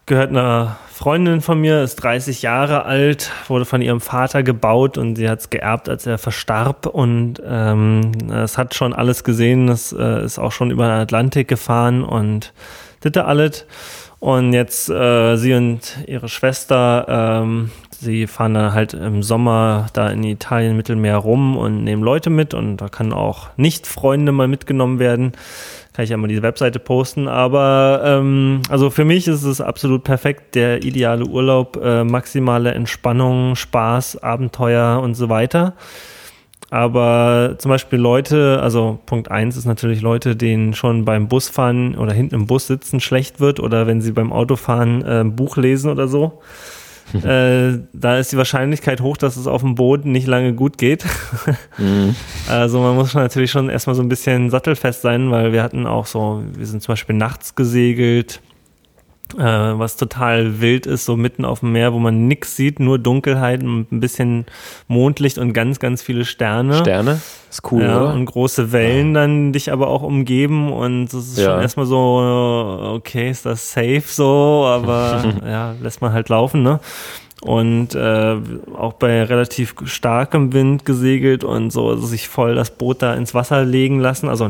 gehört 0.05 0.29
einer 0.29 0.77
Freundin 0.91 1.41
von 1.41 1.61
mir, 1.61 1.83
ist 1.83 1.97
30 1.97 2.41
Jahre 2.41 2.85
alt, 2.85 3.31
wurde 3.49 3.65
von 3.65 3.83
ihrem 3.83 4.01
Vater 4.01 4.41
gebaut 4.41 4.97
und 4.97 5.15
sie 5.15 5.29
hat 5.29 5.41
es 5.41 5.49
geerbt, 5.51 5.89
als 5.89 6.07
er 6.07 6.17
verstarb. 6.17 6.87
Und 6.87 7.41
ähm, 7.45 8.13
es 8.31 8.57
hat 8.57 8.73
schon 8.73 8.93
alles 8.93 9.23
gesehen, 9.23 9.69
es 9.69 9.91
äh, 9.93 10.23
ist 10.23 10.39
auch 10.39 10.51
schon 10.51 10.71
über 10.71 10.85
den 10.85 11.01
Atlantik 11.01 11.47
gefahren 11.47 12.03
und 12.03 12.53
das 13.01 13.23
alles. 13.23 13.65
Und 14.19 14.53
jetzt 14.53 14.89
äh, 14.89 15.35
sie 15.35 15.53
und 15.53 15.97
ihre 16.07 16.29
Schwester, 16.29 17.05
ähm, 17.43 17.69
sie 17.91 18.25
fahren 18.25 18.55
dann 18.55 18.73
halt 18.73 18.95
im 18.95 19.21
Sommer 19.21 19.87
da 19.93 20.09
in 20.09 20.23
Italien 20.23 20.75
Mittelmeer 20.75 21.17
rum 21.17 21.55
und 21.55 21.83
nehmen 21.83 22.01
Leute 22.01 22.31
mit 22.31 22.55
und 22.55 22.77
da 22.77 22.89
kann 22.89 23.13
auch 23.13 23.49
Nicht-Freunde 23.57 24.31
mal 24.31 24.47
mitgenommen 24.47 24.97
werden 24.97 25.33
kann 25.97 26.03
ich 26.03 26.11
ja 26.11 26.17
mal 26.17 26.27
die 26.27 26.43
Webseite 26.43 26.77
posten. 26.77 27.27
Aber 27.27 28.03
ähm, 28.05 28.61
also 28.69 28.91
für 28.91 29.03
mich 29.03 29.27
ist 29.27 29.41
es 29.41 29.59
absolut 29.59 30.03
perfekt, 30.03 30.53
der 30.53 30.83
ideale 30.83 31.25
Urlaub, 31.25 31.75
äh, 31.83 32.03
maximale 32.03 32.71
Entspannung, 32.75 33.55
Spaß, 33.55 34.21
Abenteuer 34.21 35.01
und 35.01 35.15
so 35.15 35.27
weiter. 35.29 35.73
Aber 36.69 37.55
zum 37.57 37.69
Beispiel 37.69 37.97
Leute, 37.97 38.59
also 38.61 38.99
Punkt 39.07 39.31
eins 39.31 39.57
ist 39.57 39.65
natürlich 39.65 40.01
Leute, 40.01 40.35
denen 40.35 40.75
schon 40.75 41.03
beim 41.03 41.29
Busfahren 41.29 41.97
oder 41.97 42.13
hinten 42.13 42.35
im 42.35 42.45
Bus 42.45 42.67
sitzen 42.67 42.99
schlecht 42.99 43.39
wird 43.39 43.59
oder 43.59 43.87
wenn 43.87 43.99
sie 43.99 44.11
beim 44.11 44.31
Autofahren 44.31 45.03
äh, 45.03 45.21
ein 45.21 45.35
Buch 45.35 45.57
lesen 45.57 45.89
oder 45.89 46.07
so. 46.07 46.41
Äh, 47.13 47.79
da 47.93 48.17
ist 48.17 48.31
die 48.31 48.37
Wahrscheinlichkeit 48.37 49.01
hoch, 49.01 49.17
dass 49.17 49.37
es 49.37 49.47
auf 49.47 49.61
dem 49.61 49.75
Boden 49.75 50.11
nicht 50.11 50.27
lange 50.27 50.53
gut 50.53 50.77
geht. 50.77 51.05
mhm. 51.77 52.15
Also 52.49 52.79
man 52.81 52.95
muss 52.95 53.11
schon 53.11 53.21
natürlich 53.21 53.51
schon 53.51 53.69
erstmal 53.69 53.95
so 53.95 54.01
ein 54.01 54.09
bisschen 54.09 54.49
sattelfest 54.49 55.01
sein, 55.01 55.31
weil 55.31 55.53
wir 55.53 55.63
hatten 55.63 55.87
auch 55.87 56.05
so, 56.05 56.43
wir 56.55 56.65
sind 56.65 56.83
zum 56.83 56.93
Beispiel 56.93 57.15
nachts 57.15 57.55
gesegelt, 57.55 58.41
äh, 59.35 59.39
was 59.39 59.97
total 59.97 60.61
wild 60.61 60.85
ist, 60.85 61.05
so 61.05 61.17
mitten 61.17 61.45
auf 61.45 61.59
dem 61.59 61.71
Meer, 61.73 61.93
wo 61.93 61.99
man 61.99 62.27
nichts 62.27 62.55
sieht, 62.55 62.79
nur 62.79 62.99
Dunkelheit 62.99 63.63
und 63.63 63.91
ein 63.91 63.99
bisschen 63.99 64.45
Mondlicht 64.87 65.37
und 65.37 65.53
ganz, 65.53 65.79
ganz 65.79 66.01
viele 66.01 66.25
Sterne. 66.25 66.77
Sterne? 66.77 67.21
Ist 67.57 67.71
cool, 67.71 67.81
ja, 67.81 67.97
oder? 67.99 68.13
Und 68.13 68.25
große 68.25 68.71
Wellen 68.71 69.15
ja. 69.15 69.21
dann 69.21 69.51
dich 69.51 69.71
aber 69.71 69.87
auch 69.87 70.03
umgeben 70.03 70.71
und 70.71 71.05
es 71.05 71.31
ist 71.31 71.37
ja. 71.39 71.45
schon 71.45 71.61
erstmal 71.61 71.85
so, 71.87 72.91
okay, 72.95 73.31
ist 73.31 73.47
das 73.47 73.71
safe 73.71 74.03
so, 74.05 74.65
aber 74.67 75.23
ja, 75.45 75.73
lässt 75.81 76.01
man 76.01 76.13
halt 76.13 76.29
laufen, 76.29 76.61
ne? 76.61 76.79
und 77.41 77.95
äh, 77.95 78.35
auch 78.75 78.93
bei 78.93 79.23
relativ 79.23 79.75
starkem 79.85 80.53
Wind 80.53 80.85
gesegelt 80.85 81.43
und 81.43 81.71
so 81.71 81.95
sich 81.95 82.27
voll 82.27 82.55
das 82.55 82.71
Boot 82.71 83.01
da 83.01 83.13
ins 83.13 83.33
Wasser 83.33 83.63
legen 83.63 83.99
lassen, 83.99 84.29
also 84.29 84.45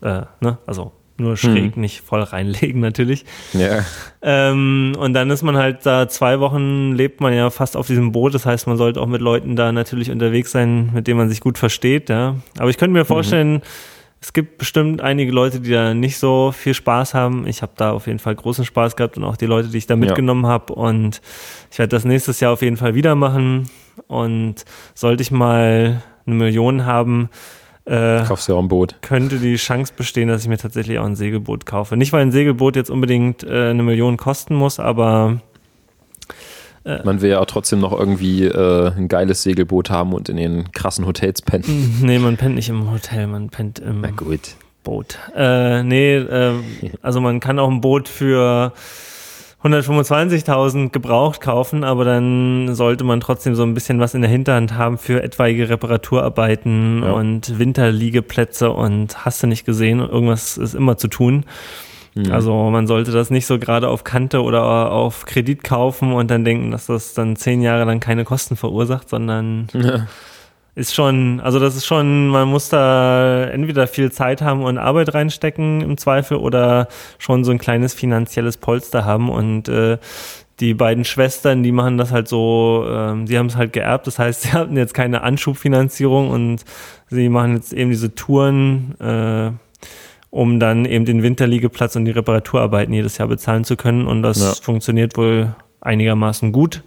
äh, 0.00 0.22
ne, 0.40 0.58
also 0.66 0.92
nur 1.18 1.36
schräg, 1.36 1.74
hm. 1.74 1.80
nicht 1.80 2.00
voll 2.00 2.22
reinlegen 2.22 2.80
natürlich. 2.80 3.24
Ja. 3.52 3.84
Ähm, 4.22 4.92
und 4.98 5.14
dann 5.14 5.30
ist 5.30 5.42
man 5.42 5.56
halt 5.56 5.84
da 5.84 6.08
zwei 6.08 6.40
Wochen, 6.40 6.92
lebt 6.92 7.20
man 7.20 7.32
ja 7.34 7.50
fast 7.50 7.76
auf 7.76 7.86
diesem 7.86 8.12
Boot. 8.12 8.34
Das 8.34 8.46
heißt, 8.46 8.66
man 8.66 8.76
sollte 8.76 9.00
auch 9.00 9.06
mit 9.06 9.20
Leuten 9.20 9.56
da 9.56 9.72
natürlich 9.72 10.10
unterwegs 10.10 10.52
sein, 10.52 10.90
mit 10.92 11.06
denen 11.06 11.18
man 11.18 11.28
sich 11.28 11.40
gut 11.40 11.58
versteht. 11.58 12.08
Ja. 12.08 12.36
Aber 12.58 12.70
ich 12.70 12.78
könnte 12.78 12.92
mir 12.92 13.00
mhm. 13.00 13.06
vorstellen, 13.06 13.52
mhm. 13.54 13.62
es 14.20 14.32
gibt 14.32 14.58
bestimmt 14.58 15.00
einige 15.00 15.32
Leute, 15.32 15.60
die 15.60 15.70
da 15.70 15.94
nicht 15.94 16.18
so 16.18 16.52
viel 16.52 16.74
Spaß 16.74 17.14
haben. 17.14 17.46
Ich 17.46 17.62
habe 17.62 17.72
da 17.76 17.92
auf 17.92 18.06
jeden 18.06 18.18
Fall 18.18 18.34
großen 18.34 18.64
Spaß 18.64 18.96
gehabt 18.96 19.16
und 19.16 19.24
auch 19.24 19.36
die 19.36 19.46
Leute, 19.46 19.68
die 19.68 19.78
ich 19.78 19.86
da 19.86 19.96
mitgenommen 19.96 20.44
ja. 20.44 20.50
habe. 20.50 20.72
Und 20.74 21.20
ich 21.70 21.78
werde 21.78 21.90
das 21.90 22.04
nächstes 22.04 22.40
Jahr 22.40 22.52
auf 22.52 22.62
jeden 22.62 22.76
Fall 22.76 22.94
wieder 22.94 23.14
machen. 23.14 23.68
Und 24.06 24.64
sollte 24.94 25.22
ich 25.22 25.30
mal 25.30 26.02
eine 26.26 26.34
Million 26.34 26.86
haben, 26.86 27.28
äh, 27.84 28.22
Kaufst 28.24 28.48
du 28.48 28.54
auch 28.54 28.60
ein 28.62 28.68
Boot. 28.68 28.96
Könnte 29.02 29.38
die 29.38 29.56
Chance 29.56 29.92
bestehen, 29.96 30.28
dass 30.28 30.42
ich 30.42 30.48
mir 30.48 30.58
tatsächlich 30.58 30.98
auch 30.98 31.04
ein 31.04 31.16
Segelboot 31.16 31.66
kaufe. 31.66 31.96
Nicht, 31.96 32.12
weil 32.12 32.22
ein 32.22 32.32
Segelboot 32.32 32.76
jetzt 32.76 32.90
unbedingt 32.90 33.42
äh, 33.42 33.70
eine 33.70 33.82
Million 33.82 34.16
kosten 34.16 34.54
muss, 34.54 34.78
aber. 34.78 35.40
Äh, 36.84 36.98
Man 37.04 37.20
will 37.20 37.30
ja 37.30 37.40
auch 37.40 37.46
trotzdem 37.46 37.80
noch 37.80 37.92
irgendwie 37.98 38.44
äh, 38.44 38.92
ein 38.96 39.08
geiles 39.08 39.42
Segelboot 39.42 39.90
haben 39.90 40.12
und 40.12 40.28
in 40.28 40.36
den 40.36 40.70
krassen 40.72 41.06
Hotels 41.06 41.42
pennen. 41.42 41.98
Nee, 42.02 42.18
man 42.18 42.36
pennt 42.36 42.54
nicht 42.54 42.68
im 42.68 42.90
Hotel, 42.90 43.26
man 43.26 43.50
pennt 43.50 43.78
im 43.78 44.00
Na 44.00 44.10
gut. 44.10 44.56
Boot. 44.84 45.18
Äh, 45.36 45.82
nee, 45.84 46.16
äh, 46.16 46.54
also 47.02 47.20
man 47.20 47.40
kann 47.40 47.58
auch 47.58 47.70
ein 47.70 47.80
Boot 47.80 48.08
für 48.08 48.72
125.000 49.64 50.90
gebraucht 50.90 51.40
kaufen, 51.40 51.84
aber 51.84 52.04
dann 52.04 52.74
sollte 52.74 53.04
man 53.04 53.20
trotzdem 53.20 53.54
so 53.54 53.62
ein 53.62 53.74
bisschen 53.74 54.00
was 54.00 54.14
in 54.14 54.22
der 54.22 54.30
Hinterhand 54.30 54.74
haben 54.74 54.98
für 54.98 55.22
etwaige 55.22 55.68
Reparaturarbeiten 55.68 57.02
ja. 57.02 57.12
und 57.12 57.58
Winterliegeplätze 57.58 58.70
und 58.70 59.24
hast 59.24 59.42
du 59.42 59.46
nicht 59.46 59.64
gesehen, 59.64 60.00
irgendwas 60.00 60.56
ist 60.56 60.74
immer 60.74 60.96
zu 60.96 61.08
tun. 61.08 61.44
Mhm. 62.14 62.32
Also 62.32 62.70
man 62.70 62.86
sollte 62.86 63.12
das 63.12 63.30
nicht 63.30 63.46
so 63.46 63.58
gerade 63.58 63.88
auf 63.88 64.02
Kante 64.04 64.42
oder 64.42 64.90
auf 64.90 65.26
Kredit 65.26 65.62
kaufen 65.62 66.12
und 66.12 66.30
dann 66.30 66.44
denken, 66.44 66.72
dass 66.72 66.86
das 66.86 67.14
dann 67.14 67.36
zehn 67.36 67.62
Jahre 67.62 67.84
lang 67.84 68.00
keine 68.00 68.24
Kosten 68.24 68.56
verursacht, 68.56 69.08
sondern 69.08 69.68
ja 69.72 70.06
ist 70.74 70.94
schon, 70.94 71.40
also 71.40 71.58
das 71.58 71.76
ist 71.76 71.84
schon, 71.84 72.28
man 72.28 72.48
muss 72.48 72.70
da 72.70 73.44
entweder 73.44 73.86
viel 73.86 74.10
Zeit 74.10 74.40
haben 74.40 74.62
und 74.62 74.78
Arbeit 74.78 75.12
reinstecken 75.12 75.82
im 75.82 75.98
Zweifel 75.98 76.38
oder 76.38 76.88
schon 77.18 77.44
so 77.44 77.50
ein 77.50 77.58
kleines 77.58 77.92
finanzielles 77.92 78.56
Polster 78.56 79.04
haben 79.04 79.28
und 79.28 79.68
äh, 79.68 79.98
die 80.60 80.74
beiden 80.74 81.04
Schwestern, 81.04 81.62
die 81.62 81.72
machen 81.72 81.98
das 81.98 82.10
halt 82.10 82.28
so, 82.28 82.86
äh, 82.88 83.26
sie 83.26 83.36
haben 83.38 83.46
es 83.46 83.56
halt 83.56 83.74
geerbt, 83.74 84.06
das 84.06 84.18
heißt, 84.18 84.42
sie 84.42 84.52
hatten 84.52 84.76
jetzt 84.76 84.94
keine 84.94 85.22
Anschubfinanzierung 85.22 86.30
und 86.30 86.64
sie 87.08 87.28
machen 87.28 87.56
jetzt 87.56 87.74
eben 87.74 87.90
diese 87.90 88.14
Touren, 88.14 88.98
äh, 88.98 89.50
um 90.30 90.58
dann 90.58 90.86
eben 90.86 91.04
den 91.04 91.22
Winterliegeplatz 91.22 91.96
und 91.96 92.06
die 92.06 92.12
Reparaturarbeiten 92.12 92.94
jedes 92.94 93.18
Jahr 93.18 93.28
bezahlen 93.28 93.64
zu 93.64 93.76
können 93.76 94.06
und 94.06 94.22
das 94.22 94.40
ja. 94.40 94.52
funktioniert 94.54 95.18
wohl 95.18 95.54
einigermaßen 95.82 96.52
gut. 96.52 96.82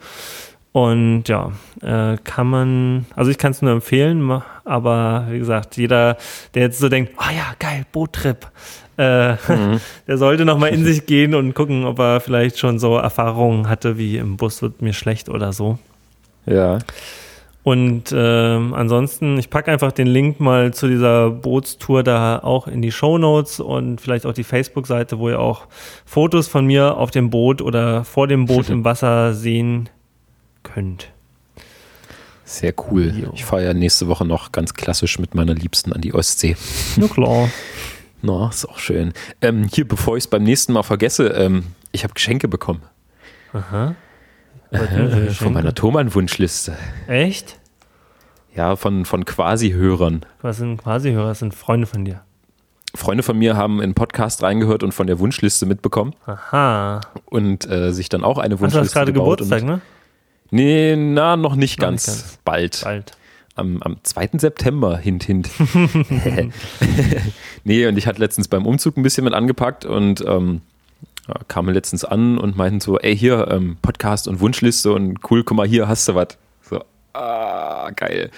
Und 0.75 1.29
ja, 1.29 1.53
äh, 1.81 2.17
kann 2.25 2.47
man, 2.47 3.05
also 3.15 3.31
ich 3.31 3.37
kann 3.37 3.51
es 3.51 3.61
nur 3.61 3.71
empfehlen, 3.71 4.29
aber 4.65 5.25
wie 5.29 5.39
gesagt, 5.39 5.77
jeder, 5.77 6.17
der 6.53 6.63
jetzt 6.63 6.79
so 6.79 6.89
denkt, 6.89 7.13
oh 7.17 7.33
ja, 7.33 7.53
geil, 7.59 7.85
Boottrip, 7.93 8.45
äh, 8.97 9.35
mhm. 9.35 9.79
der 10.07 10.17
sollte 10.17 10.43
nochmal 10.43 10.71
in 10.71 10.83
sich 10.85 11.05
gehen 11.05 11.33
und 11.33 11.53
gucken, 11.53 11.85
ob 11.85 11.99
er 11.99 12.19
vielleicht 12.19 12.59
schon 12.59 12.77
so 12.77 12.97
Erfahrungen 12.97 13.69
hatte, 13.69 13.97
wie 13.97 14.17
im 14.17 14.35
Bus 14.35 14.61
wird 14.61 14.81
mir 14.81 14.91
schlecht 14.91 15.29
oder 15.29 15.53
so. 15.53 15.79
Ja. 16.45 16.79
Und 17.63 18.11
äh, 18.11 18.17
ansonsten, 18.17 19.37
ich 19.37 19.49
packe 19.49 19.71
einfach 19.71 19.93
den 19.93 20.07
Link 20.07 20.41
mal 20.41 20.73
zu 20.73 20.89
dieser 20.89 21.29
Bootstour 21.29 22.03
da 22.03 22.39
auch 22.39 22.67
in 22.67 22.81
die 22.81 22.91
Show 22.91 23.17
Notes 23.17 23.61
und 23.61 24.01
vielleicht 24.01 24.25
auch 24.25 24.33
die 24.33 24.43
Facebook-Seite, 24.43 25.19
wo 25.19 25.29
ihr 25.29 25.39
auch 25.39 25.67
Fotos 26.03 26.49
von 26.49 26.65
mir 26.65 26.97
auf 26.97 27.11
dem 27.11 27.29
Boot 27.29 27.61
oder 27.61 28.03
vor 28.03 28.27
dem 28.27 28.45
Boot 28.45 28.69
im 28.69 28.83
Wasser 28.83 29.33
sehen 29.33 29.89
könnt. 30.75 31.07
Sehr 32.43 32.73
cool. 32.91 33.13
Jo. 33.15 33.31
Ich 33.33 33.45
fahre 33.45 33.63
ja 33.63 33.73
nächste 33.73 34.07
Woche 34.07 34.25
noch 34.25 34.51
ganz 34.51 34.73
klassisch 34.73 35.17
mit 35.17 35.33
meiner 35.33 35.55
Liebsten 35.55 35.93
an 35.93 36.01
die 36.01 36.13
Ostsee. 36.13 36.57
Na 36.97 37.07
klar. 37.07 37.49
Na, 38.21 38.49
ist 38.49 38.67
auch 38.67 38.77
schön. 38.77 39.13
Ähm, 39.41 39.67
hier, 39.71 39.87
bevor 39.87 40.17
ich 40.17 40.25
es 40.25 40.27
beim 40.29 40.43
nächsten 40.43 40.73
Mal 40.73 40.83
vergesse, 40.83 41.27
ähm, 41.29 41.63
ich 41.91 42.03
habe 42.03 42.13
Geschenke 42.13 42.47
bekommen. 42.47 42.81
Aha. 43.53 43.95
Äh, 44.71 45.29
von 45.29 45.53
meiner 45.53 45.73
Thomann-Wunschliste. 45.73 46.77
Echt? 47.07 47.57
Ja, 48.53 48.75
von, 48.75 49.05
von 49.05 49.23
Quasi-Hörern. 49.25 50.25
Was 50.41 50.57
sind 50.57 50.77
Quasi-Hörer? 50.77 51.29
Das 51.29 51.39
sind 51.39 51.55
Freunde 51.55 51.87
von 51.87 52.03
dir. 52.03 52.21
Freunde 52.93 53.23
von 53.23 53.37
mir 53.37 53.55
haben 53.55 53.81
in 53.81 53.93
Podcast 53.93 54.43
reingehört 54.43 54.83
und 54.83 54.93
von 54.93 55.07
der 55.07 55.19
Wunschliste 55.19 55.65
mitbekommen. 55.65 56.13
Aha. 56.25 57.01
Und 57.25 57.69
äh, 57.69 57.91
sich 57.91 58.09
dann 58.09 58.23
auch 58.23 58.37
eine 58.37 58.59
Wunschliste 58.59 58.81
Hast 58.81 58.95
du 58.95 58.99
gerade 58.99 59.13
Geburtstag, 59.13 59.63
ne? 59.63 59.81
Nee, 60.51 60.95
na, 60.95 61.37
noch 61.37 61.55
nicht, 61.55 61.79
noch 61.79 61.87
ganz. 61.87 62.07
nicht 62.07 62.17
ganz. 62.17 62.39
Bald. 62.43 62.81
Bald. 62.83 63.11
Am, 63.55 63.81
am 63.81 63.97
2. 64.03 64.31
September, 64.33 64.97
hint, 64.97 65.23
hint. 65.23 65.49
nee, 67.63 67.87
und 67.87 67.97
ich 67.97 68.05
hatte 68.05 68.19
letztens 68.19 68.49
beim 68.49 68.65
Umzug 68.65 68.97
ein 68.97 69.03
bisschen 69.03 69.23
mit 69.23 69.33
angepackt 69.33 69.85
und 69.85 70.23
ähm, 70.27 70.61
kamen 71.47 71.73
letztens 71.73 72.03
an 72.03 72.37
und 72.37 72.57
meinten 72.57 72.81
so, 72.81 72.99
ey, 72.99 73.17
hier, 73.17 73.47
ähm, 73.49 73.77
Podcast 73.81 74.27
und 74.27 74.41
Wunschliste 74.41 74.91
und 74.91 75.19
cool, 75.31 75.43
guck 75.43 75.55
mal, 75.55 75.67
hier 75.67 75.87
hast 75.87 76.07
du 76.07 76.15
was. 76.15 76.37
So, 76.61 76.83
ah, 77.13 77.91
geil. 77.91 78.29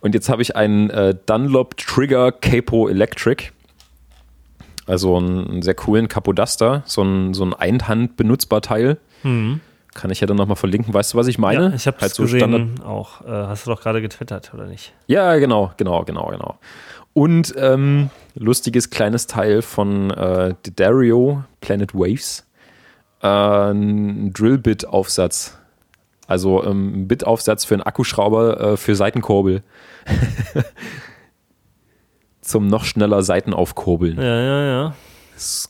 Und 0.00 0.14
jetzt 0.14 0.28
habe 0.28 0.42
ich 0.42 0.56
einen 0.56 0.90
äh, 0.90 1.14
Dunlop 1.26 1.76
Trigger 1.76 2.32
Capo 2.32 2.88
Electric. 2.88 3.50
Also 4.86 5.16
einen, 5.16 5.48
einen 5.48 5.62
sehr 5.62 5.74
coolen 5.74 6.08
Capodaster, 6.08 6.82
so 6.86 7.02
ein, 7.02 7.34
so 7.34 7.44
ein 7.44 7.52
Einhand 7.52 8.16
benutzbar 8.16 8.62
Teil. 8.62 8.98
Mhm. 9.22 9.60
Kann 9.98 10.12
ich 10.12 10.20
ja 10.20 10.28
dann 10.28 10.36
nochmal 10.36 10.54
verlinken. 10.54 10.94
Weißt 10.94 11.12
du, 11.12 11.18
was 11.18 11.26
ich 11.26 11.38
meine? 11.38 11.70
Ja, 11.70 11.74
ich 11.74 11.88
habe 11.88 11.96
es 11.96 12.02
halt 12.02 12.14
so 12.14 12.22
gesehen 12.22 12.38
Standard 12.38 12.86
auch. 12.86 13.20
Äh, 13.22 13.30
hast 13.30 13.66
du 13.66 13.70
doch 13.70 13.80
gerade 13.80 14.00
getwittert, 14.00 14.54
oder 14.54 14.66
nicht? 14.66 14.92
Ja, 15.08 15.34
genau, 15.38 15.72
genau, 15.76 16.04
genau, 16.04 16.28
genau. 16.28 16.56
Und 17.14 17.52
ähm, 17.58 18.10
lustiges 18.36 18.90
kleines 18.90 19.26
Teil 19.26 19.60
von 19.60 20.12
äh, 20.12 20.54
Dario 20.76 21.42
Planet 21.60 21.94
Waves. 21.94 22.46
Äh, 23.22 23.26
ein 23.26 24.32
Drill-Bit-Aufsatz. 24.32 25.58
Also 26.28 26.62
ähm, 26.62 27.02
ein 27.02 27.08
Bit-Aufsatz 27.08 27.64
für 27.64 27.74
einen 27.74 27.82
Akkuschrauber 27.82 28.60
äh, 28.60 28.76
für 28.76 28.94
Seitenkurbel. 28.94 29.64
Zum 32.40 32.68
noch 32.68 32.84
schneller 32.84 33.24
Seiten 33.24 33.52
aufkurbeln. 33.52 34.16
Ja, 34.16 34.40
ja, 34.40 34.64
ja. 34.64 34.94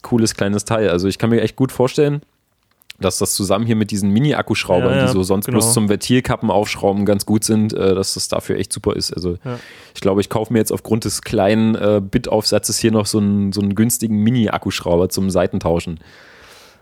Cooles 0.03 0.35
kleines 0.35 0.67
Teil. 0.67 0.91
Also 0.91 1.09
ich 1.09 1.19
kann 1.19 1.31
mir 1.31 1.41
echt 1.41 1.57
gut 1.57 1.73
vorstellen, 1.73 2.21
dass 3.01 3.19
das 3.19 3.35
zusammen 3.35 3.65
hier 3.65 3.77
mit 3.77 3.91
diesen 3.91 4.11
Mini-Akkuschraubern, 4.11 4.91
ja, 4.91 4.97
ja, 4.97 5.07
die 5.07 5.12
so 5.12 5.23
sonst 5.23 5.47
genau. 5.47 5.59
bloß 5.59 5.73
zum 5.73 5.89
Ventilkappen 5.89 6.51
aufschrauben, 6.51 7.05
ganz 7.05 7.27
gut 7.27 7.45
sind, 7.45 7.73
äh, 7.73 7.95
dass 7.95 8.15
das 8.15 8.29
dafür 8.29 8.57
echt 8.57 8.73
super 8.73 8.97
ist. 8.97 9.12
Also 9.12 9.37
ja. 9.45 9.59
ich 9.95 10.01
glaube, 10.01 10.20
ich 10.20 10.29
kaufe 10.29 10.53
mir 10.53 10.59
jetzt 10.59 10.73
aufgrund 10.73 11.05
des 11.05 11.23
kleinen 11.23 11.77
äh, 11.77 12.01
Bit-Aufsatzes 12.03 12.79
hier 12.79 12.91
noch 12.91 13.07
so 13.07 13.19
einen, 13.19 13.53
so 13.53 13.61
einen 13.61 13.77
günstigen 13.77 14.16
Mini-Akkuschrauber 14.23 15.09
zum 15.11 15.31
Seitentauschen. 15.31 16.01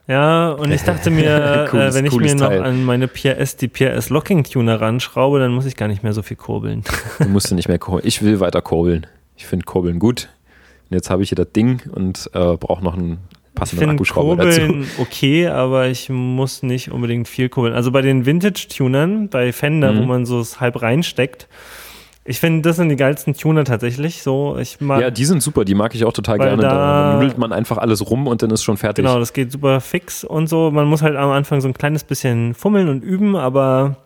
Ja, 0.08 0.52
und 0.52 0.70
ich 0.70 0.82
dachte 0.82 1.10
mir, 1.10 1.66
cooles, 1.70 1.94
äh, 1.94 1.98
wenn 1.98 2.06
ich 2.06 2.16
mir 2.16 2.34
noch 2.34 2.48
Teil. 2.48 2.62
an 2.62 2.84
meine 2.84 3.08
PRS, 3.08 3.56
die 3.56 3.68
PRS 3.68 4.08
Locking 4.08 4.44
Tuner 4.44 4.80
ranschraube, 4.80 5.38
dann 5.38 5.52
muss 5.52 5.66
ich 5.66 5.76
gar 5.76 5.88
nicht 5.88 6.02
mehr 6.02 6.12
so 6.12 6.22
viel 6.22 6.36
kurbeln. 6.36 6.84
Du 7.18 7.28
musst 7.28 7.52
nicht 7.52 7.68
mehr 7.68 7.78
kurbeln. 7.78 8.06
Ich 8.06 8.22
will 8.22 8.40
weiter 8.40 8.62
kurbeln. 8.62 9.06
Ich 9.36 9.46
finde 9.46 9.64
Kurbeln 9.64 9.98
gut. 9.98 10.28
Und 10.88 10.94
jetzt 10.94 11.10
habe 11.10 11.22
ich 11.22 11.30
hier 11.30 11.36
das 11.36 11.52
Ding 11.52 11.82
und 11.92 12.30
äh, 12.32 12.56
brauche 12.56 12.82
noch 12.82 12.94
einen 12.94 13.18
passenden 13.56 13.90
Akkuschrauber 13.90 14.36
dazu. 14.36 14.84
okay, 14.98 15.48
aber 15.48 15.88
ich 15.88 16.08
muss 16.08 16.62
nicht 16.62 16.92
unbedingt 16.92 17.26
viel 17.26 17.48
kurbeln. 17.48 17.74
Also 17.74 17.90
bei 17.90 18.02
den 18.02 18.24
Vintage-Tunern, 18.24 19.28
bei 19.28 19.52
Fender, 19.52 19.92
mhm. 19.92 19.98
wo 19.98 20.02
man 20.04 20.26
so 20.26 20.38
es 20.38 20.60
halb 20.60 20.80
reinsteckt, 20.80 21.48
ich 22.28 22.40
finde, 22.40 22.62
das 22.62 22.76
sind 22.76 22.88
die 22.88 22.96
geilsten 22.96 23.34
Tuner 23.34 23.64
tatsächlich. 23.64 24.22
So, 24.22 24.58
ich 24.58 24.80
mag, 24.80 25.00
ja, 25.00 25.10
die 25.10 25.24
sind 25.24 25.42
super, 25.42 25.64
die 25.64 25.74
mag 25.74 25.94
ich 25.94 26.04
auch 26.04 26.12
total 26.12 26.38
gerne. 26.38 26.60
Da, 26.60 26.68
da 26.68 27.14
nudelt 27.14 27.38
man 27.38 27.52
einfach 27.52 27.78
alles 27.78 28.10
rum 28.10 28.26
und 28.26 28.42
dann 28.42 28.50
ist 28.50 28.64
schon 28.64 28.76
fertig. 28.76 29.04
Genau, 29.04 29.20
das 29.20 29.32
geht 29.32 29.52
super 29.52 29.80
fix 29.80 30.24
und 30.24 30.48
so. 30.48 30.72
Man 30.72 30.86
muss 30.86 31.02
halt 31.02 31.16
am 31.16 31.30
Anfang 31.30 31.60
so 31.60 31.68
ein 31.68 31.74
kleines 31.74 32.02
bisschen 32.02 32.54
fummeln 32.54 32.88
und 32.88 33.02
üben, 33.04 33.36
aber 33.36 33.96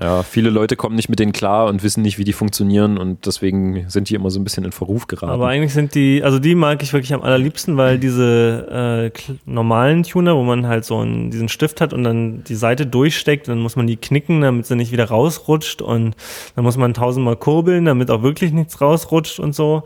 ja, 0.00 0.22
viele 0.22 0.50
Leute 0.50 0.76
kommen 0.76 0.94
nicht 0.94 1.08
mit 1.08 1.18
denen 1.18 1.32
klar 1.32 1.66
und 1.66 1.82
wissen 1.82 2.02
nicht, 2.02 2.18
wie 2.18 2.24
die 2.24 2.32
funktionieren 2.32 2.98
und 2.98 3.26
deswegen 3.26 3.88
sind 3.88 4.08
die 4.08 4.14
immer 4.14 4.30
so 4.30 4.38
ein 4.38 4.44
bisschen 4.44 4.64
in 4.64 4.70
Verruf 4.70 5.08
geraten. 5.08 5.32
Aber 5.32 5.48
eigentlich 5.48 5.72
sind 5.72 5.96
die, 5.96 6.22
also 6.22 6.38
die 6.38 6.54
mag 6.54 6.84
ich 6.84 6.92
wirklich 6.92 7.12
am 7.12 7.22
allerliebsten, 7.22 7.76
weil 7.76 7.98
diese 7.98 9.10
äh, 9.12 9.32
normalen 9.44 10.04
Tuner, 10.04 10.36
wo 10.36 10.44
man 10.44 10.68
halt 10.68 10.84
so 10.84 10.98
einen, 10.98 11.32
diesen 11.32 11.48
Stift 11.48 11.80
hat 11.80 11.92
und 11.92 12.04
dann 12.04 12.44
die 12.44 12.54
Seite 12.54 12.86
durchsteckt, 12.86 13.48
dann 13.48 13.58
muss 13.58 13.74
man 13.74 13.88
die 13.88 13.96
knicken, 13.96 14.40
damit 14.40 14.66
sie 14.66 14.76
nicht 14.76 14.92
wieder 14.92 15.06
rausrutscht 15.06 15.82
und 15.82 16.14
dann 16.54 16.64
muss 16.64 16.76
man 16.76 16.94
tausendmal 16.94 17.36
kurbeln, 17.36 17.84
damit 17.84 18.12
auch 18.12 18.22
wirklich 18.22 18.52
nichts 18.52 18.80
rausrutscht 18.80 19.40
und 19.40 19.56
so. 19.56 19.82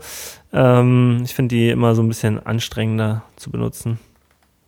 Ähm, 0.53 1.21
ich 1.23 1.33
finde 1.33 1.55
die 1.55 1.69
immer 1.69 1.95
so 1.95 2.03
ein 2.03 2.07
bisschen 2.07 2.45
anstrengender 2.45 3.23
zu 3.35 3.49
benutzen. 3.49 3.97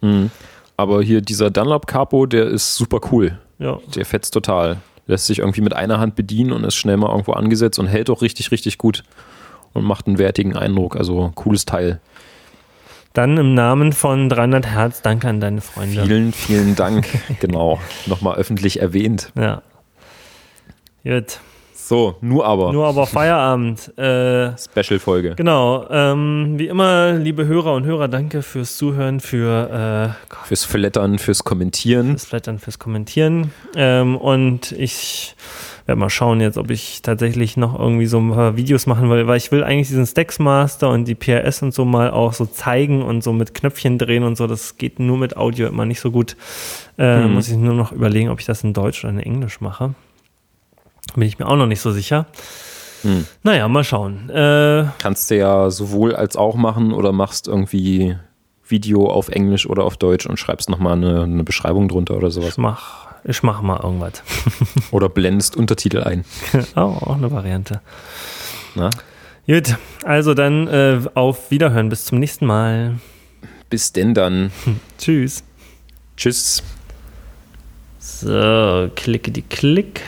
Mhm. 0.01 0.31
Aber 0.75 1.03
hier 1.03 1.21
dieser 1.21 1.51
Dunlop 1.51 1.85
Capo, 1.85 2.25
der 2.25 2.47
ist 2.47 2.75
super 2.75 2.99
cool. 3.11 3.37
Ja. 3.59 3.77
Der 3.95 4.05
fetzt 4.05 4.33
total 4.33 4.77
lässt 5.07 5.27
sich 5.27 5.39
irgendwie 5.39 5.61
mit 5.61 5.75
einer 5.75 5.99
Hand 5.99 6.15
bedienen 6.15 6.51
und 6.51 6.63
ist 6.63 6.75
schnell 6.75 6.97
mal 6.97 7.09
irgendwo 7.09 7.33
angesetzt 7.33 7.79
und 7.79 7.87
hält 7.87 8.09
auch 8.09 8.21
richtig, 8.21 8.51
richtig 8.51 8.77
gut 8.77 9.03
und 9.73 9.83
macht 9.83 10.07
einen 10.07 10.17
wertigen 10.17 10.55
Eindruck. 10.55 10.95
Also 10.95 11.31
cooles 11.35 11.65
Teil. 11.65 11.99
Dann 13.13 13.37
im 13.37 13.53
Namen 13.53 13.93
von 13.93 14.27
300 14.27 14.67
Hertz, 14.67 15.01
danke 15.01 15.29
an 15.29 15.39
deine 15.39 15.61
Freunde. 15.61 16.03
Vielen, 16.05 16.33
vielen 16.33 16.75
Dank. 16.75 17.07
genau. 17.39 17.79
Nochmal 18.07 18.35
öffentlich 18.35 18.81
erwähnt. 18.81 19.31
Ja. 19.35 19.61
Gut. 21.03 21.39
So, 21.87 22.15
nur 22.21 22.47
aber. 22.47 22.73
Nur 22.73 22.87
aber 22.87 23.05
Feierabend. 23.05 23.93
Äh, 24.05 24.51
Special-Folge. 24.57 25.35
Genau. 25.35 25.87
Ähm, 25.89 26.55
wie 26.57 26.67
immer, 26.67 27.13
liebe 27.13 27.45
Hörer 27.45 27.73
und 27.73 27.85
Hörer, 27.85 28.07
danke 28.07 28.41
fürs 28.41 28.77
Zuhören, 28.77 29.19
für 29.19 30.15
äh, 30.29 30.45
fürs 30.45 30.63
Flattern, 30.65 31.17
fürs 31.17 31.43
Kommentieren. 31.43 32.11
Fürs 32.11 32.25
Flattern, 32.25 32.59
fürs 32.59 32.77
Kommentieren. 32.77 33.51
Ähm, 33.75 34.17
und 34.17 34.73
ich 34.73 35.35
werde 35.85 35.99
mal 35.99 36.09
schauen 36.09 36.41
jetzt, 36.41 36.57
ob 36.57 36.71
ich 36.71 37.01
tatsächlich 37.03 37.57
noch 37.57 37.77
irgendwie 37.79 38.07
so 38.07 38.19
ein 38.19 38.31
paar 38.31 38.57
Videos 38.57 38.85
machen 38.85 39.09
will, 39.09 39.27
weil 39.27 39.37
ich 39.37 39.51
will 39.51 39.63
eigentlich 39.63 39.87
diesen 39.87 40.05
Stacks 40.05 40.39
Master 40.39 40.89
und 40.89 41.07
die 41.07 41.15
PRS 41.15 41.61
und 41.61 41.73
so 41.73 41.85
mal 41.85 42.11
auch 42.11 42.33
so 42.33 42.45
zeigen 42.45 43.01
und 43.01 43.23
so 43.23 43.33
mit 43.33 43.53
Knöpfchen 43.53 43.97
drehen 43.97 44.23
und 44.23 44.35
so. 44.35 44.47
Das 44.47 44.77
geht 44.77 44.99
nur 44.99 45.17
mit 45.17 45.37
Audio 45.37 45.67
immer 45.67 45.85
nicht 45.85 45.99
so 45.99 46.11
gut. 46.11 46.35
Äh, 46.97 47.23
hm. 47.23 47.33
Muss 47.33 47.47
ich 47.47 47.55
nur 47.55 47.75
noch 47.75 47.91
überlegen, 47.91 48.29
ob 48.29 48.39
ich 48.39 48.45
das 48.45 48.63
in 48.63 48.73
Deutsch 48.73 49.03
oder 49.03 49.13
in 49.13 49.19
Englisch 49.19 49.61
mache. 49.61 49.93
Bin 51.13 51.23
ich 51.23 51.39
mir 51.39 51.47
auch 51.47 51.55
noch 51.55 51.67
nicht 51.67 51.81
so 51.81 51.91
sicher. 51.91 52.25
Hm. 53.03 53.25
Naja, 53.43 53.67
mal 53.67 53.83
schauen. 53.83 54.29
Äh, 54.29 54.85
Kannst 54.97 55.29
du 55.29 55.37
ja 55.37 55.69
sowohl 55.69 56.15
als 56.15 56.35
auch 56.35 56.55
machen 56.55 56.91
oder 56.91 57.11
machst 57.11 57.47
irgendwie 57.47 58.15
Video 58.67 59.07
auf 59.07 59.29
Englisch 59.29 59.67
oder 59.67 59.83
auf 59.83 59.97
Deutsch 59.97 60.25
und 60.25 60.37
schreibst 60.37 60.69
nochmal 60.69 60.93
eine, 60.93 61.23
eine 61.23 61.43
Beschreibung 61.43 61.87
drunter 61.87 62.17
oder 62.17 62.31
sowas. 62.31 62.49
Ich 62.49 62.57
mach, 62.57 63.07
ich 63.23 63.43
mach 63.43 63.61
mal 63.61 63.79
irgendwas. 63.81 64.23
oder 64.91 65.07
blendest 65.07 65.55
Untertitel 65.55 66.01
ein. 66.01 66.25
oh, 66.75 66.79
auch 66.79 67.15
eine 67.15 67.31
Variante. 67.31 67.81
Na? 68.73 68.89
Gut, 69.47 69.75
also 70.03 70.33
dann 70.33 70.67
äh, 70.67 71.01
auf 71.13 71.51
Wiederhören. 71.51 71.89
Bis 71.89 72.05
zum 72.05 72.19
nächsten 72.19 72.47
Mal. 72.47 72.95
Bis 73.69 73.93
denn 73.93 74.15
dann. 74.15 74.51
Tschüss. 74.97 75.43
Tschüss. 76.17 76.63
So, 77.99 78.89
klicke 78.95 79.31
die 79.31 79.43
Klick. 79.43 80.01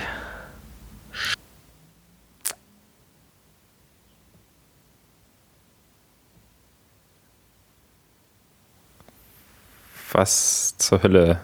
Was 10.13 10.75
zur 10.77 11.03
Hölle 11.03 11.39